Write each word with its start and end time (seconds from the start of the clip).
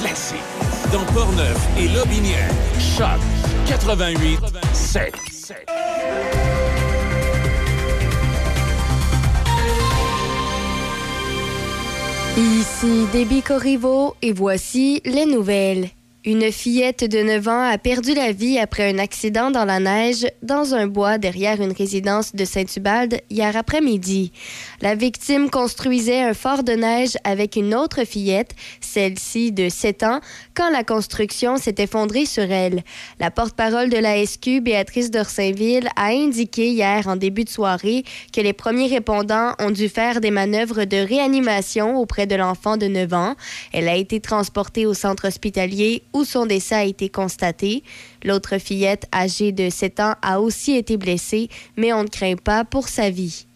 classiques. 0.00 0.38
Dans 0.92 1.04
Portneuf 1.12 1.58
et 1.78 1.88
Lobinière, 1.88 2.50
Choc 2.78 3.20
88 3.66 4.40
7. 4.72 5.14
Ici 12.36 13.06
Déby 13.12 13.42
Corriveau 13.42 14.16
et 14.22 14.32
voici 14.32 15.02
les 15.04 15.26
nouvelles. 15.26 15.90
Une 16.26 16.52
fillette 16.52 17.04
de 17.04 17.22
9 17.22 17.48
ans 17.48 17.62
a 17.62 17.78
perdu 17.78 18.12
la 18.12 18.32
vie 18.32 18.58
après 18.58 18.92
un 18.92 18.98
accident 18.98 19.50
dans 19.50 19.64
la 19.64 19.80
neige 19.80 20.26
dans 20.42 20.74
un 20.74 20.86
bois 20.86 21.16
derrière 21.16 21.62
une 21.62 21.72
résidence 21.72 22.34
de 22.34 22.44
Saint-Ubalde 22.44 23.22
hier 23.30 23.56
après-midi. 23.56 24.30
La 24.82 24.94
victime 24.94 25.48
construisait 25.48 26.20
un 26.20 26.34
fort 26.34 26.62
de 26.62 26.72
neige 26.72 27.16
avec 27.24 27.56
une 27.56 27.74
autre 27.74 28.04
fillette, 28.04 28.54
celle-ci 28.82 29.50
de 29.50 29.70
7 29.70 30.02
ans, 30.02 30.20
quand 30.54 30.68
la 30.68 30.84
construction 30.84 31.56
s'est 31.56 31.76
effondrée 31.78 32.26
sur 32.26 32.52
elle. 32.52 32.84
La 33.18 33.30
porte-parole 33.30 33.88
de 33.88 33.96
la 33.96 34.22
SQ, 34.22 34.60
Béatrice 34.60 35.10
d'Orsainville, 35.10 35.88
a 35.96 36.08
indiqué 36.08 36.68
hier 36.68 37.08
en 37.08 37.16
début 37.16 37.44
de 37.44 37.48
soirée 37.48 38.04
que 38.34 38.42
les 38.42 38.52
premiers 38.52 38.88
répondants 38.88 39.54
ont 39.58 39.70
dû 39.70 39.88
faire 39.88 40.20
des 40.20 40.30
manœuvres 40.30 40.84
de 40.84 40.98
réanimation 40.98 41.96
auprès 41.96 42.26
de 42.26 42.34
l'enfant 42.34 42.76
de 42.76 42.88
9 42.88 43.14
ans. 43.14 43.36
Elle 43.72 43.88
a 43.88 43.96
été 43.96 44.20
transportée 44.20 44.84
au 44.84 44.92
centre 44.92 45.26
hospitalier 45.26 46.02
où 46.12 46.24
son 46.24 46.46
décès 46.46 46.74
a 46.74 46.84
été 46.84 47.08
constaté. 47.08 47.82
L'autre 48.24 48.58
fillette, 48.58 49.06
âgée 49.14 49.52
de 49.52 49.70
7 49.70 50.00
ans, 50.00 50.14
a 50.22 50.40
aussi 50.40 50.76
été 50.76 50.96
blessée, 50.96 51.48
mais 51.76 51.92
on 51.92 52.04
ne 52.04 52.08
craint 52.08 52.36
pas 52.36 52.64
pour 52.64 52.88
sa 52.88 53.10
vie. 53.10 53.46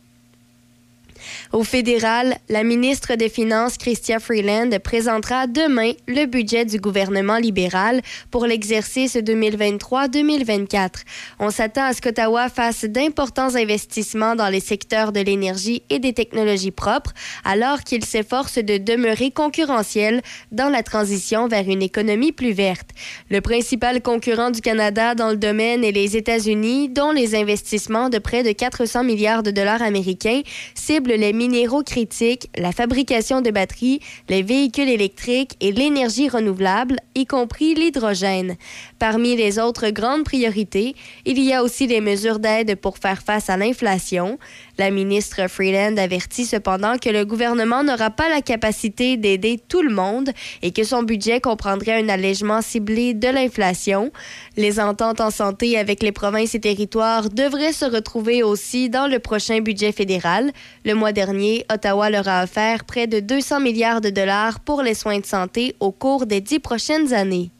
Au 1.53 1.65
fédéral, 1.65 2.37
la 2.49 2.65
ministre 2.65 3.15
des 3.15 3.29
Finances, 3.29 3.79
Chrystia 3.79 4.19
Freeland, 4.19 4.71
présentera 4.83 5.47
demain 5.47 5.93
le 6.07 6.27
budget 6.27 6.65
du 6.65 6.79
gouvernement 6.79 7.37
libéral 7.37 8.01
pour 8.31 8.47
l'exercice 8.47 9.17
2023-2024. 9.17 10.91
On 11.39 11.51
s'attend 11.51 11.85
à 11.85 11.93
ce 11.93 12.01
qu'Ottawa 12.01 12.49
fasse 12.49 12.85
d'importants 12.85 13.55
investissements 13.55 14.35
dans 14.35 14.49
les 14.49 14.61
secteurs 14.61 15.13
de 15.13 15.21
l'énergie 15.21 15.83
et 15.91 15.99
des 15.99 16.13
technologies 16.13 16.71
propres, 16.71 17.13
alors 17.45 17.81
qu'il 17.81 18.05
s'efforce 18.05 18.59
de 18.59 18.79
demeurer 18.79 19.31
concurrentiel 19.31 20.23
dans 20.53 20.69
la 20.69 20.83
transition 20.83 21.49
vers 21.49 21.69
une 21.69 21.83
économie 21.83 22.33
plus 22.33 22.53
verte. 22.53 22.91
Le 23.31 23.41
principal 23.41 24.03
concurrent 24.03 24.51
du 24.51 24.61
Canada 24.61 25.15
dans 25.15 25.31
le 25.31 25.37
domaine 25.37 25.85
est 25.85 25.93
les 25.93 26.17
États-Unis, 26.17 26.89
dont 26.89 27.13
les 27.13 27.35
investissements 27.35 28.09
de 28.09 28.19
près 28.19 28.43
de 28.43 28.53
400 28.53 29.05
milliards 29.05 29.43
de 29.43 29.51
dollars 29.51 29.83
américains 29.83 30.43
ciblent 30.75 31.14
les 31.15 31.33
minéraux 31.33 31.83
critiques, 31.83 32.49
la 32.57 32.73
fabrication 32.73 33.41
de 33.41 33.51
batteries, 33.51 34.01
les 34.29 34.43
véhicules 34.43 34.89
électriques 34.89 35.57
et 35.61 35.73
l'énergie 35.73 36.29
renouvelable, 36.29 36.97
y 37.15 37.27
compris 37.27 37.75
l'hydrogène. 37.75 38.57
Parmi 38.99 39.37
les 39.37 39.59
autres 39.59 39.91
grandes 39.91 40.25
priorités, 40.25 40.95
il 41.25 41.43
y 41.43 41.53
a 41.53 41.63
aussi 41.63 41.87
les 41.87 42.01
mesures 42.01 42.39
d'aide 42.39 42.77
pour 42.77 42.99
faire 42.99 43.23
face 43.23 43.51
à 43.51 43.57
l'inflation. 43.57 44.39
La 44.77 44.91
ministre 44.91 45.49
Freeland 45.49 45.97
avertit 45.97 46.47
cependant 46.47 46.99
que 46.99 47.09
le 47.09 47.25
gouvernement 47.25 47.85
n'aura 47.85 48.11
pas 48.11 48.29
la 48.29 48.43
capacité 48.43 49.17
d'aider 49.17 49.61
tout 49.69 49.83
le 49.83 49.95
monde 49.95 50.31
et 50.63 50.73
que 50.73 50.83
son 50.83 51.05
budget 51.05 51.41
comprendrait 51.41 52.03
un 52.03 52.09
allègement 52.09 52.61
ciblé 52.61 53.15
de 53.15 53.29
l'inflation. 53.29 54.11
Les 54.57 54.81
ententes 54.81 55.21
en 55.21 55.31
santé 55.31 55.79
avec 55.79 56.03
les 56.03 56.11
provinces 56.11 56.57
et 56.57 56.61
territoires 56.61 57.31
devraient 57.31 57.73
se 57.73 57.85
retrouver 57.85 58.43
aussi 58.43 58.91
dans 58.91 59.07
le 59.07 59.21
prochain 59.21 59.61
budget 59.61 59.93
fédéral. 59.93 60.51
Le 60.85 60.95
mois 60.95 61.13
dernier, 61.13 61.65
Ottawa 61.73 62.11
leur 62.11 62.27
a 62.27 62.43
offert 62.43 62.85
près 62.85 63.07
de 63.07 63.21
200 63.21 63.61
milliards 63.61 64.01
de 64.01 64.11
dollars 64.11 64.59
pour 64.59 64.83
les 64.83 64.95
soins 64.95 65.21
de 65.21 65.27
santé 65.27 65.77
au 65.79 65.93
cours 65.93 66.27
des 66.27 66.41
dix 66.41 66.59
prochaines 66.59 67.13
années. 67.13 67.51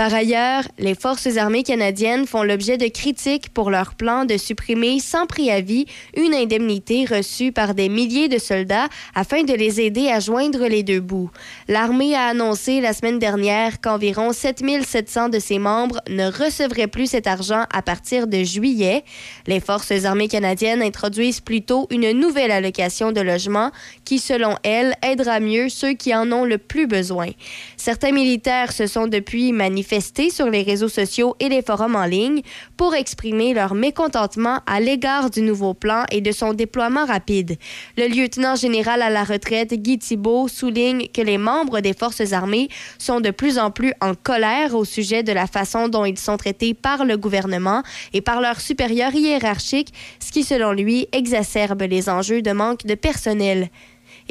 Par 0.00 0.14
ailleurs, 0.14 0.62
les 0.78 0.94
forces 0.94 1.36
armées 1.36 1.62
canadiennes 1.62 2.26
font 2.26 2.42
l'objet 2.42 2.78
de 2.78 2.88
critiques 2.88 3.50
pour 3.50 3.70
leur 3.70 3.94
plan 3.94 4.24
de 4.24 4.38
supprimer 4.38 4.98
sans 4.98 5.26
préavis 5.26 5.84
une 6.16 6.32
indemnité 6.32 7.04
reçue 7.04 7.52
par 7.52 7.74
des 7.74 7.90
milliers 7.90 8.30
de 8.30 8.38
soldats 8.38 8.88
afin 9.14 9.42
de 9.42 9.52
les 9.52 9.78
aider 9.78 10.08
à 10.08 10.18
joindre 10.18 10.66
les 10.68 10.82
deux 10.82 11.00
bouts. 11.00 11.28
L'armée 11.68 12.14
a 12.14 12.28
annoncé 12.28 12.80
la 12.80 12.94
semaine 12.94 13.18
dernière 13.18 13.82
qu'environ 13.82 14.32
7700 14.32 15.28
de 15.28 15.38
ses 15.38 15.58
membres 15.58 16.00
ne 16.08 16.28
recevraient 16.32 16.86
plus 16.86 17.10
cet 17.10 17.26
argent 17.26 17.66
à 17.70 17.82
partir 17.82 18.26
de 18.26 18.42
juillet. 18.42 19.04
Les 19.46 19.60
forces 19.60 20.06
armées 20.06 20.28
canadiennes 20.28 20.80
introduisent 20.80 21.42
plutôt 21.42 21.88
une 21.90 22.12
nouvelle 22.12 22.52
allocation 22.52 23.12
de 23.12 23.20
logement 23.20 23.70
qui, 24.06 24.18
selon 24.18 24.54
elles, 24.62 24.94
aidera 25.02 25.40
mieux 25.40 25.68
ceux 25.68 25.92
qui 25.92 26.14
en 26.14 26.32
ont 26.32 26.46
le 26.46 26.56
plus 26.56 26.86
besoin. 26.86 27.28
Certains 27.76 28.12
militaires 28.12 28.72
se 28.72 28.86
sont 28.86 29.06
depuis 29.06 29.52
manifestés 29.52 29.89
sur 30.30 30.48
les 30.48 30.62
réseaux 30.62 30.88
sociaux 30.88 31.34
et 31.40 31.48
les 31.48 31.62
forums 31.62 31.96
en 31.96 32.04
ligne 32.04 32.42
pour 32.76 32.94
exprimer 32.94 33.54
leur 33.54 33.74
mécontentement 33.74 34.60
à 34.66 34.78
l'égard 34.78 35.30
du 35.30 35.42
nouveau 35.42 35.74
plan 35.74 36.04
et 36.12 36.20
de 36.20 36.30
son 36.30 36.52
déploiement 36.52 37.04
rapide. 37.04 37.56
Le 37.96 38.06
lieutenant 38.06 38.54
général 38.54 39.02
à 39.02 39.10
la 39.10 39.24
retraite, 39.24 39.74
Guy 39.74 39.98
Thibault, 39.98 40.46
souligne 40.46 41.08
que 41.08 41.22
les 41.22 41.38
membres 41.38 41.80
des 41.80 41.92
forces 41.92 42.32
armées 42.32 42.68
sont 42.98 43.20
de 43.20 43.30
plus 43.30 43.58
en 43.58 43.70
plus 43.70 43.92
en 44.00 44.14
colère 44.14 44.74
au 44.74 44.84
sujet 44.84 45.22
de 45.22 45.32
la 45.32 45.46
façon 45.46 45.88
dont 45.88 46.04
ils 46.04 46.18
sont 46.18 46.36
traités 46.36 46.74
par 46.74 47.04
le 47.04 47.16
gouvernement 47.16 47.82
et 48.12 48.20
par 48.20 48.40
leurs 48.40 48.60
supérieurs 48.60 49.14
hiérarchiques, 49.14 49.92
ce 50.20 50.30
qui, 50.30 50.44
selon 50.44 50.72
lui, 50.72 51.08
exacerbe 51.12 51.82
les 51.82 52.08
enjeux 52.08 52.42
de 52.42 52.52
manque 52.52 52.86
de 52.86 52.94
personnel. 52.94 53.70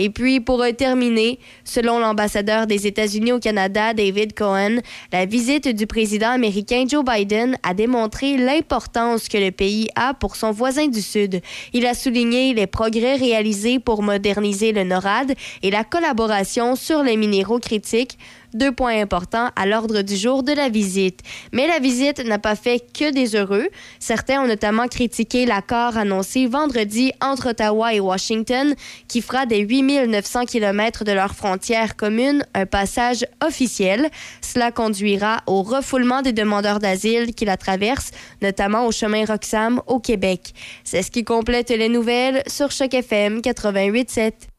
Et 0.02 0.10
puis, 0.10 0.40
pour 0.40 0.64
terminer, 0.78 1.40
selon 1.66 2.00
l'ambassadeur 2.00 2.68
des 2.68 2.88
États-Unis 2.88 3.34
au 3.34 3.40
Canada, 3.40 3.94
David 3.94 4.34
Cohen, 4.34 4.78
la 5.12 5.26
visite 5.26 5.68
du 5.68 5.88
président 5.88 6.30
américain 6.30 6.86
Joe 6.88 7.04
Biden 7.04 7.58
a 7.64 7.74
démontré 7.74 8.38
l'importance 8.38 9.28
que 9.28 9.38
le 9.38 9.52
pays 9.52 9.90
a 9.96 10.14
pour 10.14 10.38
son 10.38 10.52
voisin 10.52 10.88
du 10.88 11.02
Sud. 11.02 11.42
Il 11.74 11.86
a 11.86 11.94
souligné 11.94 12.54
les 12.54 12.66
progrès 12.66 13.18
réalisés 13.18 13.80
pour 13.80 14.02
moderniser 14.02 14.72
le 14.72 14.86
NORAD 14.86 15.34
et 15.64 15.70
la 15.70 15.84
collaboration 15.84 16.78
sur 16.78 17.04
les 17.04 17.18
minéraux 17.18 17.60
critiques 17.60 18.18
deux 18.54 18.72
points 18.72 19.02
importants 19.02 19.50
à 19.56 19.66
l'ordre 19.66 20.02
du 20.02 20.16
jour 20.16 20.44
de 20.44 20.52
la 20.52 20.70
visite. 20.70 21.22
Mais 21.54 21.68
la 21.68 21.80
visite 21.80 22.24
n'a 22.26 22.40
pas 22.40 22.56
fait 22.56 22.80
que 22.94 23.12
des 23.12 23.36
heureux. 23.36 23.68
Certains 24.00 24.42
ont 24.42 24.48
notamment 24.48 24.88
critiqué 24.88 25.46
l'accord 25.46 25.98
annoncé 25.98 26.46
vendredi 26.48 27.12
entre 27.22 27.50
Ottawa 27.50 27.94
et 27.94 28.00
Washington 28.00 28.76
qui 29.08 29.22
fera 29.22 29.46
des 29.46 29.60
8900 29.60 30.46
km 30.46 31.04
de 31.04 31.12
leur 31.12 31.34
frontière 31.34 31.96
commune 31.96 32.46
un 32.54 32.66
passage 32.66 33.26
officiel. 33.46 34.10
Cela 34.42 34.72
conduira 34.72 35.42
au 35.48 35.64
refoulement 35.64 36.22
des 36.22 36.34
demandeurs 36.34 36.80
d'asile 36.80 37.34
qui 37.34 37.46
la 37.46 37.58
traversent, 37.58 38.12
notamment 38.42 38.86
au 38.86 38.92
chemin 38.92 39.26
Roxham 39.26 39.82
au 39.88 40.00
Québec. 40.00 40.54
C'est 40.84 41.02
ce 41.02 41.12
qui 41.12 41.24
complète 41.24 41.70
les 41.70 41.90
nouvelles 41.90 42.44
sur 42.48 42.72
Choc 42.72 42.94
FM 42.94 43.40
88.7. 43.40 44.59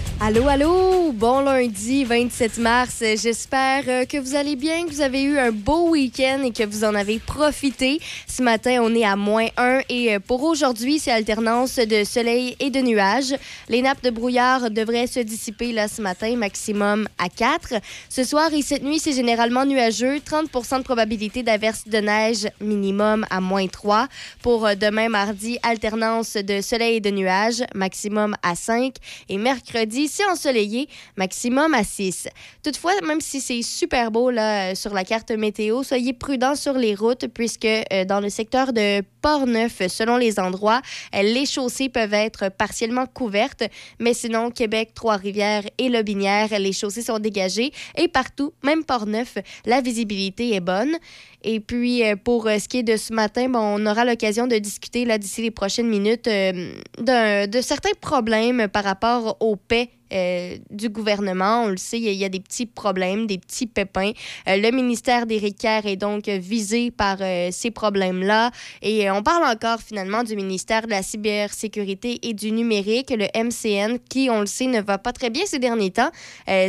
Allô, 0.23 0.47
allô, 0.47 1.11
bon 1.13 1.39
lundi 1.41 2.03
27 2.03 2.59
mars. 2.59 2.99
J'espère 2.99 3.85
euh, 3.87 4.05
que 4.05 4.19
vous 4.19 4.35
allez 4.35 4.55
bien, 4.55 4.85
que 4.85 4.91
vous 4.91 5.01
avez 5.01 5.23
eu 5.23 5.39
un 5.39 5.51
beau 5.51 5.89
week-end 5.89 6.43
et 6.43 6.51
que 6.51 6.63
vous 6.63 6.83
en 6.83 6.93
avez 6.93 7.17
profité. 7.17 7.99
Ce 8.27 8.43
matin, 8.43 8.81
on 8.83 8.93
est 8.93 9.03
à 9.03 9.15
moins 9.15 9.47
1 9.57 9.79
et 9.89 10.13
euh, 10.13 10.19
pour 10.19 10.43
aujourd'hui, 10.43 10.99
c'est 10.99 11.09
alternance 11.09 11.77
de 11.77 12.03
soleil 12.03 12.55
et 12.59 12.69
de 12.69 12.81
nuages. 12.81 13.33
Les 13.67 13.81
nappes 13.81 14.03
de 14.03 14.11
brouillard 14.11 14.69
devraient 14.69 15.07
se 15.07 15.21
dissiper 15.21 15.71
là 15.71 15.87
ce 15.87 16.03
matin, 16.03 16.35
maximum 16.35 17.07
à 17.17 17.27
4. 17.27 17.81
Ce 18.07 18.23
soir 18.23 18.53
et 18.53 18.61
cette 18.61 18.83
nuit, 18.83 18.99
c'est 18.99 19.13
généralement 19.13 19.65
nuageux. 19.65 20.17
30% 20.17 20.77
de 20.77 20.83
probabilité 20.83 21.41
d'averse 21.41 21.87
de 21.87 21.97
neige, 21.97 22.47
minimum 22.59 23.25
à 23.31 23.41
moins 23.41 23.65
3. 23.65 24.07
Pour 24.43 24.67
euh, 24.67 24.75
demain, 24.75 25.09
mardi, 25.09 25.57
alternance 25.63 26.33
de 26.33 26.61
soleil 26.61 26.97
et 26.97 27.01
de 27.01 27.09
nuages, 27.09 27.63
maximum 27.73 28.35
à 28.43 28.53
5. 28.53 28.93
Et 29.27 29.39
mercredi, 29.39 30.10
c'est 30.11 30.25
ensoleillé, 30.25 30.89
maximum 31.15 31.73
à 31.73 31.83
6. 31.83 32.27
Toutefois, 32.63 32.93
même 33.07 33.21
si 33.21 33.39
c'est 33.39 33.61
super 33.61 34.11
beau 34.11 34.29
là, 34.29 34.75
sur 34.75 34.93
la 34.93 35.03
carte 35.03 35.31
météo, 35.31 35.83
soyez 35.83 36.13
prudents 36.13 36.55
sur 36.55 36.73
les 36.73 36.95
routes 36.95 37.27
puisque 37.27 37.65
euh, 37.65 38.05
dans 38.05 38.19
le 38.19 38.29
secteur 38.29 38.73
de 38.73 39.01
Port-Neuf, 39.21 39.87
selon 39.87 40.17
les 40.17 40.39
endroits, 40.39 40.81
euh, 41.15 41.21
les 41.21 41.45
chaussées 41.45 41.87
peuvent 41.87 42.13
être 42.13 42.49
partiellement 42.49 43.05
couvertes, 43.05 43.63
mais 43.99 44.13
sinon, 44.13 44.51
Québec, 44.51 44.91
Trois-Rivières 44.93 45.63
et 45.77 45.87
Lobinière, 45.87 46.49
les 46.59 46.73
chaussées 46.73 47.03
sont 47.03 47.19
dégagées 47.19 47.71
et 47.95 48.07
partout, 48.09 48.53
même 48.63 48.83
Port-Neuf, 48.83 49.37
la 49.65 49.79
visibilité 49.79 50.53
est 50.55 50.59
bonne. 50.59 50.97
Et 51.43 51.59
puis, 51.59 52.03
euh, 52.03 52.15
pour 52.17 52.43
ce 52.45 52.67
qui 52.67 52.79
est 52.79 52.83
de 52.83 52.97
ce 52.97 53.13
matin, 53.13 53.47
bon, 53.47 53.59
on 53.59 53.85
aura 53.85 54.03
l'occasion 54.03 54.45
de 54.45 54.57
discuter 54.57 55.05
d'ici 55.17 55.41
les 55.41 55.51
prochaines 55.51 55.87
minutes 55.87 56.25
de 56.25 57.61
certains 57.61 57.93
problèmes 57.99 58.67
par 58.67 58.83
rapport 58.83 59.37
aux 59.39 59.55
paix 59.55 59.89
euh, 60.11 60.57
du 60.69 60.89
gouvernement. 60.89 61.63
On 61.63 61.67
le 61.67 61.77
sait, 61.77 61.99
il 61.99 62.13
y, 62.13 62.25
a 62.25 62.29
des 62.29 62.39
petits 62.39 62.65
problèmes, 62.65 63.27
des 63.27 63.37
petits 63.37 63.67
pépins. 63.67 64.11
Euh, 64.47 64.57
le 64.57 64.71
ministère 64.71 65.25
d'Éric 65.25 65.57
Kerr 65.57 65.85
est 65.85 65.95
donc 65.95 66.27
visé 66.27 66.91
par 66.91 67.17
ces 67.51 67.71
problèmes-là. 67.71 68.51
Et 68.81 69.09
on 69.11 69.23
parle 69.23 69.43
encore 69.43 69.79
finalement 69.81 70.23
du 70.23 70.35
ministère 70.35 70.83
de 70.83 70.91
la 70.91 71.03
cybersécurité 71.03 72.19
et 72.23 72.33
du 72.33 72.51
numérique, 72.51 73.11
le 73.11 73.27
MCN, 73.35 73.97
qui, 74.09 74.29
on 74.29 74.41
le 74.41 74.45
sait, 74.45 74.67
ne 74.67 74.81
va 74.81 74.97
pas 74.97 75.13
très 75.13 75.29
bien 75.29 75.43
ces 75.45 75.59
derniers 75.59 75.91
temps. 75.91 76.11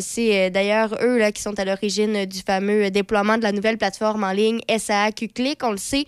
C'est 0.00 0.50
d'ailleurs 0.50 0.97
eux 1.03 1.19
là, 1.19 1.33
qui 1.33 1.43
sont 1.43 1.59
à 1.59 1.65
l'origine 1.65 2.27
du 2.27 2.41
fameux 2.41 2.91
déploiement 2.91 3.39
de 3.39 3.43
la 3.43 3.53
nouvelle 3.53 3.79
plateforme 3.79 4.25
en 4.25 4.33
ligne 4.33 4.61
SAQ 4.69 5.29
Click. 5.29 5.61
On 5.62 5.73
le 5.73 5.77
sait, 5.77 6.05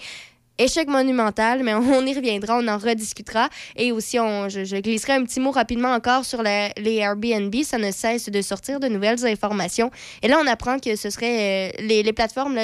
échec 0.59 0.89
monumental, 0.89 1.63
mais 1.63 1.75
on 1.75 2.05
y 2.07 2.15
reviendra, 2.15 2.59
on 2.59 2.69
en 2.69 2.79
rediscutera. 2.79 3.49
Et 3.77 3.93
aussi, 3.93 4.19
on, 4.19 4.49
je, 4.49 4.81
glisserai 4.81 5.15
un 5.15 5.25
petit 5.25 5.41
mot 5.41 5.51
rapidement 5.51 5.93
encore 5.93 6.25
sur 6.25 6.43
les 6.43 6.73
Airbnb. 6.85 7.55
Ça 7.63 7.79
ne 7.79 7.91
cesse 7.91 8.29
de 8.29 8.43
sortir 8.43 8.81
de 8.81 8.89
nouvelles 8.89 9.25
informations. 9.27 9.91
Et 10.23 10.29
là, 10.29 10.39
on 10.43 10.47
apprend 10.47 10.79
que 10.79 10.97
ce 10.97 11.11
serait 11.11 11.71
euh, 11.71 11.83
les, 11.83 12.03
les, 12.03 12.13
plateformes 12.13 12.59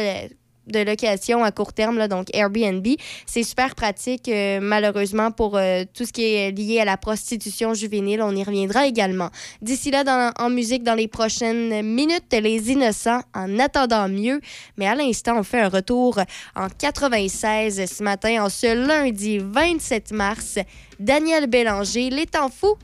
de 0.67 0.81
location 0.81 1.43
à 1.43 1.53
court 1.53 1.73
terme, 1.73 1.99
là, 1.99 2.09
donc 2.09 2.29
Airbnb. 2.35 2.87
C'est 3.27 3.43
super 3.43 3.75
pratique, 3.75 4.29
euh, 4.29 4.61
malheureusement, 4.61 5.31
pour 5.31 5.57
euh, 5.57 5.85
tout 5.93 6.05
ce 6.05 6.13
qui 6.13 6.23
est 6.23 6.51
lié 6.51 6.81
à 6.81 6.85
la 6.85 6.97
prostitution 6.97 7.75
juvénile. 7.75 8.23
On 8.23 8.35
y 8.35 8.45
reviendra 8.45 8.87
également. 8.87 9.31
D'ici 9.63 9.91
là, 9.91 10.05
dans, 10.05 10.33
en 10.39 10.51
musique, 10.51 10.83
dans 10.83 10.95
les 10.95 11.09
prochaines 11.09 11.83
minutes, 11.83 12.33
Les 12.33 12.71
Innocents, 12.71 13.23
en 13.35 13.59
attendant 13.59 14.09
mieux. 14.09 14.41
Mais 14.77 14.87
à 14.87 14.95
l'instant, 14.95 15.39
on 15.39 15.43
fait 15.43 15.61
un 15.61 15.69
retour 15.69 16.19
en 16.55 16.69
96 16.69 17.85
ce 17.91 18.03
matin, 18.03 18.45
en 18.45 18.49
ce 18.49 18.75
lundi 18.75 19.39
27 19.39 20.13
mars. 20.13 20.59
Daniel 20.99 21.47
Bélanger, 21.47 22.11
Les 22.11 22.27
temps 22.27 22.51
fous 22.51 22.77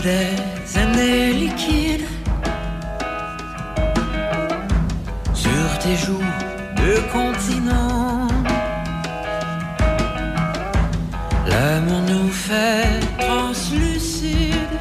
des 0.00 0.78
années 0.78 1.32
liquides 1.32 2.06
sur 5.34 5.78
tes 5.80 5.96
joues 5.96 6.32
de 6.76 6.92
continent. 7.12 8.28
L'amour 11.46 12.02
nous 12.08 12.30
fait 12.30 13.00
translucide. 13.18 14.76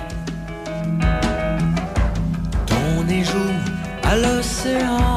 Ton 2.66 3.08
éjoue 3.10 3.56
à 4.04 4.16
l'océan. 4.16 5.11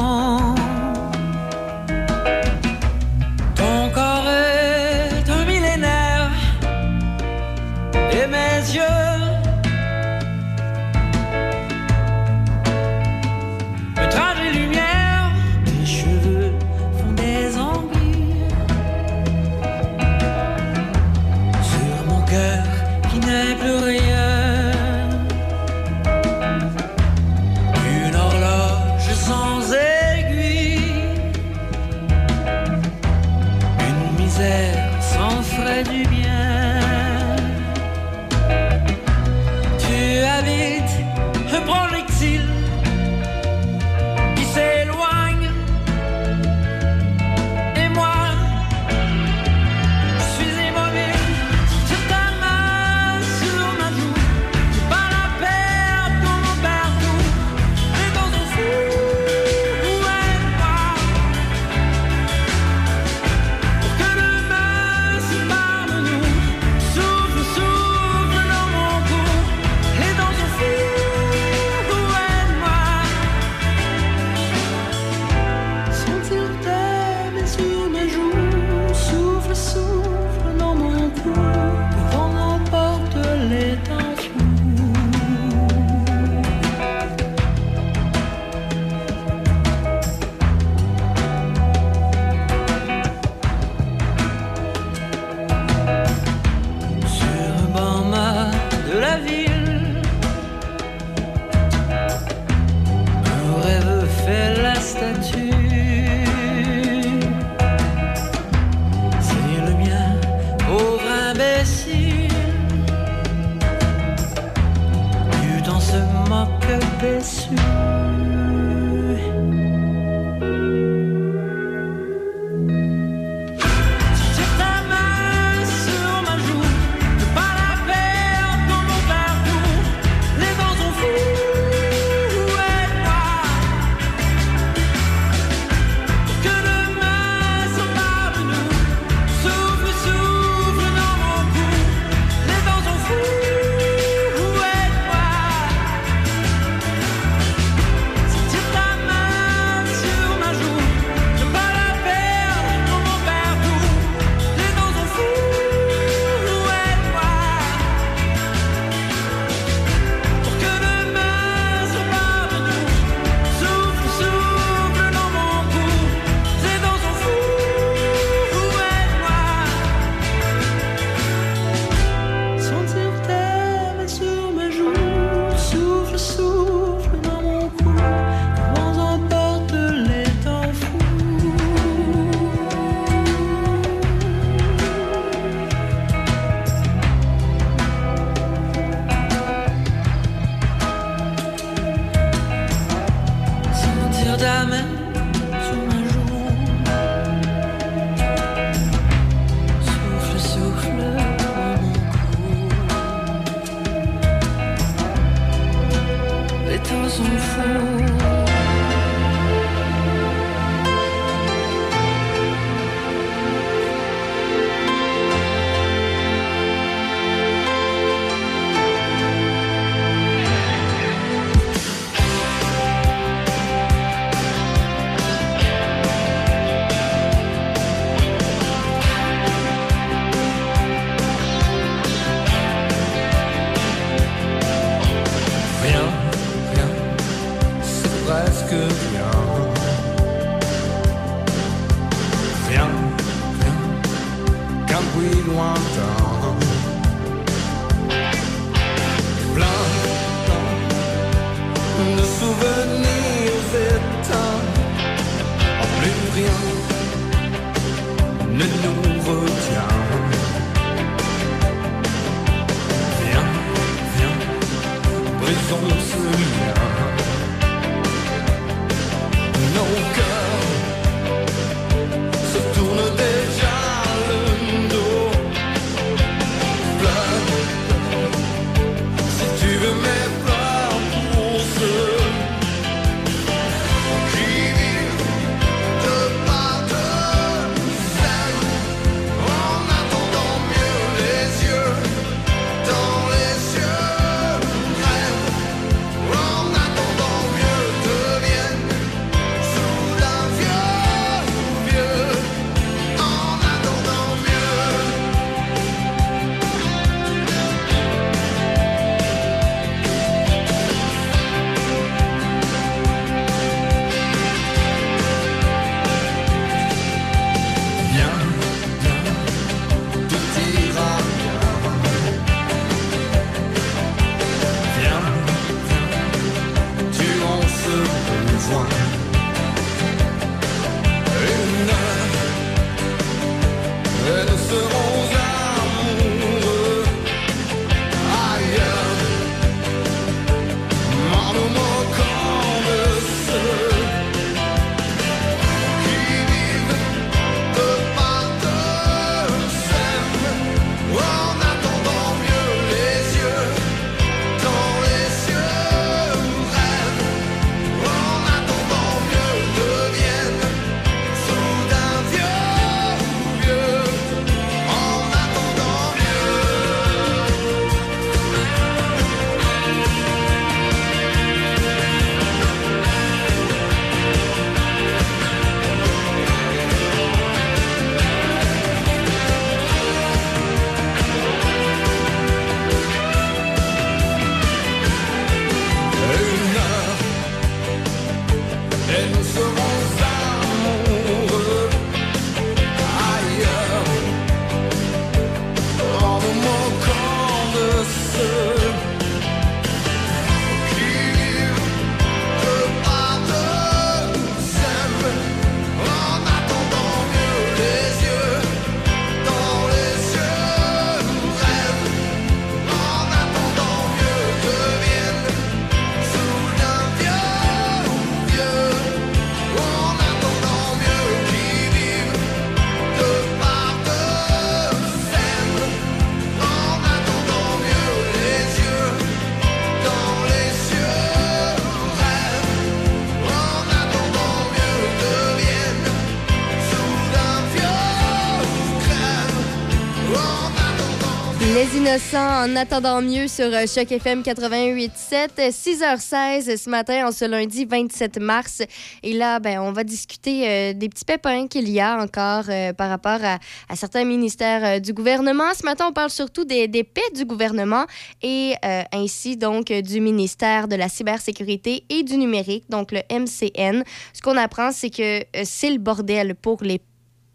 Innocents 442.04 442.66
en 442.66 442.76
attendant 442.76 443.22
mieux 443.22 443.48
sur 443.48 443.64
euh, 443.64 443.86
Choc 443.86 444.12
FM 444.12 444.42
88.7, 444.42 445.70
6h16 445.70 446.76
ce 446.76 446.90
matin, 446.90 447.26
en 447.26 447.32
ce 447.32 447.46
lundi 447.46 447.86
27 447.86 448.38
mars. 448.40 448.82
Et 449.22 449.32
là, 449.32 449.58
ben, 449.58 449.78
on 449.80 449.90
va 449.90 450.04
discuter 450.04 450.68
euh, 450.68 450.92
des 450.92 451.08
petits 451.08 451.24
pépins 451.24 451.66
qu'il 451.66 451.88
y 451.88 452.00
a 452.00 452.18
encore 452.18 452.64
euh, 452.68 452.92
par 452.92 453.08
rapport 453.08 453.38
à, 453.42 453.58
certains 453.96 454.24
ministères 454.24 455.00
du 455.00 455.14
gouvernement. 455.14 455.72
Ce 455.74 455.82
matin, 455.82 456.08
on 456.10 456.12
parle 456.12 456.28
surtout 456.28 456.66
des, 456.66 456.88
des 456.88 457.04
paix 457.04 457.22
du 457.34 457.46
gouvernement 457.46 458.04
et 458.42 458.74
ainsi 459.12 459.56
donc 459.56 459.86
du 459.86 460.20
ministère 460.20 460.88
de 460.88 460.96
la 460.96 461.08
cybersécurité 461.08 462.04
et 462.10 462.22
du 462.22 462.36
numérique, 462.36 462.84
donc 462.90 463.12
le 463.12 463.20
MCN. 463.30 464.02
Ce 464.34 464.42
qu'on 464.42 464.58
apprend, 464.58 464.92
c'est 464.92 465.10
que 465.10 465.42
c'est 465.64 465.90
le 465.90 465.98
bordel 465.98 466.54
pour 466.54 466.82
les 466.82 467.00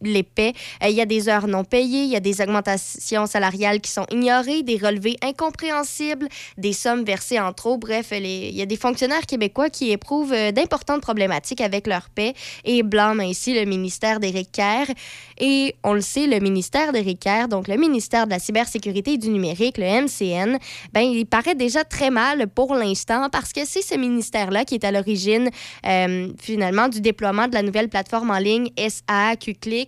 les 0.01 0.24
paix. 0.24 0.53
Euh, 0.84 0.89
Il 0.89 0.96
y 0.96 1.01
a 1.01 1.06
des 1.06 1.29
heures 1.29 1.48
non 1.48 1.63
payées, 1.63 2.03
il 2.03 2.10
y 2.10 2.15
a 2.15 2.20
des 2.20 2.41
augmentations 2.41 3.25
salariales 3.25 3.82
qui 3.82 3.91
sont 3.91 4.06
ignorées, 4.12 4.63
des 4.63 4.77
relevés 4.77 5.18
incompréhensibles, 5.22 6.27
des 6.58 6.74
sommes 6.74 7.03
versées 7.03 7.39
en 7.39 7.53
trop. 7.53 7.77
Bref, 7.77 8.10
il 8.12 8.56
y 8.56 8.62
a 8.62 8.65
des 8.65 8.77
fonctionnaires 8.77 9.25
québécois 9.25 9.70
qui 9.70 9.91
éprouvent 9.91 10.34
euh, 10.34 10.51
d'importantes 10.51 11.01
problématiques 11.01 11.62
avec 11.62 11.88
leur 11.88 12.10
paix 12.10 12.34
et 12.65 12.84
blâment 12.84 13.24
ainsi 13.24 13.53
le 13.53 13.65
ministère 13.65 14.20
d'Éric 14.20 14.51
Kerr. 14.51 14.86
Et 15.39 15.75
on 15.84 15.94
le 15.94 16.01
sait, 16.01 16.27
le 16.27 16.39
ministère 16.39 16.91
d'Éric 16.91 17.22
Kerr, 17.22 17.48
donc 17.48 17.68
le 17.68 17.77
ministère 17.77 18.25
de 18.25 18.32
la 18.32 18.39
cybersécurité 18.39 19.13
et 19.13 19.18
du 19.18 19.29
numérique, 19.29 19.77
le 19.77 19.86
MCN, 19.86 20.58
ben, 20.94 21.01
il 21.01 21.25
paraît 21.25 21.56
déjà 21.56 21.84
très 21.84 22.10
mal 22.10 22.48
pour 22.48 22.75
l'instant 22.75 23.29
parce 23.32 23.53
que 23.53 23.62
c'est 23.65 23.82
ce 23.82 23.96
ministère-là 23.96 24.65
qui 24.65 24.75
est 24.75 24.84
à 24.84 24.91
l'origine 24.91 25.50
euh, 25.86 26.29
finalement 26.39 26.89
du 26.89 27.01
déploiement 27.01 27.48
de 27.48 27.53
la 27.53 27.63
nouvelle 27.63 27.89
plateforme 27.89 28.32
en 28.32 28.38
ligne 28.38 28.70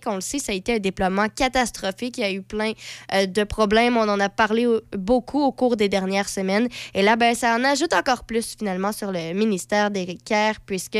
On 0.06 0.16
le 0.16 0.20
sait, 0.20 0.38
ça 0.38 0.52
a 0.52 0.54
été 0.54 0.74
un 0.74 0.78
déploiement 0.78 1.26
catastrophique. 1.28 2.18
Il 2.18 2.20
y 2.22 2.24
a 2.24 2.32
eu 2.32 2.42
plein 2.42 2.72
euh, 3.14 3.26
de 3.26 3.44
problèmes. 3.44 3.96
On 3.96 4.08
en 4.08 4.20
a 4.20 4.28
parlé 4.28 4.66
au- 4.66 4.80
beaucoup 4.96 5.42
au 5.42 5.52
cours 5.52 5.76
des 5.76 5.88
dernières 5.88 6.28
semaines. 6.28 6.68
Et 6.94 7.02
là, 7.02 7.16
ben, 7.16 7.34
ça 7.34 7.54
en 7.56 7.64
ajoute 7.64 7.92
encore 7.92 8.24
plus 8.24 8.56
finalement 8.58 8.92
sur 8.92 9.12
le 9.12 9.32
ministère 9.32 9.90
d'Éric 9.90 10.24
Kerr 10.24 10.54
puisque 10.64 10.92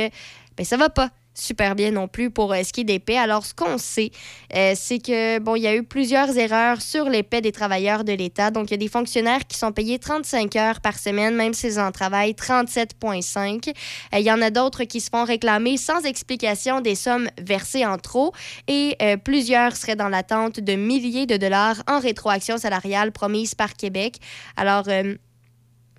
ben, 0.57 0.65
ça 0.65 0.77
va 0.77 0.89
pas 0.89 1.11
super 1.35 1.75
bien 1.75 1.91
non 1.91 2.09
plus 2.09 2.31
pour 2.31 2.53
euh, 2.53 2.63
ce 2.63 2.73
qui 2.73 2.83
est 2.83 2.85
des 2.85 2.99
paix. 2.99 3.17
Alors, 3.17 3.45
ce 3.45 3.55
qu'on 3.55 3.79
sait, 3.79 4.11
euh, 4.55 4.73
c'est 4.77 4.99
que, 4.99 5.39
bon, 5.39 5.57
il 5.57 5.63
y 5.63 5.67
a 5.67 5.75
eu 5.75 5.83
plusieurs 5.83 6.37
erreurs 6.37 6.83
sur 6.83 7.09
les 7.09 7.23
paix 7.23 7.41
des 7.41 7.53
travailleurs 7.53 8.05
de 8.05 8.13
l'État. 8.13 8.51
Donc, 8.51 8.71
il 8.71 8.73
y 8.73 8.75
a 8.75 8.79
des 8.79 8.89
fonctionnaires 8.89 9.47
qui 9.47 9.57
sont 9.57 9.73
payés 9.73 9.99
35 9.99 10.57
heures 10.57 10.81
par 10.81 10.99
semaine, 10.99 11.35
même 11.35 11.55
s'ils 11.55 11.81
en 11.81 11.93
travaillent 11.93 12.35
37,5. 12.35 13.69
Euh, 13.69 14.19
Il 14.19 14.25
y 14.25 14.33
en 14.33 14.43
a 14.43 14.51
d'autres 14.51 14.85
qui 14.85 15.01
se 15.01 15.11
font 15.11 15.25
réclamer 15.25 15.77
sans 15.77 16.05
explication 16.05 16.81
des 16.81 16.95
sommes 16.95 17.29
versées 17.41 17.87
en 17.87 17.99
trop 17.99 18.33
et 18.69 18.97
euh, 19.03 19.17
plusieurs 19.17 19.77
seraient 19.77 19.97
dans 19.97 20.09
l'attente 20.09 20.61
de 20.61 20.75
milliers 20.75 21.27
de 21.27 21.37
dollars 21.37 21.83
en 21.89 21.99
rétroaction 21.99 22.59
salariale 22.59 23.13
promise 23.13 23.55
par 23.55 23.75
Québec. 23.75 24.17
Alors, 24.57 24.85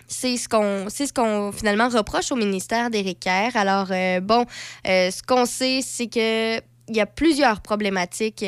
c'est 0.07 0.37
ce 0.37 0.49
qu'on 0.49 0.89
ce 0.89 1.11
qu'on 1.13 1.51
finalement 1.51 1.89
reproche 1.89 2.31
au 2.31 2.35
ministère 2.35 2.89
d'Éric 2.89 3.19
Kerr. 3.21 3.55
Alors 3.55 3.87
euh, 3.91 4.19
bon, 4.19 4.45
euh, 4.87 5.11
ce 5.11 5.21
qu'on 5.23 5.45
sait 5.45 5.81
c'est 5.81 6.07
que 6.07 6.57
il 6.89 6.95
y 6.95 7.01
a 7.01 7.05
plusieurs 7.05 7.61
problématiques 7.61 8.45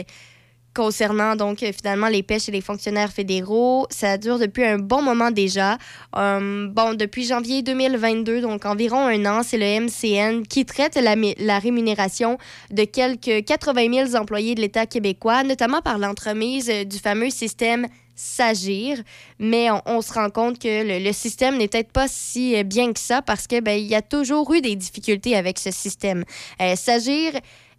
concernant 0.75 1.35
donc 1.35 1.63
euh, 1.63 1.71
finalement 1.71 2.07
les 2.07 2.21
pêches 2.21 2.49
et 2.49 2.51
les 2.51 2.61
fonctionnaires 2.61 3.11
fédéraux. 3.11 3.87
Ça 3.89 4.17
dure 4.17 4.37
depuis 4.37 4.63
un 4.63 4.77
bon 4.77 5.01
moment 5.01 5.31
déjà. 5.31 5.77
Euh, 6.17 6.67
bon, 6.67 6.93
depuis 6.93 7.25
janvier 7.25 7.63
2022, 7.63 8.41
donc 8.41 8.65
environ 8.65 9.07
un 9.07 9.25
an, 9.25 9.41
c'est 9.41 9.57
le 9.57 9.85
MCN 9.85 10.43
qui 10.43 10.65
traite 10.65 10.95
la, 10.95 11.15
la, 11.39 11.59
rémunération 11.59 12.37
de 12.69 12.83
quelques 12.83 13.45
80 13.45 14.07
000 14.09 14.15
employés 14.15 14.53
de 14.53 14.61
l'État 14.61 14.85
québécois, 14.85 15.43
notamment 15.43 15.81
par 15.81 15.97
l'entremise 15.97 16.69
du 16.85 16.99
fameux 16.99 17.29
système 17.29 17.87
s'agir, 18.15 19.01
mais 19.39 19.67
on, 19.86 20.01
se 20.01 20.13
rend 20.13 20.30
compte 20.30 20.60
que 20.60 21.04
le, 21.04 21.12
système 21.13 21.58
n'est 21.58 21.67
peut-être 21.67 21.91
pas 21.91 22.08
si 22.08 22.63
bien 22.63 22.93
que 22.93 22.99
ça 22.99 23.21
parce 23.21 23.47
que 23.47 23.60
ben, 23.60 23.80
il 23.80 23.88
y 23.88 23.95
a 23.95 24.01
toujours 24.01 24.54
eu 24.54 24.62
des 24.62 24.75
difficultés 24.75 25.36
avec 25.36 25.60
ce 25.60 25.71
système. 25.71 26.23
Euh, 26.62 26.75
s'agir 26.75 27.34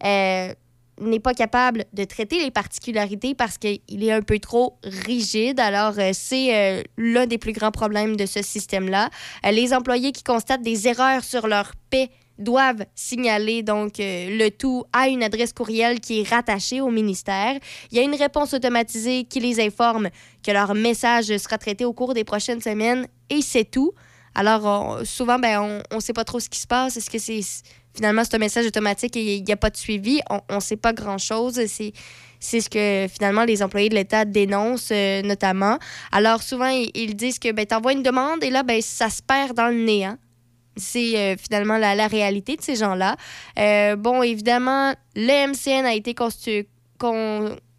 euh, 0.04 0.52
n'est 1.00 1.20
pas 1.20 1.34
capable 1.34 1.84
de 1.92 2.04
traiter 2.04 2.42
les 2.42 2.50
particularités 2.50 3.34
parce 3.34 3.58
qu'il 3.58 3.80
est 3.88 4.12
un 4.12 4.22
peu 4.22 4.38
trop 4.38 4.78
rigide. 4.82 5.60
Alors, 5.60 5.94
euh, 5.98 6.10
c'est 6.12 6.54
euh, 6.54 6.82
l'un 6.96 7.26
des 7.26 7.38
plus 7.38 7.52
grands 7.52 7.70
problèmes 7.70 8.16
de 8.16 8.26
ce 8.26 8.42
système-là. 8.42 9.10
Euh, 9.44 9.50
les 9.50 9.74
employés 9.74 10.12
qui 10.12 10.22
constatent 10.22 10.62
des 10.62 10.88
erreurs 10.88 11.24
sur 11.24 11.46
leur 11.46 11.72
paie 11.90 12.10
doivent 12.38 12.84
signaler 12.94 13.62
donc 13.62 13.94
le 13.98 14.48
tout 14.50 14.84
à 14.92 15.08
une 15.08 15.22
adresse 15.22 15.52
courriel 15.52 16.00
qui 16.00 16.20
est 16.20 16.28
rattachée 16.28 16.80
au 16.80 16.90
ministère. 16.90 17.54
Il 17.90 17.96
y 17.96 18.00
a 18.00 18.02
une 18.02 18.14
réponse 18.14 18.54
automatisée 18.54 19.24
qui 19.24 19.40
les 19.40 19.60
informe 19.60 20.08
que 20.44 20.50
leur 20.50 20.74
message 20.74 21.36
sera 21.36 21.58
traité 21.58 21.84
au 21.84 21.92
cours 21.92 22.14
des 22.14 22.24
prochaines 22.24 22.60
semaines 22.60 23.06
et 23.30 23.42
c'est 23.42 23.64
tout. 23.64 23.92
Alors, 24.34 25.00
souvent, 25.04 25.38
ben, 25.38 25.80
on 25.90 25.96
ne 25.96 26.00
sait 26.00 26.12
pas 26.12 26.24
trop 26.24 26.40
ce 26.40 26.50
qui 26.50 26.58
se 26.58 26.66
passe. 26.66 26.96
Est-ce 26.98 27.08
que 27.08 27.18
c'est 27.18 27.40
finalement, 27.94 28.22
c'est 28.22 28.34
un 28.34 28.38
message 28.38 28.66
automatique 28.66 29.16
et 29.16 29.36
il 29.36 29.44
n'y 29.44 29.52
a 29.52 29.56
pas 29.56 29.70
de 29.70 29.76
suivi? 29.76 30.20
On 30.28 30.56
ne 30.56 30.60
sait 30.60 30.76
pas 30.76 30.92
grand-chose. 30.92 31.58
C'est, 31.66 31.92
c'est 32.38 32.60
ce 32.60 32.68
que 32.68 33.10
finalement 33.12 33.44
les 33.44 33.62
employés 33.62 33.88
de 33.88 33.94
l'État 33.94 34.24
dénoncent 34.24 34.90
euh, 34.92 35.22
notamment. 35.22 35.78
Alors 36.12 36.42
souvent, 36.42 36.68
ils, 36.68 37.16
disent 37.16 37.38
que 37.38 37.50
ben, 37.52 37.66
tu 37.66 37.74
envoies 37.74 37.94
une 37.94 38.02
demande 38.02 38.44
et 38.44 38.50
là, 38.50 38.62
ben, 38.62 38.80
ça 38.82 39.08
se 39.08 39.22
perd 39.22 39.56
dans 39.56 39.68
le 39.68 39.82
néant. 39.82 40.18
C'est 40.76 41.16
euh, 41.16 41.36
finalement 41.36 41.78
la, 41.78 41.94
la, 41.94 42.06
réalité 42.06 42.56
de 42.56 42.62
ces 42.62 42.76
gens-là. 42.76 43.16
Euh, 43.58 43.96
bon, 43.96 44.22
évidemment, 44.22 44.92
le 45.14 45.48
MCN 45.48 45.86
a 45.86 45.94
été 45.94 46.14
constitué 46.14 46.68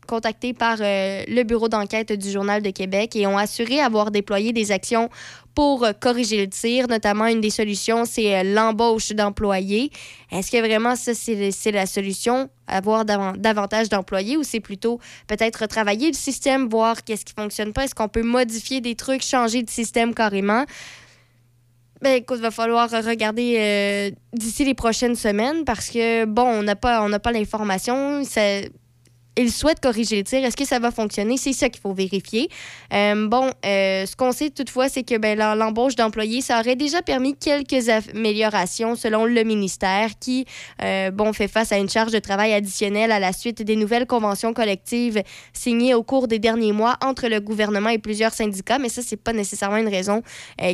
contactés 0.08 0.54
par 0.54 0.78
euh, 0.80 1.24
le 1.28 1.44
bureau 1.44 1.70
d'enquête 1.70 2.14
du 2.14 2.32
Journal 2.32 2.62
de 2.62 2.70
Québec 2.70 3.16
et 3.16 3.28
ont 3.28 3.38
assuré 3.38 3.82
avoir 3.82 4.12
déployé 4.12 4.54
des 4.54 4.72
actions 4.72 5.10
pour 5.54 5.88
corriger 6.00 6.40
le 6.40 6.50
tir. 6.50 6.88
Notamment, 6.88 7.26
une 7.26 7.42
des 7.42 7.50
solutions, 7.50 8.06
c'est 8.06 8.44
l'embauche 8.44 9.10
d'employés. 9.10 9.92
Est-ce 10.32 10.52
que 10.52 10.58
vraiment 10.58 10.96
ça, 10.96 11.14
c'est 11.16 11.72
la 11.72 11.88
solution, 11.88 12.48
avoir 12.68 13.06
davantage 13.06 13.90
d'employés 13.90 14.38
ou 14.38 14.44
c'est 14.44 14.60
plutôt 14.60 15.00
peut-être 15.26 15.66
travailler 15.66 16.10
le 16.10 16.14
système, 16.14 16.70
voir 16.70 17.04
qu'est-ce 17.04 17.26
qui 17.26 17.34
fonctionne 17.34 17.74
pas? 17.74 17.86
Est-ce 17.86 17.96
qu'on 17.96 18.08
peut 18.08 18.22
modifier 18.22 18.82
des 18.82 18.94
trucs, 18.94 19.24
changer 19.24 19.64
de 19.64 19.70
système 19.70 20.14
carrément? 20.14 20.64
Ben, 22.02 22.14
écoute, 22.14 22.40
va 22.40 22.52
falloir 22.52 22.90
regarder 22.90 24.14
d'ici 24.34 24.64
les 24.66 24.74
prochaines 24.74 25.16
semaines 25.16 25.66
parce 25.66 25.90
que, 25.90 26.26
bon, 26.26 26.44
on 26.44 26.64
n'a 26.64 26.76
pas, 26.76 27.02
on 27.04 27.10
pas 27.20 27.32
l'information 27.32 28.24
il 29.38 29.52
souhaite 29.52 29.80
corriger 29.80 30.18
le 30.18 30.24
tir. 30.24 30.44
Est-ce 30.44 30.58
que 30.58 30.66
ça 30.66 30.80
va 30.80 30.92
fonctionner? 30.92 31.38
C'est 31.38 31.54
ça 31.54 31.70
qu'il 31.70 31.82
faut 31.82 31.94
vérifier. 31.94 32.50
Euh, 32.94 33.28
bon, 33.28 33.52
euh, 33.66 34.06
ce 34.06 34.16
qu'on 34.16 34.32
sait 34.32 34.50
toutefois, 34.50 34.90
c'est 34.90 35.04
que 35.04 35.18
ben, 35.18 35.38
l'embauche 35.38 35.96
d'employés, 35.96 36.42
ça 36.42 36.60
aurait 36.60 36.76
déjà 36.76 37.02
permis 37.02 37.36
quelques 37.36 37.90
améliorations 37.90 38.96
selon 38.96 39.26
le 39.26 39.44
ministère 39.44 40.12
qui, 40.20 40.46
euh, 40.84 41.12
bon, 41.12 41.34
fait 41.34 41.48
face 41.48 41.72
à 41.72 41.78
une 41.78 41.90
charge 41.90 42.12
de 42.12 42.20
travail 42.20 42.54
additionnelle 42.54 43.12
à 43.12 43.20
la 43.20 43.32
suite 43.32 43.62
des 43.62 43.76
nouvelles 43.76 44.08
conventions 44.08 44.54
collectives 44.54 45.22
signées 45.54 45.94
au 45.94 46.04
cours 46.04 46.28
des 46.28 46.40
derniers 46.40 46.72
mois 46.72 46.98
entre 47.04 47.28
le 47.28 47.40
gouvernement 47.40 47.90
et 47.90 48.00
plusieurs 48.00 48.34
syndicats. 48.34 48.80
Mais 48.80 48.90
ça, 48.90 49.02
c'est 49.06 49.22
pas 49.22 49.34
nécessairement 49.34 49.78
une 49.78 49.88
raison 49.88 50.24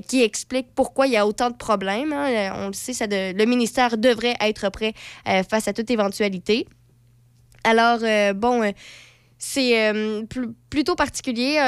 qui 0.08 0.24
explique 0.24 0.68
pourquoi 0.74 1.08
il 1.08 1.14
y 1.14 1.18
a 1.18 1.28
autant 1.28 1.50
de 1.50 1.56
problèmes. 1.56 2.14
Hein. 2.14 2.54
On 2.56 2.68
le 2.68 2.74
sait, 2.74 2.94
ça 2.94 3.06
le 3.10 3.46
ministère 3.46 3.98
devrait 3.98 4.36
être 4.42 4.70
prêt 4.70 4.94
face 5.50 5.68
à 5.68 5.74
toute 5.74 5.90
éventualité. 5.92 6.68
Alors, 7.64 8.00
euh, 8.04 8.34
bon, 8.34 8.62
euh, 8.62 8.72
c'est 9.38 9.90
euh, 9.90 10.24
plutôt 10.70 10.96
particulier. 10.96 11.60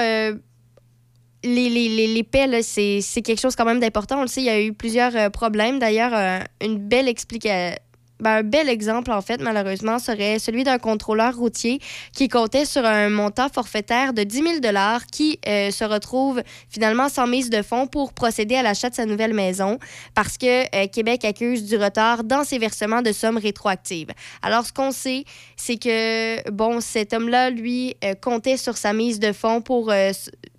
les, 1.44 1.70
les, 1.70 2.08
les, 2.08 2.24
paix, 2.24 2.62
c'est 2.64 3.22
quelque 3.22 3.40
chose 3.40 3.56
quand 3.56 3.66
même 3.66 3.80
d'important. 3.80 4.20
On 4.20 4.22
le 4.22 4.28
sait, 4.28 4.42
il 4.42 4.46
y 4.46 4.50
a 4.50 4.62
eu 4.62 4.74
plusieurs 4.74 5.32
problèmes. 5.32 5.80
D'ailleurs, 5.80 6.44
une 6.62 6.78
belle 6.78 7.08
explication 7.08 7.78
ben, 8.20 8.38
un 8.38 8.44
bel 8.44 8.70
exemple, 8.70 9.12
en 9.12 9.22
fait, 9.22 9.42
malheureusement, 9.42 10.00
serait 10.00 10.40
celui 10.40 10.64
d'un 10.64 10.78
contrôleur 10.78 11.36
routier 11.36 11.80
qui 12.14 12.30
comptait 12.30 12.66
sur 12.66 12.86
un 12.86 13.10
montant 13.10 13.50
forfaitaire 13.50 14.14
de 14.14 14.24
10 14.24 14.62
000 14.62 14.76
qui 15.12 15.40
euh, 15.48 15.72
se 15.72 15.84
retrouve 15.84 16.42
finalement 16.70 17.10
sans 17.10 17.28
mise 17.28 17.50
de 17.50 17.62
fonds 17.62 17.88
pour 17.88 18.14
procéder 18.14 18.56
à 18.56 18.64
l'achat 18.64 18.90
de 18.90 18.96
sa 18.96 19.06
nouvelle 19.06 19.34
maison 19.34 19.80
parce 20.14 20.38
que 20.38 20.64
euh, 20.76 20.88
Québec 20.88 21.26
accuse 21.26 21.66
du 21.66 21.76
retard 21.78 22.24
dans 22.24 22.44
ses 22.44 22.58
versements 22.58 23.02
de 23.02 23.12
sommes 23.12 23.38
rétroactives. 23.38 24.12
Alors, 24.42 24.66
ce 24.66 24.72
qu'on 24.72 24.92
sait, 24.92 25.26
c'est 25.58 25.78
que, 25.78 26.50
bon, 26.52 26.80
cet 26.80 27.14
homme-là, 27.14 27.50
lui, 27.50 27.96
euh, 28.04 28.14
comptait 28.16 28.58
sur 28.58 28.78
sa 28.78 28.94
mise 28.94 29.20
de 29.20 29.34
fonds 29.34 29.62
pour 29.62 29.92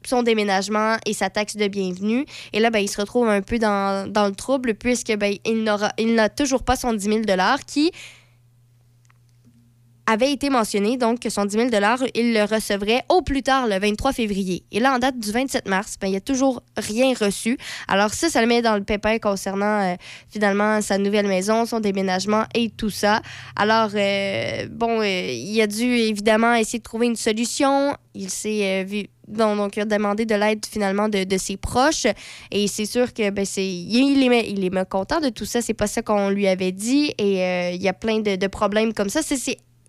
son 0.07 0.23
déménagement 0.23 0.97
et 1.05 1.13
sa 1.13 1.31
taxe 1.31 1.57
de 1.57 1.67
bienvenue. 1.69 2.25
Et 2.53 2.61
là, 2.61 2.71
ben, 2.71 2.79
il 2.79 2.89
se 2.89 3.01
retrouve 3.01 3.29
un 3.29 3.43
peu 3.43 3.59
dans, 3.59 4.07
le 4.07 4.35
trouble 4.35 4.75
puisque 4.75 5.15
ben, 5.17 5.35
il 5.45 5.65
n'a 6.15 6.29
toujours 6.29 6.63
pas 6.63 6.77
son 6.77 6.93
10 6.93 7.05
000 7.05 7.23
qui 7.67 7.91
avait 10.07 10.33
été 10.33 10.51
mentionné, 10.51 10.97
donc 10.97 11.21
que 11.21 11.31
son 11.31 11.45
10 11.45 11.57
000 11.57 11.69
il 12.15 12.33
le 12.33 12.45
recevrait 12.45 13.03
au 13.09 13.23
plus 13.23 13.43
tard 13.43 13.67
le 13.67 13.79
23 13.79 14.13
février. 14.13 14.65
Et 14.71 14.81
là, 14.81 14.95
en 14.95 14.99
date 14.99 15.19
du 15.19 15.33
27 15.33 15.69
mars, 15.69 15.97
ben, 16.01 16.09
il 16.09 16.13
n'y 16.13 16.17
a 16.17 16.21
toujours 16.21 16.63
rien 16.77 17.13
reçu. 17.19 17.59
Alors 17.89 18.15
ça, 18.15 18.29
ça 18.29 18.41
le 18.41 18.47
met 18.47 18.63
dans 18.63 18.77
le 18.77 18.85
pépin 18.85 19.19
concernant 19.19 19.83
euh, 19.83 19.95
finalement 20.29 20.81
sa 20.81 20.99
nouvelle 20.99 21.27
maison, 21.27 21.67
son 21.67 21.81
déménagement 21.81 22.45
et 22.55 22.71
tout 22.71 22.91
ça. 22.91 23.21
Alors, 23.57 23.91
euh, 23.95 24.69
bon, 24.71 25.01
euh, 25.01 25.31
il 25.33 25.61
a 25.61 25.67
dû 25.67 25.85
évidemment 25.85 26.55
essayer 26.55 26.79
de 26.79 26.85
trouver 26.85 27.07
une 27.07 27.17
solution. 27.17 27.97
Il 28.15 28.31
s'est 28.31 28.85
vu 28.85 29.07
donc, 29.29 29.77
il 29.77 29.81
a 29.81 29.85
demandé 29.85 30.25
de 30.25 30.37
l'aide 30.37 30.65
finalement 30.65 31.09
de, 31.09 31.37
ses 31.37 31.57
proches. 31.57 32.07
Et 32.53 32.69
c'est 32.69 32.85
sûr 32.85 33.13
que 33.13 33.31
ben, 33.31 33.45
c'est, 33.45 33.67
il, 33.67 34.33
est, 34.33 34.49
il 34.49 34.65
est 34.65 34.71
mécontent 34.71 35.21
de 35.21 35.31
tout 35.31 35.45
ça. 35.45 35.61
C'est 35.61 35.75
pas 35.75 35.89
ça 35.89 36.01
qu'on 36.01 36.31
lui 36.31 36.47
avait 36.47 36.71
dit. 36.71 37.13
Et 37.19 37.75
il 37.75 37.83
y 37.83 37.89
a 37.89 37.93
plein 37.93 38.21
de, 38.21 38.47
problèmes 38.47 38.95
comme 38.95 39.09
ça. 39.09 39.23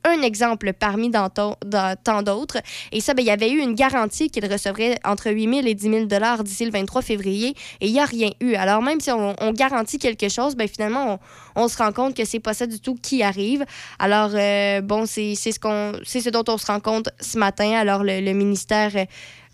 Un 0.04 0.22
exemple 0.22 0.74
parmi 0.74 1.12
tant 1.12 2.24
d'autres. 2.24 2.58
Et 2.92 3.02
ça, 3.02 3.14
ben, 3.14 3.22
il 3.24 3.28
y 3.28 3.32
avait 3.32 3.52
eu 3.52 3.60
une 3.60 3.76
garantie 3.76 4.30
qu'il 4.30 4.46
recevrait 4.46 4.98
entre 5.04 5.32
8 5.32 5.56
000 5.56 5.68
et 5.68 5.74
10 5.74 6.08
000 6.10 6.44
d'ici 6.44 6.66
le 6.66 6.72
23 6.72 7.02
février 7.02 7.56
et 7.82 7.88
il 7.88 7.94
n'y 7.94 8.00
a 8.00 8.06
rien 8.06 8.30
eu. 8.42 8.54
Alors, 8.56 8.82
même 8.82 9.00
si 9.00 9.12
on, 9.12 9.36
garantit 9.54 9.98
quelque 9.98 10.30
chose, 10.30 10.56
ben, 10.56 10.68
finalement, 10.68 11.20
on, 11.56 11.68
se 11.68 11.78
rend 11.78 11.92
compte 11.92 12.16
que 12.16 12.26
c'est 12.26 12.40
pas 12.40 12.54
ça 12.54 12.68
du 12.68 12.80
tout 12.80 12.96
qui 12.96 13.24
arrive. 13.24 13.66
Alors, 14.00 14.32
euh, 14.34 14.82
bon, 14.82 15.06
c'est 15.06 15.36
ce, 15.36 15.60
qu'on, 15.60 15.94
c'est 16.04 16.22
ce 16.22 16.30
dont 16.30 16.44
on 16.48 16.58
se 16.58 16.68
rend 16.68 16.80
compte 16.80 17.10
ce 17.20 17.38
matin. 17.38 17.72
Alors, 17.72 18.04
le, 18.04 18.22
le 18.22 18.34
ministère, 18.34 18.92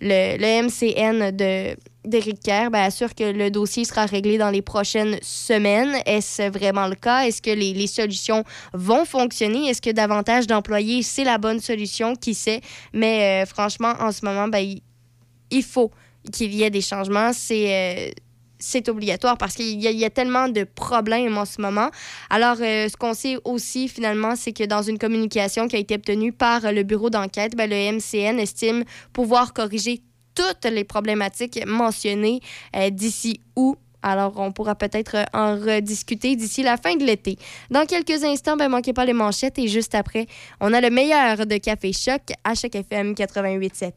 le, 0.01 0.37
le 0.37 0.63
MCN 0.63 1.35
de 1.35 1.75
d'Éric 2.05 2.41
Kerr 2.41 2.69
ben, 2.69 2.81
assure 2.81 3.15
que 3.15 3.23
le 3.23 3.49
dossier 3.49 3.85
sera 3.85 4.05
réglé 4.05 4.37
dans 4.37 4.49
les 4.49 4.61
prochaines 4.61 5.17
semaines. 5.21 5.95
Est-ce 6.05 6.49
vraiment 6.49 6.87
le 6.87 6.95
cas? 6.95 7.25
Est-ce 7.25 7.41
que 7.41 7.51
les, 7.51 7.73
les, 7.73 7.87
solutions 7.87 8.43
vont 8.73 9.05
fonctionner? 9.05 9.69
Est-ce 9.69 9.81
que 9.81 9.89
davantage 9.89 10.47
d'employés, 10.47 11.03
c'est 11.03 11.23
la 11.23 11.37
bonne 11.37 11.59
solution? 11.59 12.15
Qui 12.15 12.33
sait? 12.33 12.61
Mais 12.93 13.43
euh, 13.43 13.45
franchement, 13.45 13.93
en 13.99 14.11
ce 14.11 14.25
moment, 14.25 14.47
ben, 14.47 14.75
il, 15.51 15.63
faut 15.63 15.91
qu'il 16.31 16.53
y 16.53 16.63
ait 16.63 16.69
des 16.69 16.81
changements. 16.81 17.31
C'est... 17.33 18.09
Euh, 18.09 18.11
c'est 18.65 18.87
obligatoire 18.87 19.37
parce 19.37 19.55
qu'il 19.55 19.83
y, 19.83 19.93
y, 19.93 20.05
a 20.05 20.09
tellement 20.09 20.47
de 20.47 20.63
problèmes 20.63 21.37
en 21.37 21.43
ce 21.43 21.61
moment. 21.61 21.89
Alors, 22.29 22.55
euh, 22.61 22.87
ce 22.87 22.95
qu'on 22.95 23.13
sait 23.13 23.35
aussi, 23.43 23.89
finalement, 23.89 24.37
c'est 24.37 24.53
que 24.53 24.63
dans 24.63 24.81
une 24.81 24.97
communication 24.97 25.67
qui 25.67 25.75
a 25.75 25.79
été 25.79 25.95
obtenue 25.95 26.31
par 26.31 26.71
le 26.71 26.83
bureau 26.83 27.09
d'enquête, 27.09 27.57
ben, 27.57 27.69
le 27.69 27.75
MCN 27.75 28.39
estime 28.39 28.85
pouvoir 29.11 29.51
corriger 29.51 30.01
toutes 30.35 30.65
les 30.65 30.83
problématiques 30.83 31.59
mentionnées 31.65 32.39
euh, 32.75 32.89
d'ici 32.89 33.39
août 33.55 33.77
alors, 34.05 34.33
on 34.37 34.51
pourra 34.51 34.75
peut-être 34.75 35.25
en 35.33 35.55
rediscuter 35.55 36.35
d'ici 36.35 36.61
la 36.61 36.75
fin 36.75 36.95
de 36.95 37.05
l'été. 37.05 37.37
Dans 37.71 37.85
quelques 37.85 38.23
instants, 38.25 38.57
ben, 38.57 38.67
manquez 38.67 38.91
pas 38.91 39.05
les 39.05 39.13
manchettes 39.13 39.57
et 39.57 39.69
juste 39.69 39.95
après, 39.95 40.27
on 40.59 40.73
a 40.73 40.81
le 40.81 40.89
meilleur 40.89 41.45
de 41.45 41.55
Café 41.55 41.93
Choc 41.93 42.21
à 42.43 42.53
Choc 42.53 42.75
FM 42.75 43.13
88.7. 43.13 43.93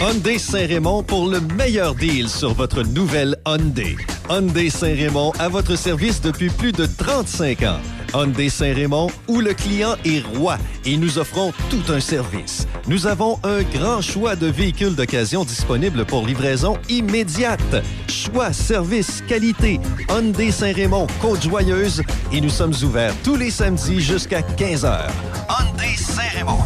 Hyundai 0.00 0.38
Saint-Raymond 0.38 1.02
pour 1.02 1.28
le 1.28 1.40
meilleur 1.40 1.94
deal 1.94 2.28
sur 2.28 2.54
votre 2.54 2.82
nouvelle 2.82 3.36
Hyundai. 3.46 3.96
Hyundai 4.28 4.70
Saint-Raymond 4.70 5.32
à 5.38 5.48
votre 5.48 5.76
service 5.76 6.20
depuis 6.20 6.50
plus 6.50 6.72
de 6.72 6.86
35 6.86 7.62
ans. 7.62 7.78
Hyundai 8.14 8.48
Saint-Raymond 8.48 9.10
où 9.28 9.40
le 9.40 9.54
client 9.54 9.94
est 10.04 10.24
roi 10.36 10.58
et 10.84 10.96
nous 10.96 11.18
offrons 11.18 11.52
tout 11.70 11.82
un 11.92 12.00
service. 12.00 12.66
Nous 12.88 13.06
avons 13.06 13.38
un 13.44 13.62
grand 13.62 14.00
choix 14.00 14.36
de 14.36 14.46
véhicules 14.46 14.94
d'occasion 14.94 15.44
disponibles 15.44 16.04
pour 16.04 16.26
livraison 16.26 16.78
immédiate. 16.88 17.84
Choix, 18.08 18.52
service, 18.52 19.22
qualité. 19.28 19.80
Hyundai 20.08 20.50
Saint-Raymond, 20.50 21.06
Côte-Joyeuse 21.20 22.02
et 22.32 22.40
nous 22.40 22.50
sommes 22.50 22.74
ouverts 22.82 23.14
tous 23.22 23.36
les 23.36 23.50
samedis 23.50 24.00
jusqu'à 24.00 24.40
15h. 24.40 25.08
Hyundai 25.48 25.96
Saint-Raymond. 25.96 26.58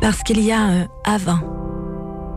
Parce 0.00 0.22
qu'il 0.24 0.40
y 0.40 0.50
a 0.50 0.60
un 0.60 0.88
avant, 1.04 1.38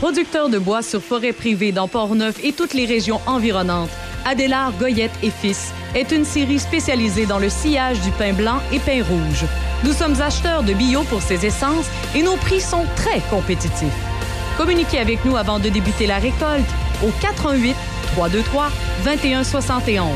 Producteur 0.00 0.48
de 0.48 0.58
bois 0.58 0.80
sur 0.80 1.02
forêt 1.02 1.34
privée 1.34 1.72
dans 1.72 1.86
Port-Neuf 1.86 2.42
et 2.42 2.54
toutes 2.54 2.72
les 2.72 2.86
régions 2.86 3.20
environnantes, 3.26 3.90
Adélard 4.24 4.72
Goyette 4.78 5.12
et 5.22 5.28
Fils 5.28 5.74
est 5.94 6.10
une 6.10 6.24
série 6.24 6.58
spécialisée 6.58 7.26
dans 7.26 7.38
le 7.38 7.50
sillage 7.50 8.00
du 8.00 8.10
pain 8.12 8.32
blanc 8.32 8.60
et 8.72 8.78
pain 8.78 9.04
rouge. 9.04 9.44
Nous 9.84 9.92
sommes 9.92 10.18
acheteurs 10.22 10.62
de 10.62 10.72
bio 10.72 11.02
pour 11.02 11.20
ces 11.20 11.44
essences 11.44 11.84
et 12.14 12.22
nos 12.22 12.36
prix 12.36 12.62
sont 12.62 12.86
très 12.96 13.20
compétitifs. 13.28 13.92
Communiquez 14.56 15.00
avec 15.00 15.22
nous 15.26 15.36
avant 15.36 15.58
de 15.58 15.68
débuter 15.68 16.06
la 16.06 16.16
récolte 16.16 16.64
au 17.04 17.10
88 17.20 17.76
323 18.14 18.70
2171. 19.04 20.06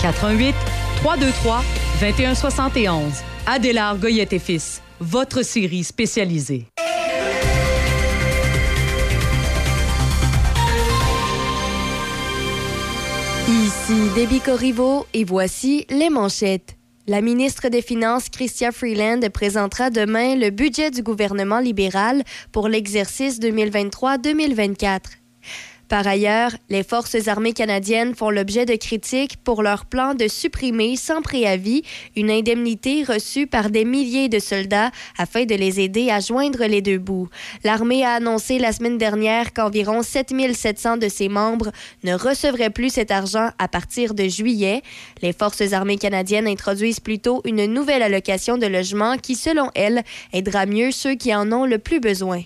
88 0.00 0.54
323 1.02 1.62
2171. 2.00 3.12
Adélard 3.46 3.98
Goyette 3.98 4.32
et 4.32 4.38
Fils, 4.38 4.80
votre 4.98 5.42
série 5.42 5.84
spécialisée. 5.84 6.64
Ici 13.88 14.10
Déby 14.16 14.40
Corriveau 14.40 15.06
et 15.14 15.22
voici 15.22 15.86
les 15.90 16.10
manchettes. 16.10 16.76
La 17.06 17.20
ministre 17.20 17.68
des 17.68 17.82
Finances, 17.82 18.28
Chrystia 18.28 18.72
Freeland, 18.72 19.20
présentera 19.32 19.90
demain 19.90 20.34
le 20.34 20.50
budget 20.50 20.90
du 20.90 21.04
gouvernement 21.04 21.60
libéral 21.60 22.24
pour 22.50 22.66
l'exercice 22.66 23.38
2023-2024. 23.38 24.98
Par 25.88 26.04
ailleurs, 26.06 26.50
les 26.68 26.82
forces 26.82 27.28
armées 27.28 27.52
canadiennes 27.52 28.16
font 28.16 28.30
l'objet 28.30 28.66
de 28.66 28.74
critiques 28.74 29.36
pour 29.44 29.62
leur 29.62 29.86
plan 29.86 30.14
de 30.14 30.26
supprimer 30.26 30.96
sans 30.96 31.22
préavis 31.22 31.82
une 32.16 32.30
indemnité 32.30 33.04
reçue 33.04 33.46
par 33.46 33.70
des 33.70 33.84
milliers 33.84 34.28
de 34.28 34.40
soldats 34.40 34.90
afin 35.16 35.44
de 35.44 35.54
les 35.54 35.78
aider 35.78 36.10
à 36.10 36.18
joindre 36.18 36.64
les 36.64 36.82
deux 36.82 36.98
bouts. 36.98 37.28
L'armée 37.62 38.04
a 38.04 38.14
annoncé 38.14 38.58
la 38.58 38.72
semaine 38.72 38.98
dernière 38.98 39.52
qu'environ 39.52 40.02
7700 40.02 40.96
de 40.96 41.08
ses 41.08 41.28
membres 41.28 41.70
ne 42.02 42.14
recevraient 42.14 42.70
plus 42.70 42.90
cet 42.90 43.12
argent 43.12 43.50
à 43.58 43.68
partir 43.68 44.14
de 44.14 44.26
juillet. 44.26 44.82
Les 45.22 45.32
forces 45.32 45.72
armées 45.72 45.98
canadiennes 45.98 46.48
introduisent 46.48 47.00
plutôt 47.00 47.42
une 47.44 47.66
nouvelle 47.66 48.02
allocation 48.02 48.58
de 48.58 48.66
logement 48.66 49.18
qui, 49.18 49.36
selon 49.36 49.70
elles, 49.76 50.02
aidera 50.32 50.66
mieux 50.66 50.90
ceux 50.90 51.14
qui 51.14 51.32
en 51.32 51.52
ont 51.52 51.64
le 51.64 51.78
plus 51.78 52.00
besoin. 52.00 52.42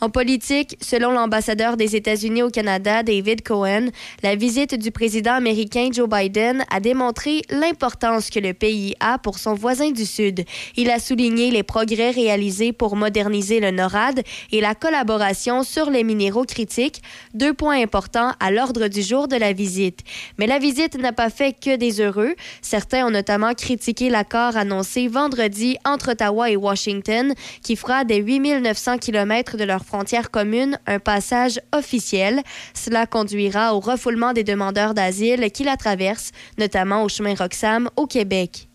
En 0.00 0.10
politique, 0.10 0.76
selon 0.80 1.12
l'ambassadeur 1.12 1.76
des 1.76 1.96
États-Unis 1.96 2.42
au 2.42 2.50
Canada, 2.50 3.02
David 3.02 3.42
Cohen, 3.42 3.88
la 4.22 4.36
visite 4.36 4.74
du 4.74 4.90
président 4.90 5.32
américain 5.32 5.88
Joe 5.92 6.08
Biden 6.08 6.64
a 6.70 6.80
démontré 6.80 7.42
l'importance 7.50 8.28
que 8.28 8.40
le 8.40 8.54
pays 8.54 8.94
a 9.00 9.18
pour 9.18 9.38
son 9.38 9.54
voisin 9.54 9.92
du 9.92 10.04
Sud. 10.04 10.44
Il 10.76 10.90
a 10.90 10.98
souligné 10.98 11.50
les 11.50 11.62
progrès 11.62 12.10
réalisés 12.10 12.72
pour 12.72 12.96
moderniser 12.96 13.60
le 13.60 13.70
NORAD 13.70 14.22
et 14.52 14.60
la 14.60 14.74
collaboration 14.74 15.62
sur 15.62 15.90
les 15.90 16.04
minéraux 16.04 16.44
critiques, 16.44 17.02
deux 17.32 17.54
points 17.54 17.80
importants 17.80 18.32
à 18.40 18.50
l'ordre 18.50 18.88
du 18.88 19.02
jour 19.02 19.28
de 19.28 19.36
la 19.36 19.52
visite. 19.52 20.00
Mais 20.38 20.46
la 20.46 20.58
visite 20.58 20.98
n'a 20.98 21.12
pas 21.12 21.30
fait 21.30 21.52
que 21.58 21.76
des 21.76 22.00
heureux. 22.00 22.34
Certains 22.60 23.06
ont 23.06 23.10
notamment 23.10 23.54
critiqué 23.54 24.10
l'accord 24.10 24.56
annoncé 24.56 25.08
vendredi 25.08 25.78
entre 25.84 26.12
Ottawa 26.12 26.50
et 26.50 26.56
Washington, 26.56 27.32
qui 27.62 27.76
fera 27.76 28.04
des 28.04 28.18
8900 28.18 28.98
km 28.98 29.56
de 29.56 29.64
leur 29.64 29.80
frontière 29.84 29.93
commune 30.30 30.78
un 30.86 30.98
passage 30.98 31.60
officiel. 31.72 32.42
Cela 32.74 33.06
conduira 33.06 33.74
au 33.74 33.80
refoulement 33.80 34.32
des 34.32 34.44
demandeurs 34.44 34.94
d'asile 34.94 35.50
qui 35.52 35.64
la 35.64 35.76
traversent, 35.76 36.32
notamment 36.58 37.04
au 37.04 37.08
chemin 37.08 37.34
Roxham 37.34 37.88
au 37.96 38.06
Québec. 38.06 38.68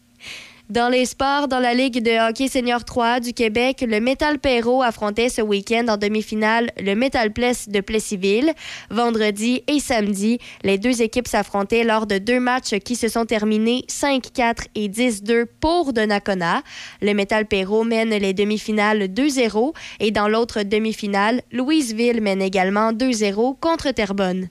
Dans 0.69 0.87
les 0.87 1.05
sports, 1.05 1.47
dans 1.47 1.57
la 1.57 1.73
Ligue 1.73 2.03
de 2.03 2.29
hockey 2.29 2.47
senior 2.47 2.85
3 2.85 3.21
du 3.21 3.33
Québec, 3.33 3.83
le 3.87 3.99
Metal 3.99 4.37
Perrault 4.37 4.83
affrontait 4.83 5.29
ce 5.29 5.41
week-end 5.41 5.87
en 5.89 5.97
demi-finale 5.97 6.69
le 6.79 6.93
Metal 6.93 7.33
Place 7.33 7.69
de 7.69 7.81
Plessisville. 7.81 8.53
Vendredi 8.91 9.63
et 9.65 9.79
samedi, 9.79 10.37
les 10.63 10.77
deux 10.77 11.01
équipes 11.01 11.27
s'affrontaient 11.27 11.83
lors 11.83 12.05
de 12.05 12.19
deux 12.19 12.39
matchs 12.39 12.77
qui 12.85 12.95
se 12.95 13.07
sont 13.07 13.25
terminés 13.25 13.83
5-4 13.89 14.67
et 14.75 14.89
10-2 14.89 15.47
pour 15.59 15.91
Donnacona. 15.91 16.61
Le 17.01 17.15
Metal 17.15 17.47
Perrault 17.47 17.83
mène 17.83 18.11
les 18.11 18.35
demi-finales 18.35 19.05
2-0 19.05 19.73
et 19.99 20.11
dans 20.11 20.27
l'autre 20.27 20.61
demi-finale, 20.61 21.41
Louisville 21.51 22.21
mène 22.21 22.43
également 22.43 22.93
2-0 22.93 23.59
contre 23.59 23.89
Terrebonne. 23.89 24.49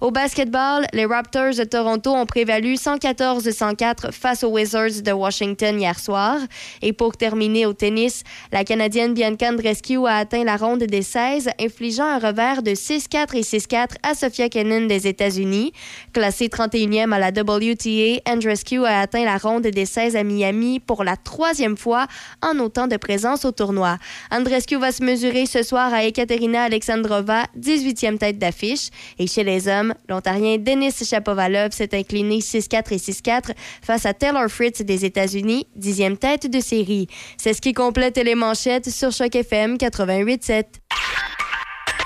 Au 0.00 0.12
basketball, 0.12 0.86
les 0.92 1.06
Raptors 1.06 1.56
de 1.56 1.64
Toronto 1.64 2.14
ont 2.14 2.24
prévalu 2.24 2.74
114-104 2.74 4.12
face 4.12 4.44
aux 4.44 4.50
Wizards 4.50 5.02
de 5.02 5.10
Washington 5.10 5.80
hier 5.80 5.98
soir. 5.98 6.36
Et 6.82 6.92
pour 6.92 7.16
terminer 7.16 7.66
au 7.66 7.72
tennis, 7.72 8.22
la 8.52 8.62
Canadienne 8.62 9.12
Bianca 9.12 9.48
Andreescu 9.48 10.06
a 10.06 10.18
atteint 10.18 10.44
la 10.44 10.56
ronde 10.56 10.84
des 10.84 11.02
16, 11.02 11.50
infligeant 11.60 12.06
un 12.06 12.20
revers 12.20 12.62
de 12.62 12.70
6-4 12.70 13.36
et 13.36 13.40
6-4 13.40 13.96
à 14.04 14.14
Sophia 14.14 14.48
Kenin 14.48 14.86
des 14.86 15.08
États-Unis. 15.08 15.72
Classée 16.12 16.46
31e 16.46 17.12
à 17.12 17.18
la 17.18 17.30
WTA, 17.30 18.20
Andreescu 18.30 18.84
a 18.86 19.00
atteint 19.00 19.24
la 19.24 19.36
ronde 19.36 19.66
des 19.66 19.86
16 19.86 20.14
à 20.14 20.22
Miami 20.22 20.78
pour 20.78 21.02
la 21.02 21.16
troisième 21.16 21.76
fois 21.76 22.06
en 22.40 22.60
autant 22.60 22.86
de 22.86 22.96
présence 22.96 23.44
au 23.44 23.50
tournoi. 23.50 23.98
Andreescu 24.30 24.76
va 24.76 24.92
se 24.92 25.02
mesurer 25.02 25.46
ce 25.46 25.64
soir 25.64 25.92
à 25.92 26.04
Ekaterina 26.04 26.62
Alexandrova, 26.62 27.46
18e 27.58 28.18
tête 28.18 28.38
d'affiche. 28.38 28.90
Et 29.18 29.26
chez 29.26 29.42
les 29.42 29.66
hommes, 29.66 29.87
l'Ontarien 30.08 30.58
Denis 30.58 30.92
Shapovalov 31.04 31.72
s'est 31.72 31.96
incliné 31.96 32.38
6-4 32.38 32.92
et 32.92 32.96
6-4 32.96 33.54
face 33.82 34.06
à 34.06 34.14
Taylor 34.14 34.48
Fritz 34.48 34.82
des 34.82 35.04
États-Unis, 35.04 35.66
dixième 35.76 36.16
tête 36.16 36.50
de 36.50 36.60
série. 36.60 37.06
C'est 37.36 37.52
ce 37.52 37.60
qui 37.60 37.72
complète 37.72 38.16
les 38.16 38.34
manchettes 38.34 38.90
sur 38.90 39.12
Choc 39.12 39.34
FM 39.34 39.76
88.7. 39.76 40.64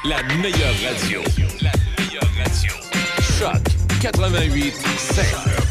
La 0.05 0.23
meilleure 0.37 0.75
radio. 0.85 1.23
La 1.61 1.73
meilleure 1.99 2.31
radio. 2.37 2.73
Choc 3.39 3.63
88.7. 4.01 5.62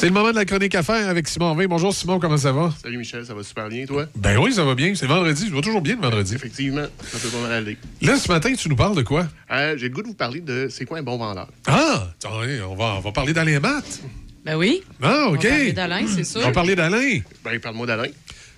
C'est 0.00 0.06
le 0.06 0.12
moment 0.12 0.30
de 0.30 0.36
la 0.36 0.44
chronique 0.44 0.76
à 0.76 0.84
faire 0.84 1.08
avec 1.08 1.26
Simon 1.26 1.56
V. 1.56 1.66
Bonjour 1.66 1.92
Simon, 1.92 2.20
comment 2.20 2.36
ça 2.36 2.52
va? 2.52 2.72
Salut 2.80 2.98
Michel, 2.98 3.26
ça 3.26 3.34
va 3.34 3.42
super 3.42 3.68
bien, 3.68 3.84
toi? 3.84 4.06
Ben 4.14 4.38
oui, 4.38 4.52
ça 4.52 4.62
va 4.64 4.76
bien. 4.76 4.94
C'est 4.94 5.06
vendredi. 5.06 5.48
Ça 5.48 5.54
va 5.54 5.60
toujours 5.60 5.80
bien 5.82 5.96
le 5.96 6.02
vendredi. 6.02 6.36
Effectivement, 6.36 6.86
ça 7.02 7.18
peut 7.18 7.28
pas 7.28 7.40
mal 7.42 7.52
aller. 7.52 7.76
Là, 8.00 8.16
ce 8.16 8.28
matin, 8.30 8.52
tu 8.54 8.68
nous 8.68 8.76
parles 8.76 8.94
de 8.96 9.02
quoi? 9.02 9.26
Euh, 9.50 9.76
J'ai 9.76 9.88
le 9.88 9.94
goût 9.94 10.02
de 10.02 10.06
vous 10.06 10.14
parler 10.14 10.40
de 10.40 10.68
c'est 10.70 10.84
quoi 10.84 10.98
un 10.98 11.02
bon 11.02 11.16
vendeur? 11.18 11.48
Ah! 11.66 12.06
On 12.24 12.74
va, 12.76 12.94
on 12.96 13.00
va 13.00 13.10
parler 13.12 13.32
d'Alain 13.32 13.58
Matt. 13.58 14.00
Ben 14.44 14.54
oui. 14.56 14.82
Ah, 15.02 15.26
On 15.30 15.34
OK. 15.34 15.42
va 15.42 15.48
parler 15.50 15.72
d'Alain, 15.72 16.06
c'est 16.06 16.24
sûr. 16.24 16.40
On 16.42 16.44
va 16.44 16.52
parler 16.52 16.76
d'Alain. 16.76 17.18
Ben, 17.44 17.58
parle-moi 17.58 17.86
d'Alain. 17.88 18.08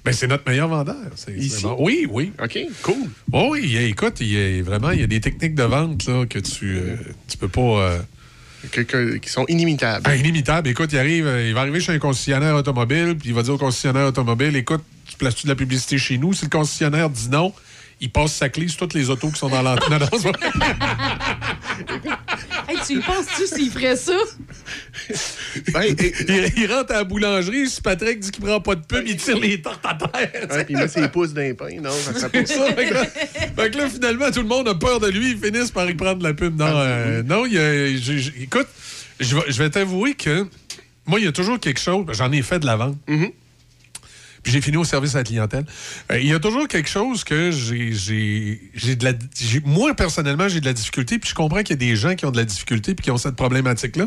Ben, 0.05 0.12
c'est 0.12 0.26
notre 0.26 0.48
meilleur 0.48 0.68
vendeur. 0.68 0.96
Ici? 1.37 1.62
bon. 1.62 1.76
Oui, 1.81 2.07
oui. 2.11 2.33
OK, 2.42 2.59
cool. 2.83 2.94
Oh, 3.33 3.48
oui, 3.53 3.61
il 3.64 3.72
y 3.72 3.79
a- 3.79 3.83
écoute, 3.83 4.18
il 4.20 4.31
y 4.31 4.59
a, 4.61 4.62
vraiment, 4.62 4.90
il 4.90 5.00
y 5.00 5.05
a 5.05 5.07
des 5.07 5.20
techniques 5.20 5.55
de 5.55 5.62
vente 5.62 6.07
là, 6.07 6.26
que 6.26 6.38
tu, 6.38 6.76
euh, 6.76 6.96
tu 7.29 7.38
peux 7.38 7.48
pas. 7.48 7.61
euh, 7.61 7.98
Qui 8.68 9.30
sont 9.30 9.46
inimitables. 9.48 10.02
ben, 10.02 10.14
inimitables. 10.14 10.68
Écoute, 10.68 10.92
il 10.92 10.98
arrive, 10.98 11.26
euh, 11.26 11.48
il 11.48 11.54
va 11.54 11.60
arriver 11.60 11.80
chez 11.80 11.92
un 11.92 11.98
concessionnaire 11.98 12.54
automobile, 12.54 13.16
puis 13.18 13.30
il 13.30 13.34
va 13.34 13.42
dire 13.42 13.54
au 13.54 13.58
concessionnaire 13.58 14.06
automobile 14.06 14.54
Écoute, 14.56 14.82
tu 15.06 15.16
places-tu 15.16 15.46
de 15.46 15.52
la 15.52 15.56
publicité 15.56 15.98
chez 15.98 16.18
nous? 16.18 16.34
Si 16.34 16.44
le 16.44 16.50
concessionnaire 16.50 17.08
dit 17.08 17.28
non, 17.30 17.54
il 18.00 18.10
passe 18.10 18.34
sa 18.34 18.48
clé 18.48 18.68
sur 18.68 18.78
toutes 18.78 18.94
les 18.94 19.10
autos 19.10 19.30
qui 19.30 19.38
sont 19.38 19.48
dans 19.48 19.62
l'entrée. 19.62 19.90
Hey, 22.70 22.78
tu 22.87 22.92
y 22.94 23.00
penses-tu 23.00 23.46
s'il 23.46 23.70
ferait 23.70 23.96
ça? 23.96 24.16
Ben, 25.72 25.83
et- 25.83 26.14
il, 26.28 26.52
il 26.62 26.72
rentre 26.72 26.92
à 26.92 26.98
la 26.98 27.04
boulangerie, 27.04 27.68
si 27.68 27.80
Patrick 27.80 28.20
dit 28.20 28.30
qu'il 28.30 28.44
prend 28.44 28.61
pas 28.61 28.76
de 28.76 28.85
pub, 28.87 29.02
il 29.06 29.16
tire 29.16 29.38
les 29.38 29.61
tortes 29.61 29.85
à 29.85 29.94
terre. 29.94 30.46
ouais, 30.50 30.66
il 30.68 30.76
met 30.76 30.88
ses 30.88 31.09
pouces 31.09 31.33
d'un 31.33 31.54
pain. 31.54 31.80
Non, 31.83 31.90
ça 31.90 32.12
ça, 32.18 32.28
fait 32.30 32.44
que, 32.44 32.94
là, 32.94 33.04
fait 33.06 33.70
que 33.70 33.78
là, 33.78 33.88
finalement, 33.88 34.30
tout 34.30 34.40
le 34.42 34.46
monde 34.48 34.68
a 34.68 34.74
peur 34.74 35.00
de 35.00 35.09
lui. 35.09 35.33
Ils 35.33 35.38
finissent 35.38 35.70
par 35.72 35.88
y 35.90 35.94
prendre 35.94 36.22
la 36.22 36.33
pub. 36.35 36.56
Non, 36.59 36.66
euh, 36.68 37.22
non 37.22 37.44
il 37.46 38.00
écoute, 38.42 38.68
je 39.18 39.35
vais, 39.37 39.42
je 39.48 39.59
vais 39.62 39.70
t'avouer 39.70 40.14
que 40.14 40.46
moi, 41.06 41.18
il 41.18 41.24
y 41.24 41.28
a 41.28 41.33
toujours 41.33 41.59
quelque 41.59 41.80
chose. 41.80 42.06
J'en 42.12 42.30
ai 42.30 42.42
fait 42.42 42.61
de 42.61 42.66
la 42.66 42.76
vente. 42.76 42.96
Puis 44.42 44.53
j'ai 44.53 44.61
fini 44.61 44.76
au 44.79 44.85
service 44.85 45.14
à 45.14 45.18
la 45.18 45.24
clientèle. 45.24 45.64
Euh, 46.11 46.18
il 46.18 46.26
y 46.26 46.33
a 46.33 46.38
toujours 46.38 46.66
quelque 46.66 46.88
chose 46.88 47.24
que 47.24 47.50
j'ai. 47.50 48.96
de 48.96 49.05
la, 49.05 49.12
j'ai- 49.38 49.61
moi, 49.64 49.94
personnellement, 49.94 50.48
j'ai 50.48 50.61
de 50.61 50.64
la 50.66 50.72
difficulté. 50.72 51.18
Puis 51.18 51.31
je 51.31 51.35
comprends 51.35 51.59
qu'il 51.62 51.70
y 51.70 51.72
a 51.72 51.76
des 51.90 51.96
gens 51.96 52.14
qui 52.14 52.24
ont 52.26 52.31
de 52.31 52.37
la 52.38 52.44
difficulté 52.44 52.94
puis 52.94 53.05
qui 53.05 53.11
ont 53.11 53.18
cette 53.18 53.37
problématique-là. 53.37 54.07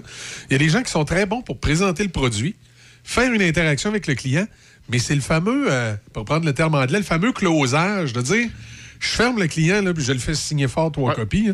Il 0.49 0.53
y 0.53 0.55
a 0.55 0.59
des 0.59 0.69
gens 0.69 0.81
qui 0.81 0.91
sont 0.91 1.05
très 1.05 1.25
bons 1.25 1.41
pour 1.41 1.59
présenter 1.59 2.03
le 2.03 2.09
produit. 2.09 2.55
faire 3.03 3.31
une 3.33 3.41
interaction 3.41 3.89
avec 3.89 4.07
le 4.07 4.15
client, 4.15 4.47
mais 4.89 4.97
c'est 4.97 5.13
le 5.15 5.19
fameux, 5.21 5.65
euh, 5.69 5.93
pour 6.13 6.23
prendre 6.25 6.45
le 6.45 6.53
terme 6.53 6.73
anglais, 6.75 6.99
le 6.99 7.03
fameux 7.03 7.33
closage, 7.33 8.13
de 8.13 8.21
dire 8.21 8.47
je 9.03 9.15
ferme 9.17 9.39
le 9.39 9.47
client, 9.47 9.81
là, 9.81 9.93
puis 9.93 10.03
je 10.03 10.13
le 10.13 10.19
fais 10.19 10.33
signer 10.33 10.67
fort 10.69 10.91
trois 10.91 11.13
copies. 11.13 11.51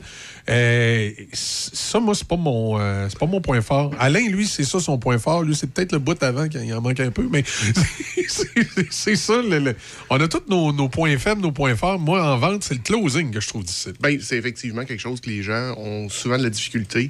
Euh, 0.49 1.11
ça, 1.33 1.99
moi, 1.99 2.13
c'est 2.13 2.27
pas 2.27 2.35
mon 2.35 2.79
euh, 2.79 3.07
c'est 3.09 3.17
pas 3.17 3.25
mon 3.25 3.41
point 3.41 3.61
fort. 3.61 3.91
Alain, 3.99 4.27
lui, 4.29 4.45
c'est 4.47 4.63
ça 4.63 4.79
son 4.79 4.97
point 4.99 5.17
fort. 5.17 5.41
Lui, 5.43 5.55
c'est 5.55 5.67
peut-être 5.69 5.91
le 5.91 5.99
bout 5.99 6.21
avant 6.21 6.47
qu'il 6.47 6.71
en 6.73 6.81
manque 6.81 6.99
un 6.99 7.09
peu, 7.11 7.27
mais 7.31 7.43
c'est- 8.27 9.15
ça. 9.15 9.41
le- 9.41 9.59
le- 9.59 9.75
On 10.11 10.19
a 10.19 10.27
tous 10.27 10.43
nos, 10.47 10.71
nos 10.71 10.89
points 10.89 11.17
faibles, 11.17 11.41
nos 11.41 11.51
points 11.51 11.75
forts. 11.75 11.97
Moi, 11.99 12.21
en 12.23 12.37
vente, 12.37 12.63
c'est 12.63 12.75
le 12.75 12.81
closing 12.81 13.31
que 13.31 13.39
je 13.41 13.47
trouve 13.47 13.63
difficile. 13.63 13.93
Ben, 13.99 14.19
c'est 14.21 14.37
effectivement 14.37 14.85
quelque 14.85 14.99
chose 15.01 15.19
que 15.19 15.29
les 15.29 15.41
gens 15.43 15.73
ont 15.77 16.07
souvent 16.09 16.37
de 16.37 16.43
la 16.43 16.49
difficulté. 16.51 17.09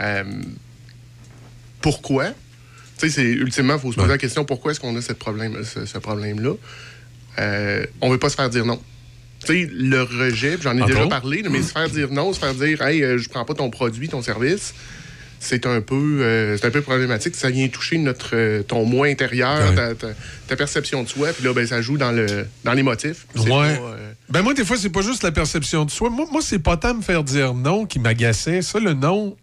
Euh, 0.00 0.24
pourquoi? 1.80 2.26
Tu 2.98 3.08
sais, 3.08 3.10
c'est 3.10 3.22
ultimement, 3.30 3.74
il 3.74 3.80
faut 3.80 3.90
se 3.92 3.96
poser 3.96 4.06
Ouais. 4.08 4.14
la 4.14 4.18
question 4.18 4.44
pourquoi 4.44 4.72
est-ce 4.72 4.80
qu'on 4.80 4.96
a 4.96 5.00
cette 5.02 5.18
problème, 5.18 5.62
ce, 5.64 5.86
ce 5.86 5.98
problème-là? 5.98 6.52
Euh, 7.38 7.86
on 8.00 8.10
veut 8.10 8.18
pas 8.18 8.28
se 8.28 8.34
faire 8.36 8.50
dire 8.50 8.66
non. 8.66 8.80
Tu 9.44 9.46
sais, 9.64 9.70
le 9.72 10.02
rejet, 10.02 10.58
j'en 10.60 10.76
ai 10.76 10.80
Entre 10.82 10.88
déjà 10.88 11.00
autres. 11.02 11.08
parlé, 11.10 11.42
mais 11.48 11.62
se 11.62 11.72
faire 11.72 11.88
dire 11.88 12.10
non, 12.10 12.32
se 12.32 12.40
faire 12.40 12.54
dire 12.54 12.82
Hey, 12.82 13.02
euh, 13.02 13.18
je 13.18 13.28
prends 13.28 13.44
pas 13.44 13.54
ton 13.54 13.70
produit, 13.70 14.08
ton 14.08 14.20
service, 14.20 14.74
c'est 15.40 15.64
un 15.66 15.80
peu 15.80 15.94
euh, 16.22 16.56
c'est 16.58 16.66
un 16.66 16.70
peu 16.70 16.80
problématique. 16.82 17.36
Ça 17.36 17.48
vient 17.48 17.68
toucher 17.68 17.98
notre 17.98 18.30
euh, 18.34 18.62
ton 18.64 18.84
moi 18.84 19.06
intérieur, 19.06 19.70
Ouais. 19.70 19.74
ta, 19.76 19.94
ta- 19.94 20.14
ta 20.48 20.56
perception 20.56 21.04
de 21.04 21.08
soi, 21.08 21.32
puis 21.32 21.44
là, 21.44 21.52
ben, 21.52 21.64
ça 21.66 21.80
joue 21.80 21.96
dans 21.96 22.10
le 22.10 22.46
dans 22.64 22.72
l'émotif. 22.72 23.26
C'est 23.36 23.42
Ouais. 23.42 23.48
pas, 23.48 23.60
euh, 23.82 24.12
Ben 24.28 24.42
moi, 24.42 24.54
des 24.54 24.64
fois, 24.64 24.76
c'est 24.76 24.90
pas 24.90 25.02
juste 25.02 25.22
la 25.22 25.30
perception 25.30 25.84
de 25.84 25.90
soi. 25.90 26.10
Moi, 26.10 26.26
moi 26.32 26.40
c'est 26.42 26.58
pas 26.58 26.76
tant 26.76 26.94
me 26.94 27.02
faire 27.02 27.22
dire 27.22 27.54
non 27.54 27.86
qui 27.86 28.00
m'agaçait. 28.00 28.60
Ça, 28.62 28.80
le 28.80 28.92
non, 28.94 29.36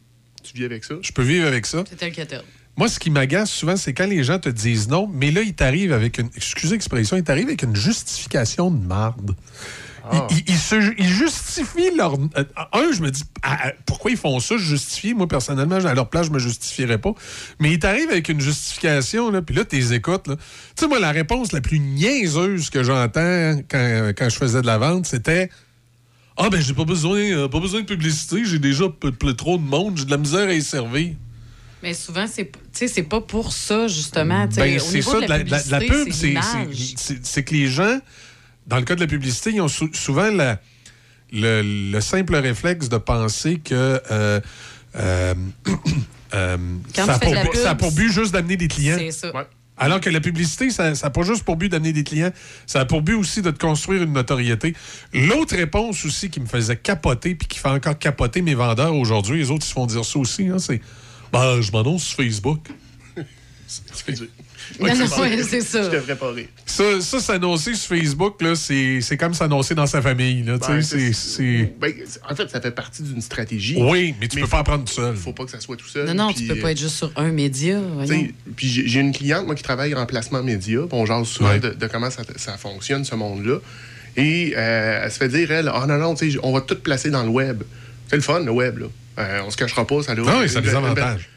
tu 0.44 0.54
vis 0.58 0.66
avec 0.66 0.84
ça? 0.84 0.96
je 1.02 1.12
peux 1.14 1.24
vivre 1.24 1.48
avec 1.48 1.66
ça. 1.66 1.86
C'est 1.90 1.96
tel 1.96 2.12
que 2.12 2.22
tel. 2.24 2.42
Moi, 2.78 2.90
ce 2.90 3.00
qui 3.00 3.10
m'agace 3.10 3.50
souvent, 3.52 3.78
c'est 3.78 3.94
quand 3.94 4.06
les 4.06 4.26
gens 4.26 4.38
te 4.38 4.50
disent 4.50 4.90
non, 4.90 5.08
mais 5.08 5.32
là, 5.32 5.42
ils 5.42 5.54
t'arrivent 5.54 5.94
avec 5.94 6.18
une. 6.18 6.28
Excusez 6.36 6.74
l'expression, 6.74 7.16
ils 7.16 7.24
t'arrivent 7.24 7.48
avec 7.48 7.64
une 7.64 7.74
justification 7.78 8.70
de 8.70 8.86
marde. 8.86 9.34
Ah. 10.12 10.28
Ils, 10.32 10.38
ils- 10.38 10.44
ils 10.50 10.58
se, 10.58 10.76
ils 10.98 11.08
justifient 11.08 11.96
leur. 11.98 12.14
euh, 12.14 12.44
un, 12.74 12.92
je 12.92 13.02
me 13.02 13.10
dis, 13.12 13.24
pourquoi 13.86 14.12
ils 14.12 14.18
font 14.18 14.40
ça? 14.40 14.56
Je 14.58 14.64
justifie. 14.64 15.14
Moi, 15.14 15.28
personnellement, 15.28 15.76
à 15.76 15.94
leur 15.94 16.10
place, 16.10 16.28
je 16.28 16.32
me 16.32 16.40
justifierais 16.40 16.98
pas. 17.00 17.14
Mais 17.60 17.72
ils 17.74 17.80
t'arrivent 17.80 18.10
avec 18.12 18.30
une 18.30 18.42
justification, 18.42 19.32
là, 19.32 19.42
puis 19.42 19.56
là, 19.56 19.66
tu 19.66 19.76
les 19.78 19.94
écoutes. 19.94 20.28
là. 20.28 20.36
Tu 20.36 20.44
sais, 20.78 20.88
moi, 20.88 21.00
la 21.00 21.12
réponse 21.12 21.52
la 21.52 21.62
plus 21.62 21.80
niaiseuse 21.80 22.70
que 22.70 22.84
j'entends 22.84 23.60
quand, 23.70 24.12
quand 24.18 24.30
je 24.30 24.36
faisais 24.38 24.62
de 24.62 24.68
la 24.68 24.78
vente, 24.78 25.06
c'était. 25.06 25.50
Ah, 26.38 26.50
ben, 26.50 26.60
j'ai 26.62 26.74
pas 26.74 26.84
besoin, 26.86 27.18
euh, 27.20 27.48
pas 27.48 27.60
besoin 27.62 27.80
de 27.82 27.86
publicité, 27.86 28.44
j'ai 28.44 28.60
déjà 28.60 28.90
p- 28.90 29.12
p- 29.12 29.36
trop 29.38 29.58
de 29.58 29.64
monde, 29.64 29.98
j'ai 29.98 30.04
de 30.06 30.12
la 30.12 30.18
misère 30.18 30.50
à 30.50 30.54
y 30.54 30.62
servir. 30.62 31.14
Mais 31.82 31.94
souvent, 31.94 32.26
c'est 32.28 32.52
tu 32.52 32.58
sais, 32.74 32.88
c'est 32.90 33.04
pas 33.04 33.22
pour 33.22 33.54
ça, 33.54 33.88
justement. 33.88 34.46
tu 34.48 34.56
sais, 34.56 34.62
Ben, 34.62 34.76
au 34.76 34.80
c'est 34.84 34.96
niveau 34.96 35.12
ça, 35.12 35.22
de 35.22 35.28
la, 35.72 35.80
pub, 35.80 36.08
c'est 36.08 36.12
c'est- 36.12 36.28
l'image. 36.28 36.46
c'est- 36.74 36.98
c'est 36.98 37.26
c'est 37.26 37.44
que 37.44 37.54
les 37.54 37.68
gens, 37.68 38.00
dans 38.68 38.78
le 38.78 38.84
cas 38.84 38.96
de 38.96 39.02
la 39.02 39.08
publicité, 39.08 39.52
ils 39.52 39.62
ont 39.62 39.68
sou- 39.68 39.90
souvent 39.94 40.30
la- 40.32 40.60
le, 41.32 41.62
le 41.92 42.02
simple 42.02 42.36
réflexe 42.36 42.90
de 42.90 42.98
penser 42.98 43.58
que 43.60 44.02
euh, 44.12 44.40
euh, 44.96 45.34
euh, 46.34 46.58
ça, 46.94 47.14
a 47.16 47.20
pour, 47.20 47.30
de 47.32 47.36
la 47.36 47.44
pub, 47.46 47.56
ça 47.56 47.70
a 47.72 47.76
pour 47.76 47.92
but 47.92 48.12
juste 48.12 48.32
d'amener 48.34 48.58
des 48.58 48.68
clients. 48.68 48.98
C'est 48.98 49.12
ça. 49.12 49.36
Ouais. 49.36 49.46
Alors 49.78 50.00
que 50.00 50.10
la 50.10 50.22
publicité, 50.22 50.70
ça 50.70 50.94
n'a 50.94 51.10
pas 51.10 51.24
juste 51.24 51.44
pour 51.44 51.58
but 51.58 51.68
d'amener 51.68 51.92
des 51.92 52.06
clients, 52.06 52.32
ça 52.66 52.80
a 52.80 52.86
pour 52.86 53.02
but 53.02 53.16
aussi 53.16 53.42
de 53.42 53.52
te 53.52 53.60
construire 53.60 54.04
une 54.04 54.14
notoriété. 54.14 54.74
L'autre 55.14 55.56
réponse 55.58 56.06
aussi 56.06 56.30
qui 56.30 56.40
me 56.40 56.46
faisait 56.46 56.78
capoter 56.78 57.36
puis 57.36 57.46
qui 57.48 57.60
fait 57.60 57.68
encore 57.68 58.00
capoter 58.00 58.42
mes 58.42 58.56
vendeurs 58.56 58.96
aujourd'hui, 58.96 59.40
les 59.40 59.52
autres 59.52 59.66
ils 59.66 59.70
se 59.70 59.74
font 59.74 59.86
dire 59.86 60.06
ça 60.06 60.18
aussi, 60.18 60.48
hein, 60.48 60.60
c'est 60.60 60.80
ben, 61.34 61.60
je 61.60 61.72
m'annonce 61.74 62.04
sur 62.04 62.16
Facebook. 62.18 62.66
Non, 64.80 64.88
non, 64.96 65.06
c'est 65.08 65.22
ouais, 65.22 65.44
c'est 65.44 65.62
ça. 65.62 65.84
Je 65.84 65.90
devrais 65.90 66.16
pas 66.16 66.32
rire. 66.32 66.48
Ça, 66.66 67.00
ça 67.02 67.20
s'annoncer 67.20 67.74
sur 67.76 67.96
Facebook, 67.96 68.42
là, 68.42 68.56
c'est 68.56 69.00
c'est 69.02 69.18
comme 69.18 69.34
s'annoncer 69.34 69.76
dans 69.76 69.86
sa 69.86 70.02
famille. 70.02 70.44
Là, 70.44 70.58
tu 70.60 70.66
sais, 70.66 70.72
Ben, 70.74 70.82
c'est- 70.82 71.14
c'est... 71.14 71.74
Ben, 71.80 71.94
en 72.30 72.36
fait, 72.36 72.50
ça 72.50 72.60
fait 72.62 72.72
partie 72.72 73.04
d'une 73.04 73.22
stratégie. 73.22 73.78
Oui, 73.80 74.16
mais 74.20 74.28
tu 74.28 74.36
Mais 74.38 74.42
peux 74.42 74.48
faut- 74.48 74.52
pas 74.52 74.60
apprendre 74.60 74.84
tout 74.86 74.94
seul. 74.94 75.16
faut 75.16 75.34
pas 75.34 75.46
que 75.46 75.52
ça 75.52 75.60
soit 75.60 75.76
tout 75.78 75.88
seul. 75.88 76.08
Non, 76.08 76.14
non, 76.14 76.34
puis, 76.34 76.44
tu 76.46 76.54
peux 76.54 76.60
pas 76.60 76.72
être 76.72 76.80
juste 76.80 76.96
sur 76.96 77.12
un 77.16 77.32
média. 77.32 77.80
tu 78.08 78.34
Puis 78.56 78.68
j'ai 78.88 79.00
une 79.00 79.12
cliente, 79.14 79.46
moi, 79.46 79.56
qui 79.56 79.64
travaille 79.64 79.94
en 79.96 80.06
placement 80.06 80.42
média. 80.44 80.80
puis 80.82 80.90
On 80.92 81.06
jase 81.06 81.28
souvent 81.28 81.50
Ouais. 81.52 81.60
de, 81.60 81.70
de 81.70 81.88
comment 81.88 82.10
ça, 82.10 82.24
ça 82.36 82.58
fonctionne, 82.58 83.06
ce 83.06 83.16
monde-là. 83.16 83.58
Et 84.18 84.54
euh, 84.56 85.02
elle 85.04 85.12
se 85.12 85.18
fait 85.18 85.28
dire, 85.30 85.52
elle, 85.52 85.70
ah 85.74 85.86
non, 85.88 85.98
non, 85.98 86.16
tu 86.16 86.32
sais, 86.32 86.38
on 86.42 86.54
va 86.54 86.62
tout 86.62 86.76
placer 86.76 87.10
dans 87.10 87.24
le 87.24 87.30
web. 87.30 87.64
C'est 88.08 88.16
le 88.16 88.22
fun, 88.22 88.40
le 88.40 88.52
web, 88.52 88.78
là. 88.80 88.86
Euh, 89.20 89.42
on 89.46 89.50
se 89.50 89.58
cachera 89.58 89.86
pas, 89.86 90.02
ça 90.04 90.12
a 90.14 90.16
Ah 90.28 90.48
ça 90.48 90.60
a 90.60 90.62
des 90.62 90.70
une- 90.70 90.76
avantages. 90.76 91.30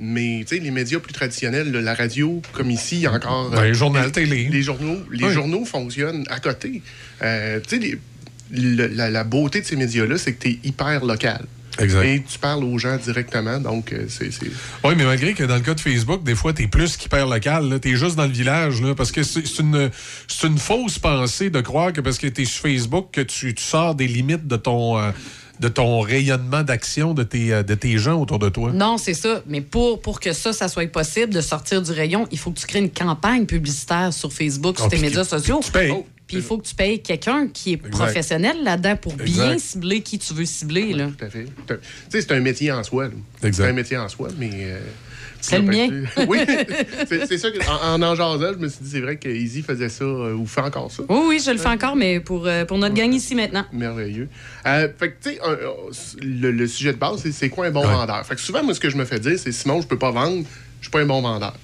Mais 0.00 0.44
tu 0.46 0.56
sais, 0.56 0.62
les 0.62 0.70
médias 0.70 1.00
plus 1.00 1.12
traditionnels, 1.12 1.72
là, 1.72 1.80
la 1.80 1.94
radio, 1.94 2.40
comme 2.52 2.70
ici, 2.70 2.96
il 2.96 3.00
y 3.02 3.06
a 3.06 3.12
encore. 3.12 3.50
Ben, 3.50 3.58
euh, 3.58 3.64
les 3.64 3.74
journaux 3.74 4.00
les, 4.00 4.12
télé. 4.12 4.48
Les 4.50 4.62
journaux, 4.62 4.98
les 5.10 5.24
Oui. 5.24 5.32
journaux 5.32 5.64
fonctionnent 5.64 6.24
à 6.30 6.38
côté. 6.38 6.82
Euh, 7.22 7.58
tu 7.66 7.80
sais, 7.80 7.98
la, 8.52 9.10
la 9.10 9.24
beauté 9.24 9.60
de 9.60 9.66
ces 9.66 9.76
médias-là, 9.76 10.16
c'est 10.16 10.34
que 10.34 10.42
tu 10.44 10.50
es 10.50 10.58
hyper 10.62 11.04
local. 11.04 11.44
Exact. 11.80 12.04
Et 12.04 12.22
tu 12.22 12.38
parles 12.40 12.64
aux 12.64 12.76
gens 12.78 12.96
directement, 12.96 13.60
donc 13.60 13.92
euh, 13.92 14.06
c'est. 14.08 14.30
Oui, 14.84 14.94
mais 14.96 15.04
malgré 15.04 15.32
que 15.34 15.44
dans 15.44 15.54
le 15.54 15.60
cas 15.60 15.74
de 15.74 15.80
Facebook, 15.80 16.24
des 16.24 16.34
fois, 16.34 16.52
t'es 16.52 16.66
plus 16.66 16.96
qu'hyper 16.96 17.26
local. 17.26 17.78
T'es 17.80 17.94
juste 17.94 18.16
dans 18.16 18.26
le 18.26 18.32
village. 18.32 18.82
Là, 18.82 18.94
parce 18.96 19.12
que 19.12 19.22
c'est 19.22 19.58
une, 19.60 19.88
une 20.44 20.58
fausse 20.58 20.98
pensée 20.98 21.50
de 21.50 21.60
croire 21.60 21.92
que 21.92 22.00
parce 22.00 22.18
que 22.18 22.26
t'es 22.26 22.44
sur 22.44 22.62
Facebook, 22.62 23.10
que 23.12 23.20
tu, 23.20 23.54
tu 23.54 23.62
sors 23.62 23.94
des 23.94 24.08
limites 24.08 24.46
de 24.48 24.56
ton, 24.56 24.98
euh, 24.98 25.10
de 25.60 25.68
ton 25.68 26.00
rayonnement 26.00 26.62
d'action 26.62 27.14
de 27.14 27.22
tes, 27.22 27.52
euh, 27.52 27.62
de 27.62 27.74
tes 27.74 27.98
gens 27.98 28.20
autour 28.20 28.38
de 28.38 28.48
toi? 28.48 28.72
Non, 28.72 28.96
c'est 28.98 29.14
ça. 29.14 29.42
Mais 29.46 29.60
pour, 29.60 30.00
pour 30.00 30.20
que 30.20 30.32
ça, 30.32 30.52
ça 30.52 30.68
soit 30.68 30.90
possible 30.90 31.32
de 31.34 31.40
sortir 31.40 31.82
du 31.82 31.90
rayon, 31.92 32.26
il 32.30 32.38
faut 32.38 32.50
que 32.50 32.58
tu 32.60 32.66
crées 32.66 32.78
une 32.78 32.90
campagne 32.90 33.46
publicitaire 33.46 34.12
sur 34.12 34.32
Facebook, 34.32 34.74
Ah, 34.78 34.82
sur 34.82 34.90
tes 34.90 34.96
puis 34.96 35.06
médias 35.06 35.24
sociaux. 35.24 35.60
tu 35.64 35.72
payes. 35.72 35.90
Oh, 35.90 36.06
Puis 36.26 36.36
il 36.36 36.42
faut 36.42 36.58
que 36.58 36.66
tu 36.66 36.74
payes 36.74 37.00
quelqu'un 37.02 37.48
qui 37.48 37.70
est 37.70 37.74
Exact. 37.74 37.90
professionnel 37.90 38.56
là-dedans 38.62 38.96
pour 38.96 39.14
bien 39.14 39.52
Exact. 39.52 39.58
cibler 39.58 40.00
qui 40.02 40.18
tu 40.18 40.34
veux 40.34 40.44
cibler. 40.44 40.92
Là. 40.92 41.08
Tout 41.18 41.24
à 41.24 41.30
fait. 41.30 41.44
Tu 41.44 41.74
sais, 42.10 42.20
c'est 42.20 42.32
un 42.32 42.40
métier 42.40 42.70
en 42.70 42.82
soi. 42.84 43.08
C'est 43.40 43.60
un 43.64 43.72
métier 43.72 43.96
en 43.96 44.08
soi, 44.08 44.28
mais. 44.38 44.50
euh, 44.54 44.78
C'est 45.40 45.58
le 45.58 45.64
mien. 45.64 45.88
oui, 46.28 46.38
c'est 47.08 47.38
ça. 47.38 47.48
En 47.92 48.02
en, 48.02 48.14
jasant, 48.14 48.52
je 48.52 48.58
me 48.58 48.68
suis 48.68 48.80
dit, 48.82 48.90
c'est 48.90 49.00
vrai 49.00 49.16
que 49.16 49.28
Easy 49.28 49.62
faisait 49.62 49.88
ça 49.88 50.04
euh, 50.04 50.34
ou 50.34 50.46
fait 50.46 50.60
encore 50.60 50.90
ça. 50.90 51.02
Oui, 51.08 51.20
oui, 51.28 51.42
je 51.44 51.50
le 51.50 51.58
fais 51.58 51.68
encore, 51.68 51.96
mais 51.96 52.20
pour, 52.20 52.46
euh, 52.46 52.64
pour 52.64 52.78
notre 52.78 52.94
gang 52.94 53.12
ici 53.12 53.34
maintenant. 53.34 53.64
Merveilleux. 53.72 54.28
Euh, 54.66 54.88
fait 54.98 55.12
que, 55.12 55.30
tu 55.30 55.36
sais, 55.36 55.40
le, 56.22 56.50
le 56.50 56.66
sujet 56.66 56.92
de 56.92 56.98
base, 56.98 57.20
c'est 57.22 57.32
c'est 57.32 57.48
quoi 57.48 57.66
un 57.66 57.70
bon 57.70 57.82
Ouais. 57.86 57.92
vendeur? 57.92 58.26
Fait 58.26 58.34
que 58.34 58.40
souvent, 58.40 58.62
moi, 58.64 58.74
ce 58.74 58.80
que 58.80 58.90
je 58.90 58.96
me 58.96 59.04
fais 59.04 59.20
dire, 59.20 59.38
c'est 59.38 59.52
Simon, 59.52 59.80
je 59.80 59.86
peux 59.86 59.98
pas 59.98 60.10
vendre, 60.10 60.44
je 60.80 60.84
suis 60.86 60.90
pas 60.90 61.00
un 61.00 61.06
bon 61.06 61.20
vendeur. 61.22 61.54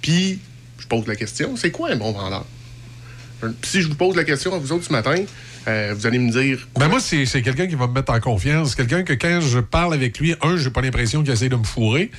Puis, 0.00 0.38
je 0.78 0.86
pose 0.86 1.06
la 1.06 1.16
question, 1.16 1.56
c'est 1.56 1.70
quoi 1.70 1.90
un 1.90 1.96
bon 1.96 2.12
vendeur? 2.12 2.44
Puis 3.40 3.50
si 3.70 3.80
je 3.80 3.88
vous 3.88 3.94
pose 3.94 4.16
la 4.16 4.24
question 4.24 4.54
à 4.54 4.58
vous 4.58 4.70
autres 4.72 4.84
ce 4.84 4.92
matin, 4.92 5.16
euh, 5.68 5.94
vous 5.96 6.06
allez 6.06 6.18
me 6.18 6.30
dire. 6.30 6.66
Ben 6.78 6.88
moi, 6.88 7.00
c'est 7.00 7.26
c'est 7.26 7.42
quelqu'un 7.42 7.66
qui 7.66 7.74
va 7.74 7.86
me 7.86 7.92
mettre 7.92 8.12
en 8.12 8.20
confiance. 8.20 8.74
Quelqu'un 8.74 9.02
que 9.02 9.12
quand 9.12 9.40
je 9.40 9.58
parle 9.58 9.94
avec 9.94 10.18
lui, 10.18 10.34
un, 10.42 10.56
j'ai 10.56 10.70
pas 10.70 10.80
l'impression 10.80 11.22
qu'il 11.22 11.32
essaie 11.32 11.48
de 11.48 11.56
me 11.56 11.64
fourrer. 11.64 12.10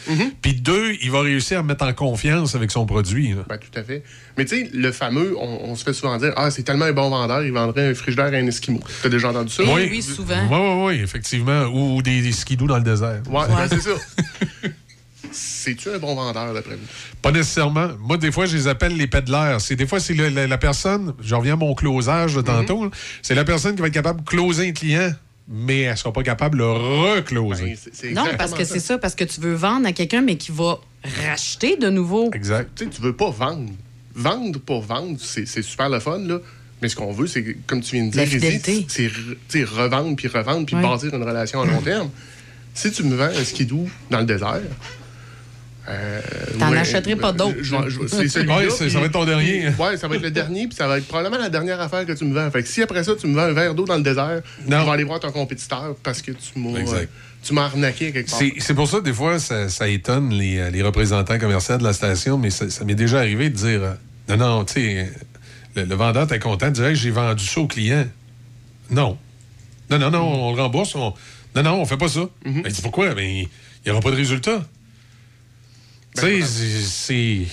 Puis 0.42 0.54
deux, 0.54 0.94
il 1.02 1.12
va 1.12 1.22
réussir 1.22 1.60
à 1.60 1.64
me 1.64 1.70
mettre 1.70 1.86
en 1.86 1.94
confiance 1.94 2.56
avec 2.56 2.72
son 2.72 2.86
produit. 2.86 3.34
là. 3.34 3.44
Ben, 3.50 3.58
tout 3.58 3.80
à 3.80 3.84
fait. 3.84 4.04
Mais 4.38 4.46
tu 4.46 4.56
sais, 4.66 4.70
le 4.74 4.92
fameux, 4.92 5.36
on, 5.40 5.70
on 5.72 5.76
se 5.76 5.84
fait 5.84 5.94
souvent 5.94 6.18
dire 6.18 6.34
Ah, 6.36 6.52
c'est 6.52 6.64
tellement 6.64 6.86
un 6.86 6.94
bon 6.94 7.10
vendeur, 7.10 7.44
il 7.44 7.52
vendrait 7.52 7.90
un 7.90 7.94
frigidaire 7.94 8.26
à 8.26 8.38
un 8.38 8.48
Esquimau. 8.48 8.82
T'as 9.02 9.10
déjà 9.10 9.30
entendu 9.30 9.52
ça? 9.52 9.64
Oui, 9.64 9.88
oui, 9.90 10.02
souvent. 10.02 10.48
Oui, 10.50 10.58
oui, 10.58 10.96
oui, 10.98 11.04
effectivement. 11.04 11.64
Ou, 11.66 11.98
ou 11.98 12.02
des, 12.02 12.22
des 12.22 12.56
dans 12.56 12.78
le 12.78 12.84
désert. 12.84 13.22
Ouais, 13.30 13.48
ben, 13.48 13.68
c'est 13.70 13.82
ça. 13.82 13.92
C'est-tu 15.32 15.90
un 15.90 15.98
bon 16.00 16.16
vendeur, 16.16 16.54
d'après 16.54 16.76
vous? 16.76 16.88
Pas 17.22 17.32
nécessairement. 17.32 17.90
Moi, 18.00 18.18
des 18.18 18.32
fois, 18.32 18.46
je 18.46 18.56
les 18.58 18.68
appelle 18.68 18.96
les 18.98 19.08
pédaleurs. 19.08 19.62
C'est 19.62 19.76
des 19.76 19.88
fois, 19.88 20.00
c'est 20.00 20.14
le- 20.14 20.30
la, 20.30 20.48
la 20.48 20.58
personne, 20.58 21.14
je 21.22 21.36
reviens 21.36 21.54
à 21.54 21.58
mon 21.58 21.74
closage 21.74 22.36
de 22.36 22.42
tantôt, 22.42 22.86
là. 22.86 22.92
c'est 23.22 23.36
la 23.36 23.44
personne 23.46 23.76
qui 23.76 23.82
va 23.82 23.88
être 23.88 23.94
capable 23.94 24.22
de 24.24 24.26
closer 24.30 24.68
un 24.70 24.72
client, 24.72 25.12
mais 25.48 25.82
elle 25.82 25.98
sera 25.98 26.12
pas 26.14 26.24
capable 26.24 26.58
de 26.58 26.64
le 26.64 26.72
recloser. 26.72 27.78
Ben, 28.04 28.14
Non, 28.14 28.26
parce 28.38 28.54
que 28.54 28.64
c'est 28.64 28.80
ça, 28.80 28.98
parce 28.98 29.16
que 29.16 29.24
tu 29.24 29.40
veux 29.42 29.54
vendre 29.54 29.88
à 29.88 29.92
quelqu'un, 29.92 30.22
mais 30.22 30.38
qui 30.38 30.52
va 30.52 30.80
racheter 31.26 31.78
de 31.78 31.90
nouveau. 31.90 32.30
Exact. 32.34 32.70
Tu 32.76 32.84
sais, 32.86 32.90
tu 32.90 33.02
veux 33.02 33.14
pas 33.16 33.30
vendre. 33.30 33.70
Vendre 34.14 34.60
pour 34.60 34.82
vendre, 34.82 35.18
c'est 35.22 35.46
super 35.62 35.90
le 35.90 36.00
fun, 36.00 36.20
là. 36.20 36.40
Mais 36.82 36.90
ce 36.90 36.96
qu'on 36.96 37.12
veut, 37.14 37.28
c'est, 37.28 37.58
comme 37.68 37.82
tu 37.82 37.96
viens 37.96 38.06
de 38.08 38.12
dire, 38.12 38.84
c'est 39.48 39.64
revendre, 39.64 40.16
puis 40.16 40.28
revendre, 40.28 40.66
puis 40.66 40.76
Ouais. 40.76 40.82
bâtir 40.82 41.14
une 41.14 41.24
relation 41.24 41.62
à 41.62 41.66
long 41.66 41.82
terme. 41.82 42.10
Si 42.74 42.92
tu 42.92 43.04
me 43.04 43.16
vends 43.16 43.26
un 43.26 43.44
skidoo 43.44 43.88
dans 44.10 44.20
le 44.20 44.26
désert... 44.26 44.62
euh, 45.92 46.22
T'en 46.60 46.72
ouais, 46.72 46.78
achèterais 46.78 47.16
pas 47.16 47.32
d'autres, 47.32 47.58
C'est 48.08 48.28
celui-là. 48.28 48.58
Ouais, 48.60 48.70
ça 48.70 49.00
va 49.00 49.06
être 49.06 49.12
ton 49.12 49.26
dernier. 49.26 49.68
Ouais, 49.80 49.98
ça 49.98 50.08
va 50.08 50.16
être 50.16 50.22
le 50.22 50.32
dernier, 50.32 50.68
puis 50.68 50.76
ça 50.76 50.88
va 50.88 50.98
être 50.98 51.08
probablement 51.08 51.38
la 51.42 51.50
dernière 51.50 51.80
affaire 51.82 52.06
que 52.06 52.14
tu 52.14 52.26
me 52.26 52.34
vends. 52.34 52.50
Fait 52.52 52.64
que 52.64 52.70
si 52.70 52.82
après 52.82 53.04
ça, 53.04 53.14
tu 53.20 53.28
me 53.28 53.36
vends 53.36 53.42
un 53.44 53.54
verre 53.54 53.76
d'eau 53.76 53.86
dans 53.86 53.98
le 53.98 54.04
désert, 54.04 54.42
Non. 54.68 54.80
je 54.82 54.86
vais 54.86 54.92
aller 54.92 55.04
voir 55.04 55.20
ton 55.20 55.32
compétiteur 55.32 55.96
parce 56.04 56.22
que 56.22 56.32
tu 56.32 56.58
m'as, 56.60 56.80
euh, 56.80 57.06
tu 57.44 57.54
m'as 57.54 57.66
arnaqué 57.66 58.12
quelque 58.12 58.30
part. 58.30 58.40
C'est 58.40 58.54
c'est 58.60 58.74
pour 58.74 58.88
ça, 58.88 59.02
des 59.02 59.14
fois, 59.14 59.40
ça, 59.40 59.68
ça 59.70 59.88
étonne 59.88 60.30
les, 60.32 60.58
euh, 60.60 60.70
les 60.70 60.82
représentants 60.82 61.38
commerciaux 61.40 61.78
de 61.78 61.84
la 61.84 61.94
station, 61.94 62.38
mais 62.38 62.50
ça, 62.50 62.70
ça 62.70 62.84
m'est 62.86 62.96
déjà 62.96 63.20
arrivé 63.20 63.50
de 63.50 63.56
dire 63.56 63.82
euh, 63.84 63.94
Non, 64.30 64.38
non, 64.38 64.66
tu 64.66 64.74
sais, 64.74 65.12
le, 65.76 65.84
le 65.86 65.96
vendeur 65.96 66.24
était 66.24 66.40
content 66.40 66.68
de 66.68 66.74
dire 66.74 66.86
Hey, 66.86 66.96
j'ai 66.96 67.12
vendu 67.12 67.46
ça 67.46 67.60
au 67.60 67.68
client. 67.68 68.06
Non. 68.90 69.18
Non, 69.90 69.98
non, 70.00 70.12
non, 70.12 70.50
on 70.50 70.56
le 70.56 70.62
rembourse. 70.62 70.96
on- 70.96 71.14
Non, 71.56 71.64
non, 71.64 71.82
on 71.82 71.86
fait 71.86 71.98
pas 71.98 72.08
ça. 72.08 72.22
Mhm. 72.46 72.64
Il 72.66 72.72
dit 72.72 72.82
Pourquoi? 72.82 73.14
Ben, 73.14 73.26
il 73.26 73.48
n'y 73.86 73.92
aura 73.92 74.00
pas 74.02 74.12
de 74.12 74.16
résultat. 74.16 74.64
Ben, 76.16 76.22
tu 76.24 76.42
sais, 76.44 76.82
c'est- 76.84 77.46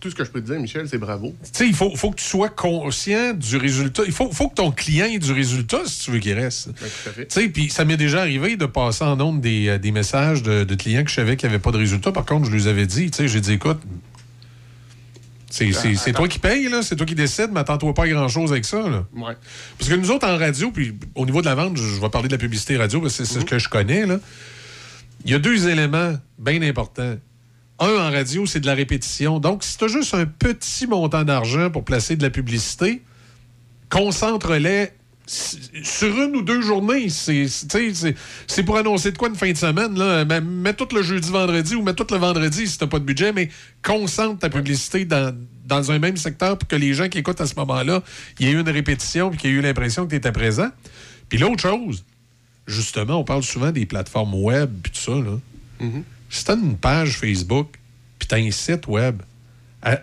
tout 0.00 0.08
ce 0.10 0.14
que 0.14 0.24
je 0.24 0.30
peux 0.30 0.40
te 0.40 0.46
dire, 0.50 0.58
Michel, 0.58 0.88
c'est 0.88 0.96
bravo. 0.98 1.34
Tu 1.42 1.48
sais, 1.52 1.66
il 1.68 1.74
faut, 1.74 1.94
faut 1.94 2.10
que 2.10 2.16
tu 2.16 2.24
sois 2.24 2.48
conscient 2.48 3.34
du 3.34 3.56
résultat. 3.58 4.02
Il 4.06 4.12
faut, 4.12 4.32
faut 4.32 4.48
que 4.48 4.54
ton 4.54 4.70
client 4.72 5.04
ait 5.04 5.18
du 5.18 5.30
résultat 5.32 5.82
si 5.84 6.04
tu 6.04 6.10
veux 6.10 6.18
qu'il 6.18 6.32
reste. 6.32 6.68
Ben, 6.68 6.74
tout 6.74 7.08
à 7.10 7.12
fait. 7.12 7.26
Tu 7.26 7.40
sais, 7.40 7.48
puis 7.50 7.68
ça 7.68 7.84
m'est 7.84 7.98
déjà 7.98 8.20
arrivé 8.22 8.56
de 8.56 8.64
passer 8.64 9.04
en 9.04 9.14
nombre 9.16 9.40
des, 9.42 9.68
euh, 9.68 9.78
des 9.78 9.92
messages 9.92 10.42
de, 10.42 10.64
de 10.64 10.74
clients 10.74 11.04
que 11.04 11.10
je 11.10 11.16
savais 11.16 11.36
qu'il 11.36 11.48
n'y 11.50 11.54
avait 11.54 11.62
pas 11.62 11.70
de 11.70 11.76
résultat. 11.76 12.12
Par 12.12 12.24
contre, 12.24 12.46
je 12.46 12.50
lui 12.50 12.66
avais 12.66 12.86
dit, 12.86 13.10
tu 13.10 13.18
sais, 13.18 13.28
j'ai 13.28 13.42
dit, 13.42 13.52
écoute, 13.52 13.80
c'est 15.50 15.72
c'est 15.72 16.12
toi 16.12 16.28
qui 16.28 16.38
paye, 16.38 16.68
là, 16.68 16.82
c'est 16.82 16.94
toi 16.96 17.04
qui 17.04 17.14
décides, 17.16 17.50
mais 17.52 17.60
attends-toi 17.60 17.92
pas 17.92 18.04
à 18.04 18.08
grand-chose 18.08 18.52
avec 18.52 18.64
ça. 18.64 18.88
Là. 18.88 19.04
Ouais. 19.14 19.36
Parce 19.78 19.90
que 19.90 19.96
nous 19.96 20.10
autres, 20.12 20.26
en 20.26 20.38
radio, 20.38 20.70
puis 20.70 20.94
au 21.16 21.26
niveau 21.26 21.40
de 21.42 21.46
la 21.46 21.56
vente, 21.56 21.76
je, 21.76 22.00
vais 22.00 22.08
parler 22.08 22.28
de 22.28 22.32
la 22.34 22.38
publicité 22.38 22.76
radio, 22.76 23.00
parce 23.00 23.18
que 23.18 23.24
c'est 23.24 23.34
c'est 23.34 23.40
ce 23.40 23.44
que 23.44 23.58
je 23.58 23.68
connais. 23.68 24.06
là. 24.06 24.18
Il 25.24 25.30
y 25.30 25.34
a 25.34 25.38
deux 25.38 25.68
éléments 25.68 26.14
bien 26.38 26.62
importants. 26.62 27.16
Un, 27.80 27.86
en 27.86 28.10
radio, 28.10 28.46
c'est 28.46 28.60
de 28.60 28.66
la 28.66 28.74
répétition. 28.74 29.40
Donc, 29.40 29.64
si 29.64 29.78
tu 29.78 29.84
as 29.84 29.88
juste 29.88 30.14
un 30.14 30.26
petit 30.26 30.86
montant 30.86 31.24
d'argent 31.24 31.70
pour 31.70 31.84
placer 31.84 32.14
de 32.14 32.22
la 32.22 32.30
publicité, 32.30 33.02
concentre-les 33.88 34.90
sur 35.30 36.08
une 36.08 36.36
ou 36.36 36.42
deux 36.42 36.60
journées. 36.60 37.08
C'est 37.08 38.62
pour 38.64 38.76
annoncer 38.76 39.12
de 39.12 39.18
quoi 39.18 39.28
une 39.28 39.36
fin 39.36 39.50
de 39.50 39.56
semaine. 39.56 39.96
Là. 39.96 40.24
Mets, 40.24 40.74
tout 40.74 40.88
le 40.92 41.02
jeudi, 41.02 41.30
vendredi 41.30 41.76
ou 41.76 41.82
mets 41.82 41.94
tout 41.94 42.06
le 42.10 42.16
vendredi 42.16 42.66
si 42.66 42.78
tu 42.78 42.86
pas 42.86 42.98
de 42.98 43.04
budget, 43.04 43.32
mais 43.32 43.48
concentre 43.82 44.40
ta 44.40 44.50
publicité 44.50 45.04
dans, 45.04 45.90
un 45.92 45.98
même 46.00 46.16
secteur 46.16 46.58
pour 46.58 46.68
que 46.68 46.74
les 46.74 46.94
gens 46.94 47.08
qui 47.08 47.18
écoutent 47.18 47.40
à 47.40 47.46
ce 47.46 47.54
moment-là, 47.56 48.02
il 48.40 48.48
y 48.48 48.50
eu 48.50 48.60
une 48.60 48.68
répétition 48.68 49.30
puis 49.30 49.38
qu'il 49.38 49.50
y 49.50 49.52
ait 49.52 49.56
eu 49.56 49.60
l'impression 49.60 50.04
que 50.04 50.10
tu 50.10 50.16
étais 50.16 50.32
présent. 50.32 50.68
Puis 51.28 51.38
l'autre 51.38 51.62
chose, 51.62 52.04
justement, 52.66 53.14
on 53.14 53.24
parle 53.24 53.44
souvent 53.44 53.70
des 53.70 53.86
plateformes 53.86 54.34
web 54.34 54.70
puis 54.82 54.90
tout 54.90 55.00
ça. 55.00 55.12
Là. 55.12 55.86
Si 56.30 56.44
tu 56.44 56.50
as 56.50 56.54
une 56.54 56.76
page 56.76 57.18
Facebook 57.18 57.76
puis 58.18 58.28
tu 58.28 58.34
as 58.34 58.38
un 58.38 58.50
site 58.50 58.86
web, 58.86 59.20
euh, 59.86 59.96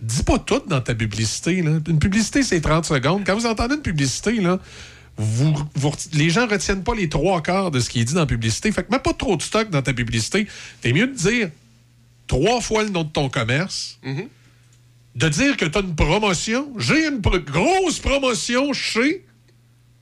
dis 0.00 0.22
pas 0.22 0.38
tout 0.38 0.62
dans 0.66 0.80
ta 0.80 0.94
publicité. 0.94 1.62
Là. 1.62 1.78
Une 1.88 1.98
publicité, 1.98 2.42
c'est 2.42 2.60
30 2.60 2.84
secondes. 2.86 3.22
Quand 3.24 3.34
vous 3.36 3.46
entendez 3.46 3.74
une 3.76 3.82
publicité, 3.82 4.32
là, 4.40 4.58
vous, 5.16 5.54
vous 5.74 5.90
ret- 5.90 5.96
les 6.12 6.30
gens 6.30 6.46
retiennent 6.46 6.82
pas 6.84 6.94
les 6.94 7.08
trois 7.08 7.42
quarts 7.42 7.70
de 7.70 7.80
ce 7.80 7.88
qui 7.90 8.00
est 8.00 8.04
dit 8.04 8.14
dans 8.14 8.20
la 8.20 8.26
publicité. 8.26 8.70
Fait 8.72 8.84
que 8.84 8.90
mets 8.92 8.98
pas 8.98 9.12
trop 9.14 9.36
de 9.36 9.42
stock 9.42 9.70
dans 9.70 9.82
ta 9.82 9.92
publicité. 9.94 10.46
T'es 10.80 10.92
mieux 10.92 11.06
de 11.06 11.14
dire 11.14 11.50
trois 12.26 12.60
fois 12.60 12.82
le 12.82 12.90
nom 12.90 13.04
de 13.04 13.08
ton 13.08 13.28
commerce, 13.28 13.98
de 15.14 15.28
dire 15.28 15.56
que 15.56 15.64
tu 15.64 15.78
as 15.78 15.80
une 15.80 15.94
promotion. 15.94 16.68
J'ai 16.78 17.06
une 17.08 17.20
pro- 17.22 17.38
grosse 17.38 17.98
promotion 17.98 18.72
chez. 18.72 19.24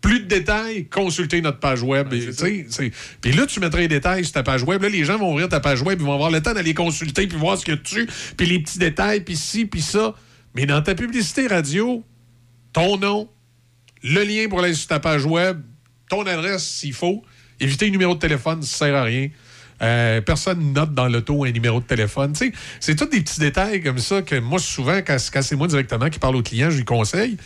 Plus 0.05 0.21
de 0.21 0.27
détails, 0.27 0.87
consultez 0.87 1.40
notre 1.40 1.61
page 1.61 1.83
web. 1.83 2.11
Tu 2.11 2.90
Puis 3.23 3.33
là, 3.33 3.47
tu 3.47 3.59
mettrais 3.59 3.81
les 3.81 3.89
détails 3.89 4.22
sur 4.22 4.35
ta 4.35 4.43
page 4.43 4.62
web. 4.62 4.83
Là, 4.83 4.91
les 4.91 5.03
gens 5.03 5.16
vont 5.16 5.33
ouvrir 5.33 5.49
ta 5.49 5.61
page 5.61 5.81
web, 5.81 5.99
ils 5.99 6.05
vont 6.05 6.12
avoir 6.12 6.31
le 6.31 6.43
temps 6.43 6.53
d'aller 6.53 6.74
consulter, 6.74 7.26
puis 7.26 7.39
voir 7.39 7.57
ce 7.57 7.64
qu'il 7.64 7.72
y 7.72 7.76
a 7.78 7.81
dessus, 7.81 8.07
puis 8.37 8.47
les 8.47 8.59
petits 8.59 8.78
détails, 8.78 9.22
puis 9.22 9.35
ci, 9.35 9.64
puis 9.64 9.81
ça. 9.81 10.14
Mais 10.55 10.66
dans 10.66 10.83
ta 10.83 10.95
publicité 10.95 11.47
radio, 11.47 12.05
ton 12.74 12.99
nom, 12.99 13.31
le 14.03 14.24
lien 14.24 14.47
pour 14.51 14.61
aller 14.61 14.74
sur 14.74 14.89
ta 14.89 15.01
page 15.01 15.24
web, 15.24 15.62
ton 16.11 16.26
adresse 16.26 16.68
s'il 16.68 16.93
faut. 16.93 17.24
Éviter 17.59 17.87
le 17.87 17.93
numéro 17.93 18.14
de 18.14 18.18
téléphone, 18.18 18.62
ça 18.62 18.76
sert 18.85 18.95
à 18.95 19.05
rien. 19.05 19.31
Euh, 19.83 20.20
personne 20.20 20.72
note 20.72 20.95
dans 20.95 21.09
l'auto 21.09 21.45
un 21.45 21.51
numéro 21.51 21.81
de 21.81 21.85
téléphone. 21.85 22.35
C'est 22.81 22.97
tous 22.97 23.07
des 23.07 23.20
petits 23.20 23.41
détails 23.41 23.83
comme 23.83 23.99
ça 23.99 24.22
que 24.22 24.39
moi, 24.39 24.59
souvent, 24.59 24.99
quand, 25.07 25.16
c'est 25.18 25.57
moi 25.57 25.66
directement 25.66 26.09
qui 26.09 26.18
parle 26.18 26.37
au 26.37 26.43
client, 26.43 26.70
je 26.70 26.79
lui 26.79 26.85
conseille. 26.85 27.37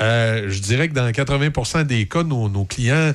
Euh, 0.00 0.46
je 0.48 0.60
dirais 0.60 0.88
que 0.88 0.94
dans 0.94 1.08
80% 1.08 1.84
des 1.84 2.06
cas, 2.06 2.22
nos 2.22 2.64
clients 2.64 3.12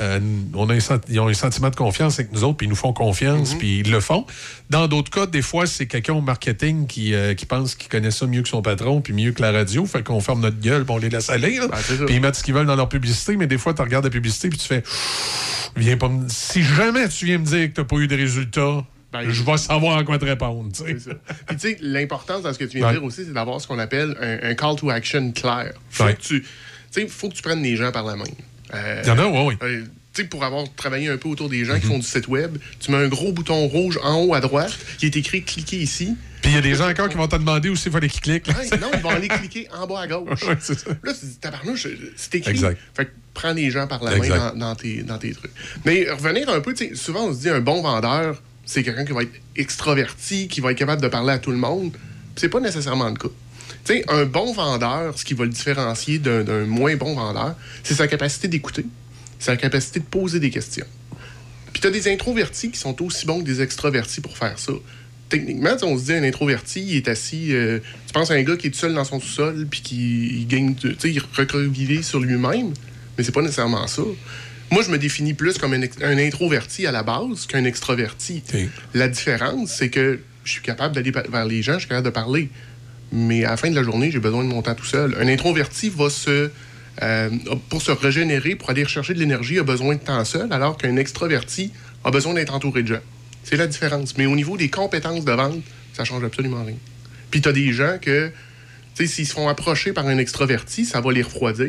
euh, 0.00 0.18
on 0.54 0.68
a 0.70 0.74
un 0.74 0.78
ils 1.08 1.20
ont 1.20 1.28
un 1.28 1.34
sentiment 1.34 1.68
de 1.70 1.76
confiance 1.76 2.18
avec 2.18 2.32
nous 2.32 2.42
autres, 2.44 2.56
puis 2.56 2.66
ils 2.66 2.70
nous 2.70 2.76
font 2.76 2.92
confiance, 2.92 3.54
puis 3.54 3.80
ils 3.80 3.90
le 3.90 4.00
font. 4.00 4.24
Dans 4.70 4.88
d'autres 4.88 5.10
cas, 5.10 5.26
des 5.26 5.42
fois, 5.42 5.66
c'est 5.66 5.86
quelqu'un 5.86 6.14
au 6.14 6.20
marketing 6.22 6.86
qui, 6.86 7.14
euh, 7.14 7.34
qui 7.34 7.44
pense 7.46 7.74
qu'il 7.74 7.88
connaît 7.90 8.10
ça 8.10 8.26
mieux 8.26 8.42
que 8.42 8.48
son 8.48 8.62
patron, 8.62 9.00
puis 9.00 9.12
mieux 9.12 9.32
que 9.32 9.42
la 9.42 9.52
radio. 9.52 9.84
Fait 9.86 10.02
qu'on 10.02 10.20
ferme 10.20 10.40
notre 10.40 10.58
gueule, 10.60 10.84
puis 10.84 10.94
on 10.94 10.98
les 10.98 11.10
laisse 11.10 11.28
aller. 11.30 11.58
là. 11.58 11.68
puis 12.06 12.14
ils 12.16 12.20
mettent 12.20 12.36
ce 12.36 12.42
qu'ils 12.42 12.54
veulent 12.54 12.66
dans 12.66 12.76
leur 12.76 12.88
publicité, 12.88 13.36
mais 13.36 13.46
des 13.46 13.58
fois, 13.58 13.74
tu 13.74 13.82
regardes 13.82 14.04
la 14.04 14.10
publicité, 14.10 14.48
puis 14.48 14.58
tu 14.58 14.66
fais. 14.66 14.82
Viens 15.76 15.96
pas 15.96 16.08
me- 16.08 16.28
Si 16.28 16.62
jamais 16.62 17.08
tu 17.08 17.26
viens 17.26 17.38
me 17.38 17.44
dire 17.44 17.68
que 17.68 17.74
tu 17.74 17.80
n'as 17.80 17.86
pas 17.86 17.96
eu 17.96 18.08
de 18.08 18.16
résultats, 18.16 18.84
je 19.28 19.42
vais 19.42 19.56
savoir 19.56 19.98
à 19.98 20.04
quoi 20.04 20.18
te 20.18 20.24
répondre. 20.24 20.70
Puis 20.84 20.94
tu 20.96 21.58
sais, 21.58 21.76
l'importance 21.80 22.42
dans 22.42 22.52
ce 22.52 22.58
que 22.58 22.64
tu 22.64 22.78
viens 22.78 22.88
de 22.88 22.92
dire 22.94 23.04
aussi, 23.04 23.24
c'est 23.24 23.32
d'avoir 23.32 23.60
ce 23.60 23.66
qu'on 23.66 23.78
appelle 23.78 24.16
un, 24.20 24.50
un 24.50 24.54
call 24.54 24.76
to 24.76 24.88
action 24.90 25.30
clair. 25.32 25.72
Faut 25.90 26.04
Ouais. 26.04 26.14
que 26.14 26.20
tu, 26.22 26.44
faut 27.08 27.28
que 27.28 27.34
tu 27.34 27.42
prennes 27.42 27.62
les 27.62 27.76
gens 27.76 27.92
par 27.92 28.04
la 28.04 28.16
main. 28.16 28.24
Euh, 28.74 29.00
Il 29.04 29.08
y 29.08 29.10
en 29.10 29.18
a, 29.18 29.26
ouais, 29.26 29.44
oui. 29.46 29.54
euh, 29.62 29.82
tu 30.12 30.22
sais, 30.22 30.28
pour 30.28 30.42
avoir 30.44 30.64
travaillé 30.74 31.08
un 31.08 31.16
peu 31.16 31.28
autour 31.28 31.48
des 31.48 31.64
gens 31.64 31.78
qui 31.78 31.86
Mhm. 31.86 31.92
font 31.92 31.98
du 31.98 32.06
site 32.06 32.28
web, 32.28 32.56
tu 32.80 32.90
mets 32.90 32.98
un 32.98 33.08
gros 33.08 33.32
bouton 33.32 33.66
rouge 33.68 33.98
en 34.02 34.16
haut 34.22 34.34
à 34.34 34.40
droite 34.40 34.76
qui 34.98 35.06
est 35.06 35.16
écrit 35.16 35.42
cliquez 35.42 35.76
ici. 35.78 36.16
Puis 36.42 36.52
il 36.52 36.54
y 36.54 36.58
a 36.58 36.62
des 36.62 36.74
gens 36.74 36.88
encore 36.88 37.08
qui 37.08 37.16
vont 37.16 37.28
te 37.28 37.36
demander 37.36 37.68
où 37.68 37.76
c'est 37.76 37.90
fallait 37.90 38.08
qu'ils 38.08 38.20
cliquent. 38.22 38.46
là. 38.48 38.54
Ouais, 38.58 38.78
non, 38.78 38.90
ils 38.94 39.00
vont 39.00 39.10
aller 39.10 39.28
cliquer 39.28 39.68
en 39.78 39.86
bas 39.86 40.00
à 40.00 40.06
gauche. 40.06 40.42
Ouais, 40.48 40.56
c'est 40.60 40.78
ça. 40.78 40.90
Là, 41.02 41.12
tu 41.12 41.20
te 41.20 41.26
dis, 41.26 41.36
tabarnouche, 41.36 41.86
c'est 42.16 42.34
écrit. 42.36 42.50
Exact. 42.50 42.78
Fait 42.96 43.04
que 43.06 43.10
prends 43.34 43.52
les 43.52 43.70
gens 43.70 43.86
par 43.86 44.02
la 44.02 44.16
Exact. 44.16 44.30
main 44.36 44.50
dans, 44.54 44.58
dans 44.68 44.74
tes, 44.74 45.02
dans 45.02 45.18
tes 45.18 45.32
trucs. 45.32 45.50
Mais 45.84 46.10
revenir 46.10 46.48
un 46.48 46.60
peu, 46.60 46.72
tu 46.74 46.88
sais, 46.88 46.94
souvent 46.94 47.26
on 47.26 47.34
se 47.34 47.40
dit 47.40 47.48
un 47.50 47.60
bon 47.60 47.82
vendeur, 47.82 48.40
c'est 48.64 48.82
quelqu'un 48.82 49.04
qui 49.04 49.12
va 49.12 49.22
être 49.22 49.32
extraverti, 49.56 50.48
qui 50.48 50.60
va 50.60 50.72
être 50.72 50.78
capable 50.78 51.02
de 51.02 51.08
parler 51.08 51.32
à 51.32 51.38
tout 51.38 51.50
le 51.50 51.56
monde. 51.56 51.92
C'est 52.36 52.48
pas 52.48 52.60
nécessairement 52.60 53.08
le 53.08 53.14
cas. 53.16 53.28
Tu 53.84 53.94
sais, 53.94 54.04
un 54.08 54.24
bon 54.24 54.52
vendeur, 54.52 55.18
ce 55.18 55.24
qui 55.24 55.34
va 55.34 55.44
le 55.44 55.50
différencier 55.50 56.18
d'un 56.18 56.66
moins 56.66 56.96
bon 56.96 57.14
vendeur, 57.14 57.54
c'est 57.82 57.94
sa 57.94 58.06
capacité 58.06 58.48
d'écouter, 58.48 58.84
sa 59.38 59.56
capacité 59.56 60.00
de 60.00 60.04
poser 60.04 60.40
des 60.40 60.50
questions. 60.50 60.86
Puis 61.72 61.80
tu 61.80 61.86
as 61.86 61.90
des 61.90 62.08
introvertis 62.08 62.70
qui 62.70 62.78
sont 62.78 63.00
aussi 63.02 63.26
bons 63.26 63.40
que 63.40 63.44
des 63.44 63.62
extravertis 63.62 64.20
pour 64.20 64.36
faire 64.36 64.58
ça. 64.58 64.72
Techniquement, 65.28 65.76
on 65.82 65.96
se 65.96 66.06
dit 66.06 66.12
un 66.12 66.24
introverti, 66.24 66.84
il 66.84 66.96
est 66.96 67.08
assis. 67.08 67.54
euh, 67.54 67.78
tu 68.06 68.12
penses 68.12 68.32
à 68.32 68.34
un 68.34 68.42
gars 68.42 68.56
qui 68.56 68.66
est 68.66 68.70
tout 68.70 68.78
seul 68.78 68.94
dans 68.94 69.04
son 69.04 69.20
sous-sol, 69.20 69.66
puis 69.70 69.80
qui 69.80 70.40
il 70.40 70.48
gagne. 70.48 70.74
Tu 70.74 70.96
sais, 70.98 71.10
il 71.10 71.20
recroquevillé 71.20 72.02
sur 72.02 72.18
lui-même, 72.18 72.72
mais 73.16 73.22
c'est 73.22 73.32
pas 73.32 73.42
nécessairement 73.42 73.86
ça. 73.86 74.02
Moi, 74.72 74.82
je 74.82 74.90
me 74.90 74.98
définis 74.98 75.34
plus 75.34 75.58
comme 75.58 75.72
un, 75.72 76.18
introverti 76.18 76.86
à 76.86 76.92
la 76.92 77.02
base 77.02 77.46
qu'un 77.46 77.64
extraverti. 77.64 78.42
La 78.94 79.08
différence, 79.08 79.70
c'est 79.70 79.88
que 79.88 80.20
je 80.44 80.52
suis 80.52 80.62
capable 80.62 80.94
d'aller 80.94 81.10
vers 81.10 81.44
les 81.44 81.62
gens, 81.62 81.74
je 81.74 81.80
suis 81.80 81.88
capable 81.88 82.06
de 82.06 82.12
parler. 82.12 82.48
Mais 83.12 83.44
à 83.44 83.50
la 83.50 83.56
fin 83.56 83.70
de 83.70 83.74
la 83.74 83.82
journée, 83.82 84.10
j'ai 84.10 84.20
besoin 84.20 84.44
de 84.44 84.48
mon 84.48 84.62
temps 84.62 84.74
tout 84.74 84.84
seul. 84.84 85.16
Un 85.20 85.26
introverti 85.28 85.88
va 85.90 86.10
se. 86.10 86.50
euh, 87.02 87.30
pour 87.68 87.80
se 87.82 87.90
régénérer, 87.92 88.56
pour 88.56 88.70
aller 88.70 88.84
rechercher 88.84 89.14
de 89.14 89.18
l'énergie, 89.18 89.58
a 89.58 89.62
besoin 89.62 89.94
de 89.94 90.00
temps 90.00 90.24
seul, 90.24 90.52
alors 90.52 90.76
qu'un 90.76 90.96
extraverti 90.96 91.72
a 92.04 92.10
besoin 92.10 92.34
d'être 92.34 92.54
entouré 92.54 92.82
de 92.82 92.88
gens. 92.88 93.00
C'est 93.42 93.56
la 93.56 93.66
différence. 93.66 94.16
Mais 94.18 94.26
au 94.26 94.36
niveau 94.36 94.56
des 94.56 94.68
compétences 94.68 95.24
de 95.24 95.32
vente, 95.32 95.60
ça 95.94 96.04
change 96.04 96.22
absolument 96.24 96.62
rien. 96.64 96.76
Puis 97.30 97.40
tu 97.40 97.48
as 97.48 97.52
des 97.52 97.72
gens 97.72 97.96
que, 98.00 98.28
tu 98.94 99.06
sais, 99.06 99.12
s'ils 99.12 99.26
se 99.26 99.32
font 99.32 99.48
approcher 99.48 99.92
par 99.92 100.06
un 100.06 100.18
extraverti, 100.18 100.84
ça 100.84 101.00
va 101.00 101.10
les 101.12 101.22
refroidir. 101.22 101.66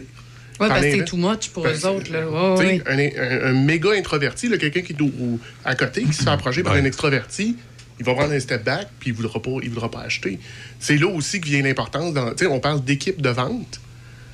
Ouais, 0.59 0.67
Par 0.67 0.69
parce 0.69 0.81
que 0.81 0.91
c'est 0.91 1.05
too 1.05 1.17
much 1.17 1.49
pour 1.49 1.65
eux 1.65 1.85
autres. 1.87 2.11
Là. 2.11 2.23
tu 2.57 2.63
Ouais, 2.65 2.81
sais, 2.85 2.91
ouais. 2.91 3.13
un, 3.17 3.47
un- 3.47 3.51
un 3.51 3.53
méga 3.63 3.91
introverti, 3.93 4.49
quelqu'un 4.59 4.81
qui 4.81 4.93
est 4.93 5.01
au- 5.01 5.05
au- 5.05 5.39
à 5.65 5.75
côté, 5.75 6.03
qui 6.03 6.13
se 6.13 6.23
fait 6.23 6.29
approcher 6.29 6.61
par 6.61 6.73
un 6.73 6.83
extraverti, 6.83 7.55
il 8.01 8.05
va 8.05 8.15
prendre 8.15 8.33
un 8.33 8.39
step 8.39 8.63
back, 8.63 8.87
puis 8.99 9.11
il 9.11 9.13
ne 9.13 9.17
voudra, 9.17 9.39
pas- 9.39 9.59
il 9.61 9.69
voudra 9.69 9.91
pas 9.91 10.01
acheter. 10.01 10.39
C'est 10.79 10.97
là 10.97 11.05
aussi 11.07 11.39
que 11.39 11.47
vient 11.47 11.61
l'importance. 11.61 12.15
On 12.49 12.59
parle 12.59 12.83
d'équipe 12.83 13.21
de 13.21 13.29
vente, 13.29 13.79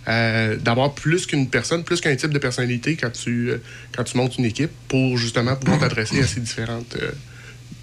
euh, 0.08 0.56
d'avoir 0.56 0.94
plus 0.94 1.26
qu'une 1.26 1.50
personne, 1.50 1.84
plus 1.84 2.00
qu'un 2.00 2.16
type 2.16 2.32
de 2.32 2.40
personnalité 2.40 2.96
quand 2.96 3.12
tu, 3.12 3.50
euh, 3.52 3.58
quand 3.94 4.06
tu 4.06 4.16
montes 4.16 4.38
une 4.38 4.46
équipe 4.46 4.72
pour 4.88 5.18
justement 5.18 5.58
pouvoir 5.58 5.80
t'adresser 5.82 6.22
à 6.22 6.26
ces 6.28 6.40
différentes, 6.40 6.96
euh, 6.96 7.12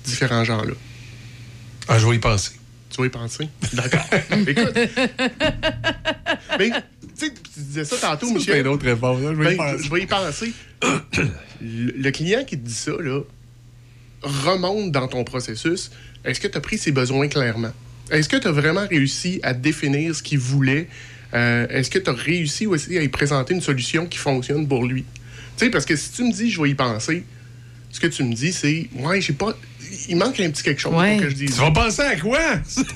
différents 0.06 0.42
gens-là. 0.42 0.72
Ah, 1.88 1.98
je 1.98 2.06
vais 2.08 2.16
y 2.16 2.18
penser. 2.18 2.52
Tu 2.88 2.96
vas 3.02 3.06
y 3.06 3.10
penser? 3.10 3.46
D'accord. 3.74 4.06
Écoute. 4.46 4.78
Mais, 6.58 6.70
tu 6.70 6.76
sais, 7.14 7.30
tu 7.34 7.60
disais 7.60 7.84
ça 7.84 7.96
tantôt, 7.98 8.26
Michel. 8.38 8.54
Ben, 9.50 9.56
penser. 9.58 9.84
je 9.84 9.90
vais 9.90 10.02
y 10.02 10.06
penser. 10.06 10.52
le, 11.60 11.92
le 11.98 12.10
client 12.10 12.42
qui 12.44 12.56
te 12.58 12.64
dit 12.66 12.72
ça, 12.72 12.92
là, 13.00 13.20
remonte 14.24 14.90
dans 14.92 15.08
ton 15.08 15.24
processus. 15.24 15.90
Est-ce 16.24 16.40
que 16.40 16.48
tu 16.48 16.56
as 16.58 16.60
pris 16.60 16.78
ses 16.78 16.92
besoins 16.92 17.28
clairement? 17.28 17.72
Est-ce 18.10 18.28
que 18.28 18.36
tu 18.36 18.48
as 18.48 18.52
vraiment 18.52 18.86
réussi 18.86 19.40
à 19.42 19.54
définir 19.54 20.14
ce 20.14 20.22
qu'il 20.22 20.38
voulait? 20.38 20.88
Euh, 21.34 21.66
Est-ce 21.68 21.90
que 21.90 21.98
tu 21.98 22.10
as 22.10 22.14
réussi 22.14 22.66
aussi 22.66 22.96
à 22.96 23.00
lui 23.00 23.08
présenter 23.08 23.54
une 23.54 23.60
solution 23.60 24.06
qui 24.06 24.18
fonctionne 24.18 24.66
pour 24.68 24.84
lui? 24.84 25.04
Tu 25.56 25.64
sais, 25.66 25.70
parce 25.70 25.84
que 25.84 25.96
si 25.96 26.10
tu 26.12 26.22
me 26.24 26.32
dis 26.32 26.50
je 26.50 26.60
vais 26.60 26.70
y 26.70 26.74
penser, 26.74 27.24
ce 27.90 28.00
que 28.00 28.06
tu 28.08 28.22
me 28.24 28.34
dis, 28.34 28.52
c'est 28.52 28.88
Ouais, 28.96 29.20
j'ai 29.20 29.32
pas. 29.32 29.56
Il 30.08 30.16
manque 30.16 30.40
un 30.40 30.50
petit 30.50 30.62
quelque 30.64 30.80
chose 30.80 30.94
Ouais. 30.94 31.16
pour 31.16 31.24
que 31.26 31.30
je 31.30 31.34
dise. 31.36 31.54
Tu 31.54 31.60
vas 31.60 31.70
penser 31.70 32.02
à 32.02 32.16
quoi? 32.16 32.38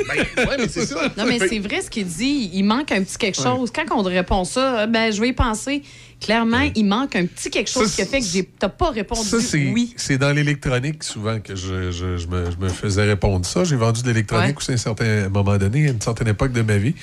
Ben, 0.08 0.44
ouais, 0.46 0.56
mais 0.58 0.68
c'est 0.68 0.86
ça. 0.86 1.12
Non, 1.16 1.26
mais 1.26 1.38
c'est 1.38 1.58
vrai 1.60 1.80
ce 1.82 1.88
qu'il 1.90 2.06
dit. 2.06 2.50
Il 2.52 2.64
manque 2.64 2.90
un 2.90 3.02
petit 3.04 3.16
quelque 3.16 3.40
chose. 3.40 3.70
Quand 3.72 3.84
on 3.96 4.02
te 4.02 4.08
répond 4.08 4.44
ça, 4.44 4.86
ben, 4.88 5.12
je 5.12 5.20
vais 5.20 5.28
y 5.28 5.32
penser. 5.32 5.82
Clairement, 6.20 6.68
il 6.74 6.84
manque 6.84 7.14
un 7.14 7.26
petit 7.26 7.48
quelque 7.48 7.70
chose 7.70 7.88
Ça, 7.90 7.96
qui 7.96 8.02
a 8.02 8.06
fait 8.06 8.18
que 8.20 8.26
j'ai- 8.26 8.44
t'as 8.58 8.68
pas 8.68 8.90
répondu 8.90 9.26
Ça, 9.28 9.40
c'est, 9.40 9.70
oui. 9.70 9.94
c'est 9.96 10.18
dans 10.18 10.32
l'électronique 10.32 11.04
souvent 11.04 11.38
que 11.38 11.54
je, 11.54 11.92
je- 11.92 12.16
je 12.16 12.26
me, 12.26 12.50
je 12.50 12.56
me 12.56 12.68
faisais 12.68 13.04
répondre 13.04 13.46
ça. 13.46 13.62
J'ai 13.64 13.76
vendu 13.76 14.02
de 14.02 14.08
l'électronique 14.08 14.48
Ouais. 14.50 14.56
aussi 14.58 14.70
à 14.72 14.74
un 14.74 14.78
certain 14.78 15.28
moment 15.28 15.56
donné, 15.58 15.86
à 15.88 15.92
une 15.92 16.00
certaine 16.00 16.28
époque 16.28 16.52
de 16.52 16.62
ma 16.62 16.76
vie. 16.76 16.94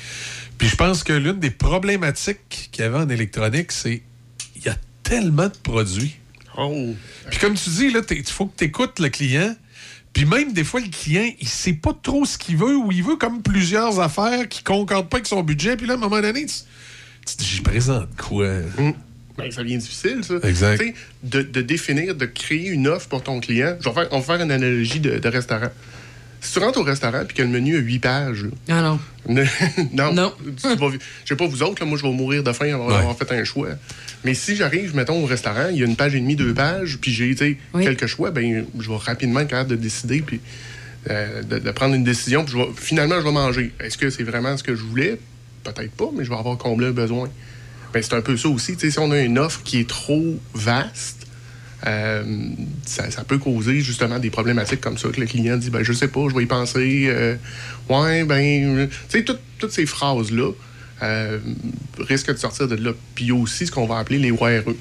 Puis 0.57 0.67
je 0.67 0.75
pense 0.75 1.03
que 1.03 1.13
l'une 1.13 1.39
des 1.39 1.49
problématiques 1.49 2.69
qu'il 2.71 2.83
y 2.83 2.87
avait 2.87 2.97
en 2.97 3.09
électronique, 3.09 3.71
c'est 3.71 4.01
il 4.57 4.63
y 4.63 4.69
a 4.69 4.75
tellement 5.03 5.47
de 5.47 5.57
produits. 5.63 6.15
Oh. 6.57 6.93
Puis 7.29 7.39
comme 7.39 7.53
tu 7.53 7.69
dis, 7.69 7.91
là, 7.91 8.01
il 8.11 8.23
faut 8.25 8.47
que 8.47 8.57
tu 8.57 8.65
écoutes 8.65 8.99
le 8.99 9.09
client. 9.09 9.55
Puis 10.13 10.25
même 10.25 10.53
des 10.53 10.63
fois, 10.63 10.79
le 10.81 10.87
client, 10.87 11.29
il 11.41 11.47
sait 11.47 11.73
pas 11.73 11.91
trop 12.01 12.25
ce 12.25 12.37
qu'il 12.37 12.57
veut 12.57 12.75
ou 12.77 12.91
il 12.91 13.03
veut 13.03 13.15
comme 13.17 13.41
plusieurs 13.41 13.99
affaires 13.99 14.47
qui 14.49 14.63
concordent 14.63 15.09
pas 15.09 15.17
avec 15.17 15.27
son 15.27 15.41
budget. 15.43 15.75
Puis 15.77 15.87
là, 15.87 15.93
à 15.93 15.97
un 15.97 15.99
moment 15.99 16.21
donné, 16.21 16.45
tu, 16.45 16.53
tu 17.27 17.35
te 17.35 17.41
dis, 17.41 17.47
j'y 17.49 17.61
présente 17.61 18.07
quoi? 18.15 18.47
Ben, 19.37 19.51
ça 19.51 19.63
devient 19.63 19.77
difficile, 19.77 20.23
ça. 20.23 20.35
Exact. 20.47 20.79
Tu 20.79 20.87
sais, 20.87 20.93
De, 21.23 21.41
de 21.41 21.61
définir, 21.61 22.15
de 22.15 22.25
créer 22.25 22.67
une 22.69 22.87
offre 22.87 23.09
pour 23.09 23.21
ton 23.23 23.39
client. 23.39 23.75
Je 23.81 23.89
vais 23.89 23.93
faire, 23.95 24.07
on 24.11 24.19
va 24.19 24.23
faire 24.35 24.43
une 24.45 24.51
analogie 24.51 24.99
de, 24.99 25.17
de 25.19 25.27
restaurant. 25.27 25.69
Si 26.41 26.53
tu 26.53 26.59
rentres 26.59 26.79
au 26.79 26.83
restaurant 26.83 27.23
et 27.27 27.33
que 27.33 27.41
le 27.41 27.47
menu 27.47 27.75
a 27.75 27.79
8 27.79 27.99
pages, 27.99 28.45
Ah 28.69 28.81
non. 28.81 28.99
non. 29.93 30.13
Non. 30.13 30.33
Tu 30.61 30.67
vas- 30.75 30.89
Je 30.91 31.29
sais 31.29 31.35
pas 31.35 31.47
vous 31.47 31.63
autres, 31.63 31.83
là, 31.83 31.89
moi 31.89 31.97
je 31.97 32.03
vais 32.03 32.11
mourir 32.11 32.43
de 32.43 32.51
faim 32.53 32.71
avant 32.73 32.87
Ouais. 32.87 32.93
d'avoir 32.93 33.17
fait 33.17 33.31
un 33.31 33.43
choix. 33.43 33.69
Mais 34.23 34.33
si 34.35 34.55
j'arrive, 34.55 34.95
mettons, 34.95 35.21
au 35.23 35.25
restaurant, 35.25 35.67
il 35.71 35.77
y 35.79 35.83
a 35.83 35.85
une 35.85 35.95
page 35.95 36.13
et 36.15 36.19
demie, 36.19 36.35
deux 36.35 36.53
pages, 36.53 36.97
puis 37.01 37.11
j'ai 37.11 37.35
Oui. 37.73 37.83
quelques 37.83 38.05
choix, 38.07 38.29
ben 38.31 38.65
je 38.79 38.89
vais 38.89 38.95
rapidement 38.97 39.39
être 39.41 39.49
capable 39.49 39.71
de 39.71 39.75
décider, 39.75 40.21
puis 40.21 40.39
euh, 41.09 41.41
de, 41.43 41.57
de 41.59 41.71
prendre 41.71 41.95
une 41.95 42.03
décision, 42.03 42.43
puis 42.45 42.53
je 42.53 42.57
vais- 42.59 42.69
finalement 42.75 43.15
je 43.19 43.25
vais 43.25 43.31
manger. 43.31 43.71
Est-ce 43.79 43.97
que 43.97 44.09
c'est 44.11 44.23
vraiment 44.23 44.55
ce 44.55 44.63
que 44.63 44.75
je 44.75 44.81
voulais? 44.83 45.19
Peut-être 45.63 45.91
pas, 45.91 46.09
mais 46.15 46.23
je 46.23 46.29
vais 46.29 46.35
avoir 46.37 46.57
comblé 46.59 46.87
un 46.87 46.91
besoin. 46.91 47.27
Ben, 47.95 48.03
c'est 48.03 48.13
un 48.13 48.21
peu 48.21 48.35
ça 48.35 48.49
aussi. 48.49 48.75
Si 48.77 48.99
on 48.99 49.09
a 49.11 49.19
une 49.21 49.39
offre 49.39 49.61
qui 49.63 49.79
est 49.79 49.87
trop 49.87 50.35
vaste, 50.53 51.25
euh, 51.87 52.23
ça, 52.85 53.09
ça 53.09 53.23
peut 53.23 53.37
causer 53.37 53.79
justement 53.79 54.19
des 54.19 54.29
problématiques 54.29 54.81
comme 54.81 54.97
ça, 54.97 55.07
que 55.07 55.19
le 55.21 55.25
client 55.27 55.55
dit 55.55 55.69
ben, 55.69 55.81
Je 55.81 55.93
sais 55.93 56.09
pas, 56.09 56.27
je 56.29 56.35
vais 56.35 56.43
y 56.43 56.45
penser. 56.45 57.05
euh, 57.07 57.35
ouais, 57.89 58.25
ben. 58.25 58.77
euh, 58.79 58.87
Tu 58.87 59.19
sais, 59.19 59.23
tout- 59.23 59.37
toutes 59.59 59.71
ces 59.71 59.85
phrases-là 59.85 60.51
euh, 61.03 61.39
risquent 61.99 62.33
de 62.33 62.37
sortir 62.37 62.67
de 62.67 62.75
là. 62.75 62.91
Puis 63.15 63.31
aussi 63.31 63.65
ce 63.65 63.71
qu'on 63.71 63.85
va 63.87 63.99
appeler 63.99 64.19
les 64.19 64.31
WRE. 64.31 64.63
Tu 64.65 64.73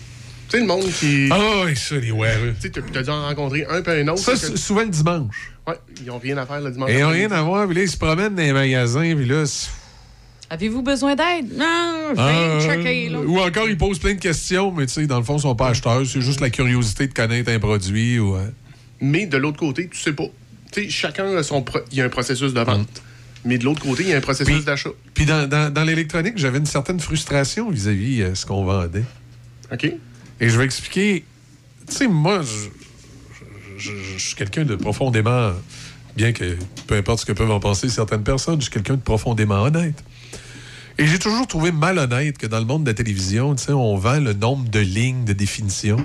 sais, 0.49 0.59
le 0.59 0.67
monde 0.67 0.91
qui. 0.91 1.29
Ah 1.31 1.63
oui, 1.67 1.77
ça, 1.77 1.95
les 1.95 2.11
WRE. 2.11 2.55
Tu 2.61 2.63
sais, 2.63 2.71
t'as 2.93 3.03
dû 3.05 3.11
en 3.11 3.23
rencontrer 3.29 3.65
un 3.71 3.81
peu 3.81 3.93
un 3.93 4.09
autre. 4.09 4.23
Ça, 4.23 4.33
que- 4.33 4.57
souvent 4.59 4.83
le 4.83 4.89
dimanche. 4.89 5.53
Ouais, 5.69 5.75
ils 6.01 6.07
n'ont 6.07 6.19
rien 6.19 6.37
à 6.39 6.47
faire 6.47 6.61
le 6.61 6.71
dimanche. 6.73 6.91
Et 6.91 6.95
ils 6.99 7.03
n'ont 7.03 7.11
rien 7.11 7.31
à 7.31 7.43
voir. 7.43 7.67
Puis 7.69 7.77
là, 7.77 7.83
ils 7.83 7.89
se 7.91 7.97
promènent 7.97 8.35
dans 8.35 8.43
les 8.43 8.53
magasins. 8.53 9.15
Puis 9.15 9.27
là, 9.27 9.47
c'est- 9.47 9.69
Avez-vous 10.51 10.83
besoin 10.83 11.15
d'aide? 11.17 11.53
Non, 11.57 12.11
je 12.15 12.67
checker, 12.67 13.09
là. 13.09 13.19
Ou 13.21 13.39
encore, 13.41 13.69
ils 13.69 13.77
posent 13.79 13.99
plein 13.99 14.15
de 14.15 14.21
questions, 14.21 14.71
mais 14.73 14.87
tu 14.87 14.93
sais, 14.93 15.07
dans 15.07 15.19
le 15.19 15.25
fond, 15.25 15.37
ils 15.37 15.43
sont 15.43 15.55
pas 15.57 15.69
acheteurs. 15.69 16.05
C'est 16.07 16.21
juste 16.21 16.41
la 16.41 16.51
curiosité 16.51 17.07
de 17.07 17.15
connaître 17.15 17.51
un 17.51 17.59
produit. 17.59 18.19
Ou, 18.19 18.37
euh, 18.37 18.47
Mais 19.01 19.27
de 19.27 19.37
l'autre 19.37 19.59
côté, 19.59 19.89
tu 19.89 19.99
sais 19.99 20.13
pas. 20.13 20.27
Tu 20.71 20.85
sais, 20.85 20.91
chacun 20.91 21.35
a 21.37 21.43
son. 21.43 21.63
pro- 21.63 21.81
Il 21.93 21.99
y 21.99 22.01
a 22.03 22.05
un 22.05 22.09
processus 22.11 22.53
de 22.53 22.61
vente. 22.61 23.03
Mais 23.47 23.59
de 23.59 23.65
l'autre 23.65 23.83
côté, 23.83 24.05
il 24.05 24.09
y 24.09 24.13
a 24.15 24.17
un 24.17 24.21
processus 24.23 24.55
Puis- 24.55 24.65
d'achat. 24.65 24.91
Puis 25.15 25.27
dans, 25.27 25.49
dans- 25.49 25.73
dans 25.73 25.85
l'électronique, 25.85 26.35
j'avais 26.37 26.59
une 26.59 26.67
certaine 26.67 27.01
frustration 27.01 27.71
vis-à-vis 27.71 28.23
euh, 28.23 28.35
ce 28.35 28.47
qu'on 28.47 28.65
vendait. 28.65 29.05
OK? 29.73 29.85
Et 30.41 30.49
je 30.49 30.59
vais 30.59 30.65
expliquer. 30.65 31.25
Tu 31.89 31.95
sais, 31.95 32.09
moi, 32.09 32.41
je, 32.43 32.69
je- 33.79 33.91
je- 33.97 34.19
je 34.19 34.27
suis 34.27 34.35
quelqu'un 34.37 34.65
de 34.65 34.77
profondément. 34.77 35.53
Bien 36.17 36.33
que 36.33 36.57
peu 36.87 36.95
importe 36.97 37.21
ce 37.21 37.27
que 37.27 37.33
peuvent 37.33 37.51
en 37.51 37.61
penser 37.61 37.89
certaines 37.89 38.23
personnes, 38.23 38.57
je 38.61 38.63
suis 38.67 38.73
quelqu'un 38.73 38.95
de 38.95 39.01
profondément 39.03 39.63
honnête. 39.63 40.03
Et 40.99 41.07
j'ai 41.07 41.19
toujours 41.19 41.47
trouvé 41.47 41.73
malhonnête 41.73 42.39
que 42.39 42.47
dans 42.47 42.61
le 42.61 42.65
monde 42.65 42.85
de 42.85 42.91
la 42.91 42.95
télévision, 42.95 43.57
on 43.69 43.97
vend 43.97 44.21
le 44.21 44.33
nombre 44.33 44.69
de 44.69 44.79
lignes 44.79 45.25
de 45.25 45.33
définition. 45.33 45.97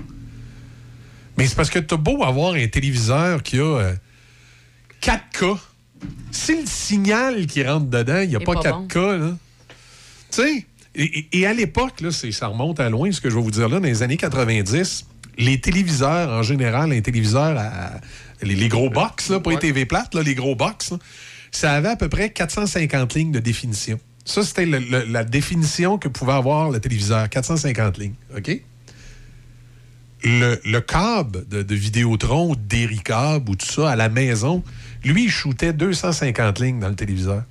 Mais 1.38 1.48
c'est 1.48 1.56
parce 1.56 1.70
que 1.70 1.80
t'as 1.80 1.96
beau 1.96 2.24
avoir 2.24 2.54
un 2.54 2.68
téléviseur 2.68 3.44
qui 3.44 3.60
a 3.60 3.64
euh, 3.64 3.94
4K. 5.02 5.58
Si 6.32 6.56
le 6.56 6.66
signal 6.66 7.46
qui 7.46 7.64
rentre 7.64 7.86
dedans, 7.86 8.22
il 8.22 8.30
n'y 8.30 8.36
a 8.36 8.40
pas, 8.40 8.56
pas 8.56 8.72
4K, 8.72 9.20
là. 9.20 9.38
Tu 10.32 10.42
sais, 10.42 10.66
et, 10.96 11.46
à 11.46 11.54
l'époque, 11.54 12.04
ça 12.32 12.48
remonte 12.48 12.80
à 12.80 12.90
loin, 12.90 13.12
ce 13.12 13.22
que 13.22 13.30
je 13.30 13.36
vais 13.36 13.42
vous 13.42 13.52
dire 13.52 13.70
là, 13.70 13.80
dans 13.80 13.86
les 13.86 14.04
années 14.04 14.18
90, 14.18 15.06
les 15.38 15.62
téléviseurs, 15.62 16.30
en 16.30 16.44
général, 16.44 16.92
un 16.92 17.02
téléviseur 17.02 17.58
à. 17.58 17.92
Les, 18.42 18.56
les 18.56 18.70
gros 18.70 18.90
box, 18.90 19.30
là, 19.30 19.40
pas 19.40 19.52
les. 19.52 19.60
TV 19.60 19.86
plates, 19.86 20.14
là, 20.16 20.24
les 20.24 20.36
gros 20.36 20.56
box, 20.56 20.92
là, 20.92 20.98
ça 21.52 21.74
avait 21.74 21.90
à 21.90 21.96
peu 21.96 22.10
près 22.10 22.30
450 22.32 23.14
lignes 23.16 23.32
de 23.32 23.40
définition. 23.40 24.00
Ça, 24.30 24.44
c'était 24.44 24.68
la 24.68 25.24
définition 25.24 25.98
que 25.98 26.08
pouvait 26.08 26.34
avoir 26.34 26.70
le 26.70 26.80
téléviseur, 26.80 27.28
450 27.28 27.98
lignes. 27.98 28.14
OK? 28.38 28.62
Le, 30.24 30.62
le 30.64 30.82
câble 30.82 31.48
de, 31.48 31.74
Vidéotron 31.74 32.52
ou 32.52 32.56
de 32.56 32.62
Dericab 32.62 33.50
ou 33.50 33.56
tout 33.56 33.66
ça 33.66 33.90
à 33.90 33.96
la 33.96 34.08
maison, 34.08 34.64
lui, 35.04 35.24
il 35.24 35.32
shootait 35.32 35.74
250 35.74 36.60
lignes 36.60 36.80
dans 36.80 36.90
le 36.90 36.96
téléviseur. 36.96 37.44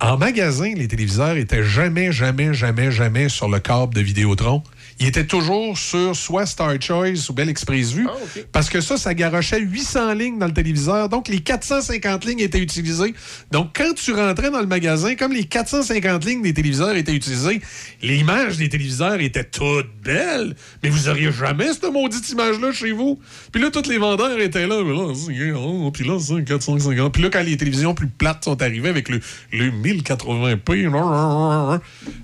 En 0.00 0.16
magasin, 0.16 0.72
les 0.74 0.88
téléviseurs 0.88 1.36
étaient 1.36 1.62
jamais, 1.62 2.10
jamais, 2.10 2.54
jamais, 2.54 2.90
jamais 2.90 3.28
sur 3.28 3.50
le 3.50 3.58
câble 3.58 3.92
de 3.92 4.00
Vidéotron. 4.00 4.62
Ils 5.00 5.08
étaient 5.08 5.26
toujours 5.26 5.76
sur 5.76 6.14
soit 6.14 6.46
Star 6.46 6.80
Choice 6.80 7.28
ou 7.28 7.32
Bell 7.32 7.48
Express 7.48 7.92
Vue. 7.92 8.06
Ah. 8.08 8.40
Parce 8.52 8.70
que 8.70 8.80
ça, 8.80 8.96
ça 8.96 9.14
garochait 9.14 9.60
800 9.60 10.14
lignes 10.14 10.38
dans 10.38 10.46
le 10.46 10.52
téléviseur. 10.52 11.08
Donc, 11.08 11.28
les 11.28 11.40
450 11.40 12.24
lignes 12.24 12.40
étaient 12.40 12.60
utilisées. 12.60 13.14
Donc, 13.50 13.70
quand 13.74 13.92
tu 13.94 14.12
rentrais 14.12 14.50
dans 14.50 14.60
le 14.60 14.66
magasin, 14.66 15.14
comme 15.16 15.32
les 15.32 15.44
450 15.44 16.24
lignes 16.24 16.42
des 16.42 16.54
téléviseurs 16.54 16.94
étaient 16.96 17.14
utilisées, 17.14 17.60
l'image 18.02 18.56
des 18.56 18.68
téléviseurs 18.68 19.20
était 19.20 19.44
toute 19.44 19.88
belle, 20.02 20.54
mais 20.82 20.90
vous 20.90 21.08
auriez 21.08 21.32
jamais 21.32 21.72
cette 21.72 21.90
maudite 21.92 22.28
image-là 22.30 22.72
chez 22.72 22.92
vous. 22.92 23.18
Puis 23.52 23.60
là, 23.60 23.70
tous 23.70 23.88
les 23.88 23.98
vendeurs 23.98 24.38
étaient 24.40 24.66
là. 24.66 24.82
Là, 24.82 25.12
oh, 25.56 25.90
puis 25.90 26.06
là, 26.06 26.18
c'est 26.20 26.44
450. 26.44 27.12
Puis 27.12 27.22
là, 27.22 27.30
quand 27.30 27.42
les 27.42 27.56
télévisions 27.56 27.94
plus 27.94 28.06
plates 28.06 28.44
sont 28.44 28.60
arrivées 28.62 28.88
avec 28.88 29.08
le, 29.08 29.20
le 29.52 29.70
1080p, 29.70 30.84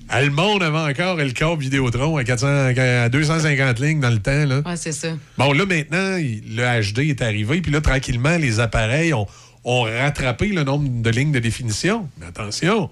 ah, 0.09 0.23
le 0.23 0.31
monde 0.31 0.63
avait 0.63 0.93
encore 0.93 1.17
le 1.17 1.31
câble 1.31 1.63
Vidéotron 1.63 2.17
à, 2.17 2.25
400, 2.25 2.47
à 2.61 3.09
250 3.09 3.79
lignes 3.81 4.01
dans 4.01 4.11
le 4.11 4.19
temps. 4.19 4.45
Là. 4.45 4.63
Ouais, 4.65 4.77
c'est 4.77 4.93
ça. 4.93 5.09
Bon, 5.39 5.53
là, 5.53 5.67
maintenant, 5.67 6.17
le 6.19 6.83
HD 6.83 7.11
est 7.11 7.23
arrivé, 7.23 7.61
puis 7.61 7.73
là, 7.73 7.81
tranquillement, 7.81 8.37
les 8.37 8.61
appareils 8.61 9.15
ont, 9.15 9.27
ont 9.65 9.83
rattrapé 9.83 10.49
le 10.49 10.65
nombre 10.65 11.03
de 11.03 11.11
lignes 11.11 11.33
de 11.33 11.39
définition. 11.39 12.09
Mais 12.19 12.27
attention, 12.27 12.91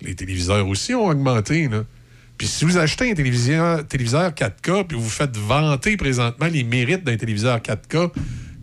les 0.00 0.14
téléviseurs 0.14 0.66
aussi 0.66 0.94
ont 0.94 1.06
augmenté, 1.06 1.68
là. 1.68 1.84
Puis 2.38 2.48
si 2.48 2.64
vous 2.64 2.76
achetez 2.76 3.10
un 3.10 3.14
téléviseur, 3.14 3.86
téléviseur 3.86 4.30
4K, 4.32 4.86
puis 4.88 4.98
vous 4.98 5.08
faites 5.08 5.36
vanter 5.36 5.96
présentement 5.96 6.46
les 6.46 6.64
mérites 6.64 7.04
d'un 7.04 7.16
téléviseur 7.16 7.58
4K, 7.58 8.10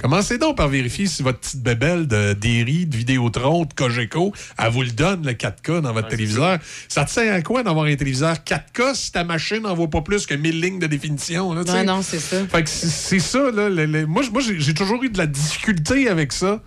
commencez 0.02 0.38
donc 0.38 0.58
par 0.58 0.68
vérifier 0.68 1.06
si 1.08 1.22
votre 1.24 1.40
petite 1.40 1.62
bébelle 1.62 2.08
de 2.08 2.34
Derry, 2.34 2.86
de 2.86 2.96
Vidéotron, 2.96 3.66
de 3.66 3.74
Cogeco, 3.74 4.34
elle 4.58 4.72
vous 4.72 4.82
le 4.84 4.92
donne, 4.92 5.26
le 5.26 5.34
4K, 5.34 5.82
dans 5.82 5.94
votre 5.94 6.08
téléviseur. 6.08 6.60
Ça 6.88 7.06
te 7.06 7.12
sert 7.12 7.34
à 7.34 7.42
quoi 7.42 7.64
d'avoir 7.64 7.86
un 7.86 7.96
téléviseur 7.96 8.36
4K 8.38 8.96
si 8.96 9.12
ta 9.12 9.24
machine 9.24 9.62
n'en 9.64 9.74
vaut 9.76 9.88
pas 9.88 10.02
plus 10.02 10.26
que 10.26 10.34
1000 10.34 10.62
lignes 10.62 10.80
de 10.80 10.88
définition? 10.88 11.54
Là? 11.54 11.62
Ouais, 11.62 11.84
non, 11.84 12.02
c'est 12.02 12.20
ça. 12.20 12.38
Fait 12.48 12.64
que 12.64 12.70
c'est 12.70 13.20
ça, 13.20 13.52
là. 13.52 13.70
le- 13.70 13.86
le- 13.86 14.06
moi, 14.06 14.22
j'ai 14.58 14.74
toujours 14.74 15.04
eu 15.04 15.10
de 15.10 15.18
la 15.18 15.28
difficulté 15.28 16.08
avec 16.10 16.32
ça, 16.34 16.62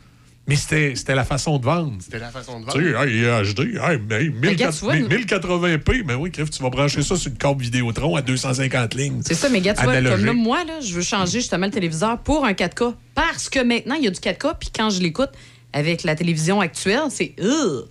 mais 0.49 0.57
c'était 0.57 0.95
c'était 0.97 1.15
la 1.15 1.25
façon 1.25 1.59
de 1.59 1.65
vendre. 1.65 1.95
C'était 2.01 2.19
la 2.19 2.31
façon 2.31 2.61
de 2.61 2.67
Tu 2.67 2.73
sais, 2.73 2.93
vendre. 2.93 3.05
hey, 3.07 3.17
il 3.17 3.25
est 3.25 3.55
HD, 3.55 3.61
hey, 3.61 4.01
mais 4.41 4.49
regarde, 4.49 4.75
1004 4.75 4.79
tu 4.79 4.85
vois, 4.85 4.97
nous- 4.97 5.09
1080p, 5.09 6.03
mais 6.05 6.15
oui, 6.15 6.31
crève, 6.31 6.51
tu 6.51 6.63
vas 6.63 6.71
brancher 6.71 7.03
ça 7.03 7.17
sur 7.17 7.31
une 7.31 7.39
carte 7.39 7.61
Vidéotron 7.61 8.17
à 8.17 8.23
250 8.23 8.95
lignes. 8.95 9.21
C'est 9.25 9.35
ça, 9.35 9.49
mais 9.49 9.61
gars, 9.61 9.75
tu 9.75 9.83
vois, 9.85 9.95
comme 10.03 10.25
là, 10.25 10.33
moi, 10.33 10.65
là, 10.65 10.81
je 10.81 10.93
veux 10.95 11.03
changer 11.03 11.41
justement 11.41 11.67
le 11.67 11.73
téléviseur 11.73 12.19
pour 12.19 12.45
un 12.45 12.53
4K. 12.53 12.95
Parce 13.15 13.49
que 13.49 13.61
maintenant, 13.63 13.95
il 13.95 14.05
y 14.05 14.09
a 14.09 14.11
du 14.11 14.21
4K, 14.21 14.55
puis 14.59 14.71
quand 14.75 14.91
je 14.91 15.01
l'écoute 15.01 15.31
avec 15.75 16.03
la 16.03 16.15
télévision 16.17 16.61
actuelle, 16.61 17.03
c'est. 17.09 17.35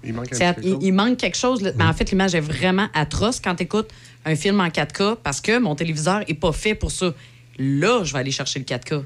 Il 0.04 0.14
manque 0.14 0.30
quelque 0.30 0.62
il, 0.62 0.70
chose. 0.72 0.80
il 0.82 0.94
manque 0.94 1.18
quelque 1.18 1.38
chose. 1.38 1.62
Mais 1.78 1.84
en 1.84 1.94
fait, 1.94 2.12
l'image 2.12 2.36
est 2.36 2.42
vraiment 2.42 2.88
atroce 2.94 3.40
quand 3.40 3.56
tu 3.56 3.64
écoutes 3.64 3.90
un 4.26 4.36
film 4.36 4.60
en 4.60 4.68
4K 4.68 5.16
parce 5.24 5.42
que 5.42 5.58
mon 5.58 5.74
téléviseur 5.76 6.22
est 6.28 6.34
pas 6.36 6.52
fait 6.52 6.76
pour 6.76 6.92
ça. 6.92 7.14
Là, 7.58 8.04
je 8.04 8.14
vais 8.14 8.20
aller 8.20 8.32
chercher 8.32 8.60
le 8.60 8.66
4K. 8.66 9.04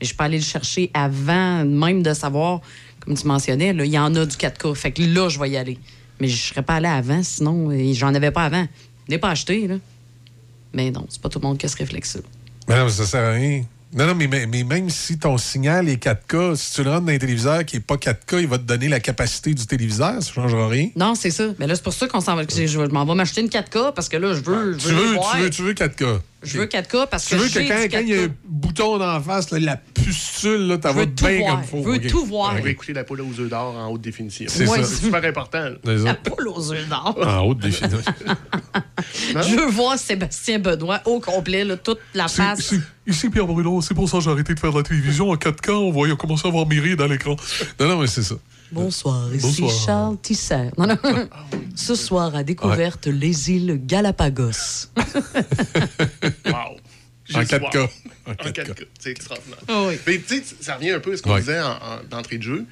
Je 0.00 0.12
peux 0.14 0.24
aller 0.24 0.38
le 0.38 0.44
chercher 0.44 0.90
avant 0.94 1.64
même 1.64 2.02
de 2.02 2.12
savoir, 2.14 2.60
comme 3.00 3.16
tu 3.16 3.26
mentionnais, 3.26 3.72
là, 3.72 3.84
il 3.84 3.92
y 3.92 3.98
en 3.98 4.14
a 4.14 4.26
du 4.26 4.36
4K. 4.36 4.74
Fait 4.74 4.92
que 4.92 5.02
là, 5.02 5.28
je 5.28 5.38
vais 5.38 5.50
y 5.50 5.56
aller. 5.56 5.78
Mais 6.20 6.28
je 6.28 6.36
serais 6.36 6.62
pas 6.62 6.74
allé 6.76 6.88
avant, 6.88 7.22
sinon, 7.22 7.70
euh, 7.70 7.92
j'en 7.94 8.14
avais 8.14 8.30
pas 8.30 8.44
avant. 8.44 8.66
Je 9.06 9.12
l'ai 9.12 9.18
pas 9.18 9.30
acheté, 9.30 9.66
là. 9.66 9.76
Mais 10.72 10.90
non, 10.90 11.06
c'est 11.08 11.20
pas 11.20 11.28
tout 11.28 11.38
le 11.40 11.46
monde 11.46 11.58
qui 11.58 11.66
a 11.66 11.68
ce 11.68 11.76
réflexe-là. 11.76 12.22
Mais 12.68 12.76
non, 12.78 12.88
ça 12.88 13.04
sert 13.06 13.22
à 13.24 13.32
rien. 13.32 13.64
Non, 13.96 14.08
non, 14.08 14.14
mais, 14.16 14.26
mais- 14.26 14.64
même 14.64 14.90
si 14.90 15.18
ton 15.18 15.38
signal 15.38 15.88
est 15.88 16.02
4K, 16.02 16.56
si 16.56 16.74
tu 16.74 16.82
le 16.82 16.90
rentres 16.90 17.06
dans 17.06 17.12
un 17.12 17.18
téléviseur 17.18 17.64
qui 17.64 17.76
n'est 17.76 17.80
pas 17.82 17.96
4K, 17.96 18.40
il 18.40 18.48
va 18.48 18.58
te 18.58 18.64
donner 18.64 18.88
la 18.88 18.98
capacité 18.98 19.54
du 19.54 19.66
téléviseur, 19.66 20.14
ça 20.20 20.30
ne 20.30 20.34
changera 20.34 20.66
rien. 20.68 20.88
Non, 20.96 21.14
c'est 21.14 21.30
ça. 21.30 21.44
Mais 21.60 21.68
là, 21.68 21.76
c'est 21.76 21.84
pour 21.84 21.92
ça 21.92 22.08
qu'on 22.08 22.20
s'en 22.20 22.34
va. 22.34 22.42
Je, 22.42 22.78
m'en 22.88 23.04
vais 23.04 23.14
m'acheter 23.14 23.40
une 23.40 23.48
4K 23.48 23.94
parce 23.94 24.08
que 24.08 24.16
là, 24.16 24.34
je 24.34 24.40
veux. 24.40 24.72
Je 24.72 24.78
Tu 24.78 24.86
veux, 24.88 24.94
les 25.00 25.08
veux, 25.10 25.14
voir. 25.14 25.32
tu 25.36 25.42
veux, 25.42 25.50
tu 25.50 25.62
veux 25.62 25.74
4K. 25.74 26.20
Je 26.44 26.58
veux 26.58 26.66
4K 26.66 27.08
parce 27.08 27.24
Tu 27.26 27.34
que 27.36 27.40
veux 27.40 27.48
j'ai 27.48 27.64
que 27.64 27.68
quand, 27.90 28.00
il 28.00 28.08
y 28.08 28.14
a 28.14 28.16
4K. 28.18 28.24
un 28.26 28.34
bouton 28.46 28.98
d'en 28.98 29.20
face, 29.20 29.50
là, 29.50 29.58
la 29.58 29.76
pustule, 29.76 30.66
là, 30.68 30.78
t'as 30.78 30.90
Je 30.90 30.94
veux 30.94 31.00
va 31.04 31.06
tout 31.10 31.24
bien 31.26 31.38
voir. 31.38 31.54
comme 31.56 31.64
faut. 31.64 31.82
Je 31.82 31.88
veux 32.00 32.00
tout 32.08 32.24
voir. 32.26 32.54
On 32.58 32.62
va 32.62 32.68
écouter 32.70 32.92
la 32.92 33.04
poule 33.04 33.20
aux 33.22 33.40
œufs 33.40 33.48
d'or 33.48 33.74
en 33.76 33.88
haute 33.90 34.00
définition. 34.00 34.46
C'est 34.48 34.68
Ouais, 34.68 34.84
super 34.84 35.24
important. 35.24 35.60
là. 35.84 35.94
La 35.94 36.14
poule 36.14 36.48
aux 36.48 36.72
œufs 36.72 36.88
d'or. 36.88 37.16
En 37.26 37.46
haute 37.46 37.58
définition. 37.58 37.98
Je 39.34 39.56
veux 39.56 39.66
voir 39.70 39.98
Sébastien 39.98 40.58
Benoît 40.58 41.00
au 41.04 41.20
complet, 41.20 41.64
là, 41.64 41.76
toute 41.76 41.98
la 42.14 42.28
face. 42.28 42.60
c'est- 42.60 42.80
Ici, 43.06 43.28
Pierre 43.28 43.46
Bruno, 43.46 43.82
c'est 43.82 43.92
pour 43.94 44.08
ça 44.08 44.16
que 44.18 44.24
j'ai 44.24 44.30
arrêté 44.30 44.54
de 44.54 44.60
faire 44.60 44.72
de 44.72 44.78
la 44.78 44.82
télévision 44.82 45.30
en 45.30 45.36
4K. 45.36 45.70
On 45.72 45.90
voit 45.90 46.08
commencer 46.16 46.48
à 46.48 46.50
voir 46.50 46.66
mes 46.66 46.80
rides 46.80 47.02
à 47.02 47.06
l'écran. 47.06 47.36
Non, 47.78 47.88
non, 47.88 48.00
mais 48.00 48.06
c'est 48.06 48.22
ça. 48.22 48.36
Bonsoir, 48.72 49.32
ici 49.34 49.60
Bonsoir. 49.62 49.84
Charles 49.86 50.16
Tisser. 50.20 50.70
Non, 50.76 50.86
non. 50.86 50.96
Ce 51.76 51.94
soir, 51.94 52.34
à 52.34 52.42
découverte 52.42 53.06
les 53.06 53.50
îles 53.50 53.80
Galapagos. 53.84 54.88
Wow. 56.46 56.52
En 57.34 57.40
J'ai 57.40 57.46
4K. 57.46 57.72
soif. 57.72 57.90
En 58.26 58.30
En 58.32 58.34
4K. 58.34 58.52
4K. 58.64 58.86
C'est 58.98 59.10
extraordinaire. 59.10 59.58
Ah 59.68 59.82
oui. 59.88 59.94
Mais 60.06 60.18
tu 60.18 60.36
sais, 60.36 60.42
ça 60.60 60.74
revient 60.76 60.90
un 60.90 61.00
peu 61.00 61.12
à 61.12 61.16
ce 61.16 61.22
qu'on 61.22 61.32
Ouais. 61.34 61.40
disait 61.40 61.60
en- 61.60 61.70
en- 61.70 62.00
d'entrée 62.10 62.38
de 62.38 62.42
jeu. 62.42 62.66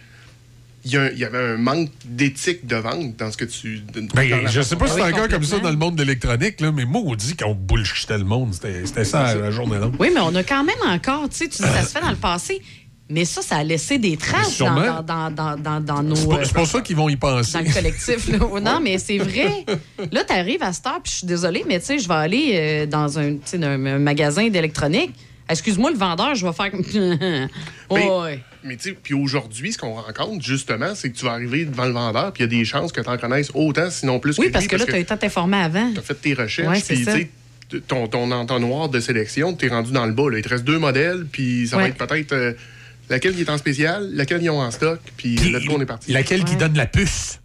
Il 0.84 0.90
y, 0.90 0.97
a 0.97 1.03
un- 1.03 1.09
il 1.11 1.18
y 1.18 1.24
avait 1.24 1.38
un 1.38 1.57
manque 1.59 1.90
d'éthique 2.05 2.66
de 2.66 2.74
vente 2.74 3.16
dans 3.16 3.30
ce 3.30 3.36
que 3.36 3.45
tu. 3.45 3.82
Ben, 4.14 4.49
je 4.49 4.61
sais 4.62 4.74
pas 4.74 4.86
si 4.88 4.95
Ah 4.95 4.97
c'est 4.97 5.03
oui, 5.05 5.12
encore 5.12 5.28
comme 5.28 5.45
ça 5.45 5.61
dans 5.61 5.70
le 5.70 5.76
monde 5.76 5.95
de 5.95 6.03
l'électronique, 6.03 6.61
là, 6.61 6.72
mais 6.72 6.84
maudit 6.84 7.36
qu'on 7.36 7.55
bullshitait 7.55 8.18
le 8.18 8.24
monde. 8.24 8.53
C'était 8.53 8.84
c'était 8.84 9.05
ça 9.05 9.32
la 9.36 9.51
journée 9.53 9.78
longue. 9.78 9.95
Oui, 10.01 10.11
mais 10.12 10.20
on 10.20 10.34
a 10.34 10.43
quand 10.43 10.64
même 10.64 10.74
encore, 10.84 11.28
tu 11.28 11.36
sais, 11.36 11.51
ça 11.53 11.82
se 11.84 11.93
fait 11.93 12.01
dans 12.01 12.11
le 12.11 12.16
passé, 12.16 12.61
mais 13.11 13.24
ça, 13.24 13.42
ça 13.42 13.57
a 13.57 13.64
laissé 13.64 13.98
des 13.98 14.16
traces 14.16 14.59
dans, 14.59 15.03
dans, 15.03 15.30
dans, 15.30 15.57
dans, 15.59 15.80
dans 15.80 16.03
nos. 16.03 16.16
C'est 16.16 16.32
euh, 16.32 16.44
pas 16.55 16.64
ça 16.64 16.80
qu'ils 16.80 16.96
vont 16.96 17.09
y 17.09 17.16
penser. 17.16 17.59
dans 17.59 17.64
le 17.64 17.72
collectif. 17.72 18.28
Là. 18.28 18.38
Non, 18.62 18.80
mais 18.82 18.98
c'est 18.98 19.18
vrai. 19.18 19.64
Là, 20.11 20.24
tu 20.24 20.32
arrives 20.32 20.62
à 20.62 20.72
cette 20.72 20.86
heure, 20.86 21.00
puis 21.03 21.11
je 21.12 21.16
suis 21.18 21.26
désolée, 21.26 21.64
mais 21.66 21.80
tu 21.80 21.86
sais, 21.86 21.98
je 21.98 22.09
vais 22.09 22.14
aller 22.14 22.53
euh, 22.55 22.86
dans 22.86 23.18
un, 23.18 23.34
un, 23.55 23.86
un 23.86 23.98
magasin 23.98 24.48
d'électronique. 24.48 25.12
Excuse-moi, 25.48 25.90
le 25.90 25.98
vendeur, 25.98 26.34
je 26.34 26.46
vais 26.46 26.53
faire 26.53 26.70
comme. 26.70 26.84
Mais, 27.90 28.09
ouais. 28.09 28.40
mais 28.64 28.76
tu 28.76 28.90
sais, 28.90 28.92
puis 29.03 29.12
aujourd'hui, 29.12 29.72
ce 29.72 29.76
qu'on 29.76 29.92
rencontre, 29.92 30.42
justement, 30.42 30.94
c'est 30.94 31.11
que 31.11 31.16
tu 31.18 31.26
vas 31.26 31.32
arriver 31.32 31.66
devant 31.66 31.84
le 31.84 31.92
vendeur, 31.92 32.32
puis 32.32 32.42
il 32.42 32.50
y 32.50 32.57
a 32.57 32.59
des 32.59 32.64
chances 32.64 32.90
que 32.90 33.03
tu 33.03 33.09
en 33.09 33.18
connaisses 33.18 33.50
autant, 33.53 33.90
sinon 33.90 34.18
plus 34.18 34.38
Oui, 34.38 34.46
que 34.46 34.53
parce 34.53 34.64
lui, 34.64 34.70
que 34.70 34.76
là, 34.76 34.86
tu 34.86 34.94
as 34.94 35.16
de 35.16 35.20
t'informer 35.20 35.59
avant. 35.59 35.92
tu 35.92 35.98
as 35.98 36.03
fait 36.03 36.14
tes 36.14 36.32
recherches, 36.32 36.84
puis 36.84 36.96
tu 36.96 37.05
sais, 37.05 37.30
ton, 37.86 38.07
ton 38.09 38.30
entonnoir 38.30 38.88
de 38.88 38.98
sélection, 39.00 39.53
tu 39.53 39.66
es 39.66 39.68
rendu 39.68 39.92
dans 39.92 40.07
le 40.07 40.12
bas. 40.12 40.30
Là. 40.30 40.38
Il 40.38 40.42
te 40.42 40.48
reste 40.48 40.64
deux 40.64 40.78
modèles, 40.78 41.26
puis 41.30 41.68
ça 41.68 41.76
va 41.76 41.88
être 41.88 41.96
peut-être 41.96 42.32
euh, 42.32 42.53
laquelle 43.12 43.34
qui 43.34 43.42
est 43.42 43.50
en 43.50 43.58
spécial, 43.58 44.10
laquelle 44.12 44.42
ils 44.42 44.50
ont 44.50 44.60
en 44.60 44.70
stock, 44.72 44.98
puis 45.16 45.36
Puis, 45.36 45.52
là, 45.52 45.60
on 45.70 45.80
est 45.80 45.86
parti. 45.86 46.10
Laquelle 46.12 46.44
qui 46.44 46.56
donne 46.56 46.74
la 46.76 46.86
puce? 46.86 47.40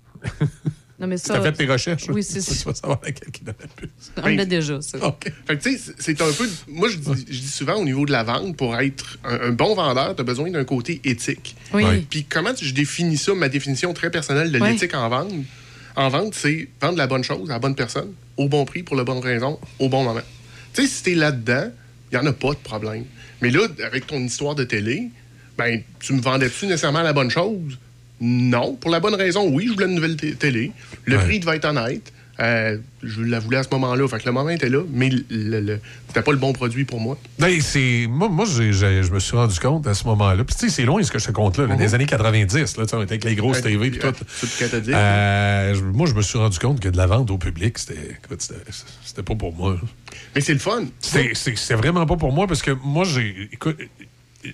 Non, 0.99 1.05
mais 1.07 1.17
Tu 1.19 1.25
ça. 1.27 1.35
as 1.37 1.41
fait 1.43 1.51
tes 1.51 1.65
recherches? 1.67 2.09
Oui, 2.09 2.23
c'est 2.23 2.39
Tu 2.41 2.53
ça. 2.55 2.69
vas 2.69 2.73
savoir 2.75 2.99
laquelle 3.03 3.29
qui 3.31 3.43
donne 3.43 3.55
la 3.59 3.67
puce. 3.67 4.11
On 4.23 4.27
l'a 4.27 4.45
déjà, 4.45 4.81
ça. 4.81 4.97
OK. 5.05 5.31
Fait 5.47 5.57
que, 5.57 5.61
tu 5.63 5.77
sais, 5.77 5.93
c'est 5.99 6.21
un 6.21 6.31
peu. 6.31 6.49
Moi, 6.67 6.89
je 6.89 6.97
dis, 6.97 7.25
je 7.29 7.39
dis 7.39 7.47
souvent 7.47 7.75
au 7.75 7.83
niveau 7.85 8.05
de 8.05 8.11
la 8.11 8.23
vente, 8.23 8.57
pour 8.57 8.75
être 8.77 9.19
un, 9.23 9.49
un 9.49 9.51
bon 9.51 9.75
vendeur, 9.75 10.15
tu 10.15 10.21
as 10.21 10.23
besoin 10.23 10.49
d'un 10.49 10.63
côté 10.65 10.99
éthique. 11.03 11.55
Oui. 11.73 11.83
Ouais. 11.83 12.03
Puis 12.09 12.23
comment 12.23 12.51
je 12.59 12.73
définis 12.73 13.17
ça, 13.17 13.35
ma 13.35 13.49
définition 13.49 13.93
très 13.93 14.09
personnelle 14.09 14.51
de 14.51 14.59
Ouais. 14.59 14.71
l'éthique 14.71 14.95
en 14.95 15.07
vente? 15.09 15.31
En 15.95 16.09
vente, 16.09 16.33
c'est 16.35 16.67
vendre 16.81 16.97
la 16.97 17.07
bonne 17.07 17.23
chose 17.23 17.49
à 17.49 17.53
la 17.53 17.59
bonne 17.59 17.75
personne, 17.75 18.11
au 18.37 18.47
bon 18.47 18.65
prix, 18.65 18.83
pour 18.83 18.95
la 18.95 19.03
bonne 19.03 19.19
raison, 19.19 19.59
au 19.79 19.89
bon 19.89 20.03
moment. 20.03 20.21
Tu 20.73 20.83
sais, 20.83 20.87
si 20.87 21.03
t'es 21.03 21.15
là-dedans, 21.15 21.71
il 22.11 22.17
n'y 22.19 22.23
en 22.23 22.27
a 22.27 22.33
pas 22.33 22.51
de 22.51 22.57
problème. 22.59 23.03
Mais 23.41 23.49
là, 23.51 23.67
avec 23.83 24.07
ton 24.07 24.19
histoire 24.19 24.53
de 24.55 24.63
télé, 24.63 25.09
ben, 25.57 25.81
tu 25.99 26.13
me 26.13 26.21
vendais-tu 26.21 26.65
nécessairement 26.65 27.01
la 27.03 27.13
bonne 27.13 27.29
chose? 27.31 27.77
Non. 28.19 28.75
Pour 28.75 28.91
la 28.91 28.99
bonne 28.99 29.15
raison, 29.15 29.47
oui, 29.51 29.67
je 29.67 29.73
voulais 29.73 29.85
une 29.87 29.95
nouvelle 29.95 30.15
té- 30.17 30.33
télé. 30.35 30.71
Le 31.05 31.17
Ouais. 31.17 31.23
prix 31.23 31.39
devait 31.39 31.57
être 31.57 31.65
honnête. 31.65 32.11
Euh, 32.39 32.77
je 33.01 33.21
la 33.23 33.39
voulais 33.39 33.57
à 33.57 33.63
ce 33.63 33.69
moment-là. 33.71 34.07
Fait 34.07 34.19
que 34.19 34.25
le 34.27 34.31
moment 34.31 34.49
était 34.51 34.69
là, 34.69 34.83
mais 34.91 35.09
c'était 36.07 36.21
pas 36.21 36.31
le 36.31 36.37
bon 36.37 36.53
produit 36.53 36.85
pour 36.85 36.99
moi. 36.99 37.17
Ben, 37.39 37.59
c'est... 37.61 38.05
Moi, 38.07 38.29
moi 38.29 38.45
je 38.45 39.11
me 39.11 39.19
suis 39.19 39.35
rendu 39.35 39.59
compte 39.59 39.87
à 39.87 39.95
ce 39.95 40.03
moment-là. 40.05 40.43
Puis, 40.43 40.55
tu 40.55 40.69
sais, 40.69 40.75
c'est 40.75 40.85
loin 40.85 41.01
ce 41.01 41.11
que 41.11 41.17
je 41.17 41.25
te 41.25 41.31
compte 41.31 41.57
là, 41.57 41.65
là, 41.65 41.75
des 41.75 41.95
années 41.95 42.05
90, 42.05 42.77
là, 42.77 42.83
on 42.93 43.01
était 43.01 43.13
avec 43.13 43.23
les 43.23 43.33
grosses 43.33 43.57
Ouais, 43.57 43.63
TV 43.63 43.91
euh, 44.03 44.11
tout. 44.11 44.23
Euh, 44.93 45.73
je- 45.73 45.81
moi, 45.83 46.07
je 46.07 46.13
me 46.13 46.21
suis 46.21 46.37
rendu 46.37 46.59
compte 46.59 46.79
que 46.79 46.89
de 46.89 46.97
la 46.97 47.07
vente 47.07 47.31
au 47.31 47.39
public, 47.39 47.77
c'était 47.79 48.19
c'était 49.03 49.23
pas 49.23 49.35
pour 49.35 49.55
moi. 49.55 49.73
là. 49.73 49.79
Mais 50.35 50.41
c'est 50.41 50.53
le 50.53 50.59
fun. 50.59 50.85
C'est 51.01 51.73
vraiment 51.75 52.05
pas 52.05 52.17
pour 52.17 52.31
moi 52.33 52.45
parce 52.45 52.61
que 52.61 52.71
moi, 52.71 53.03
j'ai. 53.03 53.49
Écoute, 53.51 53.77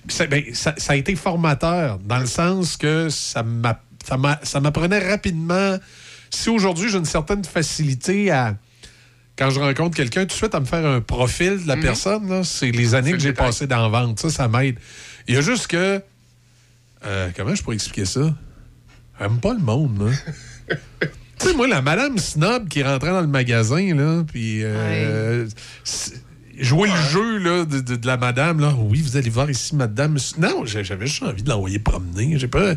ça, 0.08 0.26
ben, 0.28 0.44
ça- 0.54 0.76
ça 0.78 0.94
a 0.94 0.96
été 0.96 1.16
formateur 1.16 2.00
dans 2.00 2.20
le 2.20 2.26
sens 2.26 2.78
que 2.78 3.10
ça 3.10 3.44
m'a- 3.44 3.82
ça 4.06 4.18
m'a- 4.18 4.40
ça 4.44 4.60
m'apprenait 4.60 5.10
rapidement. 5.10 5.78
Si 6.30 6.50
aujourd'hui 6.50 6.90
j'ai 6.90 6.98
une 6.98 7.06
certaine 7.06 7.44
facilité 7.44 8.32
à. 8.32 8.56
Quand 9.36 9.50
je 9.50 9.60
rencontre 9.60 9.96
quelqu'un, 9.96 10.22
tout 10.22 10.28
de 10.28 10.32
suite 10.34 10.54
à 10.56 10.60
me 10.60 10.66
faire 10.66 10.86
un 10.86 11.02
profil 11.02 11.64
de 11.64 11.68
la 11.68 11.76
personne, 11.78 12.30
là, 12.30 12.44
c'est 12.44 12.70
les 12.72 12.94
années 12.96 13.12
que 13.14 13.20
j'ai 13.20 13.34
passées 13.34 13.66
dans 13.68 13.82
la 13.82 13.88
vente. 13.90 14.20
Ça, 14.20 14.30
ça 14.30 14.48
m'aide. 14.48 14.78
Il 15.28 15.34
y 15.36 15.38
a 15.38 15.42
juste 15.42 15.68
que. 15.68 16.02
euh, 17.06 17.30
comment 17.36 17.56
je 17.56 17.64
pourrais 17.64 17.76
expliquer 17.76 18.06
ça? 18.06 18.34
J'aime 19.20 19.40
pas 19.40 19.54
le 19.54 19.60
monde, 19.60 20.10
là. 20.70 20.78
tu 21.40 21.48
sais, 21.48 21.54
moi, 21.56 21.68
la 21.68 21.82
madame 21.82 22.18
snob 22.18 22.68
qui 22.68 22.84
rentrait 22.84 23.12
dans 23.12 23.22
le 23.22 23.28
magasin, 23.28 23.94
là, 23.96 24.24
puis. 24.32 24.60
euh, 24.64 25.48
Jouer 26.60 26.88
le 26.90 26.96
jeu 27.12 27.38
là, 27.40 27.66
de, 27.66 27.80
de- 27.80 27.96
de 27.96 28.08
la 28.08 28.18
madame, 28.18 28.60
là. 28.60 28.76
Oui, 28.78 29.02
vous 29.02 29.18
allez 29.18 29.30
voir 29.30 29.50
ici, 29.50 29.76
madame. 29.76 30.18
Non, 30.38 30.66
j'avais 30.66 31.08
juste 31.08 31.24
envie 31.24 31.42
de 31.44 31.50
l'envoyer 31.50 31.80
promener. 31.80 32.38
J'ai 32.38 32.48
pas. 32.48 32.76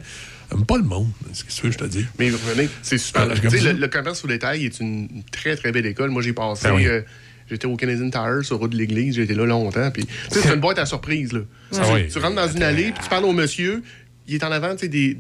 J'aime 0.51 0.64
pas 0.64 0.77
le 0.79 0.85
monde. 0.85 1.09
C'est 1.33 1.51
ce 1.51 1.61
que 1.61 1.70
je 1.70 1.77
te 1.79 1.85
dis. 1.85 2.07
Mais 2.18 2.31
revenez, 2.31 2.68
c'est 2.83 2.99
super. 2.99 3.29
Ah, 3.31 3.35
le, 3.35 3.72
le 3.72 3.89
commerce 3.89 4.24
au 4.24 4.29
détail 4.29 4.64
est 4.64 4.81
une 4.81 5.09
très, 5.31 5.57
très 5.57 5.72
belle 5.72 5.87
école. 5.87 6.11
Moi, 6.11 6.22
j'ai 6.22 6.33
passé. 6.33 6.68
Ah 6.70 6.74
oui. 6.74 6.87
euh, 6.87 7.03
J'étais 7.51 7.66
au 7.66 7.77
Canadian 7.77 8.11
Tire 8.11 8.45
sur 8.45 8.59
route 8.59 8.72
de 8.72 8.77
l'église, 8.77 9.18
été 9.18 9.35
là 9.35 9.45
longtemps. 9.47 9.91
Puis, 9.93 10.05
tu 10.07 10.12
sais, 10.31 10.41
c'est 10.43 10.55
une 10.55 10.61
boîte 10.61 10.79
à 10.79 10.87
surprise. 10.87 11.33
Là. 11.33 11.41
Ah 11.74 11.83
tu, 11.87 11.93
oui. 11.93 12.09
tu 12.11 12.18
rentres 12.18 12.35
dans 12.37 12.49
une 12.49 12.62
allée, 12.62 12.91
puis 12.93 13.03
tu 13.05 13.09
parles 13.09 13.24
au 13.24 13.33
monsieur, 13.33 13.83
il 14.27 14.35
est 14.35 14.43
en 14.45 14.51
avant 14.51 14.72
tu 14.72 14.79
sais, 14.81 14.89
des, 14.89 15.16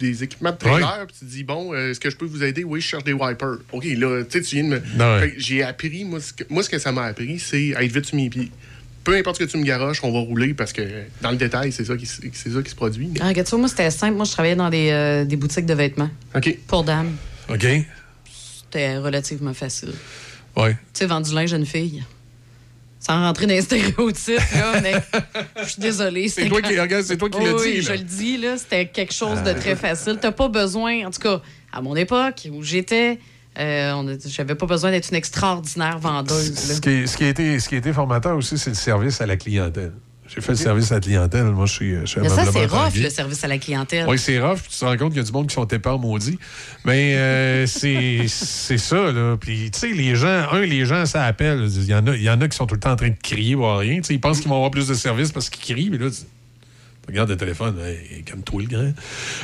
des 0.00 0.24
équipements 0.24 0.50
de 0.52 0.56
trailer, 0.56 1.06
puis 1.06 1.16
tu 1.18 1.24
dis 1.26 1.44
Bon, 1.44 1.72
euh, 1.72 1.90
est-ce 1.90 2.00
que 2.00 2.10
je 2.10 2.16
peux 2.16 2.24
vous 2.26 2.42
aider? 2.42 2.64
Oui, 2.64 2.80
je 2.80 2.86
cherche 2.86 3.04
des 3.04 3.12
wipers. 3.12 3.58
OK, 3.72 3.84
là, 3.84 4.22
tu 4.24 4.30
sais, 4.38 4.44
tu 4.44 4.56
viens 4.56 4.64
de 4.64 4.68
me. 4.70 4.80
Fait 5.20 5.32
que 5.32 5.40
j'ai 5.40 5.62
appris, 5.62 6.04
moi 6.04 6.20
ce, 6.20 6.32
que, 6.32 6.44
moi, 6.48 6.62
ce 6.62 6.68
que 6.70 6.78
ça 6.78 6.90
m'a 6.92 7.04
appris, 7.04 7.38
c'est 7.38 7.68
être 7.68 7.92
vite 7.92 8.06
sur 8.06 8.16
mes 8.16 8.28
pieds. 8.30 8.50
Peu 9.04 9.14
importe 9.16 9.38
ce 9.38 9.44
que 9.44 9.50
tu 9.50 9.56
me 9.56 9.64
garoches, 9.64 10.00
on 10.02 10.12
va 10.12 10.18
rouler 10.18 10.52
parce 10.52 10.72
que 10.74 10.82
dans 11.22 11.30
le 11.30 11.36
détail, 11.38 11.72
c'est 11.72 11.84
ça 11.84 11.96
qui, 11.96 12.04
se- 12.06 12.20
c'est 12.32 12.50
ça 12.50 12.62
qui 12.62 12.70
se 12.70 12.74
produit. 12.76 13.10
Ah, 13.20 13.28
regarde 13.28 13.48
ça, 13.48 13.56
moi, 13.56 13.68
c'était 13.68 13.90
simple. 13.90 14.14
Moi, 14.16 14.24
je 14.26 14.32
travaillais 14.32 14.56
dans 14.56 14.68
des, 14.68 14.90
euh, 14.90 15.24
des 15.24 15.36
boutiques 15.36 15.64
de 15.66 15.74
vêtements 15.74 16.10
OK. 16.34 16.58
pour 16.66 16.84
dames. 16.84 17.16
OK? 17.48 17.66
C'était 18.30 18.98
relativement 18.98 19.54
facile. 19.54 19.92
Ouais. 20.56 20.72
Tu 20.74 20.78
sais, 20.94 21.06
vendre 21.06 21.26
du 21.26 21.34
linge 21.34 21.52
à 21.52 21.56
une 21.56 21.66
fille. 21.66 22.02
Sans 23.00 23.18
rentrer 23.22 23.46
dans 23.46 23.54
les 23.54 23.62
stéréotypes, 23.62 24.38
là, 24.54 24.80
mais 24.82 24.92
je 25.62 25.68
suis 25.70 25.80
désolée. 25.80 26.28
C'est 26.28 26.46
toi 26.48 26.60
quand- 26.60 26.68
qui, 26.68 27.02
c'est 27.02 27.16
toi 27.16 27.30
qui 27.30 27.42
l'as 27.42 27.54
oui, 27.54 27.72
dit. 27.76 27.82
je 27.82 27.92
le 27.92 27.98
dis, 27.98 28.36
là, 28.36 28.58
c'était 28.58 28.86
quelque 28.86 29.14
chose 29.14 29.42
de 29.42 29.52
très 29.54 29.74
facile. 29.74 30.18
T'as 30.20 30.32
pas 30.32 30.48
besoin, 30.48 31.06
en 31.06 31.10
tout 31.10 31.20
cas, 31.20 31.40
à 31.72 31.80
mon 31.80 31.96
époque, 31.96 32.46
où 32.52 32.62
j'étais, 32.62 33.18
euh, 33.58 34.16
j'avais 34.26 34.54
pas 34.54 34.66
besoin 34.66 34.90
d'être 34.90 35.08
une 35.10 35.16
extraordinaire 35.16 35.98
vendeuse. 35.98 36.68
là. 36.68 36.74
Ce 36.74 36.80
qui, 36.82 36.90
est- 36.90 37.06
ce 37.06 37.16
qui 37.16 37.24
a 37.24 37.28
été, 37.28 37.58
ce 37.58 37.68
qui 37.70 37.74
a 37.76 37.78
été 37.78 37.92
formateur 37.94 38.36
aussi, 38.36 38.58
c'est 38.58 38.70
le 38.70 38.76
service 38.76 39.20
à 39.22 39.26
la 39.26 39.36
clientèle. 39.38 39.92
J'ai 40.32 40.40
fait 40.40 40.52
le 40.52 40.56
service 40.58 40.92
à 40.92 40.94
la 40.96 41.00
clientèle. 41.00 41.44
Moi, 41.46 41.66
je 41.66 41.72
suis, 41.72 41.94
je 41.96 42.04
suis 42.06 42.20
Mais 42.20 42.28
ça, 42.36 42.44
c'est 42.52 42.66
rough, 42.66 42.92
le 43.02 43.10
service 43.10 43.42
à 43.44 43.48
la 43.48 43.58
clientèle. 43.58 44.06
Oui, 44.08 44.16
c'est 44.16 44.38
rough. 44.38 44.58
Puis 44.60 44.70
tu 44.70 44.78
te 44.78 44.84
rends 44.84 44.96
compte 44.96 45.08
qu'il 45.08 45.16
y 45.16 45.24
a 45.24 45.26
du 45.26 45.32
monde 45.32 45.48
qui 45.48 45.54
sont 45.54 45.64
épais 45.66 45.90
maudits. 45.98 46.38
Mais 46.84 47.16
euh, 47.16 47.66
c'est 47.66 48.26
c'est 48.28 48.78
ça, 48.78 49.10
là. 49.10 49.36
Puis, 49.40 49.70
tu 49.72 49.78
sais, 49.80 49.88
les 49.88 50.14
gens, 50.14 50.46
un, 50.52 50.60
les 50.60 50.84
gens, 50.86 51.04
ça 51.06 51.24
appelle. 51.24 51.66
Il 51.68 51.84
y, 51.84 51.94
en 51.94 52.06
a, 52.06 52.14
il 52.16 52.22
y 52.22 52.30
en 52.30 52.40
a 52.40 52.46
qui 52.48 52.56
sont 52.56 52.66
tout 52.66 52.74
le 52.76 52.80
temps 52.80 52.92
en 52.92 52.96
train 52.96 53.08
de 53.10 53.16
crier 53.20 53.56
ou 53.56 53.62
rien. 53.76 53.96
Tu 53.96 54.04
sais, 54.04 54.14
ils 54.14 54.20
pensent 54.20 54.38
qu'ils 54.40 54.48
vont 54.48 54.54
avoir 54.56 54.70
plus 54.70 54.86
de 54.86 54.94
services 54.94 55.32
parce 55.32 55.50
qu'ils 55.50 55.74
crient. 55.74 55.90
Mais 55.90 55.98
là, 55.98 56.08
tu, 56.10 56.16
tu 56.18 56.22
regardes 57.08 57.30
le 57.30 57.36
téléphone. 57.36 57.76
Hey, 57.84 58.22
calme-toi, 58.22 58.62
le 58.62 58.68
grand. 58.68 58.92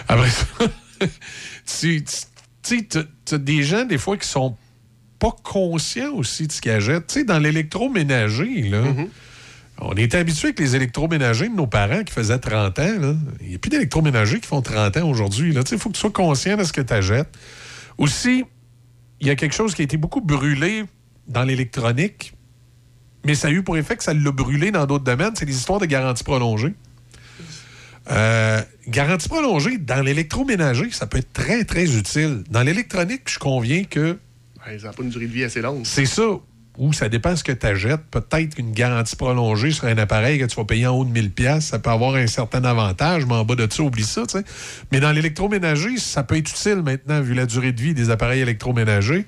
Après 0.06 0.30
ça, 0.30 0.46
tu 1.80 2.04
tu- 2.04 2.04
tu 2.04 2.78
sais, 2.78 2.82
t'as- 2.88 3.04
t'as 3.24 3.38
des 3.38 3.62
gens, 3.62 3.84
des 3.84 3.98
fois, 3.98 4.16
qui 4.16 4.26
sont 4.28 4.56
pas 5.18 5.34
conscients 5.42 6.12
aussi 6.14 6.46
de 6.46 6.52
ce 6.52 6.60
qu'ils 6.60 6.72
achètent. 6.72 7.06
Tu 7.08 7.14
sais, 7.14 7.24
dans 7.24 7.38
l'électroménager, 7.38 8.62
là. 8.68 8.82
On 9.78 9.92
était 9.92 10.18
habitué 10.18 10.48
avec 10.48 10.58
les 10.58 10.74
électroménagers 10.74 11.48
de 11.48 11.54
nos 11.54 11.66
parents 11.66 12.02
qui 12.02 12.12
faisaient 12.12 12.38
30 12.38 12.78
ans. 12.78 12.98
là. 12.98 13.14
Il 13.42 13.48
n'y 13.48 13.54
a 13.54 13.58
plus 13.58 13.68
d'électroménagers 13.68 14.40
qui 14.40 14.46
font 14.48 14.62
30 14.62 14.96
ans 14.96 15.08
aujourd'hui. 15.08 15.52
Il 15.54 15.78
faut 15.78 15.90
que 15.90 15.94
tu 15.94 16.00
sois 16.00 16.10
conscient 16.10 16.56
de 16.56 16.64
ce 16.64 16.72
que 16.72 16.80
tu 16.80 16.92
achètes. 16.92 17.28
Aussi, 17.98 18.44
il 19.20 19.26
y 19.26 19.30
a 19.30 19.34
quelque 19.36 19.54
chose 19.54 19.74
qui 19.74 19.82
a 19.82 19.84
été 19.84 19.96
beaucoup 19.96 20.20
brûlé 20.20 20.84
dans 21.28 21.42
l'électronique, 21.42 22.32
mais 23.24 23.34
ça 23.34 23.48
a 23.48 23.50
eu 23.50 23.62
pour 23.62 23.76
effet 23.76 23.96
que 23.96 24.04
ça 24.04 24.14
l'a 24.14 24.30
brûlé 24.32 24.70
dans 24.70 24.86
d'autres 24.86 25.04
domaines. 25.04 25.32
C'est 25.34 25.44
les 25.46 25.56
histoires 25.56 25.80
de 25.80 25.86
garantie 25.86 26.24
prolongée. 26.24 26.74
Euh, 28.10 28.62
garantie 28.86 29.28
prolongée, 29.28 29.78
dans 29.78 30.00
l'électroménager, 30.00 30.90
ça 30.92 31.06
peut 31.06 31.18
être 31.18 31.32
très, 31.32 31.64
très 31.64 31.96
utile. 31.96 32.44
Dans 32.50 32.62
l'électronique, 32.62 33.22
je 33.26 33.38
conviens 33.38 33.84
que 33.84 34.18
Ouais, 34.66 34.78
ça 34.78 34.88
n'a 34.88 34.92
pas 34.92 35.02
une 35.02 35.10
durée 35.10 35.26
de 35.26 35.32
vie 35.32 35.44
assez 35.44 35.60
longue. 35.60 35.82
c'est 35.84 36.06
ça. 36.06 36.22
Ou 36.78 36.92
ça 36.92 37.08
dépend 37.08 37.34
ce 37.34 37.42
que 37.42 37.52
tu 37.52 37.64
achètes. 37.66 38.02
Peut-être 38.10 38.54
qu'une 38.56 38.72
garantie 38.72 39.16
prolongée 39.16 39.70
sur 39.70 39.84
un 39.86 39.96
appareil 39.96 40.38
que 40.38 40.44
tu 40.44 40.56
vas 40.56 40.64
payer 40.64 40.86
en 40.86 40.94
haut 40.96 41.04
de 41.06 41.10
1000 41.10 41.30
pièces, 41.30 41.66
ça 41.66 41.78
peut 41.78 41.88
avoir 41.90 42.14
un 42.16 42.26
certain 42.26 42.62
avantage, 42.64 43.24
mais 43.24 43.32
en 43.34 43.44
bas 43.44 43.54
de 43.54 43.66
ça, 43.70 43.82
oublie 43.82 44.04
ça. 44.04 44.22
Mais 44.92 45.00
dans 45.00 45.10
l'électroménager, 45.12 45.96
ça 45.96 46.22
peut 46.22 46.36
être 46.36 46.50
utile 46.50 46.82
maintenant, 46.82 47.20
vu 47.22 47.32
la 47.34 47.46
durée 47.46 47.72
de 47.72 47.80
vie 47.80 47.94
des 47.94 48.10
appareils 48.10 48.40
électroménagers. 48.40 49.24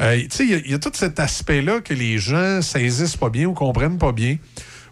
Euh, 0.00 0.20
tu 0.22 0.28
sais, 0.30 0.44
il 0.44 0.50
y 0.50 0.54
a- 0.54 0.58
il 0.58 0.70
y, 0.70 0.74
a 0.74 0.78
tout 0.78 0.90
cet 0.94 1.18
aspect-là 1.18 1.80
que 1.80 1.94
les 1.94 2.18
gens 2.18 2.60
saisissent 2.60 3.16
pas 3.16 3.30
bien 3.30 3.46
ou 3.46 3.54
comprennent 3.54 3.98
pas 3.98 4.12
bien. 4.12 4.36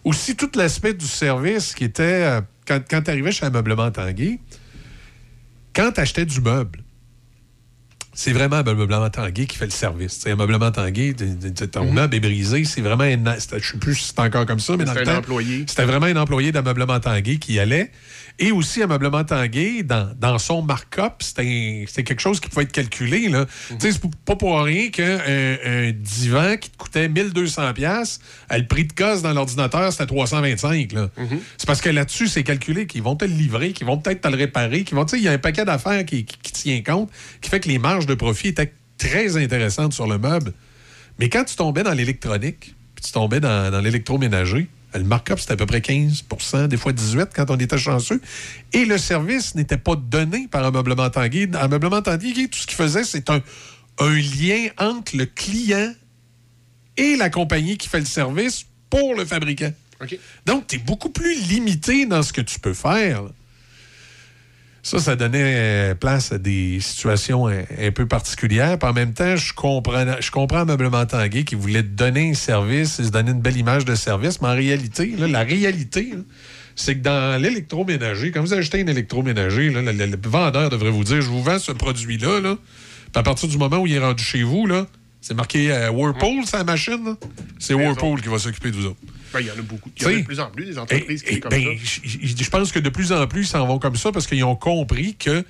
Aussi, 0.03 0.35
tout 0.35 0.49
l'aspect 0.55 0.93
du 0.95 1.05
service 1.05 1.75
qui 1.75 1.83
était, 1.83 2.03
euh, 2.03 2.41
quand, 2.67 2.79
quand 2.89 3.01
tu 3.03 3.11
arrivais 3.11 3.31
chez 3.31 3.45
Ameublement 3.45 3.91
Tanguy, 3.91 4.39
quand 5.75 5.91
tu 5.91 5.99
achetais 6.01 6.25
du 6.25 6.41
meuble, 6.41 6.79
c'est 8.23 8.33
vraiment 8.33 8.57
Ameublement 8.57 9.09
Tanguay 9.09 9.47
qui 9.47 9.57
fait 9.57 9.65
le 9.65 9.71
service. 9.71 10.19
C'est 10.21 10.29
Ameublement 10.31 10.71
Tanguay, 10.71 11.15
ton 11.71 11.85
Mhm. 11.85 11.93
meuble 11.93 12.15
est 12.15 12.19
brisé, 12.19 12.63
c'est 12.65 12.81
vraiment 12.81 13.03
Je 13.03 13.39
sais 13.39 13.77
plus 13.79 13.95
si 13.95 14.05
c'est 14.15 14.19
encore 14.19 14.45
comme 14.45 14.59
ça, 14.59 14.77
mais 14.77 14.85
dans 14.85 14.93
C'était 14.93 15.05
le 15.05 15.09
un 15.09 15.13
temps, 15.13 15.19
employé. 15.19 15.65
C'était 15.67 15.85
vraiment 15.85 16.05
un 16.05 16.15
employé 16.17 16.51
d'Ameublement 16.51 16.99
Tanguay 16.99 17.37
qui 17.37 17.53
y 17.53 17.59
allait. 17.59 17.89
Et 18.39 18.51
aussi, 18.51 18.81
Ameublement 18.81 19.23
Tanguay, 19.23 19.83
dans, 19.83 20.11
dans 20.19 20.39
son 20.39 20.61
markup, 20.63 21.21
c'était 21.21 21.85
quelque 22.03 22.19
chose 22.19 22.39
qui 22.39 22.49
pouvait 22.49 22.63
être 22.63 22.71
calculé. 22.71 23.27
là. 23.29 23.45
Tu 23.69 23.75
sais, 23.79 23.91
c'est 23.91 24.01
pas 24.25 24.35
pour 24.35 24.59
rien 24.61 24.89
qu'un 24.89 25.19
un 25.65 25.91
divan 25.91 26.55
qui 26.59 26.69
te 26.71 26.77
coûtait 26.77 27.07
1200 27.09 27.73
pièces, 27.73 28.19
le 28.49 28.65
prix 28.65 28.85
de 28.85 28.93
casse 28.93 29.21
dans 29.21 29.33
l'ordinateur, 29.33 29.91
c'était 29.91 30.07
325. 30.07 30.91
là. 30.93 31.09
Mhm. 31.17 31.39
C'est 31.57 31.67
parce 31.67 31.81
que 31.81 31.89
là-dessus, 31.89 32.27
c'est 32.27 32.43
calculé 32.43 32.87
qu'ils 32.87 33.03
vont 33.03 33.15
te 33.15 33.25
le 33.25 33.33
livrer, 33.33 33.73
qu'ils 33.73 33.85
vont 33.87 33.97
peut-être 33.97 34.21
te 34.21 34.27
le 34.27 34.37
réparer, 34.37 34.83
qu'ils 34.83 34.95
vont... 34.95 35.05
Il 35.05 35.21
y 35.21 35.27
a 35.27 35.31
un 35.33 35.37
paquet 35.37 35.65
d'affaires 35.65 36.03
qui, 36.05 36.25
qui- 36.25 36.37
qui 36.41 36.51
tient 36.51 36.81
compte, 36.81 37.09
qui 37.41 37.49
fait 37.49 37.59
que 37.59 37.67
les 37.69 37.77
marges 37.79 38.05
de 38.07 38.15
profit 38.15 38.47
étaient 38.49 38.73
très 38.97 39.37
intéressantes 39.37 39.93
sur 39.93 40.07
le 40.07 40.17
meuble. 40.17 40.53
Mais 41.19 41.29
quand 41.29 41.43
tu 41.43 41.55
tombais 41.55 41.83
dans 41.83 41.93
l'électronique, 41.93 42.73
puis 42.95 43.05
tu 43.05 43.11
tombais 43.11 43.39
dans, 43.39 43.71
dans 43.71 43.81
l'électroménager, 43.81 44.67
le 44.93 45.03
markup, 45.03 45.39
c'était 45.39 45.53
à 45.53 45.57
peu 45.57 45.65
près 45.65 45.79
15% 45.79 46.67
des 46.67 46.77
fois 46.77 46.91
18 46.91 47.29
quand 47.35 47.49
on 47.49 47.57
était 47.57 47.77
chanceux. 47.77 48.21
Et 48.73 48.85
le 48.85 48.97
service 48.97 49.55
n'était 49.55 49.77
pas 49.77 49.95
donné 49.95 50.47
par 50.49 50.65
Ameublement 50.65 51.09
Tanguay. 51.09 51.49
Ameublement 51.55 52.01
Tanguay, 52.01 52.47
tout 52.47 52.59
ce 52.59 52.67
qu'il 52.67 52.75
faisait, 52.75 53.03
c'est 53.03 53.29
un, 53.29 53.41
un 53.99 54.13
lien 54.13 54.67
entre 54.77 55.15
le 55.15 55.25
client 55.25 55.93
et 56.97 57.15
la 57.15 57.29
compagnie 57.29 57.77
qui 57.77 57.87
fait 57.87 57.99
le 57.99 58.05
service 58.05 58.65
pour 58.89 59.15
le 59.15 59.25
fabricant. 59.25 59.71
Donc, 60.45 60.67
tu 60.67 60.75
es 60.75 60.79
beaucoup 60.79 61.09
plus 61.09 61.47
limité 61.47 62.05
dans 62.05 62.23
ce 62.23 62.33
que 62.33 62.41
tu 62.41 62.59
peux 62.59 62.73
faire. 62.73 63.23
Ça, 64.83 64.97
ça 64.99 65.15
donnait 65.15 65.43
euh, 65.43 65.95
place 65.95 66.31
à 66.31 66.39
des 66.39 66.79
situations 66.79 67.47
un, 67.47 67.61
un 67.79 67.91
peu 67.91 68.07
particulières. 68.07 68.79
Puis 68.79 68.89
en 68.89 68.93
même 68.93 69.13
temps, 69.13 69.35
je 69.35 69.53
comprends, 69.53 70.05
je 70.19 70.31
comprends 70.31 70.59
Ameublement 70.61 71.05
Tanguay 71.05 71.43
qui 71.43 71.53
voulait 71.55 71.83
donner 71.83 72.31
un 72.31 72.33
service 72.33 72.99
et 72.99 73.03
se 73.03 73.09
donner 73.11 73.29
une 73.31 73.41
belle 73.41 73.57
image 73.57 73.85
de 73.85 73.93
service. 73.93 74.41
Mais 74.41 74.47
en 74.47 74.55
réalité, 74.55 75.13
là, 75.19 75.27
la 75.27 75.43
réalité, 75.43 76.09
là, 76.13 76.21
c'est 76.75 76.95
que 76.95 77.01
dans 77.01 77.39
l'électroménager, 77.39 78.31
quand 78.31 78.41
vous 78.41 78.53
achetez 78.53 78.81
un 78.81 78.87
électroménager, 78.87 79.69
là, 79.69 79.81
le, 79.83 79.91
le- 79.91 80.05
le 80.07 80.17
vendeur 80.29 80.69
devrait 80.71 80.89
vous 80.89 81.03
dire, 81.03 81.21
je 81.21 81.29
vous 81.29 81.43
vends 81.43 81.59
ce 81.59 81.71
produit-là. 81.73 82.39
Là, 82.39 82.55
puis 82.55 83.19
à 83.19 83.23
partir 83.23 83.47
du 83.49 83.57
moment 83.59 83.77
où 83.77 83.85
il 83.87 83.93
est 83.93 83.99
rendu 83.99 84.23
chez 84.23 84.41
vous, 84.41 84.65
là, 84.65 84.87
c'est 85.19 85.35
marqué 85.35 85.71
euh, 85.71 85.91
Whirlpool, 85.91 86.45
sa 86.45 86.63
machine. 86.63 87.03
là. 87.05 87.15
C'est 87.59 87.75
Whirlpool 87.75 88.21
qui 88.21 88.29
va 88.29 88.39
s'occuper 88.39 88.71
de 88.71 88.77
vous 88.77 88.85
autres. 88.87 88.99
Ben, 89.33 89.39
il 89.39 89.47
y 89.47 89.51
en 89.51 89.57
a 89.57 89.61
beaucoup. 89.61 89.89
Il 89.97 90.03
y 90.03 90.05
en 90.05 90.09
a 90.09 90.13
de 90.13 90.21
plus 90.25 90.39
en 90.39 90.49
plus 90.49 90.65
des 90.65 90.77
entreprises 90.77 91.23
qui 91.23 91.35
sont 91.35 91.39
comme 91.41 91.49
ben, 91.51 91.77
ça. 91.83 92.01
Je 92.03 92.49
pense 92.49 92.71
que 92.71 92.79
de 92.79 92.89
plus 92.89 93.11
en 93.11 93.25
plus, 93.27 93.41
ils 93.41 93.47
s'en 93.47 93.65
vont 93.65 93.79
comme 93.79 93.95
ça 93.95 94.11
parce 94.11 94.27
qu'ils 94.27 94.43
ont 94.43 94.55
compris 94.55 95.15
que 95.15 95.43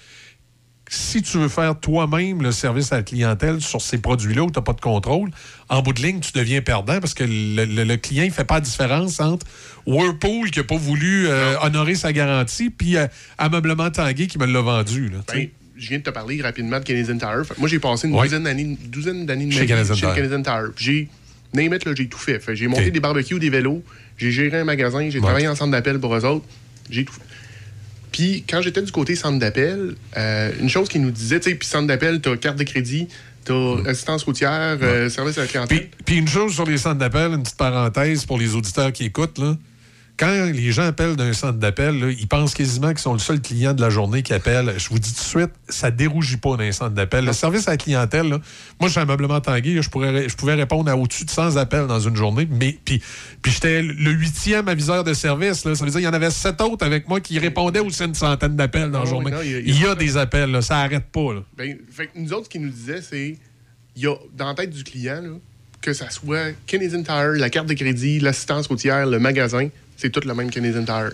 si 0.89 1.21
tu 1.21 1.37
veux 1.37 1.47
faire 1.47 1.79
toi-même 1.79 2.41
le 2.41 2.51
service 2.51 2.91
à 2.91 2.97
la 2.97 3.03
clientèle 3.03 3.61
sur 3.61 3.79
ces 3.81 3.97
produits-là 3.99 4.43
où 4.43 4.51
tu 4.51 4.59
n'as 4.59 4.63
pas 4.63 4.73
de 4.73 4.81
contrôle, 4.81 5.31
en 5.69 5.81
bout 5.81 5.93
de 5.93 6.01
ligne, 6.01 6.19
tu 6.19 6.33
deviens 6.33 6.61
perdant 6.61 6.99
parce 6.99 7.13
que 7.13 7.23
le, 7.23 7.63
le- 7.63 7.85
le 7.85 7.97
client 7.97 8.25
ne 8.25 8.29
fait 8.29 8.43
pas 8.43 8.55
la 8.55 8.61
différence 8.61 9.21
entre 9.21 9.45
Whirlpool 9.85 10.51
qui 10.51 10.59
n'a 10.59 10.65
pas 10.65 10.75
voulu 10.75 11.27
euh, 11.29 11.55
honorer 11.61 11.95
sa 11.95 12.11
garantie 12.11 12.69
puis 12.69 12.97
euh, 12.97 13.07
Ameublement 13.37 13.89
Tanguay 13.89 14.27
qui 14.27 14.37
me 14.37 14.45
l'a 14.45 14.59
vendu. 14.61 15.07
Là. 15.09 15.19
Ben, 15.33 15.47
je 15.77 15.87
viens 15.89 15.99
de 15.99 16.03
te 16.03 16.09
parler 16.09 16.41
rapidement 16.41 16.79
de 16.79 16.83
Canadian 16.83 17.17
Tire. 17.17 17.43
Moi, 17.57 17.69
j'ai 17.69 17.79
passé 17.79 18.07
une 18.09 18.13
Ouais. 18.15 18.27
douzaine 18.27 18.43
d'années 18.43 19.45
de 19.45 19.51
Chez 19.53 19.65
ma 19.67 19.81
vie 19.83 19.95
chez. 19.95 20.01
Canadian 20.07 20.43
Tire. 20.43 20.71
J'ai, 20.77 21.07
name 21.53 21.73
it, 21.73 21.85
là, 21.85 21.93
j'ai 21.95 22.07
tout 22.07 22.17
fait. 22.17 22.41
J'ai 22.53 22.67
monté 22.67 22.91
des 22.91 22.99
barbecues, 22.99 23.39
des 23.39 23.49
vélos, 23.49 23.83
j'ai 24.17 24.31
géré 24.31 24.59
un 24.59 24.63
magasin, 24.63 25.09
j'ai 25.09 25.19
travaillé 25.19 25.47
en 25.47 25.55
centre 25.55 25.71
d'appel 25.71 25.99
pour 25.99 26.15
eux 26.15 26.25
autres. 26.25 26.45
J'ai 26.89 27.05
tout 27.05 27.13
fait. 27.13 27.21
Puis 28.11 28.43
quand 28.47 28.61
j'étais 28.61 28.81
du 28.81 28.91
côté 28.91 29.15
centre 29.15 29.39
d'appel, 29.39 29.95
euh, 30.17 30.51
une 30.59 30.69
chose 30.69 30.89
qu'ils 30.89 31.01
nous 31.01 31.11
disaient, 31.11 31.39
tu 31.39 31.49
sais, 31.49 31.55
puis 31.55 31.67
centre 31.67 31.87
d'appel, 31.87 32.19
t'as 32.19 32.35
carte 32.35 32.57
de 32.57 32.63
crédit, 32.63 33.07
t'as 33.45 33.77
assistance 33.87 34.23
routière, 34.23 34.77
euh, 34.81 35.09
service 35.09 35.37
à 35.37 35.41
la 35.41 35.47
clientèle. 35.47 35.77
Puis, 35.77 35.89
puis 36.05 36.17
une 36.17 36.27
chose 36.27 36.53
sur 36.53 36.65
les 36.65 36.77
centres 36.77 36.99
d'appel, 36.99 37.31
une 37.31 37.43
petite 37.43 37.57
parenthèse 37.57 38.25
pour 38.25 38.37
les 38.37 38.53
auditeurs 38.55 38.91
qui 38.91 39.05
écoutent, 39.05 39.37
là. 39.37 39.57
Quand 40.17 40.45
les 40.53 40.71
gens 40.71 40.83
appellent 40.83 41.15
d'un 41.15 41.33
centre 41.33 41.57
d'appel, 41.57 42.15
ils 42.19 42.27
pensent 42.27 42.53
quasiment 42.53 42.89
qu'ils 42.89 42.99
sont 42.99 43.13
le 43.13 43.19
seul 43.19 43.41
client 43.41 43.73
de 43.73 43.81
la 43.81 43.89
journée 43.89 44.21
qui 44.21 44.33
appelle. 44.33 44.73
Je 44.77 44.89
vous 44.89 44.99
dis 44.99 45.11
tout 45.13 45.19
de 45.19 45.25
suite, 45.25 45.51
ça 45.67 45.89
dérougit 45.89 46.37
pas 46.37 46.57
d'un 46.57 46.71
centre 46.71 46.91
d'appel. 46.91 47.25
Le 47.25 47.33
service 47.33 47.67
à 47.67 47.71
la 47.71 47.77
clientèle, 47.77 48.27
là, 48.29 48.39
moi, 48.79 48.87
je 48.87 48.89
suis 48.91 48.99
ameublement 48.99 49.41
Tanguay, 49.41 49.73
là, 49.73 49.81
je, 49.81 49.89
pourrais, 49.89 50.29
je 50.29 50.35
pouvais 50.35 50.53
répondre 50.53 50.91
à 50.91 50.95
au-dessus 50.95 51.25
de 51.25 51.31
100 51.31 51.57
appels 51.57 51.87
dans 51.87 51.99
une 51.99 52.15
journée, 52.15 52.47
mais 52.51 52.77
puis, 52.85 53.01
puis 53.41 53.51
j'étais 53.51 53.81
le 53.81 54.11
huitième 54.11 54.67
aviseur 54.67 55.03
de 55.03 55.13
service. 55.15 55.65
Là, 55.65 55.73
ça 55.73 55.83
veut 55.85 55.89
dire 55.89 55.99
qu'il 55.99 56.05
y 56.05 56.09
en 56.09 56.13
avait 56.13 56.29
sept 56.29 56.61
autres 56.61 56.85
avec 56.85 57.07
moi 57.09 57.19
qui 57.19 57.39
répondaient 57.39 57.79
aussi 57.79 58.03
à 58.03 58.05
une 58.05 58.13
centaine 58.13 58.55
d'appels 58.55 58.91
dans 58.91 58.99
la 58.99 59.05
Ah 59.07 59.09
journée. 59.09 59.31
non, 59.31 59.39
il 59.43 59.51
y 59.51 59.55
a- 59.55 59.59
il 59.59 59.81
y 59.81 59.85
a 59.87 59.95
des 59.95 60.17
appels, 60.17 60.51
là, 60.51 60.61
ça 60.61 60.77
arrête 60.79 61.05
pas. 61.11 61.33
Là. 61.33 61.41
Ben, 61.57 61.77
fait 61.91 62.07
que 62.07 62.11
nous 62.19 62.31
autres, 62.33 62.45
ce 62.45 62.49
qu'ils 62.49 62.61
nous 62.61 62.69
disaient, 62.69 63.01
c'est 63.01 63.37
il 63.95 64.01
y 64.03 64.05
a 64.07 64.15
dans 64.37 64.47
la 64.47 64.53
tête 64.53 64.69
du 64.69 64.83
client, 64.83 65.21
que 65.81 65.93
ça 65.93 66.11
soit 66.11 66.53
Canadian 66.67 67.01
Tire, 67.01 67.31
la 67.37 67.49
carte 67.49 67.67
de 67.67 67.73
crédit, 67.73 68.19
l'assistance 68.19 68.67
routière, 68.67 69.07
le 69.07 69.17
magasin, 69.17 69.67
c'est 70.01 70.09
tout 70.09 70.27
le 70.27 70.33
même 70.33 70.49
Canadian 70.49 70.83
Tire. 70.83 71.11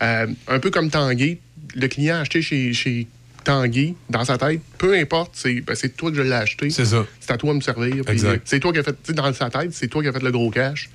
Euh, 0.00 0.26
un 0.46 0.58
peu 0.60 0.70
comme 0.70 0.90
Tanguay, 0.90 1.38
le 1.74 1.88
client 1.88 2.16
a 2.16 2.20
acheté 2.20 2.40
chez, 2.40 2.72
chez 2.72 3.06
Tanguay, 3.44 3.94
dans 4.08 4.24
sa 4.24 4.38
tête, 4.38 4.60
peu 4.78 4.96
importe, 4.96 5.32
c'est 5.34 5.60
ben, 5.60 5.76
toi 5.96 6.10
que 6.10 6.16
je 6.16 6.22
l'ai 6.22 6.32
acheté. 6.32 6.70
C'est 6.70 6.86
ça. 6.86 7.04
C'est 7.20 7.32
à 7.32 7.36
toi 7.36 7.50
de 7.52 7.56
me 7.56 7.60
servir. 7.60 8.08
Exact. 8.08 8.42
C'est 8.44 8.60
toi 8.60 8.72
qui 8.72 8.78
as 8.78 8.82
fait, 8.82 9.12
dans 9.12 9.32
sa 9.34 9.50
tête, 9.50 9.72
c'est 9.72 9.88
toi 9.88 10.02
qui 10.02 10.08
as 10.08 10.12
fait 10.12 10.22
le 10.22 10.30
gros 10.30 10.50
cash. 10.50 10.88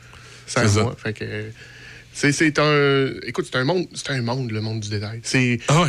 C'est 0.47 0.67
ça. 0.67 0.83
moi. 0.83 0.95
Fait 0.97 1.13
que, 1.13 1.23
euh, 1.23 1.49
c'est, 2.13 2.59
un. 2.59 3.11
Écoute, 3.27 3.47
c'est 3.51 3.57
un 3.57 3.63
monde, 3.63 3.87
c'est 3.93 4.09
un 4.11 4.21
monde, 4.21 4.51
le 4.51 4.61
monde 4.61 4.79
du 4.79 4.89
détail. 4.89 5.19
C'est, 5.23 5.59
Ah 5.67 5.85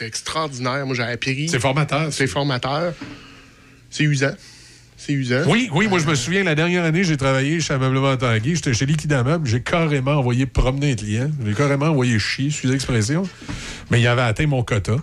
extraordinaire. 0.00 0.86
Moi, 0.86 0.94
j'ai 0.94 1.02
appris. 1.02 1.48
C'est 1.48 1.60
formateur. 1.60 2.12
C'est 2.12 2.26
formateur. 2.26 2.94
C'est 3.90 4.04
usant. 4.04 4.34
Oui, 5.46 5.70
oui, 5.72 5.86
moi 5.86 5.98
je 6.00 6.06
me 6.06 6.14
souviens, 6.14 6.42
la 6.42 6.54
dernière 6.54 6.84
année, 6.84 7.04
j'ai 7.04 7.16
travaillé 7.16 7.60
chez 7.60 7.72
Ameublement 7.72 8.16
Tanguay, 8.16 8.56
j'étais 8.56 8.74
chez 8.74 8.84
Liquida 8.84 9.22
Meuble, 9.22 9.46
j'ai 9.46 9.62
carrément 9.62 10.12
envoyé 10.12 10.44
promener 10.44 10.92
un 10.92 10.96
client, 10.96 11.30
j'ai 11.46 11.54
carrément 11.54 11.86
envoyé 11.86 12.18
chier, 12.18 12.46
excusez 12.46 12.72
l'expression, 12.72 13.22
mais 13.90 14.00
il 14.00 14.06
avait 14.08 14.22
atteint 14.22 14.46
mon 14.46 14.62
quota. 14.64 14.96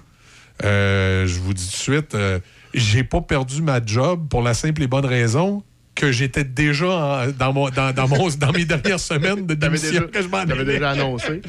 Euh, 0.63 1.25
je 1.25 1.39
vous 1.39 1.53
dis 1.53 1.65
tout 1.65 1.71
de 1.71 1.97
suite, 1.97 2.15
euh, 2.15 2.39
j'ai 2.73 3.03
pas 3.03 3.21
perdu 3.21 3.61
ma 3.61 3.83
job 3.83 4.27
pour 4.29 4.41
la 4.41 4.53
simple 4.53 4.83
et 4.83 4.87
bonne 4.87 5.05
raison 5.05 5.63
que 5.95 6.11
j'étais 6.11 6.43
déjà 6.43 6.87
en- 6.87 7.27
dans, 7.31 7.53
mon, 7.53 7.69
dans, 7.69 7.93
dans, 7.93 8.07
mon, 8.07 8.27
dans 8.29 8.51
mes 8.51 8.65
dernières 8.65 8.99
semaines 8.99 9.45
de 9.45 9.53
démission 9.53 9.89
déjà, 9.91 10.01
que 10.05 10.21
je 10.21 10.27
m'en 10.27 10.43
déjà 10.45 10.89
annoncé. 10.91 11.41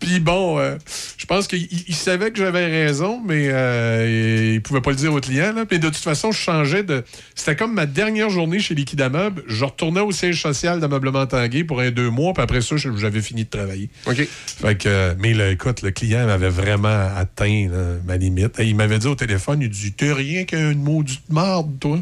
Puis 0.00 0.18
bon, 0.20 0.58
euh, 0.58 0.76
je 1.16 1.24
pense 1.26 1.46
qu'il 1.46 1.68
il 1.88 1.94
savait 1.94 2.30
que 2.32 2.38
j'avais 2.38 2.66
raison, 2.66 3.22
mais 3.24 3.48
euh, 3.50 4.52
il 4.54 4.60
pouvait 4.62 4.80
pas 4.80 4.90
le 4.90 4.96
dire 4.96 5.12
au 5.14 5.20
client. 5.20 5.52
Là. 5.54 5.64
Puis 5.66 5.78
de 5.78 5.86
toute 5.86 5.96
façon, 5.96 6.32
je 6.32 6.38
changeais 6.38 6.82
de. 6.82 7.04
C'était 7.34 7.56
comme 7.56 7.74
ma 7.74 7.86
dernière 7.86 8.28
journée 8.30 8.58
chez 8.58 8.74
Liquida 8.74 9.08
Meuble. 9.08 9.44
Je 9.46 9.64
retournais 9.64 10.00
au 10.00 10.10
siège 10.12 10.42
social 10.42 10.80
d'Ameublement 10.80 11.26
Tanguay 11.26 11.64
pour 11.64 11.80
un 11.80 11.90
deux 11.90 12.10
mois, 12.10 12.32
puis 12.34 12.42
après 12.42 12.60
ça, 12.60 12.76
j'avais 12.76 13.22
fini 13.22 13.44
de 13.44 13.50
travailler. 13.50 13.88
OK. 14.06 14.26
Fait 14.46 14.76
que, 14.76 14.88
euh, 14.88 15.14
mais 15.18 15.32
là, 15.34 15.50
écoute, 15.50 15.82
le 15.82 15.90
client 15.92 16.26
m'avait 16.26 16.48
vraiment 16.50 17.08
atteint 17.16 17.68
là, 17.70 17.96
ma 18.06 18.16
limite. 18.16 18.58
Et 18.58 18.66
il 18.66 18.74
m'avait 18.76 18.98
dit 18.98 19.06
au 19.06 19.14
téléphone, 19.14 19.60
il 19.62 19.68
dit 19.70 19.92
T'es 19.92 20.12
rien 20.12 20.44
qu'une 20.44 20.82
maudite 20.82 21.22
marde, 21.30 21.78
toi. 21.78 21.98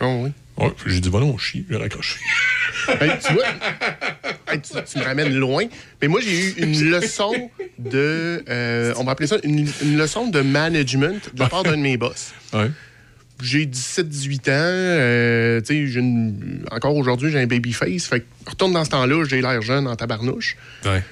Oh, 0.00 0.22
oui. 0.24 0.30
Ouais, 0.58 0.72
j'ai 0.86 1.00
dit, 1.00 1.08
va 1.10 1.20
non, 1.20 1.36
chie, 1.38 1.66
j'ai 1.68 1.76
raccroché. 1.76 2.18
Ben, 3.00 3.10
tu 3.26 3.32
vois, 3.34 3.44
hey, 4.48 4.60
tu, 4.60 4.72
tu 4.90 4.98
me 4.98 5.04
ramènes 5.04 5.34
loin. 5.34 5.64
Mais 6.00 6.08
moi, 6.08 6.20
j'ai 6.22 6.48
eu 6.48 6.54
une 6.58 6.90
leçon 6.90 7.50
de. 7.78 8.42
euh, 8.48 8.94
on 8.96 9.04
va 9.04 9.12
appeler 9.12 9.26
ça 9.26 9.36
une, 9.42 9.66
une 9.82 9.98
leçon 9.98 10.28
de 10.28 10.40
management 10.40 11.30
de 11.34 11.40
la 11.40 11.48
part 11.48 11.62
d'un 11.62 11.72
de 11.76 11.82
mes 11.82 11.96
boss. 11.96 12.32
Ouais. 12.54 12.70
J'ai 13.42 13.66
17-18 13.66 14.38
ans. 14.38 14.42
euh, 14.50 15.60
une- 15.68 16.64
encore 16.70 16.96
aujourd'hui, 16.96 17.30
j'ai 17.30 17.38
un 17.40 17.46
baby 17.46 17.72
face. 17.74 18.06
Fait 18.06 18.20
que, 18.20 18.26
retourne 18.46 18.72
dans 18.72 18.84
ce 18.84 18.90
temps-là, 18.90 19.24
j'ai 19.28 19.42
l'air 19.42 19.60
jeune 19.60 19.86
en 19.86 19.94
tabarnouche. 19.94 20.56
Ouais. 20.86 21.02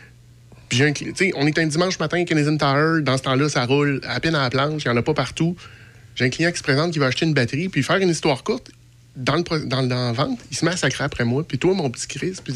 Puis 0.70 0.78
j'ai 0.78 0.86
un 0.88 0.92
on 1.36 1.46
est 1.46 1.58
un 1.58 1.66
dimanche 1.66 1.98
matin 1.98 2.22
à 2.22 2.24
Canadian 2.24 2.56
Tire. 2.56 3.02
Dans 3.02 3.18
ce 3.18 3.22
temps-là, 3.24 3.50
ça 3.50 3.66
roule 3.66 4.00
à 4.08 4.18
peine 4.20 4.34
à 4.34 4.42
la 4.42 4.48
planche. 4.50 4.82
Il 4.84 4.88
n'y 4.88 4.94
en 4.94 4.96
a 4.96 5.02
pas 5.02 5.12
partout. 5.12 5.54
J'ai 6.14 6.24
un 6.24 6.30
client 6.30 6.50
qui 6.52 6.58
se 6.58 6.62
présente 6.62 6.92
qui 6.92 6.98
va 6.98 7.06
acheter 7.06 7.26
une 7.26 7.34
batterie. 7.34 7.68
Puis 7.68 7.82
faire 7.82 7.96
une 7.96 8.08
histoire 8.10 8.42
courte, 8.44 8.70
dans, 9.16 9.36
le, 9.36 9.42
dans, 9.66 9.82
dans 9.82 10.06
la 10.06 10.12
vente, 10.12 10.38
il 10.50 10.56
se 10.56 10.64
met 10.64 10.72
à 10.72 10.76
sacrer 10.76 11.04
après 11.04 11.24
moi. 11.24 11.46
Puis 11.46 11.58
toi, 11.58 11.74
mon 11.74 11.90
petit 11.90 12.06
Chris. 12.06 12.34
Puis 12.44 12.54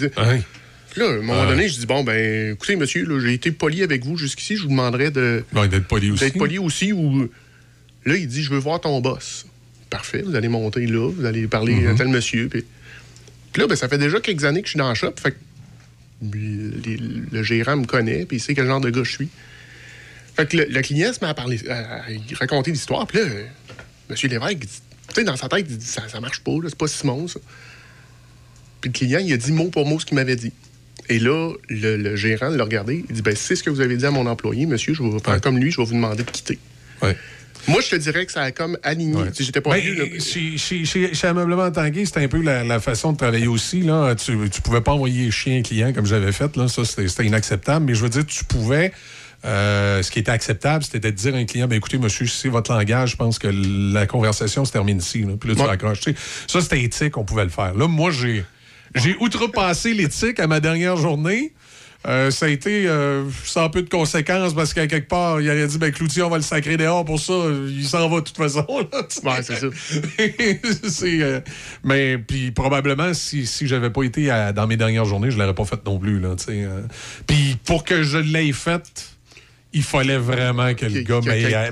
puis 0.90 1.00
là, 1.02 1.06
à 1.06 1.12
un 1.12 1.16
moment 1.18 1.42
Ouais. 1.42 1.48
donné, 1.48 1.68
je 1.68 1.78
dis 1.78 1.86
bon, 1.86 2.02
ben, 2.02 2.52
écoutez, 2.54 2.74
monsieur, 2.76 3.20
j'ai 3.20 3.34
été 3.34 3.52
poli 3.52 3.82
avec 3.82 4.04
vous 4.04 4.16
jusqu'ici. 4.16 4.56
Je 4.56 4.62
vous 4.62 4.68
demanderais 4.68 5.10
de 5.10 5.44
d'être 5.70 5.86
poli 5.86 6.10
aussi. 6.10 6.24
d'être 6.24 6.38
poli 6.38 6.58
aussi. 6.58 6.92
Ou 6.92 7.28
là, 8.06 8.16
il 8.16 8.26
dit 8.26 8.42
je 8.42 8.50
veux 8.50 8.58
voir 8.58 8.80
ton 8.80 9.00
boss. 9.00 9.44
Parfait, 9.90 10.22
vous 10.22 10.34
allez 10.34 10.48
monter 10.48 10.86
là, 10.86 11.10
vous 11.10 11.24
allez 11.24 11.46
parler 11.46 11.86
à 11.86 11.94
tel 11.94 12.08
monsieur. 12.08 12.48
Puis, 12.48 12.64
puis 13.52 13.62
là, 13.62 13.68
ben, 13.68 13.76
ça 13.76 13.88
fait 13.88 13.98
déjà 13.98 14.18
quelques 14.20 14.44
années 14.44 14.60
que 14.62 14.66
je 14.66 14.72
suis 14.72 14.78
dans 14.78 14.88
le 14.88 14.94
shop. 14.94 15.12
Fait 15.22 15.32
que 15.32 15.36
lui, 16.22 16.70
les- 16.84 16.96
le 17.32 17.42
gérant 17.42 17.76
me 17.76 17.84
connaît, 17.86 18.24
puis 18.24 18.38
il 18.38 18.40
sait 18.40 18.54
quel 18.54 18.66
genre 18.66 18.80
de 18.80 18.90
gars 18.90 19.04
je 19.04 19.10
suis. 19.12 19.28
Fait 20.38 20.46
que 20.46 20.56
le, 20.56 20.64
le 20.70 20.80
client 20.82 21.12
se 21.12 21.18
met 21.22 21.28
à 21.30 21.34
parler, 21.34 21.60
à, 21.68 21.96
à 21.96 22.00
raconter 22.38 22.70
l'histoire. 22.70 23.06
Puis 23.06 23.18
là, 23.18 23.24
euh, 23.24 23.44
monsieur 24.08 24.28
Lévesque, 24.28 24.52
il 24.52 24.58
dit- 24.60 24.82
tu 25.08 25.14
sais, 25.16 25.24
dans 25.24 25.36
sa 25.36 25.48
tête, 25.48 25.66
il 25.68 25.76
dit 25.76 25.84
ça, 25.86 26.02
ça 26.08 26.20
marche 26.20 26.40
pas, 26.40 26.52
là, 26.52 26.68
c'est 26.68 26.78
pas 26.78 26.86
Simon, 26.86 27.26
ça. 27.28 27.40
Puis 28.80 28.90
le 28.90 28.92
client, 28.96 29.18
il 29.20 29.32
a 29.32 29.36
dit 29.36 29.52
mot 29.52 29.68
pour 29.68 29.84
mot 29.86 29.98
ce 29.98 30.06
qu'il 30.06 30.14
m'avait 30.14 30.36
dit. 30.36 30.52
Et 31.08 31.18
là, 31.18 31.52
le, 31.68 31.96
le 31.96 32.16
gérant 32.16 32.50
l'a 32.50 32.62
regardé. 32.64 33.04
Il 33.08 33.14
dit 33.16 33.22
ben, 33.22 33.34
c'est 33.34 33.56
ce 33.56 33.62
que 33.62 33.70
vous 33.70 33.80
avez 33.80 33.96
dit 33.96 34.06
à 34.06 34.10
mon 34.10 34.26
employé, 34.26 34.66
monsieur, 34.66 34.94
je 34.94 35.02
vais 35.02 35.18
faire 35.18 35.34
Ouais. 35.34 35.40
comme 35.40 35.58
lui, 35.58 35.70
je 35.72 35.78
vais 35.78 35.86
vous 35.86 35.94
demander 35.94 36.22
de 36.22 36.30
quitter. 36.30 36.58
Ouais. 37.02 37.16
Moi, 37.66 37.80
je 37.80 37.88
te 37.90 37.96
dirais 37.96 38.24
que 38.24 38.30
ça 38.32 38.42
a 38.42 38.52
comme 38.52 38.78
aligné. 38.82 39.20
Si 39.32 39.42
j'étais 39.44 39.60
pas 39.60 39.70
Ben, 39.70 39.82
venu, 39.84 39.94
là, 39.96 40.04
chez, 40.20 40.56
chez, 40.56 40.84
chez, 40.84 41.12
chez 41.14 41.26
Ameublement 41.26 41.70
Tanguay, 41.72 42.04
c'était 42.06 42.20
un 42.22 42.28
peu 42.28 42.40
la, 42.40 42.62
la 42.62 42.78
façon 42.80 43.12
de 43.12 43.16
travailler 43.18 43.48
aussi. 43.48 43.80
Là. 43.82 44.14
Tu, 44.14 44.36
tu 44.48 44.60
pouvais 44.62 44.80
pas 44.80 44.92
envoyer 44.92 45.30
chien 45.30 45.60
client 45.62 45.92
comme 45.92 46.06
j'avais 46.06 46.30
fait. 46.32 46.56
Là. 46.56 46.68
Ça, 46.68 46.84
c'était 46.84 47.08
c'était 47.08 47.26
inacceptable. 47.26 47.86
Mais 47.86 47.94
je 47.94 48.02
veux 48.02 48.08
dire, 48.08 48.24
tu 48.24 48.44
pouvais. 48.44 48.92
Euh, 49.44 50.02
ce 50.02 50.10
qui 50.10 50.18
était 50.18 50.30
acceptable, 50.32 50.82
c'était 50.84 51.00
de 51.00 51.10
dire 51.10 51.34
à 51.34 51.38
un 51.38 51.44
client, 51.44 51.68
ben 51.68 51.76
écoutez, 51.76 51.98
monsieur, 51.98 52.26
si 52.26 52.36
c'est 52.36 52.48
votre 52.48 52.72
langage, 52.72 53.12
je 53.12 53.16
pense 53.16 53.38
que 53.38 53.48
la 53.92 54.06
conversation 54.06 54.64
se 54.64 54.72
termine 54.72 54.98
ici. 54.98 55.22
Là. 55.22 55.34
Puis 55.38 55.50
là, 55.50 55.54
tu 55.54 55.60
Ouais. 55.62 55.66
raccroches. 55.68 56.00
Tu 56.00 56.12
sais, 56.12 56.16
Ça, 56.48 56.60
c'était 56.60 56.82
éthique, 56.82 57.16
on 57.16 57.24
pouvait 57.24 57.44
le 57.44 57.50
faire. 57.50 57.74
Là, 57.74 57.86
moi, 57.88 58.10
j'ai 58.10 58.44
j'ai 58.94 59.14
outrepassé 59.20 59.92
l'éthique 59.94 60.40
à 60.40 60.46
ma 60.46 60.60
dernière 60.60 60.96
journée. 60.96 61.52
Euh, 62.06 62.30
ça 62.30 62.46
a 62.46 62.48
été 62.48 62.86
euh, 62.86 63.24
sans 63.44 63.68
peu 63.70 63.82
de 63.82 63.88
conséquences 63.88 64.54
parce 64.54 64.72
qu'à 64.72 64.86
quelque 64.86 65.08
part, 65.08 65.40
il 65.40 65.50
aurait 65.50 65.66
dit 65.66 65.78
ben 65.78 65.90
Cloutier, 65.92 66.22
on 66.22 66.30
va 66.30 66.36
le 66.36 66.42
sacrer 66.44 66.76
dehors 66.76 67.04
pour 67.04 67.18
ça. 67.20 67.32
Il 67.68 67.84
s'en 67.84 68.08
va 68.08 68.20
de 68.20 68.24
toute 68.24 68.36
façon. 68.36 68.64
Ouais, 68.68 69.42
c'est 69.42 69.56
ça. 69.56 69.66
Euh, 71.02 71.40
mais 71.84 72.18
puis 72.18 72.50
probablement 72.52 73.12
si, 73.14 73.46
si 73.46 73.66
j'avais 73.66 73.90
pas 73.90 74.02
été 74.04 74.30
à- 74.30 74.52
dans 74.52 74.66
mes 74.66 74.76
dernières 74.76 75.04
journées, 75.04 75.30
je 75.30 75.38
l'aurais 75.38 75.54
pas 75.54 75.64
fait 75.64 75.84
non 75.86 75.98
plus 75.98 76.20
là. 76.20 76.34
Puis 77.26 77.56
pour 77.64 77.84
que 77.84 78.02
je 78.02 78.18
l'ai 78.18 78.52
faite, 78.52 79.17
il 79.72 79.82
fallait 79.82 80.18
vraiment 80.18 80.74
que 80.74 80.86
le 80.86 81.02
gars 81.02 81.20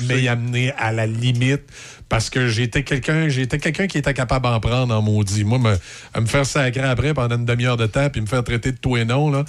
m'ait 0.07 0.29
amené 0.29 0.73
à 0.77 0.93
la 0.93 1.07
limite 1.07 1.63
parce 2.09 2.29
que 2.31 2.47
j'étais 2.49 2.83
quelqu'un 2.85 3.29
j'étais 3.29 3.59
quelqu'un 3.59 3.87
qui 3.87 3.99
était 3.99 4.15
capable 4.15 4.45
d'en 4.45 4.61
prendre 4.61 4.95
en 4.95 5.03
maudit. 5.03 5.45
Moi, 5.45 5.59
me, 5.59 5.77
à 6.15 6.21
me 6.21 6.27
faire 6.27 6.45
sacrer 6.47 6.83
après 6.83 7.15
pendant 7.15 7.37
une 7.37 7.45
demi-heure 7.47 7.77
de 7.79 7.87
temps 7.87 8.09
puis 8.11 8.21
me 8.21 8.27
faire 8.27 8.45
traiter 8.45 8.73
de 8.73 8.77
tout 8.77 8.97
et 8.97 9.05
non, 9.05 9.31
là, 9.31 9.45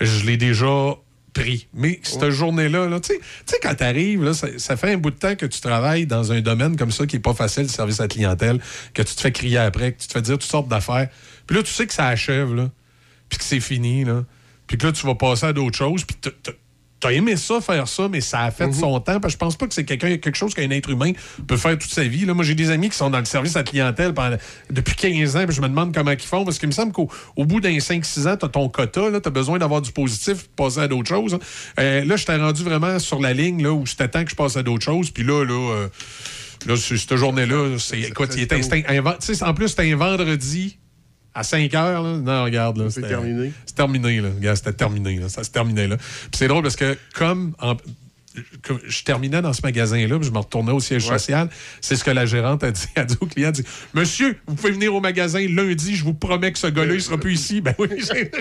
je 0.00 0.24
l'ai 0.26 0.36
déjà 0.36 0.94
pris. 1.32 1.68
Mais 1.72 1.98
cette 2.02 2.28
journée-là, 2.28 2.88
là, 2.88 3.00
tu 3.00 3.14
sais- 3.14 3.18
tu 3.20 3.24
sais, 3.46 3.56
quand 3.62 3.74
tu 3.74 3.84
arrives, 3.84 4.32
ça, 4.34 4.48
ça 4.58 4.76
fait 4.76 4.92
un 4.92 4.98
bout 4.98 5.10
de 5.12 5.16
temps 5.16 5.34
que 5.34 5.46
tu 5.46 5.60
travailles 5.60 6.04
dans 6.06 6.30
un 6.32 6.42
domaine 6.42 6.76
comme 6.76 6.90
ça 6.90 7.06
qui 7.06 7.16
est 7.16 7.20
pas 7.20 7.32
facile, 7.32 7.62
le 7.62 7.68
service 7.70 8.00
à 8.00 8.04
la 8.04 8.08
clientèle, 8.08 8.60
que 8.92 9.00
tu 9.02 9.14
te 9.14 9.20
fais 9.22 9.32
crier 9.32 9.56
après, 9.58 9.92
que 9.92 10.02
tu 10.02 10.08
te 10.08 10.12
fais 10.12 10.20
dire 10.20 10.34
toutes 10.34 10.42
sortes 10.50 10.68
d'affaires. 10.68 11.08
Puis 11.46 11.56
là, 11.56 11.62
tu 11.62 11.72
sais 11.72 11.86
que 11.86 11.94
ça 11.94 12.06
achève, 12.08 12.54
là, 12.54 12.68
puis 13.30 13.38
que 13.38 13.44
c'est 13.44 13.60
fini, 13.60 14.04
là. 14.04 14.24
Puis 14.66 14.76
que 14.76 14.86
là, 14.86 14.92
tu 14.92 15.06
vas 15.06 15.14
passer 15.14 15.46
à 15.46 15.52
d'autres 15.54 15.78
choses, 15.78 16.04
puis 16.04 16.16
t'as- 17.02 17.08
t'as- 17.08 17.12
T'as 17.12 17.16
aimé 17.18 17.36
ça, 17.36 17.60
faire 17.60 17.88
ça, 17.88 18.08
mais 18.08 18.20
ça 18.20 18.40
a 18.42 18.50
fait 18.50 18.68
Mhm. 18.68 18.72
son 18.72 19.00
temps. 19.00 19.20
Parce 19.20 19.24
que 19.24 19.30
je 19.32 19.36
pense 19.38 19.56
pas 19.56 19.66
que 19.66 19.74
c'est 19.74 19.84
quelqu'un, 19.84 20.16
quelque 20.16 20.36
chose 20.36 20.54
qu'un 20.54 20.70
être 20.70 20.88
humain 20.88 21.12
peut 21.46 21.56
faire 21.56 21.76
toute 21.76 21.90
sa 21.92 22.04
vie. 22.04 22.24
Là, 22.24 22.32
moi, 22.32 22.44
j'ai 22.44 22.54
des 22.54 22.70
amis 22.70 22.88
qui 22.90 22.96
sont 22.96 23.10
dans 23.10 23.18
le 23.18 23.24
service 23.24 23.54
à 23.56 23.58
la 23.60 23.64
clientèle 23.64 24.14
pendant- 24.14 24.36
depuis 24.70 24.94
15 24.94 25.36
ans, 25.36 25.44
puis 25.46 25.54
je 25.54 25.60
me 25.60 25.68
demande 25.68 25.94
comment 25.94 26.10
ils 26.12 26.18
font. 26.20 26.44
Parce 26.44 26.58
qu'il 26.58 26.68
me 26.68 26.72
semble 26.72 26.92
qu'au 26.92 27.08
au 27.36 27.44
bout 27.44 27.60
d'un 27.60 27.78
5-6 27.80 28.26
ans, 28.26 28.36
tu 28.36 28.46
as 28.46 28.48
ton 28.48 28.68
quota, 28.68 29.02
tu 29.20 29.28
as 29.28 29.30
besoin 29.30 29.58
d'avoir 29.58 29.82
du 29.82 29.92
positif 29.92 30.48
pour 30.54 30.66
passer 30.66 30.80
à 30.80 30.88
d'autres 30.88 31.08
choses. 31.08 31.34
hein. 31.34 31.38
Euh, 31.80 32.04
là, 32.04 32.16
je 32.16 32.24
t'ai 32.24 32.36
rendu 32.36 32.62
vraiment 32.62 32.98
sur 32.98 33.20
la 33.20 33.32
ligne 33.34 33.62
là, 33.62 33.72
où 33.72 33.84
c'était 33.86 34.08
temps 34.08 34.24
que 34.24 34.30
je 34.30 34.36
passe 34.36 34.56
à 34.56 34.62
d'autres 34.62 34.84
choses. 34.84 35.10
Puis 35.10 35.24
là, 35.24 35.44
là, 35.44 35.52
euh, 35.74 35.88
là 36.66 36.76
cette 36.76 37.16
journée-là, 37.16 37.76
c'est, 37.78 38.00
écoute, 38.00 38.30
il 38.36 38.46
tu 38.48 39.34
sais, 39.34 39.42
en 39.44 39.54
plus, 39.54 39.68
c'était 39.68 39.92
un 39.92 39.96
vendredi 39.96 40.78
à 41.34 41.42
5 41.42 41.72
heures. 41.74 42.02
Là. 42.02 42.18
Non, 42.18 42.44
regarde. 42.44 42.76
Là, 42.78 42.90
C'est 42.90 43.02
terminé. 43.02 43.52
c'est 43.66 43.74
terminé, 43.74 44.20
là. 44.20 44.28
Regarde, 44.34 44.56
c'était 44.56 44.72
terminé, 44.72 45.16
là. 45.18 45.28
Ça 45.28 45.44
se 45.44 45.50
terminait, 45.50 45.88
là. 45.88 45.96
Puis 45.96 46.30
c'est 46.34 46.48
drôle 46.48 46.62
parce 46.62 46.76
que 46.76 46.96
comme, 47.14 47.54
en- 47.60 47.76
je 48.86 49.02
terminais 49.04 49.42
dans 49.42 49.52
ce 49.52 49.62
magasin-là, 49.62 50.18
puis 50.18 50.26
je 50.28 50.32
me 50.32 50.38
retournais 50.38 50.72
au 50.72 50.80
siège 50.80 51.04
Ouais. 51.08 51.18
social, 51.18 51.48
c'est 51.80 51.96
ce 51.96 52.04
que 52.04 52.10
la 52.10 52.26
gérante 52.26 52.62
a 52.64 52.70
dit, 52.70 52.86
a 52.96 53.04
dit 53.04 53.16
au 53.20 53.26
client, 53.26 53.48
elle 53.48 53.62
dit, 53.62 53.64
Monsieur, 53.94 54.36
vous 54.46 54.54
pouvez 54.54 54.72
venir 54.72 54.94
au 54.94 55.00
magasin 55.00 55.44
lundi, 55.48 55.96
je 55.96 56.04
vous 56.04 56.14
promets 56.14 56.52
que 56.52 56.58
ce 56.58 56.66
gars-là, 56.68 56.94
il 56.94 57.02
sera 57.02 57.18
plus 57.18 57.34
ici. 57.34 57.60
Ben 57.60 57.74
oui, 57.78 57.88
j'ai 57.98 58.30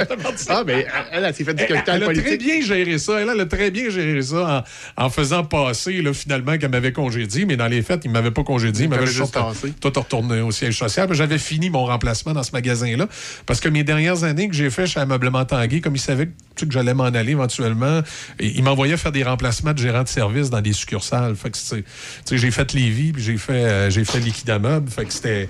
Ah, 0.50 0.64
ben, 0.64 0.84
elle, 1.12 1.26
elle 1.26 1.34
s'est 1.36 1.44
fait 1.44 1.54
du 1.54 1.64
elle, 1.64 2.04
a 2.04 2.14
très 2.14 2.38
bien 2.38 2.62
géré 2.62 2.98
ça. 2.98 3.20
Elle, 3.20 3.30
elle 3.34 3.40
a 3.40 3.46
très 3.46 3.72
bien 3.72 3.90
géré 3.90 4.22
ça 4.22 4.66
en, 4.98 5.06
en 5.06 5.10
faisant 5.10 5.44
passer, 5.44 6.02
là, 6.02 6.14
finalement, 6.14 6.58
qu'elle 6.58 6.72
m'avait 6.72 6.92
congédié. 6.94 7.46
Mais 7.46 7.58
dans 7.58 7.68
les 7.68 7.82
faits, 7.82 8.02
il 8.06 8.10
ne 8.10 8.14
m'avait 8.14 8.32
pas 8.32 8.44
congédié. 8.44 8.86
Il 8.86 8.90
m'avait 8.90 9.06
juste 9.08 9.34
tassé. 9.34 9.74
tout 9.80 9.92
retourné 9.96 10.42
au 10.42 10.52
siège 10.52 10.78
social. 10.78 11.08
Mais 11.10 11.16
J'avais 11.16 11.38
fini 11.38 11.70
mon 11.70 11.86
remplacement 11.86 12.34
dans 12.34 12.44
ce 12.44 12.52
magasin-là. 12.52 13.08
Parce 13.46 13.60
que 13.60 13.70
mes 13.70 13.84
dernières 13.84 14.24
années 14.24 14.48
que 14.48 14.56
j'ai 14.56 14.70
fait 14.70 14.88
chez 14.88 15.00
Ameublement 15.00 15.46
Tanguay, 15.46 15.82
comme 15.82 15.96
il 15.96 16.00
savait 16.00 16.28
que, 16.28 16.32
tu 16.56 16.68
que 16.68 16.74
j'allais 16.74 16.94
m'en 16.94 17.04
aller 17.06 17.32
éventuellement, 17.32 18.02
il 18.40 18.64
m'envoyait 18.64 18.98
faire 18.98 19.12
des 19.12 19.24
remplacements 19.24 19.74
de 19.74 19.81
gérants 19.82 20.04
de 20.04 20.08
service 20.08 20.50
dans 20.50 20.62
des 20.62 20.74
succursales. 20.74 21.36
Fait 21.36 21.52
que, 21.52 22.38
j'ai 22.38 22.52
fait 22.52 22.74
Lévis, 22.74 23.12
puis 23.12 23.24
j'ai 23.24 23.38
fait, 23.38 23.54
euh, 23.54 23.90
j'ai 23.90 24.06
fait. 24.06 24.22
Fait 24.22 25.06
que 25.06 25.14
c'était... 25.14 25.50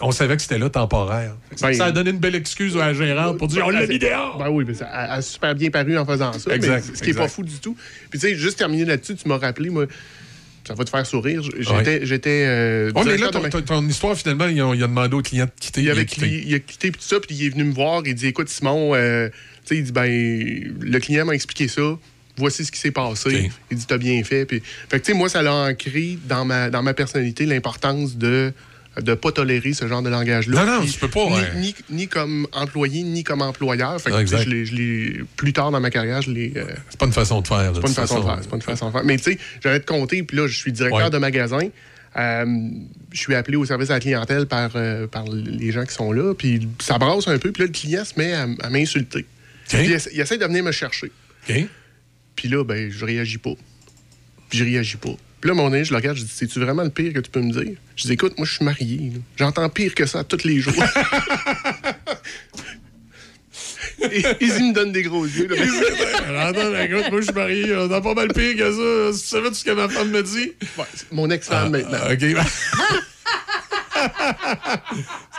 On 0.00 0.12
savait 0.12 0.36
que 0.36 0.42
c'était 0.42 0.58
là 0.58 0.70
temporaire. 0.70 1.34
Ben, 1.60 1.72
ça 1.74 1.86
a 1.86 1.92
donné 1.92 2.10
une 2.10 2.18
belle 2.18 2.36
excuse 2.36 2.76
à 2.76 2.86
la 2.86 2.94
gérante 2.94 3.38
pour 3.38 3.48
dire 3.48 3.66
on 3.66 3.70
l'a 3.70 3.86
mis 3.86 3.98
dehors. 3.98 4.38
Ben 4.38 4.48
oui, 4.48 4.64
mais 4.66 4.74
ça 4.74 4.86
a, 4.86 5.14
a 5.14 5.22
super 5.22 5.54
bien 5.54 5.70
paru 5.70 5.98
en 5.98 6.06
faisant 6.06 6.32
ça. 6.34 6.54
Exact, 6.54 6.84
mais 6.88 6.96
ce 6.96 7.02
qui 7.02 7.08
est 7.08 7.12
exact. 7.12 7.22
pas 7.22 7.28
fou 7.28 7.42
du 7.42 7.58
tout. 7.58 7.76
Puis 8.10 8.20
tu 8.20 8.28
sais, 8.28 8.34
juste 8.36 8.58
terminer 8.58 8.84
là-dessus, 8.84 9.16
tu 9.16 9.26
m'as 9.28 9.38
rappelé, 9.38 9.70
moi, 9.70 9.86
ça 10.66 10.74
va 10.74 10.84
te 10.84 10.90
faire 10.90 11.04
sourire. 11.06 11.42
J'étais. 11.58 12.06
J'étais 12.06 12.44
euh, 12.46 12.92
Ouais, 12.92 13.02
mais 13.04 13.16
là, 13.16 13.30
ton, 13.30 13.42
ton- 13.48 13.62
ton 13.62 13.88
histoire, 13.88 14.16
finalement, 14.16 14.46
il 14.46 14.60
a, 14.60 14.74
il 14.74 14.82
a 14.82 14.86
demandé 14.86 15.14
au 15.14 15.22
client 15.22 15.46
de 15.46 15.50
quitter. 15.58 15.82
il, 15.82 15.90
avait 15.90 16.06
quitté. 16.06 16.42
il 16.46 16.54
a 16.54 16.58
quitté 16.60 16.90
puis 16.92 17.00
tout 17.00 17.08
ça, 17.08 17.18
puis 17.18 17.34
il 17.34 17.46
est 17.46 17.50
venu 17.50 17.64
me 17.64 17.72
voir, 17.72 18.02
il 18.04 18.14
dit 18.14 18.28
écoute 18.28 18.48
Simon, 18.48 18.94
euh, 18.94 19.28
tu 19.28 19.34
sais, 19.64 19.76
il 19.78 19.84
dit 19.84 19.92
ben 19.92 20.06
le 20.08 20.98
client 21.00 21.24
m'a 21.24 21.34
expliqué 21.34 21.66
ça, 21.66 21.98
voici 22.36 22.64
ce 22.64 22.72
qui 22.72 22.78
s'est 22.80 22.90
passé. 22.90 23.50
Il 23.70 23.76
dit 23.76 23.86
t'as 23.86 23.98
bien 23.98 24.22
fait. 24.24 24.44
Puis, 24.46 24.60
fait 24.88 25.00
que 25.00 25.04
tu 25.06 25.12
sais, 25.12 25.18
moi 25.18 25.28
ça 25.28 25.42
l'a 25.42 25.54
ancré 25.54 26.18
dans 26.26 26.44
ma 26.44 26.70
dans 26.70 26.82
ma 26.82 26.94
personnalité 26.94 27.46
l'importance 27.46 28.16
de 28.16 28.52
de 29.00 29.14
pas 29.14 29.32
tolérer 29.32 29.72
ce 29.72 29.88
genre 29.88 30.02
de 30.02 30.10
langage-là. 30.10 30.66
Non, 30.66 30.80
non, 30.80 30.84
tu 30.86 30.98
peux 30.98 31.08
pas, 31.08 31.24
Ni, 31.56 31.68
ni, 31.68 31.74
ni 31.88 32.08
comme 32.08 32.46
employé, 32.52 33.02
ni 33.02 33.24
comme 33.24 33.40
employeur. 33.40 33.98
Fait 33.98 34.10
que, 34.10 34.16
Ah, 34.16 34.24
je 34.26 35.22
plus 35.36 35.54
tard 35.54 35.70
dans 35.70 35.80
ma 35.80 35.88
carrière, 35.88 36.20
je 36.20 36.30
l'ai. 36.30 36.52
euh, 36.56 36.66
C'est 36.90 36.98
pas 36.98 37.06
une 37.06 37.12
façon 37.14 37.40
de 37.40 37.46
faire. 37.48 37.72
c'est 37.74 37.80
pas 37.80 37.88
une 37.88 37.94
façon 37.94 38.20
de 38.20 38.24
faire. 38.26 38.38
C'est 38.42 38.50
pas 38.50 38.56
une 38.56 38.62
façon 38.62 38.86
de 38.88 38.92
faire. 38.92 39.04
Mais 39.04 39.16
tu 39.16 39.22
sais, 39.32 39.38
j'allais 39.64 39.80
te 39.80 39.86
compter, 39.86 40.22
puis 40.24 40.36
là, 40.36 40.46
je 40.46 40.54
suis 40.58 40.72
directeur 40.72 41.04
Ouais. 41.04 41.10
de 41.10 41.16
magasin. 41.16 41.68
Euh, 42.18 42.44
je 43.12 43.18
suis 43.18 43.34
appelé 43.34 43.56
au 43.56 43.64
service 43.64 43.88
à 43.88 43.94
la 43.94 44.00
clientèle 44.00 44.44
par, 44.44 44.72
euh, 44.76 45.06
par 45.06 45.24
les 45.26 45.72
gens 45.72 45.86
qui 45.86 45.94
sont 45.94 46.12
là, 46.12 46.34
puis 46.34 46.68
ça 46.78 46.98
brasse 46.98 47.26
un 47.28 47.38
peu, 47.38 47.50
puis 47.50 47.62
là, 47.62 47.66
le 47.68 47.72
client 47.72 48.04
se 48.04 48.12
met 48.18 48.34
à, 48.34 48.46
à 48.62 48.68
m'insulter. 48.68 49.24
Il, 49.72 49.90
essa- 49.90 50.10
il 50.12 50.20
essaie 50.20 50.36
de 50.36 50.44
venir 50.44 50.62
me 50.62 50.72
chercher. 50.72 51.10
OK. 51.48 51.64
Puis 52.42 52.50
là, 52.50 52.64
ben, 52.64 52.90
je 52.90 53.04
réagis 53.04 53.38
pas. 53.38 53.54
Puis 54.48 54.58
je 54.58 54.64
réagis 54.64 54.96
pas. 54.96 55.14
Puis 55.40 55.48
là, 55.48 55.54
mon 55.54 55.70
donné, 55.70 55.84
je 55.84 55.92
le 55.92 55.96
regarde, 55.98 56.16
je 56.16 56.24
dis, 56.24 56.32
c'est-tu 56.34 56.58
vraiment 56.58 56.82
le 56.82 56.90
pire 56.90 57.12
que 57.12 57.20
tu 57.20 57.30
peux 57.30 57.40
me 57.40 57.52
dire? 57.52 57.76
Je 57.94 58.02
dis, 58.02 58.14
écoute, 58.14 58.36
moi, 58.36 58.44
je 58.44 58.54
suis 58.54 58.64
marié. 58.64 59.12
J'entends 59.36 59.68
pire 59.68 59.94
que 59.94 60.06
ça 60.06 60.24
tous 60.24 60.42
les 60.42 60.58
jours. 60.58 60.74
Et 64.10 64.24
il 64.40 64.48
me 64.48 64.72
donne 64.72 64.90
des 64.90 65.04
gros 65.04 65.24
yeux. 65.24 65.46
là. 65.46 66.48
Attends, 66.48 66.76
écoute, 66.80 67.12
moi, 67.12 67.20
je 67.20 67.26
suis 67.26 67.34
marié. 67.34 67.76
On 67.76 67.88
a 67.92 68.00
pas 68.00 68.14
mal 68.14 68.26
pire 68.32 68.56
que 68.56 68.72
ça. 68.72 69.12
Tu 69.16 69.24
savais 69.24 69.50
tout 69.50 69.54
ce 69.54 69.64
que 69.64 69.70
ma 69.70 69.88
femme 69.88 70.10
me 70.10 70.24
dit? 70.24 70.50
Ouais, 70.76 70.84
mon 71.12 71.30
ex-femme 71.30 71.70
maintenant. 71.70 71.98
Ah, 72.02 72.12
OK. 72.12 72.24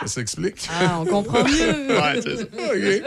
ça 0.00 0.06
s'explique. 0.06 0.66
Ah, 0.70 1.00
on 1.00 1.04
comprend 1.04 1.44
mieux. 1.44 1.86
Ouais, 1.86 2.22
c'est 2.22 2.36
ça. 2.38 2.44
OK. 2.44 3.02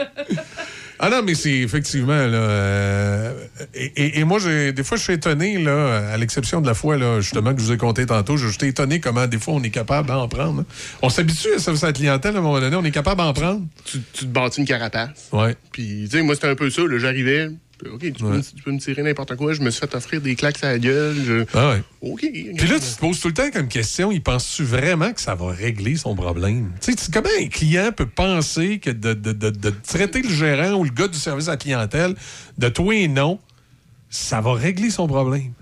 Ah 1.00 1.10
non, 1.10 1.22
mais 1.22 1.34
c'est 1.34 1.52
effectivement, 1.58 2.12
là. 2.26 2.34
euh, 2.38 3.32
et, 3.74 3.84
et- 3.96 4.18
et 4.20 4.24
moi, 4.24 4.38
j'ai, 4.40 4.72
des 4.72 4.82
fois, 4.82 4.96
je 4.96 5.02
suis 5.04 5.12
étonné, 5.12 5.58
là, 5.58 6.10
à 6.12 6.16
l'exception 6.16 6.60
de 6.60 6.66
la 6.66 6.74
fois, 6.74 6.96
là, 6.96 7.20
justement, 7.20 7.54
que 7.54 7.60
je 7.60 7.66
vous 7.66 7.72
ai 7.72 7.76
conté 7.76 8.04
tantôt, 8.06 8.36
je- 8.36 8.48
j'étais 8.48 8.68
étonné 8.68 8.98
comment, 9.00 9.26
des 9.26 9.38
fois, 9.38 9.54
on 9.54 9.62
est 9.62 9.70
capable 9.70 10.08
d'en 10.08 10.26
prendre. 10.28 10.60
hein. 10.62 10.66
On 11.02 11.08
s'habitue 11.08 11.48
à 11.56 11.86
la 11.86 11.92
clientèle, 11.92 12.34
à 12.34 12.38
un 12.38 12.42
moment 12.42 12.58
donné, 12.60 12.74
on 12.76 12.84
est 12.84 12.90
capable 12.90 13.18
d'en 13.20 13.32
prendre. 13.32 13.62
tu, 13.84 13.98
tu 14.12 14.24
te 14.24 14.30
bâtis 14.30 14.60
une 14.60 14.66
carapace. 14.66 15.28
Ouais. 15.32 15.56
Puis, 15.72 16.08
tu 16.10 16.16
sais, 16.16 16.22
moi, 16.22 16.34
c'était 16.34 16.48
un 16.48 16.54
peu 16.56 16.68
ça. 16.70 16.82
là, 16.82 16.98
OK, 17.86 18.00
tu, 18.00 18.12
peux 18.12 18.24
Ouais. 18.26 18.36
me, 18.38 18.42
tu 18.42 18.62
peux 18.64 18.72
me 18.72 18.78
tirer 18.80 19.02
n'importe 19.02 19.36
quoi. 19.36 19.52
Je 19.52 19.60
me 19.62 19.70
suis 19.70 19.80
fait 19.80 19.94
offrir 19.94 20.20
des 20.20 20.34
claques 20.34 20.62
à 20.64 20.72
la 20.72 20.78
gueule. 20.78 21.14
je- 21.24 21.44
Ah 21.54 21.70
ouais. 21.70 21.82
OK. 22.00 22.20
Puis 22.20 22.66
là, 22.68 22.74
tu 22.80 22.94
te 22.94 22.98
poses 22.98 23.20
tout 23.20 23.28
le 23.28 23.34
temps 23.34 23.50
comme 23.52 23.68
question, 23.68 24.10
il 24.10 24.22
pense-tu 24.22 24.64
vraiment 24.64 25.12
que 25.12 25.20
ça 25.20 25.34
va 25.36 25.50
régler 25.52 25.96
son 25.96 26.16
problème? 26.16 26.72
Tu 26.80 26.92
sais, 26.92 27.10
comment 27.12 27.28
un 27.40 27.46
client 27.48 27.90
peut 27.96 28.08
penser 28.08 28.78
que 28.80 28.90
de, 28.90 29.14
de- 29.14 29.32
de- 29.32 29.50
de 29.50 29.70
traiter 29.86 30.22
le 30.22 30.28
gérant 30.28 30.72
ou 30.74 30.84
le 30.84 30.90
gars 30.90 31.08
du 31.08 31.18
service 31.18 31.48
à 31.48 31.52
la 31.52 31.56
clientèle 31.56 32.14
de 32.58 32.68
toi 32.68 32.94
et 32.94 33.06
non, 33.08 33.38
ça 34.10 34.40
va 34.40 34.54
régler 34.54 34.90
son 34.90 35.06
problème? 35.06 35.52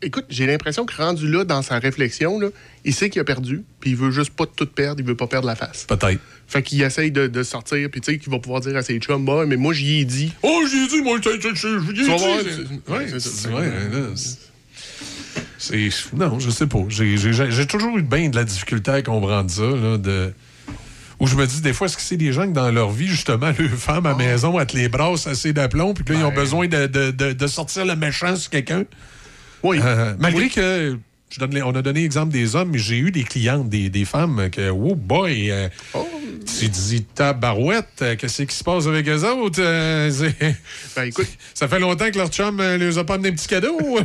Écoute, 0.00 0.26
j'ai 0.28 0.46
l'impression 0.46 0.84
que 0.86 0.94
rendu 0.96 1.28
là, 1.28 1.44
dans 1.44 1.60
sa 1.62 1.78
réflexion, 1.78 2.38
là, 2.38 2.48
il 2.84 2.94
sait 2.94 3.10
qu'il 3.10 3.20
a 3.20 3.24
perdu, 3.24 3.62
puis 3.80 3.90
il 3.90 3.96
veut 3.96 4.10
juste 4.12 4.30
pas 4.30 4.44
tout 4.46 4.66
perdre, 4.66 5.00
il 5.00 5.06
veut 5.06 5.16
pas 5.16 5.26
perdre 5.26 5.46
la 5.48 5.56
face. 5.56 5.84
Peut-être. 5.88 6.20
Fait 6.46 6.62
qu'il 6.62 6.80
essaye 6.82 7.10
de, 7.10 7.26
de 7.26 7.42
sortir, 7.42 7.90
puis 7.90 8.00
tu 8.00 8.12
sais, 8.12 8.18
qu'il 8.18 8.30
va 8.30 8.38
pouvoir 8.38 8.60
dire 8.60 8.76
à 8.76 8.82
ses 8.82 8.98
chums, 9.00 9.24
bah, 9.24 9.44
mais 9.46 9.56
moi, 9.56 9.72
j'y 9.74 9.98
ai 10.00 10.04
dit. 10.04 10.32
Oh, 10.42 10.62
j'ai 10.70 10.86
dit, 10.86 11.02
moi, 11.02 11.18
voir, 12.16 12.38
j'ai 12.44 12.64
dit. 12.64 12.80
ouais, 12.88 13.06
c'est 13.08 13.20
ça. 13.20 13.48
ouais, 13.50 13.70
Non, 16.14 16.38
je 16.38 16.50
sais 16.50 16.66
pas. 16.66 16.78
J'ai- 16.88 17.66
toujours 17.66 17.98
eu 17.98 18.02
bien 18.02 18.28
de 18.28 18.36
la 18.36 18.44
difficulté 18.44 18.90
à 18.90 19.02
comprendre 19.02 19.50
ça, 19.50 19.62
là, 19.62 19.98
de... 19.98 20.32
Où 21.20 21.26
je 21.26 21.34
me 21.34 21.44
dis, 21.48 21.60
des 21.60 21.72
fois, 21.72 21.88
est-ce 21.88 21.96
que 21.96 22.02
c'est 22.02 22.16
des 22.16 22.32
gens 22.32 22.46
qui, 22.46 22.52
dans 22.52 22.70
leur 22.70 22.90
vie, 22.92 23.08
justement, 23.08 23.50
leur 23.58 23.70
femme 23.70 24.06
à 24.06 24.14
maison, 24.14 24.58
elles 24.60 24.66
te 24.68 24.76
les 24.76 24.88
brasses 24.88 25.26
assez 25.26 25.52
d'aplomb, 25.52 25.92
puis 25.92 26.04
que 26.04 26.12
là, 26.12 26.20
ils 26.20 26.24
ont 26.24 26.28
Ben. 26.28 26.36
besoin 26.36 26.68
de, 26.68 26.86
de- 26.86 27.10
de- 27.10 27.32
de 27.32 27.46
sortir 27.48 27.84
le 27.84 27.96
méchant 27.96 28.36
sur 28.36 28.50
quelqu'un? 28.50 28.84
Oui. 29.62 29.78
Euh, 29.82 30.14
malgré 30.18 30.44
Oui. 30.44 30.50
que, 30.50 30.98
je 31.30 31.40
donne 31.40 31.54
les- 31.54 31.62
on 31.62 31.74
a 31.74 31.82
donné 31.82 32.00
l'exemple 32.02 32.32
des 32.32 32.56
hommes, 32.56 32.70
mais 32.72 32.78
j'ai 32.78 32.98
eu 32.98 33.10
des 33.10 33.24
clientes, 33.24 33.68
des, 33.68 33.90
des 33.90 34.04
femmes, 34.04 34.48
que, 34.50 34.70
oh 34.70 34.94
boy, 34.94 35.50
euh, 35.50 35.68
Oh. 35.94 36.06
tu 36.46 36.64
Tu 36.64 36.68
dis 36.70 37.02
tabarouette, 37.04 37.86
euh, 38.02 38.16
qu'est-ce 38.16 38.42
qui 38.42 38.54
se 38.56 38.64
passe 38.64 38.86
avec 38.86 39.06
eux 39.08 39.24
autres? 39.24 39.60
Euh, 39.62 40.10
Ben, 40.96 41.04
écoute, 41.04 41.28
ça 41.54 41.68
fait 41.68 41.78
longtemps 41.78 42.10
que 42.10 42.16
leur 42.18 42.28
chum 42.30 42.58
euh, 42.60 42.78
les 42.78 42.96
a 42.98 43.04
pas 43.04 43.14
amené 43.14 43.28
un 43.28 43.32
petit 43.32 43.48
cadeau. 43.48 43.78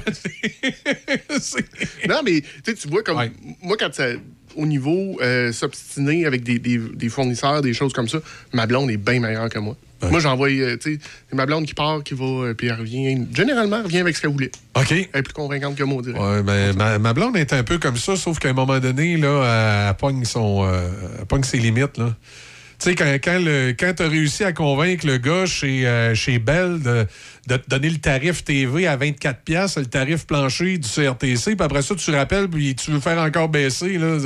Non, 2.07 2.21
mais 2.23 2.41
tu 2.63 2.75
tu 2.75 2.87
vois, 2.89 3.03
comme 3.03 3.17
Ouais. 3.17 3.31
moi, 3.61 3.77
quand 3.79 3.93
ça, 3.93 4.07
au 4.55 4.65
niveau 4.65 5.17
s'obstiner 5.51 6.25
avec 6.25 6.43
des, 6.43 6.59
des- 6.59 6.77
des 6.77 7.09
fournisseurs, 7.09 7.61
des 7.61 7.73
choses 7.73 7.93
comme 7.93 8.07
ça, 8.09 8.19
ma 8.53 8.65
blonde 8.67 8.91
est 8.91 8.97
bien 8.97 9.19
meilleure 9.19 9.49
que 9.49 9.59
moi. 9.59 9.75
Moi, 10.09 10.19
j'envoie, 10.19 10.49
euh, 10.49 10.77
tu 10.77 10.93
sais, 10.93 10.99
c'est 11.29 11.35
ma 11.35 11.45
blonde 11.45 11.65
qui 11.65 11.73
part, 11.73 12.03
qui 12.03 12.13
va, 12.13 12.25
euh, 12.25 12.53
puis 12.53 12.67
elle 12.67 12.79
revient. 12.79 13.25
Généralement, 13.33 13.77
elle 13.77 13.85
revient 13.85 13.99
avec 13.99 14.15
ce 14.15 14.21
qu'elle 14.21 14.31
voulait. 14.31 14.51
OK. 14.75 14.91
Elle 14.91 15.07
est 15.13 15.23
plus 15.23 15.33
convaincante 15.33 15.75
que 15.75 15.83
moi, 15.83 15.97
on 15.97 16.01
dirait. 16.01 16.19
Ouais, 16.19 16.43
ben, 16.43 16.75
ma, 16.75 16.99
ma 16.99 17.13
blonde 17.13 17.37
est 17.37 17.53
un 17.53 17.63
peu 17.63 17.77
comme 17.77 17.97
ça, 17.97 18.15
sauf 18.15 18.39
qu'à 18.39 18.49
un 18.49 18.53
moment 18.53 18.79
donné, 18.79 19.17
là, 19.17 19.89
elle, 19.89 19.95
pogne, 19.95 20.25
son, 20.25 20.65
euh, 20.65 20.89
elle 21.19 21.25
pogne 21.25 21.43
ses 21.43 21.57
limites. 21.57 21.97
Là. 21.97 22.15
Tu 22.83 22.89
sais, 22.89 22.95
quand, 22.95 23.05
quand, 23.23 23.39
le- 23.39 23.71
quand 23.79 23.93
tu 23.95 24.03
as 24.03 24.09
réussi 24.09 24.43
à 24.43 24.51
convaincre 24.51 25.07
le 25.07 25.17
gars 25.17 25.45
chez, 25.45 25.87
euh, 25.87 26.13
chez 26.15 26.37
Bell 26.37 26.81
de, 26.81 27.05
de 27.47 27.55
te 27.57 27.69
donner 27.69 27.89
le 27.89 27.97
tarif 27.97 28.43
TV 28.43 28.87
à 28.87 28.97
24$, 28.97 29.35
piastres, 29.45 29.79
le 29.79 29.85
tarif 29.85 30.25
plancher 30.27 30.77
du 30.77 30.89
CRTC, 30.89 31.55
puis 31.55 31.63
après 31.65 31.81
ça, 31.81 31.95
tu 31.95 32.11
rappelles, 32.11 32.49
puis 32.49 32.75
tu 32.75 32.91
veux 32.91 32.99
faire 32.99 33.19
encore 33.19 33.47
baisser. 33.47 33.97
Là, 33.97 34.17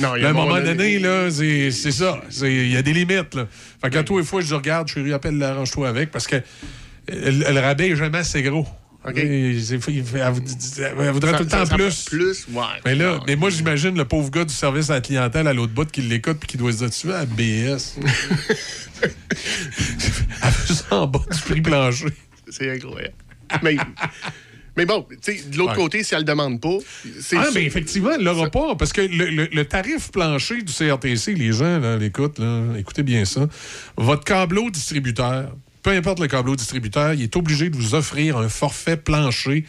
Non, 0.00 0.16
y 0.16 0.24
a 0.24 0.28
à 0.28 0.30
un 0.30 0.32
moment 0.32 0.54
donné, 0.64 0.98
c'est 1.30 1.70
c'est 1.70 1.90
ça. 1.92 2.18
Il 2.42 2.72
y 2.72 2.76
a 2.78 2.82
des 2.82 2.94
limites. 2.94 3.34
Là. 3.34 3.46
Fait 3.82 3.90
que 3.90 3.98
à 3.98 4.02
tous 4.02 4.16
les 4.18 4.24
fois, 4.24 4.40
je 4.40 4.54
regarde, 4.54 4.88
chérie, 4.88 5.12
appelle 5.12 5.36
l'arrange-toi 5.36 5.86
avec, 5.86 6.10
parce 6.10 6.26
que 6.26 6.36
le, 7.08 7.52
le 7.52 7.60
rabais 7.60 7.90
est 7.90 7.96
jamais 7.96 8.18
assez 8.18 8.42
gros. 8.42 8.66
OK? 9.08 9.16
Il 9.16 9.22
Elle, 9.22 10.94
elle 11.00 11.10
voudrait 11.10 11.32
Ça- 11.32 11.38
tout 11.38 11.44
le 11.44 11.48
temps 11.50 11.64
ça- 11.66 11.74
plus. 11.76 12.04
Plus, 12.06 12.46
ouais. 12.52 12.62
Mais 12.84 12.94
là, 12.94 13.16
Non, 13.16 13.20
mais 13.26 13.36
moi, 13.36 13.50
j'imagine 13.50 13.96
le 13.96 14.04
pauvre 14.04 14.30
gars 14.30 14.44
du 14.44 14.52
service 14.54 14.90
à 14.90 14.94
la 14.94 15.00
clientèle 15.00 15.46
à 15.46 15.52
l'autre 15.52 15.72
bout 15.72 15.88
qui 15.90 16.02
l'écoute 16.02 16.38
puis 16.40 16.48
qui 16.48 16.56
doit 16.56 16.72
se 16.72 16.78
dire 16.78 16.90
Tu 16.90 17.06
veux 17.06 17.14
à 17.14 17.24
BS 17.24 17.96
Elle 20.42 20.50
veut 20.50 20.74
ça 20.74 20.96
en 20.96 21.06
bas 21.06 21.20
du 21.32 21.40
prix 21.40 21.60
plancher. 21.60 22.06
C'est 22.48 22.70
incroyable. 22.70 23.14
mais, 23.62 23.76
mais 24.76 24.86
bon, 24.86 25.06
tu 25.10 25.16
sais, 25.36 25.42
de 25.48 25.56
l'autre 25.56 25.70
Ouais. 25.72 25.76
côté, 25.76 26.04
si 26.04 26.14
elle 26.14 26.20
le 26.20 26.24
demande 26.24 26.60
pas, 26.60 26.78
c'est 27.20 27.36
Ah, 27.36 27.48
mais 27.54 27.64
effectivement, 27.64 28.10
elle 28.16 28.24
l'aura 28.24 28.50
pas. 28.50 28.74
Parce 28.76 28.92
que 28.92 29.00
le, 29.02 29.26
le- 29.30 29.48
le 29.52 29.64
tarif 29.64 30.10
plancher 30.10 30.62
du 30.62 30.72
CRTC, 30.72 31.34
les 31.34 31.52
gens, 31.52 31.78
là, 31.78 31.96
l'écoutent, 31.96 32.38
là, 32.38 32.62
écoutez 32.78 33.02
bien 33.02 33.24
ça. 33.24 33.46
Votre 33.96 34.24
câbleau 34.24 34.70
distributeur, 34.70 35.54
peu 35.86 35.92
importe 35.92 36.18
le 36.18 36.26
câbleau 36.26 36.56
distributeur, 36.56 37.14
il 37.14 37.22
est 37.22 37.36
obligé 37.36 37.70
de 37.70 37.76
vous 37.76 37.94
offrir 37.94 38.38
un 38.38 38.48
forfait 38.48 38.96
plancher. 38.96 39.64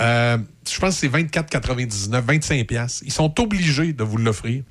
Euh, 0.00 0.36
je 0.68 0.80
pense 0.80 1.00
que 1.00 1.00
c'est 1.00 1.08
24,99, 1.08 2.20
25 2.22 2.66
pièces. 2.66 3.02
Ils 3.06 3.12
sont 3.12 3.38
obligés 3.40 3.92
de 3.92 4.02
vous 4.02 4.16
l'offrir. 4.16 4.64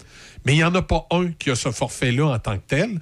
Mais 0.45 0.56
il 0.56 0.58
n'y 0.58 0.64
en 0.66 0.76
a 0.76 0.82
pas 0.82 1.08
un 1.12 1.32
qui 1.39 1.52
a 1.52 1.56
ce 1.56 1.72
forfait-là 1.72 2.26
en 2.26 2.39
tant 2.39 2.58
que 2.58 2.64
tel. 2.68 3.00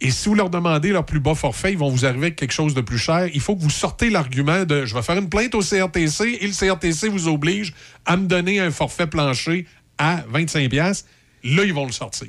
Et 0.00 0.12
si 0.12 0.28
vous 0.28 0.36
leur 0.36 0.48
demandez 0.48 0.90
leur 0.90 1.04
plus 1.04 1.18
bas 1.18 1.34
forfait, 1.34 1.72
ils 1.72 1.78
vont 1.78 1.90
vous 1.90 2.06
arriver 2.06 2.26
avec 2.26 2.36
quelque 2.36 2.54
chose 2.54 2.72
de 2.74 2.82
plus 2.82 2.98
cher. 2.98 3.28
Il 3.34 3.40
faut 3.40 3.56
que 3.56 3.62
vous 3.62 3.68
sortez 3.68 4.10
l'argument 4.10 4.64
de 4.64 4.84
je 4.84 4.94
vais 4.94 5.02
faire 5.02 5.18
une 5.18 5.28
plainte 5.28 5.56
au 5.56 5.60
CRTC 5.60 6.38
et 6.40 6.46
le 6.46 6.52
CRTC 6.52 7.08
vous 7.08 7.26
oblige 7.26 7.74
à 8.06 8.16
me 8.16 8.28
donner 8.28 8.60
un 8.60 8.70
forfait 8.70 9.08
plancher 9.08 9.66
à 9.98 10.22
25$. 10.32 10.68
piastres. 10.68 11.08
Là, 11.42 11.64
ils 11.64 11.74
vont 11.74 11.86
le 11.86 11.90
sortir. 11.90 12.28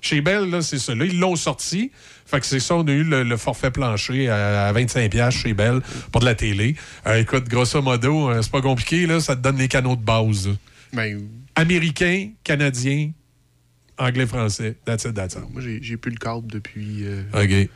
Chez 0.00 0.20
Bell, 0.20 0.48
là, 0.50 0.62
c'est 0.62 0.78
ça. 0.78 0.94
Là, 0.94 1.04
ils 1.04 1.18
l'ont 1.18 1.36
sorti. 1.36 1.90
Fait 2.24 2.40
que 2.40 2.46
c'est 2.46 2.60
ça, 2.60 2.76
on 2.76 2.86
a 2.86 2.92
eu 2.92 3.02
le, 3.04 3.22
le 3.22 3.36
forfait 3.36 3.70
plancher 3.70 4.28
à, 4.28 4.66
à 4.68 4.72
25$ 4.72 5.08
piastres 5.10 5.40
chez 5.42 5.54
Bell 5.54 5.80
pour 6.12 6.20
de 6.20 6.26
la 6.26 6.34
télé. 6.34 6.76
Euh, 7.06 7.20
écoute, 7.20 7.48
grosso 7.48 7.80
modo, 7.82 8.30
euh, 8.30 8.42
c'est 8.42 8.50
pas 8.52 8.62
compliqué, 8.62 9.06
là, 9.06 9.20
ça 9.20 9.34
te 9.36 9.40
donne 9.42 9.58
les 9.58 9.68
canaux 9.68 9.96
de 9.96 10.02
base. 10.02 10.50
Ben, 10.92 11.20
Américain, 11.54 12.30
canadien, 12.44 13.10
anglais, 13.98 14.26
français. 14.26 14.76
That's 14.84 15.04
it, 15.04 15.14
that's 15.14 15.34
it. 15.34 15.40
moi, 15.52 15.62
j'ai 15.62 15.78
j'ai 15.82 15.96
plus 15.96 16.10
le 16.12 16.18
câble 16.18 16.46
depuis. 16.50 17.02
euh, 17.04 17.22
OK. 17.34 17.70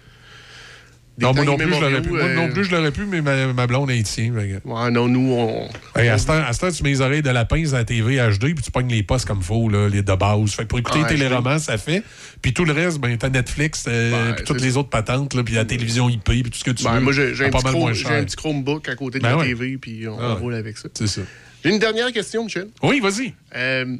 Non, 1.20 1.34
moi 1.34 1.44
non 1.44 1.56
plus, 1.56 1.66
je 1.74 1.80
l'aurais 1.80 2.02
pu. 2.02 2.08
Moi 2.10 2.20
euh, 2.20 2.34
non 2.34 2.48
plus, 2.50 2.64
je 2.64 2.70
l'aurais 2.74 2.90
pu, 2.92 3.04
mais 3.06 3.20
ma, 3.20 3.52
ma 3.52 3.66
blonde 3.66 3.90
est 3.90 3.98
ici. 3.98 4.30
Ouais, 4.30 4.90
non, 4.90 5.08
nous, 5.08 5.32
on. 5.32 5.68
Hey, 5.98 6.08
à 6.08 6.18
ce 6.18 6.26
temps, 6.26 6.32
à 6.42 6.52
ce 6.52 6.60
temps, 6.60 6.70
tu 6.70 6.82
mets 6.82 6.90
les 6.90 7.00
oreilles 7.00 7.22
de 7.22 7.30
lapin 7.30 7.62
à 7.72 7.78
la 7.78 7.84
TV 7.84 8.16
HD, 8.16 8.54
puis 8.54 8.62
tu 8.64 8.70
pognes 8.70 8.88
les 8.90 9.02
postes 9.02 9.26
comme 9.26 9.42
faut, 9.42 9.68
là, 9.68 9.88
les 9.88 10.02
de 10.02 10.14
base. 10.14 10.52
Fait 10.52 10.62
que 10.62 10.68
pour 10.68 10.78
écouter 10.78 11.00
Ah, 11.04 11.08
les 11.08 11.16
téléromans, 11.16 11.58
ça 11.58 11.78
fait. 11.78 12.02
Puis 12.42 12.52
tout 12.52 12.64
le 12.64 12.72
reste, 12.72 12.98
ben, 12.98 13.16
t'as 13.18 13.28
Netflix, 13.28 13.84
euh, 13.88 14.32
puis 14.34 14.44
toutes 14.44 14.60
les 14.60 14.76
autres 14.76 14.88
patentes, 14.90 15.34
là, 15.34 15.42
puis 15.42 15.54
la 15.54 15.64
télévision 15.64 16.08
IP, 16.08 16.24
puis 16.24 16.42
tout 16.44 16.58
ce 16.58 16.64
que 16.64 16.70
tu 16.70 16.84
Ben, 16.84 16.94
veux. 16.94 17.00
moi, 17.00 17.12
j'ai 17.12 17.32
un, 17.44 17.46
un 18.20 18.24
petit 18.24 18.36
Chromebook 18.36 18.88
à 18.88 18.94
côté 18.96 19.18
de 19.18 19.22
Ben 19.24 19.30
la 19.30 19.38
ouais. 19.38 19.46
TV, 19.48 19.76
puis 19.78 20.08
on, 20.08 20.18
Ah 20.20 20.34
roule 20.34 20.54
avec 20.54 20.78
ça. 20.78 20.88
C'est 20.94 21.06
ça. 21.06 21.20
J'ai 21.62 21.70
une 21.70 21.78
dernière 21.78 22.10
question, 22.12 22.44
Michel. 22.44 22.68
Oui, 22.82 23.00
vas-y. 23.00 23.34
Euh, 23.54 23.96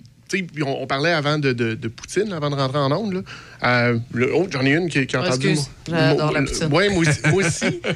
on, 0.62 0.82
on 0.82 0.86
parlait 0.86 1.12
avant 1.12 1.38
de, 1.38 1.52
de- 1.52 1.74
de 1.74 1.88
Poutine, 1.88 2.32
avant 2.32 2.50
de 2.50 2.54
rentrer 2.56 2.78
en 2.78 2.92
onde. 2.92 3.24
Euh, 3.64 3.98
oh, 4.34 4.46
J'en 4.50 4.64
ai 4.64 4.70
une 4.74 4.88
qui, 4.88 5.06
qui 5.06 5.16
a 5.16 5.20
Oh, 5.22 5.26
entendu. 5.26 5.48
excuse, 5.50 5.70
j'adore 5.88 6.32
la 6.32 6.42
poutine. 6.42 6.72
ouais, 6.72 6.88
moi 6.90 6.98
aussi. 7.00 7.18
moi 7.30 7.44
aussi. 7.46 7.80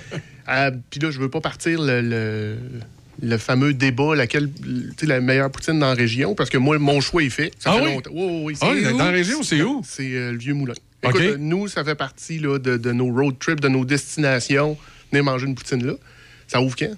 Euh, 0.47 0.71
puis 0.91 1.01
là, 1.01 1.11
je 1.11 1.19
veux 1.19 1.31
pas 1.31 1.41
partir 1.41 1.81
le, 1.81 2.03
le, 2.03 2.57
le 3.23 3.39
fameux 3.39 3.73
débat, 3.73 4.15
laquelle, 4.15 4.51
tu 4.53 4.91
sais, 4.99 5.07
la 5.07 5.23
meilleure 5.23 5.51
poutine 5.51 5.79
dans 5.79 5.87
la 5.89 5.95
région, 5.95 6.35
parce 6.35 6.51
que 6.51 6.59
moi, 6.59 6.79
mon 6.79 7.01
choix 7.01 7.23
est 7.23 7.31
fait. 7.31 7.51
Ça 7.59 7.71
Ah 7.73 7.79
fait 7.79 7.87
oui? 7.87 7.95
longtemps. 7.95 8.11
Oui, 8.13 8.27
oui, 8.27 8.43
oui, 8.45 8.55
Ah, 8.61 8.73
c'est 8.75 8.91
dans 8.93 8.99
la 9.07 9.11
région, 9.11 9.43
c'est 9.43 9.63
où? 9.63 9.81
C'est 9.89 10.03
euh, 10.15 10.33
le 10.33 10.37
Vieux 10.37 10.53
Moulin. 10.53 10.75
Écoute, 11.03 11.17
OK. 11.17 11.23
euh, 11.23 11.37
nous, 11.39 11.67
ça 11.69 11.83
fait 11.83 11.95
partie 11.95 12.39
là, 12.41 12.59
de, 12.59 12.77
de 12.77 12.93
nos 12.93 13.11
road 13.11 13.37
trips, 13.41 13.61
de 13.61 13.69
nos 13.69 13.87
destinations. 13.87 14.77
Venez 15.11 15.23
manger 15.23 15.47
une 15.47 15.55
poutine 15.55 15.83
là. 15.87 15.95
Ça 16.47 16.61
ouvre 16.61 16.77
quand? 16.77 16.93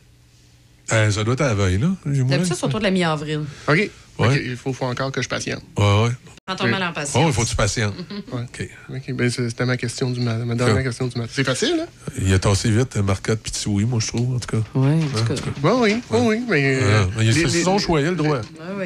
Euh, 0.92 1.10
ça 1.10 1.24
doit 1.24 1.34
être 1.34 1.40
à 1.42 1.48
la 1.48 1.54
veille, 1.54 1.78
là. 1.78 1.88
D'habitude, 2.04 2.54
c'est 2.54 2.64
autour 2.64 2.78
de 2.78 2.84
la 2.84 2.90
mi-avril. 2.90 3.40
OK. 3.68 3.74
Ouais. 3.76 3.90
OK, 4.18 4.40
Il 4.46 4.56
faut, 4.56 4.72
faut 4.72 4.86
encore 4.86 5.12
que 5.12 5.20
je 5.20 5.28
patiente. 5.28 5.62
Ouais, 5.76 6.02
ouais. 6.04 6.10
Prends 6.46 6.54
ton 6.56 6.68
mal 6.68 6.82
en 6.82 6.92
Oh, 7.16 7.24
il 7.26 7.32
faut 7.32 7.42
que 7.42 7.48
tu 7.48 7.56
patientes. 7.56 7.92
Ouais. 8.32 8.42
OK. 8.42 8.68
OK, 8.88 9.12
ben, 9.14 9.28
c'était 9.28 9.66
ma 9.66 9.76
question 9.76 10.10
du 10.10 10.20
matin. 10.20 10.44
Ma 10.44 10.54
dernière 10.54 10.82
question 10.84 11.08
du 11.08 11.18
matin. 11.18 11.30
C'est 11.34 11.44
facile, 11.44 11.80
hein? 11.82 11.86
Il 12.22 12.32
a 12.32 12.38
tassé 12.38 12.70
vite, 12.70 12.96
Marcotte 12.98 13.40
puis 13.42 13.50
Tioui, 13.52 13.84
moi, 13.84 13.98
je 14.00 14.06
trouve, 14.06 14.36
en 14.36 14.38
tout 14.38 14.56
cas. 14.56 14.62
Oui, 14.74 14.88
en 14.94 15.18
tout 15.18 15.34
cas. 15.34 15.40
Oui, 15.62 15.70
oui, 15.80 16.00
oui, 16.10 16.18
oui, 16.22 16.40
mais... 16.48 16.78
euh, 16.82 17.02
Ah, 17.04 17.10
mais 17.18 17.24
les- 17.24 17.32
c'est 17.32 17.42
les- 17.48 17.62
son 17.64 17.78
choix, 17.78 18.00
il 18.00 18.06
a 18.06 18.10
le 18.10 18.16
droit. 18.16 18.40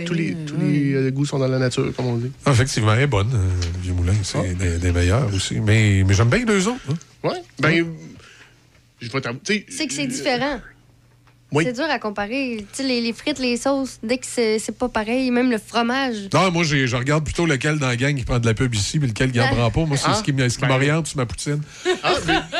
Tous 0.06 0.14
les, 0.14 0.34
tous 0.46 0.54
ouais. 0.54 0.64
les 0.68 0.94
euh, 0.94 1.10
goûts 1.10 1.26
sont 1.26 1.38
dans 1.38 1.46
la 1.48 1.58
nature, 1.58 1.92
comme 1.94 2.06
on 2.06 2.16
dit. 2.16 2.32
Ah, 2.46 2.50
effectivement, 2.52 2.94
elle 2.94 3.02
est 3.02 3.06
bonne, 3.06 3.30
euh, 3.32 3.66
le 3.76 3.82
Vieux 3.82 3.92
Moulin. 3.92 4.14
C'est 4.24 4.38
Ah. 4.38 4.54
des, 4.54 4.78
des 4.78 4.90
meilleurs 4.92 5.32
aussi. 5.34 5.60
Mais, 5.60 6.02
mais 6.06 6.14
j'aime 6.14 6.28
bien 6.30 6.38
les 6.40 6.44
deux 6.46 6.66
autres. 6.66 6.80
hein. 6.90 6.94
Oui, 7.22 7.34
ben... 7.60 7.86
Je 9.00 9.10
vais 9.10 9.20
t'avouer... 9.20 9.40
tu 9.44 9.54
sais, 9.54 9.66
C'est 9.68 9.86
que 9.86 9.92
c'est 9.92 10.04
euh, 10.04 10.06
différent. 10.08 10.60
Oui. 11.52 11.64
C'est 11.64 11.72
dur 11.72 11.84
à 11.90 11.98
comparer. 11.98 12.58
Tu 12.72 12.76
sais, 12.76 12.82
les, 12.84 13.00
les 13.00 13.12
frites, 13.12 13.38
les 13.40 13.56
sauces, 13.56 13.98
dès 14.02 14.18
que 14.18 14.26
c'est 14.26 14.58
c'est 14.60 14.76
pas 14.78 14.88
pareil, 14.88 15.30
même 15.32 15.50
le 15.50 15.58
fromage. 15.58 16.28
Non, 16.32 16.50
moi, 16.52 16.62
j'ai- 16.64 16.86
je 16.86 16.96
regarde 16.96 17.24
plutôt 17.24 17.44
lequel 17.46 17.78
dans 17.78 17.88
la 17.88 17.96
gang 17.96 18.14
qui 18.16 18.24
prend 18.24 18.38
de 18.38 18.46
la 18.46 18.54
pub 18.54 18.72
ici, 18.74 18.98
mais 19.00 19.08
lequel 19.08 19.32
qui 19.32 19.40
en 19.40 19.48
prend 19.48 19.70
pas. 19.70 19.84
Moi, 19.84 19.96
c'est 19.96 20.06
Ah. 20.08 20.14
ce 20.14 20.22
qui 20.22 20.32
me- 20.32 20.48
ce 20.48 20.56
qui 20.56 20.62
Ben. 20.62 20.68
m'oriente 20.68 21.06
sur 21.08 21.16
ma 21.16 21.26
poutine. 21.26 21.60
Ah, 22.02 22.12
mais... 22.26 22.34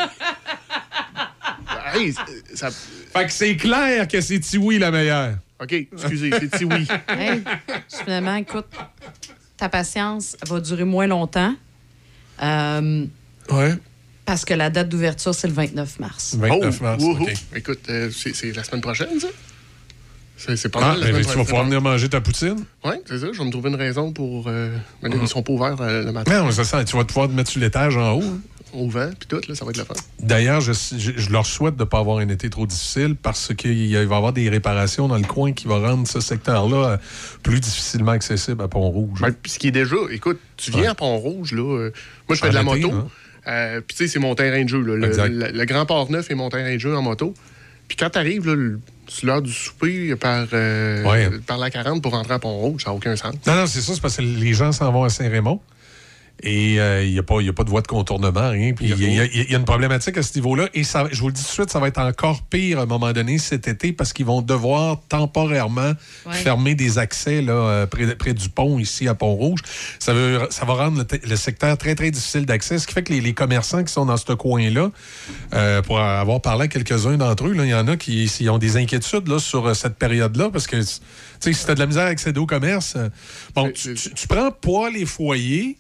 Hey, 1.93 2.15
ça... 2.55 2.69
Fait 2.71 3.27
que 3.27 3.33
c'est 3.33 3.57
clair 3.57 4.07
que 4.07 4.21
c'est 4.21 4.39
Tiwi 4.39 4.79
la 4.79 4.91
meilleure. 4.93 5.35
OK, 5.61 5.73
excusez, 5.73 6.31
c'est 6.39 6.59
Tiwi. 6.59 6.87
Hey, 7.09 7.43
finalement, 7.89 8.37
écoute, 8.37 8.67
ta 9.57 9.69
patience 9.69 10.37
va 10.47 10.61
durer 10.61 10.85
moins 10.85 11.07
longtemps. 11.09 11.55
euh, 12.43 13.07
Ouais. 13.51 13.75
Parce 14.25 14.45
que 14.45 14.55
la 14.55 14.71
date 14.71 14.89
d'ouverture, 14.89 15.35
c'est 15.35 15.49
le 15.49 15.55
29 15.55 15.99
mars. 16.01 16.37
29 16.39 16.81
mars. 16.81 17.03
OK. 17.05 17.33
Écoute, 17.57 17.81
euh, 17.89 18.11
c'est 18.13 18.55
la 18.55 18.63
semaine 18.65 18.81
prochaine, 18.81 19.19
ça? 19.21 19.29
C'est 20.57 20.71
pas 20.71 20.81
Ah, 20.83 20.89
mal, 20.93 21.01
la 21.01 21.07
ben, 21.07 21.13
semaine 21.13 21.27
tu 21.33 21.37
vas 21.39 21.45
pouvoir 21.45 21.65
venir 21.65 21.83
manger 21.83 22.09
ta 22.09 22.23
poutine? 22.23 22.65
Oui, 22.85 22.95
c'est 23.07 23.19
ça. 23.19 23.27
Je 23.31 23.39
vais 23.39 23.45
me 23.45 23.51
trouver 23.51 23.69
une 23.69 23.77
raison 23.77 24.11
pour... 24.11 24.47
Euh... 24.49 24.75
mais 25.03 25.11
là, 25.11 25.17
Ils 25.21 25.29
sont 25.29 25.43
pas 25.43 25.53
ouverts 25.53 25.77
euh, 25.83 26.03
le 26.03 26.13
matin. 26.13 26.39
Non, 26.41 26.47
mais 26.47 26.53
ça 26.53 26.65
sent. 26.65 26.83
Tu 26.87 26.97
vas 26.97 27.05
pouvoir 27.05 27.29
te 27.29 27.33
mettre 27.35 27.51
sur 27.51 27.61
l'étage 27.61 27.95
en 27.99 28.13
haut. 28.15 28.23
hein. 28.23 28.39
Au 28.73 28.89
vent, 28.89 29.11
puis 29.19 29.27
tout, 29.29 29.41
là, 29.49 29.55
ça 29.57 29.65
va 29.65 29.73
être 29.73 29.79
la 29.79 29.85
fin. 29.85 29.95
D'ailleurs, 30.21 30.61
je, 30.61 30.73
je- 30.73 31.11
je 31.17 31.31
leur 31.31 31.45
souhaite 31.45 31.75
de 31.75 31.81
ne 31.83 31.89
pas 31.89 31.99
avoir 31.99 32.19
un 32.19 32.29
été 32.29 32.49
trop 32.49 32.67
difficile 32.67 33.17
parce 33.21 33.53
qu'il 33.53 33.93
va 33.97 34.01
y 34.01 34.17
avoir 34.17 34.33
des 34.33 34.49
réparations 34.49 35.09
dans 35.09 35.17
le 35.19 35.25
coin 35.27 35.53
qui 35.53 35.67
vont 35.67 35.83
rendre 35.83 36.07
ce 36.07 36.21
secteur-là 36.21 36.77
euh, 36.93 36.97
plus 37.43 37.59
difficilement 37.61 38.13
accessible 38.13 38.63
à 38.63 38.69
Pont-Rouge. 38.69 39.21
Ben, 39.23 39.33
puis 39.33 39.51
ce 39.51 39.59
qui 39.59 39.67
est 39.69 39.73
déjà, 39.73 39.97
écoute, 40.13 40.39
tu 40.57 40.71
viens 40.71 40.83
Ouais. 40.83 40.87
à 40.87 40.95
Pont-Rouge, 40.95 41.53
là. 41.53 41.63
euh, 41.63 41.93
moi, 42.29 42.37
je 42.37 42.41
fais 42.41 42.47
En 42.47 42.51
de 42.51 42.55
la 42.55 42.61
été, 42.77 42.81
moto. 42.87 42.95
hein. 42.95 43.09
Euh, 43.47 43.81
puis, 43.87 43.97
tu 43.97 44.05
sais, 44.07 44.13
c'est 44.13 44.19
mon 44.19 44.35
terrain 44.35 44.63
de 44.65 44.69
jeu, 44.69 44.81
là. 44.83 44.97
Le, 44.97 45.07
Exact. 45.07 45.29
le- 45.29 45.51
le 45.59 45.65
Grand 45.65 45.87
Port-Neuf 45.87 46.31
est 46.31 46.35
mon 46.35 46.49
terrain 46.51 46.73
de 46.75 46.79
jeu 46.79 46.95
en 46.97 47.03
moto. 47.03 47.35
Puis, 47.89 47.97
quand 47.97 48.11
t'arrives, 48.11 48.47
là, 48.47 48.77
sur 49.09 49.27
l'heure 49.27 49.43
du 49.43 49.53
souper 49.53 50.15
par, 50.17 50.47
euh, 50.53 51.03
Ouais. 51.05 51.29
par 51.47 51.59
la 51.59 51.71
40 51.71 52.03
pour 52.03 52.13
rentrer 52.13 52.35
à 52.35 52.39
Pont-Rouge, 52.39 52.85
ça 52.85 52.91
n'a 52.91 52.97
aucun 52.97 53.17
sens. 53.17 53.35
Non, 53.47 53.55
non, 53.57 53.67
c'est 53.67 53.81
ça, 53.81 53.95
c'est 53.95 54.01
parce 54.01 54.17
que 54.17 54.23
les 54.23 54.53
gens 54.55 54.71
s'en 54.73 54.93
vont 54.93 55.03
à 55.05 55.09
Saint-Raymond. 55.09 55.61
Et 56.43 56.81
euh, 56.81 57.05
il 57.05 57.13
n'y 57.13 57.19
a, 57.19 57.23
pas- 57.23 57.41
il 57.41 57.47
y 57.47 57.49
a 57.51 57.53
pas 57.53 57.65
de 57.65 57.71
voie 57.71 57.83
de 57.83 57.87
contournement, 57.87 58.51
rien. 58.51 58.73
Puis 58.73 58.87
Il 58.87 59.13
y 59.13 59.21
a 59.21 59.25
y, 59.27 59.53
y 59.53 59.55
une 59.55 59.65
problématique 59.65 60.17
à 60.17 60.23
ce 60.23 60.35
niveau-là. 60.37 60.69
Et 60.75 60.85
ça, 60.85 61.07
je 61.13 61.21
vous 61.21 61.27
le 61.29 61.33
dis 61.35 61.43
tout 61.43 61.49
de 61.49 61.53
suite, 61.53 61.71
ça 61.71 61.79
va 61.81 61.89
être 61.89 61.99
encore 62.01 62.43
pire 62.43 62.79
à 62.79 62.83
un 62.83 62.87
moment 62.87 63.13
donné 63.13 63.37
cet 63.39 63.69
été 63.69 63.93
parce 63.93 64.13
qu'ils 64.13 64.25
vont 64.27 64.41
devoir 64.43 65.01
temporairement 65.09 65.93
Ouais. 66.27 66.35
fermer 66.35 66.75
des 66.75 66.99
accès 66.99 67.43
là, 67.43 67.53
euh, 67.53 67.87
près, 67.87 68.15
près 68.17 68.33
du 68.35 68.49
pont 68.49 68.79
ici 68.79 69.07
à 69.09 69.15
Pont-Rouge. 69.15 69.61
Ça, 69.99 70.13
veut- 70.15 70.47
ça 70.51 70.65
va 70.65 70.75
rendre 70.75 70.99
le, 70.99 71.05
te- 71.05 71.27
le 71.27 71.37
secteur 71.37 71.77
très, 71.79 71.95
très 71.95 72.11
difficile 72.11 72.47
d'accès. 72.47 72.79
Ce 72.79 72.87
qui 72.87 72.95
fait 72.95 73.03
que 73.03 73.13
les, 73.13 73.21
les 73.21 73.33
commerçants 73.35 73.85
qui 73.85 73.93
sont 73.93 74.07
dans 74.07 74.17
ce 74.17 74.33
coin-là, 74.33 74.91
euh, 75.55 75.83
pour 75.83 75.99
avoir 76.01 76.41
parlé 76.41 76.65
à 76.65 76.69
quelques-uns 76.69 77.17
d'entre 77.17 77.47
eux, 77.47 77.55
il 77.57 77.65
y 77.67 77.75
en 77.75 77.87
a 77.89 77.97
qui, 77.97 78.31
ont 78.49 78.59
des 78.59 78.77
inquiétudes 78.77 79.29
là, 79.29 79.39
sur 79.39 79.75
cette 79.77 79.97
période-là 79.97 80.51
parce 80.51 80.67
que 80.67 80.77
tu 80.77 80.83
sais, 81.41 81.53
si 81.53 81.65
tu 81.65 81.71
as 81.71 81.75
de 81.75 81.81
la 81.81 81.87
misère 81.87 82.05
à 82.05 82.09
accéder 82.09 82.39
au 82.41 82.47
commerce, 82.47 82.97
bon, 83.55 83.71
tu- 83.75 83.95
tu 83.95 84.27
prends 84.29 84.51
poids 84.51 84.91
les 84.91 85.05
foyers. 85.07 85.77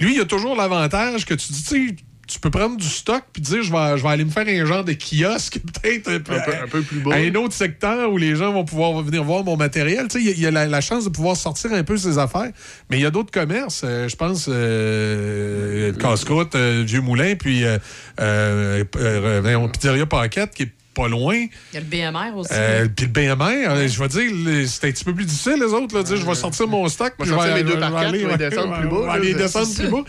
Lui, 0.00 0.14
il 0.16 0.20
a 0.20 0.24
toujours 0.24 0.56
l'avantage 0.56 1.24
que 1.26 1.34
tu 1.34 1.52
dis, 1.52 1.62
tu 1.62 1.88
sais, 1.88 1.96
tu 2.26 2.38
peux 2.38 2.50
prendre 2.50 2.76
du 2.76 2.86
stock 2.86 3.24
puis 3.32 3.42
dire 3.42 3.60
je 3.64 3.72
vais, 3.72 3.98
je 3.98 4.02
vais 4.04 4.08
aller 4.08 4.24
me 4.24 4.30
faire 4.30 4.46
un 4.46 4.64
genre 4.64 4.84
de 4.84 4.92
kiosque 4.92 5.58
peut-être 5.82 6.08
un 6.12 6.20
peu, 6.20 6.34
Un 6.36 6.68
peu- 6.68 6.80
plus 6.82 7.00
bas. 7.00 7.16
à 7.16 7.18
un 7.18 7.34
autre 7.34 7.54
secteur 7.54 8.08
où 8.12 8.16
les 8.18 8.36
gens 8.36 8.52
vont 8.52 8.64
pouvoir 8.64 9.02
venir 9.02 9.24
voir 9.24 9.42
mon 9.42 9.56
matériel. 9.56 10.06
Tu 10.06 10.18
sais, 10.18 10.24
il 10.24 10.26
y 10.26 10.30
a- 10.30 10.34
il 10.36 10.40
y, 10.40 10.46
a 10.46 10.50
la, 10.52 10.66
la 10.66 10.80
chance 10.80 11.02
de 11.04 11.08
pouvoir 11.08 11.36
sortir 11.36 11.72
un 11.72 11.82
peu 11.82 11.96
ses 11.96 12.18
affaires. 12.18 12.52
Mais 12.88 12.98
il 12.98 13.02
y 13.02 13.06
a 13.06 13.10
d'autres 13.10 13.32
commerces, 13.32 13.82
euh, 13.84 14.08
je 14.08 14.14
pense, 14.14 14.46
euh, 14.48 15.92
Casse-Croûte, 15.94 16.54
euh, 16.54 16.84
Vieux 16.86 17.00
Moulin, 17.00 17.34
puis 17.34 17.64
euh, 17.64 17.78
euh, 18.20 18.84
euh, 18.96 19.68
Pizzeria 19.68 20.06
Paquette 20.06 20.54
qui 20.54 20.62
est 20.64 20.72
pas 20.94 21.08
loin. 21.08 21.34
Il 21.36 21.48
y 21.74 21.76
a 21.76 21.80
le 21.80 21.86
BMR 21.86 22.36
aussi. 22.36 22.50
Euh, 22.52 22.88
puis 22.94 23.06
le 23.06 23.12
BMR, 23.12 23.68
euh, 23.70 23.88
je 23.88 23.98
vais 24.02 24.08
dire, 24.08 24.68
c'est 24.68 24.88
un 24.88 24.90
petit 24.90 25.04
peu 25.04 25.14
plus 25.14 25.24
difficile, 25.24 25.54
les 25.58 25.72
autres. 25.72 25.96
Là, 25.96 26.02
dire, 26.02 26.16
je 26.16 26.26
vais 26.26 26.34
sortir 26.34 26.66
mon 26.68 26.88
stock. 26.88 27.14
Je 27.20 27.24
vais 27.24 27.30
sortir 27.30 27.54
mes 27.54 27.62
deux 27.62 27.78
par 27.78 27.90
quatre, 27.92 28.04
aller- 28.08 28.20
je 28.20 28.26
vais 28.26 28.36
descendre 28.50 28.78
plus 28.80 28.88
bas, 28.88 29.12
aller 29.12 29.34
descendre 29.34 29.74
plus 29.74 29.88
bas. 29.88 30.02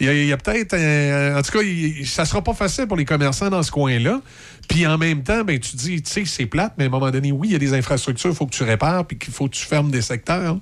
Il 0.00 0.06
y 0.06 0.08
a, 0.08 0.12
il 0.12 0.36
peut-être. 0.36 0.74
un- 0.74 1.38
en 1.38 1.42
tout 1.42 1.52
cas, 1.52 1.62
il- 1.62 2.06
ça 2.06 2.24
sera 2.24 2.42
pas 2.42 2.54
facile 2.54 2.86
pour 2.86 2.96
les 2.96 3.04
commerçants 3.04 3.48
dans 3.50 3.62
ce 3.62 3.70
coin-là. 3.70 4.20
Puis 4.68 4.84
en 4.86 4.98
même 4.98 5.22
temps, 5.22 5.44
ben, 5.44 5.58
tu 5.60 5.76
dis, 5.76 6.02
tu 6.02 6.10
sais, 6.10 6.24
c'est 6.26 6.46
plate, 6.46 6.72
mais 6.76 6.84
à 6.84 6.86
un 6.88 6.90
moment 6.90 7.10
donné, 7.12 7.30
oui, 7.30 7.48
il 7.48 7.52
y 7.52 7.54
a 7.54 7.58
des 7.58 7.72
infrastructures, 7.72 8.30
il 8.30 8.36
faut 8.36 8.46
que 8.46 8.54
tu 8.54 8.64
répares, 8.64 9.06
puis 9.06 9.16
qu'il 9.16 9.32
faut 9.32 9.46
que 9.48 9.54
tu 9.54 9.64
fermes 9.64 9.92
des 9.92 10.02
secteurs. 10.02 10.58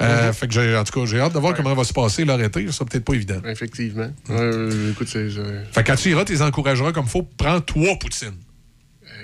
Euh, 0.00 0.32
Fait 0.32 0.48
que, 0.48 0.54
j'ai- 0.54 0.76
en 0.76 0.82
tout 0.82 0.98
cas, 1.00 1.06
j'ai 1.06 1.20
hâte 1.20 1.32
de 1.34 1.38
voir 1.38 1.54
comment 1.54 1.72
va 1.74 1.84
se 1.84 1.92
passer 1.92 2.24
leur 2.24 2.40
été. 2.42 2.66
Ça 2.66 2.72
sera 2.72 2.84
peut-être 2.86 3.04
pas 3.04 3.14
évident. 3.14 3.40
Effectivement. 3.48 4.10
Euh, 4.30 4.90
écoute, 4.90 5.08
Fait 5.08 5.82
que 5.82 5.86
quand 5.86 5.94
tu 5.96 6.10
iras, 6.10 6.24
tu 6.24 6.32
les 6.32 6.42
encourageras 6.42 6.92
comme 6.92 7.06
faut. 7.06 7.22
Prends 7.36 7.60
trois 7.60 7.94
poutines. 8.00 8.32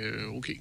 Euh, 0.00 0.26
OK. 0.34 0.52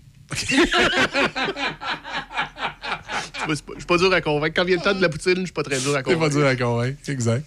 Pas- 3.47 3.53
je 3.53 3.55
suis 3.55 3.85
pas 3.87 3.97
dur 3.97 4.13
à 4.13 4.21
convaincre. 4.21 4.53
Quand 4.55 4.65
vient 4.65 4.75
le 4.77 4.81
temps 4.81 4.93
de 4.93 5.01
la 5.01 5.09
poutine, 5.09 5.37
je 5.37 5.43
suis 5.45 5.51
pas 5.53 5.63
très 5.63 5.79
dur 5.79 5.95
à 5.95 5.99
C'est 5.99 6.03
pas 6.03 6.13
convaincre. 6.13 6.35
dur 6.35 6.45
à 6.45 6.55
convaincre. 6.55 6.97
Exact. 7.07 7.43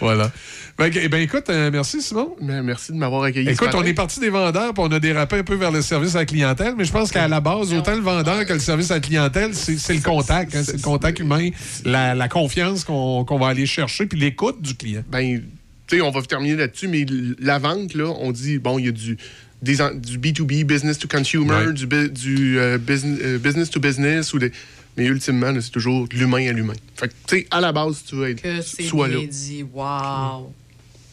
voilà. 0.00 0.30
Ben, 0.76 0.90
ben, 1.10 1.20
écoute, 1.20 1.44
euh, 1.50 1.70
merci 1.70 2.00
Simon. 2.00 2.36
Merci 2.40 2.92
de 2.92 2.96
m'avoir 2.96 3.22
accueilli. 3.24 3.48
Écoute, 3.50 3.70
on 3.74 3.84
est 3.84 3.94
parti 3.94 4.18
des 4.20 4.30
vendeurs, 4.30 4.72
puis 4.74 4.82
on 4.82 4.90
a 4.92 4.98
dérapé 5.00 5.36
un 5.38 5.44
peu 5.44 5.54
vers 5.54 5.70
le 5.70 5.82
service 5.82 6.14
à 6.14 6.20
la 6.20 6.24
clientèle, 6.26 6.74
mais 6.76 6.84
je 6.84 6.92
pense 6.92 7.10
qu'à 7.10 7.28
la 7.28 7.40
base, 7.40 7.72
autant 7.74 7.94
le 7.94 8.00
vendeur 8.00 8.44
que 8.46 8.52
le 8.54 8.58
service 8.58 8.90
à 8.90 8.94
la 8.94 9.00
clientèle, 9.00 9.54
c'est 9.54 9.94
le 9.94 10.00
contact, 10.02 10.54
hein, 10.54 10.62
c'est 10.64 10.76
le 10.76 10.82
contact 10.82 11.18
humain, 11.20 11.50
la, 11.84 12.14
la 12.14 12.28
confiance 12.28 12.84
qu'on 12.84 13.24
va 13.38 13.48
aller 13.48 13.66
chercher, 13.66 14.06
puis 14.06 14.18
l'écoute 14.18 14.60
du 14.62 14.74
client. 14.74 15.02
Ben, 15.08 15.42
tu 15.86 15.96
sais, 15.96 16.02
on 16.02 16.10
va 16.10 16.22
terminer 16.22 16.56
là-dessus, 16.56 16.88
mais 16.88 17.04
la 17.38 17.58
vente, 17.58 17.92
là, 17.94 18.06
on 18.18 18.30
dit, 18.32 18.58
bon, 18.58 18.78
il 18.78 18.86
y 18.86 18.88
a 18.88 18.92
du, 18.92 19.18
des 19.62 19.76
du 19.94 20.18
B2B, 20.18 20.64
business 20.64 20.98
to 20.98 21.06
consumer, 21.08 21.66
Ouais. 21.66 21.72
du, 21.72 21.86
du 22.10 22.58
euh, 22.58 22.78
business, 22.78 23.18
euh, 23.22 23.38
business 23.38 23.70
to 23.70 23.78
business, 23.80 24.32
ou 24.32 24.38
des... 24.38 24.52
mais 24.96 25.04
ultimement, 25.06 25.52
c'est 25.60 25.70
toujours 25.70 26.08
de 26.08 26.16
l'humain 26.16 26.48
à 26.48 26.52
l'humain. 26.52 26.72
Fait 26.96 27.08
que, 27.08 27.14
tu 27.26 27.36
sais, 27.40 27.46
à 27.50 27.60
la 27.60 27.72
base, 27.72 28.02
tu 28.06 28.14
veux 28.16 28.30
être, 28.30 28.40
Que 28.42 28.62
c'est 28.62 28.82
sois 28.84 29.08
bien 29.08 29.20
là. 29.20 29.26
dit. 29.26 29.62
Wow. 29.72 30.54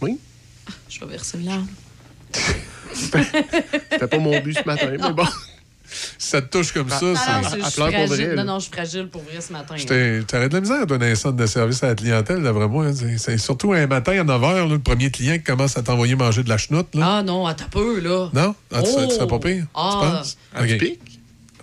Oui. 0.01 0.17
Je 0.89 0.99
vais 1.01 1.05
verser 1.07 1.37
une 1.39 1.45
larme. 1.45 1.67
C'était 2.93 4.07
pas 4.07 4.17
mon 4.19 4.39
but 4.41 4.57
ce 4.57 4.63
matin, 4.65 4.89
mais 4.91 4.97
bon. 5.13 5.23
Ça 6.17 6.41
te 6.41 6.47
touche 6.57 6.71
comme 6.71 6.89
ça, 6.89 7.01
Non, 7.05 7.13
non, 7.13 7.15
c'est... 7.15 7.49
c'est- 7.49 7.57
je 7.59 7.65
suis 7.65 7.73
pleure 7.75 7.87
pour 7.91 8.05
fragile. 8.07 8.25
vrai, 8.25 8.27
Non, 8.29 8.35
là. 8.35 8.43
non, 8.43 8.59
je 8.59 8.63
suis 8.63 8.71
fragile 8.73 9.07
pour 9.07 9.21
vrai 9.23 9.41
ce 9.41 9.53
matin. 9.53 9.75
là. 9.75 10.23
T'aurais 10.27 10.49
de 10.49 10.53
la 10.53 10.61
misère 10.61 10.81
à 10.81 10.85
donner 10.85 11.11
un 11.11 11.15
centre 11.15 11.35
de 11.37 11.45
service 11.45 11.83
à 11.83 11.87
la 11.87 11.95
clientèle, 11.95 12.43
d'après 12.43 12.67
moi. 12.67 12.85
hein. 12.87 12.93
C'est- 13.17 13.37
surtout 13.37 13.73
un 13.73 13.87
matin 13.87 14.19
à 14.19 14.23
9 14.23 14.41
h, 14.41 14.69
le 14.69 14.79
premier 14.79 15.11
client 15.11 15.37
qui 15.37 15.43
commence 15.43 15.77
à 15.77 15.83
t'envoyer 15.83 16.15
manger 16.15 16.43
de 16.43 16.49
la 16.49 16.57
chenoute. 16.57 16.87
Là. 16.95 17.17
Ah 17.19 17.23
non, 17.23 17.45
attends 17.45 17.65
peu, 17.71 17.99
là. 17.99 18.29
Non? 18.33 18.55
Ah, 18.73 18.81
tu, 18.81 18.89
Oh! 18.95 19.09
serais 19.09 19.27
pas 19.27 19.39
pire? 19.39 19.65
Ah. 19.75 19.99
Tu 20.01 20.17
penses? 20.17 20.37
Un 20.55 20.63
Ok. 20.65 20.77
pic? 20.79 20.99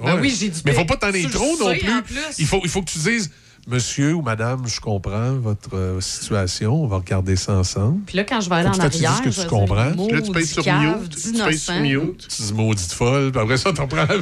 Ben 0.03 0.15
Ouais. 0.15 0.21
oui, 0.23 0.37
j'ai 0.39 0.49
du 0.49 0.61
Mais 0.65 0.73
faut 0.73 0.85
pas 0.85 0.97
t'en 0.97 1.11
le 1.11 1.31
trop 1.31 1.57
non 1.61 1.71
plus. 1.71 1.79
plus. 2.03 2.19
Il 2.39 2.47
faut, 2.47 2.61
il 2.65 2.69
faut 2.69 2.83
que 2.83 2.91
tu 2.91 2.99
dises, 2.99 3.31
monsieur 3.67 4.15
ou 4.15 4.23
madame, 4.23 4.67
je 4.67 4.81
comprends 4.81 5.33
votre 5.35 5.75
euh, 5.75 6.01
situation, 6.01 6.83
on 6.83 6.87
va 6.87 6.97
regarder 6.99 7.37
ça 7.37 7.53
ensemble. 7.55 8.03
Puis 8.07 8.17
là, 8.17 8.25
quand 8.25 8.41
je 8.41 8.49
vais 8.49 8.57
aller 8.57 8.69
Faut 8.69 8.75
en 8.75 8.79
que 8.79 8.83
tu 8.93 8.99
dises 8.99 9.05
arrière, 9.07 9.23
que 9.23 9.31
je 9.31 9.37
tu 9.37 9.41
vais 9.43 9.47
comprends. 9.49 9.93
Puis 9.93 10.11
là, 10.13 10.23
tu 10.23 10.33
payes 10.33 10.47
sur 10.47 10.65
mute. 10.65 11.11
Tu 11.11 11.33
payes 11.33 11.59
sur 11.59 11.75
mute. 11.75 12.29
Tu 12.29 12.43
dis 12.43 12.53
maudite 12.53 12.93
folle, 12.93 13.33
puis 13.33 13.41
après 13.41 13.57
ça, 13.57 13.73
t'en 13.73 13.87
prends 13.87 14.05
la 14.05 14.17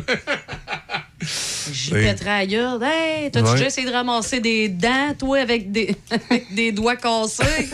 J'y 1.72 1.92
Oui. 1.94 2.02
pèterais 2.02 2.30
ailleurs. 2.30 2.82
Hey, 2.82 3.30
t'as-tu 3.30 3.46
Ouais. 3.46 3.52
déjà 3.52 3.66
essayé 3.66 3.86
de 3.86 3.92
ramasser 3.92 4.40
des 4.40 4.68
dents, 4.68 5.14
toi, 5.18 5.38
avec 5.38 5.70
des, 5.70 5.96
avec 6.10 6.52
des 6.54 6.72
doigts 6.72 6.96
cassés? 6.96 7.68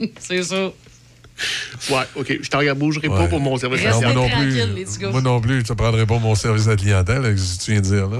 C'est 0.20 0.42
ça. 0.42 0.70
Ouais, 1.90 2.02
OK. 2.16 2.38
Je 2.42 2.48
t'en 2.50 2.60
bougerai 2.74 3.08
pas 3.08 3.20
Ouais. 3.22 3.28
pour 3.28 3.40
mon 3.40 3.56
service 3.56 3.82
Non, 3.84 4.00
moi 4.02 4.12
non 4.12 4.28
plus. 4.28 5.06
Moi 5.10 5.20
non 5.22 5.40
plus, 5.40 5.62
tu 5.62 5.72
ne 5.72 5.76
prendrais 5.76 6.06
pas 6.06 6.18
mon 6.18 6.34
service 6.34 6.66
à 6.66 6.70
la 6.70 6.76
clientèle 6.76 7.24
avec 7.24 7.38
ce 7.38 7.58
que 7.58 7.64
tu 7.64 7.70
viens 7.72 7.80
de 7.80 7.86
dire 7.86 8.08
là? 8.08 8.18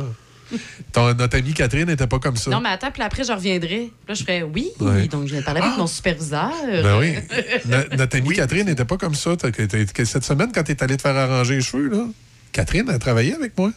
Ton, 0.92 1.14
notre 1.14 1.36
amie 1.36 1.52
Catherine 1.54 1.86
n'était 1.86 2.06
pas 2.06 2.18
comme 2.18 2.36
ça. 2.36 2.50
Non, 2.50 2.60
mais 2.60 2.70
attends, 2.70 2.90
puis 2.90 3.02
après, 3.02 3.24
je 3.24 3.32
reviendrai. 3.32 3.90
Là, 4.08 4.14
je 4.14 4.22
ferais 4.22 4.42
oui. 4.42 4.68
Ouais. 4.80 5.06
Donc, 5.08 5.26
je 5.26 5.32
viens 5.32 5.40
de 5.40 5.44
parler 5.44 5.60
avec 5.60 5.76
mon 5.76 5.86
superviseur. 5.86 6.52
Ben 6.66 6.98
oui. 6.98 7.14
No- 7.66 7.96
notre 7.96 8.16
amie 8.16 8.34
Catherine 8.34 8.66
n'était 8.66 8.84
pas 8.84 8.96
comme 8.96 9.14
ça. 9.14 9.36
T'as- 9.36 9.50
t'as- 9.50 10.04
Cette 10.04 10.24
semaine, 10.24 10.50
quand 10.54 10.62
tu 10.62 10.72
es 10.72 10.82
allé 10.82 10.96
te 10.96 11.02
faire 11.02 11.16
arranger 11.16 11.56
les 11.56 11.60
cheveux, 11.62 11.88
là, 11.88 12.06
Catherine 12.52 12.88
a 12.90 12.98
travaillé 12.98 13.34
avec 13.34 13.56
moi. 13.58 13.72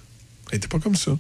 Elle 0.52 0.56
n'était 0.58 0.68
pas 0.68 0.80
comme 0.80 0.96
ça. 0.96 1.12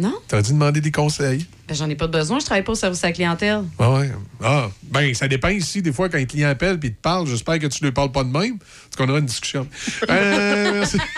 Non? 0.00 0.14
Tu 0.28 0.34
as 0.36 0.42
dû 0.42 0.52
demander 0.52 0.80
des 0.80 0.92
conseils. 0.92 1.44
Ben, 1.66 1.74
j'en 1.74 1.90
ai 1.90 1.96
pas 1.96 2.06
besoin. 2.06 2.38
Je 2.38 2.44
travaille 2.44 2.62
pas 2.62 2.70
au 2.70 2.76
service 2.76 3.02
à 3.02 3.08
la 3.08 3.12
clientèle. 3.12 3.64
Ah 3.80 3.90
ouais. 3.94 4.10
Ah, 4.42 4.68
ben, 4.84 5.12
ça 5.12 5.26
dépend 5.26 5.48
ici. 5.48 5.82
Des 5.82 5.92
fois, 5.92 6.08
quand 6.08 6.18
un 6.18 6.24
client 6.24 6.48
appelle 6.50 6.78
et 6.84 6.90
te 6.92 7.00
parle, 7.02 7.26
j'espère 7.26 7.58
que 7.58 7.66
tu 7.66 7.82
ne 7.82 7.88
lui 7.88 7.92
parles 7.92 8.12
pas 8.12 8.22
de 8.22 8.28
même. 8.30 8.58
Parce 8.58 8.96
qu'on 8.96 9.08
aura 9.08 9.18
une 9.18 9.26
discussion. 9.26 9.66
Euh, 10.08 10.72
merci. 10.74 10.98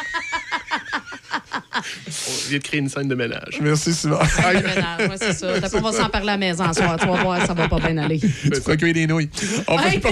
On 1.33 2.49
vient 2.49 2.59
de 2.59 2.63
créer 2.63 2.81
une 2.81 2.89
scène 2.89 3.09
de 3.09 3.15
ménage. 3.15 3.59
Merci, 3.61 3.93
Simon. 3.95 4.19
Ménage, 4.53 5.09
ouais, 5.09 5.17
c'est 5.19 5.33
ça. 5.33 5.61
T'as 5.61 5.69
pas- 5.71 5.79
On 5.79 5.81
va 5.81 5.93
s'en 5.93 6.09
parler 6.09 6.29
à 6.29 6.33
la 6.33 6.37
maison 6.39 6.65
ce 6.73 6.81
soir. 6.83 6.97
Tu 7.01 7.07
vas 7.07 7.23
voir, 7.23 7.47
ça 7.47 7.55
va 7.55 7.69
pas 7.69 7.79
bien 7.79 7.97
aller. 7.99 8.19
tu 8.21 8.29
feras 8.55 8.77
cuire 8.77 8.95
des 8.95 9.07
nouilles. 9.07 9.31
On 9.69 9.77
va 9.77 9.89
Hey! 9.89 9.99
pas- 10.01 10.11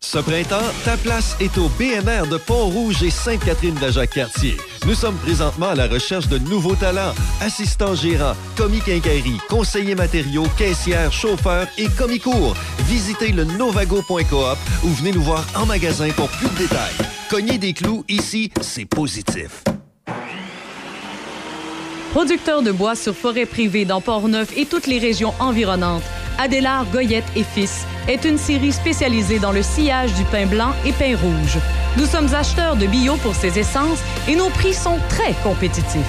Ce 0.00 0.18
printemps, 0.18 0.62
ta 0.84 0.96
place 0.96 1.34
est 1.40 1.56
au 1.58 1.68
BMR 1.70 2.28
de 2.30 2.36
Pont-Rouge 2.36 3.02
et 3.02 3.10
Sainte-Catherine 3.10 3.74
de 3.74 3.90
Jacques-Cartier. 3.90 4.56
Nous 4.86 4.94
sommes 4.94 5.16
présentement 5.16 5.70
à 5.70 5.74
la 5.74 5.88
recherche 5.88 6.28
de 6.28 6.38
nouveaux 6.38 6.76
talents. 6.76 7.14
Assistants 7.40 7.96
gérants, 7.96 8.36
commis 8.56 8.80
quincaillerie, 8.80 9.38
conseillers 9.48 9.96
matériaux, 9.96 10.46
caissières, 10.56 11.12
chauffeurs 11.12 11.66
et 11.78 11.88
commis 11.88 12.20
cours. 12.20 12.54
Visitez 12.86 13.32
le 13.32 13.42
novago.coop 13.44 14.58
ou 14.84 14.88
venez 14.90 15.10
nous 15.12 15.22
voir 15.22 15.44
en 15.56 15.66
magasin 15.66 16.10
pour 16.10 16.28
plus 16.28 16.48
de 16.50 16.58
détails. 16.58 16.94
Cogner 17.28 17.58
des 17.58 17.72
clous, 17.72 18.04
ici, 18.08 18.52
c'est 18.60 18.84
positif. 18.84 19.64
Producteur 22.14 22.62
de 22.62 22.70
bois 22.70 22.94
sur 22.94 23.12
forêt 23.12 23.44
privée 23.44 23.84
dans 23.84 24.00
Port-Neuf 24.00 24.56
et 24.56 24.66
toutes 24.66 24.86
les 24.86 25.00
régions 25.00 25.34
environnantes, 25.40 26.04
Adélard 26.38 26.86
Goyette 26.92 27.24
et 27.34 27.42
Fils 27.42 27.84
est 28.06 28.24
une 28.24 28.38
série 28.38 28.70
spécialisée 28.70 29.40
dans 29.40 29.50
le 29.50 29.62
sillage 29.62 30.14
du 30.14 30.22
pain 30.26 30.46
blanc 30.46 30.70
et 30.86 30.92
pain 30.92 31.16
rouge. 31.16 31.58
Nous 31.96 32.06
sommes 32.06 32.32
acheteurs 32.32 32.76
de 32.76 32.86
bio 32.86 33.16
pour 33.16 33.34
ces 33.34 33.58
essences 33.58 33.98
et 34.28 34.36
nos 34.36 34.48
prix 34.50 34.74
sont 34.74 35.00
très 35.08 35.32
compétitifs. 35.42 36.06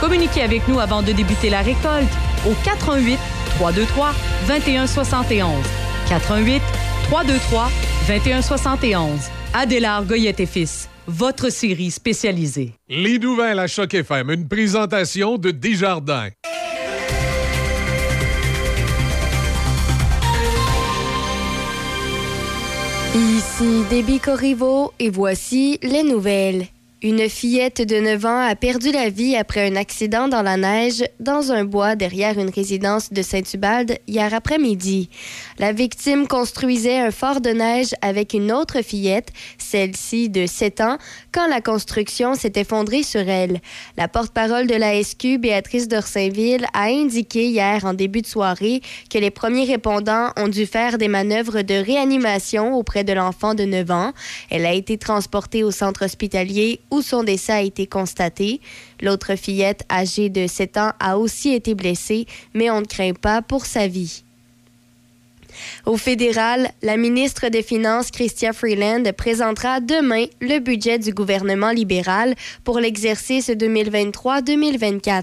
Communiquez 0.00 0.40
avec 0.40 0.66
nous 0.66 0.80
avant 0.80 1.02
de 1.02 1.12
débuter 1.12 1.50
la 1.50 1.60
récolte 1.60 2.08
au 2.46 2.54
88 2.64 3.18
323 3.56 4.12
2171. 4.48 5.50
88 6.08 6.62
323 7.10 7.68
2171. 8.08 9.10
Adélard 9.52 10.06
Goyette 10.06 10.40
et 10.40 10.46
Fils, 10.46 10.88
votre 11.06 11.50
série 11.50 11.90
spécialisée. 11.90 12.72
Les 12.88 13.18
nouvelles 13.18 13.58
à 13.58 13.66
Choc 13.66 13.94
FM, 13.94 14.30
une 14.30 14.48
présentation 14.48 15.38
de 15.38 15.50
Desjardins. 15.50 16.28
Ici 23.14 23.84
Déby 23.88 24.18
Corriveau 24.18 24.92
et 24.98 25.10
voici 25.10 25.78
les 25.82 26.02
nouvelles. 26.02 26.66
Une 27.04 27.28
fillette 27.28 27.86
de 27.86 28.00
9 28.00 28.24
ans 28.24 28.40
a 28.40 28.56
perdu 28.56 28.90
la 28.90 29.10
vie 29.10 29.36
après 29.36 29.70
un 29.70 29.76
accident 29.76 30.26
dans 30.26 30.40
la 30.40 30.56
neige 30.56 31.04
dans 31.20 31.52
un 31.52 31.66
bois 31.66 31.96
derrière 31.96 32.38
une 32.38 32.48
résidence 32.48 33.12
de 33.12 33.20
Saint-Ubalde 33.20 33.98
hier 34.06 34.32
après-midi. 34.32 35.10
La 35.58 35.74
victime 35.74 36.26
construisait 36.26 36.96
un 36.96 37.10
fort 37.10 37.42
de 37.42 37.50
neige 37.50 37.90
avec 38.00 38.32
une 38.32 38.50
autre 38.50 38.80
fillette, 38.80 39.34
celle-ci 39.58 40.30
de 40.30 40.46
7 40.46 40.80
ans, 40.80 40.96
quand 41.30 41.46
la 41.46 41.60
construction 41.60 42.34
s'est 42.36 42.54
effondrée 42.56 43.02
sur 43.02 43.28
elle. 43.28 43.60
La 43.98 44.08
porte-parole 44.08 44.66
de 44.66 44.74
la 44.74 45.02
SQ, 45.02 45.36
Béatrice 45.36 45.88
d'Orsainville, 45.88 46.64
a 46.72 46.84
indiqué 46.84 47.48
hier 47.48 47.84
en 47.84 47.92
début 47.92 48.22
de 48.22 48.26
soirée 48.26 48.80
que 49.10 49.18
les 49.18 49.30
premiers 49.30 49.66
répondants 49.66 50.30
ont 50.38 50.48
dû 50.48 50.64
faire 50.64 50.96
des 50.96 51.08
manœuvres 51.08 51.60
de 51.60 51.74
réanimation 51.74 52.72
auprès 52.72 53.04
de 53.04 53.12
l'enfant 53.12 53.52
de 53.52 53.64
9 53.64 53.90
ans. 53.90 54.12
Elle 54.48 54.64
a 54.64 54.72
été 54.72 54.96
transportée 54.96 55.64
au 55.64 55.70
centre 55.70 56.06
hospitalier 56.06 56.80
son 57.02 57.22
décès 57.22 57.52
a 57.52 57.62
été 57.62 57.86
constaté. 57.86 58.60
L'autre 59.00 59.36
fillette, 59.36 59.84
âgée 59.90 60.28
de 60.28 60.46
7 60.46 60.76
ans, 60.76 60.92
a 61.00 61.18
aussi 61.18 61.52
été 61.52 61.74
blessée, 61.74 62.26
mais 62.54 62.70
on 62.70 62.80
ne 62.80 62.86
craint 62.86 63.14
pas 63.14 63.42
pour 63.42 63.66
sa 63.66 63.86
vie. 63.86 64.24
Au 65.86 65.96
fédéral, 65.96 66.70
la 66.82 66.96
ministre 66.96 67.48
des 67.48 67.62
Finances, 67.62 68.10
Chrystia 68.10 68.52
Freeland, 68.52 69.04
présentera 69.16 69.80
demain 69.80 70.26
le 70.40 70.58
budget 70.58 70.98
du 70.98 71.12
gouvernement 71.12 71.70
libéral 71.70 72.34
pour 72.64 72.78
l'exercice 72.78 73.50
2023-2024. 73.50 75.22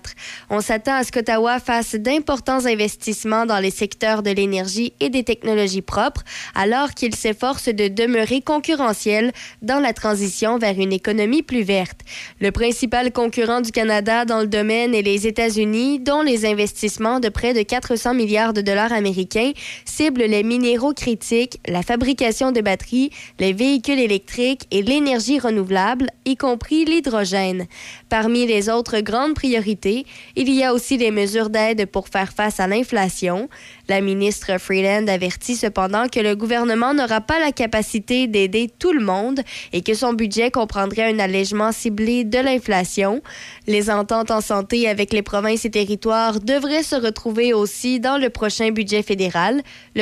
On 0.49 0.61
s'attend 0.61 0.95
à 0.95 1.03
ce 1.03 1.11
qu'Ottawa 1.11 1.59
fasse 1.59 1.95
d'importants 1.95 2.65
investissements 2.65 3.45
dans 3.45 3.59
les 3.59 3.71
secteurs 3.71 4.23
de 4.23 4.31
l'énergie 4.31 4.93
et 4.99 5.09
des 5.09 5.23
technologies 5.23 5.81
propres, 5.81 6.23
alors 6.55 6.91
qu'il 6.91 7.15
s'efforce 7.15 7.69
de 7.69 7.87
demeurer 7.87 8.41
concurrentiel 8.41 9.31
dans 9.61 9.79
la 9.79 9.93
transition 9.93 10.57
vers 10.57 10.79
une 10.79 10.93
économie 10.93 11.43
plus 11.43 11.63
verte. 11.63 11.99
Le 12.39 12.51
principal 12.51 13.11
concurrent 13.11 13.61
du 13.61 13.71
Canada 13.71 14.25
dans 14.25 14.39
le 14.39 14.47
domaine 14.47 14.93
est 14.93 15.01
les 15.01 15.27
États-Unis, 15.27 15.99
dont 15.99 16.21
les 16.21 16.45
investissements 16.45 17.19
de 17.19 17.29
près 17.29 17.53
de 17.53 17.61
400 17.61 18.13
milliards 18.13 18.53
de 18.53 18.61
dollars 18.61 18.93
américains 18.93 19.51
ciblent 19.85 20.20
les 20.23 20.43
minéraux 20.43 20.93
critiques, 20.93 21.59
la 21.67 21.81
fabrication 21.81 22.51
de 22.51 22.61
batteries, 22.61 23.11
les 23.39 23.53
véhicules 23.53 23.99
électriques 23.99 24.67
et 24.71 24.81
l'énergie 24.81 25.39
renouvelable, 25.39 26.07
y 26.25 26.35
compris 26.37 26.85
l'hydrogène. 26.85 27.67
Parmi 28.09 28.45
les 28.45 28.69
autres 28.69 28.99
grandes 28.99 29.33
priorités, 29.33 30.05
il 30.35 30.51
y 30.53 30.63
a 30.63 30.73
aussi 30.73 30.97
les 30.97 31.11
mesures 31.11 31.49
d'aide 31.49 31.85
pour 31.85 32.07
faire 32.07 32.33
face 32.33 32.59
à 32.59 32.67
l'inflation. 32.67 33.49
La 33.89 34.01
ministre 34.01 34.57
Freeland 34.57 35.07
avertit 35.07 35.55
cependant 35.55 36.07
que 36.07 36.19
le 36.19 36.35
gouvernement 36.35 36.93
n'aura 36.93 37.21
pas 37.21 37.39
la 37.39 37.51
capacité 37.51 38.27
d'aider 38.27 38.69
tout 38.79 38.93
le 38.93 39.03
monde 39.03 39.41
et 39.73 39.81
que 39.81 39.93
son 39.93 40.13
budget 40.13 40.51
comprendrait 40.51 41.11
un 41.11 41.19
allègement 41.19 41.71
ciblé 41.71 42.23
de 42.23 42.39
l'inflation. 42.39 43.21
Les 43.67 43.89
ententes 43.89 44.31
en 44.31 44.41
santé 44.41 44.87
avec 44.87 45.13
les 45.13 45.21
provinces 45.21 45.65
et 45.65 45.71
territoires 45.71 46.39
devraient 46.39 46.83
se 46.83 46.95
retrouver 46.95 47.53
aussi 47.53 47.99
dans 47.99 48.17
le 48.17 48.29
prochain 48.29 48.71
budget 48.71 49.03
fédéral. 49.03 49.61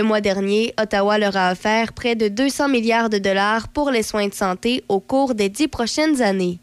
Mois 0.09 0.21
dernier, 0.21 0.73
Ottawa 0.81 1.19
leur 1.19 1.37
a 1.37 1.51
offert 1.51 1.93
près 1.93 2.15
de 2.15 2.29
200 2.29 2.67
milliards 2.67 3.11
de 3.11 3.19
dollars 3.19 3.67
pour 3.67 3.91
les 3.91 4.01
soins 4.01 4.27
de 4.27 4.33
santé 4.33 4.83
au 4.89 4.99
cours 4.99 5.35
des 5.35 5.49
dix 5.49 5.67
prochaines 5.67 6.23
années. 6.23 6.57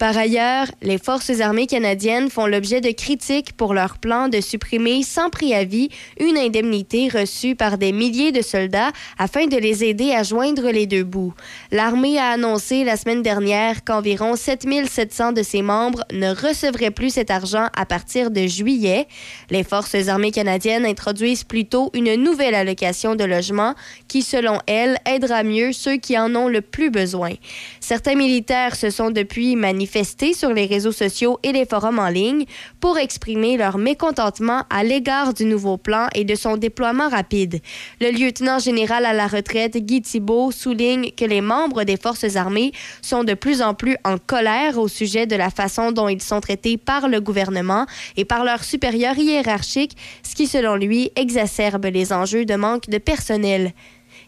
Par 0.00 0.16
ailleurs, 0.16 0.66
les 0.80 0.96
forces 0.96 1.40
armées 1.40 1.66
canadiennes 1.66 2.30
font 2.30 2.46
l'objet 2.46 2.80
de 2.80 2.90
critiques 2.90 3.52
pour 3.52 3.74
leur 3.74 3.98
plan 3.98 4.28
de 4.28 4.40
supprimer 4.40 5.02
sans 5.02 5.28
préavis 5.28 5.90
une 6.18 6.38
indemnité 6.38 7.08
reçue 7.08 7.54
par 7.54 7.76
des 7.76 7.92
milliers 7.92 8.32
de 8.32 8.40
soldats 8.40 8.92
afin 9.18 9.46
de 9.46 9.58
les 9.58 9.84
aider 9.84 10.12
à 10.12 10.22
joindre 10.22 10.70
les 10.70 10.86
deux 10.86 11.04
bouts. 11.04 11.34
L'armée 11.70 12.18
a 12.18 12.30
annoncé 12.30 12.82
la 12.82 12.96
semaine 12.96 13.20
dernière 13.20 13.84
qu'environ 13.84 14.36
7700 14.36 15.32
de 15.32 15.42
ses 15.42 15.60
membres 15.60 16.06
ne 16.14 16.30
recevraient 16.30 16.90
plus 16.90 17.10
cet 17.10 17.30
argent 17.30 17.68
à 17.76 17.84
partir 17.84 18.30
de 18.30 18.46
juillet. 18.46 19.06
Les 19.50 19.64
forces 19.64 20.08
armées 20.08 20.32
canadiennes 20.32 20.86
introduisent 20.86 21.44
plutôt 21.44 21.90
une 21.92 22.14
nouvelle 22.14 22.54
allocation 22.54 23.16
de 23.16 23.24
logement 23.24 23.74
qui, 24.08 24.22
selon 24.22 24.60
elles, 24.66 24.96
aidera 25.04 25.42
mieux 25.42 25.74
ceux 25.74 25.98
qui 25.98 26.18
en 26.18 26.34
ont 26.36 26.48
le 26.48 26.62
plus 26.62 26.88
besoin. 26.88 27.32
Certains 27.80 28.14
militaires 28.14 28.76
se 28.76 28.88
sont 28.88 29.10
depuis 29.10 29.56
manifestés 29.56 29.89
sur 30.34 30.52
les 30.52 30.66
réseaux 30.66 30.92
sociaux 30.92 31.38
et 31.42 31.52
les 31.52 31.66
forums 31.66 31.98
en 31.98 32.08
ligne 32.08 32.44
pour 32.80 32.98
exprimer 32.98 33.56
leur 33.56 33.78
mécontentement 33.78 34.62
à 34.70 34.84
l'égard 34.84 35.34
du 35.34 35.44
nouveau 35.44 35.76
plan 35.76 36.06
et 36.14 36.24
de 36.24 36.34
son 36.34 36.56
déploiement 36.56 37.08
rapide. 37.08 37.60
Le 38.00 38.10
lieutenant 38.10 38.58
général 38.58 39.04
à 39.04 39.12
la 39.12 39.26
retraite, 39.26 39.76
Guy 39.76 40.02
Thibault, 40.02 40.52
souligne 40.52 41.10
que 41.10 41.24
les 41.24 41.40
membres 41.40 41.84
des 41.84 41.96
forces 41.96 42.36
armées 42.36 42.72
sont 43.02 43.24
de 43.24 43.34
plus 43.34 43.62
en 43.62 43.74
plus 43.74 43.96
en 44.04 44.16
colère 44.18 44.78
au 44.78 44.88
sujet 44.88 45.26
de 45.26 45.36
la 45.36 45.50
façon 45.50 45.92
dont 45.92 46.08
ils 46.08 46.22
sont 46.22 46.40
traités 46.40 46.76
par 46.76 47.08
le 47.08 47.20
gouvernement 47.20 47.86
et 48.16 48.24
par 48.24 48.44
leurs 48.44 48.64
supérieurs 48.64 49.18
hiérarchiques, 49.18 49.96
ce 50.22 50.34
qui, 50.34 50.46
selon 50.46 50.76
lui, 50.76 51.10
exacerbe 51.16 51.86
les 51.86 52.12
enjeux 52.12 52.44
de 52.44 52.54
manque 52.54 52.88
de 52.88 52.98
personnel. 52.98 53.72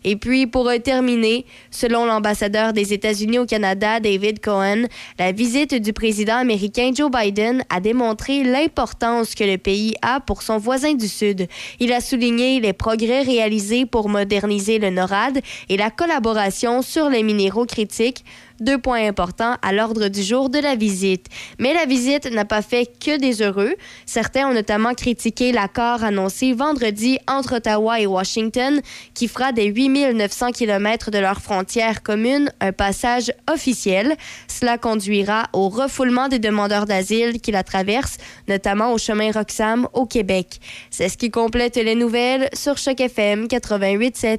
Et 0.05 0.17
puis, 0.17 0.47
pour 0.47 0.71
terminer, 0.83 1.47
selon 1.71 2.05
l'ambassadeur 2.05 2.73
des 2.73 2.93
États-Unis 2.93 3.39
au 3.39 3.47
Canada, 3.47 4.01
David 4.01 4.41
Cohen, 4.41 4.85
la 5.19 5.33
visite 5.33 5.75
du 5.75 5.93
président 5.93 6.37
américain 6.37 6.91
Joe 6.95 7.11
Biden 7.11 7.65
a 7.71 7.81
démontré 7.81 8.43
l'importance 8.43 9.35
que 9.35 9.45
le 9.45 9.59
pays 9.59 9.95
a 10.03 10.21
pour 10.21 10.43
son 10.43 10.59
voisin 10.59 10.95
du 10.95 11.09
Sud. 11.09 11.47
Il 11.81 11.93
a 11.93 12.01
souligné 12.01 12.61
les 12.61 12.73
progrès 12.73 13.23
réalisés 13.23 13.87
pour 13.87 14.09
moderniser 14.09 14.79
le 14.79 14.91
NORAD 14.91 15.41
et 15.69 15.77
la 15.77 15.91
collaboration 15.91 16.83
sur 16.83 17.09
les 17.09 17.23
minéraux 17.23 17.67
critiques, 17.67 18.25
deux 18.61 18.79
points 18.79 19.07
importants 19.07 19.57
à 19.63 19.73
l'ordre 19.73 20.09
du 20.09 20.23
jour 20.23 20.51
de 20.51 20.59
la 20.59 20.75
visite. 20.75 21.27
Mais 21.59 21.75
la 21.75 21.87
visite 21.87 22.31
n'a 22.31 22.45
pas 22.45 22.63
fait 22.63 22.91
que 22.99 23.19
des 23.19 23.43
heureux. 23.43 23.75
Certains 24.07 24.49
ont 24.49 24.55
notamment 24.55 24.95
critiqué 24.95 25.53
l'accord 25.53 26.05
annoncé 26.05 26.53
vendredi 26.53 27.19
entre 27.29 27.57
Ottawa 27.57 28.01
et 28.01 28.07
Washington 28.07 28.81
qui 29.15 29.29
fera 29.29 29.53
des 29.53 29.67
8900 29.67 30.53
km 30.53 31.11
de 31.11 31.19
leur 31.19 31.41
frontière 31.41 32.03
commune 32.03 32.51
un 32.61 32.73
passage 32.73 33.33
officiel. 33.51 34.17
Cela 34.49 34.79
conduira 34.79 35.45
au 35.53 35.69
refoulement 35.69 36.29
des 36.29 36.39
demandeurs 36.39 36.87
d'asile 36.87 37.41
qui 37.41 37.53
la 37.53 37.63
traversent, 37.63 38.19
notamment 38.49 38.93
au 38.93 38.99
chemin 38.99 39.31
Roxham 39.31 39.89
au 39.93 40.07
Québec. 40.07 40.61
C'est 40.91 41.09
ce 41.09 41.17
qui 41.17 41.31
complète 41.31 41.77
les 41.77 41.95
nouvelles 41.95 42.49
sur 42.53 42.79
Choc 42.79 43.01
FM 43.01 43.47
88.7. 43.47 44.39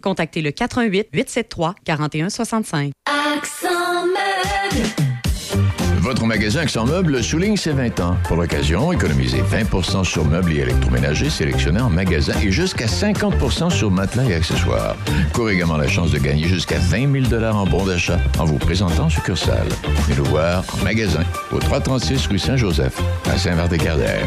contactez 0.00 0.42
le 0.42 0.50
88 0.50 1.08
873 1.12 1.74
4165. 1.84 2.92
Accent 3.06 3.68
meuble. 4.06 4.86
Votre 6.00 6.24
magasin 6.24 6.62
Accent 6.62 6.86
Meubles 6.86 7.22
souligne 7.22 7.56
ses 7.56 7.72
20 7.72 8.00
ans. 8.00 8.16
Pour 8.24 8.36
l'occasion, 8.36 8.90
économisez 8.90 9.42
20% 9.42 10.02
sur 10.02 10.24
meubles 10.24 10.52
et 10.52 10.60
électroménagers 10.60 11.28
sélectionnés 11.28 11.80
en 11.80 11.90
magasin 11.90 12.32
et 12.42 12.50
jusqu'à 12.50 12.86
50% 12.86 13.70
sur 13.70 13.90
matelas 13.90 14.24
et 14.24 14.34
accessoires. 14.34 14.96
Courez 15.34 15.54
également 15.54 15.76
la 15.76 15.86
chance 15.86 16.10
de 16.10 16.18
gagner 16.18 16.48
jusqu'à 16.48 16.78
20 16.78 17.28
000 17.30 17.44
en 17.44 17.66
bons 17.66 17.84
d'achat 17.84 18.18
en 18.38 18.44
vous 18.44 18.58
présentant 18.58 19.04
en 19.04 19.10
succursale. 19.10 19.68
Venez 20.06 20.18
nous 20.18 20.24
voir 20.24 20.64
en 20.72 20.82
magasin 20.82 21.22
au 21.52 21.58
336 21.58 22.26
rue 22.26 22.38
Saint-Joseph 22.38 22.98
à 23.30 23.36
Saint-Vert-des-Cardères. 23.36 24.26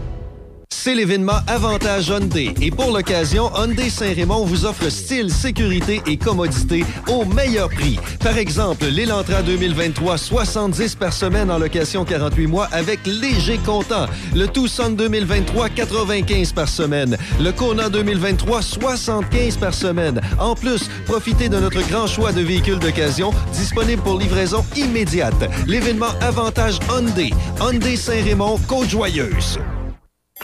C'est 0.83 0.95
l'événement 0.95 1.37
Avantage 1.45 2.07
Hyundai. 2.07 2.55
Et 2.59 2.71
pour 2.71 2.91
l'occasion, 2.91 3.51
Hyundai 3.55 3.91
Saint-Raymond 3.91 4.45
vous 4.45 4.65
offre 4.65 4.89
style, 4.89 5.31
sécurité 5.31 6.01
et 6.07 6.17
commodité 6.17 6.83
au 7.07 7.23
meilleur 7.23 7.69
prix. 7.69 7.99
Par 8.19 8.35
exemple, 8.39 8.85
l'Elantra 8.85 9.43
2023, 9.43 10.17
70 10.17 10.95
par 10.95 11.13
semaine 11.13 11.51
en 11.51 11.59
location 11.59 12.03
48 12.03 12.47
mois 12.47 12.67
avec 12.71 13.05
léger 13.05 13.59
comptant. 13.59 14.07
Le 14.33 14.47
Tucson 14.47 14.89
2023, 14.89 15.69
95 15.69 16.53
par 16.53 16.67
semaine. 16.67 17.15
Le 17.39 17.51
Kona 17.51 17.87
2023, 17.89 18.63
75 18.63 19.57
par 19.57 19.75
semaine. 19.75 20.19
En 20.39 20.55
plus, 20.55 20.89
profitez 21.05 21.47
de 21.47 21.59
notre 21.59 21.87
grand 21.89 22.07
choix 22.07 22.31
de 22.31 22.41
véhicules 22.41 22.79
d'occasion 22.79 23.31
disponibles 23.53 24.01
pour 24.01 24.17
livraison 24.17 24.65
immédiate. 24.75 25.47
L'événement 25.67 26.15
Avantage 26.21 26.79
Hyundai. 26.89 27.29
Hyundai 27.59 27.97
Saint-Raymond, 27.97 28.57
Côte-Joyeuse. 28.67 29.59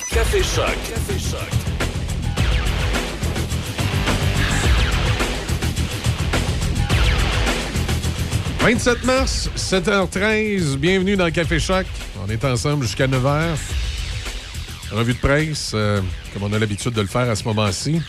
Café 0.06 0.44
Choc. 0.44 0.76
Café 0.88 1.20
Choc. 1.20 1.40
«27 8.60 9.04
mars, 9.06 9.50
7h13. 9.56 10.78
Bienvenue 10.78 11.16
dans 11.16 11.32
Café 11.32 11.60
Choc. 11.60 11.88
On 12.24 12.30
est 12.30 12.46
ensemble 12.46 12.84
jusqu'à 12.84 13.08
9h. 13.08 13.56
Revue 14.92 15.14
de 15.14 15.20
presse, 15.20 15.72
euh, 15.74 16.00
comme 16.32 16.44
on 16.44 16.54
a 16.54 16.60
l'habitude 16.60 16.94
de 16.94 17.02
le 17.02 17.08
faire 17.08 17.30
à 17.30 17.36
ce 17.36 17.44
moment-ci. 17.46 18.00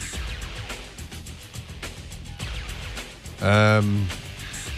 Euh, 3.42 3.80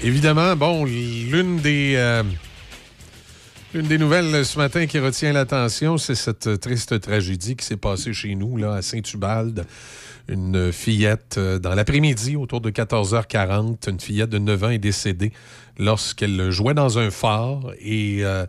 évidemment, 0.03 0.55
bon, 0.55 0.85
l'une 0.85 1.59
des, 1.59 1.95
euh, 1.97 2.23
l'une 3.75 3.87
des 3.87 3.99
nouvelles 3.99 4.45
ce 4.45 4.59
matin 4.59 4.87
qui 4.87 4.99
retient 4.99 5.33
l'attention, 5.33 5.97
c'est 5.99 6.15
cette 6.15 6.61
triste 6.61 7.01
tragédie 7.01 7.57
qui 7.57 7.65
s'est 7.65 7.77
passée 7.77 8.13
chez 8.13 8.35
nous, 8.35 8.57
là, 8.57 8.75
à 8.75 8.83
Saint-Ubalde. 8.83 9.65
Une 10.29 10.73
fillette, 10.73 11.37
euh, 11.39 11.59
dans 11.59 11.75
l'après-midi, 11.75 12.37
autour 12.37 12.61
de 12.61 12.71
14h40, 12.71 13.91
une 13.91 13.99
fillette 14.01 14.31
de 14.31 14.39
9 14.39 14.65
ans 14.65 14.71
est 14.71 14.79
décédée 14.79 15.33
lorsqu'elle 15.79 16.51
jouait 16.51 16.75
dans 16.75 16.99
un 16.99 17.11
phare. 17.11 17.73
Et 17.81 18.25
euh, 18.25 18.47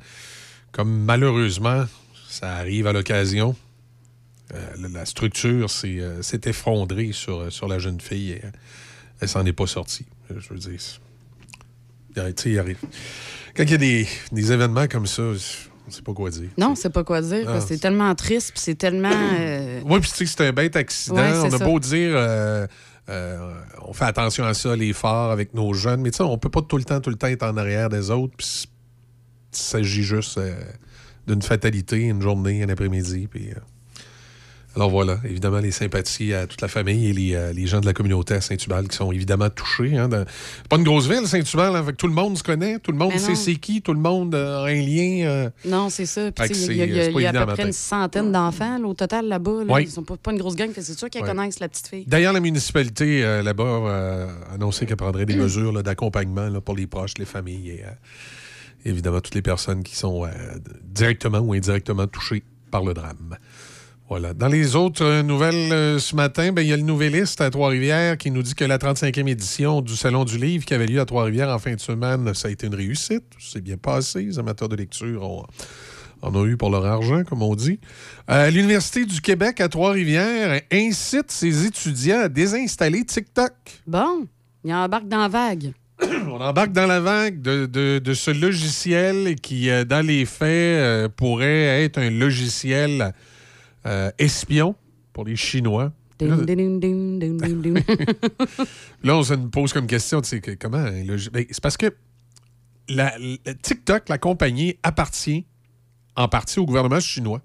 comme 0.72 1.04
malheureusement, 1.06 1.86
ça 2.30 2.54
arrive 2.58 2.86
à 2.88 2.94
l'occasion, 2.94 3.56
euh, 4.54 4.88
la- 4.94 5.06
structure 5.06 5.70
s'est 5.70 6.42
effondrée 6.46 7.12
sur, 7.14 7.52
sur 7.52 7.68
la 7.68 7.80
jeune 7.80 8.00
fille. 8.00 8.32
Et, 8.32 8.42
elle 9.20 9.28
s'en 9.30 9.46
est 9.46 9.54
pas 9.54 9.68
sortie. 9.68 10.06
Je 10.30 10.50
veux 10.54 10.60
dire, 10.60 10.80
il 12.16 12.60
arrive. 12.60 12.78
Quand 13.56 13.64
il 13.64 13.72
y 13.72 13.74
a 13.74 13.78
des, 13.78 14.08
des 14.32 14.52
événements 14.52 14.88
comme 14.88 15.06
ça, 15.08 15.24
on 15.24 15.32
ne 15.32 15.38
sait 15.90 16.02
pas 16.04 16.14
quoi 16.14 16.30
dire. 16.30 16.50
Non, 16.58 16.76
c'est 16.76 16.90
pas 16.90 17.04
quoi 17.04 17.22
dire. 17.22 17.46
Ah, 17.50 17.60
c'est 17.62 17.78
tellement 17.78 18.14
triste, 18.16 18.52
puis 18.54 18.62
c'est 18.62 18.76
tellement. 18.76 19.12
euh, 19.40 19.82
Oui, 19.86 20.00
puis 20.00 20.10
tu 20.10 20.16
sais 20.18 20.26
que 20.26 20.32
c'est 20.32 20.48
un 20.48 20.54
bête 20.54 20.76
accident. 20.76 21.16
Ouais, 21.16 21.32
on 21.44 21.54
a 21.54 21.58
ça. 21.58 21.66
beau 21.66 21.80
dire, 21.80 22.12
euh, 22.16 22.66
euh, 23.10 23.54
on 23.86 23.94
fait 23.94 24.06
attention 24.06 24.46
à 24.46 24.54
ça, 24.54 24.76
les 24.76 24.94
phares 24.94 25.32
avec 25.32 25.54
nos 25.54 25.74
jeunes, 25.74 26.02
mais 26.02 26.12
tu 26.12 26.18
sais, 26.18 26.24
on 26.24 26.38
peut 26.38 26.50
pas 26.50 26.62
tout 26.62 26.78
le 26.78 26.84
temps, 26.86 27.02
tout 27.02 27.10
le 27.10 27.18
temps 27.18 27.28
être 27.28 27.44
en 27.44 27.58
arrière 27.58 27.90
des 27.90 28.10
autres. 28.10 28.34
Puis 28.38 28.68
il 29.54 29.58
s'agit 29.58 30.04
juste 30.04 30.40
d'une 31.28 31.42
fatalité, 31.42 32.04
une 32.04 32.22
journée, 32.22 32.64
un 32.64 32.70
après-midi. 32.70 33.28
Puis, 33.30 33.50
alors 34.76 34.90
voilà, 34.90 35.20
évidemment, 35.26 35.60
les 35.60 35.72
sympathies 35.72 36.34
à 36.34 36.48
toute 36.48 36.62
la 36.62 36.68
famille 36.70 37.08
et 37.10 37.14
les, 37.14 37.36
euh, 37.36 37.52
les 37.52 37.68
gens 37.68 37.82
de 37.82 37.86
la 37.86 37.94
communauté 37.94 38.36
à 38.36 38.42
Saint-Hubal 38.42 38.88
qui 38.88 38.96
sont 38.96 39.12
évidemment 39.12 39.50
touchés. 39.50 39.98
Hein, 39.98 40.08
dans- 40.08 40.26
pas 40.70 40.78
une 40.78 40.84
grosse 40.84 41.08
ville, 41.10 41.28
Saint-Hubal, 41.28 41.76
hein, 41.76 41.86
tout 41.98 42.08
le 42.08 42.14
monde 42.14 42.38
se 42.38 42.44
connaît, 42.44 42.80
tout 42.80 42.92
le 42.92 42.98
monde 42.98 43.12
sait 43.18 43.36
c'est 43.36 43.56
qui, 43.56 43.82
tout 43.82 43.94
le 43.94 44.00
monde 44.00 44.34
euh, 44.34 44.64
a 44.64 44.68
un 44.68 44.74
lien. 44.76 45.26
euh, 45.28 45.50
Non, 45.66 45.90
c'est 45.90 46.06
ça. 46.06 46.30
Il 46.50 46.76
y 46.76 46.82
a, 46.82 46.86
y 46.86 47.26
a- 47.26 47.30
a 47.40 47.42
à 47.42 47.46
peu 47.48 47.54
près 47.54 47.64
une 47.66 47.74
centaine 47.74 48.32
d'enfants 48.32 48.78
là, 48.78 48.88
au 48.88 48.94
total 48.94 49.28
là-bas. 49.28 49.64
là. 49.66 49.74
Oui. 49.74 49.84
Ils 49.84 49.92
sont 49.92 50.04
pas, 50.04 50.16
pas 50.18 50.32
une 50.32 50.38
grosse 50.38 50.56
gang. 50.56 50.70
C'est 50.74 50.98
sûr 50.98 51.10
qu'ils 51.10 51.22
connaissent 51.22 51.60
la 51.60 51.68
petite 51.68 51.88
fille. 51.88 52.06
D'ailleurs, 52.08 52.32
la 52.34 52.40
municipalité 52.40 53.24
euh, 53.26 53.44
là-bas 53.44 53.64
euh, 53.64 54.28
a 54.50 54.54
annoncé 54.54 54.86
qu'elle 54.86 54.96
prendrait 54.98 55.26
des 55.26 55.36
mesures 55.36 55.74
là, 55.74 55.84
d'accompagnement 55.84 56.62
pour 56.62 56.76
les 56.76 56.88
proches, 56.88 57.16
les 57.20 57.26
familles 57.26 57.72
et 57.72 57.84
euh, 57.84 57.90
évidemment 58.86 59.20
toutes 59.22 59.36
les 59.36 59.42
personnes 59.42 59.84
qui 59.84 59.96
sont 59.96 60.26
euh, 60.26 60.30
directement 60.84 61.40
ou 61.40 61.54
indirectement 61.54 62.08
touchées 62.08 62.44
par 62.72 62.84
le 62.84 62.94
drame. 62.94 63.38
Voilà. 64.12 64.34
Dans 64.34 64.50
les 64.50 64.76
autres 64.76 65.06
euh, 65.06 65.24
nouvelles 65.24 65.72
euh, 65.72 65.98
ce 65.98 66.18
matin, 66.18 66.52
ben, 66.52 66.62
il 66.64 66.68
y 66.68 66.74
a 66.74 66.76
le 66.76 66.84
Nouvelliste 66.84 67.40
à 67.40 67.50
Trois-Rivières 67.50 68.18
qui 68.18 68.30
nous 68.30 68.44
dit 68.44 68.56
que 68.56 68.66
la 68.66 68.78
35e 68.78 69.26
édition 69.30 69.80
du 69.80 69.96
Salon 69.96 70.26
du 70.26 70.38
Livre 70.38 70.66
qui 70.66 70.74
avait 70.74 70.86
lieu 70.86 71.00
à 71.00 71.06
Trois-Rivières 71.06 71.48
en 71.48 71.60
fin 71.60 71.74
de 71.76 71.80
semaine, 71.80 72.34
ça 72.34 72.50
a 72.50 72.52
été 72.52 72.68
une 72.68 72.76
réussite. 72.76 73.24
C'est 73.40 73.62
bien 73.64 73.78
passé. 73.78 74.24
Les 74.24 74.38
amateurs 74.38 74.68
de 74.68 74.76
lecture 74.76 75.24
ont, 75.24 75.46
en 76.22 76.36
ont 76.36 76.46
eu 76.46 76.58
pour 76.58 76.70
leur 76.70 76.86
argent, 76.86 77.24
comme 77.24 77.42
on 77.42 77.56
dit. 77.56 77.80
Euh, 78.30 78.50
L'Université 78.50 79.06
du 79.06 79.22
Québec 79.22 79.62
à 79.62 79.70
Trois-Rivières 79.70 80.60
incite 80.74 81.32
ses 81.32 81.66
étudiants 81.66 82.24
à 82.24 82.28
désinstaller 82.28 83.06
TikTok. 83.06 83.54
Bon, 83.88 84.28
il 84.66 84.74
embarque 84.74 85.08
dans 85.08 85.20
la 85.20 85.30
vague. 85.30 85.72
On 86.28 86.42
embarque 86.42 86.74
dans 86.74 86.86
la 86.88 87.00
vague 87.00 87.42
de, 87.42 87.66
de- 87.66 88.00
de 88.00 88.14
ce 88.14 88.32
logiciel 88.32 89.36
qui, 89.36 89.70
dans 89.88 90.06
les 90.06 90.26
faits, 90.26 90.48
euh, 90.50 91.08
pourrait 91.08 91.82
être 91.86 91.98
un 91.98 92.10
logiciel 92.10 93.14
euh, 93.86 94.12
espion 94.18 94.76
pour 95.14 95.26
les 95.26 95.36
Chinois. 95.36 95.92
Là, 99.04 99.18
on 99.18 99.24
se 99.24 99.34
pose 99.34 99.74
comme 99.74 99.88
question, 99.88 100.22
tu 100.22 100.30
sais, 100.30 100.42
que- 100.42 100.52
comment 100.52 100.84
logi- 100.86 101.30
Ben, 101.32 101.46
C'est 101.50 101.62
parce 101.62 101.78
que 101.78 101.94
la, 102.90 103.14
la- 103.18 103.54
TikTok, 103.56 104.10
la 104.10 104.18
compagnie, 104.18 104.78
appartient 104.84 105.46
en 106.16 106.28
partie 106.28 106.60
au 106.60 106.66
gouvernement 106.66 107.00
chinois. 107.00 107.42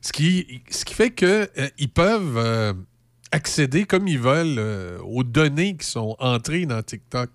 Ce 0.00 0.12
qui, 0.12 0.62
ce 0.70 0.84
qui 0.84 0.94
fait 0.94 1.12
qu'ils 1.14 1.90
peuvent 1.94 2.36
euh, 2.36 2.72
accéder 3.32 3.84
comme 3.84 4.06
ils 4.08 4.18
veulent 4.18 4.58
euh, 4.58 4.98
aux 5.00 5.24
données 5.24 5.76
qui 5.76 5.86
sont 5.86 6.16
entrées 6.18 6.66
dans 6.66 6.82
TikTok. 6.82 7.30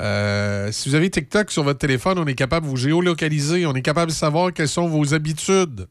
Euh, 0.00 0.70
si 0.72 0.88
vous 0.88 0.94
avez 0.94 1.10
TikTok 1.10 1.50
sur 1.50 1.64
votre 1.64 1.78
téléphone, 1.80 2.18
on 2.18 2.26
est 2.26 2.34
capable 2.34 2.66
de 2.66 2.70
vous 2.70 2.76
géolocaliser, 2.76 3.66
on 3.66 3.74
est 3.74 3.82
capable 3.82 4.10
de 4.10 4.16
savoir 4.16 4.52
quelles 4.52 4.68
sont 4.68 4.88
vos 4.88 5.12
habitudes. 5.14 5.88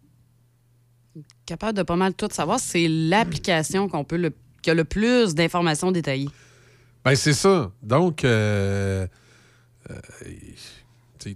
Capable 1.48 1.78
de 1.78 1.84
pas 1.84 1.96
mal 1.96 2.14
tout 2.14 2.28
savoir. 2.30 2.60
C'est 2.60 2.90
l'application 2.90 3.88
qu'on 3.88 4.04
peut 4.04 4.34
qui 4.62 4.70
a 4.70 4.74
le 4.74 4.84
plus 4.84 5.34
d'informations 5.34 5.94
détaillées. 5.94 6.30
Ben, 7.06 7.16
c'est 7.16 7.34
ça. 7.34 7.72
Donc, 7.82 8.26
euh, 8.26 9.08
euh, 9.90 9.96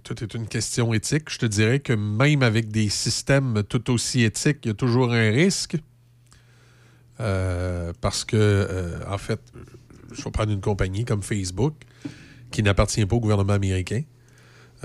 tout 0.04 0.22
est 0.22 0.34
une 0.34 0.46
question 0.46 0.92
éthique. 0.92 1.30
Je 1.30 1.38
te 1.38 1.46
dirais 1.46 1.80
que 1.80 1.94
même 1.94 2.42
avec 2.42 2.68
des 2.68 2.90
systèmes 2.90 3.62
tout 3.66 3.90
aussi 3.90 4.22
éthiques, 4.22 4.58
il 4.64 4.68
y 4.68 4.70
a 4.72 4.74
toujours 4.74 5.12
un 5.12 5.30
risque. 5.30 5.78
Euh, 7.20 7.94
parce 8.02 8.24
que, 8.26 9.00
en 9.08 9.16
fait, 9.16 9.40
je 10.12 10.22
vais 10.22 10.30
prendre 10.30 10.52
une 10.52 10.60
compagnie 10.60 11.06
comme 11.06 11.22
Facebook 11.22 11.74
qui 12.50 12.62
n'appartient 12.62 13.06
pas 13.06 13.16
au 13.16 13.20
gouvernement 13.20 13.54
américain. 13.54 14.02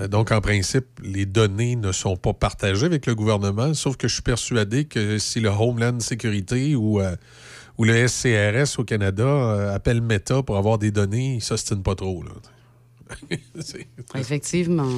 Euh, 0.00 0.08
Donc, 0.08 0.30
en 0.32 0.40
principe, 0.40 0.86
les 1.02 1.26
données 1.26 1.76
ne 1.76 1.92
sont 1.92 2.16
pas 2.16 2.32
partagées 2.32 2.86
avec 2.86 3.06
le 3.06 3.14
gouvernement, 3.14 3.74
sauf 3.74 3.96
que 3.96 4.08
je 4.08 4.14
suis 4.14 4.22
persuadé 4.22 4.84
que 4.84 5.18
si 5.18 5.40
le 5.40 5.48
Homeland 5.48 6.00
Security 6.00 6.74
ou, 6.74 7.00
euh, 7.00 7.16
ou 7.78 7.84
le 7.84 8.06
SCRS 8.06 8.78
au 8.78 8.84
Canada 8.84 9.24
euh, 9.24 9.74
appelle 9.74 10.00
Meta 10.00 10.42
pour 10.42 10.56
avoir 10.56 10.78
des 10.78 10.90
données, 10.90 11.36
ils 11.36 11.42
s'ostinent 11.42 11.82
pas 11.82 11.94
trop. 11.94 12.22
Là. 12.22 12.32
Effectivement. 14.14 14.90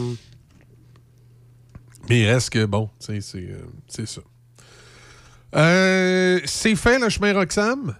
Mais 2.08 2.20
il 2.20 2.26
reste 2.26 2.50
que, 2.50 2.64
bon, 2.64 2.90
euh, 3.08 3.20
c'est 3.88 4.06
ça. 4.06 4.20
Euh, 5.54 6.40
c'est 6.44 6.74
fait, 6.76 6.98
le 6.98 7.08
chemin 7.08 7.32
Roxham? 7.32 7.94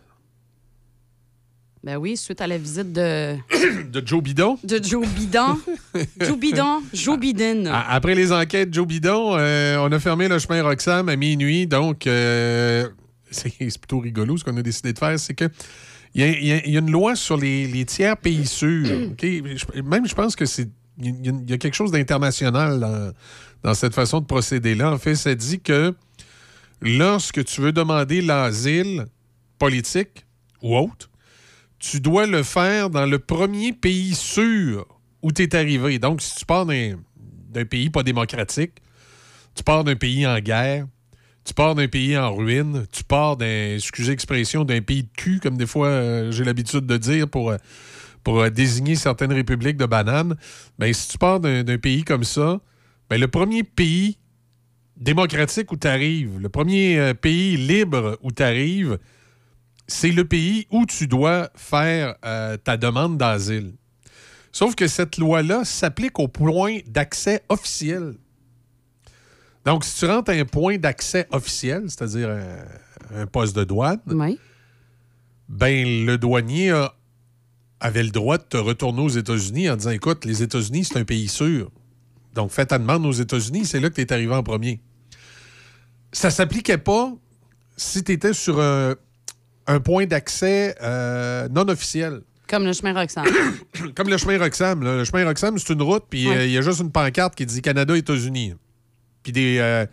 Ben 1.83 1.97
oui, 1.97 2.17
suite 2.17 2.41
à 2.43 2.47
la 2.47 2.59
visite 2.59 2.93
de, 2.93 3.37
de 3.91 4.07
Joe 4.07 4.23
Bidon? 4.23 4.59
de 4.63 4.81
Joe 4.83 5.09
Bidon. 5.09 5.59
Joe 6.21 6.39
Bidon, 6.39 6.83
Joe 6.93 7.19
Biden. 7.19 7.67
Après 7.73 8.15
les 8.15 8.33
enquêtes 8.33 8.73
Joe 8.75 8.87
Bidon, 8.87 9.37
euh, 9.39 9.79
on 9.79 9.91
a 9.91 9.99
fermé 9.99 10.29
le 10.29 10.39
chemin 10.39 10.63
Roxham 10.63 11.09
à 11.09 11.17
minuit. 11.17 11.67
Donc, 11.67 12.07
euh, 12.07 12.87
c'est 13.31 13.51
plutôt 13.79 13.99
rigolo 14.01 14.37
ce 14.37 14.45
qu'on 14.45 14.57
a 14.59 14.63
décidé 14.63 14.93
de 14.93 14.99
faire. 14.99 15.19
C'est 15.19 15.33
que 15.35 15.49
il 16.15 16.21
y, 16.23 16.25
a- 16.53 16.59
y 16.67 16.71
y 16.73 16.77
une 16.77 16.91
loi 16.91 17.17
sur 17.17 17.37
les, 17.39 17.67
les 17.67 17.85
tiers 17.87 18.17
pays 18.17 18.47
sûrs. 18.47 18.87
Même, 19.85 20.07
je 20.07 20.15
pense 20.15 20.37
que 20.37 20.45
c'est. 20.45 20.69
Il 20.99 21.07
y, 21.25 21.29
a- 21.31 21.33
il 21.33 21.49
y 21.49 21.53
a 21.55 21.57
quelque 21.59 21.75
chose 21.77 21.93
d'international 21.93 22.79
dans, 22.79 23.13
dans 23.63 23.75
cette 23.75 23.95
façon 23.95 24.21
de 24.21 24.27
procéder-là. 24.27 24.93
En 24.93 24.99
fait, 24.99 25.15
ça 25.15 25.35
dit 25.35 25.61
que 25.61 25.95
lorsque 26.83 27.43
tu 27.45 27.63
veux 27.63 27.73
demander 27.73 28.21
l'asile 28.21 29.07
politique 29.59 30.27
ou 30.63 30.77
autre, 30.77 31.10
tu 31.81 32.01
dois 32.01 32.27
le 32.27 32.43
faire 32.43 32.91
dans 32.91 33.07
le 33.07 33.19
premier 33.19 33.73
pays 33.73 34.15
sûr 34.15 34.87
où 35.23 35.33
tu 35.33 35.43
es 35.43 35.57
arrivé. 35.57 35.99
Donc, 35.99 36.21
si 36.21 36.37
tu 36.37 36.45
pars 36.45 36.67
d'un 36.67 37.65
pays 37.65 37.91
pas 37.91 38.03
démocratique, 38.03 38.75
tu 39.55 39.65
pars 39.65 39.83
d'un 39.83 39.97
pays 39.97 40.27
en 40.27 40.39
guerre, 40.39 40.87
tu 41.43 41.55
pars 41.55 41.75
d'un 41.75 41.89
pays 41.89 42.17
en 42.17 42.35
ruine, 42.35 42.87
tu 42.93 43.03
pars 43.03 43.37
d'un, 43.37 43.75
excusez 43.75 44.13
l'expression, 44.13 44.65
d'un 44.65 44.83
pays 44.83 45.05
de 45.05 45.09
cul, 45.17 45.41
comme 45.43 45.57
des 45.57 45.67
fois 45.67 45.89
euh, 45.89 46.31
j'ai 46.31 46.45
l'habitude 46.45 46.87
de 46.87 46.97
dire 46.99 47.29
pour, 47.29 47.51
euh, 47.51 47.57
euh, 48.29 48.51
désigner 48.51 48.95
certaines 48.95 49.33
républiques 49.33 49.79
de 49.79 49.87
bananes, 49.87 50.37
ben, 50.79 50.93
si 50.93 51.09
tu 51.09 51.19
pars 51.19 51.41
d'un 51.41 51.79
pays 51.79 52.05
comme 52.05 52.25
ça, 52.25 52.61
ben, 53.09 53.19
le 53.19 53.27
premier 53.27 53.65
pays 53.65 54.19
démocratique 54.99 55.73
où 55.73 55.77
tu 55.77 55.89
arrives, 55.89 56.39
le 56.39 56.49
premier 56.51 57.15
pays 57.15 57.57
libre 57.57 58.19
où 58.23 58.31
tu 58.31 58.43
arrives, 58.43 58.99
c'est 59.93 60.13
le 60.13 60.25
pays 60.25 60.67
où 60.71 60.87
tu 60.87 61.07
dois 61.09 61.51
faire 61.57 62.15
euh, 62.25 62.57
ta 62.57 62.77
demande 62.77 63.19
d'asile. 63.19 63.73
Sauf 64.53 64.75
que 64.77 64.87
cette 64.87 65.17
loi-là 65.19 65.65
s'applique 65.65 66.19
au 66.21 66.29
point 66.29 66.79
d'accès 66.87 67.43
officiel. 67.49 68.15
Donc, 69.65 69.85
si 69.85 69.99
tu 69.99 70.07
rentres 70.07 70.31
à 70.31 70.35
un 70.35 70.45
point 70.45 70.79
d'accès 70.79 71.27
officiel, 71.33 71.85
c'est-à-dire 71.89 72.31
un, 72.31 73.21
un 73.23 73.27
poste 73.27 73.55
de 73.57 73.65
douane, 73.65 74.01
ben 75.49 76.07
le 76.07 76.17
douanier 76.19 76.71
a- 76.71 76.95
avait 77.81 78.03
le 78.05 78.11
droit 78.11 78.39
de 78.39 78.45
te 78.45 78.57
retourner 78.57 79.03
aux 79.03 79.09
États-Unis 79.09 79.69
en 79.71 79.77
disant 79.77 79.91
écoute, 79.91 80.25
les 80.25 80.43
États-Unis, 80.43 80.85
c'est 80.85 80.99
un 80.99 81.05
pays 81.05 81.29
sûr. 81.29 81.71
Donc, 82.35 82.53
fais 82.53 82.65
ta 82.67 82.79
demande 82.79 83.05
aux 83.07 83.13
États-Unis, 83.13 83.67
c'est 83.67 83.81
là 83.81 83.91
que 83.91 83.95
tu 83.97 84.01
es 84.03 84.13
arrivé 84.13 84.33
en 84.35 84.43
premier. 84.45 84.81
Ça 86.13 86.31
s'appliquait 86.31 86.79
pas 86.79 87.13
si 87.77 88.05
tu 88.05 88.13
étais 88.13 88.33
sur 88.33 88.61
un, 88.61 88.95
un 89.67 89.81
point 89.81 90.07
d'accès 90.07 90.75
euh, 90.83 91.49
non 91.51 91.69
officiel. 91.69 92.21
Comme 92.49 92.65
le 92.65 92.73
chemin 92.73 92.93
Roxane. 92.93 93.27
Comme 93.95 94.09
le 94.09 94.17
chemin 94.17 94.39
Roxham. 94.39 94.83
là. 94.83 94.97
Le 94.97 95.05
chemin 95.05 95.25
Roxham, 95.25 95.57
c'est 95.59 95.73
une 95.73 95.83
route, 95.83 96.05
puis 96.11 96.29
euh, 96.29 96.47
il 96.47 96.51
y 96.53 96.59
a 96.59 96.63
juste 96.63 96.81
une 96.81 96.91
pancarte 96.91 97.35
qui 97.37 97.47
dit 97.47 97.63
Canada, 97.63 97.97
États-Unis. 97.97 98.55
Puis 99.23 99.31
des, 99.33 99.59
euh, 99.59 99.87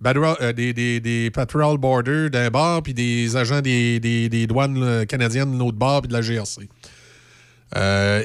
badro- 0.00 0.36
euh, 0.40 0.52
des, 0.52 0.72
des, 0.72 1.00
des 1.00 1.30
patrol 1.32 1.76
borders 1.78 2.30
d'un 2.30 2.50
bord, 2.50 2.82
puis 2.84 2.94
des 2.94 3.36
agents 3.36 3.60
des, 3.60 3.98
des- 3.98 4.28
des 4.28 4.46
douanes 4.46 4.78
là, 4.78 5.06
canadiennes 5.06 5.52
de 5.54 5.58
l'autre 5.58 5.76
bord, 5.78 6.02
puis 6.02 6.08
de 6.08 6.12
la 6.12 6.20
GRC. 6.22 6.68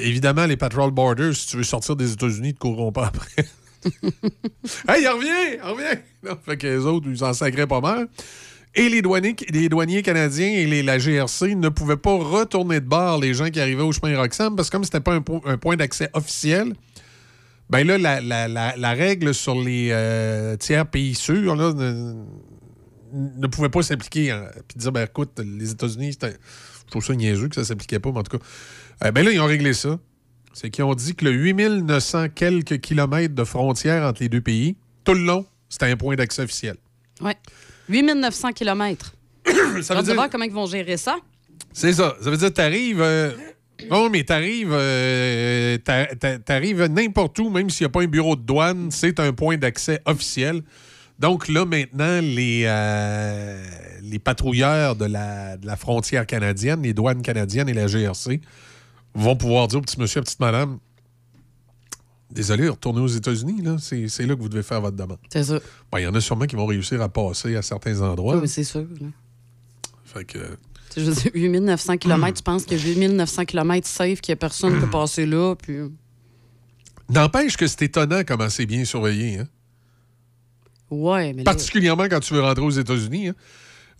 Évidemment, 0.02 0.46
les 0.46 0.56
patrol 0.56 0.90
borders, 0.92 1.34
si 1.34 1.48
tu 1.48 1.56
veux 1.56 1.62
sortir 1.64 1.96
des 1.96 2.12
États-Unis, 2.12 2.50
ils 2.50 2.54
te 2.54 2.58
courront 2.60 2.92
pas 2.92 3.06
après. 3.06 3.44
hey, 4.88 5.02
il 5.02 5.08
revient! 5.08 5.56
Il 5.56 5.60
revient! 5.62 6.00
Non, 6.24 6.38
fait 6.44 6.56
que 6.56 6.66
les 6.66 6.78
autres, 6.86 7.06
ils 7.10 7.18
s'en 7.18 7.32
sacraient 7.34 7.66
pas 7.66 7.80
mal. 7.80 8.08
Et 8.76 8.88
les 8.88 9.02
douaniers, 9.02 10.02
canadiens 10.02 10.48
et 10.50 10.66
les- 10.66 10.82
la 10.82 10.98
GRC 10.98 11.54
ne 11.54 11.68
pouvaient 11.68 11.96
pas 11.96 12.14
retourner 12.16 12.80
de 12.80 12.86
bord 12.86 13.20
les 13.20 13.32
gens 13.34 13.48
qui 13.50 13.60
arrivaient 13.60 13.82
au 13.84 13.92
chemin 13.92 14.16
Roxham 14.18 14.56
parce 14.56 14.68
que 14.68 14.76
comme 14.76 14.84
c'était 14.84 15.00
pas 15.00 15.14
un, 15.14 15.20
po- 15.20 15.42
un 15.44 15.56
point 15.56 15.76
d'accès 15.76 16.10
officiel, 16.12 16.74
ben 17.70 17.86
là, 17.86 17.98
la, 17.98 18.90
règle 18.94 19.32
sur 19.32 19.54
les 19.54 19.88
euh, 19.92 20.56
tiers 20.56 20.86
pays 20.86 21.14
sûrs 21.14 21.54
ne, 21.56 22.14
ne 23.14 23.46
pouvait 23.46 23.68
pas 23.68 23.82
s'appliquer. 23.82 24.32
hein. 24.32 24.44
Puis 24.68 24.78
dire, 24.78 24.90
ben 24.92 25.04
écoute, 25.04 25.40
les 25.40 25.70
États-Unis, 25.70 26.18
je 26.20 26.90
trouve 26.90 27.04
ça 27.04 27.14
niaiseux 27.14 27.48
que 27.48 27.54
ça 27.54 27.64
s'appliquait 27.64 28.00
pas, 28.00 28.10
mais 28.12 28.18
en 28.18 28.22
tout 28.24 28.38
cas. 28.38 28.44
Euh, 29.04 29.10
ben 29.12 29.24
là, 29.24 29.30
ils 29.30 29.40
ont 29.40 29.46
réglé 29.46 29.72
ça. 29.72 29.98
C'est 30.52 30.70
qu'ils 30.70 30.84
ont 30.84 30.94
dit 30.94 31.14
que 31.14 31.24
le 31.24 31.32
8900 31.32 32.28
quelques 32.34 32.80
kilomètres 32.80 33.34
de 33.34 33.44
frontières 33.44 34.04
entre 34.04 34.22
les 34.22 34.28
deux 34.28 34.40
pays, 34.40 34.76
tout 35.04 35.14
le 35.14 35.20
long, 35.24 35.46
c'était 35.68 35.86
un 35.86 35.96
point 35.96 36.14
d'accès 36.16 36.42
officiel. 36.42 36.76
Oui. 37.20 37.32
8900 37.88 38.52
km. 38.52 39.14
Ça 39.82 39.94
veut 39.94 40.02
dire- 40.02 40.14
voir 40.14 40.30
comment 40.30 40.44
ils 40.44 40.52
vont 40.52 40.66
gérer 40.66 40.96
ça. 40.96 41.16
C'est 41.72 41.92
ça. 41.92 42.16
Ça 42.20 42.30
veut 42.30 42.36
dire 42.36 42.48
que 42.48 42.54
t'arrives. 42.54 43.00
euh, 43.02 43.30
Oh, 43.90 44.08
mais 44.10 44.22
t'arrives. 44.22 44.70
euh, 44.72 45.76
t'arrives 46.44 46.84
n'importe 46.84 47.38
où, 47.40 47.50
même 47.50 47.68
s'il 47.70 47.84
n'y 47.84 47.88
a 47.88 47.90
pas 47.90 48.02
un 48.02 48.06
bureau 48.06 48.36
de 48.36 48.42
douane, 48.42 48.90
c'est 48.90 49.18
un 49.20 49.32
point 49.32 49.56
d'accès 49.56 50.00
officiel. 50.06 50.62
Donc 51.18 51.48
là, 51.48 51.64
maintenant, 51.64 52.20
les, 52.20 52.62
euh, 52.66 53.62
les 54.02 54.18
patrouilleurs 54.18 54.94
de 54.96 55.04
la, 55.06 55.56
de 55.56 55.66
la 55.66 55.76
frontière 55.76 56.24
canadienne, 56.26 56.82
les 56.82 56.94
douanes 56.94 57.22
canadiennes 57.22 57.68
et 57.68 57.74
la 57.74 57.86
GRC 57.86 58.40
vont 59.14 59.36
pouvoir 59.36 59.68
dire 59.68 59.78
au 59.80 59.82
petit 59.82 60.00
monsieur, 60.00 60.20
à 60.20 60.22
petite 60.22 60.40
madame, 60.40 60.78
désolé, 62.34 62.68
retournez 62.68 63.00
aux 63.00 63.06
États-Unis, 63.06 63.62
là. 63.62 63.76
C'est 63.80 64.08
c'est 64.08 64.26
là 64.26 64.34
que 64.34 64.40
vous 64.40 64.48
devez 64.48 64.62
faire 64.62 64.80
votre 64.80 64.96
demande. 64.96 65.18
C'est 65.32 65.44
ça. 65.44 65.58
Ben, 65.90 66.00
Il 66.00 66.02
y 66.02 66.06
en 66.06 66.14
a 66.14 66.20
sûrement 66.20 66.44
qui 66.46 66.56
vont 66.56 66.66
réussir 66.66 67.00
à 67.00 67.08
passer 67.08 67.56
à 67.56 67.62
certains 67.62 68.00
endroits. 68.02 68.34
Oui, 68.34 68.40
mais 68.42 68.46
c'est 68.48 68.64
sûr. 68.64 68.80
là. 69.00 69.06
Fait 70.04 70.24
que. 70.24 70.38
Je 70.96 71.00
veux 71.02 71.12
dire, 71.14 71.30
8900 71.34 71.96
km, 71.96 72.34
tu 72.36 72.42
penses 72.44 72.64
que 72.66 72.74
8900 72.76 73.44
km 73.46 73.86
safe, 73.88 74.20
qu'il 74.20 74.32
n'y 74.32 74.34
a 74.34 74.36
personne 74.36 74.74
qui 74.74 74.80
peut 74.80 74.90
passer 74.90 75.26
là, 75.26 75.54
puis... 75.56 75.78
N'empêche 77.10 77.56
que 77.56 77.66
c'est 77.66 77.82
étonnant 77.82 78.22
comment 78.26 78.48
c'est 78.48 78.64
bien 78.64 78.84
surveillé. 78.84 79.40
Hein? 79.40 79.48
Ouais, 80.90 81.32
mais 81.32 81.42
là, 81.42 81.44
Particulièrement 81.44 82.04
quand 82.04 82.20
tu 82.20 82.34
veux 82.34 82.40
rentrer 82.42 82.64
aux 82.64 82.70
États-Unis. 82.70 83.28
hein. 83.28 83.34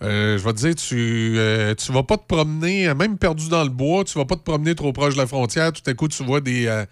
Euh, 0.03 0.39
je 0.39 0.45
vais 0.45 0.53
te 0.53 0.59
dire, 0.59 0.75
tu, 0.75 1.35
euh, 1.37 1.75
tu 1.75 1.93
vas 1.93 2.03
pas 2.03 2.17
te 2.17 2.27
promener, 2.27 2.89
euh, 2.89 2.95
même 2.95 3.17
perdu 3.19 3.49
dans 3.49 3.63
le 3.65 3.71
bois, 3.71 4.05
tu 4.05 4.17
vas 4.19 4.25
pas 4.25 4.37
te 4.37 4.43
promener 4.43 4.75
trop 4.75 4.93
proche 4.93 5.15
de 5.15 5.19
la 5.19 5.27
frontière. 5.27 5.73
Tout 5.73 5.83
à 5.87 5.95
coup, 5.95 6.09
tu 6.09 6.23
vois 6.25 6.41
des, 6.41 6.67
euh, 6.67 6.85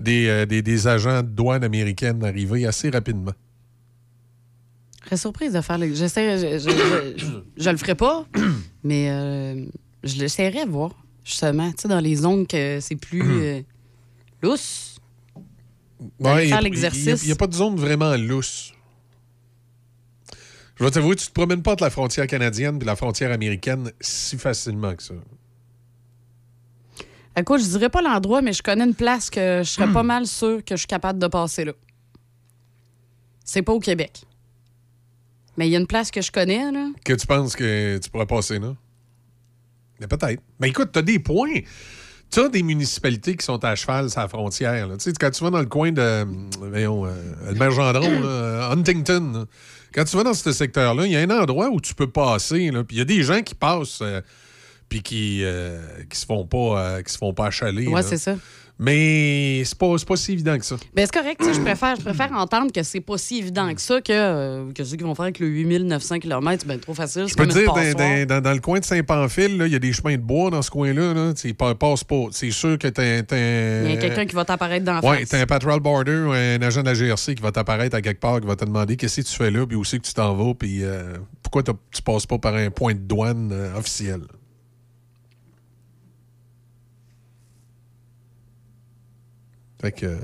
des, 0.00 0.26
euh, 0.28 0.46
des, 0.46 0.62
des 0.62 0.86
agents 0.86 1.22
de 1.22 1.28
douane 1.28 1.64
américaine 1.64 2.22
arriver 2.24 2.66
assez 2.66 2.90
rapidement. 2.90 3.32
je 5.02 5.06
serais 5.08 5.16
surprise 5.16 5.52
de 5.52 5.60
faire 5.60 5.78
le... 5.78 5.94
J'essaie... 5.94 6.38
Je, 6.38 6.58
je, 6.58 6.70
je- 6.70 7.24
je- 7.24 7.62
je 7.64 7.70
le 7.70 7.76
ferai 7.76 7.94
pas, 7.94 8.26
mais 8.84 9.10
euh, 9.10 9.66
je 10.04 10.16
l'essaierai 10.16 10.64
de 10.64 10.70
voir, 10.70 10.92
justement, 11.24 11.70
tu 11.72 11.82
sais, 11.82 11.88
dans 11.88 12.00
les 12.00 12.16
zones 12.16 12.46
que 12.46 12.78
c'est 12.80 12.96
plus 12.96 13.22
euh, 13.42 13.60
lousse. 14.42 14.96
Faire 16.20 16.62
l'exercice. 16.62 17.22
Il 17.22 17.26
n'y 17.26 17.32
a, 17.32 17.36
pas 17.36 17.46
de 17.46 17.54
zone 17.54 17.76
vraiment 17.76 18.16
lousse. 18.16 18.72
Je 20.76 20.84
vais 20.84 20.90
t'avouer, 20.90 21.14
tu 21.14 21.26
te 21.26 21.32
promènes 21.32 21.62
pas 21.62 21.72
entre 21.72 21.84
la 21.84 21.90
frontière 21.90 22.26
canadienne 22.26 22.78
et 22.80 22.84
la 22.84 22.96
frontière 22.96 23.30
américaine 23.30 23.92
si 24.00 24.36
facilement 24.36 24.94
que 24.96 25.02
ça. 25.02 25.14
Écoute, 27.36 27.60
je 27.60 27.66
dirais 27.68 27.88
pas 27.88 28.02
l'endroit, 28.02 28.42
mais 28.42 28.52
je 28.52 28.62
connais 28.62 28.84
une 28.84 28.94
place 28.94 29.30
que 29.30 29.60
je 29.64 29.68
serais 29.70 29.90
pas 29.90 30.02
mal 30.02 30.26
sûr 30.26 30.58
que 30.64 30.74
je 30.76 30.80
suis 30.80 30.86
capable 30.86 31.18
de 31.18 31.26
passer 31.28 31.64
là. 31.64 31.72
C'est 33.44 33.62
pas 33.62 33.72
au 33.72 33.80
Québec. 33.80 34.22
Mais 35.56 35.66
il 35.68 35.70
y 35.72 35.76
a 35.76 35.78
une 35.78 35.86
place 35.86 36.10
que 36.10 36.20
je 36.20 36.30
connais, 36.30 36.70
là. 36.70 36.88
Que 37.04 37.12
tu 37.14 37.26
penses 37.26 37.56
que 37.56 37.98
tu 37.98 38.10
pourrais 38.10 38.26
passer 38.26 38.58
là? 38.58 38.74
Mais 40.00 40.06
peut-être. 40.06 40.42
Mais 40.60 40.68
écoute, 40.68 40.90
tu 40.92 40.98
as 40.98 41.02
des 41.02 41.18
points. 41.18 41.60
Tu 42.30 42.40
as 42.40 42.48
des 42.48 42.62
municipalités 42.62 43.36
qui 43.36 43.44
sont 43.44 43.62
à 43.64 43.74
cheval 43.74 44.08
sur 44.10 44.20
la 44.20 44.28
frontière. 44.28 44.88
là. 44.88 44.96
Tu 44.96 45.04
sais, 45.04 45.12
quand 45.12 45.30
tu 45.30 45.44
vas 45.44 45.50
dans 45.50 45.60
le 45.60 45.66
coin 45.66 45.92
de. 45.92 46.00
euh, 46.00 46.24
Voyons, 46.58 47.04
euh, 47.06 47.12
le 47.50 47.54
maire 47.54 47.70
Gendron, 47.70 48.00
là, 48.00 48.26
euh, 48.26 48.70
Huntington, 48.72 49.32
là. 49.34 49.44
quand 49.94 50.04
tu 50.04 50.16
vas 50.16 50.24
dans 50.24 50.32
ce 50.34 50.50
secteur-là, 50.52 51.06
il 51.06 51.12
y 51.12 51.16
a 51.16 51.20
un 51.20 51.30
endroit 51.30 51.68
où 51.70 51.80
tu 51.80 51.94
peux 51.94 52.10
passer. 52.10 52.70
Puis 52.86 52.96
il 52.96 52.98
y 52.98 53.02
a 53.02 53.04
des 53.04 53.22
gens 53.22 53.42
qui 53.42 53.54
passent. 53.54 54.00
euh, 54.02 54.20
puis 54.92 55.00
qui, 55.02 55.40
euh, 55.42 55.78
qui 56.10 56.18
se 56.18 56.26
font 56.26 56.44
pas 56.46 56.58
euh, 56.98 57.02
qui 57.02 57.10
se 57.10 57.16
font 57.16 57.32
pas 57.32 57.46
achaler. 57.46 57.86
Ouais, 57.86 58.02
là. 58.02 58.06
c'est 58.06 58.18
ça. 58.18 58.36
Mais 58.78 59.62
c'est 59.64 59.78
pas, 59.78 59.94
pas 60.06 60.16
si 60.16 60.32
évident 60.32 60.58
que 60.58 60.64
ça. 60.64 60.74
Ben, 60.94 61.06
c'est 61.06 61.14
correct, 61.14 61.36
tu 61.40 61.46
sais, 61.46 61.54
je 61.54 61.60
préfère, 61.60 61.94
je 61.96 62.02
préfère 62.02 62.32
entendre 62.32 62.72
que 62.72 62.82
c'est 62.82 63.00
pas 63.00 63.16
si 63.16 63.38
évident 63.38 63.72
que 63.72 63.80
ça, 63.80 64.00
que, 64.00 64.12
euh, 64.12 64.72
que 64.72 64.82
ceux 64.82 64.96
qui 64.96 65.04
vont 65.04 65.14
faire 65.14 65.24
avec 65.26 65.38
le 65.38 65.46
8900 65.46 66.18
km, 66.18 66.58
c'est 66.62 66.66
ben 66.66 66.80
trop 66.80 66.92
facile. 66.92 67.26
Je 67.28 67.34
peux 67.34 67.46
dire, 67.46 67.72
dans, 68.26 68.40
dans- 68.42 68.52
le 68.52 68.58
coin 68.60 68.80
de 68.80 68.84
Saint-Pamphile, 68.84 69.56
là, 69.56 69.66
il 69.66 69.72
y 69.72 69.76
a 69.76 69.78
des 69.78 69.92
chemins 69.92 70.16
de 70.16 70.22
bois 70.22 70.50
dans 70.50 70.62
ce 70.62 70.70
coin-là. 70.70 71.14
Là. 71.14 71.32
Tu 71.32 71.54
pa- 71.54 71.74
passes 71.76 72.02
pas. 72.02 72.24
C'est 72.32 72.50
sûr 72.50 72.76
que 72.76 72.88
t'as 72.88 73.04
Il 73.84 73.90
y 73.90 73.92
a 73.92 73.96
quelqu'un 73.98 74.26
qui 74.26 74.34
va 74.34 74.44
t'apparaître 74.44 74.84
dans 74.84 74.94
la 74.94 75.04
Ouais, 75.08 75.20
face. 75.20 75.28
t'as 75.28 75.40
un 75.40 75.46
patrol 75.46 75.78
border 75.80 76.24
ou 76.26 76.32
un 76.32 76.60
agent 76.60 76.80
de 76.82 76.86
la 76.86 76.94
GRC 76.94 77.34
qui 77.36 77.42
va 77.42 77.52
t'apparaître 77.52 77.94
à 77.96 78.02
quelque 78.02 78.20
part, 78.20 78.40
qui 78.40 78.46
va 78.48 78.56
te 78.56 78.64
demander 78.64 78.96
qu'est-ce 78.96 79.20
que 79.20 79.26
tu 79.26 79.34
fais 79.36 79.50
là, 79.50 79.64
puis 79.64 79.76
où 79.76 79.84
c'est 79.84 79.98
que 80.00 80.06
tu 80.06 80.14
t'en 80.14 80.34
vas, 80.34 80.54
puis 80.54 80.82
euh, 80.82 81.18
pourquoi 81.42 81.62
tu 81.62 82.02
passes 82.02 82.26
pas 82.26 82.38
par 82.38 82.54
un 82.56 82.70
point 82.70 82.94
de 82.94 82.98
douane 83.00 83.50
euh, 83.52 83.78
officiel. 83.78 84.22
Fait 89.82 89.92
que. 89.92 90.16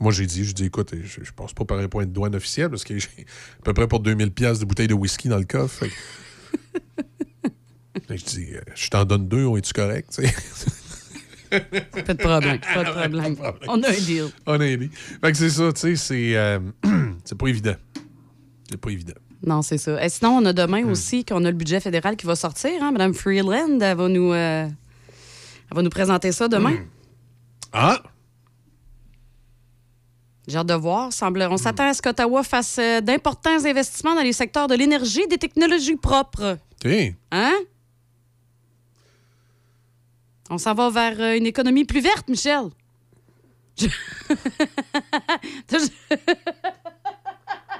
moi, 0.00 0.10
j'ai 0.10 0.26
dit, 0.26 0.44
je 0.44 0.52
dis, 0.52 0.64
écoute, 0.64 0.92
je, 1.02 1.22
je 1.22 1.32
passe 1.32 1.52
pas 1.52 1.64
par 1.64 1.78
un 1.78 1.86
point 1.88 2.04
de 2.06 2.10
douane 2.10 2.34
officiel 2.34 2.68
parce 2.70 2.82
que 2.82 2.98
j'ai 2.98 3.08
à 3.60 3.62
peu 3.62 3.72
près 3.74 3.86
pour 3.86 4.00
2000 4.00 4.32
pièces 4.32 4.58
de 4.58 4.64
bouteilles 4.64 4.88
de 4.88 4.94
whisky 4.94 5.28
dans 5.28 5.38
le 5.38 5.44
coffre. 5.44 5.84
Je 8.10 8.14
dis, 8.24 8.48
euh, 8.54 8.60
je 8.74 8.88
t'en 8.90 9.04
donne 9.04 9.28
deux, 9.28 9.44
on 9.46 9.56
est-tu 9.56 9.72
correct? 9.72 10.20
Pas 11.50 11.58
de 12.14 12.18
problème, 12.18 12.58
pas 12.60 12.84
de 12.84 12.90
problème. 12.90 13.36
On 13.68 13.82
a 13.82 13.88
un 13.88 13.92
deal. 13.92 14.24
On 14.46 14.60
a 14.60 14.64
aidé. 14.66 14.90
Fait 15.22 15.30
que 15.32 15.38
c'est 15.38 15.48
ça, 15.50 15.72
tu 15.72 15.80
sais, 15.80 15.96
c'est 15.96 16.36
euh, 16.36 16.58
c'est 17.24 17.38
pas 17.38 17.46
évident. 17.46 17.76
C'est 18.68 18.76
pas 18.78 18.90
évident. 18.90 19.14
Non, 19.46 19.62
c'est 19.62 19.78
ça. 19.78 20.04
Et 20.04 20.08
sinon, 20.08 20.38
on 20.38 20.44
a 20.44 20.52
Hmm. 20.52 20.56
demain 20.56 20.84
aussi 20.90 21.24
qu'on 21.24 21.44
a 21.44 21.50
le 21.50 21.56
budget 21.56 21.80
fédéral 21.80 22.16
qui 22.16 22.26
va 22.26 22.34
sortir. 22.34 22.72
Hein? 22.82 22.90
Madame 22.92 23.14
Freeland, 23.14 23.78
elle 23.80 23.96
va 23.96 24.08
nous, 24.08 24.32
euh, 24.32 24.66
elle 24.66 25.76
va 25.76 25.82
nous 25.82 25.90
présenter 25.90 26.32
ça 26.32 26.48
demain. 26.48 26.76
Ah! 27.72 28.02
J'ai 30.46 30.58
hâte 30.58 30.66
de 30.66 30.74
voir. 30.74 31.12
Semble... 31.12 31.42
On 31.50 31.56
s'attend 31.56 31.88
à 31.88 31.94
ce 31.94 32.02
qu'Ottawa 32.02 32.42
fasse 32.42 32.76
euh, 32.78 33.00
d'importants 33.00 33.64
investissements 33.64 34.14
dans 34.14 34.22
les 34.22 34.32
secteurs 34.34 34.66
de 34.68 34.74
l'énergie 34.74 35.22
et 35.22 35.26
des 35.26 35.38
technologies 35.38 35.96
propres. 35.96 36.58
OK. 36.84 36.92
Hein? 37.32 37.54
On 40.50 40.58
s'en 40.58 40.74
va 40.74 40.90
vers 40.90 41.18
euh, 41.20 41.36
une 41.36 41.46
économie 41.46 41.84
plus 41.84 42.00
verte, 42.00 42.28
Michel. 42.28 42.64
Je- 43.78 43.86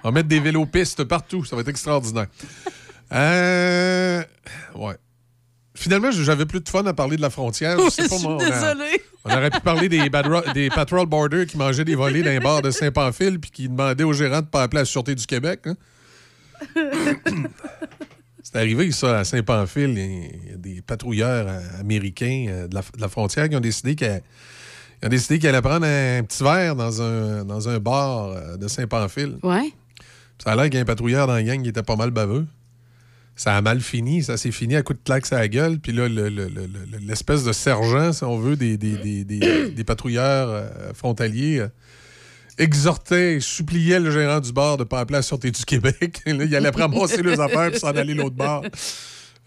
On 0.03 0.09
va 0.09 0.11
mettre 0.11 0.29
des 0.29 0.41
vélos 0.41 0.67
pistes 0.67 1.05
partout. 1.05 1.45
Ça 1.45 1.57
va 1.57 1.63
être 1.63 1.69
extraordinaire. 1.69 2.27
Euh, 3.13 4.23
ouais. 4.75 4.97
Finalement, 5.85 6.11
j'avais 6.11 6.47
plus 6.47 6.61
de 6.61 6.69
fun 6.71 6.83
à 6.87 6.95
parler 6.95 7.19
de 7.19 7.21
la 7.21 7.29
frontière. 7.29 7.77
Oui, 7.79 7.85
pas, 7.85 7.91
je 7.99 8.09
suis 8.09 8.27
moi, 8.27 8.39
on 9.27 9.31
aurait 9.31 9.51
pu 9.51 9.61
parler 9.61 9.91
des, 9.91 10.09
des 10.55 10.71
patrol 10.71 11.05
borders 11.07 11.45
qui 11.45 11.59
mangeaient 11.59 11.85
des 11.85 11.95
volets 11.95 12.23
d'un 12.23 12.39
bar 12.39 12.63
de 12.63 12.71
Saint-Pamphile 12.71 13.39
puis 13.39 13.51
qui 13.51 13.69
demandaient 13.69 14.03
aux 14.05 14.15
gérants 14.15 14.41
de 14.41 14.47
pas 14.47 14.63
appeler 14.63 14.81
la 14.81 14.85
Sûreté 14.87 15.15
du 15.15 15.27
Québec. 15.27 15.67
hein. 15.67 15.75
C'est 18.43 18.57
arrivé, 18.57 18.91
ça, 18.93 19.19
à 19.19 19.25
Saint-Pamphile. 19.25 19.91
Il 19.99 20.51
y 20.51 20.55
a 20.55 20.57
des 20.57 20.81
patrouilleurs 20.81 21.47
euh, 21.49 21.61
américains 21.81 22.47
euh, 22.49 22.67
de 22.67 22.75
la, 22.75 22.81
de 22.81 23.01
la 23.01 23.09
frontière 23.09 23.51
qui 23.51 23.57
ont 23.57 23.61
décidé 23.61 23.95
qu'ils 23.95 24.23
ils 25.03 25.07
ont 25.07 25.11
décidé 25.11 25.39
qu'ils 25.39 25.51
allaient 25.51 25.61
prendre 25.61 25.85
un 25.85 26.23
petit 26.23 26.43
verre 26.43 26.77
dans 26.77 27.03
un, 27.03 27.45
dans 27.45 27.69
un 27.69 27.79
bar 27.79 28.29
euh, 28.29 28.57
de 28.57 28.69
Saint-Pamphile. 28.69 29.37
Ouais. 29.43 29.71
Ça 30.43 30.53
a 30.53 30.57
l'air 30.57 30.65
qu'il 30.65 30.75
y 30.75 30.79
a 30.79 30.81
un 30.81 30.87
patrouilleur 30.87 31.27
dans 31.27 31.35
la 31.35 31.43
gang 31.43 31.63
qui 31.63 31.69
était 31.69 31.83
pas 31.83 31.97
mal 31.97 32.11
baveux. 32.11 32.47
Ça 33.37 33.57
a 33.57 33.61
mal 33.61 33.81
fini. 33.81 34.23
Ça 34.23 34.37
s'est 34.37 34.53
fini 34.53 34.77
à 34.77 34.83
coup 34.83 34.93
de 34.95 35.01
claque 35.05 35.31
à 35.33 35.39
la 35.41 35.49
gueule. 35.49 35.79
Puis 35.81 35.93
là, 35.93 36.09
le- 36.09 36.29
le- 36.29 36.49
le- 36.49 36.67
le- 36.67 36.99
l'espèce 37.07 37.43
de 37.45 37.53
sergent, 37.53 38.13
si 38.13 38.23
on 38.25 38.39
veut, 38.39 38.57
des, 38.57 38.77
des, 38.77 38.97
des- 38.97 39.25
des- 39.25 39.71
des 39.71 39.85
patrouilleurs 39.85 40.49
euh, 40.51 40.93
frontaliers 40.95 41.59
euh, 41.61 41.69
exhortait 42.59 43.35
et 43.35 43.41
suppliait 43.41 43.99
le 43.99 44.11
gérant 44.13 44.41
du 44.41 44.53
bar 44.53 44.77
de 44.77 44.83
ne 44.83 44.89
pas 44.89 45.01
appeler 45.01 45.19
la 45.19 45.23
Sûreté 45.23 45.51
du 45.51 45.65
Québec. 45.65 46.21
là, 46.27 46.45
il 46.45 46.55
allait 46.55 46.69
ramasser 46.75 47.23
les 47.23 47.41
affaires 47.41 47.71
puis 47.71 47.81
s'en 47.81 47.89
aller 47.89 48.15
l'autre 48.15 48.37
bar. 48.37 48.63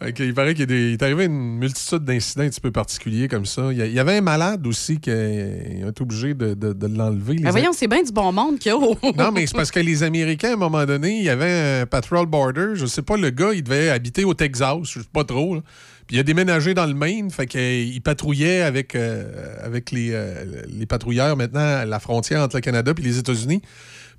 Il 0.06 0.34
paraît 0.36 0.53
qu'il 0.53 0.72
est 0.72 1.02
arrivé 1.02 1.26
une 1.26 1.57
multitude 1.57 2.03
d'incidents 2.03 2.44
un 2.44 2.49
petit 2.49 2.61
peu 2.61 2.72
particuliers 2.72 3.28
comme 3.28 3.48
ça. 3.48 3.69
Il 3.72 3.78
y, 3.78 3.99
avait 3.99 4.18
un 4.18 4.22
malade 4.22 4.65
aussi 4.68 4.99
qui 4.99 5.10
a, 5.10 5.88
été 5.88 6.02
obligés 6.02 6.36
de, 6.36 6.53
de- 6.53 6.74
de 6.74 6.88
l'enlever. 6.88 7.38
Ben 7.38 7.49
voyons, 7.49 7.72
c'est 7.74 7.88
bien 7.88 8.03
du 8.03 8.11
bon 8.11 8.32
monde 8.32 8.60
qu'il 8.60 8.72
y 8.72 8.76
a. 8.76 8.78
non, 9.18 9.32
mais 9.32 9.48
c'est 9.48 9.56
parce 9.56 9.72
que 9.72 9.80
les 9.80 10.03
Américains, 10.03 10.52
à 10.52 10.53
un 10.53 10.57
moment 10.57 10.86
donné, 10.86 11.18
il 11.18 11.24
y 11.24 11.30
avait 11.30 11.82
un 11.82 11.86
patrol 11.88 12.28
border. 12.28 12.76
Je 12.76 12.86
sais 12.86 13.02
pas, 13.02 13.18
le 13.18 13.32
gars, 13.32 13.53
il 13.53 13.64
devait 13.64 13.90
habiter 13.90 14.24
au 14.24 14.36
Texas, 14.36 14.78
je 14.84 14.99
sais 14.99 15.07
pas 15.11 15.24
trop. 15.24 15.56
là. 15.56 15.61
Puis 16.06 16.15
il 16.15 16.19
a 16.19 16.24
déménagé 16.24 16.74
dans 16.74 16.86
le 16.86 16.94
Maine, 16.94 17.32
fait 17.32 17.48
qu'il 17.48 18.02
patrouillait 18.02 18.61
avec, 18.61 18.95
euh, 18.95 19.56
avec 19.61 19.91
les, 19.91 20.11
euh, 20.14 20.64
les 20.68 20.86
patrouilleurs 20.86 21.36
maintenant 21.36 21.60
à 21.60 21.86
la 21.86 21.99
frontière 21.99 22.41
entre 22.41 22.56
le 22.56 22.61
Canada 22.61 22.94
et 22.98 23.02
les 23.02 23.18
États-Unis. 23.18 23.61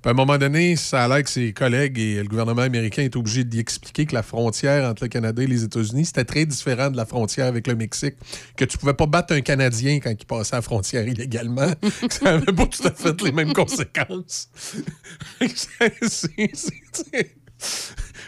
Puis 0.01 0.07
à 0.07 0.11
un 0.11 0.13
moment 0.13 0.37
donné, 0.37 0.77
ça 0.77 1.03
a 1.03 1.07
l'air 1.09 1.23
que 1.23 1.29
ses 1.29 1.51
collègues 1.51 1.99
et 1.99 2.23
le 2.23 2.27
gouvernement 2.29 2.61
américain 2.61 3.03
est 3.03 3.17
obligé 3.17 3.43
d'y 3.43 3.59
expliquer 3.59 4.05
que 4.05 4.13
la 4.15 4.23
frontière 4.23 4.89
entre 4.89 5.03
le 5.03 5.09
Canada 5.09 5.43
et 5.43 5.47
les 5.47 5.63
États-Unis, 5.65 6.05
c'était 6.05 6.23
très 6.23 6.45
différent 6.45 6.89
de 6.89 6.95
la 6.95 7.05
frontière 7.05 7.47
avec 7.47 7.67
le 7.67 7.75
Mexique. 7.75 8.15
Que 8.55 8.63
tu 8.63 8.77
pouvais 8.77 8.93
pas 8.93 9.07
battre 9.07 9.33
un 9.33 9.41
Canadien 9.41 9.99
quand 9.99 10.11
il 10.17 10.25
passait 10.25 10.53
à 10.53 10.59
la 10.59 10.61
frontière 10.61 11.05
illégalement. 11.05 11.73
que 12.07 12.13
ça 12.13 12.31
n'avait 12.37 12.53
pas 12.53 12.65
tout 12.65 12.87
à 12.87 12.91
fait 12.91 13.21
les 13.21 13.33
mêmes 13.33 13.51
conséquences. 13.51 14.49
C'est- 16.07 17.35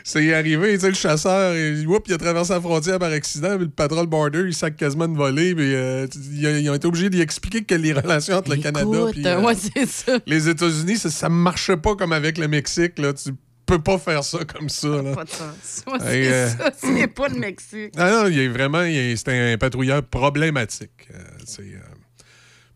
c'est- 0.03 0.19
c'est- 0.19 0.25
c'est 0.27 0.33
arrivé, 0.33 0.73
tu 0.75 0.79
sais, 0.81 0.87
le 0.89 0.93
chasseur, 0.95 1.55
il, 1.55 1.87
whoop, 1.87 2.05
il 2.07 2.13
a 2.13 2.17
traversé 2.17 2.53
la 2.53 2.61
frontière 2.61 2.99
par 2.99 3.11
accident, 3.11 3.55
puis 3.55 3.65
le 3.65 3.71
patrol 3.71 4.07
border, 4.07 4.43
il 4.47 4.53
sac 4.53 4.75
quasiment 4.75 5.07
de 5.07 5.15
voler, 5.17 5.55
puis 5.55 5.73
euh, 5.75 6.07
ils, 6.33 6.69
ont 6.69 6.73
été 6.75 6.87
obligés 6.87 7.09
d'y 7.09 7.21
expliquer 7.21 7.63
que 7.63 7.75
les 7.75 7.93
relations 7.93 8.35
entre 8.37 8.51
le 8.51 8.57
Canada 8.61 9.07
puis, 9.11 9.25
euh, 9.25 9.41
ouais, 9.41 9.53
c'est 9.55 9.85
ça. 9.87 10.19
les 10.25 10.49
États-Unis, 10.49 10.97
ça, 10.97 11.09
ça 11.09 11.29
marchait 11.29 11.77
pas 11.77 11.95
comme 11.95 12.13
avec 12.13 12.37
le 12.37 12.47
Mexique, 12.47 12.99
là. 12.99 13.13
Tu 13.13 13.31
peux 13.65 13.79
pas 13.79 13.97
faire 13.97 14.23
ça 14.23 14.39
comme 14.43 14.67
ça, 14.67 14.87
là. 14.87 15.15
Pas 15.15 15.23
de 15.23 15.29
sens. 15.29 15.83
Ouais, 15.87 15.97
c'est 16.01 16.27
euh, 16.33 16.49
ça, 16.49 16.71
c'est 16.77 17.07
pas 17.07 17.29
le 17.29 17.35
Mexique. 17.39 17.93
Ah 17.95 18.11
non, 18.11 18.27
il 18.27 18.39
est 18.39 18.47
vraiment, 18.49 18.83
il 18.83 18.95
est- 18.95 19.15
c'était 19.15 19.53
un 19.53 19.57
patrouilleur 19.57 20.03
problématique. 20.03 21.07
C'est, 21.45 21.61
euh, 21.61 21.79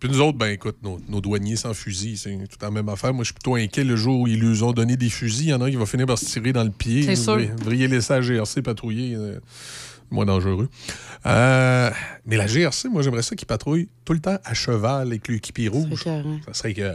Puis 0.06 0.14
nous 0.14 0.22
autres, 0.22 0.38
ben 0.38 0.48
écoute, 0.50 0.76
nos, 0.84 1.00
nos 1.10 1.20
douaniers 1.20 1.56
sans 1.56 1.74
fusil, 1.74 2.16
c'est 2.18 2.38
tout 2.48 2.58
la 2.62 2.70
même 2.70 2.90
affaire. 2.90 3.12
Moi, 3.14 3.24
je 3.24 3.30
suis 3.30 3.34
plutôt 3.34 3.56
inquiet 3.56 3.84
le 3.84 3.96
jour 3.96 4.22
où 4.22 4.28
ils 4.28 4.40
lui 4.40 4.62
ont 4.62 4.72
donné 4.72 4.98
des 4.98 5.10
fusils. 5.10 5.46
Il 5.48 5.50
y 5.50 5.54
en 5.54 5.62
a 5.62 5.66
un 5.66 5.70
qui 5.72 5.78
va 5.78 5.86
finir 5.88 6.06
par 6.06 6.18
se 6.20 6.26
tirer 6.26 6.54
dans 6.54 6.64
le 6.64 6.70
pied. 6.70 7.02
C'est 7.04 7.16
Vous 7.16 7.24
sûr. 7.24 7.56
devriez 7.58 7.88
laisser 7.88 8.14
la 8.14 8.22
GRC 8.22 8.62
patrouiller. 8.62 9.16
euh, 9.16 9.40
moins 10.12 10.26
dangereux. 10.26 10.70
Euh, 11.26 11.90
mais 12.28 12.38
la 12.38 12.46
GRC, 12.46 12.88
moi, 12.90 13.02
j'aimerais 13.02 13.24
ça 13.24 13.36
qu'ils 13.36 13.48
patrouillent 13.48 13.90
tout 14.06 14.14
le 14.14 14.20
temps 14.20 14.38
à 14.44 14.54
cheval 14.54 15.08
avec 15.08 15.28
l'équipier 15.28 15.68
rouge. 15.68 16.04
Ça 16.04 16.54
serait 16.54 16.74
que. 16.76 16.92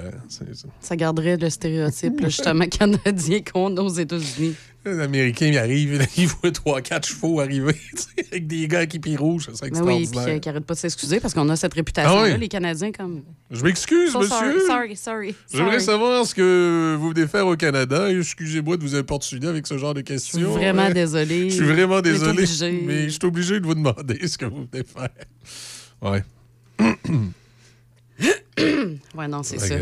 Ça 0.80 0.94
garderait 0.94 1.36
le 1.36 1.50
stéréotype, 1.50 2.20
là, 2.20 2.28
justement, 2.28 2.64
canadien 2.70 3.40
qu'on 3.42 3.76
a 3.76 3.80
aux 3.80 3.88
États-Unis. 3.88 4.54
Les 4.86 4.98
Américains, 4.98 5.46
ils 5.48 5.58
arrivent, 5.58 5.98
là, 5.98 6.06
ils 6.16 6.26
voient 6.26 6.50
3-4 6.50 7.06
chevaux 7.06 7.38
arriver 7.40 7.74
avec 8.32 8.46
des 8.46 8.66
gars 8.66 8.86
qui 8.86 8.98
pied 8.98 9.14
rouge. 9.16 9.50
Serait 9.52 9.70
Ben 9.70 9.80
oui, 9.82 9.92
puis 9.94 10.02
extraordinaire. 10.04 10.36
euh, 10.36 10.38
qui 10.38 10.48
arrête 10.48 10.64
pas 10.64 10.72
de 10.74 10.78
s'excuser 10.78 11.20
parce 11.20 11.34
qu'on 11.34 11.48
a 11.50 11.56
cette 11.56 11.74
réputation-là, 11.74 12.22
Ah 12.30 12.32
oui. 12.34 12.40
les 12.40 12.48
Canadiens, 12.48 12.90
comme. 12.90 13.22
Je 13.50 13.62
m'excuse, 13.62 14.10
So 14.12 14.20
monsieur. 14.20 14.60
Sorry, 14.66 14.66
sorry, 14.66 14.96
sorry. 14.96 15.34
J'aimerais 15.52 15.80
savoir 15.80 16.24
ce 16.24 16.34
que 16.34 16.96
vous 16.98 17.10
venez 17.10 17.26
faire 17.26 17.46
au 17.46 17.56
Canada. 17.56 18.10
Excusez-moi 18.10 18.78
de 18.78 18.82
vous 18.82 18.94
importuner 18.94 19.48
avec 19.48 19.66
ce 19.66 19.76
genre 19.76 19.92
de 19.92 20.00
questions. 20.00 20.40
Je 20.40 20.44
suis 20.46 20.54
vraiment 20.54 20.86
Ouais. 20.86 20.94
désolée. 20.94 21.50
Je 21.50 21.56
suis 21.56 21.66
vraiment 21.66 22.00
désolé. 22.00 22.30
obligé. 22.44 22.82
Mais 22.86 23.04
je 23.04 23.08
suis 23.10 23.24
obligé 23.26 23.60
de 23.60 23.66
vous 23.66 23.74
demander 23.74 24.18
ce 24.26 24.38
que 24.38 24.46
vous 24.46 24.66
venez 24.72 24.84
faire. 24.84 25.10
Ouais. 26.00 26.22
Ouais, 29.16 29.28
non, 29.28 29.42
c'est 29.42 29.58
ça. 29.58 29.74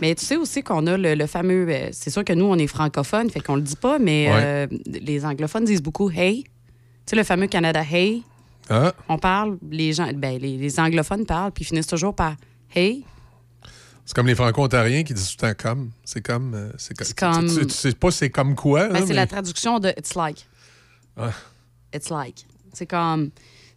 Mais 0.00 0.14
tu 0.14 0.24
sais 0.24 0.36
aussi 0.36 0.62
qu'on 0.62 0.86
a 0.86 0.96
le, 0.96 1.14
le 1.14 1.26
fameux. 1.26 1.66
euh, 1.68 1.88
c'est 1.92 2.10
sûr 2.10 2.24
que 2.24 2.32
nous, 2.32 2.44
on 2.44 2.56
est 2.56 2.66
francophones, 2.66 3.30
fait 3.30 3.40
qu'on 3.40 3.56
le 3.56 3.62
dit 3.62 3.76
pas, 3.76 3.98
mais 3.98 4.28
Ouais. 4.28 4.40
euh, 4.42 4.66
les 4.86 5.24
anglophones 5.24 5.64
disent 5.64 5.82
beaucoup 5.82 6.10
hey. 6.10 6.44
Tu 6.44 6.50
sais, 7.06 7.16
le 7.16 7.24
fameux 7.24 7.46
Canada 7.46 7.82
hey. 7.90 8.22
Ah. 8.68 8.92
On 9.08 9.18
parle, 9.18 9.58
les 9.70 9.92
gens, 9.92 10.10
ben, 10.14 10.38
les, 10.40 10.56
les 10.56 10.78
anglophones 10.80 11.26
parlent, 11.26 11.50
puis 11.50 11.62
ils 11.64 11.66
finissent 11.68 11.86
toujours 11.88 12.14
par 12.14 12.36
hey. 12.74 13.04
C'est 14.04 14.14
comme 14.14 14.26
les 14.26 14.34
franco-ontariens 14.34 15.02
qui 15.04 15.14
disent 15.14 15.36
tout 15.36 15.44
le 15.46 15.52
temps 15.54 15.62
comme. 15.70 15.90
C'est 16.04 16.20
comme. 16.24 16.54
euh, 16.54 16.70
C'est 16.78 16.96
co- 16.96 17.04
comme- 17.16 17.46
Tu, 17.48 17.54
tu- 17.60 17.66
tu 17.66 17.72
sais 17.74 17.92
pas 17.92 18.10
c'est 18.10 18.30
comme 18.30 18.54
quoi. 18.56 18.88
Ben, 18.88 18.96
hein, 18.96 18.98
c'est 19.02 19.08
mais- 19.08 19.14
la 19.14 19.26
traduction 19.26 19.78
de 19.78 19.88
it's 19.96 20.14
like. 20.16 20.46
Ah. 21.16 21.30
It's 21.94 22.10
like. 22.10 22.44
C'est 22.72 22.86
comme. 22.86 23.30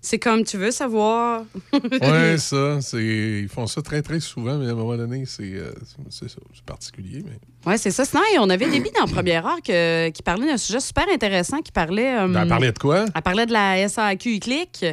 C'est 0.05 0.19
comme 0.19 0.43
tu 0.43 0.57
veux 0.57 0.71
savoir. 0.71 1.43
Ouais, 1.71 2.35
ça. 2.38 2.81
c'est- 2.81 3.39
Ils 3.41 3.47
font 3.47 3.67
ça 3.67 3.81
très, 3.81 4.01
très 4.01 4.19
souvent, 4.19 4.57
mais 4.57 4.67
à 4.67 4.71
un 4.71 4.75
moment 4.75 4.97
donné, 4.97 5.23
c'est 5.25 5.43
euh, 5.53 5.71
c'est 6.09 6.30
ça. 6.30 6.35
C'est 6.53 6.65
particulier. 6.65 7.23
Mais... 7.25 7.39
Ouais, 7.71 7.77
c'est 7.77 7.89
ça. 7.91 8.03
Sinon, 8.03 8.21
on 8.39 8.49
avait 8.49 8.69
Déby 8.69 8.91
dans 8.91 9.05
la 9.05 9.11
première 9.11 9.45
heure 9.47 9.61
que- 9.65 10.09
qui 10.09 10.21
parlait 10.21 10.45
d'un 10.45 10.57
sujet 10.57 10.81
super 10.81 11.05
intéressant, 11.09 11.61
qui 11.61 11.71
parlait. 11.71 12.17
euh, 12.19 12.27
Ben, 12.27 12.41
elle 12.41 12.47
parlait 12.49 12.71
de 12.73 12.80
quoi? 12.80 13.05
Elle 13.15 13.21
parlait 13.21 13.45
de 13.45 13.53
la 13.53 13.88
SAQ 13.88 14.39
clic 14.39 14.85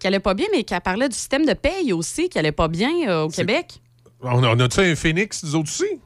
qui 0.00 0.06
allait 0.06 0.18
pas 0.18 0.34
bien, 0.34 0.46
mais 0.52 0.64
qui 0.64 0.74
parlait 0.84 1.08
du 1.08 1.14
système 1.16 1.46
de 1.46 1.52
paye 1.54 1.92
aussi, 1.92 2.28
qui 2.28 2.36
allait 2.38 2.50
pas 2.52 2.66
bien 2.66 2.90
euh, 3.08 3.22
au 3.22 3.28
Québec. 3.28 3.80
On 4.20 4.42
a, 4.42 4.48
on 4.48 4.58
a-tu 4.58 4.80
un 4.80 4.96
phénix, 4.96 5.44
nous 5.44 5.54
autres 5.54 5.70
aussi? 5.70 6.00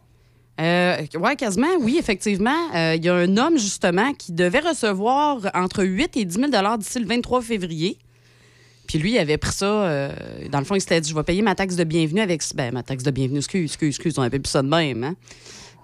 Euh, 0.61 0.99
oui, 1.19 1.37
quasiment, 1.37 1.69
oui, 1.81 1.97
effectivement. 1.99 2.69
Euh, 2.75 2.95
Il 2.95 3.03
y 3.05 3.09
a 3.09 3.15
un 3.15 3.37
homme, 3.39 3.57
justement, 3.57 4.13
qui 4.13 4.33
devait 4.33 4.61
recevoir 4.61 5.39
entre 5.55 5.83
8 5.83 6.19
et 6.19 6.27
10 6.27 6.35
000 6.53 6.77
d'ici 6.77 6.99
le 6.99 7.07
23 7.07 7.41
février. 7.41 7.97
Puis 8.91 8.99
lui, 8.99 9.13
il 9.13 9.19
avait 9.19 9.39
pris 9.39 9.53
ça. 9.53 9.85
euh, 9.89 10.49
dans 10.51 10.59
le 10.59 10.65
fond, 10.65 10.75
il 10.75 10.81
s'était 10.81 11.01
dit 11.01 11.11
Je 11.11 11.15
vais 11.15 11.23
payer 11.23 11.43
ma 11.43 11.55
taxe 11.55 11.77
de 11.77 11.85
bienvenue 11.85 12.21
avec. 12.21 12.43
Ben, 12.57 12.75
ma 12.75 12.83
taxe 12.83 13.05
de 13.05 13.13
bienvenue, 13.13 13.39
excuse, 13.39 13.63
excuse, 13.71 13.89
excuse, 13.91 14.19
on 14.19 14.23
appelle 14.23 14.43
plus 14.43 14.51
ça 14.51 14.63
de 14.63 14.69
même. 14.69 15.05
Hein? 15.05 15.15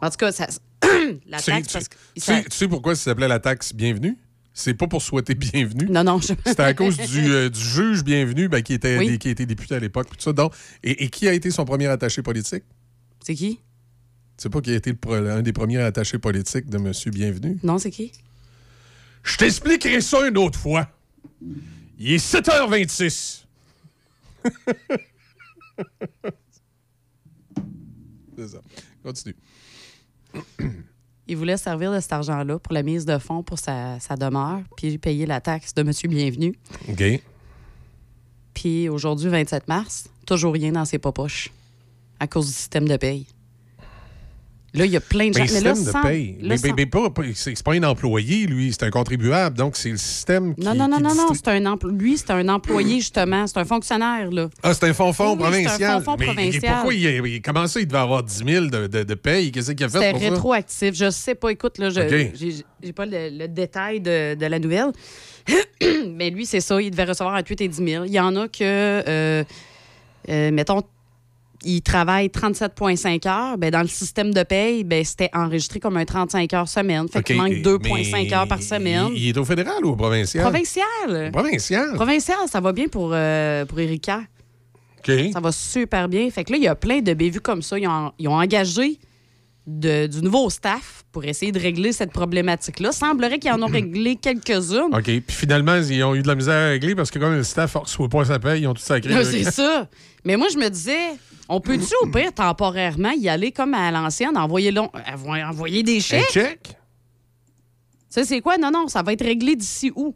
En 0.02 0.10
tout 0.10 0.16
cas, 0.16 0.32
ça, 0.32 0.48
la 1.28 1.38
Tu 1.38 1.44
taxe, 1.44 1.68
tu, 1.68 1.72
parce 1.74 1.88
que. 1.88 1.94
tu 2.16 2.20
sais- 2.20 2.42
tu 2.42 2.56
sais 2.56 2.66
pourquoi 2.66 2.96
ça 2.96 3.04
s'appelait 3.04 3.28
la 3.28 3.38
taxe 3.38 3.72
bienvenue? 3.72 4.16
C'est 4.52 4.74
pas 4.74 4.88
pour 4.88 5.02
souhaiter 5.02 5.36
bienvenue. 5.36 5.86
Non, 5.88 6.02
non. 6.02 6.18
je- 6.20 6.32
C'était 6.44 6.62
à 6.64 6.74
cause 6.74 6.96
du, 6.96 7.30
euh, 7.32 7.48
du 7.48 7.60
juge 7.60 8.02
bienvenu 8.02 8.48
ben, 8.48 8.60
qui, 8.62 8.72
était, 8.74 8.98
Oui. 8.98 9.18
qui 9.20 9.28
était 9.28 9.46
député 9.46 9.76
à 9.76 9.78
l'époque. 9.78 10.08
tout 10.08 10.16
ça. 10.18 10.32
Donc, 10.32 10.52
et, 10.82 11.04
et 11.04 11.08
qui 11.08 11.28
a 11.28 11.32
été 11.32 11.52
son 11.52 11.64
premier 11.64 11.86
attaché 11.86 12.22
politique? 12.22 12.64
C'est 13.24 13.34
qui? 13.36 13.56
Tu 13.56 13.62
sais 14.42 14.48
pas 14.50 14.60
qui 14.60 14.72
a 14.72 14.74
été 14.74 14.92
le 14.92 15.30
un 15.30 15.42
des 15.42 15.52
premiers 15.52 15.78
attachés 15.78 16.18
politiques 16.18 16.68
de 16.68 16.76
M. 16.78 16.92
Bienvenu? 17.12 17.58
Non, 17.62 17.78
c'est 17.78 17.92
qui? 17.92 18.10
Je 19.22 19.36
t'expliquerai 19.36 20.00
ça 20.00 20.26
une 20.26 20.38
autre 20.38 20.58
fois. 20.58 20.88
Il 21.98 22.12
est 22.12 22.24
7h26. 22.34 23.44
C'est 28.36 28.48
ça. 28.48 28.58
Continue. 29.02 29.36
Il 31.28 31.36
voulait 31.36 31.56
servir 31.56 31.92
de 31.92 31.98
cet 32.00 32.12
argent-là 32.12 32.58
pour 32.58 32.72
la 32.72 32.82
mise 32.82 33.04
de 33.04 33.18
fonds 33.18 33.42
pour 33.42 33.58
sa, 33.58 33.98
sa 33.98 34.14
demeure, 34.14 34.60
puis 34.76 34.98
payer 34.98 35.26
la 35.26 35.40
taxe 35.40 35.74
de 35.74 35.82
Monsieur 35.82 36.08
Bienvenu. 36.08 36.54
OK. 36.88 37.02
Puis 38.54 38.88
aujourd'hui, 38.88 39.28
27 39.28 39.66
mars, 39.66 40.08
toujours 40.24 40.52
rien 40.52 40.72
dans 40.72 40.84
ses 40.84 40.98
popoches 40.98 41.50
à 42.20 42.26
cause 42.26 42.46
du 42.46 42.52
système 42.52 42.86
de 42.86 42.96
paye. 42.96 43.26
Là, 44.74 44.84
il 44.84 44.90
y 44.90 44.96
a 44.96 45.00
plein 45.00 45.28
de 45.30 45.34
gens. 45.34 45.40
Mais 45.40 45.46
le 45.48 45.54
mais 45.54 45.60
là, 45.60 45.74
sans- 45.74 45.98
de 46.02 46.06
paye. 46.06 46.32
là, 46.32 46.48
mais 46.48 46.56
sans- 46.58 46.66
mais- 46.76 46.86
mais 47.18 47.32
c'est 47.34 47.62
pas 47.62 47.72
un 47.72 47.82
employé, 47.84 48.46
lui, 48.46 48.72
c'est 48.72 48.82
un 48.84 48.90
contribuable. 48.90 49.56
Donc, 49.56 49.74
c'est 49.76 49.88
le 49.90 49.96
système 49.96 50.54
qui. 50.54 50.60
Non, 50.62 50.74
non, 50.74 50.86
non, 50.86 50.98
qui 50.98 51.02
non, 51.04 51.14
non, 51.14 51.28
c'est 51.34 51.48
un 51.48 51.60
empl- 51.62 51.96
lui, 51.96 52.18
c'est 52.18 52.30
un 52.30 52.46
employé, 52.48 52.96
justement. 52.96 53.46
C'est 53.46 53.58
un 53.58 53.64
fonctionnaire, 53.64 54.30
là. 54.30 54.48
Ah, 54.62 54.74
c'est 54.74 54.84
un 54.84 54.92
fonds-fonds 54.92 55.36
Oui, 55.36 55.38
oui, 55.38 55.38
c'est 55.40 55.46
un 55.46 55.62
provincial. 55.68 56.02
fonds-fonds 56.02 56.16
mais 56.18 56.26
provincial. 56.26 56.74
pourquoi 56.74 56.94
il, 56.94 57.06
a- 57.06 57.10
il- 57.10 57.40
comment 57.42 57.66
ça, 57.66 57.80
il 57.80 57.86
devait 57.86 57.98
avoir 57.98 58.22
10 58.22 58.44
000 58.44 58.66
de, 58.66 58.86
de, 58.86 59.02
de 59.02 59.14
paye? 59.14 59.50
Qu'est-ce 59.50 59.72
qu'il 59.72 59.86
a 59.86 59.88
fait 59.88 60.10
pour 60.10 60.20
ça? 60.20 60.28
rétroactif. 60.30 60.94
Je 60.94 61.10
sais 61.10 61.34
pas, 61.34 61.48
écoute, 61.50 61.78
là, 61.78 61.88
je 61.88 62.00
OK. 62.00 62.32
j'ai 62.34 62.54
j'ai 62.82 62.92
pas 62.92 63.06
le, 63.06 63.30
le 63.30 63.48
détail 63.48 64.00
de, 64.00 64.34
de 64.34 64.46
la 64.46 64.58
nouvelle. 64.58 64.92
Mais 66.08 66.30
lui, 66.30 66.44
c'est 66.44 66.60
ça, 66.60 66.80
il 66.82 66.90
devait 66.90 67.04
recevoir 67.04 67.34
entre 67.36 67.48
8 67.50 67.60
et 67.62 67.68
10 67.68 67.76
000. 67.84 68.04
Il 68.04 68.12
y 68.12 68.20
en 68.20 68.34
a 68.36 68.48
que, 68.48 68.62
euh, 68.62 69.44
euh, 70.28 70.50
mettons, 70.50 70.82
il 71.66 71.82
travaille 71.82 72.28
37,5 72.28 73.28
heures. 73.28 73.58
Ben, 73.58 73.70
dans 73.70 73.82
le 73.82 73.88
système 73.88 74.32
de 74.32 74.42
paye, 74.42 74.84
ben, 74.84 75.04
c'était 75.04 75.30
enregistré 75.34 75.80
comme 75.80 75.96
un 75.96 76.04
35 76.04 76.52
heures 76.54 76.68
semaine. 76.68 77.08
Fait 77.08 77.22
qu'il 77.22 77.36
manque 77.36 77.48
mais 77.50 77.60
2,5 77.62 78.34
heures 78.34 78.48
par 78.48 78.62
semaine. 78.62 79.08
Il, 79.14 79.22
il 79.24 79.28
est 79.30 79.38
au 79.38 79.44
fédéral 79.44 79.84
ou 79.84 79.90
au 79.90 79.96
provincial? 79.96 80.42
Provincial. 80.44 81.30
Provincial. 81.32 81.92
Provincial, 81.94 82.38
ça 82.50 82.60
va 82.60 82.72
bien 82.72 82.88
pour, 82.88 83.10
euh, 83.12 83.64
pour 83.64 83.78
Erika. 83.80 84.22
OK. 84.98 85.12
Ça 85.32 85.40
va 85.40 85.52
super 85.52 86.08
bien. 86.08 86.28
Fait 86.30 86.44
que 86.44 86.52
là, 86.52 86.58
il 86.58 86.64
y 86.64 86.68
a 86.68 86.74
plein 86.74 87.00
de 87.00 87.14
bévues 87.14 87.40
comme 87.40 87.62
ça. 87.62 87.78
Ils 87.78 87.86
ont, 87.86 88.12
ils 88.18 88.28
ont 88.28 88.34
engagé 88.36 88.98
de- 89.66 90.06
du 90.06 90.22
nouveau 90.22 90.48
staff 90.50 91.04
pour 91.12 91.24
essayer 91.24 91.50
de 91.52 91.58
régler 91.58 91.92
cette 91.92 92.12
problématique-là. 92.12 92.92
Semblerait 92.92 93.38
qu'ils 93.38 93.50
en 93.52 93.62
ont 93.62 93.66
réglé 93.72 94.16
quelques-unes. 94.16 94.92
OK. 94.94 95.02
Puis 95.04 95.22
finalement, 95.28 95.76
ils 95.76 96.02
ont 96.04 96.14
eu 96.14 96.22
de 96.22 96.28
la 96.28 96.34
misère 96.34 96.54
à 96.54 96.68
régler 96.70 96.94
parce 96.94 97.10
que 97.10 97.18
comme 97.18 97.34
le 97.34 97.42
staff 97.44 97.74
ne 97.74 97.80
reçoit 97.80 98.08
pas 98.08 98.24
sa 98.24 98.38
paye, 98.38 98.62
ils 98.62 98.66
ont 98.66 98.74
tout 98.74 98.82
sacré. 98.82 99.24
C'est 99.24 99.44
ça. 99.50 99.88
Mais 100.24 100.36
moi, 100.36 100.48
je 100.52 100.58
me 100.58 100.68
disais, 100.68 100.98
on 101.48 101.60
peut-tu 101.60 101.94
au 102.02 102.06
pire 102.10 102.32
temporairement 102.34 103.10
y 103.12 103.28
aller 103.28 103.52
comme 103.52 103.74
à 103.74 103.90
l'ancienne, 103.90 104.36
envoyer, 104.36 104.70
long- 104.72 104.90
envoyer 105.48 105.82
des 105.82 105.98
Un 105.98 106.00
chèques? 106.00 106.30
chèque? 106.30 106.76
Ça, 108.08 108.24
c'est 108.24 108.40
quoi? 108.40 108.56
Non, 108.58 108.70
non, 108.70 108.88
ça 108.88 109.02
va 109.02 109.12
être 109.12 109.24
réglé 109.24 109.56
d'ici 109.56 109.92
où? 109.94 110.14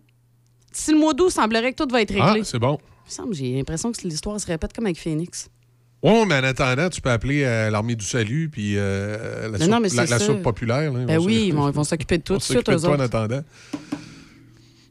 D'ici 0.73 0.93
le 0.93 0.99
mois 0.99 1.13
d'août, 1.15 1.31
semblerait 1.31 1.73
que 1.73 1.83
tout 1.83 1.91
va 1.91 2.01
être 2.03 2.11
réglé. 2.15 2.41
Ah, 2.43 2.45
c'est 2.45 2.59
bon. 2.59 2.79
Il 3.07 3.13
semble, 3.13 3.35
J'ai 3.35 3.53
l'impression 3.57 3.91
que 3.93 4.01
l'histoire 4.07 4.41
se 4.41 4.47
répète 4.47 4.73
comme 4.73 4.87
avec 4.87 4.99
Phoenix. 4.99 5.49
Oui, 6.03 6.25
mais 6.27 6.37
en 6.39 6.45
attendant, 6.45 6.89
tu 6.89 7.01
peux 7.03 7.11
appeler 7.11 7.43
euh, 7.45 7.69
l'armée 7.69 7.95
du 7.95 8.05
salut 8.07 8.49
puis 8.49 8.75
euh, 8.79 9.51
la, 9.51 9.59
soupe, 9.59 9.69
non, 9.69 9.81
la, 9.81 10.07
la 10.07 10.19
soupe 10.19 10.43
populaire. 10.43 10.91
là. 10.93 11.05
Ben 11.05 11.19
oui, 11.19 11.47
ils 11.49 11.53
vont, 11.55 11.85
s'occuper 11.85 12.17
de 12.19 12.23
tout 12.23 12.33
vont 12.35 12.39
de 12.39 12.43
suite, 12.43 12.57
s'occuper 12.59 12.73
de 12.73 12.79
eux 12.79 12.81
toi 12.81 12.97
en 12.97 13.01
attendant. 13.01 13.43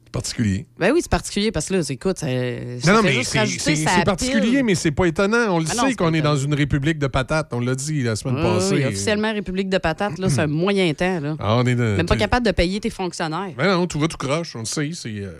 C'est 0.09 0.13
particulier. 0.13 0.65
Ben 0.79 0.91
oui, 0.91 1.01
c'est 1.03 1.11
particulier 1.11 1.51
parce 1.51 1.67
que 1.67 1.75
là, 1.75 1.81
écoute, 1.87 2.17
ça, 2.17 2.25
Non, 2.25 2.95
non, 2.95 3.01
mais 3.03 3.23
c'est- 3.23 4.03
particulier, 4.03 4.63
mais 4.63 4.73
c'est 4.73 4.89
pas 4.89 5.05
étonnant. 5.05 5.53
On 5.55 5.59
le 5.59 5.65
Ah 5.69 5.87
sait 5.87 5.93
qu'on 5.93 6.11
est 6.15 6.21
dans 6.23 6.35
une 6.35 6.55
république 6.55 6.97
de 6.97 7.05
patates. 7.05 7.49
On 7.53 7.59
l'a 7.59 7.75
dit 7.75 8.01
la 8.01 8.15
semaine 8.15 8.37
Oui, 8.37 8.41
passée. 8.41 8.75
oui, 8.77 8.85
officiellement, 8.85 9.31
République 9.31 9.69
de 9.69 9.77
patates, 9.77 10.17
là, 10.17 10.27
c'est 10.29 10.41
un 10.41 10.47
moyen 10.47 10.91
temps. 10.95 11.19
Là. 11.19 11.35
Ah, 11.39 11.57
on 11.57 11.63
est 11.67 11.75
de- 11.75 11.95
Même 11.97 12.07
pas 12.07 12.17
capable 12.17 12.43
de 12.43 12.51
payer 12.51 12.79
tes 12.79 12.89
fonctionnaires. 12.89 13.53
Ben 13.55 13.67
non, 13.77 13.85
tout 13.85 13.99
va 13.99 14.07
tout 14.07 14.17
croche, 14.17 14.55
on 14.55 14.59
le 14.59 14.65
sait, 14.65 14.89
c'est 14.95 15.09
euh, 15.09 15.31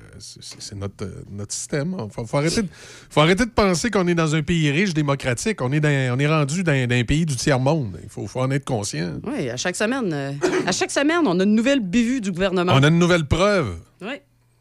notre, 0.76 1.04
euh, 1.04 1.24
notre 1.32 1.52
système. 1.54 1.96
Il 2.06 2.14
faut, 2.14 2.24
faut 2.26 2.38
arrêter 2.38 2.62
de, 2.62 2.68
faut 3.10 3.22
arrêter 3.22 3.46
de 3.46 3.50
penser 3.52 3.90
qu'on 3.90 4.08
est 4.08 4.14
dans 4.16 4.36
un 4.36 4.44
pays 4.44 4.70
riche, 4.70 4.94
démocratique. 4.94 5.62
On 5.64 5.72
est, 5.72 5.80
dans- 5.80 6.16
on 6.16 6.20
est 6.20 6.28
rendu 6.28 6.64
dans, 6.64 6.88
dans 6.88 6.96
un 6.96 7.04
pays 7.06 7.26
du 7.26 7.36
tiers-monde. 7.36 8.00
Il 8.04 8.10
faut, 8.10 8.28
faut 8.28 8.42
en 8.42 8.52
être 8.52 8.66
conscient. 8.66 9.14
Oui, 9.26 9.50
à 9.50 9.58
chaque 9.58 9.76
semaine, 9.76 10.12
euh, 10.14 10.32
à 10.68 10.72
chaque 10.72 10.92
semaine, 10.92 11.22
on 11.26 11.40
a 11.40 11.44
une 11.44 11.56
nouvelle 11.56 11.80
bévue 11.80 12.22
du 12.22 12.32
gouvernement. 12.32 12.74
On 12.76 12.84
a 12.84 12.88
une 12.90 13.00
nouvelle 13.00 13.26
preuve. 13.26 13.78
Oui, 14.02 14.14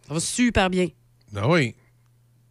ça 0.08 0.14
va 0.14 0.20
super 0.20 0.70
bien. 0.70 0.88
Ah 1.36 1.48
oui. 1.48 1.74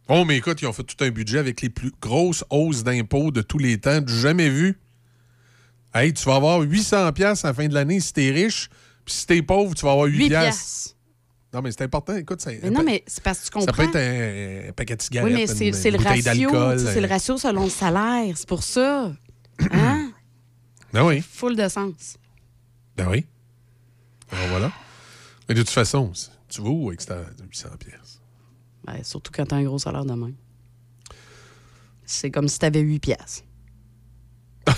Oh, 0.08 0.24
mais 0.24 0.36
écoute, 0.38 0.62
ils 0.62 0.66
ont 0.66 0.72
fait 0.72 0.84
tout 0.84 1.02
un 1.04 1.10
budget 1.10 1.38
avec 1.38 1.60
les 1.60 1.68
plus 1.68 1.92
grosses 2.00 2.44
hausses 2.48 2.82
d'impôts 2.82 3.30
de 3.30 3.42
tous 3.42 3.58
les 3.58 3.78
temps, 3.78 4.00
du 4.00 4.18
jamais 4.18 4.48
vu. 4.48 4.78
Hey, 5.94 6.14
tu 6.14 6.24
vas 6.24 6.36
avoir 6.36 6.60
800 6.60 7.12
pièces 7.12 7.44
à 7.44 7.48
la 7.48 7.54
fin 7.54 7.66
de 7.68 7.74
l'année 7.74 8.00
si 8.00 8.12
t'es 8.12 8.30
riche, 8.30 8.70
puis 9.04 9.14
si 9.14 9.26
t'es 9.26 9.42
pauvre, 9.42 9.74
tu 9.74 9.84
vas 9.84 9.92
avoir 9.92 10.06
8, 10.06 10.16
8 10.18 10.28
piastres. 10.28 10.48
piastres. 10.60 10.94
Non, 11.52 11.62
mais 11.62 11.72
c'est 11.72 11.82
important. 11.82 12.14
Écoute, 12.14 12.40
ça, 12.42 12.50
Mais 12.62 12.70
non, 12.70 12.82
mais 12.82 13.02
c'est 13.06 13.22
parce 13.22 13.40
que 13.40 13.44
tu 13.46 13.50
comprends. 13.50 13.66
ça 13.66 13.72
peut 13.72 13.82
être 13.88 13.96
un, 13.96 14.68
un 14.68 14.72
paquet 14.72 14.96
de 14.96 15.02
cigarettes, 15.02 15.32
oui, 15.32 15.38
mais 15.40 15.46
c'est 15.46 15.68
une, 15.68 15.74
c'est 15.74 15.88
une 15.88 15.96
le 15.96 16.02
ratio. 16.04 16.50
C'est 16.78 17.00
le 17.00 17.06
euh, 17.06 17.08
ratio 17.08 17.38
selon 17.38 17.64
le 17.64 17.70
salaire. 17.70 18.34
C'est 18.36 18.48
pour 18.48 18.62
ça. 18.62 19.12
Hein? 19.72 20.12
Ben 20.92 21.04
oui. 21.04 21.20
Full 21.20 21.56
de 21.56 21.68
sens. 21.68 22.16
Ben 22.96 23.08
oui. 23.10 23.26
Alors 24.30 24.46
voilà. 24.48 24.72
Mais 25.48 25.54
de 25.54 25.60
toute 25.62 25.70
façon, 25.70 26.12
c'est- 26.14 26.30
tu 26.48 26.62
vas 26.62 26.68
où 26.68 26.88
avec 26.88 27.00
cette 27.00 27.12
800 27.40 27.68
pièces? 27.78 28.20
Ouais, 28.86 29.02
surtout 29.02 29.30
quand 29.34 29.46
t'as 29.46 29.56
un 29.56 29.64
gros 29.64 29.78
salaire 29.78 30.04
de 30.04 30.12
même. 30.14 30.34
C'est 32.04 32.30
comme 32.30 32.48
si 32.48 32.58
t'avais 32.58 32.80
8 32.80 32.98
piastres. 33.00 33.42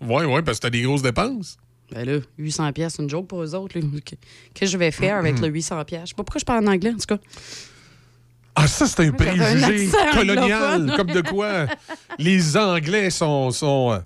Oui, 0.00 0.24
oui, 0.24 0.42
parce 0.42 0.58
que 0.58 0.62
t'as 0.62 0.70
des 0.70 0.82
grosses 0.82 1.02
dépenses. 1.02 1.56
Ben 1.90 2.04
là, 2.06 2.18
800 2.36 2.72
pièces, 2.72 2.94
c'est 2.96 3.02
une 3.02 3.08
joke 3.08 3.26
pour 3.26 3.42
eux 3.42 3.54
autres. 3.54 3.78
Qu'est-ce 3.78 4.60
que 4.60 4.66
je 4.66 4.76
vais 4.76 4.90
faire 4.90 5.16
avec 5.16 5.38
le 5.40 5.48
800 5.48 5.84
pièces? 5.84 6.02
Je 6.02 6.06
sais 6.08 6.14
pas 6.14 6.24
pourquoi 6.24 6.38
je 6.38 6.44
parle 6.44 6.64
en 6.68 6.72
anglais, 6.72 6.90
en 6.90 6.98
tout 6.98 7.06
cas. 7.16 7.18
Ah, 8.54 8.66
ça, 8.66 8.86
c'est 8.86 9.06
un 9.06 9.12
préjugé 9.12 9.88
colonial. 10.12 10.92
Comme 10.96 11.06
de 11.08 11.20
quoi 11.20 11.66
les 12.18 12.56
Anglais 12.56 13.10
sont, 13.10 13.50
sont, 13.52 14.02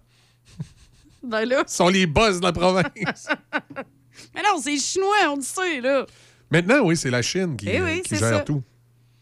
Ben 1.22 1.44
là. 1.44 1.64
sont 1.66 1.88
les 1.88 2.06
boss 2.06 2.38
de 2.38 2.44
la 2.44 2.52
province. 2.52 3.28
Mais 4.34 4.42
non, 4.42 4.60
c'est 4.60 4.70
les 4.70 4.78
Chinois, 4.78 5.08
on 5.30 5.36
le 5.36 5.42
sait, 5.42 5.80
là. 5.80 6.06
Maintenant, 6.50 6.80
oui, 6.84 6.96
c'est 6.96 7.10
la 7.10 7.22
Chine 7.22 7.56
qui, 7.56 7.66
Eh 7.68 7.80
euh, 7.80 7.84
oui, 7.84 8.02
qui 8.02 8.10
c'est 8.10 8.18
gère 8.18 8.38
ça. 8.38 8.40
tout. 8.40 8.62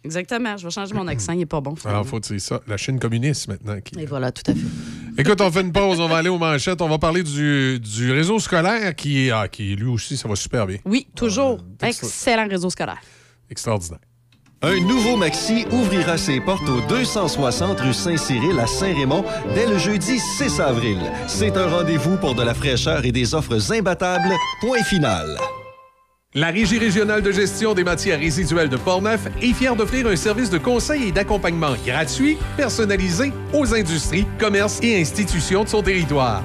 Exactement. 0.02 0.56
Je 0.56 0.64
vais 0.64 0.70
changer 0.70 0.94
mon 0.94 1.06
accent, 1.08 1.32
il 1.32 1.42
est 1.42 1.46
pas 1.46 1.60
bon. 1.60 1.74
Alors, 1.84 2.06
faut 2.06 2.18
c'est 2.22 2.38
ça. 2.38 2.60
La 2.66 2.76
Chine 2.76 2.98
communiste 2.98 3.48
maintenant. 3.48 3.80
Qui... 3.80 4.00
Et 4.00 4.06
voilà, 4.06 4.32
tout 4.32 4.50
à 4.50 4.54
fait. 4.54 4.60
Écoute, 5.18 5.40
on 5.40 5.50
fait 5.50 5.60
une 5.60 5.72
pause, 5.72 6.00
on 6.00 6.08
va 6.08 6.16
aller 6.18 6.28
aux 6.30 6.38
manchettes. 6.38 6.80
On 6.80 6.88
va 6.88 6.98
parler 6.98 7.22
du, 7.22 7.78
du 7.78 8.10
réseau 8.12 8.38
scolaire 8.38 8.94
qui, 8.94 9.30
ah, 9.30 9.48
qui, 9.48 9.76
lui 9.76 9.88
aussi, 9.88 10.16
ça 10.16 10.28
va 10.28 10.36
super 10.36 10.66
bien. 10.66 10.78
Oui, 10.86 11.06
toujours. 11.14 11.60
ça. 11.80 11.88
Excellent 11.88 12.48
réseau 12.48 12.70
scolaire. 12.70 13.00
Extraordinaire. 13.50 14.00
Un 14.62 14.78
nouveau 14.80 15.16
Maxi 15.16 15.64
ouvrira 15.72 16.18
ses 16.18 16.38
portes 16.38 16.68
au 16.68 16.82
260 16.86 17.80
rue 17.80 17.94
Saint-Cyril 17.94 18.60
à 18.60 18.66
Saint-Raymond 18.66 19.24
dès 19.54 19.66
le 19.66 19.78
jeudi 19.78 20.18
6 20.18 20.60
avril. 20.60 20.98
C'est 21.26 21.56
un 21.56 21.66
rendez-vous 21.66 22.18
pour 22.18 22.34
de 22.34 22.42
la 22.42 22.52
fraîcheur 22.52 23.06
et 23.06 23.10
des 23.10 23.34
offres 23.34 23.72
imbattables. 23.72 24.34
Point 24.60 24.82
final. 24.82 25.38
La 26.34 26.48
Régie 26.48 26.78
régionale 26.78 27.22
de 27.22 27.32
gestion 27.32 27.72
des 27.72 27.84
matières 27.84 28.18
résiduelles 28.18 28.68
de 28.68 28.76
Portneuf 28.76 29.28
est 29.40 29.54
fière 29.54 29.76
d'offrir 29.76 30.06
un 30.06 30.16
service 30.16 30.50
de 30.50 30.58
conseil 30.58 31.08
et 31.08 31.12
d'accompagnement 31.12 31.72
gratuit, 31.86 32.36
personnalisé 32.58 33.32
aux 33.54 33.74
industries, 33.74 34.26
commerces 34.38 34.78
et 34.82 35.00
institutions 35.00 35.64
de 35.64 35.70
son 35.70 35.82
territoire. 35.82 36.44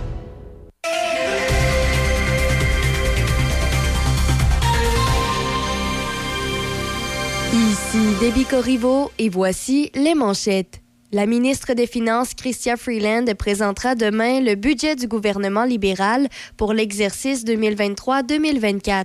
Ici 7.53 8.15
Debbie 8.21 8.45
Corriveau 8.45 9.11
et 9.19 9.27
voici 9.27 9.91
les 9.93 10.15
manchettes. 10.15 10.79
La 11.11 11.25
ministre 11.25 11.73
des 11.73 11.85
Finances, 11.85 12.33
Chrystia 12.33 12.77
Freeland, 12.77 13.25
présentera 13.37 13.95
demain 13.95 14.39
le 14.39 14.55
budget 14.55 14.95
du 14.95 15.09
gouvernement 15.09 15.65
libéral 15.65 16.29
pour 16.55 16.71
l'exercice 16.71 17.43
2023-2024. 17.43 19.03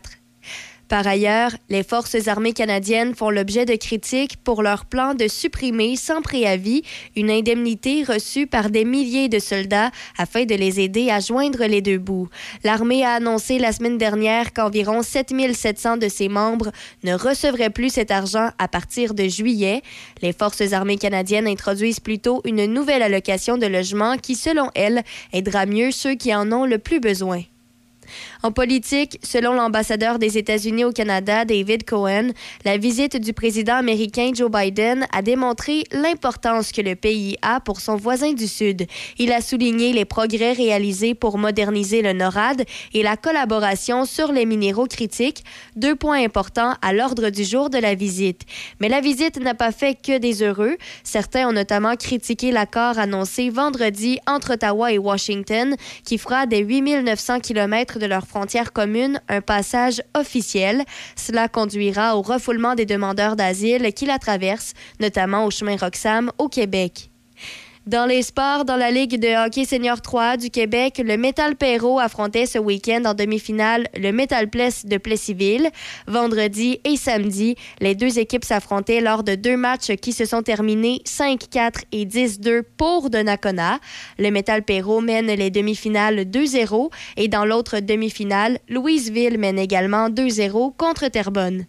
Par 0.89 1.05
ailleurs, 1.05 1.51
les 1.69 1.83
forces 1.83 2.29
armées 2.29 2.53
canadiennes 2.53 3.15
font 3.15 3.31
l'objet 3.31 3.65
de 3.65 3.75
critiques 3.75 4.37
pour 4.45 4.63
leur 4.63 4.85
plan 4.85 5.15
de 5.15 5.27
supprimer 5.27 5.97
sans 5.97 6.23
préavis 6.23 6.83
une 7.17 7.29
indemnité 7.29 8.05
reçue 8.05 8.47
par 8.47 8.71
des 8.71 8.85
milliers 8.85 9.29
de 9.29 9.41
soldats 9.41 9.91
afin 10.17 10.45
de 10.45 10.55
les 10.55 10.79
aider 10.79 11.11
à 11.11 11.19
joindre 11.19 11.65
les 11.65 11.83
deux 11.83 11.99
bouts. 11.99 12.29
L'armée 12.63 13.05
a 13.05 13.15
annoncé 13.15 13.59
la 13.59 13.73
semaine 13.73 13.99
dernière 13.99 14.53
qu'environ 14.53 15.03
7700 15.03 15.97
de 15.97 16.09
ses 16.09 16.29
membres 16.29 16.71
ne 17.03 17.15
recevraient 17.15 17.71
plus 17.71 17.91
cet 17.91 18.13
argent 18.13 18.51
à 18.59 18.69
partir 18.69 19.15
de 19.15 19.27
juillet. 19.27 19.83
Les 20.23 20.33
forces 20.33 20.73
armées 20.73 20.99
canadiennes 20.99 21.49
introduisent 21.49 22.01
plutôt 22.01 22.43
une 22.45 22.67
nouvelle 22.67 23.03
allocation 23.03 23.59
de 23.59 23.67
logement 23.67 24.19
qui, 24.19 24.37
selon 24.37 24.71
elles, 24.77 25.03
aidera 25.33 25.67
mieux 25.67 25.91
ceux 25.91 26.15
qui 26.15 26.33
en 26.33 26.53
ont 26.53 26.65
le 26.65 26.79
plus 26.79 27.01
besoin. 27.01 27.43
En 28.43 28.53
politique, 28.53 29.19
selon 29.23 29.53
l'ambassadeur 29.55 30.19
des 30.19 30.39
États-Unis 30.39 30.85
au 30.85 30.93
Canada, 30.93 31.45
David 31.45 31.85
Cohen, 31.85 32.31
la 32.65 32.78
visite 32.78 33.16
du 33.16 33.33
président 33.33 33.74
américain 33.74 34.31
Joe 34.35 34.51
Biden 34.51 35.07
a 35.12 35.23
démontré 35.23 35.85
l'importance 35.93 36.73
que 36.73 36.81
le 36.81 36.97
pays 36.97 37.37
a 37.43 37.61
pour 37.61 37.81
son 37.81 37.97
voisin 37.97 38.33
du 38.33 38.47
Sud. 38.47 38.87
Il 39.19 39.33
a 39.33 39.41
souligné 39.41 39.93
les 39.93 40.05
progrès 40.05 40.53
réalisés 40.53 41.15
pour 41.15 41.39
moderniser 41.39 42.03
le 42.03 42.12
NORAD 42.12 42.65
et 42.95 43.03
la 43.03 43.16
collaboration 43.16 44.05
sur 44.05 44.33
les 44.33 44.47
minéraux 44.47 44.87
critiques, 44.87 45.45
deux 45.77 45.97
points 45.97 46.23
importants 46.23 46.74
à 46.83 46.93
l'ordre 46.93 47.31
du 47.31 47.45
jour 47.45 47.70
de 47.70 47.78
la 47.78 47.95
visite. 47.95 48.43
Mais 48.81 48.89
la 48.89 49.01
visite 49.01 49.41
n'a 49.41 49.55
pas 49.55 49.73
fait 49.73 49.95
que 49.95 50.19
des 50.19 50.43
heureux. 50.43 50.77
Certains 51.05 51.49
ont 51.49 51.53
notamment 51.53 51.97
critiqué 51.97 52.53
l'accord 52.53 52.99
annoncé 52.99 53.51
vendredi 53.51 54.19
entre 54.27 54.55
Ottawa 54.55 54.93
et 54.93 54.99
Washington, 54.99 55.77
qui 56.05 56.19
fera 56.19 56.47
des 56.47 56.61
8900 56.61 57.41
km 57.41 57.95
de 57.98 58.06
leur 58.06 58.27
frontière 58.27 58.73
commune 58.73 59.20
un 59.28 59.40
passage 59.40 60.02
officiel. 60.14 60.85
Cela 61.16 61.48
conduira 61.48 62.16
au 62.16 62.23
refoulement 62.23 62.74
des 62.74 62.86
demandeurs 62.86 63.36
d'asile 63.36 63.93
qui 63.93 64.06
la 64.06 64.18
traversent, 64.18 64.74
notamment 65.01 65.44
au 65.44 65.51
chemin 65.51 65.77
Roxham 65.77 66.31
au 66.39 66.48
Québec. 66.48 67.10
Dans 67.87 68.05
les 68.05 68.23
sports, 68.23 68.65
dans 68.65 68.75
la 68.75 68.91
Ligue 68.91 69.21
de 69.21 69.47
hockey 69.47 69.65
senior 69.65 70.01
3 70.01 70.39
du 70.39 70.51
Québec, 70.51 71.01
le 71.05 71.17
Metal 71.17 71.55
Perrault 71.55 72.01
affrontait 72.01 72.45
ce 72.45 72.59
week-end 72.59 73.05
en 73.07 73.15
demi-finale 73.15 73.87
le 73.97 74.11
Metal 74.11 74.51
Place 74.51 74.85
de 74.85 74.97
Plessisville. 74.97 75.71
Vendredi 76.09 76.81
et 76.83 76.97
samedi, 76.97 77.55
les 77.81 77.95
deux 77.95 78.19
équipes 78.19 78.45
s'affrontaient 78.45 79.01
lors 79.01 79.23
de 79.23 79.37
deux 79.37 79.57
matchs 79.57 79.95
qui 80.03 80.13
se 80.13 80.25
sont 80.25 80.43
terminés 80.43 81.01
5-4 81.07 81.85
et 81.93 82.07
10-2 82.07 82.63
pour 82.77 83.09
Donnacona. 83.09 83.79
Le 84.19 84.33
Metal 84.33 84.65
Perrault 84.65 85.01
mène 85.01 85.29
les 85.29 85.51
demi-finales 85.51 86.23
2-0 86.23 86.91
et 87.17 87.29
dans 87.29 87.45
l'autre 87.45 87.79
demi-finale, 87.79 88.59
Louisville 88.69 89.39
mène 89.39 89.61
également 89.61 90.11
2-0 90.11 90.77
contre 90.77 91.07
Terrebonne. 91.07 91.67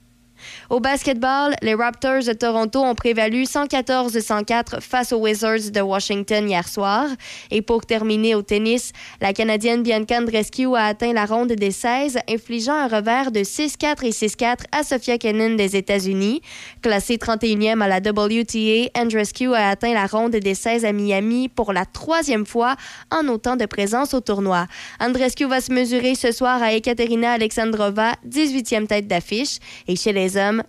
Au 0.69 0.79
basketball, 0.79 1.55
les 1.61 1.73
Raptors 1.73 2.23
de 2.23 2.33
Toronto 2.33 2.79
ont 2.79 2.95
prévalu 2.95 3.43
114-104 3.43 4.81
face 4.81 5.13
aux 5.13 5.19
Wizards 5.19 5.71
de 5.71 5.81
Washington 5.81 6.49
hier 6.49 6.67
soir. 6.67 7.05
Et 7.51 7.61
pour 7.61 7.85
terminer 7.85 8.35
au 8.35 8.41
tennis, 8.41 8.91
la 9.21 9.33
Canadienne 9.33 9.83
Bianca 9.83 10.19
Andreescu 10.19 10.75
a 10.75 10.85
atteint 10.85 11.13
la 11.13 11.25
ronde 11.25 11.53
des 11.53 11.71
16, 11.71 12.19
infligeant 12.29 12.75
un 12.75 12.87
revers 12.87 13.31
de 13.31 13.39
6-4 13.39 14.05
et 14.05 14.09
6-4 14.09 14.57
à 14.71 14.83
Sofia 14.83 15.17
Kenin 15.17 15.55
des 15.55 15.75
États-Unis. 15.75 16.41
Classée 16.81 17.17
31e 17.17 17.81
à 17.81 17.87
la 17.87 17.97
WTA, 17.97 18.89
Andreescu 18.99 19.53
a 19.53 19.69
atteint 19.69 19.93
la 19.93 20.05
ronde 20.05 20.35
des 20.35 20.55
16 20.55 20.85
à 20.85 20.91
Miami 20.91 21.47
pour 21.49 21.71
la 21.71 21.85
troisième 21.85 22.45
fois 22.45 22.75
en 23.11 23.27
autant 23.27 23.55
de 23.55 23.65
présence 23.65 24.13
au 24.13 24.19
tournoi. 24.19 24.67
Andreescu 24.99 25.45
va 25.45 25.61
se 25.61 25.71
mesurer 25.71 26.15
ce 26.15 26.31
soir 26.31 26.61
à 26.61 26.73
Ekaterina 26.73 27.31
Alexandrova, 27.31 28.13
18e 28.27 28.87
tête 28.87 29.07
d'affiche. 29.07 29.59
Et 29.87 29.95
chez 29.95 30.11
les 30.11 30.26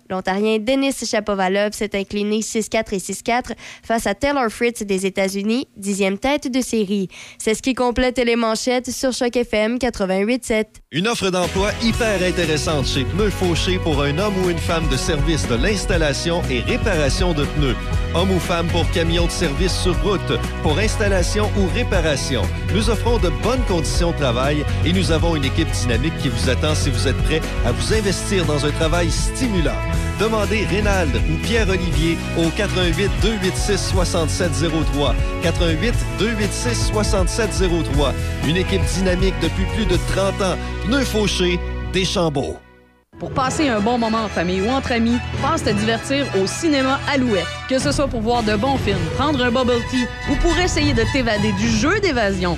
l'Ontarien 0.09 0.59
Denis 0.59 0.93
Shapovalov 1.05 1.71
s'est 1.73 1.97
incliné 1.97 2.39
6-4 2.39 2.93
et 2.93 2.97
6-4 2.97 3.51
face 3.83 4.07
à 4.07 4.13
Taylor 4.13 4.49
Fritz 4.49 4.83
des 4.83 5.05
États-Unis, 5.05 5.67
dixième 5.75 6.17
tête 6.17 6.51
de 6.51 6.61
série. 6.61 7.07
C'est 7.37 7.53
ce 7.53 7.61
qui 7.61 7.73
complète 7.73 8.17
les 8.17 8.35
manchettes 8.35 8.91
sur 8.91 9.11
Choc 9.11 9.35
FM 9.35 9.77
88.7. 9.77 10.65
Une 10.91 11.07
offre 11.07 11.29
d'emploi 11.29 11.71
hyper 11.83 12.21
intéressante 12.23 12.85
chez 12.85 13.03
Pneus 13.03 13.31
Fauché 13.31 13.77
pour 13.79 14.01
un 14.01 14.17
homme 14.17 14.33
ou 14.43 14.49
une 14.49 14.57
femme 14.57 14.87
de 14.89 14.97
service 14.97 15.47
de 15.47 15.55
l'installation 15.55 16.41
et 16.49 16.61
réparation 16.61 17.33
de 17.33 17.45
pneus. 17.45 17.75
Homme 18.15 18.31
ou 18.31 18.39
femme 18.39 18.67
pour 18.67 18.89
camion 18.91 19.25
de 19.25 19.31
service 19.31 19.73
sur 19.73 19.99
route, 20.01 20.39
pour 20.63 20.77
installation 20.79 21.49
ou 21.57 21.67
réparation. 21.75 22.41
Nous 22.73 22.89
offrons 22.89 23.17
de 23.19 23.29
bonnes 23.43 23.63
conditions 23.67 24.11
de 24.11 24.17
travail 24.17 24.65
et 24.85 24.93
nous 24.93 25.11
avons 25.11 25.35
une 25.35 25.45
équipe 25.45 25.69
dynamique 25.71 26.17
qui 26.19 26.29
vous 26.29 26.49
attend 26.49 26.75
si 26.75 26.89
vous 26.89 27.07
êtes 27.07 27.17
prêt 27.23 27.41
à 27.65 27.71
vous 27.71 27.93
investir 27.93 28.45
dans 28.45 28.65
un 28.65 28.71
travail 28.71 29.11
stimulant. 29.11 29.48
Demandez 30.19 30.65
Rénald 30.65 31.15
ou 31.15 31.37
Pierre-Olivier 31.43 32.17
au 32.37 32.49
88 32.49 33.09
286 33.21 33.93
6703. 33.93 35.15
88 35.43 35.93
286 36.19 36.91
6703. 36.93 38.13
Une 38.47 38.57
équipe 38.57 38.83
dynamique 38.95 39.35
depuis 39.41 39.65
plus 39.75 39.85
de 39.85 39.97
30 40.13 40.41
ans. 40.41 40.57
Pneus 40.85 41.05
Fauché, 41.05 41.59
Deschambault. 41.93 42.57
Pour 43.19 43.31
passer 43.31 43.67
un 43.67 43.81
bon 43.81 43.97
moment 43.97 44.23
en 44.23 44.29
famille 44.29 44.61
ou 44.61 44.69
entre 44.69 44.93
amis, 44.93 45.17
passe 45.41 45.63
te 45.63 45.69
divertir 45.71 46.25
au 46.41 46.47
cinéma 46.47 46.99
Alouette. 47.11 47.45
Que 47.67 47.77
ce 47.77 47.91
soit 47.91 48.07
pour 48.07 48.21
voir 48.21 48.43
de 48.43 48.55
bons 48.55 48.77
films, 48.77 48.97
prendre 49.17 49.43
un 49.43 49.51
bubble 49.51 49.81
tea 49.91 50.07
ou 50.31 50.35
pour 50.35 50.57
essayer 50.57 50.93
de 50.93 51.03
t'évader 51.11 51.51
du 51.53 51.67
jeu 51.67 51.99
d'évasion, 51.99 52.57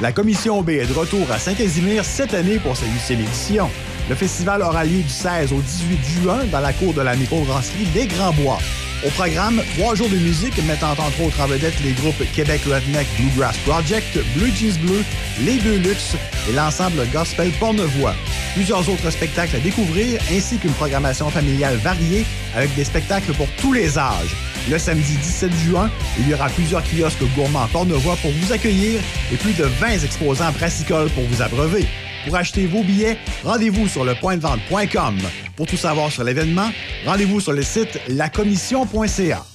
La 0.00 0.12
Commission 0.12 0.62
B 0.62 0.70
est 0.70 0.86
de 0.86 0.94
retour 0.94 1.30
à 1.30 1.38
Saint-Casimir 1.38 2.06
cette 2.06 2.32
année 2.32 2.58
pour 2.58 2.74
sa 2.74 2.86
huitième 2.86 3.20
édition. 3.20 3.68
Le 4.08 4.14
festival 4.14 4.62
aura 4.62 4.84
lieu 4.86 5.02
du 5.02 5.08
16 5.10 5.52
au 5.52 5.60
18 5.60 6.22
juin 6.22 6.38
dans 6.50 6.60
la 6.60 6.72
cour 6.72 6.94
de 6.94 7.02
la 7.02 7.14
microbrasserie 7.16 7.86
Les 7.94 8.06
Grands 8.06 8.32
Bois. 8.32 8.58
Au 9.06 9.10
programme, 9.10 9.60
trois 9.76 9.94
jours 9.94 10.08
de 10.08 10.16
musique 10.16 10.56
mettant 10.66 10.92
entre 10.92 11.20
autres 11.22 11.38
en 11.42 11.46
vedette 11.46 11.78
les 11.84 11.92
groupes 11.92 12.22
Québec 12.34 12.62
Redneck 12.64 13.06
Bluegrass 13.18 13.58
Project, 13.58 14.18
Blue 14.36 14.50
Jeans 14.54 14.78
Bleu, 14.86 15.04
Les 15.44 15.58
Deux 15.58 15.76
Luxe 15.76 16.16
et 16.48 16.52
l'ensemble 16.54 17.06
gospel 17.12 17.50
Pornevoix. 17.60 18.14
Plusieurs 18.54 18.88
autres 18.88 19.10
spectacles 19.10 19.56
à 19.56 19.60
découvrir 19.60 20.18
ainsi 20.32 20.56
qu'une 20.56 20.72
programmation 20.72 21.28
familiale 21.28 21.76
variée 21.76 22.24
avec 22.54 22.74
des 22.74 22.84
spectacles 22.84 23.34
pour 23.34 23.48
tous 23.60 23.74
les 23.74 23.98
âges. 23.98 24.34
Le 24.68 24.78
samedi 24.78 25.16
17 25.16 25.52
juin, 25.52 25.90
il 26.18 26.28
y 26.28 26.34
aura 26.34 26.48
plusieurs 26.48 26.82
kiosques 26.82 27.24
gourmands 27.34 27.66
Pornevoix 27.72 28.16
pour 28.16 28.30
vous 28.30 28.52
accueillir 28.52 29.00
et 29.32 29.36
plus 29.36 29.54
de 29.54 29.64
20 29.64 30.04
exposants 30.04 30.52
brassicoles 30.52 31.10
pour 31.10 31.24
vous 31.24 31.42
abreuver. 31.42 31.86
Pour 32.26 32.36
acheter 32.36 32.66
vos 32.66 32.82
billets, 32.82 33.16
rendez-vous 33.42 33.88
sur 33.88 34.04
lepointdevente.com. 34.04 35.16
Pour 35.56 35.66
tout 35.66 35.76
savoir 35.76 36.12
sur 36.12 36.24
l'événement, 36.24 36.70
rendez-vous 37.06 37.40
sur 37.40 37.52
le 37.52 37.62
site 37.62 37.98
lacommission.ca. 38.08 39.49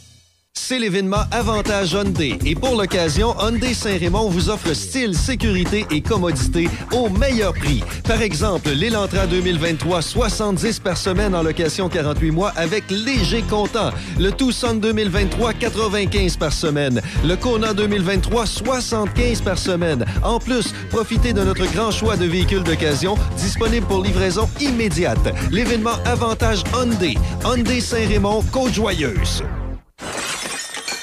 C'est 0.68 0.80
l'événement 0.80 1.26
Avantage 1.30 1.92
Hyundai 1.94 2.40
et 2.44 2.56
pour 2.56 2.76
l'occasion, 2.76 3.36
Hyundai 3.40 3.76
Saint-Raymond 3.76 4.30
vous 4.30 4.50
offre 4.50 4.74
style, 4.74 5.16
sécurité 5.16 5.86
et 5.92 6.02
commodité 6.02 6.68
au 6.92 7.08
meilleur 7.08 7.54
prix. 7.54 7.84
Par 8.04 8.24
exemple, 8.24 8.72
l'Elantra 8.72 9.28
2023, 9.28 10.02
70 10.02 10.80
par 10.80 10.98
semaine 10.98 11.36
en 11.36 11.44
location 11.44 11.88
48 11.88 12.32
mois 12.32 12.52
avec 12.56 12.90
léger 12.90 13.44
comptant. 13.44 13.92
Le 14.18 14.32
Tucson 14.32 14.74
2023, 14.74 15.54
95 15.54 16.38
par 16.38 16.52
semaine. 16.52 17.00
Le 17.24 17.36
Kona 17.36 17.76
2023, 17.76 18.48
75 18.48 19.42
par 19.42 19.60
semaine. 19.60 20.04
En 20.24 20.40
plus, 20.40 20.74
profitez 20.90 21.34
de 21.34 21.44
notre 21.44 21.72
grand 21.74 21.92
choix 21.92 22.18
de 22.18 22.26
véhicules 22.26 22.64
d'occasion 22.64 23.16
disponibles 23.38 23.86
pour 23.86 24.02
livraison 24.02 24.50
immédiate. 24.60 25.32
L'événement 25.52 26.00
Avantage 26.06 26.64
Hyundai. 26.74 27.14
Hyundai 27.44 27.82
Saint-Raymond, 27.82 28.44
Côte-Joyeuse. 28.52 29.44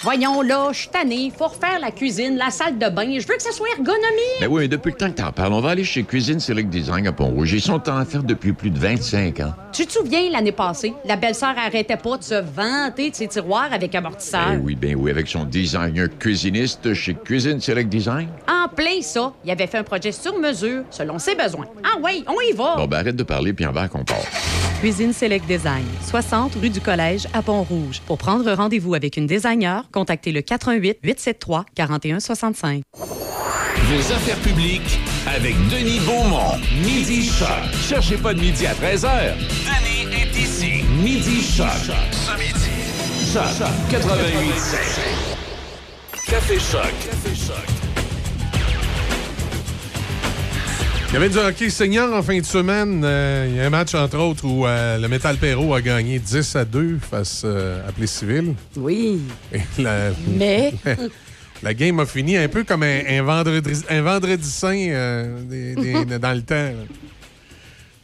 Voyons 0.02 0.42
là, 0.42 0.70
je 0.72 0.78
suis 0.80 0.88
tannée. 0.88 1.32
Faut 1.36 1.46
refaire 1.46 1.78
la 1.80 1.92
cuisine, 1.92 2.36
la 2.36 2.50
salle 2.50 2.76
de 2.76 2.88
bain. 2.88 3.20
Je 3.20 3.24
veux 3.24 3.36
que 3.36 3.42
ça 3.42 3.52
soit 3.52 3.68
ergonomique. 3.68 4.40
Ben 4.40 4.48
oui, 4.50 4.62
mais 4.62 4.68
depuis 4.68 4.90
le 4.90 4.96
temps 4.96 5.08
que 5.08 5.14
t'en 5.22 5.30
parles, 5.30 5.52
on 5.52 5.60
va 5.60 5.70
aller 5.70 5.84
chez 5.84 6.02
Cuisine 6.02 6.40
Select 6.40 6.68
Design 6.68 7.06
à 7.06 7.12
Pont-Rouge. 7.12 7.52
Ils 7.52 7.62
sont 7.62 7.88
en 7.88 7.98
affaires 7.98 8.24
depuis 8.24 8.52
plus 8.52 8.70
de 8.70 8.78
25 8.80 9.38
ans. 9.38 9.54
Tu 9.72 9.86
te 9.86 9.92
souviens, 9.92 10.28
l'année 10.28 10.50
passée, 10.50 10.92
la 11.04 11.14
belle-sœur 11.14 11.54
arrêtait 11.56 11.96
pas 11.96 12.18
de 12.18 12.24
se 12.24 12.34
vanter 12.34 13.10
de 13.10 13.14
ses 13.14 13.28
tiroirs 13.28 13.72
avec 13.72 13.94
amortisseur? 13.94 14.48
Ben 14.48 14.60
oui, 14.64 14.74
ben 14.74 14.96
oui, 14.96 15.08
avec 15.08 15.28
son 15.28 15.44
designer 15.44 16.08
cuisiniste 16.18 16.94
chez 16.94 17.14
Cuisine 17.14 17.60
Select 17.60 17.88
Design. 17.88 18.26
En 18.48 18.68
plein 18.68 19.00
ça, 19.02 19.32
il 19.44 19.52
avait 19.52 19.68
fait 19.68 19.78
un 19.78 19.84
projet 19.84 20.10
sur 20.10 20.36
mesure, 20.36 20.82
selon 20.90 21.20
ses 21.20 21.36
besoins. 21.36 21.66
Ah 21.84 22.00
ouais, 22.00 22.24
on 22.26 22.40
y 22.40 22.56
va. 22.56 22.74
Bon, 22.76 22.86
ben 22.86 22.98
arrête 22.98 23.16
de 23.16 23.22
parler, 23.22 23.52
puis 23.52 23.64
en 23.66 23.72
va 23.72 23.86
qu'on 23.86 24.04
part. 24.04 24.16
Cuisine 24.82 25.12
Select 25.12 25.46
Design, 25.46 25.84
60 26.10 26.56
rue 26.60 26.68
du 26.68 26.80
Collège 26.80 27.28
à 27.32 27.40
Pont-Rouge. 27.40 28.00
Pour 28.04 28.18
prendre 28.18 28.50
rendez-vous 28.52 28.94
avec 28.94 29.16
une 29.16 29.28
designer, 29.28 29.88
contactez 29.92 30.32
le 30.32 30.42
88 30.42 30.98
873 31.04 31.66
4165. 31.76 32.82
Vos 32.96 34.12
affaires 34.12 34.38
publiques 34.38 34.98
avec 35.32 35.54
Denis 35.68 36.00
Beaumont. 36.00 36.58
Midi 36.84 37.22
Choc. 37.28 37.46
Cherchez 37.88 38.16
pas 38.16 38.34
de 38.34 38.40
midi 38.40 38.66
à 38.66 38.72
13h. 38.74 39.34
Denis 39.36 40.16
est 40.20 40.36
ici. 40.36 40.82
Midi 41.00 41.42
Choc. 41.42 41.68
Ce 42.10 42.36
midi. 42.36 43.32
Choc 43.32 43.68
88 43.88 44.34
Café 46.26 46.58
Choc. 46.58 46.82
Café 47.08 47.34
Choc. 47.36 47.81
Il 51.12 51.16
y 51.16 51.18
avait 51.18 51.28
du 51.28 51.36
hockey 51.38 51.68
senior 51.68 52.10
en 52.14 52.22
fin 52.22 52.38
de 52.38 52.44
semaine. 52.44 53.02
Euh, 53.04 53.46
il 53.50 53.56
y 53.56 53.60
a 53.60 53.66
un 53.66 53.70
match, 53.70 53.94
entre 53.94 54.16
autres, 54.18 54.46
où 54.46 54.66
euh, 54.66 54.96
le 54.96 55.08
Metal 55.08 55.36
Perro 55.36 55.74
a 55.74 55.82
gagné 55.82 56.18
10 56.18 56.56
à 56.56 56.64
2 56.64 56.98
face 56.98 57.42
euh, 57.44 57.86
à 57.86 57.92
Plessisville. 57.92 58.54
Oui. 58.76 59.20
Et 59.52 59.60
la, 59.78 60.10
Mais- 60.26 60.72
la 61.62 61.74
game 61.74 62.00
a 62.00 62.06
fini 62.06 62.38
un 62.38 62.48
peu 62.48 62.64
comme 62.64 62.82
un, 62.82 63.02
un 63.06 63.22
vendredi, 63.22 63.72
un 63.90 64.00
vendredi 64.00 64.48
saint 64.48 64.74
euh, 64.88 65.42
des- 65.44 65.74
des- 65.74 66.18
dans 66.18 66.32
le 66.34 66.42
temps. 66.42 66.54
là. 66.54 66.72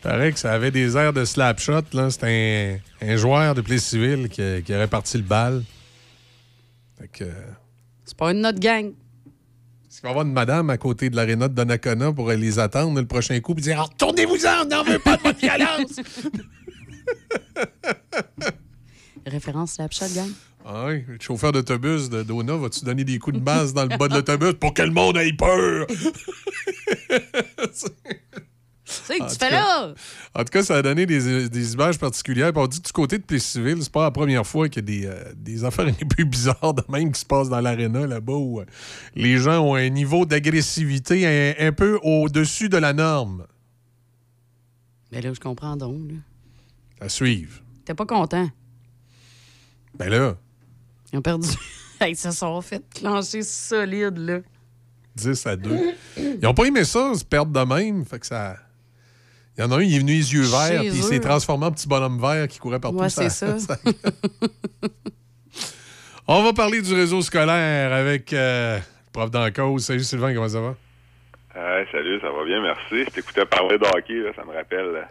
Paraît 0.02 0.32
que 0.32 0.39
ça 0.39 0.52
avait 0.52 0.70
des 0.70 0.94
airs 0.97 1.14
de 1.14 1.24
slap 1.24 1.60
shot. 1.60 1.80
là. 1.94 2.10
C'était 2.10 2.80
un, 3.01 3.09
un 3.09 3.16
joueur 3.16 3.55
de 3.55 3.62
Plessisville 3.62 4.28
qui, 4.28 4.43
qui 4.64 4.74
a 4.74 4.78
réparti 4.78 5.16
le 5.16 5.22
bal. 5.24 5.62
Fait 7.01 7.09
que, 7.09 7.24
C'est 8.05 8.16
pas 8.18 8.32
une 8.32 8.43
notre 8.43 8.60
gang. 8.60 8.93
Est-ce 9.98 10.02
qu'il 10.02 10.06
va 10.06 10.10
avoir 10.10 10.26
une 10.26 10.32
madame 10.32 10.70
à 10.70 10.78
côté 10.78 11.10
de 11.10 11.16
l'aréna 11.16 11.48
de 11.48 11.54
Donnacona 11.54 12.12
pour 12.12 12.30
les 12.30 12.60
attendre 12.60 13.00
le 13.00 13.04
prochain 13.04 13.40
coup 13.40 13.56
et 13.58 13.62
dire 13.62 13.80
Ah, 13.80 13.88
Retournez-vous-en, 13.92 14.62
on 14.62 14.66
n'en 14.66 14.84
veut 14.84 15.00
pas 15.00 15.16
de 15.16 15.22
votre 15.22 15.40
violence! 15.40 15.98
Référence 19.26 19.72
Snapchat, 19.72 20.10
gang. 20.14 20.30
Ah 20.64 20.84
oui, 20.86 21.02
le 21.08 21.18
chauffeur 21.20 21.50
d'autobus 21.50 22.10
de 22.10 22.22
Dona, 22.22 22.54
vas-tu 22.54 22.84
donner 22.84 23.02
des 23.02 23.18
coups 23.18 23.38
de 23.38 23.42
base 23.42 23.74
dans 23.74 23.86
le 23.86 23.96
bas 23.96 24.06
de 24.06 24.14
l'autobus 24.14 24.54
pour 24.54 24.72
que 24.72 24.82
le 24.82 24.92
monde 24.92 25.16
ait 25.16 25.32
peur? 25.32 25.88
C'est 28.90 29.19
que 29.19 29.24
En 29.24 29.27
tu 29.27 29.32
tout 29.35 29.44
fais 29.44 29.51
cas- 29.51 29.86
là? 29.86 29.94
En 30.35 30.39
tout 30.40 30.51
cas, 30.51 30.62
ça 30.62 30.77
a 30.77 30.82
donné 30.82 31.05
des, 31.05 31.48
des 31.51 31.73
images 31.74 31.98
particulières. 31.98 32.52
Puis 32.52 32.62
on 32.62 32.66
dit 32.66 32.81
que 32.81 32.86
du 32.86 32.93
côté 32.93 33.19
de 33.19 33.23
Plessisville, 33.23 33.82
c'est 33.82 33.93
pas 33.93 34.05
la 34.05 34.10
première 34.10 34.47
fois 34.47 34.69
qu'il 34.70 34.82
y 34.82 34.85
a 34.85 35.01
des, 35.01 35.06
euh, 35.06 35.32
des 35.36 35.65
affaires 35.65 35.86
un 35.86 35.93
peu 36.16 36.24
bizarres 36.24 36.73
de 36.74 36.82
même 36.89 37.12
qui 37.12 37.20
se 37.20 37.27
passent 37.27 37.51
dans 37.51 37.60
l'aréna 37.60 38.06
là-bas 38.06 38.32
où 38.32 38.60
euh, 38.60 38.65
les 39.15 39.36
gens 39.36 39.60
ont 39.60 39.74
un 39.74 39.89
niveau 39.90 40.24
d'agressivité 40.24 41.27
un, 41.60 41.66
un 41.69 41.73
peu 41.73 41.98
au-dessus 42.02 42.69
de 42.70 42.78
la 42.78 42.93
norme. 42.94 43.47
Mais 45.12 45.20
là, 45.20 45.32
je 45.35 45.40
comprends 45.40 45.77
donc. 45.77 46.10
là. 46.10 46.16
À 47.01 47.09
suivre. 47.09 47.60
T'es 47.85 47.94
pas 47.94 48.06
content? 48.06 48.48
Ben 49.98 50.09
là, 50.09 50.36
Ils 51.12 51.19
ont 51.19 51.23
perdu. 51.23 51.48
Hey, 52.01 52.12
Ils 52.12 52.16
se 52.16 52.31
sont 52.31 52.60
fait 52.60 52.85
clencher 52.94 53.43
solide, 53.43 54.19
là. 54.19 54.39
10 55.16 55.47
à 55.48 55.56
2. 55.56 55.77
Ils 56.40 56.47
ont 56.47 56.55
pas 56.55 56.66
aimé 56.66 56.85
ça, 56.85 57.12
se 57.12 57.24
perdre 57.24 57.51
de 57.51 57.74
même. 57.74 58.05
Fait 58.05 58.20
que 58.20 58.27
ça. 58.27 58.56
Il 59.59 59.64
y 59.64 59.66
en 59.66 59.72
a 59.72 59.78
un, 59.78 59.82
il 59.82 59.93
est 59.93 59.98
venu 59.98 60.12
les 60.12 60.32
yeux 60.35 60.43
verts, 60.43 60.78
puis 60.80 60.89
il 60.89 61.02
s'est 61.02 61.18
transformé 61.18 61.66
en 61.66 61.72
petit 61.72 61.89
bonhomme 61.89 62.20
vert 62.20 62.47
qui 62.47 62.60
courait 62.60 62.78
partout. 62.78 62.98
Ouais, 62.98 63.09
c'est 63.10 63.28
ça. 63.28 63.56
On 66.28 66.43
va 66.44 66.52
parler 66.52 66.80
du 66.80 66.94
réseau 66.94 67.22
scolaire 67.22 67.93
avec 67.93 68.32
euh, 68.32 68.76
le 68.76 68.82
prof 69.12 69.30
d'en 69.30 69.51
cause. 69.51 69.86
Salut 69.86 70.05
Sylvain, 70.05 70.32
comment 70.32 70.48
ça 70.48 70.60
va? 70.60 70.74
Ouais, 71.56 71.86
salut, 71.90 72.20
ça 72.20 72.30
va 72.30 72.44
bien, 72.44 72.60
merci. 72.62 73.05
Je 73.05 73.10
t'écoutais 73.10 73.47
parler 73.47 73.78
de 73.78 73.85
hockey, 73.86 74.14
là, 74.20 74.30
ça 74.36 74.44
me 74.44 74.52
rappelle. 74.55 75.05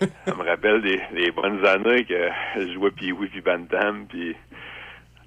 euh, 0.00 0.06
ça 0.26 0.34
me 0.34 0.44
rappelle 0.48 0.80
des, 0.80 1.00
des 1.14 1.30
bonnes 1.32 1.62
années 1.66 2.04
que 2.06 2.28
je 2.56 2.72
jouais 2.72 2.90
Pee-Wee 2.92 3.28
puis 3.28 3.42
Bantam, 3.42 4.06
puis 4.08 4.34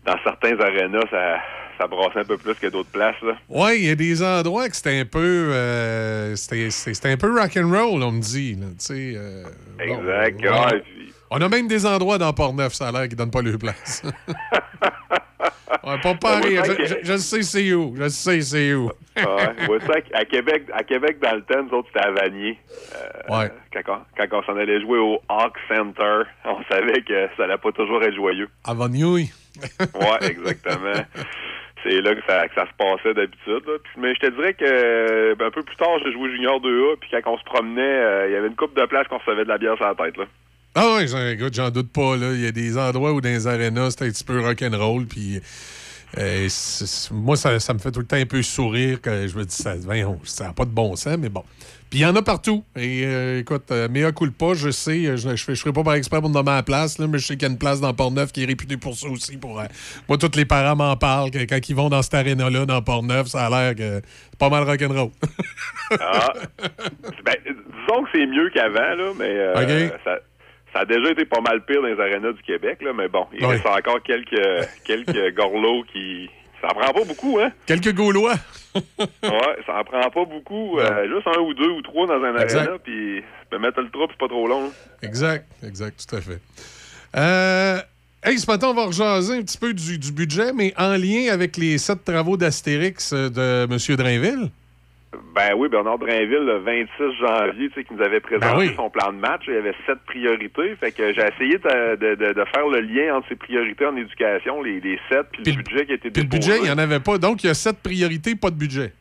dans 0.05 0.17
certains 0.23 0.59
arénas, 0.59 1.05
ça, 1.11 1.39
ça 1.81 1.87
brassait 1.87 2.19
un 2.19 2.23
peu 2.25 2.37
plus 2.37 2.53
que 2.53 2.67
d'autres 2.67 2.91
places. 2.91 3.15
Ouais, 3.49 3.79
il 3.79 3.85
y 3.85 3.89
a 3.89 3.95
des 3.95 4.21
endroits 4.21 4.69
que 4.69 4.75
c'était 4.75 4.99
un 4.99 5.05
peu. 5.05 5.49
euh, 5.53 6.35
c'était 6.35 7.09
un 7.11 7.17
peu 7.17 7.33
rock'n'roll, 7.39 8.03
on 8.03 8.11
me 8.11 8.21
dit. 8.21 8.55
là, 8.55 8.67
euh, 8.91 9.43
bon, 9.77 9.83
Exact, 9.83 10.41
ouais. 10.41 10.49
ouais, 10.49 10.79
puis- 10.81 11.13
On 11.31 11.41
a 11.41 11.47
même 11.49 11.67
des 11.67 11.85
endroits 11.85 12.17
dans 12.17 12.33
Port-Neuf, 12.33 12.73
ça 12.73 12.89
a 12.89 12.91
l'air, 12.91 13.07
qui 13.09 13.15
donnent 13.15 13.31
pas 13.31 13.41
leur 13.41 13.57
place. 13.57 14.03
ouais, 15.83 15.97
pas 16.03 16.15
pareil. 16.15 16.59
Ouais, 16.59 16.65
Je, 16.65 16.71
ouais, 16.71 16.85
je- 16.87 16.95
je 17.13 17.17
sais 17.17 17.41
c'est 17.41 17.73
où. 17.73 17.95
Je 17.97 18.09
sais 18.09 18.41
c'est 18.41 18.73
où. 18.73 18.91
Ouais, 19.17 19.79
ça, 19.87 19.93
à 20.13 20.25
Québec, 20.25 20.63
à 20.73 20.83
Québec, 20.83 21.17
dans 21.21 21.35
le 21.35 21.41
temps, 21.43 21.63
nous 21.63 21.77
autres, 21.79 21.87
c'était 21.93 22.05
à 22.05 22.11
Vanier. 22.11 22.59
Euh, 22.95 23.37
Ouais. 23.37 23.49
Quand, 23.73 23.93
on, 23.93 23.99
quand 24.27 24.37
on 24.39 24.43
s'en 24.43 24.57
allait 24.57 24.81
jouer 24.81 24.99
au 24.99 25.19
Hawk 25.29 25.55
Center, 25.69 26.23
on 26.45 26.57
savait 26.69 27.01
que 27.01 27.27
ça 27.37 27.45
allait 27.45 27.57
pas 27.57 27.71
toujours 27.71 28.03
être 28.03 28.15
joyeux. 28.15 28.49
Avant 28.65 28.89
Nuit. 28.89 29.31
Ouais, 29.79 30.29
exactement. 30.29 31.05
C'est 31.83 32.01
là 32.01 32.13
que 32.15 32.21
ça, 32.27 32.43
se 32.47 32.73
passait 32.77 33.13
d'habitude. 33.13 33.63
Mais 33.97 34.13
je 34.15 34.19
te 34.19 34.31
dirais 34.35 34.53
que 34.53 35.33
ben, 35.35 35.47
un 35.47 35.51
peu 35.51 35.63
plus 35.63 35.75
tard, 35.75 35.97
j'ai 36.03 36.11
joué 36.11 36.29
Junior 36.31 36.59
2A, 36.61 36.97
puis 36.99 37.09
quand 37.11 37.33
on 37.33 37.37
se 37.37 37.43
promenait, 37.43 37.81
euh, 37.81 38.27
il 38.29 38.33
y 38.33 38.35
avait 38.35 38.47
une 38.47 38.55
coupe 38.55 38.75
de 38.79 38.85
place 38.85 39.07
qu'on 39.07 39.17
recevait 39.17 39.43
de 39.43 39.49
la 39.49 39.57
bière 39.57 39.75
sur 39.77 39.85
la 39.87 39.95
tête. 39.95 40.17
Là. 40.17 40.25
Ah 40.75 40.95
ouais, 40.95 41.07
j'en- 41.07 41.69
doute 41.69 41.91
pas. 41.91 42.15
Il 42.15 42.41
y 42.41 42.47
a 42.47 42.51
des 42.51 42.77
endroits 42.77 43.11
où 43.13 43.19
dans 43.21 43.29
les 43.29 43.47
arénas, 43.47 43.91
c'était 43.91 44.05
un 44.05 44.09
petit 44.09 44.23
peu 44.23 44.39
rock'n'roll. 44.39 45.05
Puis 45.05 45.41
euh, 46.17 46.47
moi, 47.11 47.35
ça, 47.35 47.59
ça 47.59 47.73
me 47.73 47.79
fait 47.79 47.91
tout 47.91 47.99
le 47.99 48.05
temps 48.05 48.17
un 48.17 48.25
peu 48.25 48.41
sourire 48.41 49.01
que 49.01 49.27
je 49.27 49.37
me 49.37 49.43
dis, 49.43 49.55
ça 49.55 49.75
voyons, 49.77 50.19
ça 50.23 50.45
n'a 50.45 50.53
pas 50.53 50.65
de 50.65 50.71
bon 50.71 50.95
sens, 50.95 51.17
mais 51.17 51.29
bon. 51.29 51.43
Puis 51.91 51.99
il 51.99 52.03
y 52.03 52.05
en 52.05 52.15
a 52.15 52.21
partout. 52.21 52.63
Et 52.77 53.03
euh, 53.05 53.39
écoute, 53.39 53.69
euh, 53.69 53.89
mea 53.89 54.13
culpa, 54.13 54.53
je 54.53 54.69
sais, 54.69 55.07
euh, 55.07 55.17
je 55.17 55.27
ne 55.27 55.35
ferai 55.35 55.73
pas 55.73 55.83
par 55.83 55.95
exprès 55.95 56.21
pour 56.21 56.29
me 56.29 56.33
nommer 56.33 56.51
à 56.51 56.55
la 56.55 56.63
place, 56.63 56.97
là, 56.97 57.05
mais 57.05 57.17
je 57.17 57.25
sais 57.27 57.33
qu'il 57.35 57.43
y 57.45 57.51
a 57.51 57.51
une 57.51 57.59
place 57.59 57.81
dans 57.81 57.93
Port-Neuf 57.93 58.31
qui 58.31 58.43
est 58.43 58.45
réputée 58.45 58.77
pour 58.77 58.95
ça 58.95 59.09
aussi. 59.09 59.35
Pour, 59.35 59.59
euh, 59.59 59.65
moi, 60.07 60.17
tous 60.17 60.37
les 60.37 60.45
parents 60.45 60.77
m'en 60.77 60.95
parlent, 60.95 61.31
que 61.31 61.39
quand 61.39 61.59
ils 61.67 61.75
vont 61.75 61.89
dans 61.89 62.01
cette 62.01 62.13
aréna-là, 62.13 62.65
dans 62.65 62.81
Port-Neuf, 62.81 63.27
ça 63.27 63.47
a 63.47 63.49
l'air 63.49 63.75
que 63.75 64.01
c'est 64.29 64.39
pas 64.39 64.47
mal 64.47 64.63
rock'n'roll. 64.63 65.09
Ah. 65.99 66.31
ben, 67.25 67.35
disons 67.43 68.03
que 68.03 68.09
c'est 68.13 68.25
mieux 68.25 68.49
qu'avant, 68.53 68.95
là, 68.95 69.11
mais 69.19 69.25
euh, 69.25 69.89
ça, 70.05 70.19
ça 70.71 70.79
a 70.79 70.85
déjà 70.85 71.11
été 71.11 71.25
pas 71.25 71.41
mal 71.41 71.65
pire 71.65 71.81
dans 71.81 71.89
les 71.89 71.99
arénas 71.99 72.31
du 72.31 72.41
Québec. 72.43 72.81
Là, 72.81 72.93
mais 72.95 73.09
bon, 73.09 73.27
il 73.37 73.45
reste 73.45 73.65
encore 73.65 74.01
quelques, 74.01 74.65
quelques 74.85 75.35
gorlots 75.35 75.83
qui... 75.91 76.29
Ça 76.61 76.67
en 76.67 76.79
prend 76.79 76.93
pas 76.93 77.03
beaucoup, 77.03 77.37
hein? 77.41 77.51
Quelques 77.65 77.91
Gaulois. 77.93 78.35
Ouais, 79.23 79.57
ça 79.65 79.79
en 79.79 79.83
prend 79.83 80.09
pas 80.09 80.25
beaucoup. 80.25 80.79
euh, 80.79 81.07
juste 81.13 81.27
un 81.27 81.39
ou 81.41 81.53
deux 81.53 81.69
ou 81.69 81.81
trois 81.81 82.07
dans 82.07 82.23
un 82.23 82.35
Exact. 82.37 82.59
aréna, 82.59 82.77
puis 82.83 83.21
peux 83.49 83.59
mettre 83.59 83.81
le 83.81 83.89
trou, 83.89 84.07
puis 84.07 84.15
c'est 84.17 84.27
pas 84.27 84.27
trop 84.33 84.47
long. 84.47 84.63
là. 84.63 84.69
Exact, 85.03 85.45
exact, 85.65 86.05
tout 86.07 86.15
à 86.15 86.21
fait. 86.21 86.39
Euh, 87.17 87.79
hey, 88.23 88.39
ce 88.39 88.47
matin, 88.49 88.67
on 88.69 88.73
va 88.73 88.85
rejaser 88.85 89.37
un 89.37 89.41
petit 89.41 89.57
peu 89.57 89.73
du, 89.73 89.97
du 89.97 90.11
budget, 90.11 90.53
mais 90.53 90.73
en 90.77 90.95
lien 90.95 91.31
avec 91.31 91.57
les 91.57 91.77
sept 91.77 92.03
travaux 92.05 92.37
d'Astérix 92.37 93.11
euh, 93.13 93.29
de 93.29 93.67
M. 93.73 93.95
Drainville. 93.97 94.49
Ben 95.35 95.53
oui, 95.57 95.67
Bernard 95.69 95.97
Drainville, 95.99 96.45
le 96.45 96.59
26 96.59 97.17
janvier, 97.19 97.67
tu 97.69 97.73
sais, 97.75 97.83
qui 97.83 97.93
nous 97.93 98.01
avait 98.01 98.21
présenté 98.21 98.47
Ben 98.47 98.57
oui. 98.57 98.71
son 98.77 98.89
plan 98.89 99.11
de 99.11 99.17
match. 99.17 99.41
Il 99.47 99.53
y 99.53 99.57
avait 99.57 99.75
sept 99.85 99.99
priorités. 100.05 100.75
Fait 100.77 100.91
que 100.91 101.13
j'ai 101.13 101.21
essayé 101.21 101.57
de, 101.57 101.95
de- 101.97 102.15
de- 102.15 102.33
de 102.33 102.45
faire 102.53 102.67
le 102.67 102.79
lien 102.79 103.15
entre 103.17 103.27
ces 103.29 103.35
priorités 103.35 103.85
en 103.85 103.95
éducation, 103.97 104.61
les, 104.63 104.79
les 104.79 104.99
sept, 105.09 105.27
puis 105.33 105.43
le 105.51 105.63
budget 105.63 105.85
qui 105.85 105.91
a 105.91 105.95
été 105.95 106.11
Puis 106.11 106.23
le 106.23 106.29
déposé. 106.29 106.51
budget, 106.51 106.57
il 106.59 106.63
n'y 106.63 106.71
en 106.71 106.77
avait 106.77 106.99
pas. 107.01 107.17
Donc, 107.17 107.43
il 107.43 107.47
y 107.47 107.49
a 107.49 107.53
sept 107.53 107.77
priorités, 107.83 108.35
pas 108.35 108.51
de 108.51 108.55
budget. 108.55 108.93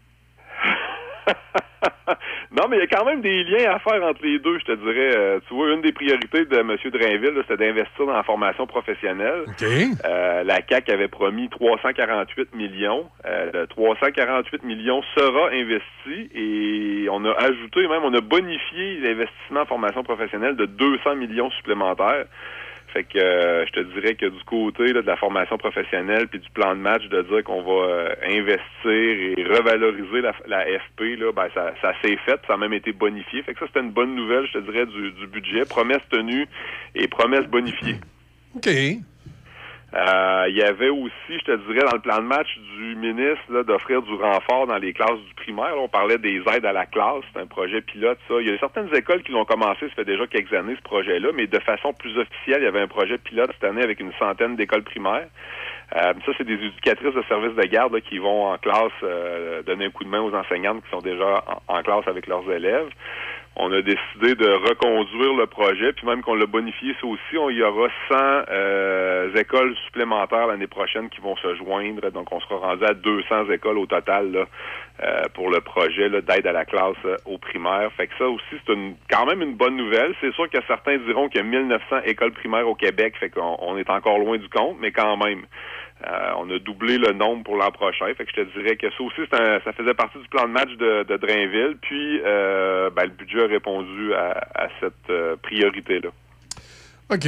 Non, 2.52 2.64
mais 2.68 2.78
il 2.78 2.80
y 2.80 2.82
a 2.82 2.86
quand 2.88 3.04
même 3.04 3.20
des 3.20 3.44
liens 3.44 3.72
à 3.72 3.78
faire 3.78 4.02
entre 4.02 4.24
les 4.24 4.40
deux, 4.40 4.58
je 4.58 4.64
te 4.64 4.72
dirais. 4.72 5.16
Euh, 5.16 5.38
tu 5.46 5.54
vois, 5.54 5.72
une 5.72 5.82
des 5.82 5.92
priorités 5.92 6.44
de 6.44 6.58
M. 6.58 6.76
Drainville, 6.92 7.42
c'était 7.48 7.64
d'investir 7.64 8.06
dans 8.06 8.12
la 8.12 8.24
formation 8.24 8.66
professionnelle. 8.66 9.44
Euh, 10.04 10.42
la 10.42 10.60
CAC 10.60 10.88
avait 10.88 11.08
promis 11.08 11.48
348 11.48 12.54
millions. 12.54 13.08
Euh, 13.24 13.50
le 13.54 13.66
348 13.68 14.64
millions 14.64 15.00
sera 15.16 15.50
investi 15.50 16.30
et 16.34 17.08
on 17.10 17.24
a 17.24 17.32
ajouté, 17.32 17.86
même, 17.86 18.02
on 18.02 18.14
a 18.14 18.20
bonifié 18.20 18.98
l'investissement 19.00 19.60
en 19.60 19.66
formation 19.66 20.02
professionnelle 20.02 20.56
de 20.56 20.66
200 20.66 21.16
millions 21.16 21.50
supplémentaires. 21.52 22.24
Fait 22.92 23.04
que 23.04 23.18
euh, 23.18 23.64
je 23.66 23.72
te 23.72 23.80
dirais 23.94 24.14
que 24.14 24.26
du 24.26 24.42
côté 24.44 24.92
de 24.92 25.00
la 25.00 25.16
formation 25.16 25.56
professionnelle 25.58 26.28
puis 26.28 26.40
du 26.40 26.50
plan 26.50 26.74
de 26.74 26.80
match, 26.80 27.06
de 27.08 27.22
dire 27.22 27.44
qu'on 27.44 27.62
va 27.62 27.86
euh, 27.86 28.14
investir 28.24 28.60
et 28.86 29.34
revaloriser 29.44 30.20
la, 30.46 30.64
FP, 30.64 31.18
là, 31.18 31.32
ben, 31.32 31.48
ça, 31.54 31.92
s'est 32.02 32.16
fait, 32.24 32.40
ça 32.46 32.54
a 32.54 32.56
même 32.56 32.72
été 32.72 32.92
bonifié. 32.92 33.42
Fait 33.42 33.54
que 33.54 33.60
ça, 33.60 33.66
c'était 33.66 33.80
une 33.80 33.92
bonne 33.92 34.14
nouvelle, 34.14 34.46
je 34.46 34.58
te 34.58 34.70
dirais, 34.70 34.86
du, 34.86 35.12
du 35.12 35.26
budget. 35.26 35.64
Promesse 35.64 36.02
tenue 36.10 36.46
et 36.94 37.06
promesse 37.08 37.46
bonifiée. 37.46 37.96
OK. 38.56 38.68
Euh, 39.92 40.46
il 40.48 40.56
y 40.56 40.62
avait 40.62 40.88
aussi, 40.88 41.12
je 41.30 41.44
te 41.44 41.56
dirais, 41.66 41.84
dans 41.84 41.96
le 41.96 42.00
plan 42.00 42.18
de 42.18 42.26
match 42.26 42.58
du 42.76 42.94
ministre 42.94 43.62
d'offrir 43.64 44.02
du 44.02 44.14
renfort 44.14 44.68
dans 44.68 44.78
les 44.78 44.92
classes 44.92 45.18
du 45.26 45.34
primaire. 45.34 45.74
On 45.76 45.88
parlait 45.88 46.18
des 46.18 46.40
aides 46.52 46.64
à 46.64 46.72
la 46.72 46.86
classe, 46.86 47.24
c'est 47.32 47.40
un 47.40 47.46
projet 47.46 47.80
pilote, 47.80 48.18
ça. 48.28 48.34
Il 48.40 48.48
y 48.48 48.52
a 48.52 48.58
certaines 48.58 48.94
écoles 48.94 49.22
qui 49.22 49.32
l'ont 49.32 49.44
commencé, 49.44 49.88
ça 49.88 49.94
fait 49.96 50.04
déjà 50.04 50.26
quelques 50.28 50.52
années, 50.52 50.76
ce 50.76 50.82
projet-là, 50.82 51.30
mais 51.34 51.48
de 51.48 51.58
façon 51.58 51.92
plus 51.92 52.16
officielle, 52.16 52.58
il 52.60 52.64
y 52.64 52.68
avait 52.68 52.80
un 52.80 52.88
projet 52.88 53.18
pilote 53.18 53.50
cette 53.54 53.68
année 53.68 53.82
avec 53.82 53.98
une 53.98 54.12
centaine 54.18 54.54
d'écoles 54.54 54.84
primaires. 54.84 55.26
Euh, 55.96 56.12
ça, 56.24 56.32
c'est 56.38 56.44
des 56.46 56.54
éducatrices 56.54 57.14
de 57.14 57.22
services 57.28 57.56
de 57.56 57.66
garde 57.66 57.92
là, 57.92 58.00
qui 58.00 58.18
vont 58.18 58.46
en 58.46 58.58
classe 58.58 58.92
euh, 59.02 59.62
donner 59.62 59.86
un 59.86 59.90
coup 59.90 60.04
de 60.04 60.08
main 60.08 60.20
aux 60.20 60.32
enseignantes 60.32 60.84
qui 60.84 60.90
sont 60.90 61.00
déjà 61.00 61.44
en 61.66 61.82
classe 61.82 62.06
avec 62.06 62.28
leurs 62.28 62.48
élèves 62.48 62.90
on 63.56 63.72
a 63.72 63.82
décidé 63.82 64.34
de 64.36 64.48
reconduire 64.68 65.34
le 65.34 65.46
projet, 65.46 65.92
puis 65.92 66.06
même 66.06 66.22
qu'on 66.22 66.34
l'a 66.34 66.46
bonifié, 66.46 66.94
ça 67.00 67.06
aussi, 67.06 67.36
on, 67.36 67.50
y 67.50 67.62
aura 67.62 67.88
100 68.08 68.16
euh, 68.48 69.34
écoles 69.34 69.74
supplémentaires 69.86 70.46
l'année 70.46 70.68
prochaine 70.68 71.10
qui 71.10 71.20
vont 71.20 71.36
se 71.36 71.56
joindre. 71.56 72.10
Donc, 72.12 72.32
on 72.32 72.40
sera 72.40 72.56
rendu 72.56 72.84
à 72.84 72.94
200 72.94 73.50
écoles 73.50 73.78
au 73.78 73.86
total 73.86 74.46
euh, 75.02 75.22
pour 75.34 75.50
le 75.50 75.60
projet 75.60 76.08
d'aide 76.08 76.46
à 76.46 76.52
la 76.52 76.64
classe 76.64 76.96
euh, 77.04 77.16
au 77.26 77.38
primaire. 77.38 77.90
Fait 77.96 78.06
que 78.06 78.14
ça 78.18 78.28
aussi, 78.28 78.56
c'est 78.66 78.74
quand 79.10 79.26
même 79.26 79.42
une 79.42 79.56
bonne 79.56 79.76
nouvelle. 79.76 80.14
C'est 80.20 80.32
sûr 80.34 80.48
que 80.48 80.58
certains 80.68 80.98
diront 80.98 81.28
qu'il 81.28 81.40
y 81.40 81.44
a 81.44 81.46
1900 81.46 82.02
écoles 82.04 82.32
primaires 82.32 82.68
au 82.68 82.76
Québec, 82.76 83.14
fait 83.18 83.30
qu'on 83.30 83.56
on 83.60 83.76
est 83.76 83.90
encore 83.90 84.18
loin 84.18 84.38
du 84.38 84.48
compte, 84.48 84.76
mais 84.80 84.92
quand 84.92 85.16
même. 85.16 85.42
Euh, 86.06 86.30
on 86.38 86.48
a 86.50 86.58
doublé 86.58 86.96
le 86.98 87.12
nombre 87.12 87.44
pour 87.44 87.56
l'an 87.56 87.70
prochain. 87.70 88.06
Fait 88.16 88.24
que 88.24 88.30
je 88.34 88.42
te 88.42 88.58
dirais 88.58 88.76
que 88.76 88.86
ça 88.90 89.02
aussi, 89.02 89.20
un- 89.32 89.60
ça 89.64 89.72
faisait 89.72 89.92
partie 89.94 90.18
du 90.18 90.28
plan 90.28 90.46
de 90.48 90.52
match 90.52 90.70
de, 90.78 91.02
de 91.04 91.16
Drainville. 91.18 91.76
Puis, 91.82 92.20
euh, 92.24 92.88
ben, 92.90 93.02
le 93.04 93.10
budget 93.10 93.44
a 93.44 93.46
répondu 93.46 94.14
à, 94.14 94.30
à 94.54 94.68
cette 94.80 94.94
euh, 95.10 95.36
priorité-là. 95.42 96.08
OK. 97.12 97.26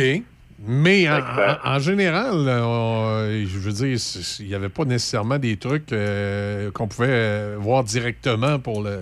Mais 0.65 1.09
en, 1.11 1.17
en- 1.19 1.75
en 1.75 1.79
général, 1.81 2.35
on- 2.35 3.27
je 3.45 3.59
veux 3.59 3.73
dire, 3.73 3.99
il 4.41 4.47
n'y 4.47 4.55
avait 4.55 4.69
pas 4.69 4.85
nécessairement 4.85 5.39
des 5.39 5.57
trucs 5.57 5.87
qu'on 6.73 6.89
pouvait 6.89 7.57
voir 7.57 7.83
directement 7.85 8.59
pour 8.59 8.83
le, 8.83 9.01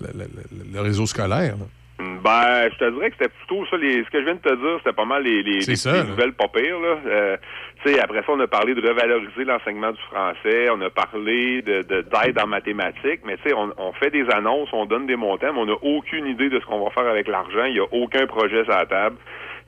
le- 0.00 0.08
le- 0.14 0.24
le- 0.24 0.72
le 0.72 0.80
réseau 0.80 1.06
scolaire. 1.06 1.56
là. 1.58 1.66
Ben, 1.98 2.68
je 2.72 2.76
te 2.78 2.90
dirais 2.90 3.10
que 3.10 3.16
c'était 3.18 3.30
plutôt 3.32 3.64
ça. 3.66 3.76
Les, 3.76 4.02
ce 4.04 4.10
que 4.10 4.18
je 4.20 4.24
viens 4.24 4.34
de 4.34 4.40
te 4.40 4.54
dire, 4.54 4.78
c'était 4.78 4.92
pas 4.96 5.04
mal 5.04 5.22
les, 5.22 5.42
les, 5.44 5.60
les 5.60 5.76
ça, 5.76 6.02
nouvelles 6.02 6.32
pas 6.32 6.48
pires. 6.48 6.80
Là. 6.80 6.96
Euh, 7.06 7.36
tu 7.84 7.92
sais, 7.92 8.00
après 8.00 8.18
ça, 8.20 8.26
on 8.32 8.40
a 8.40 8.46
parlé 8.48 8.74
de 8.74 8.80
revaloriser 8.86 9.44
l'enseignement 9.44 9.92
du 9.92 10.00
français. 10.10 10.68
On 10.70 10.80
a 10.80 10.90
parlé 10.90 11.62
de 11.62 11.82
de- 11.82 12.00
d'aide 12.02 12.38
en 12.40 12.46
mathématiques. 12.48 13.20
Mais 13.24 13.36
tu 13.36 13.48
sais, 13.48 13.54
on, 13.54 13.72
on 13.78 13.92
fait 13.92 14.10
des 14.10 14.28
annonces, 14.30 14.68
on 14.72 14.86
donne 14.86 15.06
des 15.06 15.16
montants, 15.16 15.52
mais 15.52 15.60
on 15.60 15.66
n'a 15.66 15.76
aucune 15.82 16.26
idée 16.26 16.48
de 16.48 16.58
ce 16.58 16.64
qu'on 16.66 16.82
va 16.84 16.90
faire 16.90 17.06
avec 17.06 17.28
l'argent. 17.28 17.64
Il 17.66 17.74
n'y 17.74 17.80
a 17.80 17.86
aucun 17.92 18.26
projet 18.26 18.64
sur 18.64 18.72
la 18.74 18.86
table. 18.86 19.16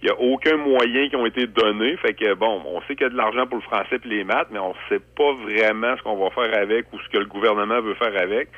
Il 0.02 0.06
n'y 0.06 0.10
a 0.10 0.20
aucun 0.20 0.56
moyen 0.56 1.08
qui 1.08 1.16
ont 1.16 1.26
été 1.26 1.46
donnés. 1.46 1.96
Fait 1.98 2.12
que 2.14 2.34
bon, 2.34 2.60
on 2.66 2.80
sait 2.82 2.96
qu'il 2.96 3.02
y 3.04 3.06
a 3.06 3.10
de 3.10 3.16
l'argent 3.16 3.46
pour 3.46 3.56
le 3.58 3.62
français 3.62 3.96
et 4.04 4.08
les 4.08 4.24
maths, 4.24 4.48
mais 4.50 4.58
on 4.58 4.74
sait 4.88 5.00
pas 5.16 5.32
vraiment 5.44 5.96
ce 5.96 6.02
qu'on 6.02 6.16
va 6.16 6.30
faire 6.30 6.58
avec 6.60 6.92
ou 6.92 6.98
ce 6.98 7.08
que 7.08 7.18
le 7.18 7.24
gouvernement 7.26 7.80
veut 7.80 7.94
faire 7.94 8.12
avec. 8.20 8.48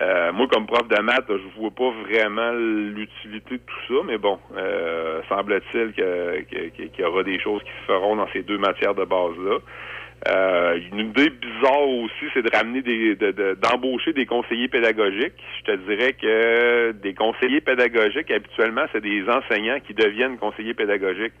Euh, 0.00 0.32
moi, 0.32 0.46
comme 0.50 0.66
prof 0.66 0.88
de 0.88 1.00
maths, 1.02 1.26
je 1.28 1.60
vois 1.60 1.70
pas 1.70 1.90
vraiment 2.08 2.52
l'utilité 2.52 3.56
de 3.56 3.62
tout 3.66 3.80
ça, 3.88 4.00
mais 4.06 4.16
bon, 4.18 4.38
euh, 4.56 5.20
semble-t-il 5.28 5.92
qu'il 5.92 6.90
y 6.98 7.04
aura 7.04 7.22
des 7.22 7.38
choses 7.38 7.62
qui 7.62 7.70
se 7.82 7.92
feront 7.92 8.16
dans 8.16 8.26
ces 8.32 8.42
deux 8.42 8.58
matières 8.58 8.94
de 8.94 9.04
base-là. 9.04 9.58
Euh, 10.28 10.78
une 10.92 11.00
idée 11.10 11.30
bizarre 11.30 11.88
aussi, 11.88 12.26
c'est 12.32 12.42
de 12.42 12.56
ramener 12.56 12.80
des, 12.80 13.16
de- 13.16 13.32
de- 13.32 13.58
d'embaucher 13.60 14.12
des 14.12 14.24
conseillers 14.24 14.68
pédagogiques. 14.68 15.34
Je 15.58 15.72
te 15.72 15.76
dirais 15.88 16.12
que 16.14 16.92
des 16.92 17.12
conseillers 17.12 17.60
pédagogiques, 17.60 18.30
habituellement, 18.30 18.84
c'est 18.92 19.00
des 19.02 19.24
enseignants 19.28 19.80
qui 19.86 19.94
deviennent 19.94 20.38
conseillers 20.38 20.74
pédagogiques. 20.74 21.32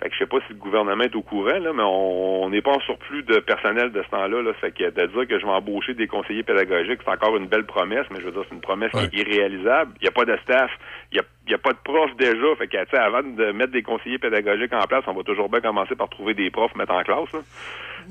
Fait 0.00 0.08
que 0.10 0.14
je 0.14 0.18
sais 0.20 0.26
pas 0.26 0.38
si 0.46 0.52
le 0.52 0.58
gouvernement 0.58 1.04
est 1.04 1.16
au 1.16 1.22
courant, 1.22 1.58
là, 1.58 1.72
mais 1.74 1.82
on 1.82 2.50
n'est 2.50 2.60
pas 2.60 2.72
en 2.72 2.80
surplus 2.80 3.22
de 3.22 3.38
personnel 3.38 3.92
de 3.92 4.02
ce 4.02 4.08
temps-là. 4.10 4.42
Là. 4.42 4.52
Fait 4.54 4.70
que 4.70 4.84
de 4.84 5.06
dire 5.06 5.26
que 5.26 5.38
je 5.38 5.46
vais 5.46 5.52
embaucher 5.52 5.94
des 5.94 6.06
conseillers 6.06 6.42
pédagogiques, 6.42 7.00
c'est 7.04 7.10
encore 7.10 7.36
une 7.36 7.46
belle 7.46 7.64
promesse, 7.64 8.06
mais 8.10 8.20
je 8.20 8.26
veux 8.26 8.32
dire, 8.32 8.42
c'est 8.48 8.54
une 8.54 8.60
promesse 8.60 8.92
qui 8.92 8.98
est 8.98 9.22
irréalisable. 9.22 9.92
Il 10.00 10.04
n'y 10.04 10.08
a 10.08 10.12
pas 10.12 10.24
de 10.26 10.36
staff, 10.42 10.70
il 11.12 11.20
n'y 11.48 11.54
a, 11.54 11.56
a 11.56 11.58
pas 11.58 11.72
de 11.72 11.78
profs 11.82 12.14
déjà. 12.16 12.54
Fait 12.58 12.68
que, 12.68 12.76
tu 12.84 12.90
sais, 12.90 12.98
avant 12.98 13.22
de 13.22 13.52
mettre 13.52 13.72
des 13.72 13.82
conseillers 13.82 14.18
pédagogiques 14.18 14.72
en 14.74 14.86
place, 14.86 15.04
on 15.06 15.14
va 15.14 15.22
toujours 15.22 15.48
bien 15.48 15.60
commencer 15.60 15.94
par 15.96 16.10
trouver 16.10 16.34
des 16.34 16.50
profs 16.50 16.74
mettre 16.74 16.92
en 16.92 17.02
classe. 17.02 17.32
là. 17.32 17.40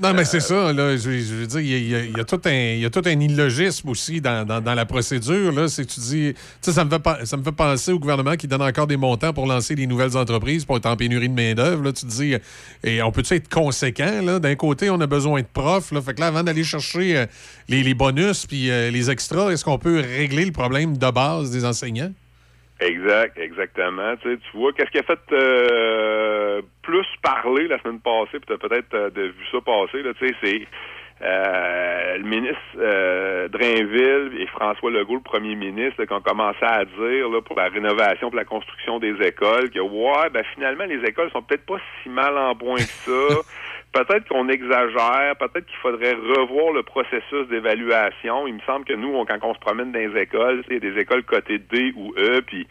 Non, 0.02 0.12
mais 0.14 0.24
c'est 0.24 0.40
ça. 0.40 0.72
Là, 0.72 0.96
je, 0.96 1.08
veux 1.10 1.46
dire, 1.46 1.60
il 1.60 2.16
y 2.16 2.20
a, 2.20 2.24
tout 2.24 2.40
un, 2.44 3.20
illogisme 3.20 3.88
aussi 3.88 4.20
dans, 4.20 4.62
la 4.64 4.86
procédure. 4.86 5.52
Là, 5.52 5.66
tu 5.68 6.00
dis, 6.00 6.34
ça 6.60 6.84
me 6.84 6.90
fait 6.90 7.26
ça 7.26 7.36
me 7.36 7.42
fait 7.42 7.52
penser 7.52 7.92
au 7.92 7.98
gouvernement 7.98 8.36
qui 8.36 8.46
donne 8.46 8.62
encore 8.62 8.86
des 8.86 8.96
montants 8.96 9.32
pour 9.32 9.46
lancer 9.46 9.74
des 9.74 9.86
nouvelles 9.86 10.16
entreprises 10.16 10.64
pour 10.64 10.76
être 10.76 10.86
en 10.86 10.96
pénurie 10.96 11.28
de 11.28 11.34
main 11.34 11.54
d'œuvre. 11.54 11.84
Là, 11.84 11.92
tu 11.92 12.06
te 12.06 12.10
dis, 12.10 12.34
et 12.84 13.02
on 13.02 13.10
peut-tu 13.10 13.34
être 13.34 13.48
conséquent 13.48 14.38
D'un 14.38 14.54
côté, 14.54 14.90
on 14.90 15.00
a 15.00 15.06
besoin 15.06 15.40
de 15.40 15.46
profs. 15.52 15.92
Là, 15.92 16.00
fait 16.00 16.14
que 16.14 16.20
là, 16.20 16.28
avant 16.28 16.42
d'aller 16.42 16.64
chercher 16.64 17.16
euh, 17.16 17.26
les, 17.68 17.82
les 17.82 17.94
bonus 17.94 18.46
puis 18.46 18.70
euh, 18.70 18.90
les 18.90 19.10
extras, 19.10 19.50
est-ce 19.50 19.64
qu'on 19.64 19.78
peut 19.78 20.00
régler 20.00 20.44
le 20.44 20.52
problème 20.52 20.96
de 20.96 21.10
base 21.10 21.50
des 21.50 21.64
enseignants? 21.64 22.12
Exact, 22.80 23.38
exactement. 23.38 24.16
Tu, 24.16 24.30
sais, 24.30 24.38
tu 24.50 24.56
vois, 24.56 24.72
qu'est-ce 24.72 24.90
qui 24.90 24.98
a 24.98 25.02
fait 25.02 25.18
euh, 25.32 26.60
plus 26.82 27.06
parler 27.22 27.68
la 27.68 27.78
semaine 27.80 28.00
passée, 28.00 28.38
puis 28.38 28.46
tu 28.46 28.52
as 28.52 28.58
peut-être 28.58 28.94
euh, 28.94 29.10
vu 29.14 29.46
ça 29.50 29.60
passer, 29.62 30.02
là, 30.02 30.12
tu 30.14 30.28
sais, 30.28 30.34
c'est 30.42 30.66
euh, 31.22 32.18
le 32.18 32.24
ministre 32.24 32.58
euh, 32.78 33.48
Drainville 33.48 34.38
et 34.38 34.46
François 34.48 34.90
Legault, 34.90 35.14
le 35.14 35.20
premier 35.20 35.54
ministre, 35.54 36.00
là, 36.00 36.06
qui 36.06 36.12
ont 36.12 36.20
commencé 36.20 36.62
à 36.62 36.84
dire 36.84 37.30
là, 37.30 37.40
pour 37.40 37.56
la 37.56 37.68
rénovation, 37.68 38.28
pour 38.28 38.36
la 38.36 38.44
construction 38.44 38.98
des 38.98 39.14
écoles, 39.26 39.70
que 39.70 39.80
ouais, 39.80 40.30
ben 40.30 40.44
finalement, 40.54 40.84
les 40.84 41.02
écoles 41.08 41.30
sont 41.30 41.40
peut-être 41.40 41.64
pas 41.64 41.78
si 42.02 42.10
mal 42.10 42.36
en 42.36 42.54
point 42.54 42.76
que 42.76 42.82
ça. 42.82 43.40
Peut-être 43.96 44.28
qu'on 44.28 44.50
exagère, 44.50 45.36
peut-être 45.38 45.64
qu'il 45.64 45.78
faudrait 45.78 46.12
revoir 46.12 46.74
le 46.74 46.82
processus 46.82 47.48
d'évaluation. 47.48 48.46
Il 48.46 48.56
me 48.56 48.60
semble 48.66 48.84
que 48.84 48.92
nous, 48.92 49.24
quand 49.24 49.38
on 49.42 49.54
se 49.54 49.58
promène 49.58 49.90
dans 49.90 49.98
les 49.98 50.20
écoles, 50.20 50.62
c'est 50.68 50.80
des 50.80 51.00
écoles 51.00 51.22
cotées 51.22 51.58
D 51.58 51.94
ou 51.96 52.12
E, 52.18 52.42
puis 52.42 52.68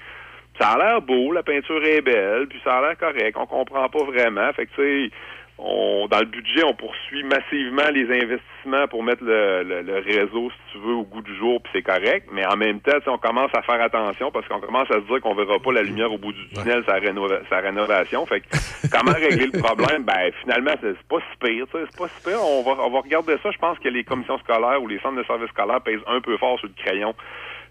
ça 0.61 0.73
a 0.73 0.77
l'air 0.77 1.01
beau, 1.01 1.31
la 1.31 1.41
peinture 1.41 1.83
est 1.83 2.01
belle, 2.01 2.45
puis 2.47 2.61
ça 2.63 2.77
a 2.77 2.81
l'air 2.81 2.97
correct. 2.99 3.35
On 3.39 3.47
comprend 3.47 3.89
pas 3.89 4.03
vraiment. 4.03 4.53
Fait 4.53 4.67
que 4.67 4.75
tu 4.75 5.09
sais, 5.09 5.15
on, 5.57 6.07
dans 6.11 6.19
le 6.19 6.25
budget, 6.25 6.63
on 6.65 6.73
poursuit 6.73 7.23
massivement 7.23 7.89
les 7.93 8.03
investissements 8.11 8.87
pour 8.89 9.03
mettre 9.03 9.23
le, 9.23 9.63
le- 9.63 9.81
le 9.83 9.95
réseau, 9.99 10.51
si 10.51 10.73
tu 10.73 10.77
veux, 10.79 10.93
au 10.95 11.03
goût 11.03 11.21
du 11.21 11.33
jour, 11.37 11.61
puis 11.61 11.71
c'est 11.75 11.81
correct. 11.81 12.27
Mais 12.33 12.45
en 12.45 12.57
même 12.57 12.81
temps, 12.81 12.97
on 13.07 13.17
commence 13.17 13.51
à 13.53 13.61
faire 13.61 13.81
attention 13.81 14.31
parce 14.31 14.45
qu'on 14.47 14.59
commence 14.59 14.91
à 14.91 14.95
se 14.95 15.07
dire 15.07 15.21
qu'on 15.21 15.33
verra 15.33 15.57
pas 15.59 15.71
la 15.71 15.83
lumière 15.83 16.11
au 16.11 16.17
bout 16.17 16.33
du 16.33 16.47
tunnel, 16.49 16.83
sa, 16.85 16.99
rénova- 16.99 17.41
sa 17.49 17.59
rénovation. 17.59 18.25
Fait 18.25 18.41
que 18.41 18.47
comment 18.91 19.13
régler 19.13 19.47
le 19.53 19.61
problème? 19.61 20.03
Ben 20.03 20.31
finalement, 20.41 20.73
c'est 20.81 20.97
pas 21.07 21.19
si 21.19 21.37
pire. 21.47 21.65
C'est 21.71 21.97
pas 21.97 22.07
si 22.09 22.23
pire. 22.29 22.39
On 22.43 22.61
va, 22.63 22.83
on 22.83 22.89
va 22.89 22.99
regarder 22.99 23.35
ça. 23.41 23.49
Je 23.51 23.57
pense 23.57 23.79
que 23.79 23.87
les 23.87 24.03
commissions 24.03 24.37
scolaires 24.39 24.81
ou 24.83 24.87
les 24.87 24.99
centres 24.99 25.15
de 25.17 25.23
services 25.23 25.49
scolaires 25.49 25.81
pèsent 25.81 26.03
un 26.07 26.19
peu 26.19 26.35
fort 26.37 26.59
sur 26.59 26.67
le 26.67 26.73
crayon 26.83 27.15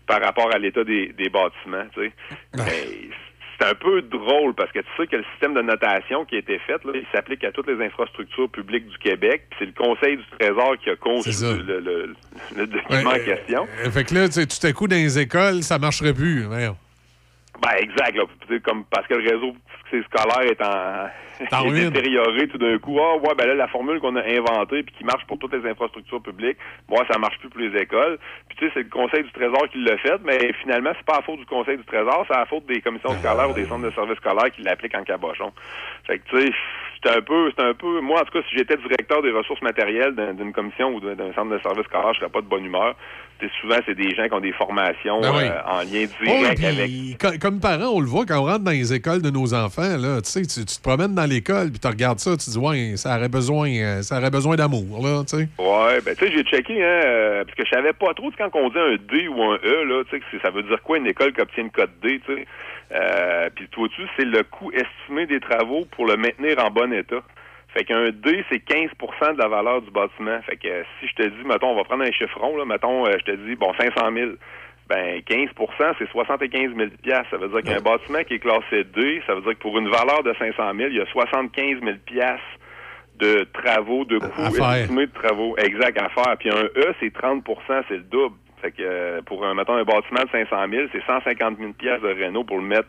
par 0.07 0.23
rapport 0.23 0.55
à 0.55 0.59
l'état 0.59 0.85
des, 0.85 1.09
des 1.09 1.29
bâtiments. 1.29 1.85
Tu 1.95 2.01
sais. 2.01 2.13
Mais 2.57 3.09
c'est 3.59 3.67
un 3.67 3.75
peu 3.75 4.03
drôle 4.03 4.55
parce 4.55 4.71
que 4.73 4.81
tu 4.81 4.87
sais 4.97 5.07
que 5.07 5.17
le 5.17 5.25
système 5.33 5.55
de 5.55 5.63
notation 5.63 6.25
qui 6.25 6.37
a 6.37 6.39
été 6.39 6.59
fait, 6.61 6.83
là, 6.85 6.93
il 6.95 7.05
s'applique 7.15 7.45
à 7.45 7.53
toutes 7.53 7.69
les 7.69 7.85
infrastructures 7.85 8.49
publiques 8.51 8.89
du 8.89 8.99
Québec. 8.99 9.45
puis 9.51 9.59
C'est 9.61 9.67
le 9.67 9.73
Conseil 9.73 10.17
du 10.17 10.25
Trésor 10.39 10.77
qui 10.83 10.91
a 10.91 10.97
conçu 10.97 11.31
le, 11.67 11.81
le- 11.81 12.15
le 12.57 12.67
document 12.67 13.11
en 13.11 13.25
question. 13.25 13.67
Euh, 13.85 13.91
Fait 13.91 14.05
que 14.05 14.15
là, 14.15 14.27
tu 14.29 14.33
sais, 14.35 14.47
tout 14.47 14.67
à 14.67 14.73
coup, 14.73 14.89
dans 14.89 14.97
les 14.97 15.19
écoles, 15.19 15.63
ça 15.63 15.79
marcherait 15.79 16.15
plus. 16.15 16.43
Voyons. 16.45 16.77
Ben 17.61 17.77
exact, 17.79 18.17
là. 18.17 18.25
Tu 18.41 18.55
sais, 18.55 18.61
comme 18.61 18.85
parce 18.85 19.07
que 19.07 19.15
le 19.15 19.31
réseau 19.31 19.55
scolaire 20.03 20.51
est 20.51 20.63
en 20.63 21.09
est 21.41 21.91
détérioré 21.91 22.49
tout 22.49 22.59
d'un 22.59 22.79
coup. 22.79 22.99
Ah 23.01 23.17
ouais, 23.17 23.35
ben 23.37 23.47
là, 23.47 23.55
la 23.55 23.69
formule 23.69 24.01
qu'on 24.01 24.17
a 24.17 24.23
inventée 24.23 24.83
puis 24.83 24.95
qui 24.97 25.05
marche 25.05 25.25
pour 25.27 25.39
toutes 25.39 25.53
les 25.53 25.69
infrastructures 25.69 26.23
publiques, 26.23 26.57
moi, 26.89 27.05
ça 27.11 27.19
marche 27.19 27.39
plus 27.39 27.49
pour 27.49 27.61
les 27.61 27.81
écoles. 27.81 28.19
Puis 28.49 28.59
tu 28.59 28.67
sais, 28.67 28.73
c'est 28.75 28.83
le 28.83 28.89
Conseil 28.89 29.25
du 29.25 29.33
Trésor 29.33 29.69
qui 29.71 29.83
l'a 29.83 29.99
fait, 29.99 30.21
mais 30.25 30.53
finalement, 30.63 30.91
c'est 30.97 31.07
pas 31.07 31.19
à 31.19 31.23
faute 31.23 31.39
du 31.39 31.47
Conseil 31.47 31.77
du 31.77 31.85
Trésor, 31.85 32.25
c'est 32.29 32.37
à 32.37 32.47
faute 32.47 32.67
des 32.67 32.81
commissions 32.81 33.11
scolaires 33.19 33.51
ou 33.51 33.55
des 33.55 33.67
centres 33.67 33.85
de 33.85 33.91
services 33.91 34.17
scolaires 34.17 34.51
qui 34.53 34.63
l'appliquent 34.63 34.97
en 34.97 35.05
cabochon. 35.05 35.53
Fait 36.07 36.19
que 36.19 36.29
tu 36.29 36.47
sais, 36.47 36.53
c'est 37.05 37.17
un 37.17 37.21
peu, 37.23 37.51
c'est 37.57 37.63
un 37.65 37.75
peu. 37.75 38.01
Moi, 38.01 38.21
en 38.21 38.25
tout 38.25 38.33
cas, 38.39 38.45
si 38.49 38.57
j'étais 38.57 38.77
directeur 38.77 39.23
des 39.23 39.31
ressources 39.31 39.63
matérielles 39.63 40.15
d'un- 40.15 40.35
d'une 40.35 40.53
commission 40.53 40.95
ou 40.95 41.01
d'un 41.01 41.33
centre 41.35 41.51
de 41.51 41.59
services 41.61 41.85
scolaire, 41.85 42.13
je 42.15 42.21
serais 42.21 42.31
pas 42.31 42.41
de 42.41 42.47
bonne 42.47 42.65
humeur. 42.65 42.97
Souvent, 43.61 43.77
c'est 43.85 43.95
des 43.95 44.15
gens 44.15 44.27
qui 44.27 44.33
ont 44.33 44.41
des 44.41 44.53
formations 44.53 45.21
Ben 45.21 45.33
oui. 45.37 45.43
euh, 45.45 45.61
en 45.67 45.81
lien 45.81 46.07
direct 46.25 46.65
avec 46.65 46.91
co- 47.21 47.39
Comme 47.39 47.61
parents, 47.61 47.93
on 47.93 48.01
le 48.01 48.07
voit 48.07 48.25
quand 48.25 48.39
on 48.41 48.45
rentre 48.45 48.61
dans 48.65 48.71
les 48.71 48.95
écoles 48.95 49.21
de 49.21 49.29
nos 49.29 49.53
enfants, 49.53 49.99
là, 49.99 50.23
tu 50.23 50.31
sais, 50.31 50.43
tu, 50.47 50.65
te 50.65 50.81
promènes 50.83 51.15
dans 51.15 51.29
l'école, 51.29 51.71
puis 51.71 51.79
tu 51.79 51.87
regardes 51.89 52.21
ça, 52.21 52.31
tu 52.39 52.47
te 52.47 52.51
dis, 52.51 52.59
ouais, 52.59 52.97
ça 52.97 53.19
aurait 53.19 53.29
besoin, 53.29 53.69
euh, 53.69 54.03
ça 54.03 54.17
aurait 54.19 54.31
besoin 54.31 54.57
d'amour, 54.57 55.03
là, 55.03 55.25
tu 55.29 55.37
sais. 55.37 55.49
Ouais, 55.59 56.01
ben 56.01 56.15
tu 56.17 56.25
sais, 56.25 56.33
j'ai 56.33 56.43
checké, 56.45 56.83
hein, 56.83 57.01
euh, 57.05 57.45
parce 57.45 57.57
que 57.59 57.65
je 57.67 57.71
savais 57.71 57.93
pas 57.93 58.15
trop, 58.15 58.31
quand 58.39 58.49
on 58.55 58.71
dit 58.71 58.79
un 58.79 58.97
D 58.97 59.29
ou 59.29 59.43
un 59.43 59.57
E, 59.63 59.85
là, 59.85 60.05
tu 60.09 60.17
sais, 60.19 60.39
ça 60.43 60.51
veut 60.51 60.63
dire 60.63 60.81
quoi 60.83 60.97
une 60.97 61.07
école 61.09 61.35
qui 61.35 61.43
obtient 61.43 61.65
une 61.65 61.71
cote 61.71 61.91
D, 62.03 62.21
tu 62.25 62.35
sais? 62.35 62.47
Euh, 62.95 63.49
Puis 63.55 63.69
toi 63.69 63.89
dessus, 63.89 64.07
c'est 64.17 64.25
le 64.25 64.43
coût 64.45 64.71
estimé 64.73 65.27
des 65.27 65.41
travaux 65.41 65.85
pour 65.93 66.07
le 66.07 66.17
maintenir 66.17 66.59
en 66.65 66.71
bon 66.71 66.93
état. 66.93 67.23
Fait 67.77 67.85
qu'un 67.85 68.11
D, 68.11 68.45
c'est 68.51 68.65
15% 68.65 69.35
de 69.35 69.39
la 69.39 69.49
valeur 69.49 69.83
du 69.83 69.91
bâtiment. 69.91 70.41
Fait 70.43 70.57
que 70.57 70.69
euh, 70.69 70.83
si 71.01 71.09
je 71.09 71.15
te 71.15 71.23
dis, 71.23 71.45
mettons, 71.45 71.71
on 71.71 71.77
va 71.77 71.83
prendre 71.85 72.05
un 72.05 72.13
chiffron, 72.13 72.57
là, 72.57 72.65
mettons, 72.65 73.05
euh, 73.07 73.17
je 73.19 73.25
te 73.25 73.37
dis, 73.37 73.57
bon, 73.57 73.73
500 73.79 74.13
000. 74.15 74.31
Ben, 74.87 75.19
15% 75.21 75.95
c'est 75.99 76.09
75 76.11 76.77
000 76.77 76.91
piastres. 77.03 77.31
Ça 77.31 77.37
veut 77.39 77.49
dire 77.49 77.63
qu'un 77.63 77.81
bâtiment 77.81 78.23
qui 78.23 78.35
est 78.35 78.39
classé 78.39 78.85
D, 78.85 79.23
ça 79.27 79.35
veut 79.35 79.41
dire 79.41 79.55
que 79.55 79.59
pour 79.59 79.79
une 79.79 79.89
valeur 79.89 80.23
de 80.23 80.35
500 80.39 80.75
000, 80.77 80.91
il 80.91 80.97
y 80.97 81.01
a 81.01 81.07
75 81.07 81.81
000 81.83 81.97
piastres 82.05 82.43
de 83.19 83.45
travaux, 83.55 84.05
de 84.05 84.19
coûts 84.19 84.55
faire. 84.55 84.73
estimés 84.75 85.07
de 85.07 85.13
travaux. 85.13 85.57
Exact, 85.57 85.99
à 85.99 86.11
faire. 86.11 86.37
Puis 86.39 86.51
un 86.51 86.65
E, 86.65 86.95
c'est 87.01 87.13
30% 87.17 87.43
c'est 87.89 87.95
le 87.97 88.01
double. 88.03 88.37
Fait 88.65 88.71
que 88.71 88.77
euh, 88.83 89.21
pour 89.27 89.45
un, 89.45 89.53
mettons, 89.55 89.75
un 89.77 89.85
bâtiment 89.85 90.23
de 90.25 90.31
500 90.33 90.57
000, 90.71 90.83
c'est 90.91 91.03
150 91.07 91.59
000 91.59 91.73
pièces 91.75 92.01
de 92.01 92.09
Renault 92.25 92.45
pour 92.45 92.57
le 92.59 92.65
mettre 92.67 92.89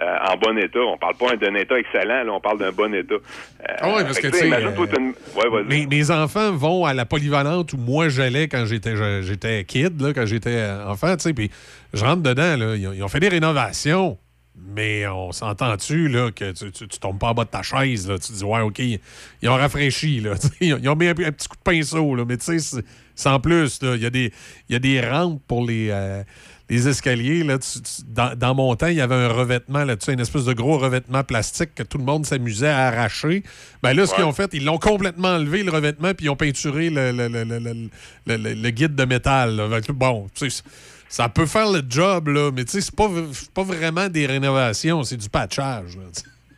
euh, 0.00 0.16
en 0.28 0.36
bon 0.36 0.58
état. 0.58 0.80
On 0.80 0.98
parle 0.98 1.14
pas 1.14 1.36
d'un 1.36 1.54
état 1.54 1.78
excellent, 1.78 2.24
là, 2.24 2.32
on 2.32 2.40
parle 2.40 2.58
d'un 2.58 2.72
bon 2.72 2.92
état. 2.92 3.14
Euh, 3.14 3.64
Ah 3.80 3.94
ouais, 3.94 4.02
parce 4.02 4.18
que, 4.18 4.26
tu 4.26 4.32
une- 4.46 5.14
Ouais. 5.36 5.62
Mes, 5.68 5.86
mes 5.86 6.10
enfants 6.10 6.50
vont 6.50 6.84
à 6.86 6.92
la 6.92 7.04
polyvalente 7.06 7.72
où 7.72 7.76
moi 7.76 8.08
j'allais 8.08 8.48
quand 8.48 8.64
j'étais 8.66 8.94
j'étais 9.22 9.62
kid, 9.64 10.00
là, 10.02 10.12
quand 10.12 10.26
j'étais 10.26 10.66
enfant, 10.88 11.14
tu 11.16 11.22
sais, 11.22 11.34
puis 11.34 11.50
je 11.94 12.04
rentre 12.04 12.22
dedans, 12.22 12.56
là, 12.56 12.74
ils, 12.74 12.88
ont, 12.88 12.92
ils 12.92 13.02
ont 13.04 13.08
fait 13.08 13.20
des 13.20 13.28
rénovations, 13.28 14.18
mais 14.74 15.06
on 15.06 15.30
s'entend-tu 15.30 16.08
là, 16.08 16.30
que 16.32 16.50
tu, 16.52 16.72
tu, 16.72 16.88
tu 16.88 16.98
tombes 16.98 17.18
pas 17.20 17.28
en 17.28 17.34
bas 17.34 17.44
de 17.44 17.50
ta 17.50 17.62
chaise, 17.62 18.08
là, 18.08 18.18
tu 18.18 18.32
dis 18.32 18.44
ouais, 18.44 18.60
ok, 18.62 18.78
ils 18.80 19.48
ont 19.48 19.54
rafraîchi, 19.54 20.20
là, 20.20 20.32
ils, 20.60 20.74
ont, 20.74 20.78
ils 20.82 20.88
ont 20.88 20.96
mis 20.96 21.06
un, 21.06 21.10
un 21.10 21.32
petit 21.32 21.48
coup 21.48 21.56
de 21.56 21.62
pinceau, 21.70 22.14
là, 22.16 22.24
mais 22.26 22.36
tu 22.38 22.44
sais, 22.44 22.58
c'est- 22.58 22.84
sans 23.14 23.40
plus, 23.40 23.78
il 23.82 24.02
y, 24.02 24.06
a 24.06 24.10
des- 24.10 24.32
il 24.68 24.72
y 24.72 24.76
a 24.76 24.78
des 24.78 25.00
rampes 25.00 25.40
pour 25.46 25.64
les, 25.64 25.88
euh, 25.90 26.22
les 26.70 26.88
escaliers, 26.88 27.44
là, 27.44 27.58
tu- 27.58 27.80
tu- 27.82 28.02
dans, 28.08 28.34
dans 28.34 28.54
mon 28.54 28.74
temps, 28.76 28.86
il 28.86 28.96
y 28.96 29.00
avait 29.02 29.14
un 29.14 29.28
revêtement 29.28 29.84
là-dessus, 29.84 30.12
une 30.12 30.20
espèce 30.20 30.44
de 30.46 30.52
gros 30.54 30.78
revêtement 30.78 31.22
plastique 31.22 31.74
que 31.74 31.82
tout 31.82 31.98
le 31.98 32.04
monde 32.04 32.24
s'amusait 32.24 32.68
à 32.70 32.86
arracher. 32.88 33.42
Ben 33.82 33.92
là, 33.94 34.06
ce 34.06 34.14
qu'ils 34.14 34.24
ont 34.24 34.32
fait, 34.32 34.50
ils 34.54 34.64
l'ont 34.64 34.78
complètement 34.78 35.28
enlevé, 35.34 35.62
le 35.64 35.70
revêtement, 35.70 36.14
puis 36.14 36.26
ils 36.26 36.30
ont 36.30 36.36
peinturé 36.36 36.88
le, 36.88 37.12
le- 37.12 37.28
le- 37.28 37.44
le- 37.44 37.58
le- 37.58 37.90
le- 38.26 38.36
le- 38.36 38.54
le 38.54 38.70
guide 38.70 38.94
de 38.94 39.04
métal. 39.04 39.56
là. 39.56 39.68
Bon, 39.90 40.28
ça 41.08 41.28
peut 41.28 41.44
faire 41.46 41.70
le 41.70 41.82
job, 41.86 42.28
là, 42.28 42.50
mais 42.54 42.64
tu 42.64 42.72
sais, 42.72 42.80
c'est 42.80 42.94
pas, 42.96 43.10
pas 43.52 43.64
vraiment 43.64 44.08
des 44.08 44.24
rénovations, 44.24 45.02
c'est 45.02 45.18
du 45.18 45.28
patchage. 45.28 45.96
là. 45.98 46.04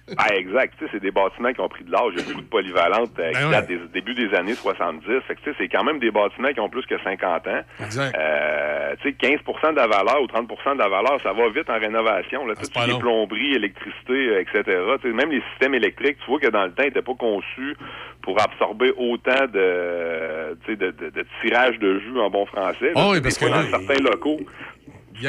Ah, 0.19 0.35
exact. 0.37 0.75
Tu 0.79 0.85
sais, 0.85 0.91
c'est 0.93 1.01
des 1.03 1.11
bâtiments 1.11 1.53
qui 1.53 1.61
ont 1.61 1.69
pris 1.69 1.83
de 1.85 1.91
l'âge. 1.91 2.13
Il 2.15 2.19
y 2.19 2.23
a 2.23 2.27
beaucoup 2.29 2.41
de 2.43 2.47
polyvalentes 2.47 3.19
euh, 3.19 3.31
qui 3.33 3.39
Ben 3.39 3.45
ouais. 3.47 3.51
datent 3.53 3.69
des 3.69 3.79
début 3.95 4.15
des 4.15 4.35
années 4.35 4.55
70. 4.55 5.01
Fait 5.27 5.35
que, 5.35 5.41
tu 5.41 5.51
sais, 5.51 5.57
c'est 5.59 5.69
quand 5.69 5.83
même 5.85 5.99
des 5.99 6.11
bâtiments 6.11 6.53
qui 6.53 6.61
ont 6.61 6.69
plus 6.69 6.85
que 6.87 6.99
50 7.03 7.47
ans. 7.49 7.61
Exact. 7.83 8.15
Euh, 8.19 8.95
tu 9.03 9.09
sais, 9.11 9.17
15% 9.19 9.71
de 9.73 9.77
la 9.77 9.87
valeur 9.87 10.23
ou 10.23 10.27
30% 10.27 10.75
de 10.75 10.79
la 10.79 10.89
valeur, 10.89 11.19
ça 11.23 11.33
va 11.33 11.49
vite 11.49 11.71
en 11.71 11.79
rénovation. 11.79 12.47
Là, 12.47 12.55
Ah, 12.59 12.63
pas 12.75 12.85
est 12.87 12.91
long. 12.91 12.99
plomberie, 12.99 13.55
électricité, 13.55 14.13
euh, 14.13 14.41
etc. 14.41 14.63
Tu 15.03 15.09
sais, 15.09 15.15
même 15.15 15.31
les 15.31 15.43
systèmes 15.53 15.75
électriques, 15.75 16.19
tu 16.25 16.31
vois 16.31 16.41
que 16.41 16.49
dans 16.49 16.65
le 16.65 16.73
temps, 16.73 16.83
ils 16.83 16.87
n'étaient 16.89 17.03
pas 17.03 17.15
conçus 17.15 17.77
pour 18.23 18.41
absorber 18.41 18.93
autant 18.99 19.47
de, 19.53 20.57
tu 20.65 20.73
sais, 20.73 20.77
de, 20.77 20.91
de, 20.91 21.11
de 21.11 21.27
tirage 21.43 21.79
de 21.79 21.99
jus 22.01 22.19
en 22.21 22.31
bon 22.31 22.47
français. 22.47 22.93
Ah 22.95 23.09
oui, 23.11 23.21
parce 23.23 23.39
que 23.39 23.47
dans 23.47 23.63
certains 23.71 24.03
locaux, 24.03 24.39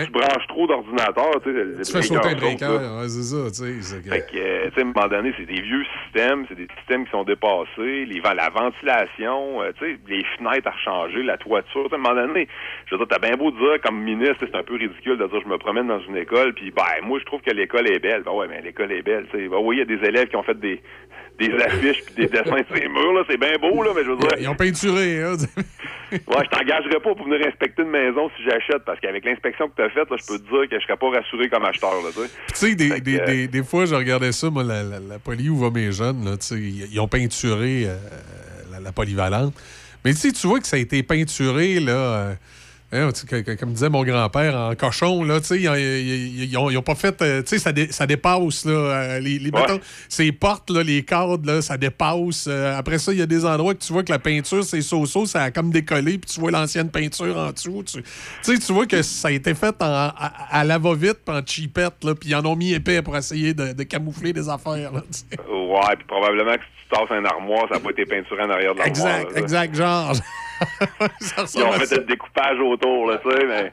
tu 0.06 0.12
branches 0.12 0.48
trop 0.48 0.68
d'ordinateurs, 0.68 1.42
tu 1.44 1.54
fais 1.54 2.02
sauter 2.02 2.28
un 2.30 2.36
breaker, 2.36 2.68
ouais, 3.00 3.08
c'est 3.08 3.24
ça, 3.24 3.38
tu 3.50 3.54
sais. 3.54 3.82
c'est 3.82 4.04
que- 4.04 4.10
fait 4.10 4.26
que, 4.32 4.38
euh, 4.38 4.66
tu 4.70 4.74
sais, 4.76 4.80
à 4.82 4.84
un 4.84 4.86
moment 4.94 5.08
donné, 5.08 5.34
c'est 5.38 5.46
des 5.46 5.62
vieux 5.62 5.84
systèmes, 6.04 6.46
c'est 6.50 6.56
des 6.56 6.68
systèmes 6.80 7.06
qui 7.06 7.12
sont 7.12 7.24
dépassés, 7.24 8.06
les, 8.06 8.22
la 8.22 8.50
ventilation, 8.50 9.62
euh, 9.62 9.72
tu 9.78 9.86
sais, 9.86 10.00
les 10.08 10.24
fenêtres 10.38 10.68
à 10.68 10.72
rechanger, 10.72 11.24
la 11.24 11.38
toiture. 11.38 11.84
Tu 11.84 11.90
sais, 11.90 11.96
À 11.96 11.98
un 11.98 12.02
moment 12.02 12.16
donné, 12.28 12.48
je 12.88 12.96
veux 12.96 13.06
dire, 13.06 13.08
t'as 13.10 13.20
bien 13.20 13.38
beau 13.38 13.52
dire, 13.52 13.80
comme 13.84 14.02
ministre, 14.02 14.38
c'est 14.40 14.56
un 14.56 14.64
peu 14.64 14.76
ridicule 14.76 15.18
de 15.18 15.28
dire, 15.28 15.42
je 15.44 15.50
me 15.50 15.58
promène 15.58 15.88
dans 15.88 16.00
une 16.00 16.18
école, 16.18 16.54
puis 16.54 16.72
ben, 16.72 16.84
moi, 17.04 17.20
je 17.20 17.26
trouve 17.26 17.42
que 17.42 17.52
l'école 17.52 17.88
est 17.90 18.00
belle. 18.00 18.24
Ben 18.24 18.32
ouais, 18.32 18.48
mais 18.50 18.62
l'école 18.62 18.92
est 18.92 19.02
belle, 19.04 19.28
tu 19.32 19.38
sais. 19.38 19.48
Ben 19.48 19.58
oui, 19.62 19.78
il 19.78 19.80
y 19.80 19.82
a 19.82 19.86
des 19.86 20.04
élèves 20.08 20.28
qui 20.28 20.36
ont 20.36 20.44
fait 20.44 20.60
des, 20.60 20.82
des 21.40 21.54
affiches 21.62 22.04
puis 22.06 22.16
des 22.16 22.28
dessins 22.28 22.64
sur 22.66 22.76
les 22.76 22.88
murs, 22.90 23.14
là, 23.14 23.24
c'est 23.30 23.38
bien 23.40 23.54
beau, 23.62 23.84
là, 23.84 23.92
mais 23.96 24.04
je 24.04 24.10
veux 24.12 24.18
dire... 24.18 24.30
Ils 24.40 24.50
ont 24.50 24.56
peinturé, 24.56 25.22
hein. 25.24 25.36
Ouais, 26.12 26.44
je 26.46 26.50
t'engagerai 26.50 27.00
pas 27.02 27.16
pour 27.16 27.24
venir 27.26 27.46
inspecter 27.48 27.82
une 27.82 27.90
maison 27.90 28.30
si 28.38 28.44
j'achète, 28.44 28.86
parce 28.86 29.00
qu'avec 29.00 29.26
l'inspection 29.26 29.68
que 29.68 29.75
t'as 29.76 29.90
faite, 29.90 30.10
là, 30.10 30.18
je 30.20 30.26
peux 30.26 30.40
te 30.40 30.50
dire 30.50 30.70
que 30.70 30.80
je 30.80 30.86
serais 30.86 30.98
pas 30.98 31.10
rassuré 31.10 31.50
comme 31.50 31.66
acheteur, 31.66 31.94
là, 32.02 32.10
tu 32.14 32.56
sais. 32.56 32.76
Des, 32.76 33.00
des, 33.02 33.20
euh, 33.20 33.26
des, 33.26 33.48
des 33.48 33.64
fois, 33.64 33.86
je 33.86 33.96
regardais 33.96 34.32
ça, 34.32 34.50
moi, 34.50 34.64
la, 34.64 34.84
la, 34.84 35.00
la 35.00 35.20
poly 35.20 35.50
où 35.50 35.58
va 35.58 35.70
mes 35.70 35.92
jeunes, 35.92 36.26
là, 36.26 36.36
ils 36.52 37.00
ont 37.00 37.08
peinturé 37.08 37.86
euh, 37.86 37.98
la, 38.72 38.80
la 38.80 38.92
polyvalente. 38.92 39.54
Mais 40.04 40.14
tu 40.14 40.48
vois 40.48 40.60
que 40.60 40.68
ça 40.68 40.76
a 40.76 40.80
été 40.80 41.02
peinturé, 41.04 41.80
là, 41.80 41.92
euh, 41.92 42.36
hein, 42.96 43.56
comme 43.60 43.74
disait 43.74 43.90
mon 43.90 44.04
grand-père, 44.04 44.56
en 44.56 44.76
cochon, 44.76 45.24
là, 45.24 45.40
ils, 45.52 45.70
ont- 45.70 45.76
ils- 45.76 46.44
ils 46.50 46.58
ont, 46.58 46.70
ils 46.70 46.78
ont 46.78 46.82
pas 46.82 46.96
fait, 46.96 47.22
euh, 47.22 47.42
tu 47.42 47.50
sais, 47.50 47.60
ça, 47.60 47.72
dé- 47.72 47.92
ça 47.92 48.06
dépasse, 48.08 48.66
là, 48.66 48.72
euh, 48.72 49.20
les, 49.20 49.40
les, 49.40 49.52
mettons, 49.52 49.80
ces 50.10 50.32
portes, 50.32 50.70
là, 50.70 50.84
les 50.84 51.04
cadres, 51.04 51.46
là, 51.46 51.62
ça 51.62 51.78
dépasse. 51.78 52.46
euh, 52.48 52.78
après 52.78 52.98
ça, 52.98 53.12
il 53.14 53.20
y 53.20 53.22
a 53.22 53.26
des 53.26 53.46
endroits 53.46 53.74
que 53.74 53.84
tu 53.84 53.92
vois 53.94 54.04
que 54.04 54.12
la 54.12 54.20
peinture, 54.20 54.64
c'est 54.64 54.82
so-so, 54.82 55.26
ça 55.26 55.44
a 55.44 55.52
comme 55.52 55.72
décollé, 55.72 56.18
puis 56.18 56.30
tu 56.34 56.40
vois 56.40 56.52
l'ancienne 56.52 56.90
peinture 56.90 57.38
en 57.38 57.52
dessous. 57.52 57.84
Tu 57.84 58.60
tu 58.60 58.74
vois 58.74 58.86
que 58.86 59.02
ça 59.02 59.28
a 59.28 59.32
été 59.32 59.54
fait 59.54 59.76
en- 59.82 59.86
à, 59.86 60.32
à 60.52 60.64
la 60.64 60.78
va-vite, 60.78 61.20
puis 61.26 61.36
en 61.36 61.42
cheapette, 61.46 61.94
puis 62.20 62.30
ils 62.30 62.36
en 62.36 62.46
ont 62.46 62.56
mis 62.56 62.74
épais 62.74 63.02
pour 63.02 63.16
essayer 63.18 63.54
de, 63.54 63.74
de 63.74 63.84
camoufler 63.84 64.34
des 64.34 64.48
affaires, 64.50 64.92
là. 64.92 65.02
Ouais, 65.50 65.96
puis 65.98 66.06
probablement 66.08 66.54
que 66.54 66.62
si 66.62 66.90
tu 66.90 66.96
tasses 66.96 67.12
un 67.12 67.26
armoire, 67.26 67.66
ça 67.68 67.76
n'a 67.76 67.80
pas 67.82 67.90
été 67.92 68.06
peinturé 68.06 68.44
en 68.44 68.50
arrière 68.50 68.74
de 68.74 68.80
l'armoire. 68.80 69.18
Exact, 69.20 69.34
là, 69.36 69.40
exact, 69.42 69.76
genre. 69.76 70.14
Ils 71.56 71.64
ont 71.64 71.72
fait 71.74 71.86
ça. 71.86 71.96
le 71.98 72.04
découpage 72.06 72.60
autour, 72.60 73.08
là, 73.12 73.18
tu 73.24 73.30
sais, 73.30 73.46
mais... 73.46 73.72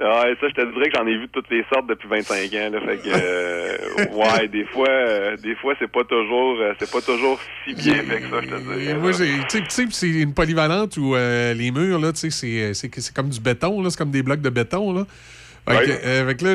Ouais, 0.00 0.34
ça, 0.40 0.48
je 0.48 0.54
te 0.54 0.72
dirais 0.74 0.88
que 0.90 0.96
j'en 0.96 1.06
ai 1.06 1.14
vu 1.16 1.26
de 1.26 1.32
toutes 1.32 1.50
les 1.50 1.64
sortes 1.72 1.86
depuis 1.86 2.08
25 2.08 2.52
ans, 2.54 2.70
là, 2.72 2.80
fait 2.80 2.96
que... 2.98 3.08
euh, 3.08 3.76
ouais, 4.12 4.48
des 4.48 4.64
fois, 4.66 4.88
euh, 4.88 5.36
des 5.36 5.54
fois, 5.56 5.74
c'est 5.78 5.90
pas 5.90 6.04
toujours... 6.04 6.58
euh, 6.60 6.72
c'est 6.78 6.90
pas 6.90 7.00
toujours 7.00 7.38
si 7.64 7.74
bien 7.74 7.94
fait 8.02 8.20
que 8.20 8.28
ça, 8.30 8.40
je 8.42 8.48
te 8.48 8.54
Et 8.54 8.78
dirais. 8.80 8.94
moi, 8.94 9.12
j'ai- 9.12 9.38
tu 9.48 9.62
sais, 9.68 9.84
c'est 9.90 10.08
une 10.08 10.34
polyvalente 10.34 10.96
où 10.96 11.14
les 11.14 11.70
murs, 11.70 11.98
là, 12.00 12.12
tu 12.12 12.30
sais, 12.30 12.72
c'est 12.74 13.14
comme 13.14 13.28
du 13.28 13.40
béton, 13.40 13.82
là, 13.82 13.90
c'est 13.90 13.98
comme 13.98 14.10
des 14.10 14.22
blocs 14.22 14.40
de 14.40 14.50
béton, 14.50 14.92
là. 14.92 15.04
Fait 15.68 15.84
que, 15.86 15.90
Ouais. 15.90 16.00
euh, 16.04 16.26
fait 16.28 16.34
que 16.36 16.44
là, 16.44 16.54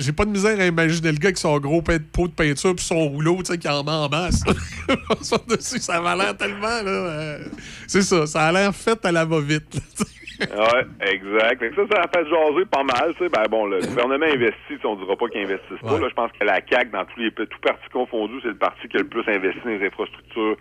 j'ai- 0.00 0.12
pas 0.12 0.24
de 0.24 0.30
misère 0.30 0.58
à 0.58 0.66
imaginer 0.66 1.12
le 1.12 1.18
gars 1.18 1.30
qui 1.32 1.40
son 1.40 1.58
gros 1.60 1.82
pot 1.82 1.92
de 2.28 2.32
peinture 2.34 2.74
puis 2.74 2.84
son 2.84 3.08
rouleau, 3.08 3.36
tu 3.38 3.52
sais, 3.52 3.58
qui 3.58 3.68
en 3.68 3.84
met 3.84 3.90
en 3.92 4.08
masse. 4.08 4.42
Dessus, 5.48 5.78
ça 5.78 6.00
va 6.00 6.16
l'air 6.16 6.36
tellement, 6.36 6.82
là. 6.82 6.88
euh, 6.90 7.38
c'est 7.86 8.02
ça, 8.02 8.26
ça 8.26 8.46
a 8.46 8.52
l'air 8.52 8.74
fait 8.74 9.04
à 9.04 9.12
la 9.12 9.24
va-vite. 9.24 9.74
sais. 9.94 10.04
Ouais, 10.40 10.84
exact. 11.00 11.64
Ça, 11.74 11.82
ça 11.90 12.02
a 12.02 12.08
fait 12.08 12.24
jaser 12.28 12.64
pas 12.70 12.84
mal. 12.84 13.12
Tu 13.18 13.24
sais. 13.24 13.28
Ben 13.28 13.44
bon, 13.50 13.66
le 13.66 13.80
gouvernement 13.80 14.26
investit, 14.26 14.78
on 14.84 14.94
dira 14.94 15.16
pas 15.16 15.26
qu'il 15.28 15.42
investisse 15.42 15.80
pas. 15.82 15.98
Là, 15.98 16.06
je 16.08 16.14
pense 16.14 16.30
que 16.38 16.44
la 16.44 16.60
CAQ, 16.68 16.90
dans 16.92 17.04
tous 17.06 17.18
les 17.20 17.32
tout 17.32 17.46
partis 17.60 17.88
confondus, 17.92 18.38
c'est 18.42 18.48
le 18.48 18.54
parti 18.56 18.86
qui 18.88 18.96
a 18.96 19.00
le 19.00 19.08
plus 19.08 19.24
investi 19.28 19.60
dans 19.64 19.70
les 19.70 19.86
infrastructures 19.86 20.56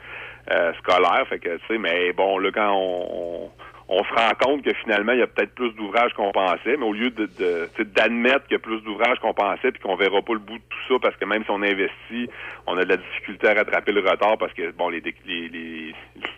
euh, 0.51 0.73
scolaires. 0.81 1.25
Fait 1.29 1.37
que, 1.39 1.57
tu 1.57 1.61
sais, 1.67 1.77
mais 1.77 2.11
bon, 2.13 2.39
là, 2.39 2.49
quand 2.51 2.71
on, 2.73 3.05
on, 3.45 3.51
on 3.89 4.03
se 4.03 4.13
rend 4.13 4.31
compte 4.39 4.63
que 4.63 4.73
finalement, 4.73 5.13
il 5.13 5.19
y 5.19 5.21
a 5.21 5.27
peut-être 5.27 5.55
plus 5.55 5.71
d'ouvrages 5.71 6.13
qu'on 6.13 6.31
pensait, 6.31 6.75
mais 6.77 6.85
au 6.85 6.93
lieu 6.93 7.09
de, 7.09 7.29
de 7.39 7.83
d'admettre 7.83 8.43
qu'il 8.43 8.53
y 8.53 8.55
a 8.55 8.59
plus 8.59 8.81
d'ouvrages 8.81 9.19
qu'on 9.19 9.33
pensait, 9.33 9.71
puis 9.71 9.81
qu'on 9.81 9.95
verra 9.95 10.21
pas 10.21 10.33
le 10.33 10.39
bout 10.39 10.57
de 10.57 10.63
tout 10.69 10.93
ça, 10.93 10.99
parce 11.01 11.15
que 11.15 11.25
même 11.25 11.43
si 11.43 11.51
on 11.51 11.61
investit, 11.61 12.29
on 12.67 12.77
a 12.77 12.83
de 12.83 12.89
la 12.89 12.97
difficulté 12.97 13.47
à 13.47 13.53
rattraper 13.53 13.93
le 13.93 14.01
retard, 14.01 14.37
parce 14.37 14.53
que 14.53 14.71
bon, 14.71 14.89
les, 14.89 15.01
les, 15.01 15.47
les, 15.47 15.95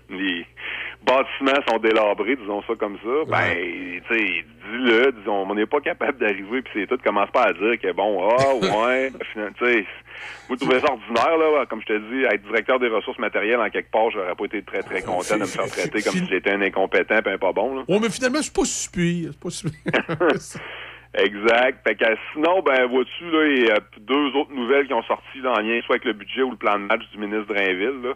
les 0.10 0.46
bâtiments 1.04 1.60
sont 1.68 1.80
délabrés, 1.80 2.36
disons 2.36 2.62
ça 2.64 2.74
comme 2.76 2.98
ça, 2.98 3.26
ben, 3.28 4.02
tu 4.08 4.16
sais, 4.16 4.26
dis-le, 4.72 5.12
disons, 5.14 5.50
on 5.50 5.56
n'est 5.56 5.66
pas 5.66 5.82
capable 5.82 6.20
d'arriver, 6.20 6.62
puis 6.62 6.72
c'est 6.76 6.88
tout, 6.88 7.00
commence 7.04 7.32
pas 7.32 7.46
à 7.46 7.54
dire 7.54 7.80
que 7.82 7.92
bon, 7.94 8.30
ah, 8.30 8.54
ouais, 8.56 9.12
finalement, 9.34 9.56
tu 9.58 9.66
sais, 9.66 9.86
je 10.52 10.56
trouvais 10.56 10.80
ça 10.80 10.92
ordinaire, 10.92 11.38
là, 11.38 11.66
comme 11.66 11.82
je 11.82 11.88
te 11.88 11.98
dis, 11.98 12.24
être 12.26 12.44
directeur 12.44 12.80
des 12.80 12.90
ressources 12.90 13.20
matérielles 13.20 13.60
en 13.60 13.70
quelque 13.72 13.90
part, 13.90 14.12
j'aurais 14.12 14.36
pas 14.36 14.46
été 14.46 14.62
très, 14.62 14.84
très 14.84 15.02
content 15.02 15.36
de 15.36 15.42
me 15.42 15.46
faire 15.46 15.68
traiter 15.68 16.04
comme 16.04 16.14
si 16.14 16.28
j'étais 16.28 16.52
un 16.52 16.62
incompétent 16.62 17.16
et 17.26 17.30
un 17.30 17.38
pas 17.40 17.54
bon, 17.54 17.76
là. 17.76 17.84
Ouais, 17.88 18.00
mais 18.00 18.10
finalement, 18.10 18.40
pas 18.54 18.66
si 18.66 18.90
pire. 18.90 19.32
C'est 19.32 19.40
pas 19.40 19.50
si 19.50 19.66
pire. 19.68 20.30
Exact. 21.16 21.80
Fait 21.88 21.96
que 21.96 22.06
sinon, 22.34 22.62
ben 22.62 22.86
vois-tu, 22.86 23.32
là, 23.32 23.48
il 23.48 23.66
y 23.66 23.72
a 23.72 23.80
deux 24.00 24.28
autres 24.36 24.54
nouvelles 24.54 24.86
qui 24.86 24.94
ont 24.94 25.04
sorti 25.04 25.40
là, 25.42 25.54
en 25.54 25.62
lien 25.62 25.82
soit 25.82 25.96
avec 25.96 26.06
le 26.06 26.14
budget 26.14 26.44
ou 26.44 26.52
le 26.52 26.58
plan 26.58 26.78
de 26.78 26.86
match 26.86 27.02
du 27.12 27.18
ministre 27.18 27.52
Drainville. 27.52 28.02
Là. 28.04 28.14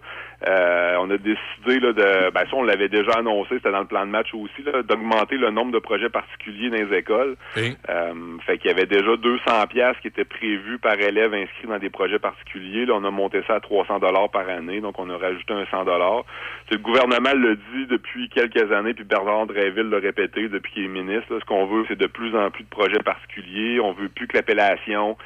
Euh, 0.47 0.95
on 0.99 1.09
a 1.09 1.17
décidé 1.17 1.79
là, 1.79 1.93
de 1.93 2.31
ben 2.31 2.41
ça, 2.41 2.55
on 2.55 2.63
l'avait 2.63 2.89
déjà 2.89 3.11
annoncé, 3.17 3.55
c'était 3.55 3.71
dans 3.71 3.79
le 3.79 3.87
plan 3.87 4.05
de 4.05 4.11
match 4.11 4.33
aussi, 4.33 4.63
d'augmenter 4.87 5.37
le 5.37 5.51
nombre 5.51 5.71
de 5.71 5.79
projets 5.79 6.09
particuliers 6.09 6.69
dans 6.69 6.89
les 6.89 6.97
écoles. 6.97 7.35
Euh, 7.57 8.13
fait 8.45 8.57
qu'il 8.57 8.69
y 8.69 8.73
avait 8.73 8.85
déjà 8.85 9.15
200 9.15 9.67
pièces 9.69 9.95
qui 10.01 10.07
étaient 10.07 10.25
prévues 10.25 10.79
par 10.79 10.99
élève 10.99 11.33
inscrit 11.33 11.67
dans 11.67 11.79
des 11.79 11.89
projets 11.89 12.19
particuliers. 12.19 12.85
Là, 12.85 12.95
on 12.95 13.03
a 13.05 13.11
monté 13.11 13.41
ça 13.47 13.55
à 13.55 13.59
300 13.59 13.99
dollars 13.99 14.29
par 14.31 14.49
année, 14.49 14.81
donc 14.81 14.99
on 14.99 15.09
a 15.09 15.17
rajouté 15.17 15.53
un 15.53 15.65
100 15.65 15.85
dollars. 15.85 16.25
Le 16.71 16.77
gouvernement 16.77 17.33
le 17.35 17.55
dit 17.55 17.85
depuis 17.89 18.29
quelques 18.29 18.71
années, 18.71 18.93
puis 18.93 19.03
Bernard 19.03 19.45
Dréville 19.45 19.89
l'a 19.89 19.99
répété 19.99 20.49
depuis 20.49 20.73
qu'il 20.73 20.85
est 20.85 20.87
ministre. 20.87 21.33
là, 21.33 21.39
ce 21.39 21.45
qu'on 21.45 21.65
veut, 21.67 21.85
c'est 21.87 21.97
de 21.97 22.07
plus 22.07 22.35
en 22.35 22.49
plus 22.51 22.63
de 22.63 22.69
projets 22.69 23.03
particuliers. 23.03 23.79
On 23.79 23.93
veut 23.93 24.09
plus 24.09 24.27
que 24.27 24.35
l'appellation 24.35 25.17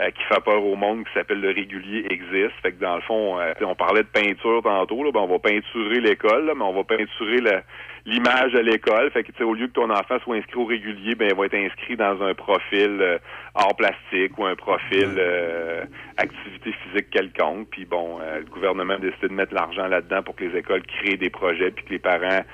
euh, 0.00 0.10
qui 0.10 0.22
fait 0.24 0.40
peur 0.44 0.64
au 0.64 0.76
monde, 0.76 1.04
qui 1.04 1.12
s'appelle 1.14 1.40
le 1.40 1.50
régulier, 1.50 2.06
existe. 2.10 2.54
Fait 2.62 2.72
que 2.72 2.80
dans 2.80 2.96
le 2.96 3.02
fond, 3.02 3.38
euh, 3.40 3.52
on 3.62 3.74
parlait 3.74 4.02
de 4.02 4.08
peinture 4.08 4.62
tantôt, 4.62 5.02
là, 5.04 5.10
ben, 5.12 5.20
on 5.20 5.26
va 5.28 5.38
peinturer 5.38 6.00
l'école, 6.00 6.52
mais 6.56 6.64
on 6.64 6.72
va 6.74 6.84
peinturer 6.84 7.40
la- 7.40 7.62
l'image 8.06 8.52
de 8.52 8.60
l'école. 8.60 9.10
Fait 9.10 9.24
que 9.24 9.32
tu 9.32 9.38
sais, 9.38 9.44
au 9.44 9.52
lieu 9.52 9.66
que 9.66 9.72
ton 9.72 9.90
enfant 9.90 10.18
soit 10.20 10.36
inscrit 10.36 10.58
au 10.58 10.64
régulier, 10.64 11.14
ben 11.14 11.28
il 11.30 11.36
va 11.36 11.46
être 11.46 11.54
inscrit 11.54 11.96
dans 11.96 12.22
un 12.22 12.34
profil 12.34 12.98
euh, 13.00 13.18
art 13.54 13.74
plastique 13.76 14.38
ou 14.38 14.46
un 14.46 14.54
profil 14.54 15.16
euh, 15.18 15.84
activité 16.16 16.72
physique 16.72 17.10
quelconque. 17.10 17.68
Puis 17.70 17.84
bon, 17.84 18.18
euh, 18.20 18.38
le 18.38 18.46
gouvernement 18.46 18.94
a 18.94 18.98
décidé 18.98 19.28
de 19.28 19.32
mettre 19.34 19.54
l'argent 19.54 19.88
là-dedans 19.88 20.22
pour 20.22 20.36
que 20.36 20.44
les 20.44 20.58
écoles 20.58 20.82
créent 20.82 21.16
des 21.16 21.30
projets 21.30 21.72
puis 21.72 21.84
que 21.84 21.90
les 21.90 21.98
parents 21.98 22.44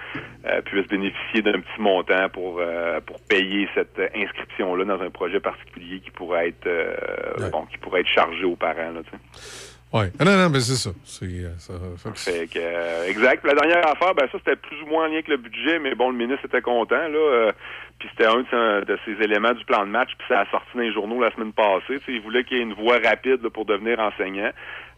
euh, 0.46 0.62
puissent 0.62 0.88
bénéficier 0.88 1.42
d'un 1.42 1.60
petit 1.60 1.80
montant 1.80 2.28
pour 2.30 2.58
euh, 2.60 3.00
pour 3.00 3.20
payer 3.20 3.68
cette 3.74 3.98
euh, 3.98 4.08
inscription 4.16 4.74
là 4.74 4.84
dans 4.84 5.02
un 5.02 5.10
projet 5.10 5.40
particulier 5.40 6.00
qui 6.00 6.10
pourrait 6.10 6.48
être 6.48 6.66
euh, 6.66 7.50
bon 7.50 7.66
qui 7.66 7.76
pourrait 7.78 8.00
être 8.00 8.08
chargé 8.08 8.44
aux 8.44 8.56
parents 8.56 8.90
là, 8.90 9.02
tu 9.04 9.10
sais. 9.10 9.71
Oui. 9.94 10.04
Non, 10.24 10.36
non, 10.36 10.48
mais 10.50 10.60
c'est 10.60 10.76
ça. 10.76 10.90
Euh, 11.22 11.48
ça 11.58 11.74
que- 12.10 12.18
Fait 12.18 12.46
que, 12.46 12.58
euh, 12.58 13.06
exact. 13.08 13.44
La 13.44 13.54
dernière 13.54 13.86
affaire, 13.86 14.14
ben 14.14 14.26
ça, 14.32 14.38
c'était 14.38 14.56
plus 14.56 14.80
ou 14.82 14.86
moins 14.86 15.04
en 15.04 15.06
lien 15.08 15.14
avec 15.14 15.28
le 15.28 15.36
budget, 15.36 15.78
mais 15.78 15.94
bon, 15.94 16.10
le 16.10 16.16
ministre 16.16 16.46
était 16.46 16.62
content, 16.62 16.96
là. 16.96 17.08
euh, 17.18 17.52
puis 17.98 18.08
c'était 18.10 18.26
un 18.26 18.40
de 18.40 18.84
de 18.84 18.98
ses 19.04 19.22
éléments 19.22 19.52
du 19.52 19.64
plan 19.64 19.80
de 19.84 19.90
match, 19.90 20.10
puis 20.18 20.26
ça 20.28 20.40
a 20.40 20.46
sorti 20.50 20.66
dans 20.74 20.80
les 20.80 20.92
journaux 20.92 21.20
la 21.20 21.30
semaine 21.32 21.52
passée. 21.52 21.98
Tu 21.98 22.04
sais, 22.06 22.12
il 22.12 22.20
voulait 22.22 22.42
qu'il 22.44 22.56
y 22.56 22.60
ait 22.60 22.64
une 22.64 22.72
voie 22.74 22.98
rapide 23.04 23.42
là, 23.42 23.50
pour 23.50 23.64
devenir 23.66 24.00
enseignant. 24.00 24.50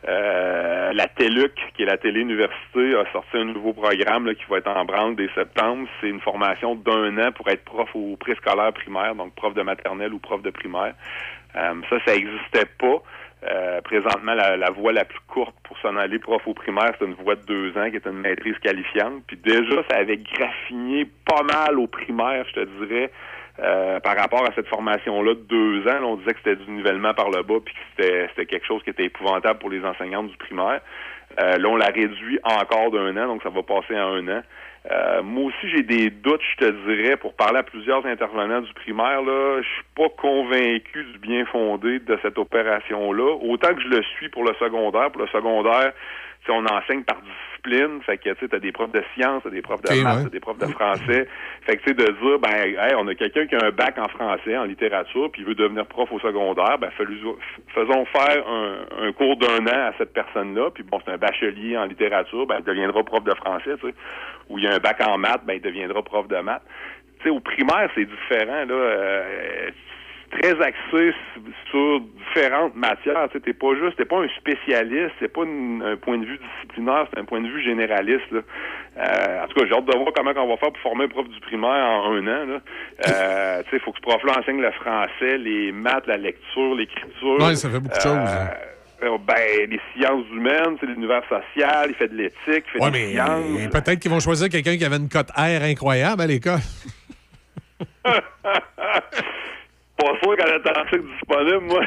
Euh, 0.07 0.93
la 0.93 1.09
TELUC, 1.09 1.53
qui 1.77 1.83
est 1.83 1.87
la 1.87 1.97
télé-université, 1.97 2.95
a 2.95 3.11
sorti 3.13 3.37
un 3.39 3.45
nouveau 3.47 3.73
programme 3.73 4.27
là, 4.27 4.35
qui 4.35 4.45
va 4.49 4.59
être 4.59 4.69
en 4.69 4.85
branle 4.85 5.17
dès 5.17 5.29
septembre. 5.35 5.89
C'est 6.01 6.09
une 6.09 6.21
formation 6.21 6.75
d'un 6.77 7.17
an 7.19 7.33
pour 7.33 7.49
être 7.49 7.65
prof 7.65 7.89
au 7.95 8.17
préscolaire 8.17 8.73
primaire, 8.73 9.15
donc 9.15 9.35
prof 9.35 9.55
de 9.55 9.63
maternelle 9.63 10.13
ou 10.13 10.19
prof 10.19 10.43
de 10.43 10.51
primaire. 10.51 10.95
Euh, 11.57 11.75
ça, 11.91 11.97
ça 12.07 12.15
n'existait 12.15 12.67
pas. 12.79 13.03
Euh, 13.47 13.83
présentement, 13.83 14.33
la, 14.33 14.57
la 14.57 14.71
voie 14.71 14.93
la 14.93 15.05
plus 15.05 15.21
courte 15.29 15.55
pour 15.65 15.79
s'en 15.79 15.97
aller 15.97 16.19
prof 16.19 16.41
au 16.47 16.55
primaire, 16.55 16.93
c'est 16.99 17.05
une 17.05 17.15
voie 17.15 17.35
de 17.35 17.43
deux 17.43 17.77
ans 17.77 17.91
qui 17.91 17.97
est 17.97 18.07
une 18.07 18.21
maîtrise 18.21 18.57
qualifiante. 18.59 19.23
Puis 19.27 19.37
déjà, 19.37 19.83
ça 19.91 19.99
avait 19.99 20.17
graffiné 20.17 21.07
pas 21.27 21.43
mal 21.43 21.79
au 21.79 21.87
primaire, 21.87 22.47
je 22.49 22.63
te 22.63 22.87
dirais, 22.87 23.11
euh, 23.59 24.01
par 24.01 24.17
rapport 24.17 24.45
à 24.49 24.53
cette 24.55 24.69
formation-là 24.69 25.35
de 25.35 25.41
deux 25.41 25.81
ans. 25.83 26.01
Là, 26.01 26.07
on 26.07 26.17
disait 26.17 26.33
que 26.33 26.39
c'était 26.43 26.57
du 26.57 26.71
nivellement 26.71 27.13
par 27.13 27.31
le 27.31 27.43
bas, 27.43 27.59
puis 27.63 27.75
que 27.75 28.03
c'était, 28.35 28.47
quelque 28.47 28.67
chose 28.67 28.83
qui 28.83 28.91
était 28.91 29.05
épouvantable 29.05 29.59
pour 29.59 29.69
les 29.69 29.85
enseignantes 29.85 30.29
du 30.29 30.37
primaire. 30.39 30.81
Euh, 31.39 31.59
là, 31.59 31.69
on 31.69 31.77
l'a 31.77 31.87
réduit 31.89 32.39
encore 32.45 32.93
d'un 32.93 33.15
an, 33.19 33.27
donc 33.27 33.43
ça 33.43 33.51
va 33.51 33.63
passer 33.63 33.95
à 33.95 34.07
un 34.07 34.27
an. 34.29 34.43
Euh, 34.91 35.23
moi 35.23 35.45
aussi, 35.45 35.71
j'ai 35.71 35.83
des 35.83 36.11
doutes, 36.11 36.43
je 36.53 36.67
te 36.67 36.71
dirais, 36.87 37.17
pour 37.17 37.35
parler 37.35 37.59
à 37.59 37.63
plusieurs 37.63 38.05
intervenants 38.05 38.61
du 38.61 38.73
primaire. 38.75 39.23
Là, 39.23 39.63
je 39.63 39.67
suis 39.67 39.85
pas 39.95 40.09
convaincu 40.11 41.05
du 41.05 41.19
bien 41.19 41.47
fondé 41.47 42.01
de 42.01 42.19
cette 42.21 42.37
opération-là. 42.37 43.37
Autant 43.41 43.75
que 43.75 43.81
je 43.81 43.89
le 43.89 44.03
suis 44.17 44.29
pour 44.29 44.45
le 44.45 44.55
secondaire. 44.61 45.11
Pour 45.11 45.23
le 45.23 45.29
secondaire, 45.29 45.93
sais, 46.47 46.53
on 46.53 46.65
enseigne 46.67 47.03
par 47.03 47.17
Fait 48.05 48.19
que 48.19 48.31
tu 48.35 48.55
as 48.55 48.59
des 48.59 48.73
profs 48.73 48.93
de 48.93 49.03
sciences, 49.15 49.43
t'as 49.43 49.51
des 49.51 49.63
profs 49.63 49.81
de 49.83 50.03
maths, 50.03 50.17
ouais. 50.17 50.23
t'as 50.25 50.29
des 50.29 50.41
profs 50.41 50.59
de 50.59 50.67
français. 50.67 51.27
Fait 51.63 51.77
que 51.77 51.83
tu 51.83 51.89
sais, 51.89 51.95
de 51.95 52.05
dire, 52.05 52.39
ben, 52.39 52.53
hey, 52.53 52.95
on 52.97 53.09
a 53.09 53.15
quelqu'un 53.15 53.47
qui 53.47 53.55
a 53.55 53.65
un 53.65 53.71
bac 53.71 53.97
en 53.99 54.09
français, 54.09 54.57
en 54.57 54.65
littérature, 54.65 55.31
puis 55.33 55.43
il 55.43 55.49
veut 55.49 55.55
devenir 55.55 55.87
prof 55.87 56.11
au 56.13 56.21
secondaire, 56.21 56.79
ben, 56.79 56.91
faisons 56.91 58.05
faire 58.07 58.47
un, 58.47 59.07
un 59.07 59.13
cours 59.13 59.37
d'un 59.39 59.67
an 59.67 59.89
à 59.89 59.93
cette 59.97 60.13
personne-là. 60.13 60.71
Puis 60.75 60.83
bon, 60.83 61.01
c'est 61.05 61.13
un 61.13 61.17
bachelier 61.17 61.77
en 61.79 61.87
littérature, 61.87 62.47
ben, 62.47 62.57
il 62.59 62.65
deviendra 62.65 63.03
prof 63.03 63.25
de 63.25 63.35
français, 63.35 63.77
tu 63.81 63.89
sais. 63.89 63.95
Ou 64.51 64.59
il 64.59 64.65
y 64.65 64.67
a 64.67 64.75
un 64.75 64.79
bac 64.79 65.01
en 65.01 65.17
maths, 65.17 65.45
ben, 65.47 65.55
il 65.55 65.63
deviendra 65.63 66.03
prof 66.03 66.29
de 66.29 66.37
maths. 66.37 66.63
Tu 67.21 67.25
sais, 67.25 67.31
au 67.31 67.41
primaire, 67.41 67.89
c'est 67.95 68.05
différent, 68.05 68.65
là. 68.67 68.75
Euh, 68.75 69.71
très 70.31 70.61
axé 70.63 71.13
sur 71.71 72.01
différentes 72.01 72.75
matières. 72.75 73.29
Tu 73.33 73.41
t'es 73.41 73.53
pas 73.53 73.75
juste, 73.81 73.97
t'es 73.97 74.05
pas 74.05 74.19
un 74.23 74.29
spécialiste, 74.39 75.13
c'est 75.21 75.33
pas 75.33 75.43
une- 75.45 75.83
un 75.83 75.97
point 75.97 76.19
de 76.19 76.25
vue 76.27 76.39
disciplinaire, 76.39 77.07
c'est 77.13 77.21
un 77.21 77.25
point 77.25 77.41
de 77.41 77.49
vue 77.49 77.63
généraliste. 77.63 78.31
Là. 78.33 78.41
Euh, 78.97 79.45
en 79.45 79.49
tout 79.49 79.55
cas, 79.61 79.67
j'ai 79.69 79.75
hâte 79.75 79.85
de 79.87 79.97
voir 79.97 80.13
comment 80.15 80.33
on 80.37 80.49
va 80.49 80.57
faire 80.57 80.71
pour 80.73 80.81
former 80.83 81.05
un 81.05 81.09
prof 81.09 81.29
du 81.29 81.41
primaire 81.41 81.69
en 81.87 82.13
un 82.13 82.27
an. 82.27 82.61
Euh, 83.09 83.63
tu 83.65 83.71
sais, 83.71 83.79
faut 83.81 83.93
que 83.93 83.99
ce 83.99 84.03
prof-là 84.03 84.39
enseigne 84.41 84.61
le 84.61 84.71
français, 84.73 85.39
les 85.39 85.73
maths, 85.73 86.07
la 86.07 86.17
lecture, 86.17 86.75
l'écriture. 86.75 87.39
Ouais, 87.41 87.55
ça 87.57 87.69
fait 87.71 87.81
beaucoup 87.81 87.97
de 87.97 88.01
choses, 88.01 88.17
hein. 88.17 88.51
euh, 89.03 89.19
Ben, 89.27 89.69
les 89.71 89.81
sciences 89.95 90.25
humaines, 90.33 90.77
c'est 90.81 90.87
l'univers 90.87 91.23
social, 91.29 91.87
il 91.91 91.95
fait 91.95 92.09
de 92.09 92.15
l'éthique, 92.17 92.39
il 92.47 92.63
fait 92.73 92.79
Ouais, 92.83 92.91
des 92.91 93.07
mais 93.07 93.13
sciences. 93.13 93.71
peut-être 93.73 93.99
qu'ils 94.01 94.11
vont 94.11 94.21
choisir 94.21 94.49
quelqu'un 94.49 94.77
qui 94.77 94.85
avait 94.85 94.97
une 94.97 95.09
cote 95.09 95.31
R 95.37 95.63
incroyable 95.65 96.23
à 96.23 96.27
l'école. 96.27 96.61
pas 99.97 100.13
sûr 100.23 100.37
qu'elle 100.37 100.55
est 100.55 100.79
article 100.79 101.05
disponible, 101.13 101.61
moi. 101.61 101.83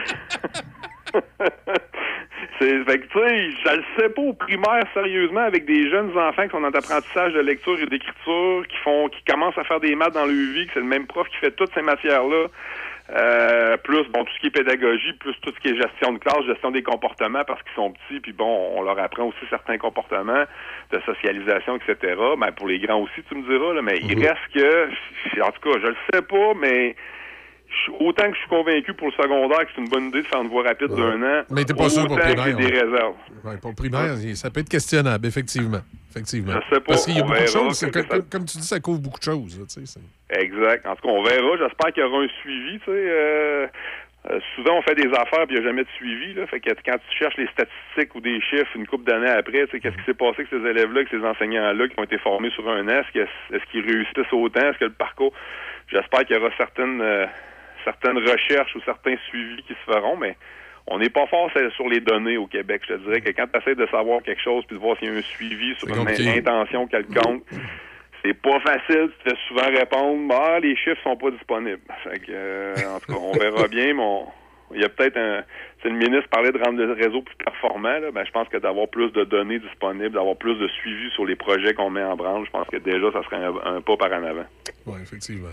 C'est, 2.59 2.83
fait 2.85 2.99
que, 2.99 3.05
tu 3.07 3.19
sais, 3.19 3.51
je 3.51 3.75
le 3.75 3.83
sais 3.97 4.09
pas 4.09 4.21
au 4.21 4.33
primaire, 4.33 4.83
sérieusement, 4.93 5.41
avec 5.41 5.65
des 5.65 5.89
jeunes 5.89 6.17
enfants 6.17 6.43
qui 6.43 6.49
sont 6.49 6.63
en 6.63 6.73
apprentissage 6.73 7.33
de 7.33 7.39
lecture 7.39 7.79
et 7.79 7.85
d'écriture, 7.85 8.67
qui 8.67 8.77
font, 8.83 9.09
qui 9.09 9.23
commencent 9.25 9.57
à 9.57 9.63
faire 9.63 9.79
des 9.79 9.95
maths 9.95 10.13
dans 10.13 10.25
leur 10.25 10.33
vie, 10.33 10.65
que 10.67 10.73
c'est 10.73 10.79
le 10.79 10.85
même 10.85 11.05
prof 11.05 11.27
qui 11.29 11.37
fait 11.37 11.51
toutes 11.51 11.73
ces 11.73 11.83
matières-là. 11.83 12.47
Euh, 13.09 13.77
plus 13.77 14.03
bon 14.09 14.25
tout 14.25 14.33
ce 14.33 14.39
qui 14.41 14.47
est 14.47 14.51
pédagogie, 14.51 15.13
plus 15.13 15.33
tout 15.41 15.53
ce 15.55 15.59
qui 15.61 15.69
est 15.69 15.81
gestion 15.81 16.11
de 16.11 16.17
classe, 16.17 16.45
gestion 16.45 16.71
des 16.71 16.83
comportements 16.83 17.45
parce 17.47 17.63
qu'ils 17.63 17.73
sont 17.73 17.93
petits, 17.93 18.19
puis 18.19 18.33
bon, 18.33 18.73
on 18.75 18.81
leur 18.81 18.99
apprend 18.99 19.23
aussi 19.27 19.45
certains 19.49 19.77
comportements 19.77 20.43
de 20.91 20.99
socialisation, 21.05 21.77
etc. 21.77 22.15
Ben 22.37 22.51
pour 22.51 22.67
les 22.67 22.79
grands 22.79 22.99
aussi, 22.99 23.23
tu 23.29 23.35
me 23.35 23.47
diras, 23.49 23.75
là, 23.75 23.81
mais 23.81 23.97
il 24.01 24.19
reste 24.19 24.41
que 24.53 24.89
en 25.41 25.51
tout 25.51 25.71
cas, 25.71 25.79
je 25.81 25.87
le 25.87 25.95
sais 26.11 26.21
pas, 26.21 26.53
mais 26.59 26.97
autant 27.99 28.27
que 28.29 28.33
je 28.33 28.39
suis 28.39 28.49
convaincu 28.49 28.93
pour 28.93 29.07
le 29.07 29.13
secondaire 29.13 29.59
que 29.59 29.71
c'est 29.75 29.81
une 29.81 29.89
bonne 29.89 30.05
idée 30.07 30.21
de 30.21 30.27
faire 30.27 30.41
une 30.41 30.47
voie 30.49 30.63
rapide 30.63 30.89
d'un 30.89 31.21
an, 31.21 31.43
Mais 31.51 31.63
t'es 31.65 31.73
pas 31.73 31.89
sûr 31.89 32.07
pour 32.07 32.17
que 32.17 32.27
j'ai 32.27 32.35
primaire, 32.35 32.57
des 32.57 32.65
réserves. 32.79 33.15
Ouais, 33.43 33.57
pour 33.57 33.71
le 33.71 33.75
primaire, 33.75 34.15
ça 34.35 34.49
peut 34.49 34.61
être 34.61 34.69
questionnable, 34.69 35.25
effectivement. 35.27 35.81
effectivement. 36.11 36.53
Je 36.53 36.75
sais 36.75 36.81
pas, 36.81 36.93
Parce 36.93 37.05
qu'il 37.05 37.17
y 37.17 37.19
a 37.19 37.23
beaucoup 37.23 37.39
de 37.39 37.45
choses. 37.47 37.73
c'est 37.77 37.91
que 37.91 37.99
que- 37.99 38.07
ça- 38.15 38.21
comme, 38.31 38.45
tu 38.45 38.57
dis, 38.57 38.67
ça 38.67 38.79
couvre 38.79 38.99
beaucoup 38.99 39.19
de 39.19 39.23
choses. 39.23 39.59
là, 39.59 40.39
Exact. 40.39 40.85
En 40.85 40.95
tout 40.95 41.01
cas, 41.07 41.13
on 41.13 41.23
verra. 41.23 41.57
J'espère 41.57 41.93
qu'il 41.93 42.03
y 42.03 42.05
aura 42.05 42.23
un 42.23 42.27
suivi. 42.41 42.79
Tu 42.79 42.85
sais, 42.85 42.91
euh, 42.91 43.67
euh, 44.29 44.39
souvent, 44.55 44.77
on 44.77 44.81
fait 44.81 44.95
des 44.95 45.07
affaires 45.13 45.45
puis 45.47 45.55
il 45.55 45.59
n'y 45.59 45.65
a 45.65 45.69
jamais 45.69 45.83
de 45.83 45.89
suivi. 45.95 46.33
Là. 46.33 46.47
Fait 46.47 46.59
que 46.59 46.69
quand 46.85 46.97
tu 47.09 47.17
cherches 47.17 47.37
les 47.37 47.47
statistiques 47.47 48.13
ou 48.15 48.19
des 48.21 48.41
chiffres 48.41 48.75
une 48.75 48.87
couple 48.87 49.05
d'années 49.05 49.29
après, 49.29 49.67
qu'est-ce 49.67 49.95
qui 49.95 50.03
s'est 50.05 50.13
passé 50.13 50.35
avec 50.39 50.47
ces 50.49 50.57
élèves-là, 50.69 51.01
avec 51.01 51.09
ces 51.09 51.23
enseignants-là 51.23 51.87
qui 51.87 51.99
ont 51.99 52.03
été 52.03 52.17
formés 52.17 52.49
sur 52.51 52.67
un 52.69 52.87
an? 52.89 53.01
Est-ce 53.13 53.71
qu'ils 53.71 53.85
réussissent 53.85 54.33
autant? 54.33 54.61
Est-ce 54.69 54.79
que 54.79 54.85
le 54.85 54.91
parcours... 54.91 55.33
J'espère 55.89 56.25
qu'il 56.25 56.35
y 56.35 56.39
aura 56.39 56.49
certaines, 56.57 56.99
euh, 56.99 57.25
certaines 57.87 58.17
recherches 58.19 58.75
ou 58.75 58.81
certains 58.85 59.15
suivis 59.29 59.63
qui 59.63 59.73
se 59.73 59.91
feront, 59.91 60.17
mais 60.17 60.35
on 60.87 60.99
n'est 60.99 61.09
pas 61.09 61.25
fort 61.27 61.49
sur- 61.75 61.87
les 61.89 61.99
données 62.01 62.37
au 62.37 62.47
Québec. 62.47 62.81
Je 62.87 62.93
te 62.95 62.99
dirais 62.99 63.21
que 63.21 63.29
quand 63.31 63.47
tu 63.51 63.59
essaies 63.59 63.75
de 63.75 63.87
savoir 63.87 64.21
quelque 64.23 64.41
chose 64.41 64.63
puis 64.65 64.75
de 64.75 64.81
voir 64.81 64.97
s'il 64.97 65.09
y 65.09 65.11
a 65.11 65.15
un 65.17 65.21
suivi 65.21 65.75
sur 65.75 65.87
une 66.09 66.39
intention 66.39 66.87
quelconque, 66.87 67.43
c'est 68.23 68.33
pas 68.33 68.59
facile. 68.61 69.09
Tu 69.19 69.23
te 69.23 69.29
fais 69.29 69.41
souvent 69.47 69.67
répondre, 69.67 70.33
ah, 70.35 70.59
les 70.59 70.75
chiffres 70.75 71.01
sont 71.03 71.15
pas 71.17 71.31
disponibles. 71.31 71.81
Fait 72.03 72.19
que, 72.19 72.31
euh, 72.31 72.73
en 72.95 72.99
tout 72.99 73.13
cas, 73.13 73.19
on 73.21 73.31
verra 73.33 73.67
bien, 73.77 73.93
mais 73.93 74.01
on- 74.03 74.27
il 74.73 74.81
y 74.81 74.83
a 74.83 74.89
peut-être 74.89 75.17
un. 75.17 75.43
Si 75.81 75.87
le 75.89 75.95
ministre 75.95 76.27
parlait 76.29 76.51
de 76.51 76.57
rendre 76.57 76.77
le 76.83 76.91
réseau 76.93 77.21
plus 77.21 77.35
performant, 77.35 77.99
là, 77.99 78.11
ben, 78.11 78.25
je 78.25 78.31
pense 78.31 78.49
que 78.49 78.57
d'avoir 78.57 78.87
plus 78.87 79.11
de 79.11 79.23
données 79.23 79.59
disponibles, 79.59 80.11
d'avoir 80.15 80.35
plus 80.35 80.55
de 80.55 80.67
suivi 80.67 81.09
sur 81.11 81.25
les 81.25 81.35
projets 81.35 81.73
qu'on 81.73 81.89
met 81.91 82.03
en 82.03 82.15
branle, 82.15 82.45
je 82.45 82.51
pense 82.51 82.67
que 82.67 82.77
déjà, 82.77 83.11
ça 83.11 83.23
serait 83.23 83.45
un, 83.45 83.75
un 83.77 83.81
pas 83.81 83.95
par 83.97 84.11
en 84.11 84.23
avant. 84.23 84.45
Oui, 84.87 84.99
effectivement. 85.03 85.49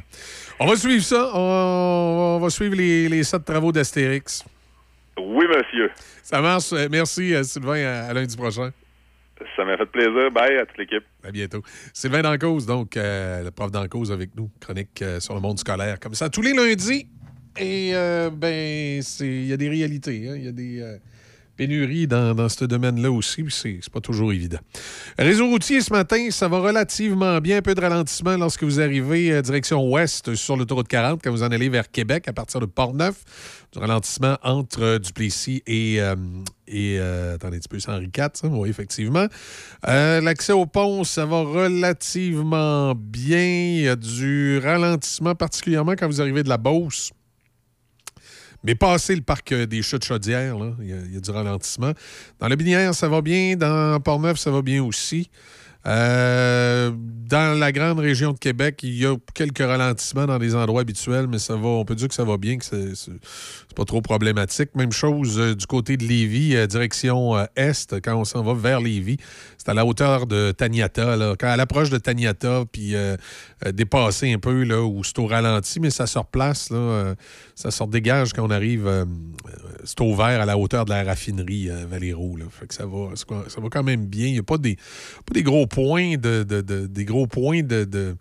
On 0.59 0.67
va 0.67 0.77
suivre 0.77 1.03
ça. 1.03 1.31
On, 1.35 2.37
on 2.37 2.39
va 2.41 2.49
suivre 2.51 2.75
les, 2.75 3.09
les 3.09 3.23
sept 3.23 3.45
travaux 3.45 3.71
d'Astérix. 3.71 4.45
Oui, 5.19 5.45
monsieur. 5.47 5.91
Ça 6.23 6.41
marche. 6.41 6.73
Euh, 6.73 6.89
Merci, 6.91 7.35
euh, 7.35 7.43
Sylvain. 7.43 7.85
À, 7.85 8.07
à 8.07 8.13
lundi 8.15 8.37
prochain. 8.37 8.71
Ça 9.57 9.65
m'a 9.65 9.77
fait 9.77 9.87
plaisir. 9.87 10.31
Bye 10.31 10.57
à 10.59 10.65
toute 10.67 10.79
l'équipe. 10.79 11.05
À 11.23 11.31
bientôt. 11.31 11.61
Sylvain 11.93 12.23
Dancause, 12.23 12.67
donc, 12.67 12.97
euh, 12.97 13.45
le 13.45 13.51
prof 13.51 13.71
Dancause 13.71 14.11
avec 14.11 14.31
nous, 14.37 14.51
chronique 14.61 15.03
euh, 15.03 15.21
sur 15.21 15.35
le 15.35 15.41
monde 15.41 15.59
scolaire, 15.59 16.01
comme 16.01 16.15
ça, 16.15 16.31
tous 16.31 16.41
les 16.43 16.53
lundis. 16.53 17.09
Et, 17.59 17.93
euh, 17.95 18.31
ben, 18.31 19.03
il 19.21 19.47
y 19.47 19.53
a 19.53 19.57
des 19.57 19.69
réalités, 19.69 20.29
hein. 20.29 20.35
il 20.37 20.45
y 20.45 20.49
a 20.49 20.53
des 20.53 20.81
euh, 20.81 20.97
pénuries 21.57 22.09
dans, 22.09 22.35
dans 22.35 22.49
ce 22.49 22.65
domaine-là 22.65 23.13
aussi, 23.13 23.45
c'est 23.49 23.91
pas 23.91 24.01
toujours 24.01 24.33
évident. 24.33 24.59
Réseau 25.17 25.47
routier 25.47 25.81
ce 25.81 25.93
matin, 25.93 26.29
ça 26.31 26.49
va 26.49 26.59
relativement 26.59 27.41
bien. 27.41 27.59
Un 27.59 27.63
peu 27.63 27.77
de 27.77 27.81
ralentissement 27.81 28.37
lorsque 28.37 28.65
vous 28.65 28.81
arrivez 28.81 29.31
euh, 29.31 29.41
direction 29.41 29.89
ouest 29.89 30.35
sur 30.35 30.57
l'autoroute 30.57 30.89
40, 30.89 31.21
quand 31.23 31.31
vous 31.31 31.45
en 31.45 31.53
allez 31.53 31.69
vers 31.69 31.89
Québec 31.89 32.27
à 32.27 32.33
partir 32.33 32.59
de 32.59 32.67
Portneuf. 32.67 33.23
Du 33.73 33.79
ralentissement 33.79 34.37
entre 34.43 34.83
euh, 34.83 34.99
Duplessis 34.99 35.63
et, 35.69 36.01
et 36.67 36.99
attendez 36.99 37.57
un 37.57 37.61
petit 37.61 37.69
peu, 37.69 37.79
c'est 37.79 37.91
Henri 37.91 38.11
IV, 38.17 38.31
ça? 38.35 38.49
Oui, 38.49 38.69
effectivement. 38.69 39.27
L'accès 39.85 40.53
au 40.53 40.67
pont, 40.67 41.05
ça 41.05 41.25
va 41.25 41.43
relativement 41.43 42.95
bien. 42.97 43.47
Il 43.47 43.83
y 43.83 43.89
a 43.89 43.97
du 43.97 44.59
ralentissement, 44.59 45.37
particulièrement 45.37 45.93
quand 45.93 46.09
vous 46.09 46.21
arrivez 46.21 46.43
de 46.43 46.49
la 46.49 46.57
Beauce. 46.57 47.13
Mais 48.65 48.75
passé 48.75 49.15
le 49.15 49.23
parc 49.23 49.53
euh, 49.53 49.67
des 49.67 49.83
chutes 49.83 50.05
chaudières, 50.05 50.59
là, 50.59 50.73
il 50.81 50.89
y, 50.89 50.93
a- 50.93 50.97
il 51.07 51.15
y 51.15 51.17
a 51.17 51.21
du 51.21 51.31
ralentissement. 51.31 51.93
Dans 52.41 52.49
la 52.49 52.57
Binière, 52.57 52.95
ça 52.95 53.09
va 53.09 53.21
bien. 53.21 53.57
Dans 53.57 54.01
Port-Neuf, 54.01 54.39
ça 54.39 54.51
va 54.51 54.63
bien 54.63 54.83
aussi. 54.83 55.29
Euh, 55.87 56.91
dans 56.97 57.59
la 57.59 57.71
grande 57.71 57.99
région 57.99 58.33
de 58.33 58.39
Québec, 58.39 58.81
il 58.83 58.95
y 58.97 59.05
a 59.07 59.15
quelques 59.35 59.59
ralentissements 59.59 60.25
dans 60.27 60.39
les 60.39 60.55
endroits 60.55 60.81
habituels, 60.81 61.27
mais 61.29 61.39
ça 61.39 61.57
va, 61.57 61.69
on 61.69 61.85
peut 61.85 61.95
dire 61.95 62.09
que 62.09 62.15
ça 62.15 62.25
va 62.25 62.39
bien, 62.39 62.57
que 62.57 62.65
c'est 62.65 63.13
pas 63.75 63.85
trop 63.85 64.01
problématique. 64.01 64.71
Même 64.75 64.93
chose 64.93 65.39
euh, 65.39 65.55
du 65.55 65.67
côté 65.67 65.97
de 65.97 66.05
Lévis, 66.05 66.57
euh, 66.57 66.67
direction 66.67 67.37
euh, 67.37 67.45
est, 67.57 68.01
quand 68.01 68.15
on 68.17 68.25
s'en 68.25 68.43
va 68.43 68.55
vers 68.55 68.81
Lévis. 68.81 69.17
C'est 69.59 69.69
à 69.69 69.75
la 69.75 69.85
hauteur 69.85 70.27
de 70.27 70.53
Taniata, 70.53 71.17
là. 71.17 71.35
Quand 71.39 71.49
à 71.49 71.57
l'approche 71.57 71.91
de 71.91 71.99
Taniata, 71.99 72.65
puis 72.71 72.95
dépasser 73.73 74.33
un 74.33 74.39
peu, 74.39 74.63
là, 74.65 74.83
où 74.83 75.03
c'est 75.03 75.19
au 75.19 75.27
ralenti, 75.27 75.81
mais 75.81 75.91
ça 75.91 76.07
se 76.07 76.19
replace, 76.19 76.71
là, 76.71 77.15
ça 77.55 77.71
se 77.71 77.83
dégage 77.85 78.33
quand 78.35 78.45
on 78.47 78.51
arrive, 78.51 79.07
c'est 79.85 80.01
au 80.03 80.15
vert 80.15 80.41
à 80.41 80.45
la 80.45 80.59
hauteur 80.59 80.85
de 80.85 80.91
la 80.91 81.03
raffinerie 81.03 81.71
Valero, 81.89 82.37
là. 82.37 82.45
Fait 82.51 82.67
que 82.67 82.75
ça 82.75 82.85
va, 82.87 83.11
ça 83.17 83.61
va 83.61 83.69
quand 83.71 83.83
même 83.83 84.07
bien. 84.07 84.27
Il 84.27 84.33
n'y 84.35 84.39
a 84.39 84.43
pas 84.43 84.59
des, 84.59 84.77
pas 84.77 85.33
des 85.33 85.43
gros 85.43 85.67
points 85.67 86.17
de, 86.17 86.43
de- 86.43 86.61
de- 86.61 86.87
des 86.87 87.05
gros 87.07 87.27
points 87.27 87.63
de- 87.63 88.17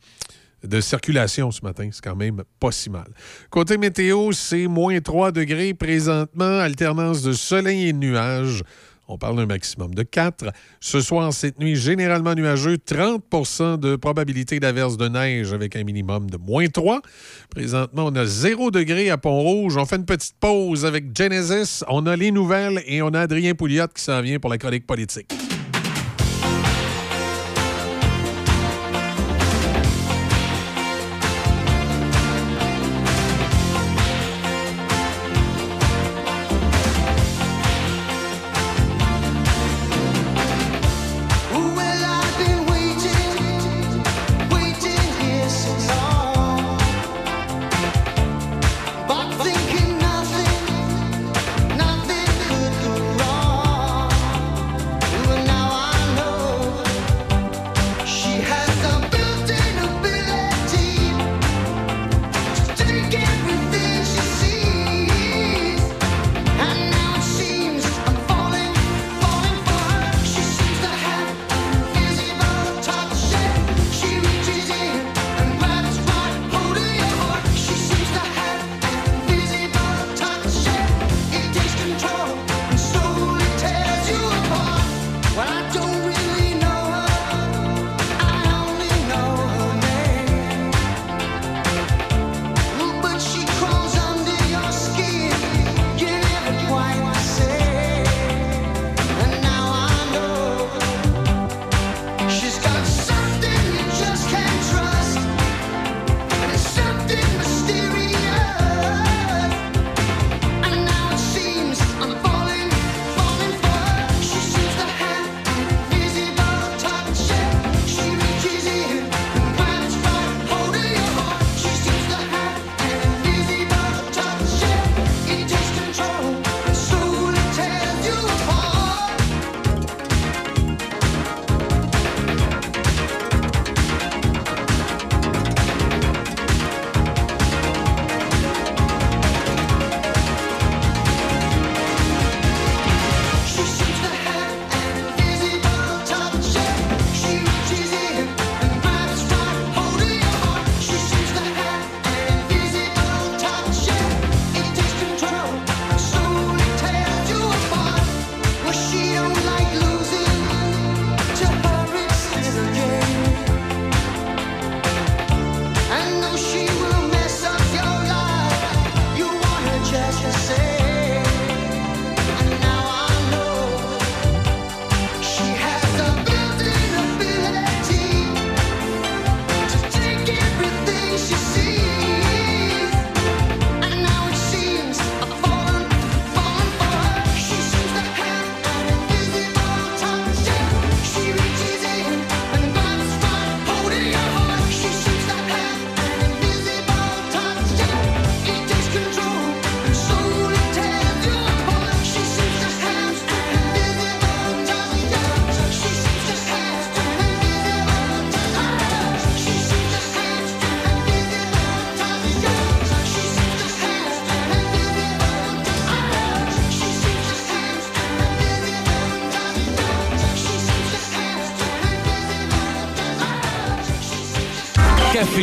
de 0.63 0.81
circulation 0.81 1.51
ce 1.51 1.61
matin. 1.61 1.89
C'est 1.91 2.03
quand 2.03 2.15
même 2.15 2.43
pas 2.59 2.71
si 2.71 2.89
mal. 2.89 3.07
Côté 3.49 3.77
météo, 3.77 4.31
c'est 4.31 4.67
moins 4.67 4.99
3 4.99 5.31
degrés 5.31 5.73
présentement, 5.73 6.59
alternance 6.59 7.21
de 7.21 7.33
soleil 7.33 7.89
et 7.89 7.93
nuages. 7.93 8.63
On 9.09 9.17
parle 9.17 9.35
d'un 9.35 9.45
maximum 9.45 9.93
de 9.93 10.03
4. 10.03 10.45
Ce 10.79 11.01
soir, 11.01 11.33
cette 11.33 11.59
nuit, 11.59 11.75
généralement 11.75 12.33
nuageux, 12.33 12.77
30 12.77 13.77
de 13.79 13.97
probabilité 13.97 14.61
d'averse 14.61 14.95
de 14.95 15.09
neige 15.09 15.51
avec 15.51 15.75
un 15.75 15.83
minimum 15.83 16.29
de 16.29 16.37
moins 16.37 16.67
3. 16.67 17.01
Présentement, 17.49 18.05
on 18.05 18.15
a 18.15 18.25
0 18.25 18.71
degré 18.71 19.09
à 19.09 19.17
Pont-Rouge. 19.17 19.75
On 19.75 19.85
fait 19.85 19.97
une 19.97 20.05
petite 20.05 20.35
pause 20.39 20.85
avec 20.85 21.15
Genesis. 21.15 21.83
On 21.89 22.05
a 22.05 22.15
les 22.15 22.31
nouvelles 22.31 22.81
et 22.87 23.01
on 23.01 23.09
a 23.09 23.19
Adrien 23.21 23.53
Pouliot 23.55 23.87
qui 23.93 24.01
s'en 24.01 24.21
vient 24.21 24.39
pour 24.39 24.49
la 24.49 24.57
chronique 24.57 24.87
politique. 24.87 25.31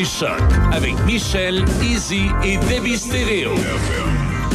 Choc 0.04 0.40
avec 0.72 0.94
Michel, 1.04 1.64
Easy 1.82 2.26
et 2.44 2.56
Debbie 2.56 2.96
Stereo. 2.96 3.54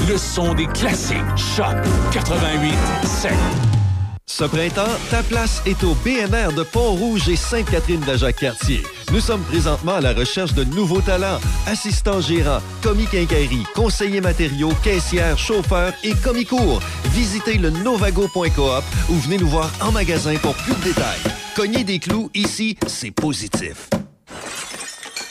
Le 0.10 0.18
son 0.18 0.54
des 0.54 0.66
classiques. 0.68 1.18
Choc 1.36 1.76
88 2.12 2.74
7. 3.04 3.32
Ce 4.26 4.44
printemps, 4.44 4.82
ta 5.12 5.24
place 5.24 5.62
est 5.66 5.84
au 5.84 5.94
BNR 6.04 6.54
de 6.56 6.64
Pont-Rouge 6.64 7.30
et 7.30 7.36
Sainte-Catherine 7.36 8.02
de 8.02 8.18
Jacques-Cartier. 8.18 8.84
Nous 9.12 9.20
sommes 9.20 9.44
présentement 9.44 9.96
à 9.96 10.02
la 10.02 10.14
recherche 10.14 10.54
de 10.54 10.64
nouveaux 10.64 11.02
talents, 11.02 11.40
assistants 11.68 12.22
gérants, 12.22 12.62
commis 12.82 13.06
quincaillerie, 13.06 13.66
conseillers 13.76 14.22
matériaux, 14.22 14.74
caissières, 14.84 15.38
chauffeurs 15.38 15.94
et 16.04 16.14
commis 16.16 16.46
cours. 16.46 16.82
Visitez 17.12 17.58
le 17.58 17.70
novago.coop 17.70 18.84
ou 19.10 19.14
venez 19.14 19.38
nous 19.38 19.48
voir 19.48 19.70
en 19.80 19.92
magasin 19.92 20.36
pour 20.38 20.56
plus 20.56 20.74
de 20.74 20.84
détails. 20.84 21.22
Cogner 21.56 21.84
des 21.84 22.00
clous, 22.00 22.30
ici, 22.34 22.76
c'est 22.88 23.12
positif. 23.12 23.90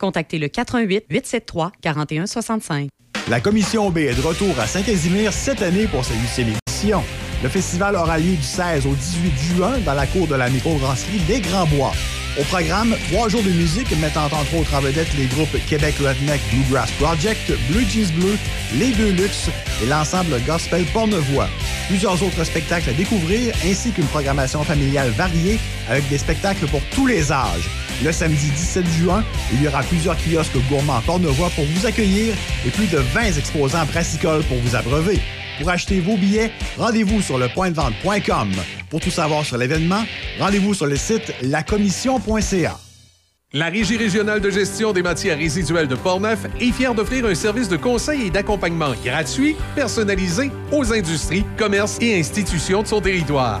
contactez 0.00 0.38
le 0.38 0.48
88 0.48 1.04
873 1.08 1.70
4165. 1.80 2.88
La 3.28 3.40
Commission 3.40 3.90
B 3.90 3.98
est 3.98 4.14
de 4.14 4.26
retour 4.26 4.58
à 4.58 4.66
Saint-Casimir 4.66 5.32
cette 5.32 5.62
année 5.62 5.86
pour 5.86 6.04
sa 6.04 6.14
huitième 6.14 6.48
édition. 6.48 7.02
Le 7.42 7.48
festival 7.48 7.94
aura 7.94 8.18
lieu 8.18 8.34
du 8.34 8.42
16 8.42 8.86
au 8.86 8.94
18 8.94 9.56
juin 9.56 9.78
dans 9.86 9.94
la 9.94 10.06
cour 10.06 10.26
de 10.26 10.34
la 10.34 10.50
microbrasserie 10.50 11.20
Les 11.28 11.40
Grands 11.40 11.66
Bois. 11.66 11.92
Au 12.38 12.44
programme, 12.44 12.94
trois 13.10 13.28
jours 13.28 13.42
de 13.42 13.50
musique 13.50 13.90
mettant 13.98 14.26
entre 14.26 14.54
autres 14.54 14.74
en 14.74 14.80
vedette 14.80 15.12
les 15.18 15.26
groupes 15.26 15.56
Québec 15.66 15.96
Redneck 15.98 16.40
Bluegrass 16.52 16.90
Project, 16.92 17.50
Blue 17.68 17.84
Jeans 17.88 18.12
Bleu, 18.14 18.38
Les 18.76 18.92
Deux 18.92 19.10
Luxe 19.10 19.48
et 19.82 19.86
l'ensemble 19.86 20.40
gospel 20.46 20.84
Pornevoix. 20.92 21.48
Plusieurs 21.88 22.22
autres 22.22 22.44
spectacles 22.44 22.90
à 22.90 22.92
découvrir 22.92 23.52
ainsi 23.64 23.90
qu'une 23.90 24.06
programmation 24.06 24.62
familiale 24.62 25.10
variée 25.10 25.58
avec 25.88 26.08
des 26.08 26.18
spectacles 26.18 26.66
pour 26.68 26.82
tous 26.94 27.06
les 27.08 27.32
âges. 27.32 27.68
Le 28.04 28.12
samedi 28.12 28.48
17 28.50 28.86
juin, 28.86 29.24
il 29.52 29.62
y 29.62 29.68
aura 29.68 29.82
plusieurs 29.82 30.16
kiosques 30.16 30.56
gourmands 30.68 31.02
Pornevoix 31.04 31.50
pour 31.50 31.64
vous 31.64 31.86
accueillir 31.86 32.34
et 32.64 32.70
plus 32.70 32.86
de 32.86 32.98
20 32.98 33.38
exposants 33.38 33.86
brassicoles 33.86 34.44
pour 34.44 34.58
vous 34.58 34.76
abreuver. 34.76 35.18
Pour 35.60 35.68
acheter 35.68 36.00
vos 36.00 36.16
billets, 36.16 36.50
rendez-vous 36.78 37.20
sur 37.20 37.36
lepointdevente.com. 37.36 38.50
Pour 38.88 38.98
tout 38.98 39.10
savoir 39.10 39.44
sur 39.44 39.58
l'événement, 39.58 40.02
rendez-vous 40.38 40.72
sur 40.72 40.86
le 40.86 40.96
site 40.96 41.34
lacommission.ca. 41.42 42.78
La 43.52 43.66
Régie 43.66 43.98
régionale 43.98 44.40
de 44.40 44.48
gestion 44.48 44.94
des 44.94 45.02
matières 45.02 45.36
résiduelles 45.36 45.88
de 45.88 45.96
Portneuf 45.96 46.46
est 46.58 46.72
fière 46.72 46.94
d'offrir 46.94 47.26
un 47.26 47.34
service 47.34 47.68
de 47.68 47.76
conseil 47.76 48.28
et 48.28 48.30
d'accompagnement 48.30 48.94
gratuit, 49.04 49.54
personnalisé 49.74 50.50
aux 50.72 50.94
industries, 50.94 51.44
commerces 51.58 51.98
et 52.00 52.18
institutions 52.18 52.82
de 52.82 52.88
son 52.88 53.02
territoire. 53.02 53.60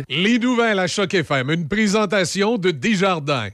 3952. 0.07 0.23
Les 0.23 0.39
nouvelles 0.39 0.79
à 0.79 0.87
Choc 0.87 1.13
FM, 1.13 1.51
une 1.51 1.67
présentation 1.67 2.57
de 2.57 2.71
Desjardins. 2.71 3.49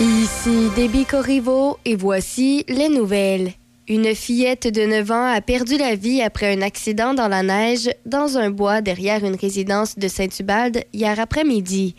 Ici 0.00 0.70
Déby 0.74 1.04
Corriveau 1.04 1.78
et 1.84 1.96
voici 1.96 2.64
les 2.68 2.88
nouvelles. 2.88 3.52
Une 3.86 4.14
fillette 4.14 4.66
de 4.66 4.86
9 4.86 5.10
ans 5.10 5.26
a 5.26 5.42
perdu 5.42 5.76
la 5.76 5.94
vie 5.94 6.22
après 6.22 6.56
un 6.56 6.62
accident 6.62 7.12
dans 7.12 7.28
la 7.28 7.42
neige 7.42 7.90
dans 8.06 8.38
un 8.38 8.48
bois 8.48 8.80
derrière 8.80 9.22
une 9.22 9.36
résidence 9.36 9.98
de 9.98 10.08
Saint-Ubalde 10.08 10.84
hier 10.94 11.20
après-midi. 11.20 11.94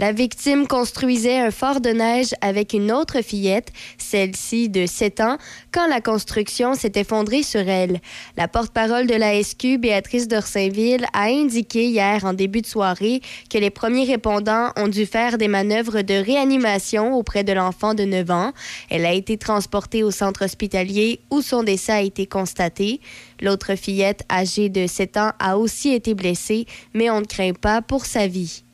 La 0.00 0.10
victime 0.10 0.66
construisait 0.66 1.38
un 1.38 1.52
fort 1.52 1.80
de 1.80 1.90
neige 1.90 2.34
avec 2.40 2.72
une 2.72 2.90
autre 2.90 3.22
fillette, 3.22 3.70
celle-ci 3.98 4.68
de 4.68 4.86
7 4.86 5.20
ans, 5.20 5.38
quand 5.78 5.86
la 5.86 6.00
construction 6.00 6.74
s'est 6.74 6.94
effondrée 6.96 7.44
sur 7.44 7.60
elle. 7.60 8.00
La 8.36 8.48
porte-parole 8.48 9.06
de 9.06 9.14
la 9.14 9.40
SQ, 9.40 9.78
Béatrice 9.78 10.26
d'Orsainville, 10.26 11.06
a 11.12 11.26
indiqué 11.26 11.84
hier 11.84 12.24
en 12.24 12.32
début 12.32 12.62
de 12.62 12.66
soirée 12.66 13.20
que 13.48 13.58
les 13.58 13.70
premiers 13.70 14.04
répondants 14.04 14.72
ont 14.74 14.88
dû 14.88 15.06
faire 15.06 15.38
des 15.38 15.46
manœuvres 15.46 16.02
de 16.02 16.14
réanimation 16.14 17.14
auprès 17.14 17.44
de 17.44 17.52
l'enfant 17.52 17.94
de 17.94 18.02
9 18.02 18.28
ans. 18.32 18.52
Elle 18.90 19.06
a 19.06 19.12
été 19.12 19.38
transportée 19.38 20.02
au 20.02 20.10
centre 20.10 20.46
hospitalier 20.46 21.20
où 21.30 21.42
son 21.42 21.62
décès 21.62 21.92
a 21.92 22.02
été 22.02 22.26
constaté. 22.26 23.00
L'autre 23.40 23.76
fillette, 23.76 24.24
âgée 24.32 24.70
de 24.70 24.88
7 24.88 25.16
ans, 25.16 25.30
a 25.38 25.58
aussi 25.58 25.94
été 25.94 26.14
blessée, 26.14 26.66
mais 26.92 27.08
on 27.08 27.20
ne 27.20 27.26
craint 27.26 27.52
pas 27.52 27.82
pour 27.82 28.04
sa 28.04 28.26
vie. 28.26 28.64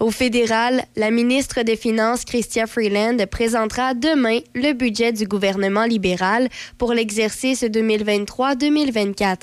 Au 0.00 0.10
fédéral, 0.10 0.84
la 0.96 1.10
ministre 1.10 1.62
des 1.62 1.76
Finances, 1.76 2.24
Chrystia 2.24 2.66
Freeland, 2.66 3.16
présentera 3.30 3.94
demain 3.94 4.40
le 4.54 4.72
budget 4.72 5.12
du 5.12 5.26
gouvernement 5.26 5.84
libéral 5.84 6.48
pour 6.78 6.92
l'exercice 6.92 7.62
2023-2024. 7.62 9.36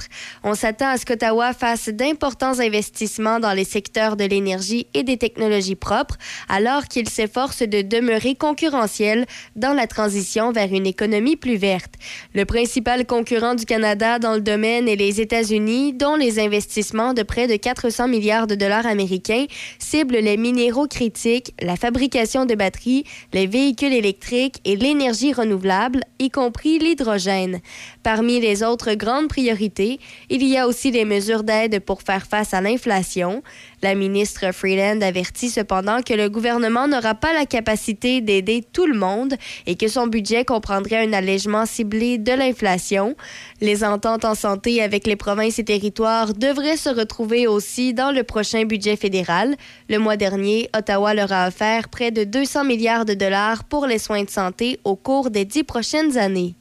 On 0.44 0.56
s'attend 0.56 0.90
à 0.90 0.98
ce 0.98 1.06
qu'Ottawa 1.06 1.54
fasse 1.54 1.90
d'importants 1.90 2.60
investissements 2.60 3.40
dans 3.40 3.54
les 3.54 3.64
secteurs 3.64 4.16
de 4.16 4.26
l'énergie 4.26 4.88
et 4.94 5.04
des 5.04 5.18
technologies 5.18 5.76
propres, 5.76 6.18
alors 6.48 6.86
qu'il 6.86 7.10
s'efforce 7.10 7.62
de 7.62 7.82
demeurer 7.82 8.36
concurrentiel 8.36 9.26
dans 9.56 9.74
la 9.74 9.88
transition 9.88 10.52
vers 10.52 10.74
une 10.74 10.86
économie 10.86 11.36
plus 11.36 11.58
verte. 11.58 11.94
Le 12.34 12.46
principal 12.46 13.06
concurrent 13.06 13.56
du 13.56 13.66
Canada 13.66 14.20
dans 14.20 14.34
le 14.34 14.42
domaine 14.42 14.88
est 14.88 14.96
les 14.96 15.22
États-Unis, 15.22 15.94
dont 15.94 16.16
les 16.16 16.40
investissements 16.40 17.14
de 17.14 17.24
près 17.24 17.48
de 17.48 17.56
400 17.56 18.08
milliards 18.08 18.48
de 18.48 18.56
dollars 18.56 18.86
américains 18.86 19.46
ciblent 19.78 20.19
les 20.20 20.38
minéraux 20.38 20.88
critiques, 20.88 21.54
la 21.62 21.76
fabrication 21.76 22.46
de 22.46 22.56
batteries, 22.56 23.06
les 23.34 23.48
véhicules 23.48 23.94
électriques 23.94 24.60
et 24.66 24.76
l'énergie 24.76 25.34
renouvelable, 25.34 26.02
y 26.20 26.30
compris 26.30 26.80
l'hydrogène. 26.80 27.62
Parmi 28.04 28.40
les 28.40 28.64
autres 28.64 28.94
grandes 28.94 29.28
priorités, 29.28 30.00
il 30.30 30.44
y 30.44 30.58
a 30.58 30.68
aussi 30.68 30.92
les 30.92 31.06
mesures 31.06 31.44
d'aide 31.44 31.80
pour 31.80 32.02
faire 32.02 32.26
face 32.26 32.54
à 32.54 32.62
l'inflation. 32.62 33.44
La 33.82 33.96
ministre 33.96 34.52
Freeland 34.54 35.02
avertit 35.02 35.50
cependant 35.50 36.02
que 36.02 36.14
le 36.14 36.30
gouvernement 36.30 36.88
n'aura 36.88 37.16
pas 37.16 37.34
la 37.34 37.46
capacité 37.46 38.20
d'aider 38.20 38.64
tout 38.74 38.86
le 38.86 38.98
monde 38.98 39.36
et 39.68 39.76
que 39.76 39.88
son 39.88 40.08
budget 40.08 40.44
comprendrait 40.44 41.08
un 41.08 41.14
allègement 41.14 41.66
ciblé 41.66 42.18
de 42.18 42.34
l'inflation. 42.34 43.16
Les 43.62 43.84
ententes 43.84 44.26
en 44.26 44.36
santé 44.36 44.82
avec 44.82 45.08
les 45.08 45.16
provinces 45.16 45.60
et 45.60 45.64
territoires 45.64 46.34
devraient 46.34 46.78
se 46.78 46.90
retrouver 46.90 47.48
aussi 47.48 47.94
dans 47.94 48.12
le 48.12 48.24
prochain 48.24 48.66
budget 48.66 48.98
fédéral. 48.98 49.56
Le 49.88 49.98
mois 49.98 50.18
dernier, 50.18 50.70
Ottawa 50.76 51.14
leur 51.14 51.32
a 51.32 51.48
offert 51.48 51.88
près 51.88 52.12
de 52.12 52.26
200 52.26 52.66
milliards 52.66 53.06
de 53.06 53.14
dollars 53.14 53.64
pour 53.64 53.88
les 53.88 54.00
soins 54.00 54.24
de 54.24 54.30
santé 54.30 54.80
au 54.84 54.96
cours 54.96 55.30
des 55.30 55.46
dix 55.46 55.64
prochaines 55.64 56.18
années. 56.18 56.56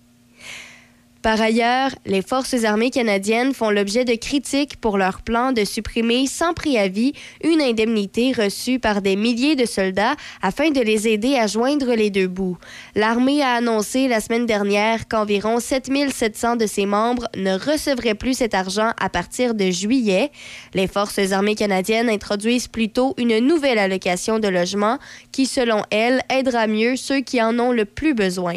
Par 1.28 1.42
ailleurs, 1.42 1.90
les 2.06 2.22
forces 2.22 2.64
armées 2.64 2.88
canadiennes 2.88 3.52
font 3.52 3.68
l'objet 3.68 4.06
de 4.06 4.14
critiques 4.14 4.80
pour 4.80 4.96
leur 4.96 5.20
plan 5.20 5.52
de 5.52 5.62
supprimer 5.62 6.26
sans 6.26 6.54
préavis 6.54 7.12
une 7.44 7.60
indemnité 7.60 8.32
reçue 8.32 8.78
par 8.78 9.02
des 9.02 9.14
milliers 9.14 9.54
de 9.54 9.66
soldats 9.66 10.16
afin 10.40 10.70
de 10.70 10.80
les 10.80 11.06
aider 11.06 11.34
à 11.36 11.46
joindre 11.46 11.92
les 11.92 12.08
deux 12.08 12.28
bouts. 12.28 12.56
L'armée 12.94 13.42
a 13.42 13.56
annoncé 13.56 14.08
la 14.08 14.22
semaine 14.22 14.46
dernière 14.46 15.06
qu'environ 15.06 15.60
7700 15.60 16.56
de 16.56 16.64
ses 16.64 16.86
membres 16.86 17.28
ne 17.36 17.58
recevraient 17.58 18.14
plus 18.14 18.38
cet 18.38 18.54
argent 18.54 18.92
à 18.98 19.10
partir 19.10 19.52
de 19.54 19.70
juillet. 19.70 20.30
Les 20.72 20.86
forces 20.86 21.32
armées 21.32 21.56
canadiennes 21.56 22.08
introduisent 22.08 22.68
plutôt 22.68 23.12
une 23.18 23.38
nouvelle 23.40 23.78
allocation 23.78 24.38
de 24.38 24.48
logement 24.48 24.96
qui, 25.30 25.44
selon 25.44 25.82
elles, 25.90 26.22
aidera 26.30 26.66
mieux 26.66 26.96
ceux 26.96 27.20
qui 27.20 27.42
en 27.42 27.58
ont 27.58 27.72
le 27.72 27.84
plus 27.84 28.14
besoin. 28.14 28.54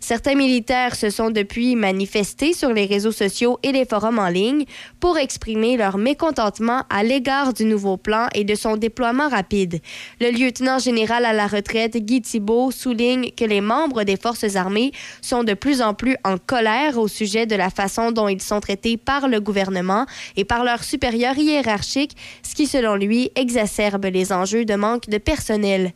Certains 0.00 0.36
militaires 0.36 0.96
se 0.96 1.10
sont 1.10 1.28
depuis 1.28 1.76
manifestés 1.76 2.13
sur 2.22 2.72
les 2.72 2.86
réseaux 2.86 3.12
sociaux 3.12 3.58
et 3.62 3.72
les 3.72 3.84
forums 3.84 4.18
en 4.18 4.28
ligne 4.28 4.64
pour 5.00 5.18
exprimer 5.18 5.76
leur 5.76 5.98
mécontentement 5.98 6.82
à 6.88 7.02
l'égard 7.02 7.52
du 7.52 7.64
nouveau 7.64 7.96
plan 7.96 8.28
et 8.34 8.44
de 8.44 8.54
son 8.54 8.76
déploiement 8.76 9.28
rapide. 9.28 9.80
Le 10.20 10.30
lieutenant 10.30 10.78
général 10.78 11.24
à 11.24 11.32
la 11.32 11.46
retraite, 11.46 11.96
Guy 11.96 12.20
Thibault, 12.22 12.70
souligne 12.70 13.30
que 13.36 13.44
les 13.44 13.60
membres 13.60 14.04
des 14.04 14.16
forces 14.16 14.54
armées 14.54 14.92
sont 15.22 15.42
de 15.42 15.54
plus 15.54 15.82
en 15.82 15.94
plus 15.94 16.16
en 16.24 16.36
colère 16.38 16.98
au 16.98 17.08
sujet 17.08 17.46
de 17.46 17.56
la 17.56 17.70
façon 17.70 18.12
dont 18.12 18.28
ils 18.28 18.42
sont 18.42 18.60
traités 18.60 18.96
par 18.96 19.26
le 19.26 19.40
gouvernement 19.40 20.06
et 20.36 20.44
par 20.44 20.62
leurs 20.62 20.84
supérieurs 20.84 21.38
hiérarchiques, 21.38 22.16
ce 22.42 22.54
qui, 22.54 22.66
selon 22.66 22.94
lui, 22.94 23.30
exacerbe 23.34 24.04
les 24.04 24.32
enjeux 24.32 24.64
de 24.64 24.74
manque 24.74 25.08
de 25.08 25.18
personnel. 25.18 25.92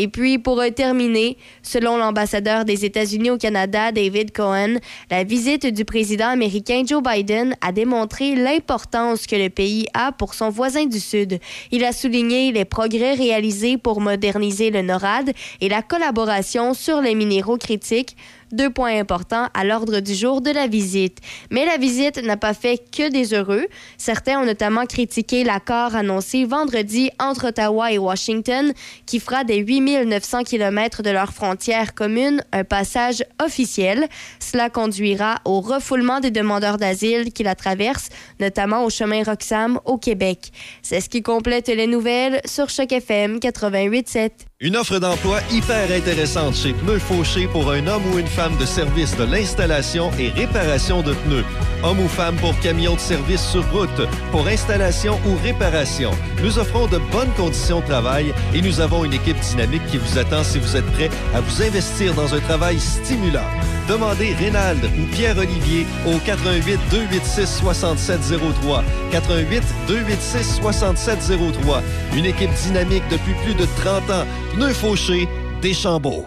Et 0.00 0.06
puis, 0.06 0.38
pour 0.38 0.62
terminer, 0.76 1.36
selon 1.60 1.96
l'ambassadeur 1.96 2.64
des 2.64 2.84
États-Unis 2.84 3.32
au 3.32 3.36
Canada, 3.36 3.90
David 3.90 4.30
Cohen, 4.30 4.76
la 5.10 5.24
visite 5.24 5.66
du 5.66 5.84
président 5.84 6.28
américain 6.28 6.84
Joe 6.86 7.02
Biden 7.02 7.56
a 7.60 7.72
démontré 7.72 8.36
l'importance 8.36 9.26
que 9.26 9.34
le 9.34 9.50
pays 9.50 9.88
a 9.94 10.12
pour 10.12 10.34
son 10.34 10.50
voisin 10.50 10.86
du 10.86 11.00
Sud. 11.00 11.40
Il 11.72 11.84
a 11.84 11.90
souligné 11.90 12.52
les 12.52 12.64
progrès 12.64 13.14
réalisés 13.14 13.76
pour 13.76 14.00
moderniser 14.00 14.70
le 14.70 14.82
NORAD 14.82 15.32
et 15.60 15.68
la 15.68 15.82
collaboration 15.82 16.74
sur 16.74 17.00
les 17.00 17.16
minéraux 17.16 17.58
critiques, 17.58 18.16
deux 18.52 18.70
points 18.70 18.98
importants 18.98 19.48
à 19.54 19.64
l'ordre 19.64 20.00
du 20.00 20.14
jour 20.14 20.40
de 20.40 20.50
la 20.50 20.66
visite. 20.66 21.18
Mais 21.50 21.66
la 21.66 21.76
visite 21.76 22.22
n'a 22.22 22.36
pas 22.36 22.54
fait 22.54 22.78
que 22.90 23.10
des 23.10 23.34
heureux. 23.34 23.66
Certains 23.96 24.40
ont 24.40 24.46
notamment 24.46 24.86
critiqué 24.86 25.44
l'accord 25.44 25.94
annoncé 25.94 26.44
vendredi 26.44 27.10
entre 27.20 27.48
Ottawa 27.48 27.92
et 27.92 27.98
Washington 27.98 28.72
qui 29.06 29.20
fera 29.20 29.44
des 29.44 29.58
8900 29.58 30.44
km 30.44 31.02
de 31.02 31.10
leur 31.10 31.32
frontière 31.32 31.94
commune 31.94 32.42
un 32.52 32.64
passage 32.64 33.24
officiel. 33.42 34.08
Cela 34.38 34.70
conduira 34.70 35.36
au 35.44 35.60
refoulement 35.60 36.20
des 36.20 36.30
demandeurs 36.30 36.78
d'asile 36.78 37.32
qui 37.32 37.42
la 37.42 37.54
traversent, 37.54 38.08
notamment 38.40 38.84
au 38.84 38.90
chemin 38.90 39.22
Roxham 39.22 39.80
au 39.84 39.98
Québec. 39.98 40.50
C'est 40.82 41.00
ce 41.00 41.08
qui 41.08 41.22
complète 41.22 41.68
les 41.68 41.86
nouvelles 41.86 42.40
sur 42.44 42.68
Choc 42.68 42.92
FM 42.92 43.38
88.7. 43.38 44.47
Une 44.60 44.76
offre 44.76 44.98
d'emploi 44.98 45.38
hyper 45.52 45.88
intéressante 45.92 46.56
chez 46.56 46.72
Pneus 46.72 46.98
Fauché 46.98 47.46
pour 47.46 47.70
un 47.70 47.86
homme 47.86 48.02
ou 48.12 48.18
une 48.18 48.26
femme 48.26 48.56
de 48.56 48.66
service 48.66 49.16
de 49.16 49.22
l'installation 49.22 50.10
et 50.18 50.30
réparation 50.30 51.00
de 51.00 51.14
pneus. 51.14 51.44
Homme 51.84 52.00
ou 52.00 52.08
femme 52.08 52.34
pour 52.38 52.58
camion 52.58 52.96
de 52.96 52.98
service 52.98 53.40
sur 53.40 53.64
route, 53.70 54.08
pour 54.32 54.48
installation 54.48 55.16
ou 55.28 55.36
réparation. 55.44 56.10
Nous 56.42 56.58
offrons 56.58 56.88
de 56.88 56.98
bonnes 57.12 57.32
conditions 57.36 57.78
de 57.78 57.86
travail 57.86 58.34
et 58.52 58.60
nous 58.60 58.80
avons 58.80 59.04
une 59.04 59.12
équipe 59.12 59.38
dynamique 59.38 59.86
qui 59.92 59.96
vous 59.96 60.18
attend 60.18 60.42
si 60.42 60.58
vous 60.58 60.74
êtes 60.76 60.90
prêt 60.90 61.10
à 61.36 61.40
vous 61.40 61.62
investir 61.62 62.12
dans 62.14 62.34
un 62.34 62.40
travail 62.40 62.80
stimulant. 62.80 63.46
Demandez 63.88 64.34
Rénald 64.34 64.84
ou 64.84 65.06
Pierre-Olivier 65.14 65.86
au 66.04 66.18
88 66.18 66.78
286 66.90 67.62
6703. 67.62 68.84
88 69.12 69.62
286 69.86 70.60
6703. 70.60 71.82
Une 72.14 72.26
équipe 72.26 72.52
dynamique 72.64 73.04
depuis 73.08 73.34
plus 73.44 73.54
de 73.54 73.66
30 73.82 74.10
ans. 74.10 74.26
Pneus 74.58 74.76
Fauché, 74.76 75.28
Deschambault. 75.62 76.26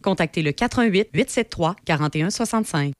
contactez 0.01 0.41
le 0.41 0.51
88 0.51 1.09
873 1.13 1.75
4165. 1.85 2.93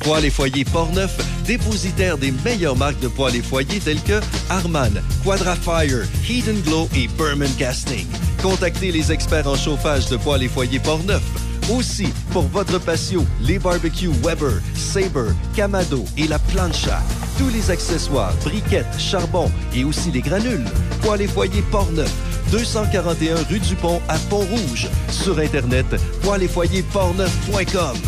Poêles 0.00 0.26
et 0.26 0.30
foyers 0.30 0.64
Portneuf, 0.64 1.16
dépositaire 1.44 2.16
des 2.18 2.32
meilleures 2.44 2.76
marques 2.76 3.00
de 3.00 3.08
poêles 3.08 3.36
et 3.36 3.42
foyers 3.42 3.80
telles 3.80 4.02
que 4.02 4.20
Harman, 4.48 5.02
Quadrafire, 5.24 6.04
Heat 6.28 6.64
Glow 6.64 6.88
et 6.94 7.08
Berman 7.18 7.50
Casting. 7.58 8.06
Contactez 8.42 8.92
les 8.92 9.10
experts 9.10 9.48
en 9.48 9.56
chauffage 9.56 10.08
de 10.08 10.16
poêles 10.16 10.44
et 10.44 10.48
foyers 10.48 10.78
Portneuf. 10.78 11.45
Aussi, 11.70 12.06
pour 12.30 12.44
votre 12.44 12.78
patio, 12.78 13.24
les 13.40 13.58
barbecues 13.58 14.12
Weber, 14.22 14.60
Sabre, 14.76 15.34
Camado 15.56 16.04
et 16.16 16.28
la 16.28 16.38
plancha. 16.38 17.02
Tous 17.36 17.48
les 17.48 17.72
accessoires, 17.72 18.32
briquettes, 18.44 18.86
charbon 19.00 19.50
et 19.74 19.82
aussi 19.82 20.12
les 20.12 20.20
granules. 20.20 20.64
Poêles 21.02 21.22
et 21.22 21.26
foyers 21.26 21.64
Portneuf, 21.72 22.12
241 22.52 23.42
rue 23.50 23.58
du 23.58 23.74
Pont 23.74 24.00
à 24.08 24.16
Pont-Rouge. 24.30 24.88
Sur 25.10 25.40
Internet, 25.40 25.86
poêles-et-foyers-portneuf.com. 26.22 27.98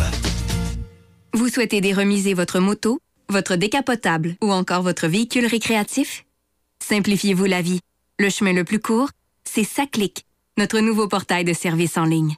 Vous 1.33 1.49
souhaitez 1.49 1.81
déremiser 1.81 2.33
votre 2.33 2.61
moto, 2.61 2.99
votre 3.27 3.57
décapotable 3.57 4.37
ou 4.41 4.53
encore 4.53 4.83
votre 4.83 5.07
véhicule 5.07 5.45
récréatif? 5.45 6.25
Simplifiez-vous 6.81 7.45
la 7.45 7.61
vie. 7.61 7.81
Le 8.19 8.29
chemin 8.29 8.53
le 8.53 8.63
plus 8.63 8.79
court, 8.79 9.09
c'est 9.43 9.65
SACLIC, 9.65 10.25
notre 10.57 10.79
nouveau 10.79 11.09
portail 11.09 11.43
de 11.43 11.53
services 11.53 11.97
en 11.97 12.05
ligne. 12.05 12.37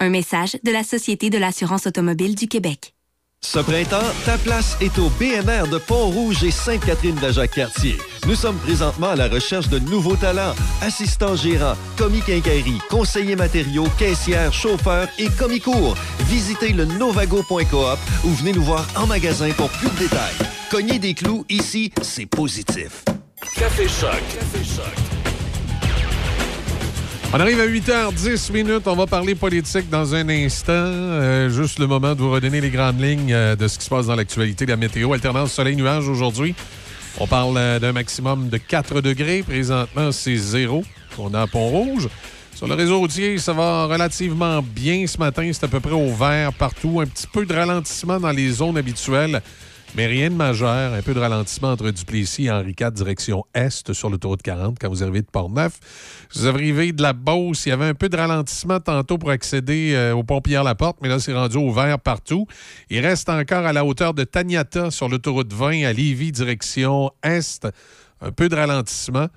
Un 0.00 0.10
message 0.10 0.56
de 0.64 0.72
la 0.72 0.82
Société 0.82 1.30
de 1.30 1.38
l'assurance 1.38 1.86
automobile 1.86 2.34
du 2.34 2.48
Québec. 2.48 2.94
Ce 3.40 3.58
printemps, 3.58 4.10
ta 4.24 4.38
place 4.38 4.76
est 4.80 4.98
au 4.98 5.08
BMR 5.20 5.68
de 5.70 5.78
Pont-Rouge 5.78 6.42
et 6.44 6.50
Sainte-Catherine 6.50 7.14
d'Ajac-Cartier. 7.16 7.98
Nous 8.26 8.34
sommes 8.34 8.56
présentement 8.56 9.10
à 9.10 9.16
la 9.16 9.28
recherche 9.28 9.68
de 9.68 9.78
nouveaux 9.78 10.16
talents, 10.16 10.54
assistants 10.80 11.36
gérants, 11.36 11.76
commis 11.96 12.22
quincaillerie, 12.22 12.80
conseillers 12.88 13.36
matériaux, 13.36 13.86
caissières, 13.98 14.52
chauffeurs 14.52 15.08
et 15.18 15.28
commis 15.28 15.60
cours. 15.60 15.94
Visitez 16.26 16.72
le 16.72 16.86
novago.coop 16.86 17.98
ou 18.24 18.28
venez 18.30 18.52
nous 18.52 18.64
voir 18.64 18.86
en 18.96 19.06
magasin 19.06 19.50
pour 19.52 19.68
plus 19.68 19.90
de 19.90 19.98
détails. 19.98 20.48
Cognez 20.70 20.98
des 20.98 21.14
clous, 21.14 21.44
ici, 21.50 21.92
c'est 22.02 22.26
positif. 22.26 23.04
Café 23.54 23.86
Choc. 23.86 24.22
Café 24.32 24.64
Choc. 24.64 24.94
On 27.36 27.40
arrive 27.40 27.58
à 27.58 27.66
8h10 27.66 28.52
minutes. 28.52 28.86
On 28.86 28.94
va 28.94 29.08
parler 29.08 29.34
politique 29.34 29.90
dans 29.90 30.14
un 30.14 30.28
instant. 30.28 30.70
Euh, 30.72 31.50
juste 31.50 31.80
le 31.80 31.88
moment 31.88 32.14
de 32.14 32.20
vous 32.20 32.30
redonner 32.30 32.60
les 32.60 32.70
grandes 32.70 33.00
lignes 33.00 33.32
euh, 33.32 33.56
de 33.56 33.66
ce 33.66 33.76
qui 33.76 33.86
se 33.86 33.90
passe 33.90 34.06
dans 34.06 34.14
l'actualité. 34.14 34.66
La 34.66 34.76
météo, 34.76 35.12
alternance 35.12 35.52
soleil-nuage 35.52 36.08
aujourd'hui. 36.08 36.54
On 37.18 37.26
parle 37.26 37.56
euh, 37.56 37.80
d'un 37.80 37.90
maximum 37.90 38.50
de 38.50 38.56
4 38.56 39.00
degrés. 39.00 39.42
Présentement, 39.42 40.12
c'est 40.12 40.36
zéro. 40.36 40.84
On 41.18 41.34
a 41.34 41.40
à 41.42 41.46
Pont-Rouge. 41.48 42.08
Sur 42.54 42.68
le 42.68 42.74
réseau 42.74 43.00
routier, 43.00 43.36
ça 43.38 43.52
va 43.52 43.86
relativement 43.86 44.62
bien 44.62 45.04
ce 45.08 45.18
matin. 45.18 45.50
C'est 45.52 45.64
à 45.64 45.68
peu 45.68 45.80
près 45.80 45.90
au 45.90 46.14
vert 46.14 46.52
partout. 46.52 47.00
Un 47.00 47.06
petit 47.06 47.26
peu 47.26 47.44
de 47.44 47.52
ralentissement 47.52 48.20
dans 48.20 48.30
les 48.30 48.48
zones 48.48 48.78
habituelles, 48.78 49.42
mais 49.94 50.06
rien 50.06 50.30
de 50.30 50.34
majeur. 50.34 50.92
Un 50.92 51.02
peu 51.02 51.14
de 51.14 51.20
ralentissement 51.20 51.70
entre 51.70 51.90
Duplessis 51.90 52.46
et 52.46 52.50
Henri 52.50 52.74
IV, 52.78 52.90
direction 52.92 53.44
Est, 53.54 53.92
sur 53.92 54.10
l'autoroute 54.10 54.42
40, 54.42 54.78
quand 54.80 54.88
vous 54.88 55.02
arrivez 55.02 55.22
de 55.22 55.26
Port-Neuf. 55.26 55.78
Vous 56.34 56.46
arrivez 56.48 56.92
de 56.92 57.02
la 57.02 57.12
Beauce. 57.12 57.66
Il 57.66 57.70
y 57.70 57.72
avait 57.72 57.86
un 57.86 57.94
peu 57.94 58.08
de 58.08 58.16
ralentissement 58.16 58.80
tantôt 58.80 59.18
pour 59.18 59.30
accéder 59.30 59.92
euh, 59.94 60.14
au 60.14 60.24
pont 60.24 60.40
Pierre-Laporte, 60.40 60.98
mais 61.00 61.08
là, 61.08 61.18
c'est 61.18 61.32
rendu 61.32 61.56
au 61.56 61.70
vert 61.70 61.98
partout. 62.00 62.46
Il 62.90 63.00
reste 63.00 63.28
encore 63.28 63.64
à 63.64 63.72
la 63.72 63.84
hauteur 63.84 64.14
de 64.14 64.24
Taniata, 64.24 64.90
sur 64.90 65.08
l'autoroute 65.08 65.52
20, 65.52 65.84
à 65.84 65.92
Lévis, 65.92 66.32
direction 66.32 67.10
Est. 67.22 67.66
Un 68.20 68.32
peu 68.32 68.48
de 68.48 68.56
ralentissement. 68.56 69.28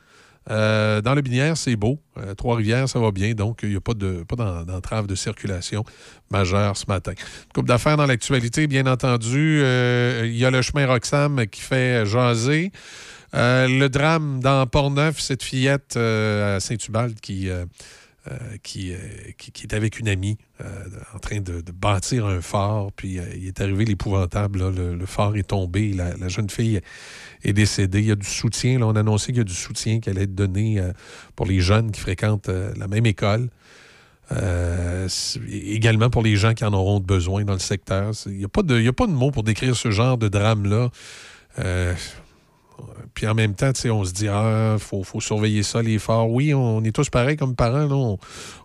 Euh, 0.49 1.01
dans 1.01 1.13
le 1.13 1.21
Binière, 1.21 1.57
c'est 1.57 1.75
beau. 1.75 1.99
Euh, 2.17 2.33
Trois-Rivières, 2.33 2.87
ça 2.87 2.99
va 2.99 3.11
bien. 3.11 3.33
Donc, 3.33 3.59
il 3.63 3.69
n'y 3.69 3.75
a 3.75 3.81
pas 3.81 3.93
de 3.93 4.23
pas 4.23 4.35
d'en- 4.35 4.63
d'entrave 4.63 5.05
de 5.07 5.15
circulation 5.15 5.83
majeure 6.31 6.77
ce 6.77 6.85
matin. 6.87 7.11
Une 7.11 7.53
couple 7.53 7.67
d'affaires 7.67 7.97
dans 7.97 8.05
l'actualité, 8.05 8.67
bien 8.67 8.87
entendu. 8.87 9.59
Euh, 9.61 10.23
Il 10.25 10.37
y 10.37 10.45
a 10.45 10.51
le 10.51 10.61
chemin 10.61 10.87
Roxham 10.87 11.45
qui 11.47 11.61
fait 11.61 12.05
jaser. 12.05 12.71
Le 13.33 13.87
drame 13.87 14.39
dans 14.39 14.65
Port-Neuf, 14.67 15.19
cette 15.19 15.43
fillette 15.43 15.97
à 15.97 16.59
Saint-Ubalde 16.59 17.19
qui, 17.19 17.49
qui, 18.63 18.93
euh, 18.93 18.97
qui, 19.37 19.63
est 19.63 19.73
avec 19.73 19.99
une 19.99 20.07
amie 20.07 20.37
euh, 20.61 20.65
en 21.13 21.19
train 21.19 21.39
de, 21.39 21.61
bâtir 21.71 22.25
un 22.25 22.41
phare. 22.41 22.91
Puis 22.95 23.19
euh, 23.19 23.23
il 23.35 23.47
est 23.47 23.61
arrivé 23.61 23.85
l'épouvantable. 23.85 24.69
Le, 24.69 24.95
le 24.95 25.05
phare 25.05 25.35
est 25.35 25.47
tombé. 25.49 25.93
La, 25.93 26.27
jeune 26.27 26.49
fille 26.49 26.81
est 27.43 27.53
décédée. 27.53 27.99
Il 27.99 28.07
y 28.07 28.11
a 28.11 28.15
du 28.15 28.27
soutien. 28.27 28.81
On 28.81 28.95
a 28.95 28.99
annoncé 28.99 29.27
qu'il 29.27 29.37
y 29.37 29.41
a 29.41 29.43
du 29.43 29.53
soutien 29.53 29.99
qui 29.99 30.09
allait 30.09 30.23
être 30.23 30.35
donné 30.35 30.79
euh, 30.79 30.91
pour 31.35 31.45
les 31.45 31.59
jeunes 31.59 31.91
qui 31.91 32.01
fréquentent 32.01 32.49
euh, 32.49 32.73
la 32.77 32.87
même 32.87 33.05
école. 33.05 33.49
Euh, 34.31 35.07
également 35.49 36.09
pour 36.09 36.21
les 36.21 36.35
gens 36.35 36.53
qui 36.53 36.65
en 36.65 36.73
auront 36.73 36.99
besoin 36.99 37.45
dans 37.45 37.53
le 37.53 37.59
secteur. 37.59 38.11
Il 38.25 38.33
n'y 38.33 38.43
a, 38.45 38.49
pas 38.49 38.61
de- 38.61 38.85
a 38.85 38.93
pas 38.93 39.07
de 39.07 39.13
mots 39.13 39.31
pour 39.31 39.43
décrire 39.43 39.75
ce 39.75 39.89
genre 39.91 40.17
de 40.17 40.27
drame-là. 40.27 40.89
Euh, 41.59 41.93
puis 43.13 43.25
en 43.27 43.33
même 43.33 43.55
temps, 43.55 43.71
on 43.91 44.05
se 44.05 44.13
dit, 44.13 44.27
ah, 44.27 44.75
faut, 44.79 45.03
faut 45.03 45.19
surveiller 45.21 45.63
ça, 45.63 45.81
les 45.81 45.97
phares. 45.99 46.29
Oui, 46.29 46.53
on 46.53 46.83
est 46.83 46.91
tous 46.91 47.09
pareils 47.09 47.37
comme 47.37 47.55
parents. 47.55 47.87
là. 47.87 47.95
On, 47.95 48.17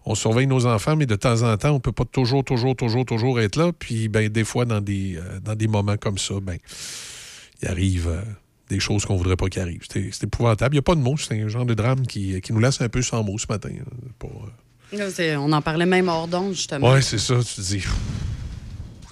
on 0.04 0.14
surveille 0.14 0.46
nos 0.46 0.66
enfants, 0.66 0.96
mais 0.96 1.06
de 1.06 1.16
temps 1.16 1.42
en 1.42 1.56
temps, 1.56 1.70
on 1.70 1.80
peut 1.80 1.92
pas 1.92 2.04
toujours, 2.04 2.44
toujours, 2.44 2.76
toujours, 2.76 3.04
toujours 3.06 3.40
être 3.40 3.56
là. 3.56 3.72
Puis, 3.78 4.08
ben, 4.08 4.28
des 4.28 4.44
fois, 4.44 4.64
dans 4.64 4.80
des, 4.80 5.16
euh, 5.16 5.40
dans 5.40 5.54
des 5.54 5.68
moments 5.68 5.96
comme 5.96 6.18
ça, 6.18 6.34
ben, 6.42 6.58
il 7.62 7.68
arrive 7.68 8.08
euh, 8.08 8.20
des 8.68 8.80
choses 8.80 9.04
qu'on 9.06 9.16
voudrait 9.16 9.36
pas 9.36 9.46
qu'il 9.48 9.62
arrive. 9.62 9.80
C'est 9.90 10.24
épouvantable. 10.24 10.74
Il 10.74 10.76
n'y 10.76 10.80
a 10.80 10.82
pas 10.82 10.94
de 10.96 11.00
mots. 11.00 11.16
C'est 11.16 11.40
un 11.40 11.48
genre 11.48 11.64
de 11.64 11.74
drame 11.74 12.06
qui, 12.06 12.40
qui 12.40 12.52
nous 12.52 12.60
laisse 12.60 12.80
un 12.80 12.88
peu 12.88 13.00
sans 13.02 13.22
mots 13.22 13.38
ce 13.38 13.46
matin. 13.48 13.70
hein. 13.70 14.24
Euh, 14.94 15.36
on 15.36 15.52
en 15.52 15.62
parlait 15.62 15.86
même 15.86 16.08
hors 16.08 16.28
d'onde, 16.28 16.52
justement. 16.52 16.92
Ouais, 16.92 17.00
c'est 17.00 17.18
ça. 17.18 17.36
Tu 17.38 17.54
te 17.54 17.60
dis. 17.62 17.84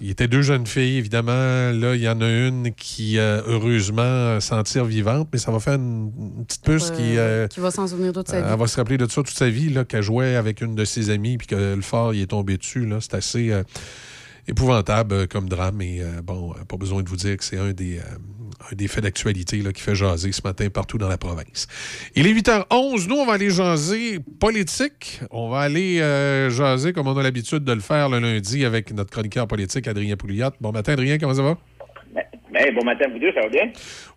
Il 0.01 0.10
était 0.10 0.28
deux 0.28 0.43
jeunes 0.43 0.66
filles, 0.66 0.97
évidemment. 0.97 1.32
Là, 1.72 1.94
il 1.94 2.01
y 2.01 2.09
en 2.09 2.20
a 2.20 2.28
une 2.28 2.72
qui, 2.74 3.18
euh, 3.18 3.43
heureusement, 3.47 4.02
euh, 4.02 4.40
s'en 4.40 4.62
tire 4.62 4.85
vivante, 4.85 5.28
mais 5.32 5.39
ça 5.39 5.51
va 5.52 5.60
faire 5.60 5.74
une, 5.74 6.10
une 6.39 6.44
petite 6.47 6.62
puce 6.62 6.90
qui. 6.90 7.18
euh, 7.18 7.47
qui 7.48 7.60
va 7.60 7.70
s'en 7.70 7.86
souvenir 7.86 8.12
toute 8.12 8.28
sa 8.28 8.40
vie. 8.40 8.48
Elle 8.51 8.59
va 8.59 8.66
se 8.66 8.77
rappeler 8.77 8.97
de 8.97 9.06
ça 9.06 9.22
toute 9.22 9.28
sa 9.31 9.48
vie, 9.51 9.68
là, 9.68 9.85
qu'elle 9.85 10.02
jouait 10.02 10.36
avec 10.36 10.62
une 10.62 10.74
de 10.74 10.85
ses 10.85 11.10
amies, 11.10 11.36
puis 11.36 11.47
que 11.47 11.74
le 11.74 11.82
phare 11.82 12.14
il 12.14 12.22
est 12.22 12.27
tombé 12.27 12.56
dessus. 12.56 12.86
Là. 12.86 12.98
C'est 13.01 13.14
assez 13.14 13.52
épouvantable 14.48 15.28
comme 15.28 15.48
drame. 15.48 15.82
Et 15.82 16.02
bon, 16.24 16.55
pas 16.68 16.77
besoin 16.77 17.02
de 17.02 17.09
vous 17.09 17.16
dire 17.16 17.36
que 17.36 17.44
c'est 17.44 17.59
un 17.59 17.72
des, 17.72 18.01
un 18.70 18.74
des 18.74 18.89
faits 18.89 19.05
d'actualité 19.05 19.62
qui 19.73 19.81
fait 19.81 19.95
jaser 19.95 20.32
ce 20.32 20.43
matin 20.45 20.69
partout 20.69 20.99
dans 20.99 21.09
la 21.09 21.19
province. 21.19 21.66
Il 22.15 22.27
est 22.27 22.32
8h11. 22.32 23.09
Nous, 23.09 23.16
on 23.16 23.27
va 23.27 23.35
aller 23.35 23.51
jaser 23.51 24.19
politique. 24.39 25.20
On 25.31 25.49
va 25.49 25.61
aller 25.61 26.01
euh, 26.01 26.51
jaser 26.51 26.93
comme 26.93 27.09
on 27.09 27.16
a 27.16 27.23
l'habitude 27.23 27.65
de 27.65 27.73
le 27.73 27.81
faire 27.81 28.09
le 28.09 28.19
lundi 28.19 28.65
avec 28.65 28.93
notre 28.93 29.11
chroniqueur 29.11 29.47
politique, 29.47 29.89
Adrien 29.89 30.16
Pouliot. 30.16 30.51
Bon 30.61 30.73
matin, 30.73 30.93
Adrien, 30.93 31.19
comment 31.19 31.35
ça 31.35 31.43
va? 31.43 31.57
Ben, 32.53 32.74
bon 32.74 32.85
matin, 32.85 33.05
vous 33.12 33.19
deux, 33.20 33.32
ça 33.32 33.43
va 33.43 33.49
bien? 33.49 33.70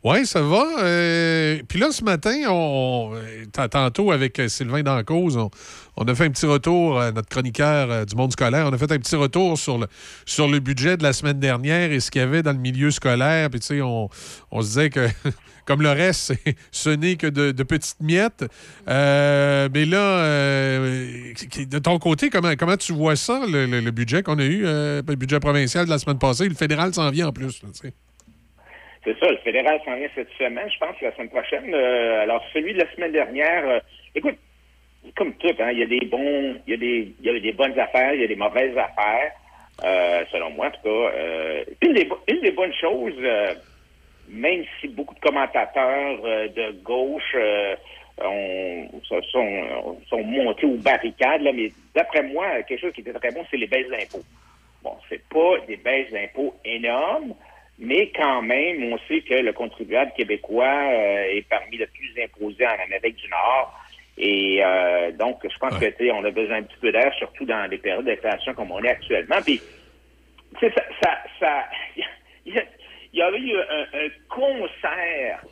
Oui, 0.04 0.26
ça 0.26 0.42
va. 0.42 0.66
Euh, 0.82 1.60
Puis 1.70 1.80
là, 1.80 1.92
ce 1.92 2.04
matin, 2.04 2.36
on, 2.50 3.12
euh, 3.14 3.68
tantôt 3.70 4.12
avec 4.12 4.42
Sylvain 4.48 4.82
Dancause, 4.82 5.38
on, 5.38 5.52
on 5.96 6.06
a 6.06 6.16
fait 6.16 6.26
un 6.26 6.32
petit 6.32 6.46
retour, 6.46 7.00
euh, 7.00 7.12
notre 7.12 7.30
chroniqueur 7.30 7.92
euh, 7.92 8.06
du 8.06 8.16
monde 8.16 8.32
scolaire, 8.32 8.66
on 8.68 8.74
a 8.74 8.78
fait 8.78 8.92
un 8.92 8.98
petit 8.98 9.16
retour 9.16 9.58
sur 9.58 9.78
le, 9.78 9.88
sur 10.26 10.48
le 10.48 10.60
budget 10.60 10.98
de 10.98 11.04
la 11.04 11.14
semaine 11.14 11.40
dernière 11.40 11.92
et 11.92 12.00
ce 12.00 12.10
qu'il 12.10 12.22
y 12.22 12.24
avait 12.24 12.42
dans 12.42 12.52
le 12.52 12.58
milieu 12.58 12.90
scolaire. 12.92 13.50
Puis, 13.50 13.60
tu 13.60 13.68
sais, 13.68 13.82
on, 13.82 14.10
on 14.52 14.62
se 14.62 14.68
disait 14.68 14.90
que, 14.90 15.08
comme 15.66 15.82
le 15.82 15.92
reste, 15.92 16.34
ce 16.72 16.90
n'est 16.90 17.16
que 17.16 17.28
de, 17.28 17.52
petites 17.64 18.00
miettes. 18.02 18.46
Euh, 18.88 19.70
mais 19.74 19.86
là, 19.86 20.80
de 20.80 21.80
ton 21.80 22.00
côté, 22.00 22.30
comment, 22.30 22.54
comment 22.58 22.78
tu 22.78 22.94
vois 22.94 23.16
ça, 23.16 23.42
le, 23.48 23.66
le- 23.66 23.92
budget 23.92 24.24
qu'on 24.24 24.40
a 24.40 24.44
eu, 24.46 24.64
le 24.64 25.16
budget 25.16 25.40
provincial 25.40 25.86
de 25.86 25.92
la 25.92 26.00
semaine 26.00 26.18
passée? 26.20 26.50
Le 26.50 26.56
fédéral 26.56 26.94
s'en 26.94 27.10
vient 27.12 27.28
en 27.28 27.32
plus. 27.32 27.62
C'est 29.06 29.20
ça, 29.20 29.30
le 29.30 29.38
fédéral 29.44 29.80
s'en 29.86 29.96
vient 29.96 30.08
cette 30.16 30.30
semaine, 30.40 30.70
je 30.74 30.80
pense, 30.80 30.96
la 31.02 31.14
semaine 31.16 31.30
prochaine. 31.30 31.74
Alors, 31.74 32.42
celui 32.54 32.74
de 32.74 32.80
la 32.80 32.92
semaine 32.96 33.12
dernière, 33.12 33.82
écoute, 34.16 34.36
comme 35.16 35.34
tout, 35.36 35.48
hein, 35.60 35.72
il 35.72 35.80
y 35.80 35.84
a 35.84 35.88
des 35.88 36.06
bons, 36.06 36.56
il 36.66 36.72
y 36.72 36.74
a 36.74 36.78
des, 36.78 37.14
il 37.20 37.26
y 37.26 37.30
a 37.30 37.40
des 37.40 37.52
bonnes 37.52 37.78
affaires, 37.80 38.14
il 38.14 38.22
y 38.22 38.24
a 38.24 38.28
des 38.28 38.36
mauvaises 38.36 38.78
affaires, 38.78 39.32
euh, 39.84 40.24
selon 40.32 40.52
moi, 40.52 40.68
en 40.68 40.72
tout 40.72 40.82
cas. 40.84 40.90
Euh, 40.90 41.64
une, 41.82 41.94
des, 41.94 42.10
une 42.28 42.42
des 42.42 42.52
bonnes 42.52 42.74
choses, 42.74 43.14
euh, 43.20 43.54
même 44.30 44.64
si 44.80 44.88
beaucoup 44.88 45.14
de 45.16 45.20
commentateurs 45.20 46.20
euh, 46.24 46.48
de 46.48 46.72
gauche 46.84 47.36
euh, 47.36 47.76
ont- 48.24 48.90
sont, 49.04 49.98
sont 50.10 50.24
montés 50.24 50.66
aux 50.66 50.78
barricades, 50.78 51.42
là, 51.42 51.52
mais 51.54 51.74
d'après 51.94 52.24
moi, 52.24 52.62
quelque 52.64 52.82
chose 52.82 52.94
qui 52.94 53.02
était 53.02 53.14
très 53.14 53.32
bon, 53.32 53.44
c'est 53.52 53.58
les 53.58 53.68
baisses 53.68 53.90
d'impôts. 53.90 54.24
Bon, 54.84 54.96
c'est 55.10 55.22
pas 55.30 55.58
des 55.68 55.78
baisses 55.78 56.12
d'impôts 56.12 56.56
énormes, 56.66 57.34
mais 57.80 58.12
quand 58.16 58.42
même, 58.42 58.94
on 58.94 58.98
sait 59.08 59.22
que 59.22 59.34
le 59.34 59.52
contribuable 59.54 60.12
québécois 60.16 60.66
euh, 60.92 61.24
est 61.36 61.48
parmi 61.50 61.78
les 61.78 61.88
plus 61.88 62.14
imposés 62.24 62.68
en 62.68 62.84
Amérique 62.84 63.16
du 63.16 63.30
Nord. 63.30 63.80
Et 64.18 64.64
euh, 64.64 65.12
donc, 65.14 65.40
je 65.44 65.58
pense 65.58 65.78
que 65.80 65.86
tu 65.86 66.06
sais, 66.06 66.12
on 66.12 66.24
a 66.24 66.32
besoin 66.32 66.58
un 66.58 66.64
petit 66.64 66.78
peu 66.80 66.92
d'air, 66.92 67.12
surtout 67.18 67.46
dans 67.46 67.68
des 67.70 67.78
périodes 67.78 68.06
d'inflation 68.06 68.54
comme 68.54 68.72
on 68.72 68.84
est 68.84 68.90
actuellement. 68.90 69.42
Puis, 69.44 69.60
tu 70.60 70.68
sais, 70.68 70.74
ça, 70.76 70.84
ça, 71.04 71.18
ça- 71.40 71.66
il 72.46 72.62
y, 73.14 73.22
avait 73.22 73.40
eu 73.40 73.56
un, 73.58 73.82
un 73.94 74.10
concert 74.30 75.44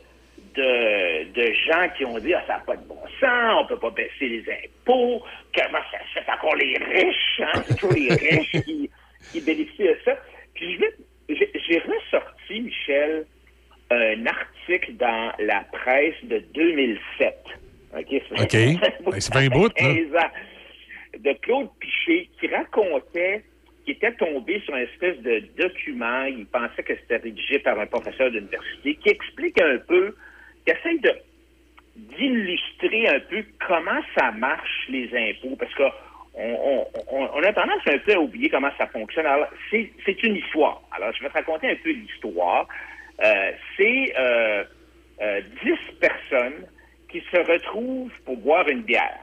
de, 0.54 1.24
de 1.32 1.52
gens 1.66 1.88
qui 1.96 2.04
ont 2.04 2.18
dit 2.18 2.34
ah, 2.34 2.44
ça 2.46 2.54
n'a 2.54 2.60
pas 2.60 2.76
de 2.76 2.86
bon 2.86 3.00
sens, 3.20 3.62
on 3.62 3.66
peut 3.66 3.78
pas 3.78 3.90
baisser 3.90 4.28
les 4.28 4.44
impôts, 4.50 5.24
comment 5.56 5.78
ça 5.90 5.98
se 6.14 6.20
fait 6.20 6.30
encore 6.30 6.54
les 6.56 6.76
riches, 6.78 7.40
hein? 7.40 7.62
c'est 7.66 7.74
toujours 7.78 7.94
les 7.94 8.14
riches 8.14 8.52
qui, 8.64 8.90
qui 9.32 9.40
bénéficient 9.40 9.84
de 9.84 9.98
ça. 10.04 10.16
Puis 10.54 10.78
j'ai 11.28 11.78
ressorti, 11.78 12.60
Michel, 12.60 13.24
un 13.90 14.26
article 14.26 14.94
dans 14.96 15.32
la 15.38 15.64
presse 15.72 16.14
de 16.24 16.38
2007. 16.54 17.36
OK? 17.96 18.22
OK. 18.40 18.52
Ben, 19.04 19.20
fait 19.20 19.36
un 19.36 19.48
bout, 19.48 19.64
là. 19.68 19.70
15 19.76 20.16
ans. 20.16 20.30
De 21.18 21.32
Claude 21.42 21.68
Piché, 21.78 22.28
qui 22.40 22.48
racontait 22.48 23.42
qu'il 23.84 23.94
était 23.94 24.12
tombé 24.12 24.60
sur 24.64 24.74
une 24.76 24.84
espèce 24.84 25.18
de 25.18 25.40
document, 25.58 26.24
il 26.24 26.46
pensait 26.46 26.82
que 26.82 26.94
c'était 26.96 27.16
rédigé 27.18 27.58
par 27.58 27.78
un 27.78 27.86
professeur 27.86 28.30
d'université, 28.30 28.94
qui 28.94 29.08
explique 29.10 29.60
un 29.60 29.78
peu, 29.86 30.16
qui 30.66 30.72
essaie 30.72 30.98
de 30.98 31.12
d'illustrer 31.96 33.06
un 33.08 33.20
peu 33.20 33.44
comment 33.66 34.00
ça 34.16 34.30
marche 34.32 34.86
les 34.88 35.10
impôts, 35.14 35.56
parce 35.56 35.74
que 35.74 35.82
on, 36.34 36.54
on- 36.54 36.86
on- 37.10 37.28
on 37.34 37.42
a 37.42 37.52
tendance 37.52 37.82
un 37.86 37.98
peu 37.98 38.14
à 38.14 38.18
oublier 38.20 38.48
comment 38.48 38.70
ça 38.78 38.86
fonctionne. 38.86 39.26
Alors, 39.26 39.48
c'est 39.70 39.90
c'est 40.06 40.22
une 40.22 40.36
histoire. 40.36 40.80
Alors, 40.92 41.12
je 41.14 41.22
vais 41.22 41.28
te 41.28 41.34
raconter 41.34 41.68
un 41.68 41.76
peu 41.76 41.90
l'histoire. 41.90 42.66
Euh, 43.22 43.52
c'est 43.76 44.14
euh, 44.18 44.64
euh, 45.20 45.40
10 45.62 45.72
personnes 46.00 46.64
qui 47.12 47.22
se 47.30 47.36
retrouvent 47.36 48.12
pour 48.24 48.36
boire 48.38 48.66
une 48.68 48.82
bière. 48.82 49.18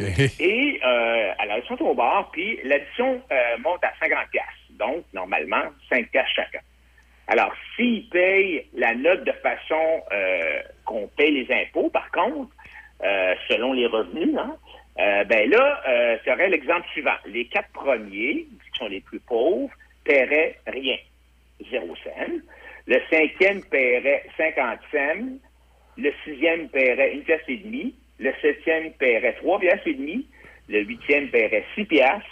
Et 0.00 0.80
euh, 0.84 1.32
alors, 1.38 1.58
ils 1.58 1.66
sont 1.66 1.82
au 1.82 1.94
bar, 1.94 2.30
puis 2.30 2.58
l'addition 2.62 3.20
euh, 3.32 3.58
monte 3.58 3.82
à 3.82 3.92
50 4.00 4.30
pièces. 4.30 4.44
Donc, 4.70 5.04
normalement, 5.12 5.64
5 5.90 6.08
pièces 6.10 6.28
chacun. 6.34 6.60
Alors, 7.26 7.52
s'ils 7.74 8.08
payent 8.08 8.64
la 8.74 8.94
note 8.94 9.24
de 9.24 9.32
façon 9.32 10.02
euh, 10.12 10.62
qu'on 10.84 11.08
paye 11.08 11.44
les 11.44 11.54
impôts, 11.54 11.90
par 11.90 12.10
contre, 12.10 12.50
selon 13.48 13.74
les 13.74 13.86
revenus, 13.86 14.36
hein, 14.36 14.56
ben 14.96 15.48
là, 15.50 15.80
euh, 15.88 16.16
serait 16.24 16.48
l'exemple 16.48 16.86
suivant. 16.88 17.14
Les 17.26 17.44
quatre 17.46 17.70
premiers, 17.72 18.46
qui 18.50 18.78
sont 18.78 18.88
les 18.88 19.00
plus 19.00 19.20
pauvres, 19.20 19.72
paieraient 20.04 20.58
rien, 20.66 20.96
zéro 21.70 21.94
cent. 21.96 22.32
Le 22.86 23.00
cinquième 23.10 23.62
paierait 23.64 24.24
50 24.36 24.78
cents. 24.90 25.38
Le 25.98 26.12
sixième 26.24 26.68
paierait 26.68 27.12
une 27.12 27.22
pièce 27.22 27.42
et 27.48 27.56
demie. 27.56 27.94
Le 28.20 28.32
septième 28.40 28.92
paierait 28.92 29.34
trois 29.34 29.58
pièces 29.58 29.80
et 29.84 29.94
demie. 29.94 30.26
Le 30.68 30.82
huitième 30.82 31.28
paierait 31.28 31.64
six 31.74 31.84
pièces. 31.84 32.22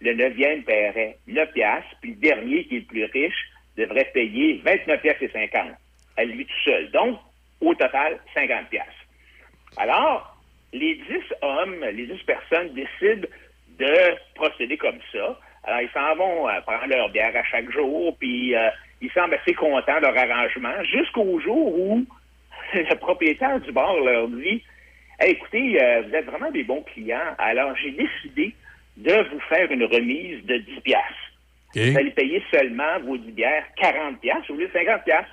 Le 0.00 0.14
neuvième 0.14 0.62
paierait 0.62 1.18
neuf 1.26 1.52
pièces. 1.52 1.84
Puis 2.00 2.12
le 2.12 2.16
dernier, 2.16 2.64
qui 2.64 2.76
est 2.76 2.80
le 2.80 2.84
plus 2.84 3.04
riche, 3.06 3.50
devrait 3.76 4.10
payer 4.14 4.62
29 4.64 5.02
pièces 5.02 5.22
et 5.22 5.28
50 5.28 5.72
à 6.16 6.24
lui 6.24 6.44
tout 6.46 6.60
seul. 6.64 6.90
Donc, 6.92 7.18
au 7.60 7.74
total, 7.74 8.18
50 8.34 8.68
pièces. 8.68 8.84
Alors, 9.76 10.36
les 10.72 10.94
10 10.94 11.04
hommes, 11.42 11.84
les 11.92 12.06
10 12.06 12.22
personnes 12.24 12.74
décident 12.74 13.26
de 13.78 14.16
procéder 14.34 14.76
comme 14.76 14.98
ça. 15.12 15.38
Alors, 15.64 15.80
ils 15.80 15.90
s'en 15.90 16.14
vont 16.16 16.48
euh, 16.48 16.60
prendre 16.62 16.86
leur 16.86 17.08
bière 17.10 17.36
à 17.36 17.44
chaque 17.44 17.70
jour, 17.70 18.16
puis 18.18 18.54
euh, 18.54 18.68
ils 19.00 19.10
semblent 19.12 19.34
assez 19.34 19.54
contents 19.54 19.96
de 19.96 20.02
leur 20.02 20.16
arrangement, 20.16 20.84
jusqu'au 20.84 21.38
jour 21.40 21.78
où 21.78 22.06
le 22.74 22.94
propriétaire 22.96 23.60
du 23.60 23.72
bar 23.72 23.94
leur 24.00 24.28
dit 24.28 24.62
Hey, 25.20 25.32
écoutez, 25.32 25.82
euh, 25.82 26.02
vous 26.02 26.14
êtes 26.14 26.26
vraiment 26.26 26.50
des 26.50 26.62
bons 26.62 26.82
clients, 26.82 27.34
alors 27.38 27.74
j'ai 27.76 27.90
décidé 27.90 28.54
de 28.96 29.12
vous 29.32 29.40
faire 29.48 29.70
une 29.70 29.84
remise 29.84 30.44
de 30.46 30.58
10 30.58 30.80
piastres. 30.82 31.32
Vous 31.74 31.98
allez 31.98 32.10
payer 32.10 32.42
seulement 32.50 33.00
vos 33.04 33.16
10 33.16 33.32
bières 33.32 33.64
40 33.76 34.20
piastres 34.20 34.50
au 34.50 34.54
lieu 34.54 34.68
de 34.68 34.72
50 34.72 35.04
piastres. 35.04 35.30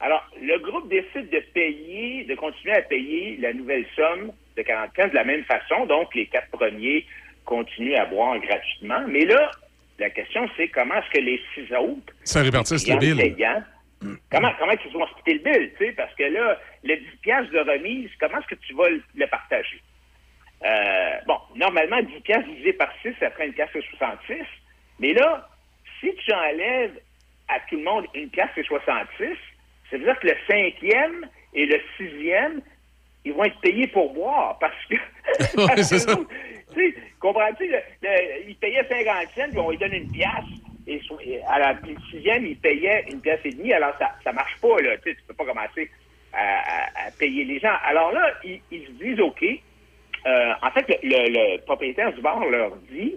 Alors, 0.00 0.24
le 0.40 0.58
groupe 0.58 0.88
décide 0.88 1.28
de 1.30 1.40
payer, 1.52 2.24
de 2.24 2.34
continuer 2.34 2.74
à 2.74 2.82
payer 2.82 3.36
la 3.38 3.52
nouvelle 3.52 3.84
somme 3.96 4.32
de 4.56 4.62
40 4.62 4.92
piastres 4.92 5.12
de 5.12 5.16
la 5.16 5.24
même 5.24 5.44
façon. 5.44 5.86
Donc, 5.86 6.14
les 6.14 6.26
quatre 6.26 6.50
premiers 6.50 7.04
continuent 7.44 7.96
à 7.96 8.06
boire 8.06 8.38
gratuitement. 8.38 9.00
Mais 9.08 9.24
là, 9.26 9.50
la 9.98 10.08
question, 10.10 10.48
c'est 10.56 10.68
comment 10.68 10.94
est-ce 10.94 11.10
que 11.10 11.24
les 11.24 11.40
six 11.54 11.74
autres 11.74 12.14
Ça 12.24 12.42
répartisse 12.42 12.86
le 12.88 12.96
clients 12.96 13.16
bill. 13.16 13.34
payants, 13.34 13.62
comment, 14.30 14.52
comment 14.58 14.72
ils 14.72 14.92
vont 14.92 15.06
splitter 15.08 15.34
le 15.34 15.40
bill, 15.40 15.72
tu 15.78 15.86
sais, 15.86 15.92
parce 15.92 16.14
que 16.14 16.24
là, 16.24 16.58
le 16.84 16.96
10 16.96 17.04
piastres 17.22 17.52
de 17.52 17.58
remise, 17.58 18.10
comment 18.18 18.38
est-ce 18.38 18.54
que 18.54 18.60
tu 18.66 18.74
vas 18.74 18.88
le, 18.88 19.02
le 19.14 19.26
partager? 19.26 19.80
Euh, 20.64 21.10
bon, 21.26 21.38
normalement, 21.56 22.02
10 22.02 22.20
piastres 22.20 22.48
divisé 22.48 22.72
par 22.74 22.90
6, 23.02 23.14
ça 23.18 23.30
ferait 23.30 23.46
une 23.46 23.54
pièce 23.54 23.70
et 23.74 23.82
66. 23.82 24.42
Mais 24.98 25.12
là, 25.14 25.48
si 26.00 26.14
tu 26.14 26.32
enlèves 26.32 26.98
à 27.48 27.60
tout 27.68 27.76
le 27.76 27.82
monde 27.82 28.06
une 28.14 28.28
pièce 28.30 28.50
et 28.56 28.62
66, 28.62 29.36
ça 29.90 29.96
veut 29.96 30.04
dire 30.04 30.18
que 30.20 30.28
le 30.28 30.36
cinquième 30.48 31.26
et 31.54 31.66
le 31.66 31.80
sixième, 31.96 32.60
ils 33.24 33.32
vont 33.32 33.44
être 33.44 33.60
payés 33.60 33.86
pour 33.88 34.12
boire 34.14 34.58
parce 34.58 34.84
que. 34.88 34.96
parce 35.56 35.82
c'est 35.82 36.06
que 36.06 36.12
ça. 36.12 36.16
comprends-tu? 37.18 37.70
Ils 38.46 38.56
payaient 38.56 38.86
50 38.88 39.28
cents, 39.34 39.50
puis 39.50 39.58
on 39.58 39.70
lui 39.70 39.78
donne 39.78 39.94
une 39.94 40.10
pièce. 40.10 40.28
Et 40.90 41.40
à 41.48 41.58
la 41.58 41.78
sixième, 42.10 42.46
ils 42.46 42.56
payaient 42.58 43.04
une 43.10 43.20
pièce 43.20 43.40
et 43.44 43.50
demie. 43.52 43.72
Alors, 43.72 43.94
ça 43.98 44.10
ça 44.24 44.32
marche 44.32 44.56
pas, 44.60 44.80
là. 44.80 44.96
Tu 44.98 45.10
sais, 45.10 45.16
tu 45.16 45.22
peux 45.28 45.34
pas 45.34 45.44
commencer 45.44 45.90
à, 46.32 46.38
à- 46.38 47.06
à 47.06 47.10
payer 47.18 47.44
les 47.44 47.58
gens. 47.60 47.74
Alors 47.84 48.12
là, 48.12 48.32
ils, 48.44 48.60
ils 48.70 48.86
se 48.86 48.92
disent, 48.92 49.20
OK. 49.20 49.44
Euh, 50.26 50.52
en 50.62 50.70
fait, 50.72 50.86
le, 51.02 51.08
le- 51.28 51.56
le 51.56 51.62
propriétaire 51.64 52.12
du 52.12 52.20
bar 52.20 52.44
leur 52.46 52.76
dit 52.90 53.14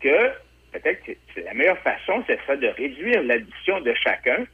que 0.00 0.30
peut-être 0.72 1.02
que 1.04 1.40
la 1.40 1.54
meilleure 1.54 1.78
façon, 1.78 2.22
c'est 2.26 2.38
ça 2.46 2.56
de 2.56 2.68
réduire 2.68 3.22
l'addition 3.22 3.80
de 3.80 3.92
chacun 3.94 4.44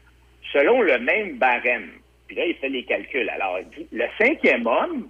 selon 0.53 0.81
le 0.83 0.99
même 0.99 1.37
barème. 1.39 1.91
Puis 2.27 2.37
là, 2.37 2.47
il 2.47 2.55
fait 2.57 2.69
les 2.69 2.85
calculs. 2.85 3.29
Alors, 3.31 3.59
il 3.61 3.69
dit, 3.79 3.89
le 3.93 4.07
cinquième 4.19 4.67
homme, 4.67 5.09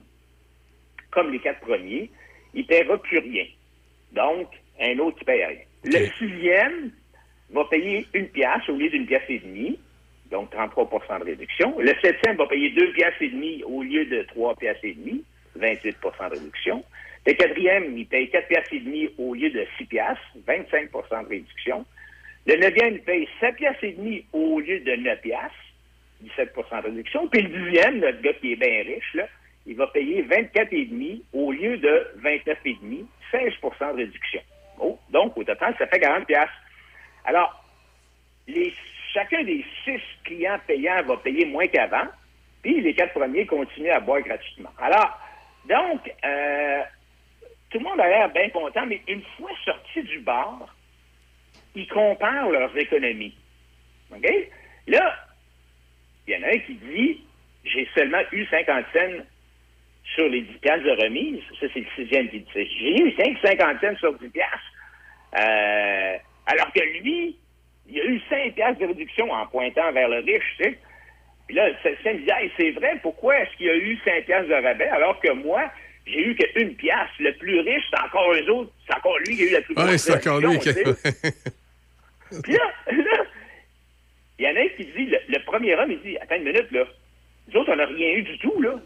comme 1.11 1.31
les 1.33 1.39
quatre 1.39 1.61
premiers, 1.61 2.11
il 2.55 2.63
ne 2.63 2.67
paiera 2.67 2.99
plus 3.01 3.19
rien. 3.19 3.45
Donc, 4.13 4.49
un 4.81 4.99
autre 4.99 5.19
qui 5.19 5.25
paye 5.25 5.45
rien. 5.45 5.59
Le 5.85 6.07
sixième, 6.19 6.91
va 7.53 7.65
payer 7.65 8.07
une 8.15 8.29
pièce 8.29 8.69
au 8.69 8.77
lieu 8.77 8.89
d'une 8.89 9.07
pièce 9.07 9.23
et 9.29 9.39
demie, 9.39 9.79
donc 10.31 10.53
33% 10.53 11.21
de 11.21 11.25
réduction. 11.25 11.75
Le 11.79 11.93
septième 12.03 12.37
va 12.37 12.47
payer 12.47 12.71
deux 12.71 12.93
pièces 12.93 13.15
et 13.21 13.29
demie 13.29 13.63
au 13.65 13.83
lieu 13.83 14.05
de 14.05 14.23
trois 14.23 14.55
pièces 14.55 14.79
et 14.83 14.95
demie, 14.95 15.25
28% 15.59 15.95
de 16.31 16.35
réduction. 16.35 16.85
Le 17.27 17.33
quatrième, 17.35 17.97
il 17.99 18.07
paye 18.07 18.31
quatre 18.31 18.49
pièces 18.49 18.73
et 18.73 18.81
demie 18.81 19.11
au 19.19 19.35
lieu 19.35 19.51
de 19.51 19.67
six 19.77 19.85
pièces, 19.85 20.19
25% 20.47 21.25
de 21.25 21.29
réduction. 21.29 21.85
Le 22.47 22.57
neuvième, 22.57 22.95
il 22.95 23.03
paye 23.03 23.29
sept 23.41 23.57
pièces 23.57 23.77
et 23.83 23.93
demie 23.93 24.25
au 24.33 24.61
lieu 24.61 24.81
de 24.81 24.93
neuf 24.97 25.21
pièces, 25.21 25.39
17% 26.25 26.83
de 26.83 26.87
réduction. 26.89 27.29
Puis 27.29 27.43
le 27.43 27.49
dixième, 27.49 27.99
notre 27.99 28.23
gars 28.23 28.33
qui 28.35 28.53
est 28.53 28.57
bien 28.57 28.83
riche, 28.85 29.15
là, 29.15 29.29
il 29.67 29.77
va 29.77 29.87
payer 29.89 30.23
24,5 30.23 31.21
au 31.35 31.53
lieu 31.53 31.77
de 31.77 32.07
29,5, 32.23 33.05
16% 33.33 33.93
de 33.93 33.97
réduction. 33.97 34.41
Oh, 34.79 34.99
donc, 35.11 35.37
au 35.37 35.45
total, 35.45 35.75
ça 35.79 35.87
fait 35.87 36.01
40 36.01 36.27
pièces. 36.27 36.49
Alors, 37.25 37.65
chacun 39.13 39.43
des 39.45 39.65
six 39.85 40.01
clients 40.25 40.59
payants 40.67 41.03
va 41.05 41.17
payer 41.19 41.45
moins 41.47 41.67
qu'avant, 41.67 42.07
puis 42.63 42.81
les 42.81 42.95
quatre 42.95 43.15
premiers 43.15 43.47
continuent 43.47 43.91
à 43.91 44.01
boire 44.01 44.21
gratuitement. 44.21 44.71
Alors, 44.79 45.19
donc, 45.69 46.13
euh, 46.25 46.83
tout 47.71 47.79
le 47.79 47.85
monde 47.85 48.01
a 48.01 48.09
l'air 48.09 48.31
bien 48.31 48.49
content, 48.51 48.87
mais 48.87 49.03
une 49.09 49.23
fois 49.37 49.51
sortis 49.65 50.03
du 50.03 50.21
bar, 50.21 50.75
ils 51.75 51.89
comparent 51.89 52.51
leurs 52.51 52.77
économies. 52.77 53.35
OK? 54.13 54.29
Là, 54.89 55.17
il 56.27 56.35
y 56.35 56.37
en 56.37 56.43
a 56.43 56.53
un 56.53 56.59
qui 56.59 56.75
dit 56.75 57.25
j'ai 57.65 57.89
seulement 57.95 58.23
eu 58.33 58.45
50 58.47 58.85
cents 58.93 59.25
sur 60.15 60.29
les 60.29 60.43
10 60.43 60.55
piastres 60.59 60.85
de 60.85 61.03
remise. 61.03 61.43
Ça, 61.61 61.67
c'est 61.73 61.81
le 61.81 61.87
sixième 61.95 62.29
qui 62.31 62.41
dit 62.41 62.51
ça. 62.53 62.61
J'ai 62.61 63.03
eu 63.03 63.13
5, 63.17 63.39
50 63.45 63.81
cents 63.81 63.97
sur 63.99 64.19
10 64.19 64.29
piastres. 64.31 64.59
Euh, 65.39 66.19
alors 66.51 66.73
que 66.73 66.81
lui, 67.01 67.37
il 67.89 68.01
a 68.01 68.05
eu 68.05 68.21
5 68.29 68.55
piastres 68.55 68.81
de 68.81 68.87
réduction 68.87 69.31
en 69.31 69.47
pointant 69.47 69.93
vers 69.93 70.09
le 70.09 70.19
riche, 70.19 70.57
tu 70.59 70.65
sais. 70.65 70.79
Puis 71.47 71.57
là, 71.57 71.69
le 71.69 71.77
septième 71.83 72.19
dit 72.19 72.31
Hey, 72.31 72.51
c'est 72.57 72.71
vrai, 72.73 72.99
pourquoi 73.03 73.39
est-ce 73.39 73.57
qu'il 73.57 73.67
y 73.67 73.71
a 73.71 73.77
eu 73.77 73.99
5 74.05 74.25
piastres 74.25 74.49
de 74.49 74.55
rabais 74.55 74.89
alors 74.89 75.21
que 75.21 75.33
moi, 75.33 75.71
j'ai 76.07 76.21
eu 76.21 76.35
qu'une 76.35 76.75
pièce. 76.75 77.11
Le 77.19 77.33
plus 77.35 77.61
riche, 77.61 77.85
c'est 77.91 78.01
encore 78.01 78.33
eux 78.33 78.51
autres. 78.51 78.73
C'est 78.87 78.95
encore 78.95 79.19
lui 79.19 79.37
qui 79.37 79.43
a 79.43 79.47
eu 79.47 79.53
la 79.53 79.61
plus 79.63 79.75
grosse 79.75 79.91
Ouais, 79.91 79.99
c'est 79.99 80.15
encore 80.15 80.41
lui 80.41 80.59
qui. 80.59 80.73
Puis 82.43 82.53
là, 82.53 82.73
là, 82.93 83.25
il 84.39 84.45
y 84.45 84.49
en 84.49 84.57
a 84.57 84.61
un 84.61 84.69
qui 84.69 84.85
dit, 84.85 85.07
le, 85.07 85.19
le 85.29 85.45
premier 85.45 85.75
homme, 85.75 85.91
il 85.91 86.01
dit, 86.01 86.17
attends 86.19 86.37
une 86.37 86.45
minute, 86.45 86.71
là. 86.71 86.85
Nous 87.49 87.61
autres, 87.61 87.73
on 87.73 87.77
n'a 87.77 87.87
rien 87.87 88.13
eu 88.13 88.23
du 88.23 88.39
tout, 88.39 88.61
là. 88.63 88.81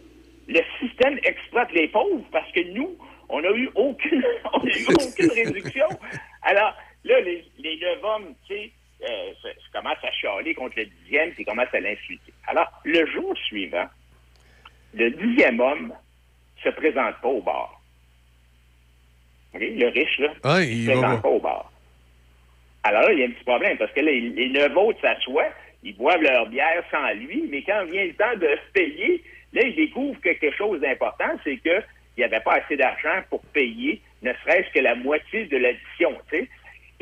Le 0.48 0.60
système 0.80 1.18
exploite 1.22 1.70
les 1.72 1.88
pauvres 1.88 2.24
parce 2.32 2.50
que 2.52 2.60
nous, 2.72 2.96
on 3.28 3.40
n'a 3.40 3.50
eu 3.50 3.68
aucune, 3.74 4.24
on 4.52 4.60
a 4.60 4.66
eu 4.66 4.86
aucune 4.94 5.30
réduction. 5.30 5.86
Alors, 6.42 6.74
là, 7.05 7.20
les, 7.20 7.44
les 7.59 7.76
neuf 7.78 8.02
hommes, 8.02 8.35
tu 8.48 8.55
sais, 8.55 8.70
euh, 9.02 9.32
se- 9.43 9.60
se 9.60 9.70
commencent 9.72 10.02
à 10.02 10.10
chialer 10.12 10.55
contre 10.55 10.78
le 10.78 10.86
dixième, 10.86 11.31
puis 11.32 11.43
ils 11.43 11.47
commencent 11.47 11.74
à 11.74 11.81
l'insulter. 11.81 12.32
Alors, 12.47 12.70
le 12.85 13.06
jour 13.06 13.36
suivant, 13.47 13.86
le 14.94 15.10
dixième 15.10 15.60
homme 15.60 15.93
se 16.62 16.68
présente 16.70 17.20
pas 17.20 17.28
au 17.28 17.43
bar. 17.43 17.80
OK? 19.54 19.61
Le 19.61 19.88
riche, 19.88 20.19
là, 20.19 20.32
Ah, 20.43 20.62
il 20.62 20.85
se 20.87 20.90
présente 20.90 21.22
pas 21.22 21.28
au 21.28 21.40
bar. 21.40 21.70
Alors 22.82 23.03
là, 23.03 23.12
il 23.12 23.19
y 23.19 23.22
a 23.22 23.27
un 23.27 23.30
petit 23.30 23.45
problème, 23.45 23.78
parce 23.78 23.93
que 23.93 24.01
là, 24.01 24.11
les, 24.12 24.48
neuf 24.51 24.77
autres 24.77 25.01
s'assoient, 25.01 25.51
ils 25.82 25.96
boivent 25.96 26.20
leur 26.22 26.46
bière 26.48 26.82
sans 26.90 27.12
lui, 27.14 27.45
mais 27.51 27.62
quand 27.62 27.85
vient 27.87 28.04
le 28.04 28.14
temps 28.14 28.37
de 28.37 28.59
payer, 28.72 29.22
là, 29.53 29.62
ils 29.64 29.74
découvrent 29.77 30.20
quelque 30.20 30.51
chose 30.53 30.80
d'important, 30.80 31.30
c'est 31.45 31.56
que 31.59 31.82
il 32.16 32.20
n'y 32.20 32.24
avait 32.24 32.40
pas 32.40 32.54
assez 32.54 32.77
d'argent 32.77 33.22
pour 33.28 33.43
payer, 33.46 34.01
ne 34.22 34.32
serait-ce 34.45 34.70
que 34.72 34.78
la 34.80 34.95
moitié 34.95 35.46
de 35.46 35.56
l'addition, 35.56 36.16
tu 36.30 36.38
sais. 36.40 36.48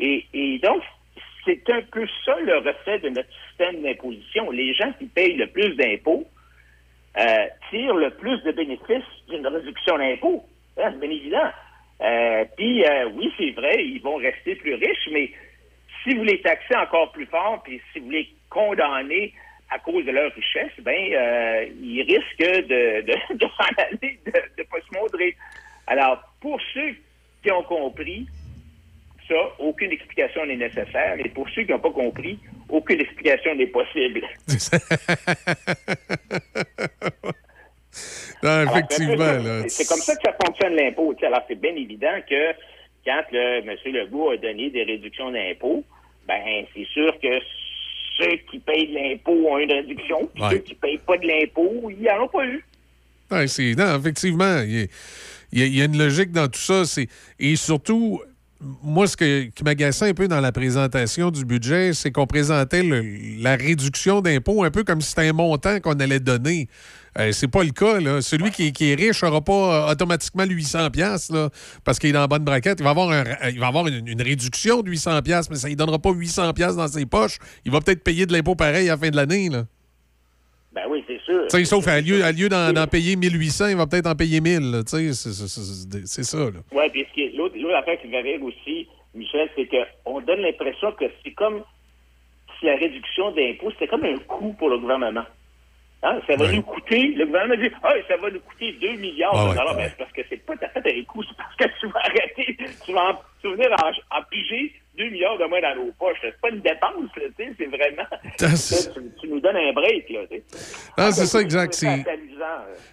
Et, 0.03 0.59
donc, 0.59 0.83
c'est 1.45 1.69
un 1.69 1.81
peu 1.81 2.05
ça 2.25 2.35
le 2.41 2.57
reflet 2.57 2.99
de 2.99 3.09
notre 3.09 3.29
système 3.47 3.81
d'imposition. 3.81 4.51
Les 4.51 4.73
gens 4.73 4.91
qui 4.99 5.05
payent 5.05 5.37
le 5.37 5.47
plus 5.47 5.75
d'impôts 5.75 6.27
euh, 7.17 7.47
tirent 7.69 7.95
le 7.95 8.09
plus 8.09 8.41
de 8.43 8.51
bénéfices 8.51 9.03
d'une 9.29 9.47
réduction 9.47 9.97
d'impôts. 9.97 10.45
C'est 10.75 10.99
bien 10.99 11.09
évident. 11.09 11.49
Euh, 12.01 12.45
Puis, 12.57 12.83
euh, 12.83 13.09
oui, 13.13 13.31
c'est 13.37 13.51
vrai, 13.51 13.85
ils 13.85 14.01
vont 14.01 14.15
rester 14.15 14.55
plus 14.55 14.73
riches, 14.73 15.09
mais 15.11 15.31
si 16.03 16.15
vous 16.15 16.23
les 16.23 16.41
taxez 16.41 16.75
encore 16.75 17.11
plus 17.13 17.27
fort, 17.27 17.61
puis 17.63 17.79
si 17.93 17.99
vous 17.99 18.09
les 18.09 18.27
condamnez 18.49 19.33
à 19.69 19.79
cause 19.79 20.05
de 20.05 20.11
leur 20.11 20.33
richesse, 20.33 20.73
ben, 20.79 21.69
ils 21.81 22.01
risquent 22.01 22.67
de, 22.67 23.01
de, 23.01 23.35
de 23.35 23.45
s'en 23.45 23.73
aller, 23.77 24.19
de 24.25 24.31
ne 24.31 24.63
pas 24.63 24.77
se 24.81 24.99
montrer. 24.99 25.35
Alors, 25.87 26.21
pour 26.41 26.59
ceux 26.73 26.95
qui 27.41 27.51
ont 27.51 27.63
compris 27.63 28.27
ça, 29.27 29.35
aucune 29.59 29.91
explication 29.91 30.45
n'est 30.45 30.55
nécessaire. 30.57 31.15
Et 31.23 31.29
pour 31.29 31.47
ceux 31.49 31.63
qui 31.63 31.71
n'ont 31.71 31.79
pas 31.79 31.91
compris, 31.91 32.39
aucune 32.69 33.01
explication 33.01 33.55
n'est 33.55 33.67
possible. 33.67 34.21
Non, 38.41 38.63
effectivement, 38.63 39.63
c'est 39.69 39.87
comme 39.87 39.99
ça 39.99 40.15
que 40.15 40.21
ça 40.25 40.35
fonctionne 40.43 40.75
l'impôt. 40.75 41.15
Alors, 41.23 41.41
c'est 41.47 41.59
bien 41.59 41.73
évident 41.75 42.19
que 42.29 42.51
quand 43.05 43.21
le, 43.31 43.59
M. 43.59 43.69
Legault 43.85 44.31
a 44.31 44.37
donné 44.37 44.69
des 44.69 44.83
réductions 44.83 45.31
d'impôts, 45.31 45.83
ben, 46.27 46.65
c'est 46.75 46.85
sûr 46.87 47.13
que 47.21 47.39
ceux 48.17 48.35
qui 48.51 48.59
payent 48.59 48.87
de 48.89 48.95
l'impôt 48.95 49.47
ont 49.49 49.57
une 49.59 49.71
réduction, 49.71 50.29
puis 50.33 50.43
Ouais. 50.43 50.49
ceux 50.51 50.57
qui 50.57 50.73
payent 50.75 50.97
pas 50.97 51.17
de 51.17 51.25
l'impôt, 51.27 51.89
ils 51.89 52.01
n'en 52.03 52.23
ont 52.23 52.27
pas 52.27 52.45
eu. 52.45 52.65
C'est- 53.47 53.75
non, 53.77 53.97
effectivement, 53.97 54.59
il 54.61 54.71
y, 54.75 54.81
a, 54.81 54.85
il 55.53 55.59
y 55.59 55.63
a- 55.63 55.65
il 55.67 55.75
y 55.77 55.81
a 55.81 55.85
une 55.85 55.97
logique 55.97 56.31
dans 56.31 56.47
tout 56.49 56.59
ça. 56.59 56.83
C'est, 56.85 57.07
et 57.39 57.55
surtout, 57.55 58.21
moi, 58.81 59.07
ce 59.07 59.15
qui 59.17 59.63
m'agaçait 59.63 60.09
un 60.09 60.13
peu 60.13 60.27
dans 60.27 60.39
la 60.39 60.51
présentation 60.51 61.31
du 61.31 61.45
budget, 61.45 61.93
c'est 61.93 62.11
qu'on 62.11 62.27
présentait 62.27 62.83
la 63.39 63.55
réduction 63.55 64.21
d'impôts 64.21 64.63
un 64.63 64.71
peu 64.71 64.83
comme 64.83 65.01
si 65.01 65.09
c'était 65.09 65.27
un 65.27 65.33
montant 65.33 65.79
qu'on 65.79 65.99
allait 65.99 66.19
donner. 66.19 66.67
Euh, 67.19 67.31
c'est 67.31 67.47
pas 67.47 67.63
le 67.63 67.71
cas. 67.71 67.99
Là. 67.99 68.21
Celui 68.21 68.51
qui, 68.51 68.67
est- 68.67 68.95
riche 68.95 69.23
n'aura 69.23 69.41
pas 69.41 69.89
euh, 69.89 69.91
automatiquement 69.91 70.45
le 70.45 70.51
800 70.51 70.89
pièces 70.89 71.31
parce 71.83 71.99
qu'il 71.99 72.09
est 72.09 72.13
dans 72.13 72.21
la 72.21 72.27
bonne 72.27 72.43
braquette. 72.43 72.79
Il 72.79 72.83
va 72.83 72.91
avoir, 72.91 73.11
avoir 73.61 73.87
une, 73.87 74.21
réduction 74.21 74.81
de 74.81 74.89
800 74.89 75.21
pièces, 75.21 75.49
mais 75.49 75.57
ça 75.57 75.69
ne 75.69 75.75
donnera 75.75 75.99
pas 75.99 76.11
800 76.11 76.53
pièces 76.53 76.75
dans 76.75 76.87
ses 76.87 77.05
poches. 77.05 77.37
Il 77.65 77.71
va 77.71 77.81
peut-être 77.81 78.03
payer 78.03 78.25
de 78.25 78.33
l'impôt 78.33 78.55
pareil 78.55 78.89
à 78.89 78.93
la 78.93 78.97
fin 78.97 79.09
de 79.09 79.15
l'année. 79.15 79.49
Ben 80.73 80.85
oui, 80.89 81.03
c'est 81.07 81.21
sûr. 81.21 81.43
Tu 81.49 81.57
sais, 81.57 81.65
sauf 81.65 81.87
à 81.87 82.01
lieu, 82.01 82.23
à 82.23 82.31
lieu 82.31 82.49
d'en, 82.49 82.87
payer 82.87 83.15
1800, 83.15 83.67
il 83.67 83.75
va 83.77 83.85
peut-être 83.85 84.07
en 84.07 84.15
payer 84.15 84.41
1000. 84.41 84.71
là. 84.71 84.83
Tu 84.83 85.13
sais, 85.13 85.13
c'est, 85.13 86.23
ça. 86.23 86.37
Oui, 86.71 86.83
puis 86.91 87.31
l'autre, 87.35 87.55
l'autre 87.59 87.75
affaire 87.75 87.99
qui 88.01 88.07
rire 88.07 88.41
aussi, 88.41 88.87
Michel, 89.13 89.49
c'est 89.55 89.67
qu'on 89.67 90.21
donne 90.21 90.39
l'impression 90.39 90.91
que 90.93 91.05
c'est 91.23 91.31
comme 91.33 91.63
si 92.59 92.65
la 92.65 92.75
réduction 92.75 93.31
d'impôts, 93.31 93.69
c'était 93.71 93.87
comme 93.87 94.03
un 94.03 94.17
coût 94.17 94.53
pour 94.53 94.69
le 94.69 94.79
gouvernement. 94.79 95.25
Hein, 96.01 96.19
Ça 96.27 96.35
va 96.35 96.51
nous 96.51 96.63
coûter, 96.63 97.13
le 97.15 97.25
gouvernement 97.25 97.61
dit, 97.61 97.69
ah, 97.83 97.93
ça 98.09 98.17
va 98.17 98.29
nous 98.29 98.39
coûter 98.41 98.73
2 98.73 98.93
milliards 98.95 99.31
Ah 99.35 99.49
ouais, 99.49 99.55
dollars. 99.55 99.75
Ben, 99.75 99.89
c'est 99.89 99.97
parce 99.97 100.11
que 100.11 100.21
c'est 100.27 100.45
pas 100.45 100.57
tout 100.57 100.65
à 100.65 100.69
fait 100.69 100.99
un 100.99 101.03
coût, 101.03 101.23
c'est 101.23 101.37
parce 101.37 101.55
que 101.55 101.79
tu 101.79 101.87
vas 101.87 101.99
arrêter, 101.99 102.57
tu 102.85 102.93
vas, 102.93 103.11
en, 103.11 103.19
tu 103.41 103.47
vas 103.47 103.53
venir 103.53 103.69
en, 103.71 104.17
en 104.17 104.23
piger 104.29 104.73
2 104.97 105.09
milliards 105.09 105.37
de 105.39 105.45
moins 105.45 105.61
dans 105.61 105.75
nos 105.85 105.91
poches. 105.93 106.17
C'est 106.21 106.39
pas 106.39 106.49
une 106.49 106.61
dépense, 106.61 107.09
là, 107.17 107.23
tu 107.37 107.43
sais, 107.45 107.51
c'est 107.57 107.65
vraiment, 107.65 108.07
tu, 108.37 109.01
tu 109.21 109.27
nous 109.27 109.39
donnes 109.39 109.55
un 109.57 109.73
break, 109.73 110.09
là, 110.09 110.21
tu 110.29 110.37
sais. 110.37 110.43
Ah, 110.97 111.11
c'est 111.11 111.25
ça, 111.25 111.39
exact. 111.41 111.73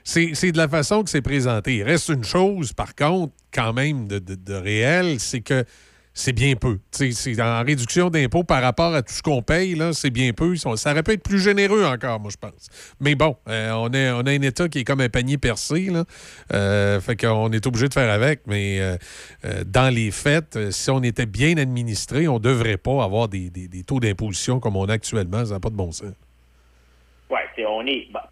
C'est 0.05 0.53
de 0.53 0.57
la 0.57 0.69
façon 0.69 1.03
que 1.03 1.11
c'est 1.11 1.23
présenté. 1.23 1.77
Il 1.77 1.83
reste 1.83 2.09
une 2.09 2.25
chose, 2.25 2.73
par 2.73 2.95
contre, 2.95 3.35
quand 3.53 3.73
même, 3.73 4.09
de, 4.09 4.19
de- 4.19 4.35
de 4.35 4.55
réel, 4.55 5.21
c'est 5.21 5.41
que 5.43 5.65
c'est 6.13 6.33
bien 6.33 6.55
peu. 6.57 6.79
C'est 6.91 7.41
en 7.41 7.63
réduction 7.65 8.11
d'impôts 8.11 8.45
par 8.45 8.63
rapport 8.63 8.95
à 8.95 9.03
tout 9.03 9.13
ce 9.13 9.23
qu'on 9.23 9.43
paye, 9.43 9.75
là, 9.75 9.93
c'est 9.93 10.11
bien 10.11 10.33
peu. 10.33 10.57
Ça 10.57 10.69
aurait 10.71 11.03
pu 11.03 11.13
être 11.13 11.23
plus 11.23 11.39
généreux 11.41 11.85
encore, 11.85 12.21
moi, 12.21 12.31
je 12.31 12.37
pense. 12.37 12.69
Mais 13.01 13.15
bon, 13.15 13.37
euh, 13.49 13.71
on, 13.73 13.91
est, 13.93 14.11
on 14.11 14.21
a 14.21 14.31
un 14.31 14.43
État 14.43 14.69
qui 14.69 14.81
est 14.81 14.85
comme 14.85 15.01
un 15.01 15.09
panier 15.09 15.39
percé, 15.39 15.87
là. 15.91 16.05
Euh, 16.53 17.01
fait 17.01 17.17
qu'on 17.17 17.51
est 17.53 17.67
obligé 17.67 17.89
de 17.89 17.95
faire 17.95 18.11
avec. 18.11 18.41
Mais 18.47 18.79
euh, 18.81 18.97
dans 19.67 19.93
les 19.95 20.11
faits, 20.11 20.71
si 20.71 20.91
on 20.91 21.03
était 21.03 21.27
bien 21.27 21.57
administré, 21.57 22.29
on 22.29 22.35
ne 22.35 22.39
devrait 22.41 22.77
pas 22.77 23.03
avoir 23.05 23.29
des, 23.29 23.49
des- 23.51 23.69
des 23.69 23.83
taux 23.85 24.01
d'imposition 24.01 24.61
comme 24.61 24.77
on 24.77 24.87
a 24.87 24.93
actuellement. 24.95 25.45
Ça 25.45 25.55
n'a 25.55 25.61
pas 25.61 25.71
de 25.71 25.77
bon 25.77 25.93
sens. 25.93 26.13
C'est- 27.57 27.67
on 27.67 27.85
est. 27.87 28.07
bah, 28.13 28.31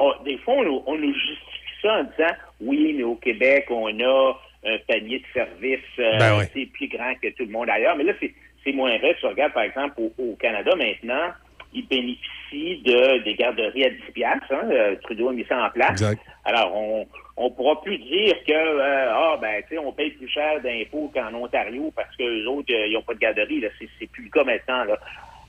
on- 0.00 0.22
des 0.24 0.38
fois, 0.38 0.54
on, 0.58 0.82
on 0.86 0.98
nous 0.98 1.12
justifie 1.12 1.80
ça 1.82 1.94
en 2.00 2.04
disant 2.04 2.34
oui, 2.60 2.94
mais 2.96 3.02
au 3.04 3.16
Québec, 3.16 3.66
on 3.70 3.88
a 4.00 4.32
un 4.66 4.78
panier 4.86 5.20
de 5.20 5.24
services 5.32 5.80
euh, 5.98 6.18
Ben 6.18 6.48
c'est 6.52 6.66
plus 6.66 6.88
grand 6.88 7.14
que 7.22 7.28
tout 7.28 7.44
le 7.44 7.52
monde 7.52 7.70
ailleurs. 7.70 7.96
Mais 7.96 8.04
là, 8.04 8.12
c'est 8.20 8.72
moins 8.72 8.96
vrai. 8.98 9.14
Si 9.14 9.20
tu 9.20 9.26
regardes, 9.26 9.52
par 9.52 9.62
exemple, 9.62 9.94
au, 9.98 10.12
au 10.18 10.34
Canada 10.36 10.74
maintenant, 10.76 11.32
ils 11.72 11.86
bénéficient 11.86 12.82
de, 12.84 13.22
des 13.24 13.34
garderies 13.34 13.84
à 13.84 13.90
10 13.90 13.96
piastres. 14.14 14.52
Hein, 14.52 14.68
euh, 14.70 14.96
Trudeau 15.02 15.28
a 15.28 15.32
mis 15.32 15.44
ça 15.44 15.66
en 15.66 15.70
place. 15.70 15.92
Exact. 15.92 16.20
Alors, 16.44 16.74
on 16.74 17.06
on 17.36 17.50
pourra 17.50 17.80
plus 17.82 17.98
dire 17.98 18.34
que 18.46 18.52
euh, 18.52 19.12
ah 19.12 19.36
ben 19.40 19.62
tu 19.62 19.74
sais 19.74 19.78
on 19.78 19.92
paye 19.92 20.10
plus 20.10 20.28
cher 20.28 20.60
d'impôts 20.62 21.10
qu'en 21.12 21.34
Ontario 21.34 21.92
parce 21.94 22.14
que 22.16 22.22
les 22.22 22.46
autres 22.46 22.70
ils 22.70 22.92
n'ont 22.94 23.02
pas 23.02 23.14
de 23.14 23.18
garderie 23.18 23.60
là 23.60 23.68
c'est 23.78 23.88
c'est 23.98 24.10
plus 24.10 24.24
le 24.24 24.30
cas 24.30 24.44
maintenant 24.44 24.84
là. 24.84 24.98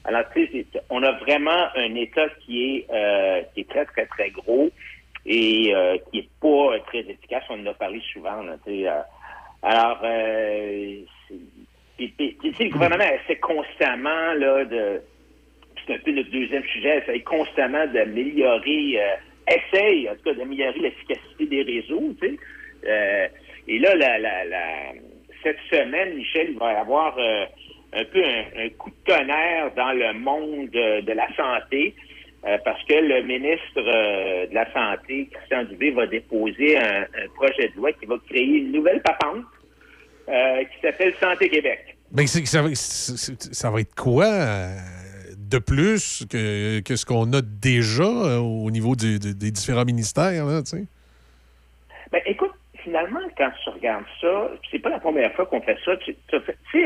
Alors 0.03 0.23
tu 0.33 0.45
sais 0.47 0.65
on 0.89 1.01
a 1.03 1.13
vraiment 1.13 1.67
un 1.75 1.95
État 1.95 2.27
qui 2.41 2.75
est 2.75 2.87
euh, 2.91 3.41
qui 3.53 3.61
est 3.61 3.69
très 3.69 3.85
très 3.85 4.05
très 4.05 4.29
gros 4.31 4.69
et 5.27 5.75
euh, 5.75 5.97
qui 6.09 6.19
est 6.19 6.29
pas 6.41 6.73
euh, 6.73 6.79
très 6.87 6.99
efficace 6.99 7.43
on 7.49 7.61
en 7.61 7.65
a 7.67 7.73
parlé 7.73 8.01
souvent 8.13 8.41
alors 9.61 9.99
le 11.99 12.69
gouvernement 12.69 13.03
essaie 13.03 13.37
constamment, 13.37 14.33
là, 14.33 14.65
de. 14.65 15.01
C'est 15.85 15.95
un 15.95 15.99
peu 15.99 16.11
notre 16.11 16.29
deuxième 16.31 16.63
sujet, 16.65 16.99
essaie 16.99 17.21
constamment 17.21 17.87
d'améliorer, 17.87 19.01
euh, 19.01 19.15
essaye, 19.47 20.09
en 20.09 20.15
tout 20.15 20.23
cas, 20.23 20.33
d'améliorer 20.33 20.79
l'efficacité 20.79 21.45
des 21.45 21.63
réseaux, 21.63 22.13
et 23.69 23.79
là, 23.79 23.93
cette 25.43 25.59
semaine, 25.71 26.15
Michel, 26.15 26.51
il 26.51 26.57
va 26.57 26.73
y 26.73 26.75
avoir 26.75 27.17
un 27.17 28.05
peu 28.05 28.23
un, 28.23 28.69
coup 28.77 28.91
de 28.91 28.95
tonnerre 29.11 29.73
dans 29.75 29.91
le 29.91 30.13
monde 30.13 30.69
de 30.69 31.11
la 31.13 31.27
santé. 31.35 31.95
Euh, 32.45 32.57
parce 32.63 32.83
que 32.83 32.93
le 32.93 33.23
ministre 33.23 33.77
euh, 33.77 34.47
de 34.47 34.53
la 34.53 34.71
Santé, 34.71 35.27
Christian 35.33 35.63
Dubé, 35.65 35.91
va 35.91 36.05
déposer 36.07 36.77
un, 36.77 37.01
un 37.03 37.27
projet 37.35 37.69
de 37.69 37.75
loi 37.75 37.91
qui 37.93 38.05
va 38.05 38.15
créer 38.29 38.43
une 38.45 38.71
nouvelle 38.71 39.01
patente 39.01 39.43
euh, 40.29 40.63
qui 40.65 40.81
s'appelle 40.81 41.13
Santé 41.19 41.49
Québec. 41.49 41.97
C'est- 42.25 42.45
ça, 42.45 42.61
va, 42.61 42.69
ça 42.73 43.71
être 43.79 43.95
quoi 43.95 44.29
de 45.37 45.57
plus 45.59 46.25
que, 46.29 46.79
que 46.81 46.95
ce 46.95 47.05
qu'on 47.05 47.31
a 47.33 47.41
déjà 47.41 48.05
au 48.39 48.69
niveau 48.71 48.95
du- 48.95 49.19
des 49.19 49.51
différents 49.51 49.85
ministères, 49.85 50.45
là, 50.45 50.61
tu 50.61 50.77
sais? 50.77 50.83
Ben, 52.11 52.21
écoute, 52.25 52.51
finalement, 52.83 53.19
quand 53.37 53.49
tu 53.63 53.69
regardes 53.69 54.05
ça, 54.21 54.51
c'est 54.71 54.79
pas 54.79 54.89
la 54.89 54.99
première 54.99 55.33
fois 55.33 55.45
qu'on 55.45 55.61
fait 55.61 55.77
ça. 55.85 55.95
Tu 55.97 56.15
sais, 56.31 56.83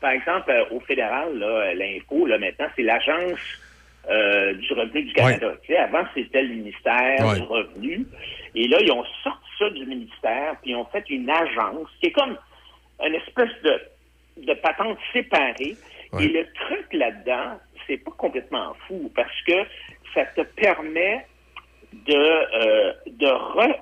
par 0.00 0.10
exemple, 0.10 0.52
au 0.70 0.80
fédéral, 0.80 1.38
l'info, 1.76 2.26
là, 2.26 2.38
maintenant, 2.38 2.66
c'est 2.76 2.82
l'Agence 2.82 3.38
euh, 4.10 4.52
du 4.54 4.72
revenu 4.74 5.02
du 5.04 5.12
Canada. 5.12 5.52
Tu 5.62 5.72
sais, 5.72 5.78
avant, 5.78 6.04
c'était 6.14 6.42
le 6.42 6.54
ministère 6.54 7.26
Ouais. 7.26 7.36
du 7.36 7.42
revenu. 7.42 8.06
Et 8.54 8.68
là, 8.68 8.78
ils 8.80 8.92
ont 8.92 9.04
sorti 9.22 9.48
ça 9.58 9.70
du 9.70 9.86
ministère, 9.86 10.56
puis 10.62 10.70
ils 10.72 10.76
ont 10.76 10.84
fait 10.86 11.04
une 11.10 11.28
agence 11.30 11.88
qui 12.00 12.06
est 12.06 12.12
comme 12.12 12.36
une 13.04 13.14
espèce 13.14 13.50
de, 13.62 13.80
de 14.46 14.54
patente 14.54 14.98
séparée. 15.12 15.76
Et 16.20 16.28
le 16.28 16.46
truc 16.52 16.86
là-dedans, 16.92 17.58
c'est 17.86 17.96
pas 17.98 18.12
complètement 18.12 18.74
fou, 18.86 19.10
parce 19.16 19.42
que 19.46 19.64
ça 20.14 20.24
te 20.26 20.42
permet 20.42 21.26
de, 21.92 22.14
euh, 22.14 22.92
de 23.06 23.26
re- 23.26 23.80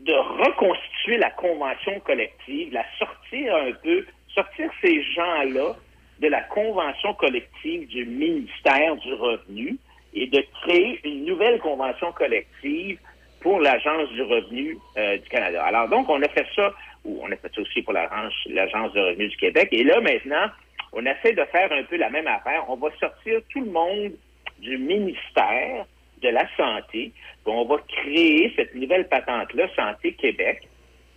de 0.00 0.12
reconstituer 0.44 1.16
la 1.18 1.30
convention 1.30 2.00
collective, 2.00 2.72
la 2.72 2.84
sortir 2.98 3.54
un 3.54 3.72
peu, 3.84 4.04
sortir 4.34 4.68
ces 4.82 5.02
gens-là 5.14 5.76
de 6.22 6.28
la 6.28 6.40
convention 6.42 7.12
collective 7.14 7.86
du 7.88 8.06
ministère 8.06 8.96
du 8.96 9.12
Revenu 9.12 9.76
et 10.14 10.26
de 10.28 10.44
créer 10.62 11.00
une 11.04 11.24
nouvelle 11.24 11.58
convention 11.58 12.12
collective 12.12 12.98
pour 13.40 13.60
l'Agence 13.60 14.08
du 14.10 14.22
revenu 14.22 14.78
euh, 14.96 15.16
du 15.16 15.28
Canada. 15.28 15.64
Alors 15.64 15.88
donc, 15.88 16.08
on 16.08 16.22
a 16.22 16.28
fait 16.28 16.46
ça, 16.54 16.72
ou 17.04 17.20
on 17.22 17.32
a 17.32 17.36
fait 17.36 17.50
ça 17.52 17.60
aussi 17.60 17.82
pour 17.82 17.92
l'Agence 17.92 18.32
du 18.46 19.00
revenu 19.00 19.28
du 19.28 19.36
Québec, 19.36 19.68
et 19.72 19.82
là 19.82 20.00
maintenant, 20.00 20.46
on 20.92 21.04
essaie 21.04 21.32
de 21.32 21.44
faire 21.46 21.72
un 21.72 21.82
peu 21.84 21.96
la 21.96 22.10
même 22.10 22.28
affaire. 22.28 22.64
On 22.68 22.76
va 22.76 22.90
sortir 23.00 23.40
tout 23.50 23.64
le 23.64 23.70
monde 23.70 24.12
du 24.60 24.78
ministère 24.78 25.86
de 26.22 26.28
la 26.28 26.46
Santé, 26.56 27.10
on 27.46 27.64
va 27.64 27.78
créer 27.88 28.52
cette 28.54 28.76
nouvelle 28.76 29.08
patente-là, 29.08 29.66
Santé 29.74 30.12
Québec, 30.12 30.68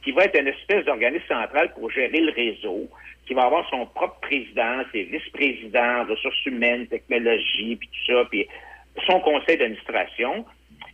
qui 0.03 0.11
va 0.11 0.25
être 0.25 0.39
une 0.39 0.47
espèce 0.47 0.83
d'organisme 0.85 1.27
central 1.27 1.71
pour 1.73 1.91
gérer 1.91 2.21
le 2.21 2.31
réseau, 2.31 2.89
qui 3.25 3.33
va 3.33 3.43
avoir 3.45 3.67
son 3.69 3.85
propre 3.87 4.19
président, 4.21 4.83
ses 4.91 5.03
vice-présidents, 5.03 6.05
ressources 6.05 6.45
humaines, 6.45 6.87
technologie, 6.87 7.75
puis 7.75 7.89
tout 7.89 8.13
ça, 8.13 8.25
puis 8.29 8.47
son 9.07 9.19
conseil 9.19 9.57
d'administration. 9.57 10.45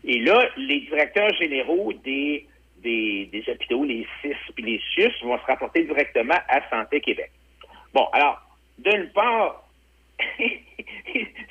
Et 0.04 0.20
là, 0.20 0.50
les 0.58 0.82
directeurs 0.82 1.34
généraux 1.36 1.94
des, 2.04 2.48
des, 2.78 3.30
des 3.32 3.44
hôpitaux, 3.48 3.84
les 3.84 4.08
CIS 4.22 4.36
puis 4.56 4.64
les 4.64 4.82
CIUS, 4.94 5.14
vont 5.24 5.38
se 5.38 5.46
rapporter 5.46 5.84
directement 5.84 6.40
à 6.48 6.68
Santé 6.70 7.02
Québec. 7.02 7.32
Bon, 7.94 8.08
alors, 8.14 8.42
d'une 8.80 9.10
part, 9.10 9.64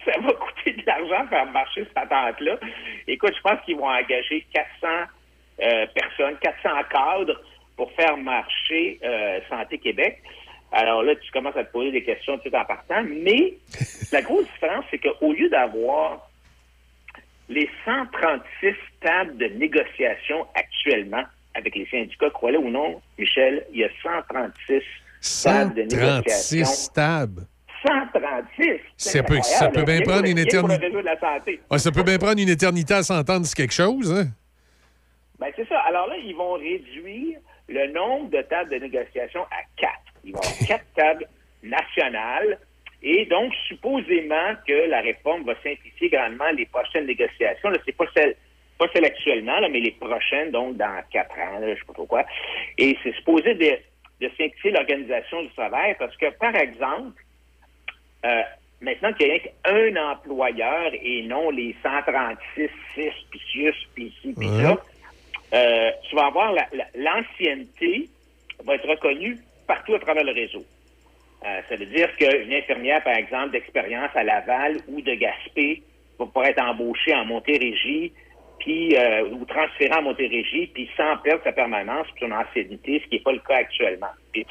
ça 0.05 0.13
va 0.21 0.33
coûter 0.33 0.73
de 0.73 0.83
l'argent 0.87 1.29
faire 1.29 1.47
marcher 1.47 1.85
cette 1.85 1.95
patente-là. 1.95 2.59
Écoute, 3.07 3.35
je 3.37 3.41
pense 3.43 3.61
qu'ils 3.65 3.77
vont 3.77 3.89
engager 3.89 4.47
400 4.53 4.89
euh, 5.63 5.87
personnes, 5.95 6.37
400 6.41 6.69
cadres 6.91 7.41
pour 7.77 7.93
faire 7.93 8.17
marcher 8.17 8.99
euh, 9.05 9.41
Santé 9.49 9.79
Québec. 9.79 10.23
Alors 10.73 11.03
là, 11.03 11.15
tu 11.17 11.31
commences 11.33 11.57
à 11.57 11.65
te 11.65 11.73
poser 11.73 11.91
des 11.93 12.05
questions 12.05 12.39
tout 12.39 12.55
en 12.55 12.65
partant, 12.65 13.03
mais 13.05 13.55
la 14.13 14.23
grosse 14.23 14.47
différence, 14.53 14.85
c'est 14.91 14.99
qu'au 14.99 15.33
lieu 15.33 15.49
d'avoir 15.49 16.29
les 17.49 17.69
136 17.85 18.75
tables 19.01 19.37
de 19.37 19.47
négociation 19.47 20.47
actuellement 20.55 21.25
avec 21.55 21.75
les 21.75 21.87
syndicats, 21.87 22.31
croyez-le 22.31 22.63
ou 22.63 22.71
non, 22.71 23.01
Michel, 23.19 23.67
il 23.73 23.81
y 23.81 23.85
a 23.85 23.89
136 24.03 24.81
tables 25.43 25.75
de 25.75 25.83
négociation. 25.83 26.65
136 26.65 26.93
tables? 26.93 27.43
136! 27.85 28.81
Ça 28.97 29.23
peut- 29.23 29.41
ça 29.43 29.69
peut 29.71 29.83
bien 29.83 30.01
prendre 30.03 30.27
une 30.27 30.39
éternité. 30.39 30.87
Ouais, 31.71 31.79
ça 31.79 31.91
peut 31.91 32.03
bien 32.05 32.19
prendre 32.19 32.39
une 32.41 32.49
éternité 32.49 32.95
à 32.95 33.03
s'entendre 33.03 33.47
sur 33.47 33.57
quelque 33.57 33.73
chose, 33.75 34.13
hein? 34.13 34.27
Ben, 35.39 35.49
c'est 35.57 35.67
ça. 35.67 35.79
Alors 35.89 36.07
là, 36.07 36.17
ils 36.19 36.37
vont 36.37 36.53
réduire 36.53 37.39
le 37.69 37.93
nombre 37.93 38.31
de 38.31 38.43
tables 38.43 38.71
de 38.71 38.77
négociation 38.77 39.43
à 39.45 39.63
quatre. 40.21 40.25
Ils 40.25 40.33
vont 40.33 40.39
avoir 40.41 40.59
quatre 40.69 40.85
tables 40.95 41.27
nationales. 41.63 42.59
Et 43.03 43.25
donc, 43.27 43.55
supposément 43.67 44.55
que 44.67 44.89
la 44.89 45.01
réforme 45.01 45.45
va 45.45 45.55
simplifier 45.63 46.11
grandement 46.11 46.51
les 46.55 46.67
prochaines 46.67 47.07
négociations. 47.07 47.71
Là, 47.71 47.79
c'est 47.87 47.97
pas 47.97 48.05
celle, 48.15 48.37
pas 48.79 48.87
celle 48.93 49.07
actuellement, 49.07 49.59
là, 49.59 49.69
mais 49.71 49.81
les 49.81 49.93
prochaines, 49.93 50.51
donc 50.51 50.77
dans 50.77 51.03
quatre 51.11 51.33
ans, 51.39 51.59
là, 51.61 51.75
je 51.75 51.81
sais 51.81 51.87
pas 51.87 51.95
trop 51.95 52.05
quoi. 52.07 52.27
Et 52.77 52.97
c'est 53.03 53.15
supposé 53.15 53.55
de, 53.55 53.79
de 54.21 54.31
simplifier 54.37 54.73
l'organisation 54.73 55.43
du 55.43 55.49
travail 55.51 55.97
parce 55.99 56.15
que, 56.19 56.27
par 56.39 56.55
exemple, 56.55 57.23
euh, 58.27 58.43
maintenant 58.83 59.15
qu'il 59.15 59.29
y 59.29 59.31
a 59.33 59.39
qu'un 59.39 59.97
employeur 60.13 60.91
et 61.01 61.23
non 61.23 61.49
les 61.49 61.75
136, 61.83 62.69
6, 62.95 63.11
puis 63.31 63.41
6, 63.51 63.73
puis 63.95 64.05
ici, 64.09 64.35
puis 64.39 64.47
ça, 64.63 64.77
euh, 65.55 65.91
tu 66.09 66.17
vas 66.17 66.27
avoir 66.27 66.53
la- 66.53 66.69
la- 66.75 66.87
l'ancienneté 66.95 68.11
va 68.63 68.75
être 68.75 68.87
reconnue 68.89 69.39
partout 69.71 69.95
à 69.95 70.01
travers 70.01 70.25
le 70.25 70.33
réseau. 70.33 70.65
Euh, 71.47 71.61
ça 71.69 71.77
veut 71.77 71.87
dire 71.87 72.09
qu'une 72.17 72.53
infirmière, 72.53 73.05
par 73.05 73.17
exemple, 73.17 73.53
d'expérience 73.53 74.11
à 74.17 74.25
Laval 74.25 74.79
ou 74.89 75.01
de 75.01 75.15
Gaspé 75.15 75.81
va 76.19 76.27
pouvoir 76.27 76.47
être 76.47 76.61
embauchée 76.61 77.15
en 77.15 77.25
Montérégie, 77.25 78.13
puis 78.59 78.97
euh, 78.97 79.29
ou 79.29 79.45
transférée 79.45 79.95
en 79.95 80.03
Montérégie, 80.03 80.67
puis 80.75 80.91
sans 80.97 81.17
perdre 81.19 81.45
sa 81.45 81.53
permanence 81.53 82.09
puis 82.17 82.27
son 82.27 82.33
ancienneté, 82.33 83.01
ce 83.05 83.09
qui 83.09 83.15
n'est 83.15 83.23
pas 83.23 83.33
le 83.33 83.39
cas 83.39 83.59
actuellement. 83.59 84.15
Tu 84.33 84.45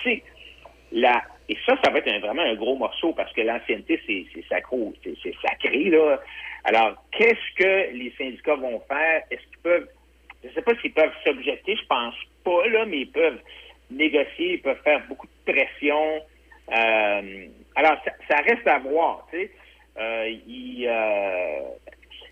et 1.51 1.57
ça, 1.65 1.75
ça 1.83 1.91
va 1.91 1.97
être 1.97 2.21
vraiment 2.21 2.43
un 2.43 2.55
gros 2.55 2.77
morceau 2.77 3.11
parce 3.11 3.33
que 3.33 3.41
l'ancienneté, 3.41 3.99
c'est 4.07 4.47
sacro, 4.47 4.93
c'est 5.03 5.35
sacré, 5.41 5.83
là. 5.89 6.19
Alors, 6.63 7.03
qu'est-ce 7.11 7.55
que 7.57 7.93
les 7.93 8.13
syndicats 8.17 8.55
vont 8.55 8.81
faire? 8.87 9.23
Est-ce 9.29 9.41
qu'ils 9.41 9.63
peuvent, 9.63 9.87
je 10.43 10.49
ne 10.49 10.53
sais 10.53 10.61
pas 10.61 10.71
s'ils 10.81 10.93
peuvent 10.93 11.13
s'objecter, 11.25 11.75
je 11.75 11.85
pense 11.87 12.15
pas, 12.43 12.67
là, 12.67 12.85
mais 12.85 12.99
ils 13.01 13.11
peuvent 13.11 13.39
négocier, 13.89 14.53
ils 14.53 14.61
peuvent 14.61 14.81
faire 14.83 15.01
beaucoup 15.07 15.27
de 15.27 15.53
pression. 15.53 16.21
Euh, 16.71 17.47
alors, 17.75 17.97
ça, 18.05 18.11
ça 18.29 18.37
reste 18.41 18.67
à 18.67 18.79
voir, 18.79 19.27
tu 19.31 19.39
sais. 19.39 19.51
Euh, 19.97 20.29
il, 20.47 20.87
euh, 20.87 21.61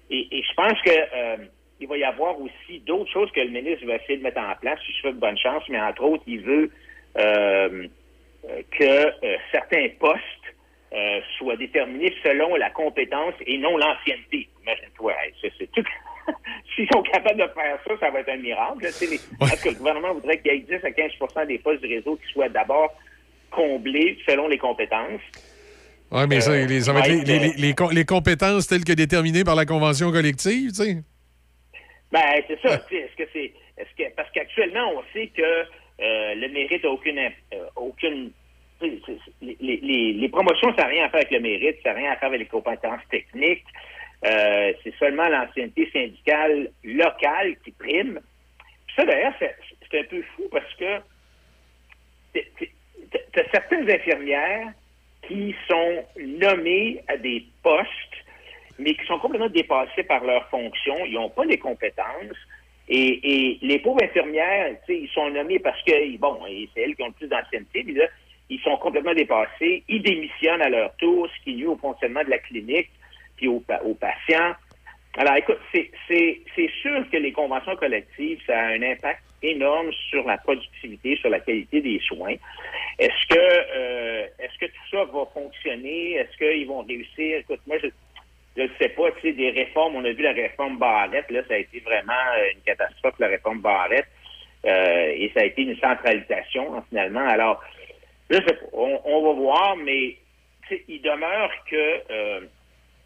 et, 0.10 0.28
et 0.32 0.44
je 0.44 0.54
pense 0.54 0.82
que 0.84 0.90
euh, 0.92 1.38
il 1.80 1.88
va 1.88 1.98
y 1.98 2.04
avoir 2.04 2.40
aussi 2.40 2.80
d'autres 2.80 3.12
choses 3.12 3.32
que 3.32 3.42
le 3.42 3.50
ministre 3.50 3.86
va 3.86 3.96
essayer 3.96 4.18
de 4.18 4.24
mettre 4.24 4.40
en 4.40 4.56
place, 4.56 4.80
je 5.04 5.10
de 5.10 5.20
bonne 5.20 5.38
chance, 5.38 5.64
mais 5.70 5.80
entre 5.80 6.04
autres, 6.04 6.24
il 6.28 6.42
veut 6.42 6.72
euh, 7.18 7.88
que 8.72 8.84
euh, 8.84 9.38
certains 9.52 9.88
postes 10.00 10.24
soient 11.38 11.58
déterminés 11.58 12.14
selon 12.24 12.56
la 12.56 12.70
compétence 12.70 13.34
et 13.46 13.58
non 13.58 13.78
l'ancienneté. 13.78 14.48
Imagine-toi, 14.64 15.14
c'est 15.42 15.72
tout. 15.72 15.84
S'ils 16.76 16.88
sont 16.94 17.02
capables 17.04 17.40
de 17.40 17.48
faire 17.54 17.80
ça, 17.88 17.94
ça 18.00 18.10
va 18.12 18.20
être 18.20 18.30
un 18.30 18.38
miracle. 18.38 18.84
là. 18.84 18.90
Les- 19.02 19.20
Parce 19.40 19.62
que 19.62 19.70
le 19.70 19.76
gouvernement 19.76 20.14
voudrait 20.14 20.40
qu'il 20.40 20.52
y 20.52 20.56
ait 20.56 20.60
10 20.60 20.86
à 20.86 20.92
15% 20.92 21.46
des 21.48 21.58
postes 21.60 21.82
du 21.84 21.94
réseau 21.94 22.16
qui 22.18 22.32
soient 22.34 22.50
d'abord 22.50 22.94
comblés 23.52 24.18
selon 24.28 24.48
les 24.48 24.58
compétences. 24.58 25.22
Oui, 26.12 26.22
mais 26.30 26.40
ça, 26.42 26.52
Euh, 26.52 26.66
les, 26.66 26.82
ça 26.82 26.94
va 26.94 27.02
être 27.02 27.28
les, 27.58 27.74
ouais, 27.74 28.06
compétences 28.06 28.68
telles 28.68 28.84
que 28.86 28.94
déterminées 28.94 29.44
par 29.44 29.56
la 29.56 29.66
convention 29.66 30.12
collective, 30.12 30.70
tu 30.70 30.76
sais. 30.76 30.98
Ben, 32.12 32.42
c'est 32.48 32.60
ça. 32.62 32.76
Est-ce 32.76 33.16
que 33.18 33.30
c'est. 33.34 33.54
Est-ce 33.78 33.90
que, 33.98 34.16
parce 34.16 34.30
qu'actuellement, 34.32 34.90
on 34.96 35.04
sait 35.14 35.28
que 35.28 35.42
euh, 35.42 36.36
le 36.36 36.48
mérite 36.50 36.84
n'a 36.84 36.90
aucune. 36.92 37.20
euh, 37.20 37.66
aucune 37.76 38.32
les- 39.42 40.14
les 40.14 40.30
promotions, 40.30 40.70
ça 40.76 40.84
n'a 40.84 40.88
rien 40.90 41.06
à 41.06 41.10
faire 41.10 41.22
avec 41.22 41.32
le 41.32 41.40
mérite, 41.40 41.78
ça 41.84 41.90
n'a 41.94 42.00
rien 42.00 42.12
à 42.12 42.16
faire 42.18 42.30
avec 42.30 42.40
les 42.42 42.46
compétences 42.46 43.02
techniques. 43.10 43.66
Euh, 44.26 44.74
c'est 44.84 44.96
seulement 44.96 45.28
l'ancienneté 45.30 45.90
syndicale 45.92 46.72
locale 46.84 47.56
qui 47.64 47.72
prime. 47.72 48.20
Puis 48.88 48.96
ça, 48.96 49.06
d'ailleurs, 49.06 49.34
c'est 49.40 50.00
un 50.00 50.04
peu 50.06 50.22
fou 50.36 50.44
parce 50.52 50.74
que 50.76 51.00
tu 52.34 53.40
as 53.40 53.52
certaines 53.52 53.90
infirmières 53.90 54.72
qui 55.28 55.56
sont 55.68 56.04
nommées 56.20 57.02
à 57.08 57.18
des 57.18 57.46
postes, 57.62 57.90
mais 58.80 58.96
qui 58.96 59.06
sont 59.06 59.20
complètement 59.20 59.50
dépassées 59.50 60.04
par 60.04 60.24
leurs 60.24 60.48
fonctions. 60.50 61.06
Ils 61.06 61.14
n'ont 61.14 61.30
pas 61.30 61.46
les 61.46 61.58
compétences. 61.58 62.38
Et, 62.90 63.60
les 63.62 63.80
pauvres 63.80 64.02
infirmières, 64.02 64.76
ils 64.88 65.10
sont 65.10 65.30
nommés 65.30 65.60
parce 65.60 65.82
que, 65.84 66.18
bon, 66.18 66.40
c'est 66.74 66.82
elles 66.82 66.96
qui 66.96 67.04
ont 67.04 67.08
le 67.08 67.14
plus 67.14 67.28
d'ancienneté. 67.28 67.84
Puis 67.84 67.94
là, 67.94 68.06
ils 68.50 68.60
sont 68.62 68.78
complètement 68.78 69.14
dépassés, 69.14 69.84
ils 69.90 70.02
démissionnent 70.02 70.62
à 70.62 70.70
leur 70.70 70.96
tour, 70.96 71.28
ce 71.28 71.44
qui 71.44 71.56
nuit 71.56 71.66
au 71.66 71.76
fonctionnement 71.76 72.24
de 72.24 72.30
la 72.30 72.38
clinique 72.38 72.90
puis 73.38 73.48
aux, 73.48 73.64
aux 73.86 73.96
patients. 73.96 74.54
Alors, 75.18 75.36
écoute, 75.36 75.60
c'est- 75.72 75.92
sûr 76.82 77.10
que 77.12 77.18
les 77.18 77.32
conventions 77.32 77.76
collectives, 77.76 78.40
ça 78.46 78.60
a 78.60 78.66
un 78.68 78.82
impact 78.84 79.22
énorme 79.42 79.92
sur 80.10 80.26
la 80.28 80.38
productivité, 80.38 81.16
sur 81.18 81.30
la 81.30 81.40
qualité 81.40 81.82
des 81.82 82.00
soins. 82.00 82.36
Est-ce 83.00 83.28
que 83.30 83.40
euh, 83.40 84.26
est-ce 84.40 84.58
que 84.60 84.66
tout 84.66 84.88
ça 84.92 85.06
va 85.06 85.26
fonctionner? 85.34 86.14
Est-ce 86.14 86.38
qu'ils 86.38 86.68
vont 86.68 86.82
réussir? 86.82 87.38
Écoute, 87.40 87.62
moi, 87.68 87.78
je 87.80 88.62
ne 88.62 88.68
sais 88.80 88.90
pas, 88.90 89.12
tu 89.12 89.22
sais, 89.22 89.34
des 89.34 89.52
réformes, 89.52 89.96
on 89.96 90.06
a 90.06 90.12
vu 90.12 90.24
la 90.24 90.34
réforme 90.34 90.78
Barrette, 90.78 91.30
là, 91.30 91.42
ça 91.48 91.54
a 91.54 91.58
été 91.58 91.80
vraiment 91.80 92.14
euh, 92.38 92.52
une 92.54 92.62
catastrophe, 92.62 93.16
la 93.20 93.28
réforme 93.28 93.62
Barrette, 93.62 94.08
euh, 94.66 95.14
et 95.16 95.32
ça 95.36 95.42
a 95.42 95.46
été 95.46 95.62
une 95.62 95.78
centralisation, 95.80 96.76
hein, 96.76 96.84
finalement. 96.90 97.28
Alors, 97.28 97.64
pas, 98.30 98.40
on, 98.74 99.00
on 99.06 99.22
va 99.22 99.34
voir, 99.34 99.76
mais 99.78 100.18
il 100.88 101.02
demeure 101.02 101.52
que 101.70 102.02
euh, 102.12 102.42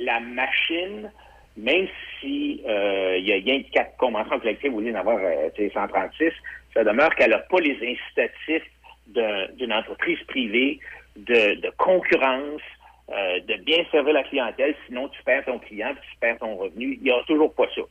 la 0.03 0.19
machine, 0.19 1.11
même 1.57 1.87
si 2.19 2.61
euh, 2.67 3.17
il 3.17 3.27
y 3.27 3.33
a 3.33 3.35
rien 3.35 3.59
de 3.59 3.65
quatre 3.71 3.97
conventions 3.97 4.39
collectives 4.39 4.73
au 4.73 4.79
lieu 4.81 4.91
d'en 4.91 4.99
avoir 4.99 5.17
euh, 5.19 5.49
tu 5.55 5.67
sais, 5.67 5.73
136, 5.73 6.31
ça 6.73 6.83
demeure 6.83 7.13
qu'elle 7.15 7.31
n'a 7.31 7.39
pas 7.39 7.59
les 7.59 7.75
incitatifs 7.75 8.69
d'un- 9.07 9.47
d'une 9.57 9.73
entreprise 9.73 10.19
privée 10.27 10.79
de, 11.17 11.59
de 11.59 11.69
concurrence, 11.77 12.61
euh, 13.09 13.39
de 13.41 13.55
bien 13.63 13.83
servir 13.91 14.13
la 14.13 14.23
clientèle, 14.23 14.73
sinon 14.87 15.09
tu 15.09 15.21
perds 15.23 15.43
ton 15.45 15.59
client, 15.59 15.91
puis 15.93 16.09
tu 16.13 16.17
perds 16.19 16.37
ton 16.39 16.55
revenu. 16.55 16.97
Il 17.01 17.03
n'y 17.03 17.11
a 17.11 17.21
toujours 17.27 17.53
pas 17.53 17.65
ça. 17.75 17.81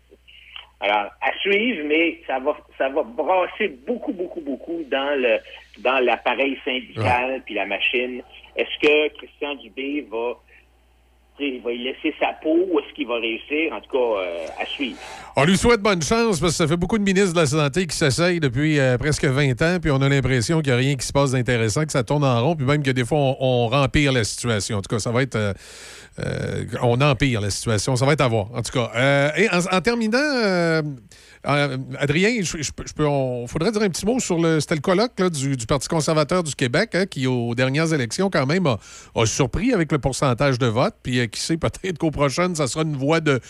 Alors, 0.82 1.10
à 1.20 1.30
suivre, 1.42 1.82
mais 1.86 2.20
ça 2.26 2.38
va, 2.38 2.56
ça 2.78 2.88
va 2.88 3.02
brasser 3.02 3.68
beaucoup, 3.86 4.12
beaucoup, 4.14 4.40
beaucoup 4.40 4.82
dans 4.90 5.20
le 5.20 5.36
dans 5.80 5.98
l'appareil 6.02 6.58
syndical 6.64 7.42
puis 7.44 7.52
la 7.54 7.66
machine. 7.66 8.22
Est-ce 8.56 8.78
que 8.80 9.08
Christian 9.18 9.56
Dubé 9.56 10.06
va, 10.10 10.38
il 11.46 11.60
va 11.62 11.72
y 11.72 11.78
laisser 11.78 12.14
sa 12.20 12.32
peau 12.42 12.56
ou 12.70 12.78
est-ce 12.80 12.94
qu'il 12.94 13.06
va 13.06 13.14
réussir? 13.18 13.72
En 13.72 13.80
tout 13.80 13.90
cas, 13.90 14.20
euh, 14.22 14.46
à 14.60 14.66
suivre. 14.66 14.96
On 15.36 15.44
lui 15.44 15.56
souhaite 15.56 15.80
bonne 15.80 16.02
chance 16.02 16.40
parce 16.40 16.52
que 16.52 16.58
ça 16.58 16.66
fait 16.68 16.76
beaucoup 16.76 16.98
de 16.98 17.04
ministres 17.04 17.32
de 17.34 17.40
la 17.40 17.46
Santé 17.46 17.86
qui 17.86 17.96
s'essayent 17.96 18.40
depuis 18.40 18.78
euh, 18.78 18.98
presque 18.98 19.24
20 19.24 19.60
ans, 19.62 19.78
puis 19.80 19.90
on 19.90 20.00
a 20.02 20.08
l'impression 20.08 20.60
qu'il 20.60 20.72
n'y 20.72 20.74
a 20.74 20.80
rien 20.80 20.94
qui 20.96 21.06
se 21.06 21.12
passe 21.12 21.32
d'intéressant, 21.32 21.84
que 21.84 21.92
ça 21.92 22.02
tourne 22.04 22.24
en 22.24 22.42
rond, 22.44 22.56
puis 22.56 22.66
même 22.66 22.82
que 22.82 22.90
des 22.90 23.04
fois, 23.04 23.18
on, 23.18 23.36
on 23.40 23.68
rempire 23.68 24.12
la 24.12 24.24
situation. 24.24 24.78
En 24.78 24.82
tout 24.82 24.94
cas, 24.94 24.98
ça 24.98 25.10
va 25.10 25.22
être. 25.22 25.36
euh, 25.36 26.64
on 26.82 27.00
empire 27.00 27.40
la 27.40 27.50
situation. 27.50 27.96
Ça 27.96 28.04
va 28.06 28.12
être 28.12 28.20
à 28.20 28.28
voir. 28.28 28.48
En 28.54 28.62
tout 28.62 28.72
cas. 28.72 29.32
Et 29.36 29.48
en 29.50 29.80
terminant, 29.80 30.18
euh, 31.46 31.78
Adrien, 31.98 32.42
je, 32.42 32.70
on 32.98 33.46
faudrait 33.46 33.72
dire 33.72 33.82
un 33.82 33.88
petit 33.88 34.04
mot 34.04 34.18
sur 34.18 34.38
le. 34.38 34.60
C'était 34.60 34.74
le 34.74 34.80
colloque 34.80 35.22
du, 35.30 35.66
Parti 35.66 35.88
conservateur 35.88 36.42
du 36.42 36.54
Québec 36.54 36.90
hein, 36.94 37.06
qui, 37.06 37.26
aux 37.26 37.54
dernières 37.54 37.92
élections, 37.94 38.28
quand 38.30 38.46
même, 38.46 38.66
a, 38.66 38.76
surpris 39.24 39.72
avec 39.72 39.90
le 39.90 39.98
pourcentage 39.98 40.58
de 40.58 40.66
vote. 40.66 40.94
Puis 41.02 41.20
euh, 41.20 41.26
qui 41.26 41.40
sait, 41.40 41.56
peut-être 41.58 41.98
qu'aux 41.98 42.10
prochaines, 42.10 42.54
ça 42.54 42.66
sera 42.66 42.84
une 42.84 42.96
voie 42.96 43.20
de, 43.20 43.40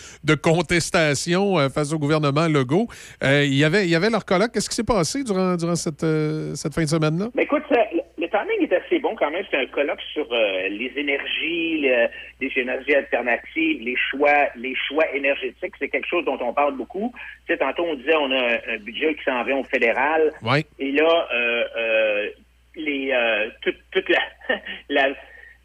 contestation 0.41 1.59
euh, 1.59 1.69
face 1.69 1.91
au 1.91 1.99
gouvernement 1.99 2.47
Legault. 2.47 2.87
Il, 3.21 3.53
y 3.53 3.63
avait, 3.63 3.87
y 3.87 3.95
avait 3.95 4.09
leur 4.09 4.25
colloque. 4.25 4.51
Qu'est-ce 4.53 4.69
qui 4.69 4.75
s'est 4.75 4.83
passé 4.83 5.23
durant, 5.23 5.55
durant 5.55 5.75
cette, 5.75 6.01
fin 6.01 6.83
de 6.83 6.89
semaine-là? 6.89 7.29
Le 7.35 8.00
timing 8.31 8.63
est 8.69 8.73
assez 8.73 8.99
bon 8.99 9.15
quand 9.15 9.29
même. 9.29 9.45
C'est 9.51 9.57
un 9.57 9.65
colloque 9.67 10.01
sur 10.13 10.27
euh, 10.31 10.67
les 10.69 10.91
énergies, 10.95 11.81
le- 11.81 12.07
les 12.39 12.51
énergies 12.55 12.95
alternatives, 12.95 13.81
les 13.83 13.95
choix, 14.09 14.47
les 14.55 14.75
choix 14.87 15.05
énergétiques. 15.13 15.73
C'est 15.79 15.89
quelque 15.89 16.07
chose 16.07 16.25
dont 16.25 16.39
on 16.41 16.53
parle 16.53 16.75
beaucoup. 16.77 17.13
Tu 17.45 17.53
sais, 17.53 17.57
tantôt 17.59 17.83
on 17.85 17.95
disait 17.95 18.15
on 18.15 18.31
a 18.31 18.37
un, 18.53 18.57
un 18.75 18.77
budget 18.77 19.13
qui 19.15 19.23
s'en 19.23 19.43
vient 19.43 19.57
au 19.57 19.63
fédéral. 19.65 20.31
Oui. 20.41 20.65
Et 20.79 20.91
là, 20.91 21.27
euh, 21.33 21.63
euh, 21.77 22.29
les 22.75 23.11
euh, 23.11 23.49
toute, 23.61 23.77
toute 23.91 24.09
la, 24.09 24.19
la 24.89 25.09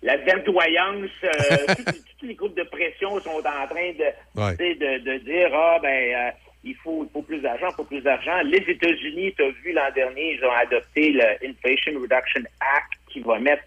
la 0.03 0.17
verdoyance, 0.19 1.11
tous, 2.20 2.27
les 2.27 2.35
groupes 2.35 2.57
de 2.57 2.62
pression 2.65 3.19
sont 3.20 3.31
en 3.39 3.43
train 3.67 3.93
de, 3.93 4.41
Ouais. 4.41 4.57
de, 4.57 4.99
de 4.99 5.19
dire 5.19 5.51
ah 5.55 5.78
ben 5.83 5.89
euh, 6.15 6.31
il 6.67 6.75
faut, 6.77 7.07
plus 7.23 7.39
d'argent, 7.39 7.69
il 7.70 7.75
faut 7.75 7.85
plus 7.85 8.01
d'argent. 8.01 8.43
Les 8.45 8.59
États-Unis, 8.59 9.33
tu 9.36 9.45
as 9.45 9.51
vu 9.62 9.73
l'an 9.73 9.91
dernier, 9.95 10.35
ils 10.35 10.45
ont 10.45 10.51
adopté 10.51 11.12
le 11.12 11.23
Inflation 11.49 11.93
Reduction 11.95 12.43
Act 12.61 12.93
qui 13.09 13.20
va 13.20 13.39
mettre 13.39 13.62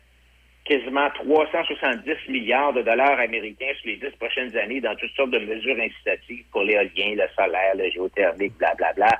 quasiment 0.65 1.09
370 1.11 2.11
milliards 2.27 2.73
de 2.73 2.81
dollars 2.81 3.17
américains 3.19 3.73
sur 3.79 3.89
les 3.89 3.95
10 3.95 4.17
prochaines 4.19 4.55
années 4.57 4.81
dans 4.81 4.95
toutes 4.95 5.11
sortes 5.11 5.31
de 5.31 5.39
mesures 5.39 5.77
incitatives 5.79 6.43
pour 6.51 6.63
l'éolien, 6.63 7.15
le 7.15 7.23
solaire, 7.35 7.75
le 7.75 7.89
géothermique, 7.89 8.57
blablabla. 8.57 9.17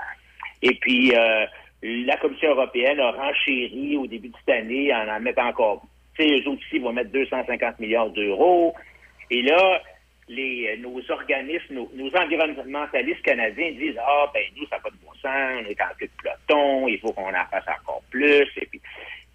Et 0.62 0.76
puis, 0.76 1.16
euh, 1.16 1.46
la 1.82 2.18
Commission 2.18 2.50
européenne 2.50 3.00
a 3.00 3.12
renchéri 3.12 3.96
au 3.98 4.06
début 4.06 4.28
de 4.28 4.36
cette 4.46 4.56
année 4.56 4.94
en 4.94 5.08
en 5.08 5.20
mettant 5.22 5.48
encore. 5.48 5.82
Tu 6.18 6.24
sais, 6.24 6.30
eux 6.30 6.54
ici 6.54 6.80
vont 6.80 6.92
mettre 6.92 7.12
250 7.12 7.80
milliards 7.80 8.10
d'euros. 8.10 8.76
Et 9.32 9.42
là, 9.42 9.82
les, 10.30 10.70
euh, 10.70 10.78
nos 10.78 11.02
organismes, 11.12 11.74
nos, 11.74 11.92
nos 11.96 12.16
environnementalistes 12.16 13.22
canadiens 13.24 13.72
disent 13.72 13.98
Ah, 14.00 14.32
ben 14.34 14.44
nous, 14.56 14.66
ça 14.68 14.76
n'a 14.78 14.82
pas 14.84 14.90
de 14.92 14.96
bon 15.04 15.12
sens, 15.22 15.64
on 15.66 15.70
est 15.70 15.82
en 15.82 15.90
queue 16.00 16.06
de 16.08 16.12
peloton, 16.24 16.88
il 16.88 17.00
faut 17.00 17.12
qu'on 17.12 17.30
en 17.34 17.46
fasse 17.52 17.68
encore 17.68 18.02
plus. 18.12 18.48
Et 18.58 18.66
puis, 18.68 18.80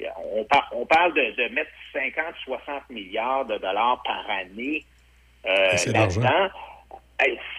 euh, 0.02 0.06
on, 0.34 0.44
par- 0.44 0.70
on 0.74 0.86
parle 0.86 1.12
de, 1.14 1.30
de 1.42 1.48
mettre 1.54 1.70
50-60 1.94 2.58
milliards 2.90 3.44
de 3.44 3.58
dollars 3.58 4.02
par 4.04 4.24
année 4.30 4.84
euh, 5.46 5.76
là-dedans. 5.92 6.48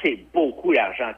C'est 0.01 0.15
beaucoup 0.33 0.73
d'argent. 0.73 1.11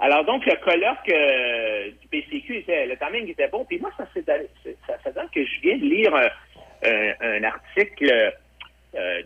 Alors 0.00 0.24
donc, 0.24 0.44
le 0.46 0.54
colloque 0.56 1.08
euh, 1.10 1.90
du 2.00 2.08
PCQ, 2.08 2.58
était, 2.58 2.86
le 2.86 2.96
timing 2.96 3.30
était 3.30 3.48
bon. 3.48 3.64
Puis 3.64 3.78
moi, 3.78 3.90
ça, 3.96 4.06
s'est 4.12 4.22
donné- 4.22 4.46
c'est- 4.62 4.76
ça, 4.86 4.94
ça 5.02 5.10
donne 5.12 5.28
que 5.30 5.44
je 5.44 5.60
viens 5.62 5.76
de 5.78 5.84
lire 5.84 6.12
un 7.20 7.44
article 7.44 8.34
euh, 8.96 9.22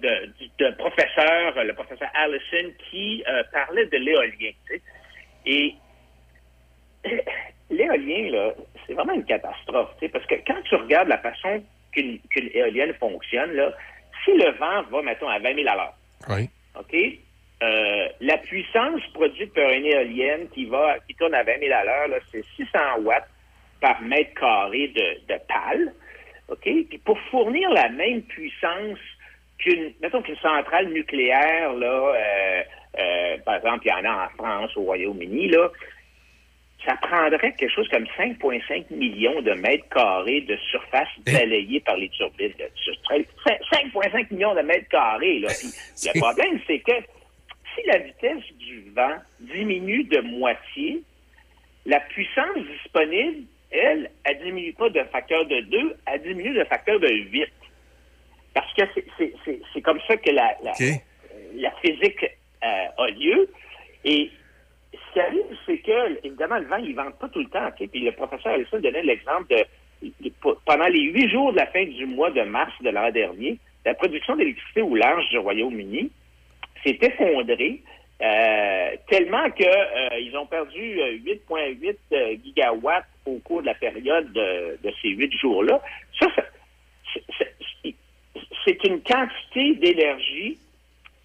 d'un 0.58 0.72
professeur, 0.72 1.64
le 1.64 1.72
professeur 1.74 2.08
Allison, 2.14 2.72
qui 2.90 3.22
euh, 3.28 3.42
parlait 3.52 3.86
de 3.86 3.96
l'éolien. 3.96 4.50
tu 4.66 4.74
sais. 4.74 4.82
Et 5.46 5.74
l'éolien, 7.70 8.30
là, 8.30 8.52
c'est 8.86 8.94
vraiment 8.94 9.14
une 9.14 9.24
catastrophe. 9.24 9.90
tu 9.98 10.06
sais, 10.06 10.08
Parce 10.12 10.26
que 10.26 10.34
quand 10.46 10.60
tu 10.64 10.74
regardes 10.74 11.08
la 11.08 11.18
façon 11.18 11.62
qu'une 11.92 12.20
éolienne 12.34 12.94
fonctionne, 12.94 13.52
là, 13.52 13.72
si 14.24 14.32
le 14.32 14.50
vent 14.58 14.82
va, 14.90 15.02
mettons, 15.02 15.28
à 15.28 15.38
20 15.38 15.54
000 15.54 15.68
à 15.68 15.76
l'heure, 15.76 15.94
Oui. 16.28 16.48
OK? 16.78 16.94
Euh, 17.62 18.08
la 18.20 18.38
puissance 18.38 19.02
produite 19.12 19.52
par 19.52 19.68
une 19.70 19.84
éolienne 19.84 20.48
qui 20.54 20.64
va, 20.64 20.96
qui 21.06 21.14
tourne 21.14 21.34
à 21.34 21.42
20 21.42 21.58
000 21.60 21.72
à 21.74 21.84
l'heure, 21.84 22.20
c'est 22.32 22.44
600 22.56 22.78
watts 23.02 23.28
par 23.80 24.00
mètre 24.02 24.34
carré 24.34 24.88
de, 24.88 25.34
de 25.34 25.38
pale. 25.46 25.92
OK? 26.48 26.62
Puis 26.62 26.98
pour 27.04 27.18
fournir 27.30 27.68
la 27.70 27.88
même 27.90 28.22
puissance 28.22 28.98
qu'une, 29.62 29.92
mettons 30.02 30.22
qu'une 30.22 30.36
centrale 30.36 30.88
nucléaire, 30.88 31.72
là, 31.74 31.86
euh, 32.16 32.62
euh, 32.98 33.36
par 33.44 33.56
exemple, 33.56 33.86
il 33.86 33.88
y 33.88 33.92
en 33.92 34.04
a 34.04 34.26
en 34.26 34.28
France, 34.36 34.76
au 34.76 34.82
Royaume-Uni, 34.82 35.48
là, 35.48 35.68
ça 36.84 36.94
prendrait 36.96 37.52
quelque 37.52 37.68
chose 37.68 37.88
comme 37.88 38.06
5,5 38.16 38.86
millions 38.90 39.42
de 39.42 39.52
mètres 39.52 39.86
carrés 39.90 40.40
de 40.42 40.56
surface 40.70 41.08
balayée 41.26 41.80
par 41.80 41.96
les 41.96 42.08
turbines. 42.08 42.54
là. 42.58 42.64
Sur- 42.74 42.94
5,5 43.70 44.30
millions 44.30 44.54
de 44.54 44.62
mètres 44.62 44.88
carrés. 44.88 45.40
Là. 45.40 45.48
Puis 45.48 45.68
le 46.14 46.20
problème, 46.20 46.58
c'est 46.66 46.78
que 46.80 46.92
si 47.74 47.86
la 47.86 47.98
vitesse 47.98 48.42
du 48.58 48.90
vent 48.96 49.16
diminue 49.40 50.04
de 50.04 50.20
moitié, 50.20 51.02
la 51.86 52.00
puissance 52.00 52.56
disponible, 52.72 53.44
elle, 53.70 54.10
elle 54.24 54.38
diminue 54.42 54.72
pas 54.72 54.88
de 54.88 55.02
facteur 55.04 55.44
de 55.46 55.60
2, 55.60 55.96
elle 56.06 56.22
diminue 56.22 56.54
de 56.54 56.64
facteur 56.64 56.98
de 56.98 57.08
8. 57.08 57.46
Parce 58.54 58.72
que 58.74 58.82
c'est- 59.18 59.80
comme 59.82 60.00
ça 60.06 60.16
que 60.16 60.30
la, 60.30 60.54
la, 60.62 60.72
la 61.54 61.70
physique 61.82 62.24
euh, 62.64 62.86
a 62.98 63.06
lieu. 63.10 63.48
Et 64.04 64.30
ce 64.92 65.12
qui 65.12 65.20
arrive, 65.20 65.58
c'est 65.66 65.78
que, 65.78 66.26
évidemment, 66.26 66.58
le 66.58 66.66
vent, 66.66 66.76
il 66.76 66.90
ne 66.90 66.96
vente 66.96 67.18
pas 67.18 67.28
tout 67.28 67.40
le 67.40 67.48
temps. 67.48 67.68
sais. 67.78 67.86
Puis 67.86 68.00
le 68.00 68.12
professeur 68.12 68.52
Allison 68.54 68.78
donnait 68.80 69.02
l'exemple 69.02 69.46
de, 69.50 70.08
de- 70.20 70.32
pendant 70.66 70.86
les 70.88 71.00
huit 71.02 71.28
jours 71.30 71.52
de 71.52 71.58
la 71.58 71.66
fin 71.66 71.84
du 71.84 72.06
mois 72.06 72.30
de 72.30 72.42
mars 72.42 72.72
de 72.82 72.90
l'an 72.90 73.10
dernier, 73.10 73.58
la 73.84 73.94
production 73.94 74.36
d'électricité 74.36 74.82
au 74.82 74.94
large 74.94 75.28
du 75.30 75.38
Royaume-Uni 75.38 76.10
s'est 76.84 76.98
effondrée 77.00 77.82
euh, 78.22 78.90
tellement 79.08 79.50
que 79.50 79.64
euh, 79.64 80.18
ils 80.18 80.36
ont 80.36 80.44
perdu 80.46 81.00
euh, 81.00 81.16
8,8 81.50 81.96
euh, 82.12 82.36
gigawatts 82.44 83.06
au 83.24 83.38
cours 83.38 83.62
de 83.62 83.66
la 83.66 83.74
période 83.74 84.30
de, 84.32 84.78
de 84.82 84.92
ces 85.00 85.08
huit 85.10 85.32
jours-là. 85.38 85.80
Ça, 86.20 86.26
ça- 86.36 86.44
c'est- 87.38 87.54
c'est- 88.64 88.82
une 88.84 89.00
quantité 89.02 89.74
d'énergie 89.76 90.58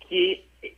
qui 0.08 0.32
est 0.64 0.74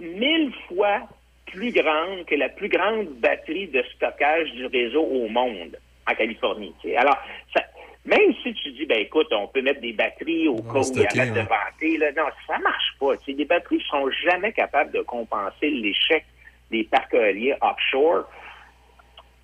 mille 0.00 0.52
fois 0.68 1.00
plus 1.46 1.70
grande 1.72 2.24
que 2.26 2.34
la 2.34 2.48
plus 2.48 2.68
grande 2.68 3.08
batterie 3.20 3.68
de 3.68 3.82
stockage 3.94 4.50
du 4.52 4.66
réseau 4.66 5.02
au 5.02 5.28
monde 5.28 5.76
en 6.08 6.14
Californie. 6.14 6.74
Alors, 6.96 7.18
ça- 7.54 7.64
même 8.04 8.34
si 8.42 8.52
tu 8.54 8.72
dis, 8.72 8.86
ben 8.86 8.98
écoute, 8.98 9.28
on 9.32 9.46
peut 9.46 9.62
mettre 9.62 9.80
des 9.80 9.92
batteries 9.92 10.48
au 10.48 10.60
cas 10.62 10.80
où 10.80 10.92
il 10.94 11.02
y 11.02 11.06
a 11.06 11.10
stocker, 11.10 11.18
mettre 11.18 11.34
de 11.34 11.40
vanter, 11.48 11.96
là, 11.98 12.12
non, 12.12 12.28
ça 12.46 12.58
marche 12.58 12.94
pas. 12.98 13.16
tu 13.18 13.24
sais. 13.26 13.32
Les 13.32 13.44
batteries 13.44 13.76
ne 13.76 13.82
sont 13.82 14.10
jamais 14.24 14.52
capables 14.52 14.90
de 14.92 15.02
compenser 15.02 15.70
l'échec 15.70 16.24
des 16.70 16.84
parcs 16.84 17.14
éoliens 17.14 17.54
offshore. 17.60 18.24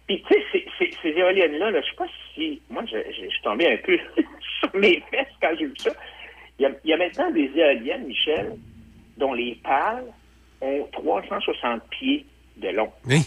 Puis, 0.08 0.24
tu 0.26 0.34
sais, 0.50 0.64
ces, 0.78 0.90
ces 1.02 1.08
éoliennes-là, 1.10 1.70
là, 1.70 1.80
je 1.82 1.86
sais 1.90 1.96
pas 1.96 2.06
si. 2.34 2.60
Moi, 2.70 2.82
je, 2.90 2.96
je, 3.12 3.24
je 3.26 3.28
suis 3.30 3.42
tombé 3.42 3.70
un 3.70 3.76
peu 3.76 3.98
sur 4.60 4.74
mes 4.74 5.02
fesses 5.10 5.28
quand 5.40 5.50
j'ai 5.58 5.66
vu 5.66 5.74
ça. 5.76 5.90
Il 6.58 6.62
y, 6.62 6.66
a, 6.66 6.70
il 6.84 6.90
y 6.90 6.92
a 6.92 6.96
maintenant 6.96 7.30
des 7.30 7.50
éoliennes, 7.54 8.06
Michel, 8.06 8.56
dont 9.16 9.32
les 9.32 9.54
pales 9.62 10.04
ont 10.60 10.88
360 10.92 11.82
pieds 11.90 12.26
de 12.56 12.68
long. 12.70 12.92
Oui. 13.06 13.20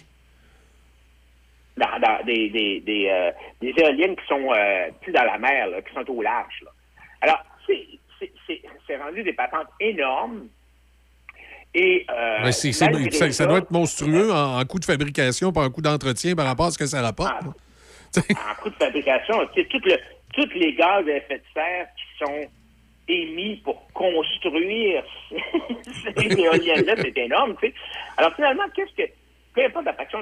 Dans, 1.78 2.00
dans 2.00 2.24
des, 2.26 2.50
des, 2.50 2.82
des, 2.82 3.08
euh, 3.10 3.32
des 3.62 3.74
éoliennes 3.78 4.16
qui 4.18 4.26
sont 4.28 4.52
euh, 4.54 4.90
plus 5.02 5.14
dans 5.14 5.24
la 5.24 5.38
mer, 5.38 5.68
là, 5.68 5.82
qui 5.82 5.94
sont 5.94 6.10
au 6.12 6.22
large. 6.22 6.62
Là. 6.66 6.72
Alors, 7.22 7.44
c'est- 7.68 7.88
rendu 9.02 9.24
des 9.24 9.32
patentes 9.34 9.70
énormes. 9.80 10.48
Et, 11.74 12.06
euh, 12.10 12.40
malgré 12.82 13.12
ça, 13.12 13.32
ça 13.32 13.46
doit 13.46 13.60
être 13.60 13.72
monstrueux 13.72 14.30
en, 14.32 14.60
en 14.60 14.66
coût 14.66 14.80
de 14.80 14.86
fabrication 14.86 15.54
par 15.54 15.64
un 15.64 15.70
coût 15.72 15.82
d'entretien 15.82 16.36
par 16.36 16.46
rapport 16.46 16.66
à 16.66 16.72
ce 16.72 16.78
que 16.78 16.86
ça 16.86 17.02
rapporte. 17.02 17.32
là. 17.42 17.54
en 18.52 18.62
coût 18.62 18.70
de 18.70 18.76
fabrication, 18.76 19.36
tu 19.54 19.62
sais, 19.62 19.68
tout 19.70 19.80
le- 19.86 19.98
tous 20.34 20.50
les 20.56 20.74
gaz 20.76 21.08
à 21.08 21.12
effet 21.16 21.38
de 21.38 21.44
serre 21.54 21.88
qui 21.96 22.26
sont 22.26 22.52
émis 23.12 23.58
pour 23.64 23.82
construire 23.94 25.04
ces 25.32 26.40
éoliennes-là, 26.40 26.96
c'est 26.98 27.18
énorme, 27.18 27.56
tu 27.62 27.68
sais. 27.68 27.74
Alors 28.18 28.34
finalement, 28.36 28.64
qu'est-ce 28.76 28.96
que, 29.04 29.10
peu 29.54 29.66
importe 29.66 29.86
la 29.86 29.94
faction 29.94 30.20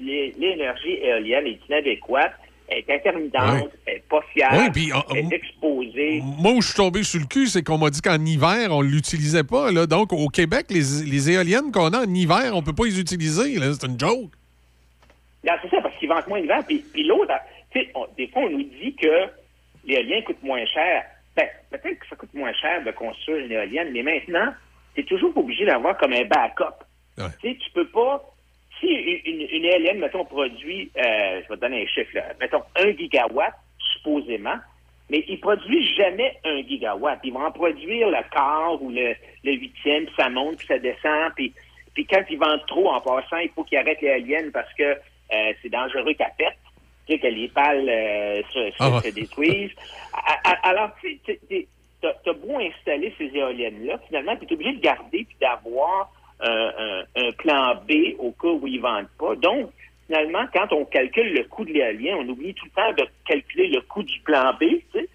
les- 0.00 0.34
l'énergie 0.38 0.98
éolienne 1.02 1.46
est 1.46 1.58
inadéquate, 1.68 2.32
elle 2.70 2.78
est 2.86 2.90
intermittente, 2.96 3.70
elle 3.86 3.94
n'est 3.94 4.00
pas 4.10 4.20
fiable, 4.32 4.72
puis, 4.72 4.92
euh, 4.92 4.96
elle 5.16 5.32
est 5.32 5.36
exposée. 5.36 6.20
Moi, 6.38 6.52
où 6.52 6.60
je 6.60 6.66
suis 6.68 6.76
tombé 6.76 7.02
sur 7.02 7.18
le 7.20 7.26
cul, 7.26 7.46
c'est 7.46 7.62
qu'on 7.62 7.78
m'a 7.78 7.88
dit 7.90 8.02
qu'en 8.02 8.22
hiver, 8.22 8.68
on 8.70 8.82
ne 8.82 8.88
l'utilisait 8.88 9.44
pas. 9.44 9.70
Là. 9.72 9.86
Donc, 9.86 10.12
au 10.12 10.28
Québec, 10.28 10.66
les, 10.68 11.04
les 11.10 11.30
éoliennes 11.30 11.72
qu'on 11.72 11.88
a 11.94 12.04
en 12.06 12.14
hiver, 12.14 12.52
on 12.54 12.62
peut 12.62 12.74
pas 12.74 12.84
les 12.84 13.00
utiliser. 13.00 13.54
C'est 13.58 13.86
une 13.86 13.98
joke. 13.98 14.32
Non, 15.44 15.52
c'est 15.62 15.70
ça, 15.70 15.80
parce 15.80 15.96
qu'ils 15.98 16.08
vendent 16.10 16.26
moins 16.28 16.40
l'hiver. 16.40 16.60
Puis, 16.66 16.84
puis 16.92 17.04
l'autre, 17.04 17.32
des 17.74 18.26
fois, 18.28 18.42
on 18.42 18.50
nous 18.50 18.64
dit 18.64 18.94
que 19.00 19.24
l'éolien 19.86 20.20
coûte 20.22 20.42
moins 20.42 20.64
cher. 20.66 21.04
Ben, 21.38 21.48
peut-être 21.70 22.00
que 22.00 22.08
ça 22.08 22.16
coûte 22.16 22.34
moins 22.34 22.52
cher 22.52 22.82
de 22.82 22.90
construire 22.90 23.44
une 23.44 23.52
éolienne, 23.52 23.92
mais 23.92 24.02
maintenant, 24.02 24.52
tu 24.96 25.04
toujours 25.04 25.36
obligé 25.36 25.64
d'avoir 25.64 25.96
comme 25.96 26.12
un 26.12 26.24
backup. 26.24 26.84
Tu 27.16 27.22
sais, 27.22 27.56
tu 27.56 27.70
peux 27.72 27.86
pas. 27.86 28.24
Si 28.80 28.86
une, 28.86 29.40
une 29.42 29.64
éolienne, 29.64 29.98
mettons, 30.00 30.24
produit, 30.24 30.90
euh, 30.96 31.40
je 31.42 31.48
vais 31.48 31.56
te 31.56 31.60
donner 31.60 31.82
un 31.82 31.86
chiffre, 31.86 32.10
là, 32.14 32.24
mettons, 32.40 32.62
un 32.76 32.90
gigawatt, 32.92 33.54
supposément, 33.92 34.56
mais 35.10 35.24
il 35.28 35.38
produit 35.40 35.84
jamais 35.96 36.36
un 36.44 36.62
gigawatt. 36.62 37.20
Ils 37.22 37.32
vont 37.32 37.44
en 37.44 37.52
produire 37.52 38.08
le 38.08 38.22
quart 38.32 38.82
ou 38.82 38.90
le, 38.90 39.14
le 39.44 39.52
huitième, 39.52 40.06
puis 40.06 40.14
ça 40.16 40.28
monte, 40.28 40.58
puis 40.58 40.66
ça 40.66 40.78
descend, 40.78 41.32
puis, 41.36 41.52
puis 41.94 42.04
quand 42.06 42.22
ils 42.30 42.38
vendent 42.38 42.66
trop 42.66 42.90
en 42.90 43.00
passant, 43.00 43.38
il 43.38 43.50
faut 43.50 43.64
qu'ils 43.64 43.78
arrêtent 43.78 44.00
l'éolienne 44.00 44.50
parce 44.52 44.72
que 44.74 44.82
euh, 44.82 45.52
c'est 45.62 45.70
dangereux 45.70 46.14
qu'elle 46.14 46.34
pète, 46.36 46.58
tu 47.08 47.14
sais, 47.14 47.18
que 47.20 47.26
les 47.26 47.48
pales 47.48 47.88
euh, 47.88 48.42
se, 48.52 48.70
se- 48.70 48.76
Ah 48.80 49.00
se 49.02 49.08
détruisent. 49.08 49.72
Alors, 50.62 50.90
tu 51.00 51.18
sais, 51.26 51.66
t'as 52.02 52.12
t'as 52.24 52.32
beau 52.34 52.58
installer 52.58 53.12
ces 53.18 53.30
éoliennes-là, 53.34 53.98
finalement, 54.06 54.36
tu 54.36 54.44
es 54.44 54.52
obligé 54.52 54.72
de 54.74 54.80
garder 54.80 55.24
puis 55.24 55.36
d'avoir 55.40 56.12
euh, 56.42 56.70
un, 57.16 57.26
un 57.28 57.32
plan 57.32 57.74
B 57.88 58.14
au 58.18 58.32
cas 58.32 58.48
où 58.48 58.66
ils 58.66 58.80
vendent 58.80 59.08
pas. 59.18 59.34
Donc, 59.36 59.70
finalement, 60.06 60.44
quand 60.52 60.72
on 60.72 60.84
calcule 60.84 61.32
le 61.34 61.44
coût 61.44 61.64
de 61.64 61.72
l'éolien, 61.72 62.16
on 62.18 62.28
oublie 62.28 62.54
tout 62.54 62.66
le 62.66 62.70
temps 62.70 62.92
de 62.92 63.08
calculer 63.26 63.68
le 63.68 63.80
coût 63.82 64.02
du 64.02 64.20
plan 64.20 64.52
B, 64.54 64.60
tu 64.60 64.82
sais. 64.92 65.08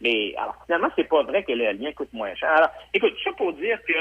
Mais 0.00 0.34
alors, 0.38 0.54
finalement, 0.64 0.88
c'est 0.96 1.08
pas 1.08 1.22
vrai 1.24 1.42
que 1.42 1.52
l'éolien 1.52 1.92
coûte 1.92 2.12
moins 2.12 2.34
cher. 2.34 2.50
Alors, 2.50 2.70
écoute, 2.94 3.14
ça 3.22 3.32
pour 3.32 3.52
dire 3.54 3.78
que 3.86 3.92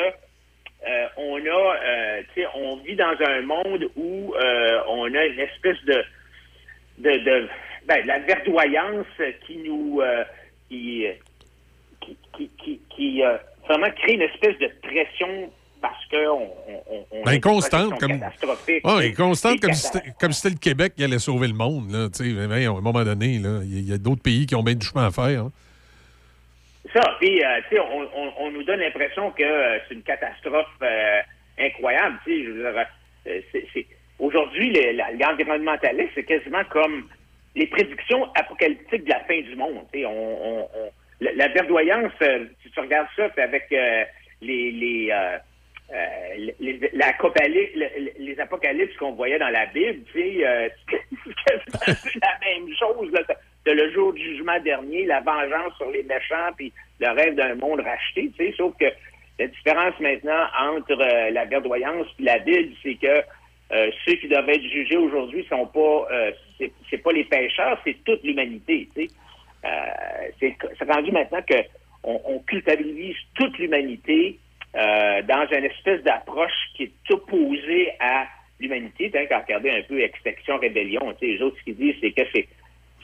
euh, 0.87 1.07
on 1.17 1.35
a, 1.45 1.75
euh, 1.75 2.21
tu 2.33 2.41
sais, 2.41 2.47
on 2.55 2.77
vit 2.77 2.95
dans 2.95 3.15
un 3.19 3.41
monde 3.41 3.89
où 3.97 4.33
euh, 4.35 4.81
on 4.87 5.13
a 5.13 5.25
une 5.25 5.39
espèce 5.39 5.83
de, 5.83 6.01
de, 6.99 7.09
de 7.17 7.49
ben, 7.87 8.05
la 8.05 8.19
verdoyance 8.19 9.05
qui 9.45 9.57
nous, 9.57 9.99
euh, 10.01 10.23
qui, 10.69 11.05
qui, 12.01 12.17
qui, 12.35 12.49
qui, 12.63 12.81
qui, 12.95 13.23
euh, 13.23 13.37
vraiment 13.67 13.89
crée 13.91 14.13
une 14.13 14.21
espèce 14.21 14.57
de 14.59 14.69
pression 14.81 15.51
parce 15.81 16.05
que 16.07 16.27
on, 16.27 16.51
on, 17.11 17.23
Ben, 17.23 17.39
constante, 17.39 17.97
comme. 17.99 18.11
Ouais, 18.83 19.13
constante, 19.13 19.59
comme 19.61 19.73
si 19.73 19.87
c'était 19.87 20.11
comme 20.19 20.33
si 20.33 20.41
c'était 20.41 20.53
le 20.55 20.59
Québec 20.59 20.93
qui 20.97 21.03
allait 21.05 21.19
sauver 21.19 21.47
le 21.47 21.53
monde. 21.53 21.89
Là, 21.91 22.09
tu 22.09 22.23
sais. 22.25 22.33
Ben, 22.33 22.47
ben, 22.49 22.67
à 22.67 22.69
un 22.71 22.81
moment 22.81 23.03
donné, 23.03 23.39
là, 23.39 23.61
il 23.63 23.87
y 23.89 23.93
a- 23.93 23.97
d'autres 23.97 24.21
pays 24.21 24.45
qui 24.45 24.55
ont 24.55 24.63
bien 24.63 24.75
du 24.75 24.85
chemin 24.85 25.07
à 25.07 25.11
faire. 25.11 25.43
hein. 25.45 25.51
Ça, 26.93 27.01
puis, 27.19 27.43
euh, 27.43 27.59
tu 27.69 27.75
sais, 27.75 27.81
on, 27.81 28.01
on, 28.01 28.33
on 28.39 28.51
nous 28.51 28.63
donne 28.63 28.79
l'impression 28.79 29.31
que 29.31 29.43
euh, 29.43 29.77
c'est 29.87 29.93
une 29.93 30.01
catastrophe 30.01 30.65
euh, 30.81 31.21
incroyable. 31.59 32.17
Tu 32.25 32.31
sais, 32.39 32.43
je 32.45 32.49
veux 32.51 32.71
dire, 32.71 32.85
euh, 33.27 33.39
c'est- 33.51 33.85
aujourd'hui, 34.19 34.73
l'environnementaliste, 35.19 36.11
c'est 36.15 36.23
quasiment 36.23 36.63
comme 36.69 37.07
les 37.55 37.67
prédictions 37.67 38.27
apocalyptiques 38.35 39.05
de 39.05 39.09
la 39.09 39.19
fin 39.21 39.41
du 39.41 39.55
monde. 39.55 39.85
La, 41.21 41.47
verdoyance, 41.49 42.13
euh, 42.21 42.45
si 42.63 42.71
tu 42.71 42.79
regardes 42.79 43.09
ça, 43.15 43.27
avec 43.37 43.65
euh, 43.73 44.03
les, 44.41 44.71
les, 44.71 45.09
euh, 45.11 45.37
euh, 45.91 46.51
les, 46.59 46.79
les 48.19 48.39
apocalypses 48.39 48.95
qu'on 48.97 49.13
voyait 49.13 49.39
dans 49.39 49.49
la 49.49 49.65
Bible, 49.67 50.03
euh, 50.15 50.69
c'est 51.85 52.21
la 52.21 52.37
même 52.45 52.69
chose. 52.77 53.11
Là. 53.11 53.21
T'as 53.65 53.73
le 53.73 53.91
jour 53.91 54.13
du 54.13 54.23
jugement 54.23 54.59
dernier, 54.59 55.05
la 55.05 55.21
vengeance 55.21 55.75
sur 55.77 55.89
les 55.89 56.03
méchants, 56.03 56.51
puis 56.55 56.71
le 56.99 57.09
rêve 57.09 57.33
d'un 57.33 57.55
monde 57.55 57.79
racheté, 57.79 58.31
sauf 58.55 58.73
que 58.79 58.85
la 59.39 59.47
différence 59.47 59.99
maintenant 59.99 60.45
entre 60.59 61.01
euh, 61.01 61.31
la 61.31 61.45
verdoyance 61.45 62.07
et 62.19 62.23
la 62.23 62.37
Bible, 62.37 62.75
c'est 62.83 62.95
que 62.95 63.23
euh, 63.71 63.91
ceux 64.05 64.15
qui 64.15 64.27
doivent 64.27 64.49
être 64.49 64.63
jugés 64.63 64.97
aujourd'hui 64.97 65.45
sont 65.47 65.67
pas, 65.67 66.07
euh, 66.11 66.31
c'est, 66.57 66.71
c'est 66.89 66.97
pas 66.97 67.11
les 67.11 67.23
pécheurs, 67.23 67.79
c'est 67.83 68.03
toute 68.03 68.23
l'humanité, 68.23 68.89
tu 68.95 69.05
sais. 69.05 69.13
Euh, 69.65 69.69
c'est, 70.39 70.55
c'est 70.77 70.91
rendu 70.91 71.11
maintenant 71.11 71.41
que 71.47 71.55
on, 72.03 72.19
on 72.25 72.39
culpabilise 72.39 73.15
toute 73.35 73.57
l'humanité 73.59 74.39
euh, 74.75 75.21
dans 75.23 75.45
une 75.51 75.65
espèce 75.65 76.01
d'approche 76.03 76.53
qui 76.75 76.83
est 76.83 77.11
opposée 77.11 77.91
à 77.99 78.25
l'humanité. 78.59 79.11
T'as 79.11 79.25
qu'à 79.25 79.39
regarder 79.39 79.69
un 79.69 79.81
peu 79.83 79.99
Extinction 80.01 80.57
Rébellion. 80.57 81.13
Tu 81.19 81.27
sais, 81.27 81.33
les 81.33 81.41
autres, 81.41 81.57
ce 81.59 81.63
qu'ils 81.65 81.75
disent, 81.75 81.95
c'est 82.01 82.11
que 82.11 82.23
c'est 82.33 82.47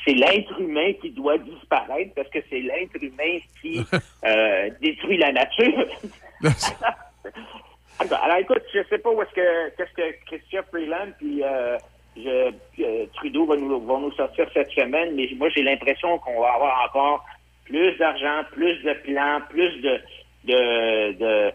c'est 0.05 0.13
l'être 0.13 0.61
humain 0.61 0.93
qui 1.01 1.09
doit 1.09 1.37
disparaître 1.39 2.13
parce 2.15 2.29
que 2.29 2.37
c'est 2.49 2.59
l'être 2.59 2.95
humain 3.01 3.39
qui 3.61 3.81
détruit 4.81 5.17
la 5.17 5.31
nature. 5.31 5.87
alors, 7.99 8.37
écoute, 8.37 8.63
je 8.73 8.83
sais 8.89 8.97
pas 8.97 9.09
où 9.09 9.21
est-ce 9.21 9.31
que 9.33 9.69
qu'est-ce 9.77 9.93
que 9.93 10.25
Christian 10.25 10.63
Freeland 10.69 11.11
puis 11.17 11.43
euh, 11.43 11.77
je- 12.17 12.51
euh, 12.83 13.05
Trudeau 13.15 13.45
va 13.45 13.55
nous, 13.55 13.79
vont 13.81 13.99
nous 13.99 14.11
sortir 14.13 14.47
cette 14.53 14.71
semaine, 14.71 15.15
mais 15.15 15.29
moi 15.37 15.49
j'ai 15.49 15.63
l'impression 15.63 16.17
qu'on 16.19 16.41
va 16.41 16.53
avoir 16.53 16.85
encore 16.89 17.25
plus 17.65 17.93
d'argent, 17.97 18.43
plus 18.51 18.81
de 18.83 18.93
plans, 19.03 19.41
plus 19.49 19.81
de 19.81 19.99
de, 20.45 21.13
de 21.13 21.51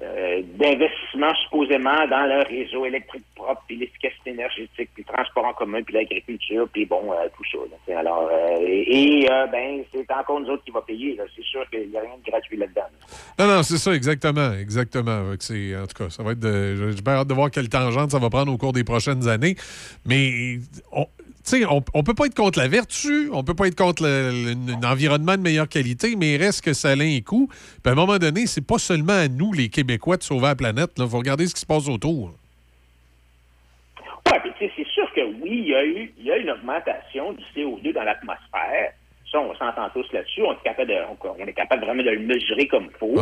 euh, 0.00 0.40
d'investissement 0.58 1.34
supposément 1.44 2.06
dans 2.08 2.24
le 2.24 2.48
réseau 2.48 2.86
électrique 2.86 3.24
propre, 3.34 3.62
puis 3.66 3.76
l'efficacité 3.76 4.30
énergétique, 4.30 4.88
puis 4.94 5.04
le 5.06 5.12
transport 5.12 5.44
en 5.44 5.52
commun, 5.52 5.82
puis 5.82 5.94
l'agriculture, 5.94 6.66
puis 6.72 6.86
bon, 6.86 7.12
euh, 7.12 7.28
tout 7.36 7.44
ça. 7.52 7.92
là, 7.92 7.98
alors, 7.98 8.30
euh, 8.32 8.56
et, 8.60 9.26
ben, 9.52 9.84
c'est 9.92 10.10
encore 10.10 10.40
nous 10.40 10.48
autres 10.48 10.64
qui 10.64 10.70
va 10.70 10.80
payer. 10.80 11.14
là. 11.16 11.24
C'est 11.36 11.44
sûr 11.44 11.68
qu'il 11.68 11.90
n'y 11.90 11.96
a 11.98 12.00
rien 12.00 12.16
de 12.24 12.30
gratuit 12.30 12.56
là-dedans. 12.56 12.86
Non, 13.38 13.46
non, 13.46 13.62
c'est 13.62 13.76
ça, 13.76 13.92
exactement. 13.92 14.52
Exactement. 14.52 15.30
En 15.30 15.86
tout 15.86 16.04
cas, 16.04 16.08
ça 16.08 16.22
va 16.22 16.32
être 16.32 16.40
de. 16.40 16.92
J'ai 16.92 17.02
hâte 17.06 17.28
de 17.28 17.34
voir 17.34 17.50
quelle 17.50 17.68
tangente 17.68 18.12
ça 18.12 18.18
va 18.18 18.30
prendre 18.30 18.50
au 18.50 18.56
cours 18.56 18.72
des 18.72 18.84
prochaines 18.84 19.28
années. 19.28 19.56
Mais 20.06 20.58
on. 20.90 21.06
Tu 21.44 21.58
sais, 21.60 21.66
on, 21.66 21.82
on 21.94 22.02
peut 22.04 22.14
pas 22.14 22.26
être 22.26 22.36
contre 22.36 22.58
la 22.60 22.68
vertu, 22.68 23.28
on 23.32 23.42
peut 23.42 23.54
pas 23.54 23.66
être 23.66 23.76
contre 23.76 24.04
le- 24.04 24.54
le- 24.54 24.74
un 24.74 24.90
environnement 24.92 25.36
de 25.36 25.42
meilleure 25.42 25.68
qualité, 25.68 26.14
mais 26.16 26.34
il 26.34 26.36
reste 26.42 26.64
que 26.64 26.72
ça 26.72 26.90
a 26.90 26.92
un 26.96 27.20
coût. 27.20 27.48
Puis 27.48 27.80
à 27.86 27.90
un 27.90 27.94
moment 27.96 28.18
donné, 28.18 28.46
c'est 28.46 28.64
pas 28.64 28.78
seulement 28.78 29.12
à 29.14 29.26
nous, 29.28 29.52
les 29.52 29.68
Québécois, 29.68 30.16
de 30.18 30.22
sauver 30.22 30.46
la 30.46 30.54
planète. 30.54 30.90
Il 30.98 31.08
faut 31.08 31.18
regarder 31.18 31.46
ce 31.48 31.54
qui 31.54 31.60
se 31.60 31.66
passe 31.66 31.88
autour. 31.88 32.32
Oui, 34.26 34.38
puis 34.42 34.52
tu 34.58 34.66
sais, 34.66 34.72
c'est 34.76 34.86
sûr 34.88 35.12
que 35.14 35.20
oui, 35.42 35.50
il 35.64 35.68
y 35.68 35.74
a 35.74 35.84
eu 35.84 36.12
il 36.18 36.24
y 36.26 36.30
a 36.30 36.36
une 36.36 36.50
augmentation 36.50 37.32
du 37.32 37.42
CO2 37.56 37.92
dans 37.92 38.04
l'atmosphère. 38.04 38.92
Ça, 39.30 39.40
on 39.40 39.54
s'entend 39.56 39.88
tous 39.90 40.06
là-dessus. 40.12 40.42
On 40.42 40.52
est 40.52 40.62
capable 40.62 40.90
de, 40.90 40.94
on, 41.10 41.28
on 41.38 41.46
est 41.46 41.52
capable 41.52 41.84
vraiment 41.84 42.02
de 42.02 42.10
le 42.10 42.20
mesurer 42.20 42.68
comme 42.68 42.84
il 42.84 42.98
faut. 42.98 43.16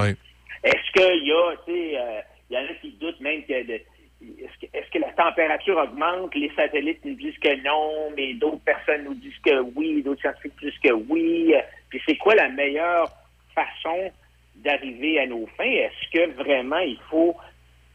Est-ce 0.63 0.93
qu'il 0.93 1.27
y 1.27 1.33
a, 1.33 1.57
tu 1.67 1.73
sais, 1.73 1.99
euh, 1.99 2.21
il 2.51 2.55
y 2.55 2.59
en 2.59 2.63
a 2.65 2.75
qui 2.83 2.91
doutent 3.01 3.21
même 3.21 3.43
que 3.45 3.67
de- 3.67 3.81
est-ce 4.23 4.67
que, 4.67 4.77
est-ce 4.77 4.91
que 4.91 4.99
la 4.99 5.13
température 5.13 5.77
augmente? 5.77 6.35
Les 6.35 6.51
satellites 6.55 7.05
nous 7.05 7.15
disent 7.15 7.39
que 7.39 7.63
non, 7.65 8.13
mais 8.17 8.35
d'autres 8.35 8.65
personnes 8.65 9.05
nous 9.05 9.15
disent 9.15 9.39
que 9.45 9.61
oui, 9.75 10.03
d'autres 10.03 10.21
scientifiques 10.21 10.59
disent 10.61 10.79
que 10.83 10.93
oui. 10.93 11.55
Puis 11.89 12.03
c'est 12.07 12.17
quoi 12.17 12.35
la 12.35 12.49
meilleure 12.49 13.11
façon 13.55 14.11
d'arriver 14.57 15.21
à 15.21 15.27
nos 15.27 15.47
fins? 15.57 15.65
Est-ce 15.65 16.11
que 16.13 16.31
vraiment 16.33 16.79
il 16.79 16.99
faut 17.09 17.35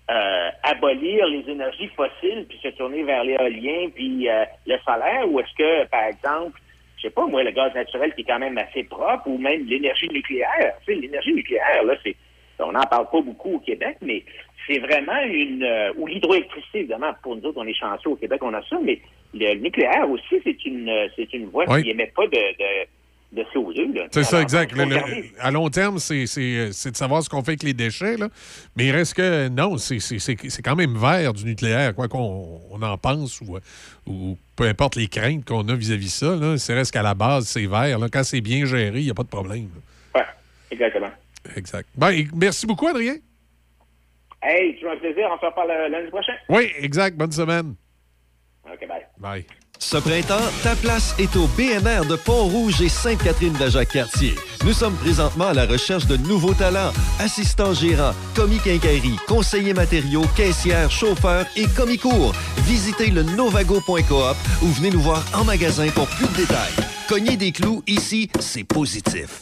euh, 0.09 0.49
abolir 0.63 1.27
les 1.27 1.49
énergies 1.49 1.89
fossiles 1.89 2.45
puis 2.49 2.59
se 2.61 2.69
tourner 2.69 3.03
vers 3.03 3.23
l'éolien 3.23 3.89
puis 3.93 4.27
euh, 4.27 4.45
le 4.65 4.77
solaire? 4.79 5.29
Ou 5.29 5.39
est-ce 5.39 5.53
que, 5.55 5.85
par 5.89 6.05
exemple, 6.05 6.59
je 6.97 7.03
sais 7.03 7.09
pas 7.11 7.27
moi, 7.27 7.43
le 7.43 7.51
gaz 7.51 7.73
naturel 7.75 8.13
qui 8.15 8.21
est 8.21 8.25
quand 8.25 8.39
même 8.39 8.57
assez 8.57 8.83
propre 8.83 9.27
ou 9.27 9.37
même 9.37 9.65
l'énergie 9.65 10.09
nucléaire? 10.09 10.73
Tu 10.85 10.93
sais, 10.93 10.99
l'énergie 10.99 11.33
nucléaire, 11.33 11.83
là, 11.83 11.95
c'est 12.03 12.15
on 12.59 12.71
n'en 12.71 12.83
parle 12.83 13.09
pas 13.09 13.21
beaucoup 13.21 13.55
au 13.55 13.59
Québec, 13.59 13.97
mais 14.01 14.23
c'est 14.68 14.80
vraiment 14.80 15.22
une 15.27 15.64
euh, 15.64 15.92
ou 15.98 16.08
l'hydroélectricité, 16.08 16.80
évidemment, 16.80 17.14
pour 17.22 17.35
nous 17.35 17.44
autres, 17.44 17.58
on 17.61 17.66
est 17.68 17.74
chanceux 17.74 18.10
au 18.10 18.16
Québec, 18.16 18.40
on 18.44 18.53
a 18.53 18.61
ça, 18.69 18.77
mais 18.84 19.00
le 19.34 19.53
nucléaire 19.56 20.10
aussi, 20.10 20.42
c'est 20.44 20.66
une, 20.66 20.90
euh, 20.90 21.08
c'est 21.16 21.32
une 21.34 21.45
voie 21.48 21.66
Oui. 21.68 21.82
qui 21.82 21.88
n'émet 21.90 22.11
pas 22.16 22.26
de, 22.27 22.32
de, 22.32 23.42
de 23.42 23.44
CO2. 23.53 23.94
là. 23.95 24.08
C'est 24.11 24.24
ça, 24.24 24.42
exact. 24.42 24.72
Le- 24.72 24.85
le- 24.85 25.00
à 25.40 25.52
long 25.52 25.69
terme, 25.69 26.00
c'est 26.00 26.26
c'est- 26.26 26.92
de 26.92 26.95
savoir 26.95 27.22
ce 27.22 27.30
qu'on 27.30 27.44
fait 27.44 27.52
avec 27.52 27.64
les 27.64 27.74
déchets. 27.74 28.16
Là. 28.18 28.30
Mais 28.77 28.85
il 28.85 28.92
reste 28.92 29.14
que, 29.16 29.50
non, 29.50 29.77
c'est- 29.77 30.61
quand 30.64 30.76
même 30.76 30.95
vert 30.98 31.34
du 31.34 31.44
nucléaire, 31.45 31.94
quoi 31.94 32.08
qu'on 32.08 32.61
on 32.72 32.82
en 32.82 32.98
pense 32.98 33.42
ou, 33.42 33.58
ou 34.08 34.38
peu 34.56 34.64
importe 34.66 34.95
les 34.95 35.08
craintes 35.08 35.44
qu'on 35.45 35.68
a 35.68 35.76
vis-à-vis 35.76 36.06
de 36.06 36.11
ça. 36.11 36.35
là, 36.35 36.58
C'est 36.58 36.74
reste 36.74 36.92
qu'à 36.94 37.03
la 37.03 37.14
base, 37.14 37.48
c'est 37.48 37.66
vert. 37.68 38.00
là. 38.00 38.08
Quand 38.11 38.24
c'est 38.24 38.42
bien 38.42 38.66
géré, 38.66 39.00
il 39.00 39.06
n'y 39.06 39.11
a 39.11 39.16
pas 39.16 39.24
de 39.24 39.27
problème. 39.30 39.68
Exactement. 40.72 41.11
Exact. 41.56 41.88
Ben, 41.95 42.27
merci 42.35 42.66
beaucoup, 42.66 42.88
Adrien. 42.88 43.16
Hey, 44.45 44.75
tu 44.80 44.88
un 44.88 44.98
plaisir. 44.98 45.27
On 45.32 45.40
se 45.40 45.45
reparle 45.45 45.72
euh, 45.72 45.90
lundi 45.90 46.09
prochain. 46.09 46.33
Oui, 46.49 46.72
exact. 46.80 47.17
Bonne 47.17 47.32
semaine. 47.32 47.75
OK, 48.72 48.88
bye. 48.88 49.06
Bye. 49.17 49.45
Ce 49.80 49.98
printemps, 49.98 50.51
ta 50.64 50.75
place 50.75 51.15
est 51.19 51.35
au 51.35 51.48
BMR 51.57 52.07
de 52.07 52.15
Pont-Rouge 52.15 52.82
et 52.82 52.90
Sainte-Catherine 52.90 53.53
de 53.53 53.69
Jacques-Cartier. 53.69 54.33
Nous 54.64 54.72
sommes 54.72 54.95
présentement 54.95 55.48
à 55.48 55.53
la 55.53 55.65
recherche 55.65 56.07
de 56.07 56.15
nouveaux 56.15 56.53
talents, 56.53 56.91
assistants 57.19 57.74
gérants, 57.74 58.14
commis 58.35 58.59
quincaillerie, 58.59 59.17
conseillers 59.27 59.74
matériaux, 59.74 60.25
caissières, 60.35 60.90
chauffeurs 60.91 61.45
et 61.57 61.65
commis 61.67 61.98
cours. 61.98 62.33
Visitez 62.59 63.11
le 63.11 63.24
novago.coop 63.24 64.38
ou 64.64 64.67
venez 64.67 64.91
nous 64.91 65.01
voir 65.01 65.24
en 65.35 65.43
magasin 65.43 65.90
pour 65.90 66.07
plus 66.07 66.27
de 66.27 66.38
détails. 66.38 66.74
Cogner 67.09 67.35
des 67.35 67.51
clous, 67.51 67.83
ici, 67.85 68.32
c'est 68.40 68.64
positif. 68.64 69.41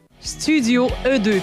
Studio 0.23 0.87
E2+. 1.03 1.41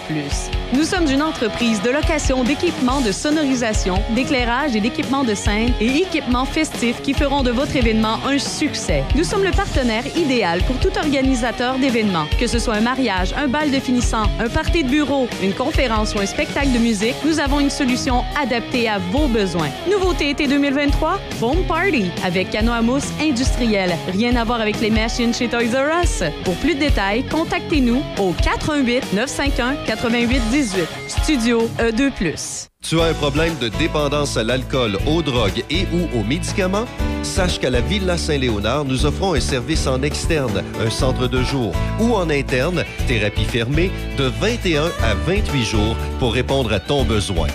Nous 0.73 0.85
sommes 0.85 1.11
une 1.11 1.23
entreprise 1.23 1.83
de 1.83 1.91
location 1.91 2.45
d'équipements 2.45 3.01
de 3.01 3.11
sonorisation, 3.11 4.01
d'éclairage 4.15 4.77
et 4.77 4.81
d'équipements 4.81 5.25
de 5.25 5.35
scène 5.35 5.73
et 5.81 5.97
équipements 5.97 6.45
festifs 6.45 7.03
qui 7.03 7.13
feront 7.13 7.43
de 7.43 7.51
votre 7.51 7.75
événement 7.75 8.19
un 8.25 8.39
succès. 8.39 9.03
Nous 9.17 9.25
sommes 9.25 9.43
le 9.43 9.51
partenaire 9.51 10.05
idéal 10.17 10.63
pour 10.63 10.79
tout 10.79 10.97
organisateur 10.97 11.77
d'événements, 11.79 12.27
que 12.39 12.47
ce 12.47 12.61
soit 12.61 12.75
un 12.75 12.81
mariage, 12.81 13.35
un 13.37 13.49
bal 13.49 13.73
de 13.73 13.81
finissant, 13.81 14.27
un 14.39 14.49
party 14.49 14.85
de 14.85 14.91
bureau, 14.91 15.27
une 15.43 15.55
conférence 15.55 16.15
ou 16.15 16.21
un 16.21 16.27
spectacle 16.27 16.71
de 16.71 16.79
musique, 16.79 17.17
nous 17.25 17.41
avons 17.41 17.59
une 17.59 17.71
solution 17.71 18.23
adaptée 18.41 18.89
à 18.89 18.99
vos 18.99 19.27
besoins. 19.27 19.71
Nouveauté 19.91 20.31
été 20.31 20.47
2023, 20.47 21.19
Foam 21.41 21.65
Party 21.67 22.13
avec 22.25 22.51
canot 22.51 22.81
mousse 22.83 23.09
industriel. 23.21 23.97
Rien 24.13 24.37
à 24.37 24.45
voir 24.45 24.61
avec 24.61 24.81
les 24.81 24.91
machines 24.91 25.35
chez 25.35 25.49
Toys 25.49 25.75
R 25.75 26.03
Us. 26.05 26.23
Pour 26.45 26.55
plus 26.57 26.75
de 26.75 26.81
détails, 26.81 27.25
contactez-nous 27.25 28.03
au 28.19 28.33
418 28.69 29.15
951 29.15 29.77
88 29.87 30.43
18. 30.51 30.89
Studio 31.09 31.71
E 31.79 31.91
E2+. 31.91 32.69
Tu 32.83 33.01
as 33.01 33.05
un 33.05 33.15
problème 33.15 33.55
de 33.59 33.69
dépendance 33.69 34.37
à 34.37 34.45
l'alcool, 34.45 34.99
aux 35.07 35.23
drogues 35.23 35.65
et 35.71 35.87
ou 35.95 36.19
aux 36.19 36.23
médicaments? 36.23 36.85
Sache 37.23 37.59
qu'à 37.59 37.71
la 37.71 37.81
Villa 37.81 38.19
Saint-Léonard, 38.19 38.85
nous 38.85 39.07
offrons 39.07 39.33
un 39.33 39.41
service 39.41 39.87
en 39.87 40.03
externe, 40.03 40.63
un 40.85 40.91
centre 40.91 41.29
de 41.29 41.43
jour, 41.43 41.75
ou 41.99 42.15
en 42.15 42.29
interne, 42.29 42.85
thérapie 43.07 43.45
fermée, 43.45 43.91
de 44.19 44.25
21 44.25 44.85
à 45.03 45.15
28 45.15 45.65
jours 45.65 45.97
pour 46.19 46.35
répondre 46.35 46.71
à 46.71 46.79
ton 46.79 47.05
besoin. 47.05 47.49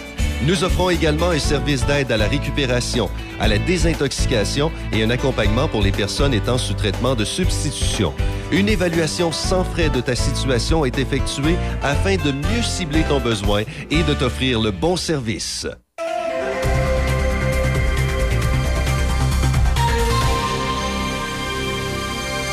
Nous 0.45 0.63
offrons 0.63 0.89
également 0.89 1.29
un 1.29 1.39
service 1.39 1.85
d'aide 1.85 2.11
à 2.11 2.17
la 2.17 2.27
récupération, 2.27 3.09
à 3.39 3.47
la 3.47 3.59
désintoxication 3.59 4.71
et 4.91 5.03
un 5.03 5.09
accompagnement 5.09 5.67
pour 5.67 5.83
les 5.83 5.91
personnes 5.91 6.33
étant 6.33 6.57
sous 6.57 6.73
traitement 6.73 7.15
de 7.15 7.23
substitution. 7.23 8.13
Une 8.53 8.69
évaluation 8.69 9.31
sans 9.31 9.63
frais 9.63 9.89
de 9.89 9.99
ta 9.99 10.13
situation 10.13 10.85
est 10.85 10.99
effectuée 10.99 11.55
afin 11.81 12.17
de 12.17 12.31
mieux 12.31 12.61
cibler 12.61 13.01
ton 13.09 13.19
besoin 13.19 13.63
et 13.89 14.03
de 14.03 14.13
t'offrir 14.13 14.61
le 14.61 14.69
bon 14.69 14.95
service. 14.95 15.65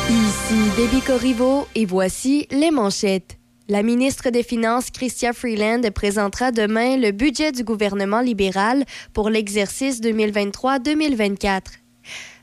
Ici 0.09 0.71
Déby 0.75 1.01
Corriveau 1.05 1.67
et 1.75 1.85
voici 1.85 2.47
les 2.49 2.71
manchettes. 2.71 3.37
La 3.69 3.83
ministre 3.83 4.31
des 4.31 4.41
Finances, 4.41 4.89
Chrystia 4.89 5.33
Freeland, 5.33 5.83
présentera 5.93 6.51
demain 6.51 6.97
le 6.97 7.11
budget 7.11 7.51
du 7.51 7.63
gouvernement 7.63 8.21
libéral 8.21 8.85
pour 9.13 9.29
l'exercice 9.29 10.01
2023-2024. 10.01 11.80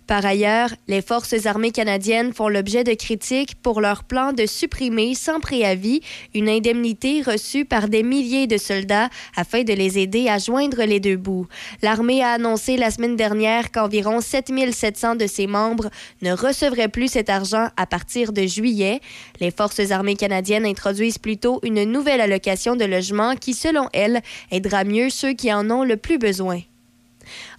Par 0.08 0.24
ailleurs, 0.24 0.70
les 0.88 1.02
forces 1.02 1.44
armées 1.44 1.70
canadiennes 1.70 2.32
font 2.32 2.48
l'objet 2.48 2.82
de 2.82 2.94
critiques 2.94 3.56
pour 3.62 3.82
leur 3.82 4.04
plan 4.04 4.32
de 4.32 4.46
supprimer 4.46 5.14
sans 5.14 5.38
préavis 5.38 6.00
une 6.34 6.48
indemnité 6.48 7.20
reçue 7.20 7.66
par 7.66 7.90
des 7.90 8.02
milliers 8.02 8.46
de 8.46 8.56
soldats 8.56 9.10
afin 9.36 9.64
de 9.64 9.74
les 9.74 9.98
aider 9.98 10.30
à 10.30 10.38
joindre 10.38 10.82
les 10.84 10.98
deux 10.98 11.18
bouts. 11.18 11.46
L'armée 11.82 12.22
a 12.22 12.30
annoncé 12.30 12.78
la 12.78 12.90
semaine 12.90 13.16
dernière 13.16 13.70
qu'environ 13.70 14.22
7700 14.22 15.16
de 15.16 15.26
ses 15.26 15.46
membres 15.46 15.90
ne 16.22 16.32
recevraient 16.32 16.88
plus 16.88 17.08
cet 17.08 17.28
argent 17.28 17.68
à 17.76 17.84
partir 17.84 18.32
de 18.32 18.46
juillet. 18.46 19.02
Les 19.40 19.50
forces 19.50 19.90
armées 19.90 20.16
canadiennes 20.16 20.64
introduisent 20.64 21.18
plutôt 21.18 21.60
une 21.62 21.84
nouvelle 21.84 22.22
allocation 22.22 22.76
de 22.76 22.86
logement 22.86 23.36
qui, 23.36 23.52
selon 23.52 23.90
elles, 23.92 24.22
aidera 24.50 24.84
mieux 24.84 25.10
ceux 25.10 25.34
qui 25.34 25.52
en 25.52 25.70
ont 25.70 25.84
le 25.84 25.98
plus 25.98 26.16
besoin. 26.16 26.62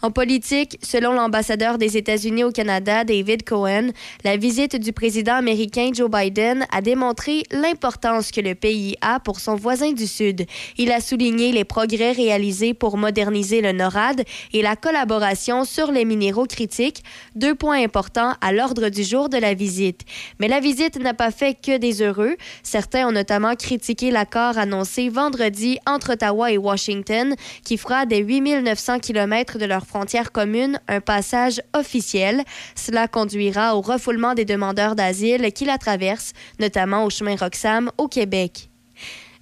En 0.01 0.11
politique, 0.11 0.77
selon 0.81 1.11
l'ambassadeur 1.11 1.77
des 1.77 1.97
États-Unis 1.97 2.45
au 2.45 2.51
Canada, 2.51 3.03
David 3.03 3.43
Cohen, 3.43 3.89
la 4.23 4.37
visite 4.37 4.77
du 4.77 4.93
président 4.93 5.33
américain 5.33 5.89
Joe 5.93 6.09
Biden 6.09 6.65
a 6.71 6.81
démontré 6.81 7.43
l'importance 7.51 8.31
que 8.31 8.39
le 8.39 8.55
pays 8.55 8.95
a 9.01 9.19
pour 9.19 9.41
son 9.41 9.55
voisin 9.55 9.91
du 9.91 10.07
Sud. 10.07 10.45
Il 10.77 10.93
a 10.93 11.01
souligné 11.01 11.51
les 11.51 11.65
progrès 11.65 12.13
réalisés 12.13 12.73
pour 12.73 12.95
moderniser 12.95 13.59
le 13.59 13.73
NORAD 13.73 14.23
et 14.53 14.61
la 14.61 14.77
collaboration 14.77 15.65
sur 15.65 15.91
les 15.91 16.05
minéraux 16.05 16.45
critiques, 16.45 17.03
deux 17.35 17.53
points 17.53 17.83
importants 17.83 18.35
à 18.39 18.53
l'ordre 18.53 18.87
du 18.87 19.03
jour 19.03 19.27
de 19.27 19.37
la 19.37 19.53
visite. 19.53 20.05
Mais 20.39 20.47
la 20.47 20.61
visite 20.61 20.97
n'a 20.97 21.13
pas 21.13 21.31
fait 21.31 21.57
que 21.61 21.77
des 21.77 22.01
heureux. 22.01 22.37
Certains 22.63 23.05
ont 23.05 23.11
notamment 23.11 23.55
critiqué 23.55 24.11
l'accord 24.11 24.57
annoncé 24.57 25.09
vendredi 25.09 25.77
entre 25.85 26.13
Ottawa 26.13 26.53
et 26.53 26.57
Washington 26.57 27.35
qui 27.65 27.77
fera 27.77 28.05
des 28.05 28.19
8900 28.19 28.99
km 28.99 29.57
de 29.57 29.65
leur 29.65 29.88
frontière 29.89 30.31
commune 30.31 30.79
un 30.87 31.01
passage 31.01 31.61
officiel. 31.75 32.43
Cela 32.75 33.07
conduira 33.07 33.75
au 33.75 33.81
refoulement 33.81 34.35
des 34.35 34.45
demandeurs 34.45 34.95
d'asile 34.95 35.51
qui 35.51 35.65
la 35.65 35.79
traversent, 35.79 36.33
notamment 36.59 37.05
au 37.05 37.09
chemin 37.09 37.35
Roxham 37.35 37.91
au 37.97 38.07
Québec. 38.07 38.68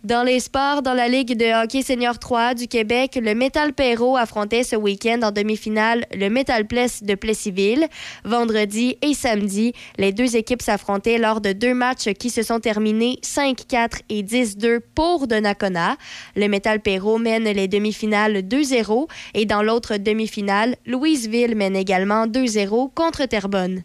Dans 0.08 0.24
les 0.24 0.40
sports, 0.40 0.84
dans 0.84 0.94
la 0.94 1.10
Ligue 1.10 1.36
de 1.36 1.61
hockey 1.61 1.82
senior 1.82 2.18
3 2.18 2.53
du 2.53 2.69
Québec, 2.69 3.19
le 3.22 3.36
Metal 3.36 3.74
Perrault 3.74 4.16
affrontait 4.16 4.64
ce 4.64 4.77
week-end 4.77 5.19
en 5.22 5.32
demi-finale 5.32 6.06
le 6.16 6.30
Metal 6.30 6.66
Pless 6.66 7.03
de 7.03 7.14
Plessisville. 7.14 7.86
Vendredi 8.24 8.95
et 9.02 9.14
samedi, 9.14 9.74
les 9.98 10.14
deux 10.14 10.38
équipes 10.38 10.61
s'affrontaient 10.61 11.18
lors 11.18 11.42
de 11.42 11.52
deux 11.52 11.74
matchs 11.74 12.14
qui 12.14 12.30
se 12.30 12.42
sont 12.42 12.61
terminés 12.61 13.19
5-4 13.22 14.00
et 14.08 14.24
10-2 14.24 14.80
pour 14.95 15.27
Donnacona. 15.27 15.98
Le 16.38 16.48
Metal 16.48 16.80
Perrault 16.80 17.18
mène 17.18 17.44
les 17.44 17.68
demi-finales 17.68 18.44
2-0 18.44 19.10
et 19.34 19.44
dans 19.44 19.61
l'autre 19.61 19.98
demi-finale, 19.98 20.77
Louisville 20.86 21.56
mène 21.56 21.76
également 21.76 22.27
2-0 22.27 22.94
contre 22.94 23.26
Terrebonne. 23.26 23.84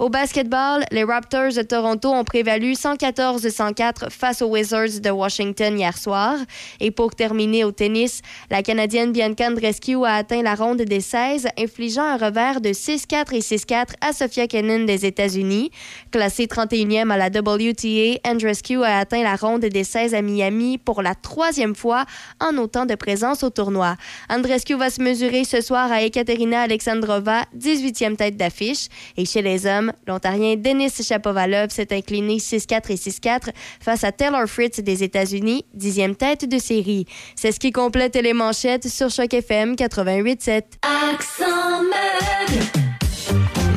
Au 0.00 0.08
basketball, 0.08 0.82
les 0.92 1.04
Raptors 1.04 1.52
de 1.52 1.60
Toronto 1.60 2.08
ont 2.08 2.24
prévalu 2.24 2.72
114-104 2.72 4.08
face 4.08 4.40
aux 4.40 4.46
Wizards 4.46 5.00
de 5.02 5.10
Washington 5.10 5.78
hier 5.78 5.98
soir. 5.98 6.36
Et 6.80 6.90
pour 6.90 7.14
terminer 7.14 7.64
au 7.64 7.70
tennis, 7.70 8.22
la 8.50 8.62
Canadienne 8.62 9.12
Bianca 9.12 9.48
Andreescu 9.48 10.02
a 10.06 10.14
atteint 10.14 10.40
la 10.40 10.54
ronde 10.54 10.80
des 10.80 11.02
16, 11.02 11.48
infligeant 11.58 12.02
un 12.02 12.16
revers 12.16 12.62
de 12.62 12.70
6-4 12.70 13.34
et 13.34 13.40
6-4 13.40 13.88
à 14.00 14.14
Sofia 14.14 14.46
Kenin 14.46 14.86
des 14.86 15.04
États-Unis. 15.04 15.70
Classée 16.10 16.46
31e 16.46 17.10
à 17.10 17.18
la 17.18 17.26
WTA, 17.26 18.26
Andreescu 18.26 18.82
a 18.82 19.00
atteint 19.00 19.22
la 19.22 19.36
ronde 19.36 19.66
des 19.66 19.84
16 19.84 20.14
à 20.14 20.22
Miami 20.22 20.78
pour 20.78 21.02
la 21.02 21.14
troisième 21.14 21.74
fois 21.74 22.06
en 22.40 22.56
autant 22.56 22.86
de 22.86 22.94
présence 22.94 23.42
au 23.42 23.50
tournoi. 23.50 23.96
Andreescu 24.30 24.76
va 24.76 24.88
se 24.88 25.02
mesurer 25.02 25.44
ce 25.44 25.60
soir 25.60 25.92
à 25.92 26.02
Ekaterina 26.02 26.62
Alexandrova, 26.62 27.42
18e 27.54 28.16
tête 28.16 28.38
d'affiche. 28.38 28.86
Et 29.18 29.26
chez 29.26 29.42
les 29.42 29.66
hommes, 29.66 29.89
l'Ontarien 30.06 30.56
Denis 30.56 30.90
Shapovalov 31.02 31.70
s'est 31.70 31.94
incliné 31.94 32.36
6-4 32.36 32.90
et 32.90 32.96
6-4 32.96 33.50
face 33.80 34.04
à 34.04 34.12
Taylor 34.12 34.46
Fritz 34.46 34.80
des 34.80 35.02
États-Unis, 35.02 35.64
10e 35.76 36.14
tête 36.14 36.48
de 36.48 36.58
série. 36.58 37.06
C'est 37.34 37.52
ce 37.52 37.60
qui 37.60 37.72
complète 37.72 38.16
les 38.16 38.32
manchettes 38.32 38.88
sur 38.88 39.10
Choc 39.10 39.32
FM 39.32 39.74
88.7. 39.74 40.62
Accent 40.82 41.82
meuble. 41.82 42.80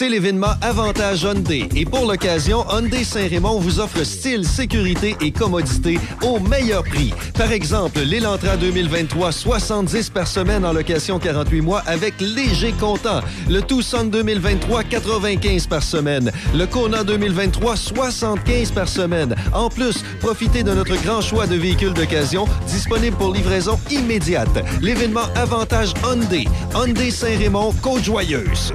C'est 0.00 0.08
l'événement 0.08 0.54
Avantage 0.62 1.24
Hyundai. 1.24 1.68
Et 1.76 1.84
pour 1.84 2.06
l'occasion, 2.06 2.64
Hyundai 2.70 3.04
Saint-Raymond 3.04 3.58
vous 3.58 3.80
offre 3.80 4.02
style, 4.02 4.46
sécurité 4.46 5.14
et 5.20 5.30
commodité 5.30 5.98
au 6.22 6.40
meilleur 6.40 6.84
prix. 6.84 7.12
Par 7.36 7.52
exemple, 7.52 8.00
l'Elantra 8.00 8.56
2023, 8.56 9.30
70 9.30 10.08
par 10.08 10.26
semaine 10.26 10.64
en 10.64 10.72
location 10.72 11.18
48 11.18 11.60
mois 11.60 11.80
avec 11.80 12.18
léger 12.18 12.72
comptant. 12.80 13.20
Le 13.50 13.60
Tucson 13.60 14.04
2023, 14.04 14.84
95 14.84 15.66
par 15.66 15.82
semaine. 15.82 16.32
Le 16.54 16.64
Kona 16.64 17.04
2023, 17.04 17.76
75 17.76 18.70
par 18.70 18.88
semaine. 18.88 19.36
En 19.52 19.68
plus, 19.68 20.02
profitez 20.20 20.62
de 20.62 20.72
notre 20.72 20.96
grand 21.02 21.20
choix 21.20 21.46
de 21.46 21.56
véhicules 21.56 21.92
d'occasion 21.92 22.46
disponibles 22.66 23.18
pour 23.18 23.34
livraison 23.34 23.78
immédiate. 23.90 24.64
L'événement 24.80 25.28
Avantage 25.36 25.92
Hyundai. 26.06 26.46
Hyundai 26.74 27.10
Saint-Raymond, 27.10 27.74
Côte-Joyeuse. 27.82 28.72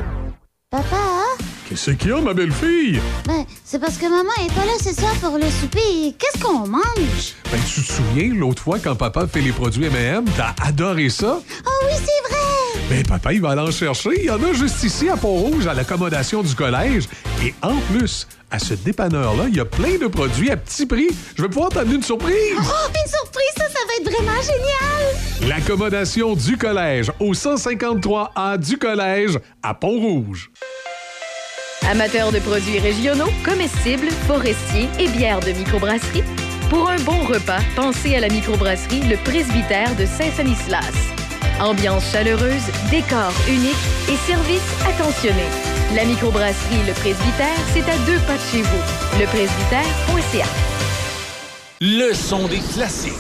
Papa, 0.76 0.98
Qu'est-ce 1.70 1.92
qu'il 1.92 2.10
y 2.10 2.14
a, 2.14 2.20
ma 2.20 2.34
belle-fille? 2.34 3.00
ben, 3.26 3.46
c'est 3.64 3.80
parce 3.80 3.96
que 3.96 4.10
maman 4.10 4.30
est 4.44 4.54
pas 4.54 4.66
là 4.66 4.74
ce 4.78 4.94
soir 4.94 5.14
pour 5.22 5.38
le 5.38 5.50
souper. 5.50 6.14
Qu'est-ce 6.20 6.44
qu'on 6.44 6.68
mange? 6.68 7.34
Ben, 7.50 7.62
tu 7.66 7.82
te 7.82 7.94
souviens, 7.94 8.34
l'autre 8.36 8.62
fois, 8.62 8.78
quand 8.80 8.94
papa 8.94 9.26
fait 9.26 9.40
les 9.40 9.54
produits 9.54 9.86
M&M, 9.86 10.26
t'as 10.36 10.54
adoré 10.62 11.08
ça? 11.08 11.40
Oh 11.66 11.70
oui, 11.86 11.94
c'est 11.96 12.30
vrai! 12.30 12.82
Ben, 12.90 13.06
papa, 13.08 13.32
il 13.32 13.40
va 13.40 13.52
aller 13.52 13.62
en 13.62 13.72
chercher. 13.72 14.10
Il 14.20 14.26
y 14.26 14.30
en 14.30 14.44
a 14.44 14.52
juste 14.52 14.84
ici, 14.84 15.08
à 15.08 15.16
Pont-Rouge, 15.16 15.66
à 15.66 15.74
l'accommodation 15.74 16.44
du 16.44 16.54
collège. 16.56 17.08
Et 17.42 17.54
en 17.62 17.78
plus, 17.94 18.28
à 18.56 18.60
ce 18.60 18.74
dépanneur-là, 18.74 19.46
il 19.50 19.56
y 19.58 19.60
a 19.60 19.66
plein 19.66 19.98
de 19.98 20.08
produits 20.08 20.50
à 20.50 20.56
petit 20.56 20.86
prix. 20.86 21.10
Je 21.36 21.42
vais 21.42 21.50
pouvoir 21.50 21.70
t'amener 21.70 21.96
une 21.96 22.04
surprise. 22.04 22.56
Oh, 22.58 22.90
une 22.90 23.12
surprise, 23.12 23.52
ça, 23.58 23.66
ça 23.66 23.80
va 23.86 23.94
être 24.00 24.10
vraiment 24.10 24.42
génial! 24.42 25.50
L'accommodation 25.50 26.36
du 26.36 26.58
collège 26.58 27.12
au 27.20 27.34
153A 27.34 28.58
du 28.58 28.78
collège 28.78 29.38
à 29.62 29.74
Pont-Rouge. 29.74 30.52
Amateurs 31.92 32.32
de 32.32 32.40
produits 32.40 32.80
régionaux, 32.80 33.30
comestibles, 33.44 34.10
forestiers 34.26 34.88
et 35.00 35.10
bières 35.10 35.42
de 35.42 35.52
microbrasserie, 35.52 36.24
pour 36.70 36.90
un 36.90 37.00
bon 37.00 37.26
repas, 37.26 37.60
pensez 37.76 38.16
à 38.16 38.22
la 38.22 38.30
microbrasserie 38.30 39.02
Le 39.02 39.18
Presbytère 39.18 39.94
de 39.98 40.06
Saint-Sanislas. 40.06 40.96
Ambiance 41.60 42.10
chaleureuse, 42.10 42.72
décor 42.90 43.34
unique 43.50 43.76
et 44.10 44.16
service 44.32 44.64
attentionné. 44.88 45.75
La 45.94 46.04
microbrasserie 46.04 46.84
Le 46.88 46.94
Presbytère, 46.94 47.58
c'est 47.74 47.88
à 47.90 47.98
deux 48.06 48.20
pas 48.26 48.34
de 48.34 48.42
chez 48.52 48.62
vous. 48.62 49.20
Lepresbytère.ca. 49.20 50.46
Le 51.82 52.14
son 52.14 52.48
des 52.48 52.60
classiques. 52.60 53.14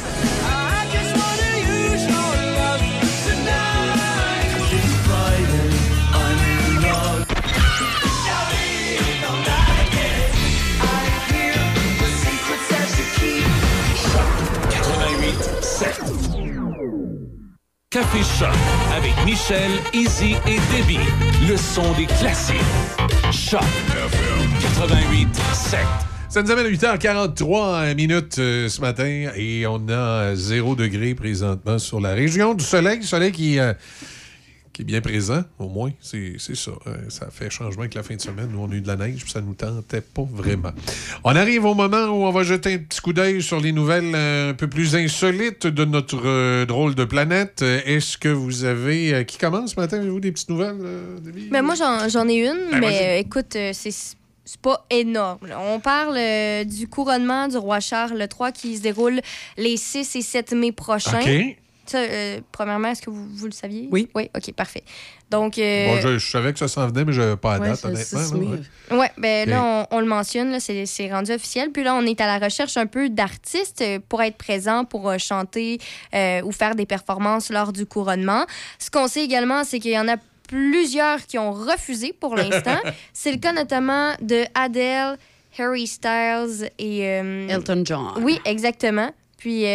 Café 17.95 18.24
Choc 18.38 18.49
avec 18.93 19.14
Michel, 19.25 19.72
Izzy 19.93 20.35
et 20.45 20.59
Debbie. 20.75 20.99
Le 21.48 21.56
son 21.56 21.93
des 21.93 22.06
classiques. 22.06 22.57
Choc 23.32 23.61
88 24.59 25.30
7. 25.53 25.80
Ça 26.27 26.43
nous 26.43 26.51
amène 26.51 26.65
à 26.65 26.69
8h43 26.69 27.95
minutes 27.95 28.40
euh, 28.40 28.67
ce 28.67 28.82
matin 28.82 29.30
et 29.38 29.65
on 29.65 29.88
a 29.88 30.35
0 30.35 30.75
degré 30.75 31.15
présentement 31.15 31.80
sur 31.80 32.01
la 32.01 32.14
région 32.14 32.53
du 32.53 32.65
soleil. 32.65 32.99
Du 32.99 33.07
soleil 33.07 33.32
qui, 33.32 33.59
euh, 33.59 33.72
qui 34.75 34.81
est 34.81 34.85
bien 34.85 34.99
présent, 34.99 35.41
au 35.57 35.69
moins. 35.69 35.91
C'est 36.01 36.37
ça. 36.37 36.71
Euh, 36.87 36.97
ça 37.07 37.29
fait 37.31 37.49
changement 37.49 37.83
avec 37.83 37.93
la 37.93 38.03
fin 38.03 38.15
de 38.15 38.21
semaine. 38.21 38.49
Nous, 38.51 38.59
on 38.59 38.69
a 38.69 38.73
eu 38.75 38.81
de 38.81 38.87
la 38.87 38.97
neige 38.97 39.23
puis 39.23 39.31
ça 39.31 39.39
nous 39.39 39.53
tentait 39.53 40.01
pas 40.01 40.27
vraiment. 40.29 40.71
On 41.23 41.33
arrive 41.33 41.63
au 41.63 41.73
moment 41.73 42.03
où 42.07 42.25
on 42.25 42.31
va 42.31 42.43
jeter 42.43 42.73
un 42.73 42.77
petit 42.79 42.99
coup 42.99 43.13
d'œil 43.13 43.41
sur 43.41 43.61
les 43.61 43.71
nouvelles 43.71 44.11
euh, 44.13 44.51
un 44.51 44.53
peu 44.53 44.67
plus 44.67 44.95
insolites 44.97 45.65
de 45.65 45.85
notre 45.85 46.21
euh, 46.25 46.65
drôle 46.65 46.93
de 46.93 47.05
planète. 47.05 47.61
Est-ce 47.61 48.17
que 48.17 48.27
vous 48.27 48.65
avez... 48.65 49.13
euh, 49.13 49.23
qui 49.23 49.37
commence 49.37 49.71
ce 49.75 49.79
matin? 49.79 49.97
Avez-vous 49.99 50.19
des 50.19 50.33
petites 50.33 50.49
nouvelles, 50.49 50.75
euh, 50.81 51.19
Debbie? 51.19 51.47
Ben, 51.49 51.61
moi, 51.61 51.75
j'en 51.75 52.27
ai 52.27 52.45
une, 52.45 52.71
Ben, 52.71 52.79
mais 52.81 53.21
écoute, 53.21 53.57
c'est 53.71 54.15
c'est 54.47 54.61
pas 54.61 54.85
énorme. 54.91 55.39
On 55.59 55.79
parle 55.79 56.17
euh, 56.17 56.63
du 56.63 56.87
couronnement 56.87 57.47
du 57.47 57.57
roi 57.57 57.79
Charles 57.79 58.19
III 58.19 58.51
qui 58.53 58.77
se 58.77 58.81
déroule 58.83 59.19
les 59.57 59.75
6 59.75 60.15
et 60.15 60.21
7 60.21 60.53
mai 60.53 60.71
prochains. 60.71 61.19
Ça, 61.85 61.99
euh, 61.99 62.39
premièrement, 62.51 62.88
est-ce 62.89 63.01
que 63.01 63.09
vous, 63.09 63.27
vous 63.30 63.45
le 63.45 63.51
saviez? 63.51 63.88
Oui. 63.91 64.09
Oui, 64.15 64.30
OK, 64.35 64.51
parfait. 64.53 64.83
Donc, 65.30 65.57
euh, 65.57 65.88
Bon, 65.88 66.01
je, 66.01 66.17
je 66.17 66.31
savais 66.31 66.53
que 66.53 66.59
ça 66.59 66.67
s'en 66.67 66.88
venait, 66.88 67.05
mais 67.05 67.14
je 67.14 67.22
n'avais 67.22 67.35
pas 67.38 67.55
la 67.55 67.59
Ouais, 67.61 67.69
date, 67.69 67.85
honnêtement. 67.85 68.38
mai. 68.38 68.45
ouais. 68.91 68.97
Ouais, 68.97 69.11
ben 69.17 69.49
là, 69.49 69.64
on, 69.91 69.97
on 69.97 69.99
le 69.99 70.05
mentionne, 70.05 70.51
là, 70.51 70.59
c'est 70.59 70.85
c'est 70.85 71.11
rendu 71.11 71.31
officiel. 71.31 71.72
Puis 71.72 71.83
là, 71.83 71.95
on 71.95 72.05
est 72.05 72.19
à 72.22 72.25
la 72.27 72.43
recherche 72.43 72.77
un 72.77 72.85
peu 72.85 73.09
d'artistes 73.09 73.81
euh, 73.81 73.99
pour 74.07 74.22
être 74.22 74.38
présents, 74.38 74.85
pour 74.85 75.09
euh, 75.09 75.17
chanter 75.17 75.80
euh, 76.14 76.41
ou 76.43 76.51
faire 76.51 76.75
des 76.75 76.85
performances 76.85 77.49
lors 77.51 77.72
du 77.73 77.85
couronnement. 77.85 78.45
Ce 78.80 78.89
qu'on 78.91 79.07
sait 79.07 79.23
également, 79.23 79.64
c'est 79.64 79.80
qu'il 79.80 79.91
y 79.91 79.99
en 79.99 80.07
a 80.07 80.17
plusieurs 80.47 81.25
qui 81.25 81.38
ont 81.39 81.51
refusé 81.51 82.14
pour 82.14 82.35
l'instant. 82.35 82.77
c'est 83.14 83.31
le 83.31 83.38
cas 83.39 83.51
notamment 83.53 84.14
de 84.22 84.43
Adele, 84.53 85.17
Harry 85.57 85.88
Styles 85.88 86.69
et... 86.77 87.07
euh, 87.07 87.47
Elton 87.49 87.81
John. 87.83 88.23
Oui, 88.23 88.39
exactement. 88.45 89.09
Puis... 89.38 89.65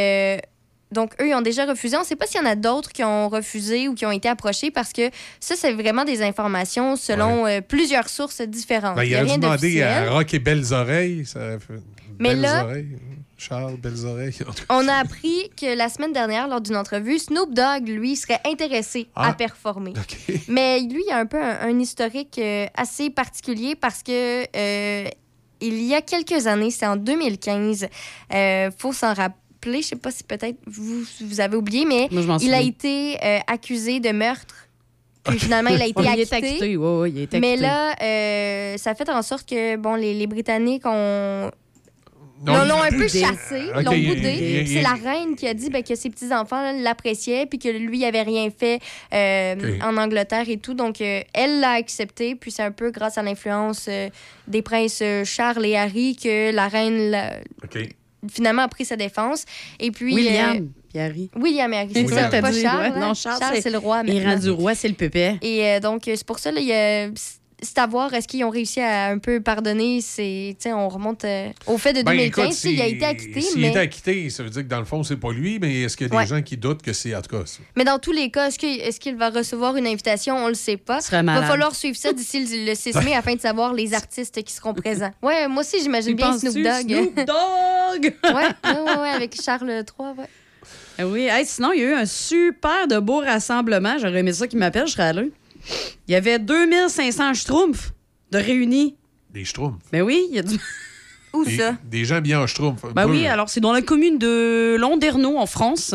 donc, 0.92 1.12
eux, 1.20 1.28
ils 1.28 1.34
ont 1.34 1.40
déjà 1.42 1.66
refusé. 1.66 1.96
On 1.96 2.00
ne 2.00 2.04
sait 2.04 2.16
pas 2.16 2.26
s'il 2.26 2.40
y 2.40 2.44
en 2.44 2.46
a 2.48 2.56
d'autres 2.56 2.90
qui 2.92 3.04
ont 3.04 3.28
refusé 3.28 3.88
ou 3.88 3.94
qui 3.94 4.04
ont 4.06 4.10
été 4.10 4.28
approchés 4.28 4.70
parce 4.70 4.92
que 4.92 5.10
ça, 5.38 5.54
c'est 5.56 5.72
vraiment 5.72 6.04
des 6.04 6.22
informations 6.22 6.96
selon 6.96 7.46
euh, 7.46 7.60
plusieurs 7.60 8.08
sources 8.08 8.40
différentes. 8.42 8.96
Ben, 8.96 9.04
il 9.04 9.10
il 9.10 9.14
a 9.16 9.22
rien 9.22 9.38
demander 9.38 9.56
d'officiel. 9.56 9.88
à 10.08 10.10
Rock 10.10 10.34
et 10.34 10.38
Belles 10.38 10.72
Oreilles. 10.72 11.24
Ça. 11.26 11.40
Mais 12.18 12.30
Belles 12.30 12.40
là- 12.40 12.64
Oreilles. 12.64 12.88
Charles, 13.38 13.76
Belles 13.78 14.04
Oreilles. 14.04 14.34
On 14.68 14.86
a 14.86 14.96
appris 14.96 15.50
que 15.58 15.74
la 15.74 15.88
semaine 15.88 16.12
dernière, 16.12 16.46
lors 16.46 16.60
d'une 16.60 16.76
entrevue, 16.76 17.18
Snoop 17.18 17.54
Dogg, 17.54 17.88
lui, 17.88 18.14
serait 18.14 18.40
intéressé 18.44 19.08
Ah. 19.16 19.28
à 19.28 19.32
performer. 19.32 19.94
Mais 20.48 20.80
lui, 20.80 21.02
il 21.08 21.10
a 21.10 21.16
un 21.16 21.24
peu 21.24 21.42
un, 21.42 21.58
un 21.62 21.78
historique 21.78 22.38
euh, 22.38 22.66
assez 22.76 23.08
particulier 23.08 23.76
parce 23.76 24.02
que 24.02 24.42
euh, 24.54 25.08
il 25.62 25.82
y 25.84 25.94
a 25.94 26.02
quelques 26.02 26.46
années, 26.46 26.70
c'est 26.70 26.86
en 26.86 26.96
2015, 26.96 27.86
euh, 28.34 28.70
faut 28.76 28.92
s'en 28.92 29.14
rappeler. 29.14 29.36
Je 29.64 29.80
sais 29.82 29.96
pas 29.96 30.10
si 30.10 30.24
peut-être 30.24 30.58
vous, 30.66 31.02
vous 31.22 31.40
avez 31.40 31.56
oublié, 31.56 31.84
mais 31.84 32.08
Moi, 32.10 32.38
il 32.40 32.54
a 32.54 32.60
été 32.60 33.16
euh, 33.22 33.38
accusé 33.46 34.00
de 34.00 34.10
meurtre. 34.10 34.54
Puis 35.24 35.38
finalement, 35.38 35.70
il 35.70 35.82
a 35.82 35.86
été 35.86 36.00
Ouais, 36.00 36.06
il 36.06 36.08
acquitté. 36.20 36.34
est 36.36 36.38
acquitté, 36.48 36.76
ouais, 36.78 36.98
ouais, 37.00 37.10
il 37.10 37.18
est 37.22 37.32
Mais 37.34 37.48
acquitté. 37.50 37.62
là, 37.62 37.94
euh, 38.02 38.76
ça 38.78 38.94
fait 38.94 39.08
en 39.10 39.20
sorte 39.22 39.46
que 39.48 39.76
bon, 39.76 39.94
les, 39.94 40.14
les 40.14 40.26
Britanniques 40.26 40.86
ont 40.86 41.50
Non, 42.42 42.54
un 42.54 42.88
peu 42.88 43.06
chassé, 43.06 43.66
l'ont 43.74 43.82
boudé. 43.82 44.64
C'est 44.66 44.80
la 44.80 44.94
reine 44.94 45.36
qui 45.36 45.46
a 45.46 45.52
dit 45.52 45.68
ben, 45.68 45.82
que 45.82 45.94
ses 45.94 46.08
petits-enfants 46.08 46.72
l'appréciaient 46.80 47.44
puis 47.44 47.58
que 47.58 47.68
lui, 47.68 47.98
il 47.98 48.04
avait 48.06 48.22
rien 48.22 48.48
fait 48.50 48.80
euh, 49.12 49.78
en 49.82 49.98
Angleterre 49.98 50.48
et 50.48 50.56
tout. 50.56 50.72
Donc, 50.72 51.02
euh, 51.02 51.20
elle 51.34 51.60
l'a 51.60 51.72
accepté. 51.72 52.34
Puis 52.34 52.50
c'est 52.50 52.62
un 52.62 52.72
peu 52.72 52.90
grâce 52.90 53.18
à 53.18 53.22
l'influence 53.22 53.88
euh, 53.90 54.08
des 54.48 54.62
princes 54.62 55.02
Charles 55.24 55.66
et 55.66 55.76
Harry 55.76 56.16
que 56.16 56.50
la 56.50 56.66
reine 56.68 57.10
l'a- 57.10 57.40
OK. 57.62 57.78
Finalement 58.28 58.62
a 58.62 58.68
pris 58.68 58.84
sa 58.84 58.96
défense. 58.96 59.44
Et 59.78 59.90
puis. 59.90 60.14
William, 60.14 60.68
euh, 60.96 60.98
Harry. 61.06 61.30
William 61.36 61.72
et 61.72 61.76
Harry, 61.78 61.90
c'est 61.94 62.06
ça. 62.08 62.28
Pas 62.28 62.50
dit, 62.50 62.62
Charles. 62.62 62.80
ouais. 62.80 62.86
hein? 62.96 63.00
Non, 63.08 63.14
Charles, 63.14 63.42
c'est- 63.54 63.60
c'est 63.62 63.70
le 63.70 63.78
roi. 63.78 64.02
Il 64.06 64.16
est 64.16 64.24
rendu 64.26 64.50
roi, 64.50 64.74
c'est 64.74 64.88
le 64.88 64.94
pépé. 64.94 65.38
Et 65.42 65.64
euh, 65.66 65.80
donc, 65.80 66.02
c'est 66.04 66.24
pour 66.24 66.38
ça, 66.38 66.50
là, 66.52 66.60
il 66.60 66.66
y 66.66 66.72
a- 66.72 67.08
c'est 67.62 67.78
à 67.78 67.86
voir, 67.86 68.12
est-ce 68.14 68.26
qu'ils 68.28 68.44
ont 68.44 68.50
réussi 68.50 68.80
à 68.80 69.06
un 69.06 69.18
peu 69.18 69.40
pardonner? 69.40 70.00
C'est, 70.00 70.56
tu 70.58 70.64
sais, 70.68 70.72
on 70.72 70.88
remonte 70.88 71.24
euh, 71.24 71.48
au 71.66 71.78
fait 71.78 71.92
de 71.92 72.02
Ben, 72.02 72.12
2015. 72.12 72.46
écoute, 72.66 72.72
il 72.72 72.80
a 72.82 72.86
été 72.86 73.04
acquitté, 73.04 73.40
S'il 73.40 73.60
mais, 73.60 73.68
était 73.70 73.78
acquitté, 73.78 74.30
ça 74.30 74.42
veut 74.42 74.50
dire 74.50 74.62
que 74.62 74.68
dans 74.68 74.78
le 74.78 74.84
fond, 74.84 75.02
c'est 75.02 75.16
pas 75.16 75.32
lui, 75.32 75.58
mais 75.60 75.82
est-ce 75.82 75.96
qu'il 75.96 76.06
y 76.06 76.08
a 76.08 76.10
des 76.10 76.16
Ouais. 76.16 76.26
gens 76.26 76.42
qui 76.42 76.56
doutent 76.56 76.82
que 76.82 76.92
c'est. 76.92 77.14
En 77.14 77.22
tout 77.22 77.36
cas, 77.36 77.42
c'est- 77.46 77.60
mais 77.76 77.84
dans 77.84 77.98
tous 77.98 78.12
les 78.12 78.30
cas, 78.30 78.48
est-ce 78.48 78.58
qu'il, 78.58 78.80
est-ce 78.80 78.98
qu'il 79.00 79.16
va 79.16 79.30
recevoir 79.30 79.76
une 79.76 79.86
invitation? 79.86 80.36
On 80.36 80.48
le 80.48 80.54
sait 80.54 80.76
pas. 80.76 81.00
serait 81.00 81.20
Il 81.20 81.26
va 81.26 81.42
falloir 81.42 81.74
suivre 81.74 81.96
ça 81.96 82.12
d'ici 82.12 82.40
le, 82.44 82.66
le 82.70 82.74
6 82.74 82.94
mai 83.04 83.14
afin 83.14 83.34
de 83.34 83.40
savoir 83.40 83.72
les 83.74 83.94
artistes 83.94 84.42
qui 84.42 84.52
seront 84.52 84.74
présents. 84.74 85.12
Ouais, 85.22 85.48
moi 85.48 85.62
aussi, 85.62 85.80
j'imagine 85.82 86.10
Tu 86.12 86.16
bien 86.16 86.36
Snoop 86.38 86.54
Dogg. 86.54 86.88
Snoop 86.88 87.14
Dogg! 87.26 88.14
ouais, 88.24 88.32
ouais, 88.32 89.00
ouais, 89.02 89.08
avec 89.10 89.40
Charles 89.40 89.68
III, 89.70 90.08
ouais. 90.18 90.24
Ah 90.98 91.06
Oui, 91.06 91.28
Hey, 91.30 91.46
sinon, 91.46 91.72
il 91.72 91.80
y 91.80 91.84
a 91.84 91.88
eu 91.90 91.94
un 91.94 92.04
super 92.06 92.86
de 92.86 92.98
beau 92.98 93.20
rassemblement. 93.20 93.96
J'aurais 93.98 94.18
aimé 94.20 94.32
ça 94.32 94.46
qu'il 94.46 94.58
m'appelle, 94.58 94.86
je 94.86 94.92
serais 94.92 95.04
allé. 95.08 95.32
Il 96.08 96.12
y 96.12 96.14
avait 96.14 96.38
2500 96.38 97.34
schtroumpfs 97.34 97.92
de 98.32 98.38
réunis. 98.38 98.96
des 99.32 99.44
schtroumpfs. 99.44 99.76
Ben 99.92 100.02
oui, 100.02 100.26
il 100.30 100.36
y 100.36 100.38
a 100.38 100.42
du... 100.42 100.56
Où 101.32 101.44
Des, 101.44 101.58
des 101.84 102.04
gens 102.04 102.20
bien 102.20 102.40
en 102.40 102.46
schtroumpf. 102.48 102.82
Ben 102.92 103.04
Peu. 103.06 103.10
oui, 103.12 103.26
alors 103.26 103.48
c'est 103.48 103.60
dans 103.60 103.72
la 103.72 103.82
commune 103.82 104.18
de 104.18 104.76
Londerneau, 104.80 105.38
en 105.38 105.46
France. 105.46 105.94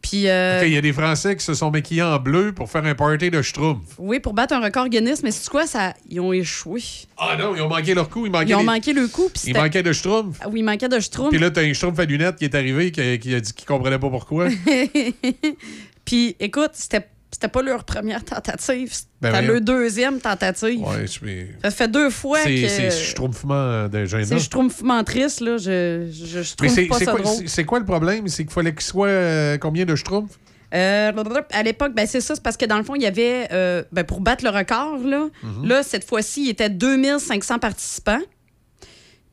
Puis, 0.00 0.28
euh, 0.28 0.60
OK, 0.60 0.66
Il 0.66 0.72
y 0.72 0.76
a 0.78 0.80
des 0.82 0.92
Français 0.94 1.36
qui 1.36 1.44
se 1.44 1.52
sont 1.54 1.70
maquillés 1.70 2.02
en 2.02 2.18
bleu 2.18 2.52
pour 2.52 2.70
faire 2.70 2.84
un 2.86 2.94
party 2.94 3.30
de 3.30 3.40
schtroumpf. 3.42 3.84
oui, 3.98 4.20
pour 4.20 4.32
battre 4.34 4.54
un 4.54 4.60
record 4.60 4.88
Guinness, 4.88 5.22
mais 5.22 5.30
c'est 5.32 5.48
quoi, 5.50 5.66
ça... 5.66 5.92
ils 6.08 6.18
ont 6.20 6.32
échoué. 6.32 6.82
Ah 7.18 7.36
non, 7.38 7.54
ils 7.54 7.60
ont 7.62 7.68
manqué 7.68 7.92
leur 7.94 8.08
coup. 8.08 8.24
Ils, 8.26 8.32
manquaient 8.32 8.50
Ils 8.50 8.54
ont 8.54 8.60
les- 8.60 8.64
manqué 8.64 8.92
le 8.94 9.06
coup. 9.08 9.30
Ils 9.46 9.54
manquaient 9.54 9.82
de 9.82 9.92
schtroumpf. 9.92 10.38
Ah 10.42 10.48
Oui, 10.50 10.60
il 10.60 10.62
manquait 10.64 10.88
de 10.88 10.98
schtroumpf. 11.00 11.30
Puis 11.30 11.38
là, 11.38 11.50
t'as 11.50 11.62
un 11.62 11.72
schtroumpf 11.74 11.98
à 11.98 12.04
lunettes 12.06 12.36
qui 12.36 12.44
est 12.44 12.54
arrivé 12.54 12.90
qui, 12.90 13.18
qui 13.18 13.34
a 13.34 13.40
dit 13.40 13.52
qu'il 13.52 13.66
comprenait 13.66 13.98
pas 13.98 14.08
pourquoi. 14.10 14.48
Puis 16.04 16.36
écoute, 16.40 16.70
c'était 16.74 17.06
c'était 17.34 17.48
pas 17.48 17.62
leur 17.62 17.82
première 17.84 18.24
tentative. 18.24 18.90
C'était 18.92 19.08
Ben 19.32 19.40
leur 19.46 19.60
deuxième 19.60 20.20
tentative. 20.20 20.80
ouais, 20.80 21.02
je 21.02 21.06
suis. 21.06 21.46
Ça 21.62 21.70
fait 21.72 21.88
deux 21.88 22.08
fois 22.10 22.38
C'est 22.42 22.54
que... 22.62 22.68
c'est 22.68 22.90
schtroumpfement 22.90 23.88
de 23.88 24.04
gênant. 24.04 24.24
C'est 24.24 24.38
schtroumpfement 24.38 25.02
triste, 25.02 25.40
là. 25.40 25.56
Je, 25.58 26.06
je, 26.12 26.54
trouve 26.54 26.68
c'est 26.68 26.86
pas 26.86 26.98
ça 27.00 27.06
quoi, 27.12 27.20
drôle. 27.20 27.48
c'est- 27.48 27.64
quoi 27.64 27.78
le 27.80 27.84
problème? 27.84 28.28
C'est 28.28 28.44
qu'il 28.44 28.52
fallait 28.52 28.72
qu'il 28.72 28.82
soit 28.82 29.08
euh, 29.08 29.58
combien 29.58 29.84
de 29.84 29.96
schtroumpfs? 29.96 30.38
Euh, 30.74 31.12
à 31.52 31.62
l'époque, 31.62 31.92
ben 31.94 32.06
c'est 32.06 32.20
ça, 32.20 32.34
c'est 32.34 32.42
parce 32.42 32.56
que 32.56 32.64
dans 32.66 32.78
le 32.78 32.84
fond, 32.84 32.94
il 32.94 33.02
y 33.02 33.06
avait, 33.06 33.48
euh, 33.52 33.82
ben, 33.92 34.04
pour 34.04 34.20
battre 34.20 34.44
le 34.44 34.50
record, 34.50 34.98
là, 35.04 35.28
Mhm. 35.42 35.66
là 35.68 35.82
cette 35.82 36.04
fois-ci, 36.04 36.44
il 36.44 36.50
était 36.50 36.70
2500 36.70 37.58
participants. 37.58 38.20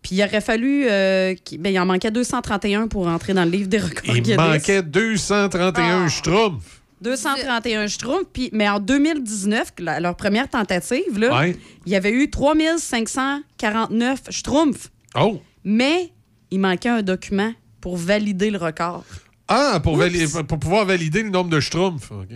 Puis 0.03 0.15
il 0.15 0.23
aurait 0.23 0.41
fallu, 0.41 0.87
euh, 0.89 1.35
qu'il- 1.43 1.59
ben, 1.61 1.71
il 1.71 1.79
en 1.79 1.85
manquait 1.85 2.09
231 2.11 2.87
pour 2.87 3.07
entrer 3.07 3.33
dans 3.33 3.45
le 3.45 3.51
livre 3.51 3.67
des 3.69 3.77
records 3.77 4.15
Il 4.15 4.21
Guinness. 4.23 4.37
manquait 4.37 4.81
231 4.83 6.07
schtroumpfs. 6.09 6.80
231 7.01 7.87
schtroumpfs, 7.87 8.27
puis 8.31 8.49
mais 8.53 8.69
en 8.69 8.79
2019, 8.79 9.73
la- 9.79 9.99
leur 9.99 10.15
première 10.15 10.47
tentative, 10.49 11.17
là, 11.17 11.39
Ouais. 11.39 11.55
il 11.85 11.91
y 11.91 11.95
avait 11.95 12.11
eu 12.11 12.29
3549 12.29 14.21
schtroumpfs. 14.29 14.89
Oh! 15.19 15.41
Mais 15.63 16.11
il 16.51 16.59
manquait 16.59 16.89
un 16.89 17.01
document 17.01 17.53
pour 17.81 17.97
valider 17.97 18.51
le 18.51 18.57
record. 18.57 19.03
Ah, 19.47 19.79
pour, 19.83 19.97
vali- 19.97 20.27
pour 20.47 20.59
pouvoir 20.59 20.85
valider 20.85 21.23
le 21.23 21.29
nombre 21.29 21.49
de 21.49 21.59
schtroumpfs. 21.59 22.11
OK. 22.11 22.27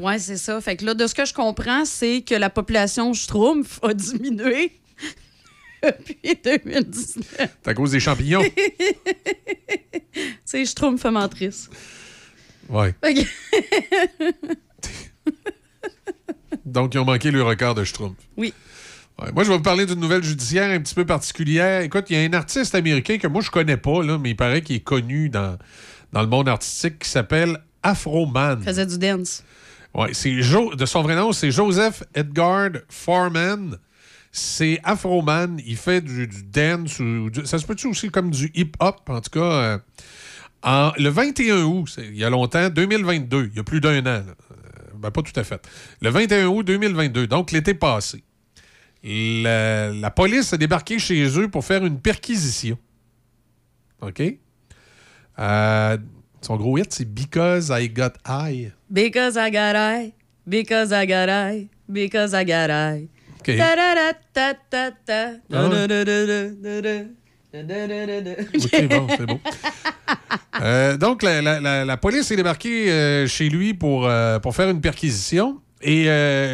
Oui, 0.00 0.20
c'est 0.20 0.36
ça. 0.36 0.60
Fait 0.60 0.76
que 0.76 0.84
là, 0.84 0.94
de 0.94 1.06
ce 1.06 1.14
que 1.14 1.24
je 1.24 1.32
comprends, 1.34 1.84
c'est 1.84 2.22
que 2.22 2.34
la 2.34 2.50
population 2.50 3.12
schtroumpf 3.14 3.78
a 3.82 3.94
diminué 3.94 4.72
depuis 5.82 6.18
2019. 6.44 7.24
C'est 7.38 7.68
à 7.68 7.74
cause 7.74 7.92
des 7.92 8.00
champignons. 8.00 8.42
c'est 10.44 10.64
schtroumpf 10.64 11.04
mentrice. 11.04 11.68
Ouais. 12.70 12.94
Donc, 16.64 16.94
ils 16.94 16.98
ont 16.98 17.04
manqué 17.04 17.30
le 17.30 17.42
record 17.42 17.74
de 17.74 17.84
schtroumpfs. 17.84 18.16
Oui. 18.36 18.52
Ouais. 19.20 19.32
Moi, 19.32 19.44
je 19.44 19.50
vais 19.50 19.56
vous 19.56 19.62
parler 19.62 19.86
d'une 19.86 20.00
nouvelle 20.00 20.22
judiciaire 20.22 20.70
un 20.70 20.80
petit 20.80 20.94
peu 20.94 21.04
particulière. 21.04 21.82
Écoute, 21.82 22.06
il 22.10 22.16
y 22.16 22.20
a 22.20 22.22
un 22.28 22.32
artiste 22.32 22.74
américain 22.74 23.18
que 23.18 23.26
moi, 23.26 23.42
je 23.42 23.50
connais 23.50 23.76
pas, 23.76 24.02
là, 24.02 24.18
mais 24.18 24.30
il 24.30 24.36
paraît 24.36 24.62
qu'il 24.62 24.76
est 24.76 24.80
connu 24.84 25.28
dans, 25.28 25.58
dans 26.12 26.22
le 26.22 26.28
monde 26.28 26.48
artistique 26.48 27.00
qui 27.00 27.08
s'appelle 27.08 27.58
Afroman. 27.82 28.62
faisait 28.62 28.86
du 28.86 28.98
dance. 28.98 29.42
Ouais, 29.94 30.10
c'est 30.14 30.40
Jo- 30.42 30.74
de 30.74 30.86
son 30.86 31.02
vrai 31.02 31.16
nom, 31.16 31.32
c'est 31.32 31.50
Joseph 31.50 32.04
Edgar 32.14 32.70
Foreman. 32.88 33.76
C'est 34.32 34.78
Afroman. 34.84 35.58
Il 35.66 35.76
fait 35.76 36.00
du, 36.00 36.28
du 36.28 36.42
dance 36.44 37.00
ou 37.00 37.30
du- 37.30 37.44
ça 37.46 37.58
se 37.58 37.66
peut-tu 37.66 37.88
aussi 37.88 38.10
comme 38.10 38.30
du 38.30 38.50
hip-hop, 38.54 39.00
en 39.08 39.20
tout 39.20 39.30
cas. 39.30 39.40
euh, 39.40 39.78
en- 40.62 40.92
le 40.98 41.08
21 41.08 41.62
août, 41.64 41.96
il 41.98 42.16
y 42.16 42.24
a 42.24 42.30
longtemps, 42.30 42.68
2022, 42.68 43.48
il 43.52 43.56
y 43.56 43.60
a 43.60 43.64
plus 43.64 43.80
d'un 43.80 44.00
an. 44.00 44.04
là. 44.04 44.22
Euh, 44.22 44.24
ben, 44.96 45.10
pas 45.10 45.22
tout 45.22 45.38
à 45.38 45.44
fait. 45.44 45.66
Le 46.02 46.10
21 46.10 46.46
août 46.48 46.62
2022, 46.62 47.26
donc 47.26 47.52
l'été 47.52 47.72
passé, 47.74 48.22
la, 49.02 49.90
la 49.92 50.10
police 50.10 50.52
a 50.52 50.56
débarqué 50.58 50.98
chez 50.98 51.24
eux 51.38 51.48
pour 51.48 51.64
faire 51.64 51.84
une 51.86 51.98
perquisition. 52.00 52.76
OK? 54.02 54.22
Euh, 55.38 55.96
son 56.42 56.56
gros 56.56 56.76
hit, 56.78 56.92
c'est 56.92 57.06
Because 57.12 57.70
I 57.74 57.88
Got 57.88 58.12
High. 58.26 58.72
Because 58.90 59.36
I 59.36 59.50
got 59.50 59.74
eye, 59.76 60.12
because 60.46 60.90
I 60.92 61.06
got 61.06 61.28
eye, 61.30 61.68
because 61.88 62.34
I 62.34 62.44
got 62.44 62.70
eye. 62.70 63.08
OK. 63.40 63.56
Ta-da-da-ta-ta-ta. 63.56 65.30
Ah. 65.52 65.64
OK, 68.54 68.88
bon, 68.88 69.06
c'est 69.16 69.26
bon. 69.26 69.40
Euh, 70.62 70.96
donc, 70.96 71.22
la, 71.22 71.96
police 71.96 72.30
est 72.30 72.36
débarquée 72.36 72.90
euh, 72.90 73.26
chez 73.26 73.48
lui 73.48 73.74
pour, 73.74 74.06
euh, 74.06 74.38
pour 74.38 74.54
faire 74.54 74.68
une 74.68 74.80
perquisition. 74.80 75.60
Et 75.82 76.04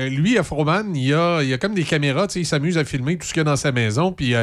lui, 0.08 0.38
Afroman, 0.38 0.94
il 0.94 1.12
a, 1.12 1.42
il 1.42 1.52
a 1.52 1.58
comme 1.58 1.74
des 1.74 1.82
caméras, 1.82 2.28
il 2.36 2.46
s'amuse 2.46 2.78
à 2.78 2.84
filmer 2.84 3.18
tout 3.18 3.26
ce 3.26 3.32
qu'il 3.32 3.40
y 3.40 3.40
a 3.40 3.44
dans 3.44 3.56
sa 3.56 3.72
maison. 3.72 4.12
Puis 4.12 4.34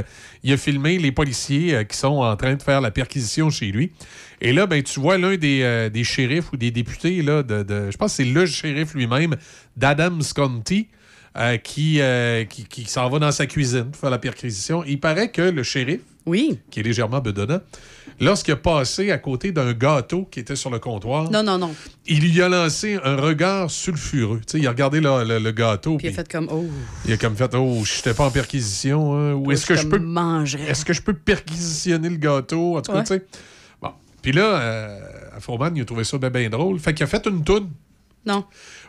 il 0.44 0.54
a 0.54 0.58
filmé 0.58 0.98
les 0.98 1.14
policiers 1.14 1.86
qui 1.88 1.96
sont 1.98 2.18
en 2.18 2.36
train 2.36 2.56
de 2.56 2.62
faire 2.62 2.82
la 2.82 2.92
perquisition 2.92 3.50
chez 3.50 3.68
lui. 3.68 3.94
Et 4.42 4.52
là, 4.52 4.68
ben, 4.68 4.84
tu 4.84 5.00
vois 5.00 5.18
l'un 5.18 5.38
des, 5.38 5.90
des 5.90 6.04
shérifs 6.04 6.52
ou 6.52 6.58
des 6.58 6.70
députés, 6.72 7.22
là, 7.22 7.44
de, 7.44 7.64
de- 7.64 7.92
je 7.92 7.96
pense 7.96 8.12
que 8.12 8.24
c'est 8.24 8.30
le 8.30 8.46
shérif 8.46 8.94
lui-même, 8.94 9.38
d'Adams 9.78 10.22
County, 10.36 10.90
qui, 11.64 12.02
qui, 12.50 12.66
qui 12.66 12.84
s'en 12.84 13.10
va 13.10 13.20
dans 13.20 13.32
sa 13.32 13.46
cuisine 13.46 13.86
pour 13.86 14.02
faire 14.02 14.10
la 14.10 14.20
perquisition. 14.20 14.84
Il 14.86 15.00
paraît 15.00 15.32
que 15.32 15.44
le 15.44 15.64
shérif, 15.64 16.02
oui. 16.26 16.60
qui 16.72 16.80
est 16.80 16.84
légèrement 16.84 17.20
bedonnant, 17.20 17.60
lorsqu'il 18.20 18.54
a 18.54 18.58
passé 18.58 19.12
à 19.12 19.18
côté 19.18 19.52
d'un 19.52 19.74
gâteau 19.74 20.26
qui 20.32 20.40
était 20.40 20.56
sur 20.56 20.70
le 20.70 20.80
comptoir, 20.80 21.30
Non, 21.32 21.44
non, 21.44 21.58
non. 21.58 21.74
il 22.06 22.22
lui 22.22 22.42
a 22.42 22.50
lancé 22.50 23.00
un 23.04 23.16
regard 23.16 23.70
sulfureux. 23.72 24.40
Tu 24.48 24.52
sais, 24.54 24.60
il 24.60 24.68
a 24.68 24.72
regardé 24.72 25.00
le, 25.02 25.24
le- 25.24 25.40
le 25.40 25.52
gâteau, 25.52 25.98
Puis 25.98 26.08
il 26.08 26.12
a 26.12 26.14
fait 26.14 26.32
comme, 26.32 26.48
oh. 26.52 26.66
il 27.06 27.14
a 27.14 27.18
comme 27.18 27.36
fait 27.36 27.54
Oh, 27.56 27.82
je 27.84 27.96
n'étais 27.98 28.14
pas 28.14 28.26
en 28.26 28.32
perquisition. 28.32 29.14
hein, 29.18 29.34
ou 29.34 29.52
est-ce 29.52 29.66
que 29.66 29.76
je 29.76 29.88
peux. 29.88 30.02
Est-ce 30.68 30.86
que 30.86 30.94
je 30.94 31.02
peux 31.02 31.14
perquisitionner 31.14 32.10
le 32.10 32.18
gâteau? 32.18 32.78
En 32.78 32.82
tout 32.82 32.92
cas, 32.92 33.02
tu 33.02 33.08
sais. 33.08 33.26
Bon. 33.82 33.92
Puis 34.22 34.32
là, 34.32 34.60
euh, 34.60 35.00
Afroman, 35.36 35.72
il 35.76 35.82
a 35.82 35.86
trouvé 35.86 36.04
ça 36.04 36.18
bien 36.18 36.30
ben 36.30 36.50
drôle. 36.50 36.80
Fait 36.80 36.94
qu'il 36.94 37.04
a 37.04 37.08
fait 37.08 37.26
une 37.28 37.44
toune. 37.44 37.70
Non. 38.26 38.46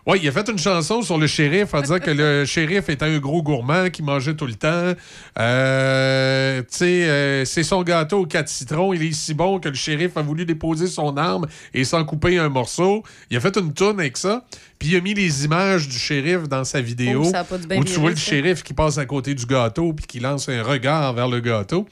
Oui, 0.07 0.19
il 0.23 0.29
a 0.29 0.33
fait 0.33 0.47
une 0.51 0.59
chanson 0.59 1.01
sur 1.01 1.17
le 1.17 1.27
shérif 1.27 1.73
en 1.73 1.81
disant 1.81 1.99
que 1.99 2.11
le 2.11 2.45
shérif 2.47 2.91
était 2.91 3.07
un 3.07 3.19
gros 3.19 3.43
gourmand 3.43 3.89
qui 3.89 4.03
mangeait 4.03 4.35
tout 4.35 4.47
le 4.47 4.55
temps. 4.55 4.93
Euh, 5.39 6.61
tu 6.61 6.67
sais, 6.69 7.09
euh, 7.09 7.45
c'est 7.47 7.63
son 7.63 7.83
gâteau 7.83 8.21
aux 8.21 8.27
quatre 8.27 8.49
citrons. 8.49 8.93
Il 8.93 9.03
est 9.03 9.13
si 9.13 9.33
bon 9.33 9.59
que 9.61 9.71
le 9.71 9.75
shérif 9.75 10.17
a 10.19 10.23
voulu 10.23 10.45
déposer 10.45 10.89
son 10.89 11.17
arme 11.17 11.47
et 11.73 11.85
s'en 11.85 12.05
couper 12.05 12.39
un 12.39 12.51
morceau. 12.51 13.03
Il 13.31 13.37
a 13.39 13.41
fait 13.41 13.57
une 13.57 13.73
toune 13.73 13.99
avec 13.99 14.19
ça. 14.19 14.45
Puis 14.79 14.91
il 14.91 14.97
a 14.97 15.01
mis 15.01 15.15
les 15.15 15.47
images 15.47 15.89
du 15.89 15.99
shérif 15.99 16.49
dans 16.49 16.65
sa 16.65 16.83
vidéo. 16.83 17.23
Oh, 17.25 17.31
ça 17.31 17.47
où 17.79 17.85
tu 17.85 17.99
vois 17.99 18.11
le 18.11 18.17
shérif 18.17 18.63
qui 18.63 18.75
passe 18.75 18.99
à 18.99 19.07
côté 19.07 19.35
du 19.35 19.47
gâteau 19.47 19.95
puis 19.95 20.05
qui 20.07 20.21
lance 20.21 20.51
un 20.51 20.63
regard 20.63 21.15
vers 21.15 21.29
le 21.29 21.41
gâteau. 21.41 21.89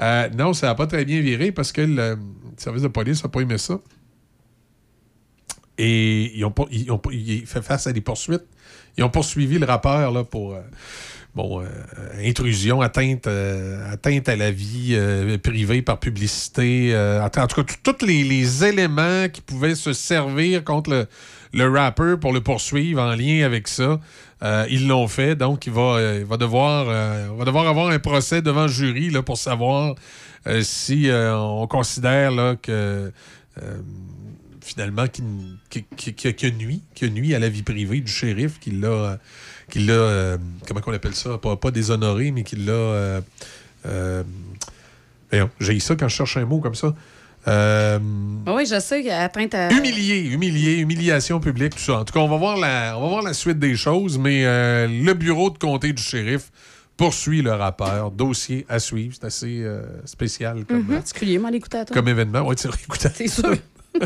Euh, 0.00 0.28
non, 0.36 0.52
ça 0.52 0.68
n'a 0.68 0.74
pas 0.76 0.86
très 0.86 1.04
bien 1.04 1.20
viré 1.20 1.50
parce 1.50 1.72
que 1.72 1.80
le 1.80 2.18
service 2.56 2.82
de 2.82 2.88
police 2.88 3.24
n'a 3.24 3.30
pas 3.30 3.40
aimé 3.40 3.58
ça. 3.58 3.80
Et 5.78 6.36
ils 6.36 6.44
ont, 6.44 6.54
ils 6.70 7.46
fait 7.46 7.62
face 7.62 7.86
à 7.86 7.92
des 7.92 8.00
poursuites. 8.00 8.44
Ils 8.96 9.04
ont 9.04 9.10
poursuivi 9.10 9.58
le 9.58 9.66
rappeur 9.66 10.26
pour 10.26 10.56
euh, 10.56 10.60
euh, 11.38 12.28
intrusion, 12.28 12.80
atteinte, 12.80 13.26
euh, 13.26 13.92
atteinte 13.92 14.28
à 14.28 14.34
la 14.34 14.50
vie 14.50 14.98
privée 15.42 15.82
par 15.82 16.00
publicité. 16.00 16.92
en 16.96 17.28
tout 17.46 17.62
cas, 17.62 17.74
tous 17.82 18.04
les, 18.04 18.64
éléments 18.64 19.28
qui 19.32 19.40
pouvaient 19.40 19.76
se 19.76 19.92
servir 19.92 20.64
contre 20.64 21.06
le, 21.52 21.68
rappeur 21.70 22.18
pour 22.18 22.32
le 22.32 22.40
poursuivre 22.40 23.00
en 23.00 23.14
lien 23.14 23.44
avec 23.44 23.68
ça. 23.68 24.00
ils 24.68 24.88
l'ont 24.88 25.06
fait, 25.06 25.36
donc 25.36 25.66
il 25.66 25.72
va, 25.72 26.36
devoir, 26.36 26.88
avoir 26.88 27.88
un 27.88 27.98
procès 28.00 28.42
devant 28.42 28.62
le 28.62 28.68
jury 28.68 29.10
là, 29.10 29.22
pour 29.22 29.38
savoir 29.38 29.94
si 30.62 31.08
on 31.12 31.66
considère 31.68 32.56
que 32.60 33.12
finalement 34.68 35.06
qui, 35.08 35.22
qui, 35.70 35.84
qui- 35.96 36.14
qui- 36.14 36.34
qui 36.34 36.46
a 36.46 36.50
nuit, 36.50 36.82
qui 36.94 37.04
a 37.06 37.08
nuit 37.08 37.34
à 37.34 37.38
la 37.38 37.48
vie 37.48 37.62
privée 37.62 38.00
du 38.00 38.10
shérif, 38.12 38.58
qui 38.60 38.70
l'a, 38.70 38.88
euh, 38.88 39.16
qui 39.70 39.80
l'a 39.80 39.92
euh, 39.92 40.38
comment 40.66 40.80
qu'on 40.80 40.92
appelle 40.92 41.14
ça, 41.14 41.38
pas, 41.38 41.56
pas 41.56 41.70
déshonoré, 41.70 42.30
mais 42.30 42.42
qui 42.44 42.56
l'a, 42.56 42.72
euh, 42.72 43.20
euh, 43.86 44.22
Voyons, 45.30 45.50
J'ai 45.60 45.78
ça 45.80 45.94
quand 45.94 46.08
je 46.08 46.16
cherche 46.16 46.36
un 46.38 46.44
mot 46.46 46.58
comme 46.60 46.74
ça. 46.74 46.94
Euh, 47.46 47.98
Ah 48.46 48.54
oui, 48.54 48.66
je 48.66 48.78
sais, 48.80 49.10
atteinte 49.10 49.54
à. 49.54 49.70
Humilié, 49.72 50.20
humilié, 50.20 50.78
humiliation 50.78 51.38
publique, 51.40 51.74
tout 51.76 51.82
ça. 51.82 52.00
En 52.00 52.04
tout 52.04 52.12
cas, 52.12 52.20
on 52.20 52.28
va 52.28 52.36
voir 52.36 52.56
la, 52.56 52.94
on 52.98 53.02
va 53.02 53.08
voir 53.08 53.22
la 53.22 53.32
suite 53.34 53.58
des 53.58 53.76
choses, 53.76 54.18
mais 54.18 54.44
euh, 54.44 54.86
le 54.86 55.12
bureau 55.14 55.50
de 55.50 55.58
comté 55.58 55.92
du 55.92 56.02
shérif 56.02 56.50
poursuit 56.96 57.42
le 57.42 57.52
rappeur. 57.52 58.10
Dossier 58.10 58.66
à 58.68 58.78
suivre. 58.80 59.14
C'est 59.18 59.26
assez 59.26 59.60
euh, 59.62 59.82
spécial 60.04 60.64
comme, 60.66 60.78
Mhm. 60.82 60.94
Particulier, 60.96 61.38
moi, 61.38 61.50
l'écouter 61.50 61.78
à 61.78 61.84
toi. 61.84 61.94
comme 61.94 62.08
événement. 62.08 62.40
Oui, 62.46 62.56
tu 62.56 62.66
écoute. 62.68 63.06
C'est 63.14 63.28
sûr. 63.28 63.54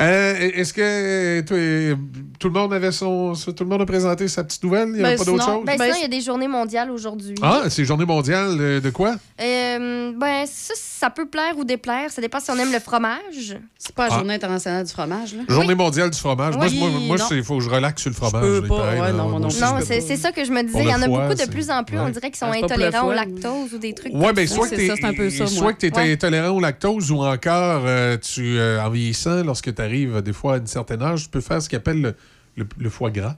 Euh, 0.00 0.34
Est-ce 0.54 0.72
que 0.72 0.80
euh, 0.80 1.42
toi, 1.42 1.56
euh, 1.58 1.94
tout 2.38 2.48
le 2.48 2.54
monde 2.54 2.72
avait 2.72 2.92
son. 2.92 3.34
Tout 3.34 3.64
le 3.64 3.66
monde 3.66 3.82
a 3.82 3.86
présenté 3.86 4.28
sa 4.28 4.44
petite 4.44 4.62
nouvelle? 4.64 4.88
Il 4.88 4.94
n'y 4.94 5.00
avait 5.04 5.16
Ben, 5.16 5.18
pas 5.18 5.24
d'autre 5.30 5.44
chose? 5.44 5.64
ben, 5.66 5.72
sinon, 5.78 5.94
il 5.98 6.02
y 6.02 6.04
a 6.04 6.08
des 6.08 6.20
journées 6.22 6.48
mondiales 6.48 6.90
aujourd'hui. 6.90 7.34
Ah, 7.42 7.64
c'est 7.68 7.84
journée 7.84 8.06
mondiale 8.06 8.56
euh, 8.58 8.80
de 8.80 8.88
quoi? 8.88 9.16
Euh, 9.42 10.12
ben, 10.16 10.46
ça, 10.46 10.72
ça 10.74 11.10
peut 11.10 11.26
plaire 11.26 11.58
ou 11.58 11.64
déplaire. 11.64 12.10
Ça 12.10 12.22
dépend 12.22 12.40
si 12.40 12.50
on 12.50 12.56
aime 12.56 12.72
le 12.72 12.78
fromage. 12.80 13.58
C'est 13.78 13.94
pas 13.94 14.08
la 14.08 14.14
Ah. 14.14 14.18
journée 14.18 14.34
internationale 14.34 14.86
du 14.86 14.92
fromage, 14.92 15.34
là? 15.34 15.42
Journée 15.48 15.74
mondiale 15.74 16.08
du 16.08 16.18
fromage. 16.18 16.54
Oui, 16.58 16.78
moi, 16.78 16.88
moi, 16.88 17.16
il 17.32 17.42
faut 17.44 17.58
que 17.58 17.64
je 17.64 17.68
relaxe 17.70 18.00
sur 18.00 18.10
le 18.10 18.16
fromage. 18.16 18.40
peux 18.42 18.60
là, 18.62 18.68
pas, 18.68 18.76
pareil, 18.76 19.00
ouais, 19.00 19.06
là. 19.08 19.12
non, 19.12 19.28
non 19.28 19.40
Non, 19.40 19.48
je 19.50 19.84
c'est 20.00 20.16
ça 20.16 20.32
que 20.32 20.44
je 20.44 20.50
me 20.50 20.62
disais. 20.62 20.82
Il 20.84 20.88
y 20.88 20.94
en 20.94 21.02
a 21.02 21.06
foie, 21.06 21.28
beaucoup 21.28 21.42
de 21.42 21.50
plus 21.50 21.68
en 21.70 21.84
plus. 21.84 21.98
On 21.98 22.08
dirait 22.08 22.30
qu'ils 22.30 22.38
sont 22.38 22.50
Ah, 22.50 22.56
intolérants 22.64 23.08
au 23.08 23.12
lactose 23.12 23.74
ou 23.74 23.78
des 23.78 23.92
trucs 23.92 24.14
Ouais, 24.14 24.32
ben, 24.32 24.46
soit 24.46 24.66
que 24.68 24.76
tu 25.76 25.86
es 26.00 26.12
intolérant 26.12 26.56
au 26.56 26.60
lactose 26.60 27.10
ou 27.12 27.18
encore 27.22 27.82
euh, 28.00 28.16
tu 28.18 28.58
euh, 28.58 28.82
en 28.82 28.90
vieillissant, 28.90 29.42
lorsque 29.44 29.74
tu 29.74 29.82
arrives 29.82 30.22
des 30.22 30.32
fois 30.32 30.54
à 30.54 30.58
une 30.58 30.66
certaine 30.66 31.02
âge, 31.02 31.24
tu 31.24 31.28
peux 31.28 31.40
faire 31.40 31.60
ce 31.62 31.68
qu'on 31.68 31.76
appelle 31.76 32.00
le, 32.00 32.14
le- 32.56 32.66
le 32.78 32.90
foie 32.90 33.10
gras. 33.10 33.36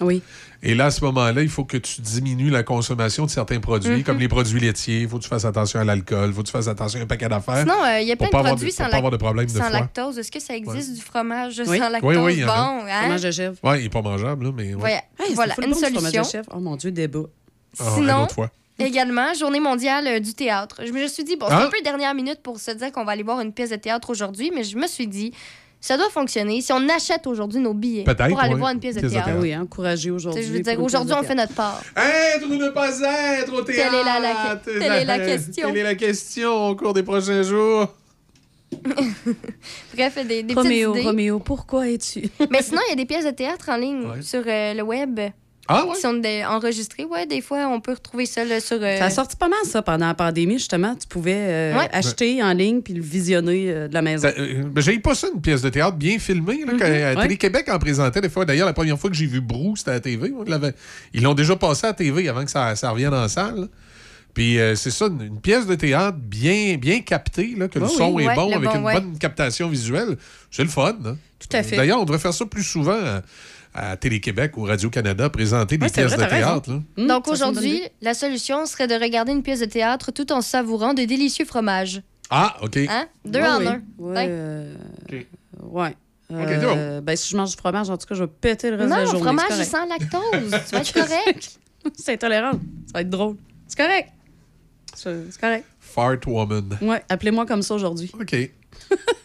Oui. 0.00 0.22
Et 0.64 0.74
là, 0.74 0.86
à 0.86 0.90
ce 0.90 1.04
moment-là, 1.04 1.42
il 1.42 1.48
faut 1.48 1.64
que 1.64 1.76
tu 1.76 2.00
diminues 2.00 2.50
la 2.50 2.62
consommation 2.62 3.24
de 3.26 3.30
certains 3.30 3.60
produits, 3.60 3.98
Mhm. 3.98 4.02
comme 4.04 4.18
les 4.18 4.28
produits 4.28 4.58
laitiers. 4.60 5.02
Il 5.02 5.08
faut 5.08 5.18
que 5.18 5.22
tu 5.22 5.28
fasses 5.28 5.44
attention 5.44 5.80
à 5.80 5.84
l'alcool. 5.84 6.28
Il 6.30 6.32
faut 6.34 6.42
que 6.42 6.46
tu 6.46 6.52
fasses 6.52 6.66
attention 6.68 6.98
à 7.00 7.02
un 7.02 7.06
paquet 7.06 7.28
d'affaires. 7.28 7.58
Sinon, 7.62 7.74
euh, 7.84 8.00
il 8.00 8.08
y 8.08 8.12
a 8.12 8.16
plein 8.16 8.26
pas 8.28 8.30
de 8.30 8.36
avoir 8.38 8.54
produits 8.54 8.72
sans, 8.72 8.84
de 8.84 9.16
problème 9.16 9.46
lactose. 9.72 10.18
Est-ce 10.18 10.30
que 10.32 10.40
ça 10.40 10.56
existe 10.56 10.94
du 10.94 11.00
fromage 11.00 11.58
Oui. 11.58 11.64
sans 11.66 11.72
Oui, 11.72 11.78
lactose? 11.92 12.16
oui, 12.18 12.32
il 12.34 12.38
y 12.40 12.44
en 12.44 12.48
a. 12.48 12.56
bon, 12.56 12.84
hein? 12.88 13.00
Fromage 13.00 13.22
de 13.22 13.30
chèvre. 13.30 13.56
Oui, 13.62 13.76
il 13.78 13.82
n'est 13.84 13.88
pas 13.90 14.02
mangeable, 14.02 14.44
là, 14.46 14.52
mais. 14.56 14.74
ouais. 14.74 14.80
Voilà, 14.80 14.96
Hey, 15.20 15.34
voilà 15.34 15.54
une 15.58 15.64
bon, 15.64 15.68
du 15.70 15.74
fromage 15.74 15.92
de 15.92 15.98
solution. 16.00 16.24
chèvre. 16.24 16.48
Oh 16.54 16.60
mon 16.60 16.76
Dieu, 16.76 16.90
débat. 16.90 17.20
Ah, 17.78 17.84
une 17.84 17.94
Sinon, 17.94 18.22
autre 18.24 18.34
fois. 18.34 18.50
Également, 18.86 19.34
journée 19.34 19.60
mondiale 19.60 20.06
euh, 20.06 20.20
du 20.20 20.34
théâtre. 20.34 20.80
Je 20.84 20.92
me 20.92 21.06
suis 21.08 21.24
dit, 21.24 21.36
bon, 21.36 21.46
c'est 21.48 21.54
Ah. 21.54 21.64
un 21.66 21.68
peu 21.70 21.80
dernière 21.82 22.14
minute 22.14 22.40
pour 22.42 22.58
se 22.60 22.70
dire 22.70 22.90
qu'on 22.92 23.04
va 23.04 23.12
aller 23.12 23.22
voir 23.22 23.40
une 23.40 23.52
pièce 23.52 23.70
de 23.70 23.76
théâtre 23.76 24.10
aujourd'hui, 24.10 24.50
mais 24.54 24.64
je 24.64 24.76
me 24.76 24.86
suis 24.86 25.06
dit, 25.06 25.32
ça 25.80 25.96
doit 25.96 26.10
fonctionner 26.10 26.60
si 26.60 26.72
on 26.72 26.88
achète 26.88 27.26
aujourd'hui 27.26 27.58
nos 27.60 27.74
billets 27.74 28.04
pour 28.04 28.14
aller 28.20 28.34
ouais. 28.52 28.54
voir 28.54 28.70
une 28.70 28.78
pièce 28.78 28.94
de 28.94 29.00
Pièce 29.00 29.12
de 29.12 29.16
théâtre. 29.16 29.30
Oui, 29.40 29.56
encouragé 29.56 30.04
Tu 30.04 30.10
aujourd'hui. 30.12 30.42
Je 30.44 30.52
veux 30.52 30.60
dire, 30.60 30.80
aujourd'hui, 30.80 31.14
on 31.18 31.22
fait 31.24 31.34
notre 31.34 31.54
part. 31.54 31.82
Être 31.96 32.46
ou 32.48 32.54
ne 32.54 32.68
pas 32.68 32.90
être 33.00 33.52
au 33.52 33.62
Telle 33.62 33.74
théâtre? 33.76 33.94
est 33.94 34.04
la- 34.04 34.20
la- 34.20 34.56
telle 34.56 34.82
est 34.82 35.04
la 35.04 35.18
question. 35.18 35.66
Telle 35.68 35.76
est 35.78 35.82
la 35.82 35.94
question 35.96 36.68
au 36.68 36.76
cours 36.76 36.92
des 36.94 37.02
prochains 37.02 37.42
jours. 37.42 37.88
Bref, 39.94 40.26
des, 40.26 40.42
des 40.42 40.54
Roméo, 40.54 40.92
petites 40.92 41.00
idées. 41.02 41.10
Roméo, 41.10 41.38
pourquoi 41.40 41.88
es-tu? 41.88 42.22
Mais 42.50 42.62
sinon, 42.62 42.80
il 42.86 42.90
y 42.90 42.92
a 42.92 42.96
des 42.96 43.04
pièces 43.04 43.24
de 43.26 43.30
théâtre 43.30 43.68
en 43.68 43.76
ligne 43.76 44.06
Ouais. 44.06 44.22
sur 44.22 44.42
euh, 44.46 44.74
le 44.74 44.82
web. 44.82 45.20
Ah 45.68 45.84
ouais? 45.86 45.94
Qui 45.94 46.00
sont 46.00 46.20
enregistrées. 46.48 47.04
Ouais, 47.04 47.24
des 47.26 47.40
fois, 47.40 47.68
on 47.68 47.80
peut 47.80 47.92
retrouver 47.92 48.26
ça 48.26 48.44
là, 48.44 48.60
sur. 48.60 48.78
euh, 48.82 48.98
Ça 48.98 49.04
a 49.06 49.10
sorti 49.10 49.36
pas 49.36 49.48
mal, 49.48 49.60
ça, 49.64 49.80
pendant 49.80 50.06
la 50.08 50.14
pandémie, 50.14 50.58
justement. 50.58 50.94
Tu 50.96 51.06
pouvais 51.06 51.34
euh, 51.36 51.78
Ouais. 51.78 51.88
acheter 51.92 52.42
en 52.42 52.52
ligne 52.52 52.80
puis 52.82 52.94
le 52.94 53.02
visionner 53.02 53.70
euh, 53.70 53.88
de 53.88 53.94
la 53.94 54.02
maison. 54.02 54.28
Euh, 54.36 54.64
ben, 54.64 54.80
J'ai 54.80 54.98
pas 54.98 55.14
ça, 55.14 55.28
une 55.32 55.40
pièce 55.40 55.62
de 55.62 55.68
théâtre 55.68 55.96
bien 55.96 56.18
filmée. 56.18 56.64
Là, 56.66 56.72
quand, 56.78 56.84
à 56.84 56.88
ouais. 56.88 57.22
Télé-Québec 57.22 57.68
en 57.70 57.78
présentait 57.78 58.20
des 58.20 58.28
fois. 58.28 58.44
D'ailleurs, 58.44 58.66
la 58.66 58.72
première 58.72 58.98
fois 58.98 59.08
que 59.08 59.16
j'ai 59.16 59.26
vu 59.26 59.40
Brou, 59.40 59.76
c'était 59.76 59.92
à 59.92 59.94
la 59.94 60.00
TV. 60.00 60.32
Ils 61.14 61.22
l'ont 61.22 61.34
déjà 61.34 61.54
passé 61.56 61.86
à 61.86 61.90
la 61.90 61.94
TV 61.94 62.28
avant 62.28 62.44
que 62.44 62.50
ça, 62.50 62.74
ça 62.74 62.90
revienne 62.90 63.14
en 63.14 63.28
salle. 63.28 63.60
là. 63.60 63.66
Puis 64.34 64.58
euh, 64.58 64.74
c'est 64.74 64.90
ça, 64.90 65.06
une, 65.06 65.20
une 65.22 65.40
pièce 65.40 65.66
de 65.66 65.74
théâtre 65.74 66.16
bien, 66.18 66.76
bien 66.78 67.00
captée, 67.02 67.54
là, 67.56 67.68
que 67.68 67.78
le 67.78 67.86
son 67.86 68.12
oui. 68.12 68.24
est 68.24 68.28
Ouais, 68.28 68.34
bon, 68.34 68.50
avec 68.56 68.68
bon, 68.70 68.76
une 68.78 68.84
ouais. 68.84 68.94
bonne 68.94 69.18
captation 69.18 69.68
visuelle. 69.68 70.16
C'est 70.50 70.62
le 70.64 70.70
fun. 70.70 70.96
hein. 71.04 71.16
Tout 71.38 71.54
à 71.56 71.62
fait. 71.62 71.76
D'ailleurs, 71.76 72.00
on 72.00 72.04
devrait 72.04 72.18
faire 72.18 72.32
ça 72.32 72.46
plus 72.46 72.62
souvent 72.62 72.98
à 73.74 73.96
Télé-Québec 73.96 74.56
ou 74.56 74.62
Radio-Canada, 74.64 75.30
présenter 75.30 75.78
des 75.78 75.86
Ouais, 75.86 75.90
pièces 75.92 76.12
vrai, 76.12 76.24
de 76.26 76.30
théâtre. 76.30 76.70
là. 76.70 76.80
Hum, 76.98 77.06
Donc 77.06 77.28
aujourd'hui, 77.28 77.82
la 78.02 78.14
solution 78.14 78.66
serait 78.66 78.86
de 78.86 78.94
regarder 78.94 79.32
une 79.32 79.42
pièce 79.42 79.60
de 79.60 79.64
théâtre 79.66 80.10
tout 80.12 80.30
en 80.32 80.40
savourant 80.42 80.92
de 80.94 81.04
délicieux 81.04 81.44
fromages. 81.46 82.02
Ah, 82.30 82.56
OK. 82.62 82.76
Hein? 82.76 83.06
Deux 83.24 83.40
Ouais, 83.40 83.48
en 83.48 83.58
oui. 83.60 83.66
un. 83.66 83.82
Ouais. 83.98 84.12
Ouais. 84.14 84.26
euh, 84.28 84.74
OK. 85.10 85.26
ouais. 85.62 85.96
OK, 86.30 86.36
Euh, 86.48 87.00
ben, 87.02 87.14
si 87.16 87.30
je 87.30 87.36
mange 87.36 87.50
du 87.50 87.56
fromage, 87.56 87.90
en 87.90 87.98
tout 87.98 88.06
cas, 88.06 88.14
je 88.14 88.24
vais 88.24 88.30
péter 88.40 88.70
le 88.70 88.76
reste 88.76 88.88
de 88.88 88.94
la 88.94 89.00
Non, 89.04 89.10
journée. 89.10 89.20
fromage 89.20 89.44
c'est 89.50 89.70
correct. 89.70 89.70
sans 89.70 89.86
lactose. 89.86 90.60
tu 90.68 90.74
vas 90.74 90.80
être 90.80 90.92
correct. 91.24 91.58
C'est 91.94 92.12
intolérant. 92.14 92.52
Ça 92.52 92.92
va 92.94 93.00
être 93.02 93.10
drôle. 93.10 93.36
C'est 93.68 93.76
correct. 93.76 94.08
C'est 94.94 95.30
c'est 95.30 95.40
correct. 95.40 95.64
Fart 95.80 96.18
Woman. 96.26 96.78
Ouais, 96.80 97.02
appelez-moi 97.08 97.44
comme 97.44 97.62
ça 97.62 97.74
aujourd'hui. 97.74 98.10
OK. 98.18 98.34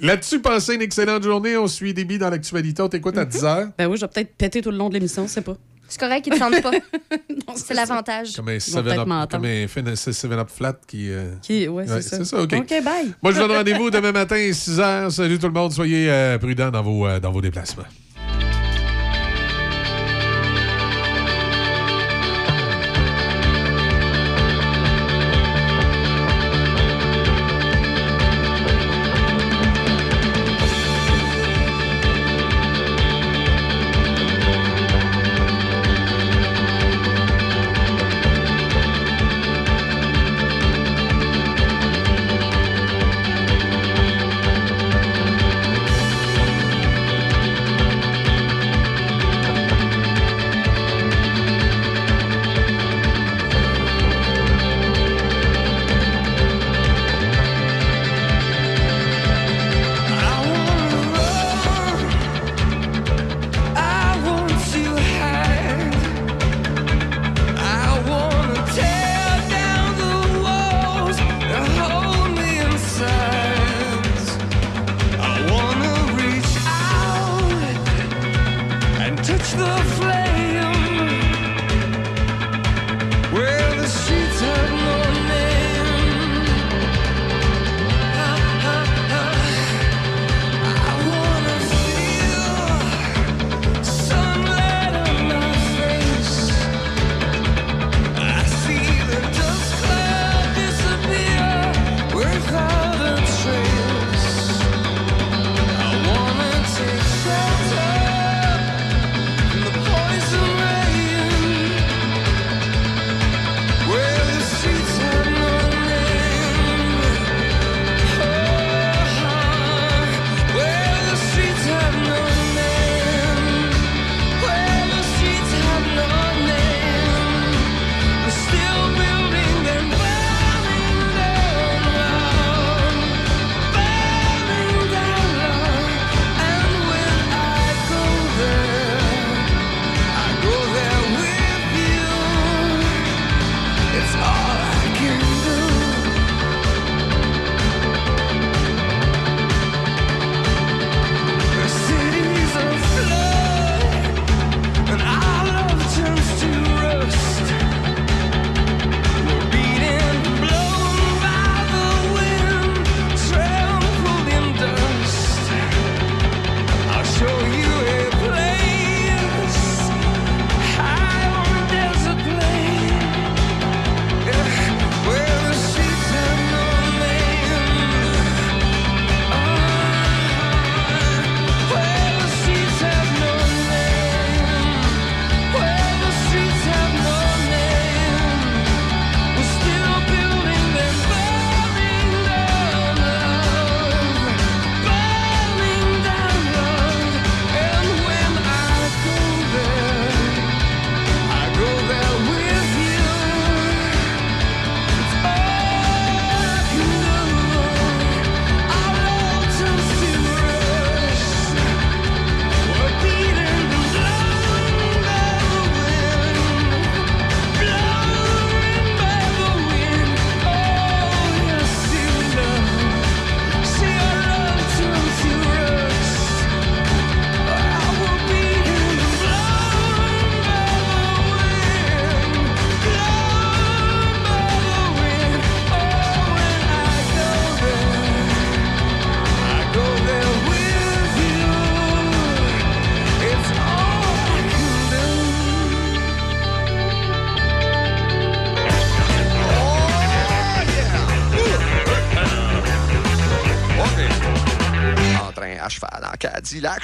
Là-dessus, 0.00 0.40
passez 0.40 0.74
une 0.74 0.82
excellente 0.82 1.22
journée? 1.22 1.56
On 1.56 1.66
suit 1.68 1.94
Déby 1.94 2.18
dans 2.18 2.30
l'actualité. 2.30 2.82
On 2.82 2.88
t'écoute 2.88 3.16
à 3.16 3.24
10h. 3.24 3.70
Ben 3.78 3.86
oui, 3.86 3.96
je 3.96 4.02
vais 4.02 4.08
peut-être 4.08 4.34
péter 4.36 4.60
tout 4.60 4.70
le 4.70 4.76
long 4.76 4.88
de 4.88 4.94
l'émission, 4.94 5.26
c'est 5.28 5.42
pas. 5.42 5.56
C'est 5.86 6.00
correct, 6.00 6.26
ils 6.26 6.32
te 6.32 6.38
sentent 6.38 6.62
pas. 6.62 6.70
C'est 7.56 7.74
l'avantage. 7.74 8.34
Comme 8.34 8.48
un 8.48 8.54
Ils 8.54 8.72
vont 8.72 8.82
peut-être 8.82 8.96
7-up 8.96 9.06
m'entendre. 9.06 9.30
comme 9.30 9.44
un 9.44 9.68
fin- 9.68 9.82
7-up 9.82 10.48
flat 10.50 10.76
qui. 10.88 11.10
euh, 11.10 11.34
Qui, 11.42 11.68
ouais, 11.68 11.84
c'est 11.86 12.24
ça. 12.24 12.42
OK. 12.42 12.52
OK, 12.54 12.68
bye. 12.82 13.12
Moi, 13.22 13.32
je 13.32 13.40
vous 13.40 13.46
donne 13.46 13.56
rendez-vous 13.58 13.90
demain 13.90 14.10
matin, 14.10 14.34
6h. 14.34 15.10
Salut 15.10 15.38
tout 15.38 15.46
le 15.46 15.52
monde. 15.52 15.72
Soyez 15.72 16.10
euh, 16.10 16.38
prudents 16.38 16.70
dans 16.70 16.82
vos, 16.82 17.06
euh, 17.06 17.20
dans 17.20 17.30
vos 17.30 17.40
déplacements. 17.42 17.84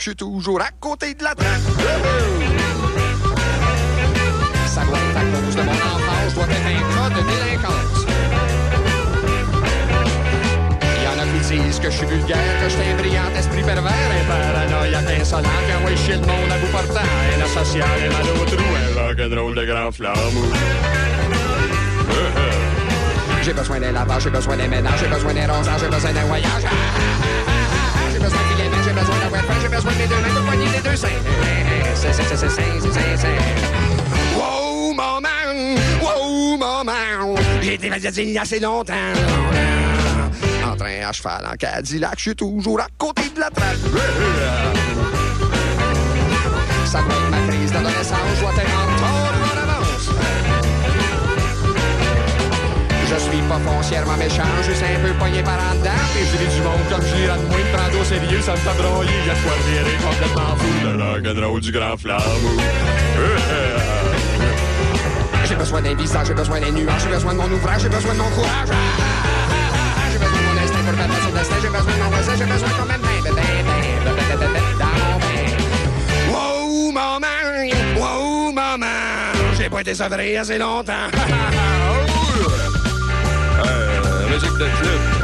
Je 0.00 0.04
suis 0.04 0.16
toujours 0.16 0.58
à 0.62 0.70
côté 0.80 1.12
de 1.12 1.22
la 1.22 1.34
traque. 1.34 1.60
Ça 4.66 4.82
doit 4.86 4.96
être 4.96 5.16
à 5.18 5.20
cause 5.20 5.54
de 5.56 5.60
mon 5.60 5.72
enfance, 5.72 6.30
je 6.30 6.34
dois 6.36 6.44
être 6.44 6.66
un 6.66 6.80
cas 6.96 7.10
de 7.10 7.22
délinquance. 7.28 8.06
Il 10.96 11.02
y 11.04 11.06
en 11.06 11.18
a 11.20 11.26
qui 11.26 11.40
disent 11.52 11.78
que 11.80 11.90
je 11.90 11.96
suis 11.98 12.06
vulgaire, 12.06 12.38
que 12.62 12.70
je 12.70 12.76
suis 12.76 12.90
un 12.90 12.96
brillant 12.96 13.28
esprit 13.36 13.62
pervers, 13.62 13.92
un 13.92 14.24
paranoïaque 14.26 15.20
insolent, 15.20 15.48
envoie 15.76 15.94
chier 15.96 16.14
le 16.14 16.20
monde 16.20 16.50
à 16.50 16.56
bout 16.56 16.72
portant, 16.72 17.00
un 17.36 17.44
asocial 17.44 17.86
et 18.02 18.08
mal 18.08 18.22
au 18.40 18.44
trou, 18.46 18.56
un 18.56 19.06
rock'n'roll 19.06 19.54
de 19.54 19.64
grand 19.66 19.92
flamme. 19.92 20.16
J'ai 23.42 23.52
besoin 23.52 23.80
d'un 23.80 23.92
lavage, 23.92 24.22
j'ai 24.22 24.30
besoin 24.30 24.56
d'un 24.56 24.68
ménage, 24.68 24.98
j'ai 24.98 25.08
besoin 25.08 25.34
d'un 25.34 25.52
rosage, 25.52 25.80
j'ai 25.80 25.88
besoin 25.88 26.12
d'un 26.12 26.24
voyage. 26.24 26.64
Ah, 26.64 26.70
ah, 26.70 26.96
ah, 26.96 27.50
ah, 27.50 28.10
J'ai 28.12 28.18
besoin 28.18 28.38
filets, 28.48 28.80
j'ai 29.60 29.68
besoin 29.68 29.92
de 29.92 29.98
mes 29.98 30.06
deux 30.06 30.16
mains 30.16 30.34
pour 30.34 30.44
poigner 30.44 30.66
les 30.74 30.80
deux 30.80 30.96
seins. 30.96 31.08
Wow, 34.36 34.92
maman! 34.94 35.76
Wow, 36.02 36.56
maman! 36.56 37.34
J'ai 37.62 37.74
été 37.74 38.38
assez 38.38 38.60
longtemps. 38.60 38.94
En 40.64 40.76
train 40.76 41.08
à 41.08 41.12
cheval 41.12 41.46
en 41.52 41.56
Cadillac, 41.56 42.14
je 42.16 42.22
suis 42.22 42.36
toujours 42.36 42.80
à 42.80 42.86
côté 42.96 43.22
de 43.34 43.40
la 43.40 43.50
traque. 43.50 43.76
Ça 46.84 47.00
doit 47.02 47.30
ma 47.30 47.46
crise 47.48 47.72
d'adolescence, 47.72 48.18
je 48.36 48.40
dois 48.40 48.52
pas 53.50 53.58
foncièrement 53.58 54.16
méchant, 54.16 54.46
juste 54.62 54.82
un 54.82 55.00
peu 55.04 55.12
poigné 55.14 55.42
par 55.42 55.58
en 55.58 55.74
dedans. 55.74 55.90
Et 56.16 56.24
je 56.24 56.36
du 56.54 56.62
monde 56.62 56.86
comme 56.88 57.02
je 57.02 57.14
de 57.26 57.46
moi, 57.48 57.58
me 57.58 57.76
prendre 57.76 58.00
au 58.00 58.04
sérieux, 58.04 58.40
ça 58.42 58.52
me 58.52 58.56
fait 58.58 58.76
broyer. 58.80 59.10
De 59.26 59.34
quoi 59.42 59.54
virer 59.66 59.96
complètement 60.06 60.54
fou. 60.56 60.70
Le 60.84 60.92
rock'n'roll 61.02 61.60
du 61.60 61.72
grand 61.72 61.96
flamme. 61.96 62.22
J'ai 65.46 65.56
besoin 65.56 65.82
d'un 65.82 65.94
visage, 65.94 66.28
j'ai 66.28 66.34
besoin 66.34 66.60
d'un 66.60 66.70
nuage, 66.70 67.02
j'ai 67.02 67.08
besoin 67.08 67.32
de 67.32 67.38
mon 67.38 67.50
ouvrage, 67.50 67.82
j'ai 67.82 67.88
besoin 67.88 68.14
de 68.14 68.18
mon 68.18 68.30
courage. 68.30 68.70
J'ai 70.12 70.18
besoin 70.18 70.38
de 70.38 70.46
mon 70.46 70.56
instinct 70.62 70.84
pour 70.86 70.96
battre 70.96 71.22
son 71.24 71.34
destin, 71.34 71.56
j'ai 71.60 71.68
besoin 71.68 71.92
de 71.92 72.02
mon 72.02 72.10
voisin, 72.10 72.32
j'ai 72.38 72.44
besoin 72.44 72.68
quand 72.78 72.86
même 72.86 73.00
d'un 73.00 73.30
bébé. 73.30 73.42
Wow, 76.30 76.92
maman! 76.92 77.26
Wow, 77.98 78.52
maman! 78.52 78.86
J'ai 79.58 79.68
pas 79.68 79.80
été 79.80 79.94
sevré 79.94 80.36
assez 80.38 80.58
longtemps. 80.58 81.10
Euh, 84.31 84.34
musique 84.34 84.59
de 84.59 85.19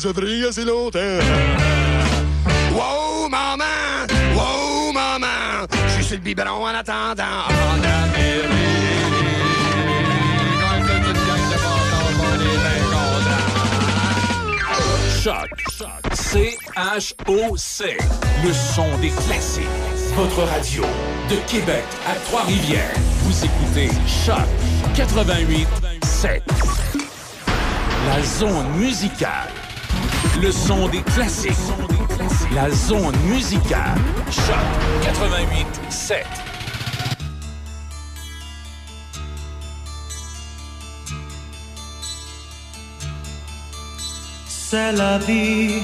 Été 0.00 0.08
sevré 0.08 0.44
assez 0.48 0.64
longtemps. 0.64 0.98
Wow, 2.72 3.28
maman! 3.28 4.06
Wow, 4.34 4.92
maman! 4.92 5.66
Je 5.88 5.92
suis 5.92 6.04
sur 6.04 6.16
le 6.16 6.22
biberon 6.22 6.64
en 6.64 6.68
attendant. 6.68 7.22
En 7.22 7.76
bien 7.78 8.08
contents. 12.90 13.44
Choc. 15.22 15.50
C-H-O-C. 16.14 17.98
Le 18.42 18.52
son 18.54 18.98
des 19.02 19.10
classiques. 19.10 19.64
Votre 20.16 20.44
radio 20.44 20.82
de 21.28 21.36
Québec 21.46 21.84
à 22.08 22.14
Trois-Rivières. 22.26 22.94
Vous 23.24 23.44
écoutez 23.44 23.90
Choc 24.06 24.48
88 24.94 25.68
7. 26.02 26.42
La 28.06 28.22
zone 28.22 28.70
musicale. 28.78 29.59
Le 30.40 30.50
son 30.50 30.88
des 30.88 31.02
classiques. 31.02 31.52
La 32.54 32.70
zone 32.70 33.14
musicale. 33.26 33.98
Choc 34.30 34.56
88 35.02 35.66
7. 35.90 36.26
C'est 44.48 44.92
la 44.92 45.18
vie. 45.18 45.82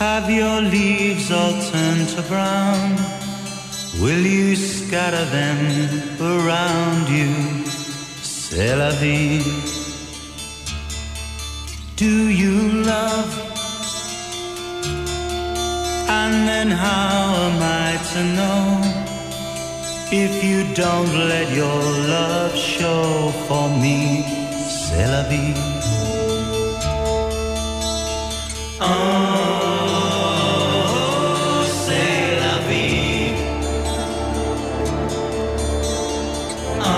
Have 0.00 0.30
your 0.30 0.62
leaves 0.62 1.30
all 1.30 1.52
turned 1.70 2.08
to 2.16 2.22
brown? 2.22 2.96
Will 4.00 4.24
you 4.26 4.56
scatter 4.56 5.24
them 5.26 6.00
around 6.20 7.08
you? 7.08 7.64
C'est 8.22 8.76
la 8.76 8.90
vie. 8.92 9.63
How 16.84 17.34
am 17.48 17.58
I 17.86 17.90
to 18.12 18.20
know? 18.36 18.64
If 20.24 20.32
you 20.48 20.60
don't 20.74 21.12
let 21.32 21.46
your 21.60 21.80
love 22.14 22.54
show 22.56 23.32
for 23.46 23.66
me, 23.82 23.98
c'est 24.68 25.06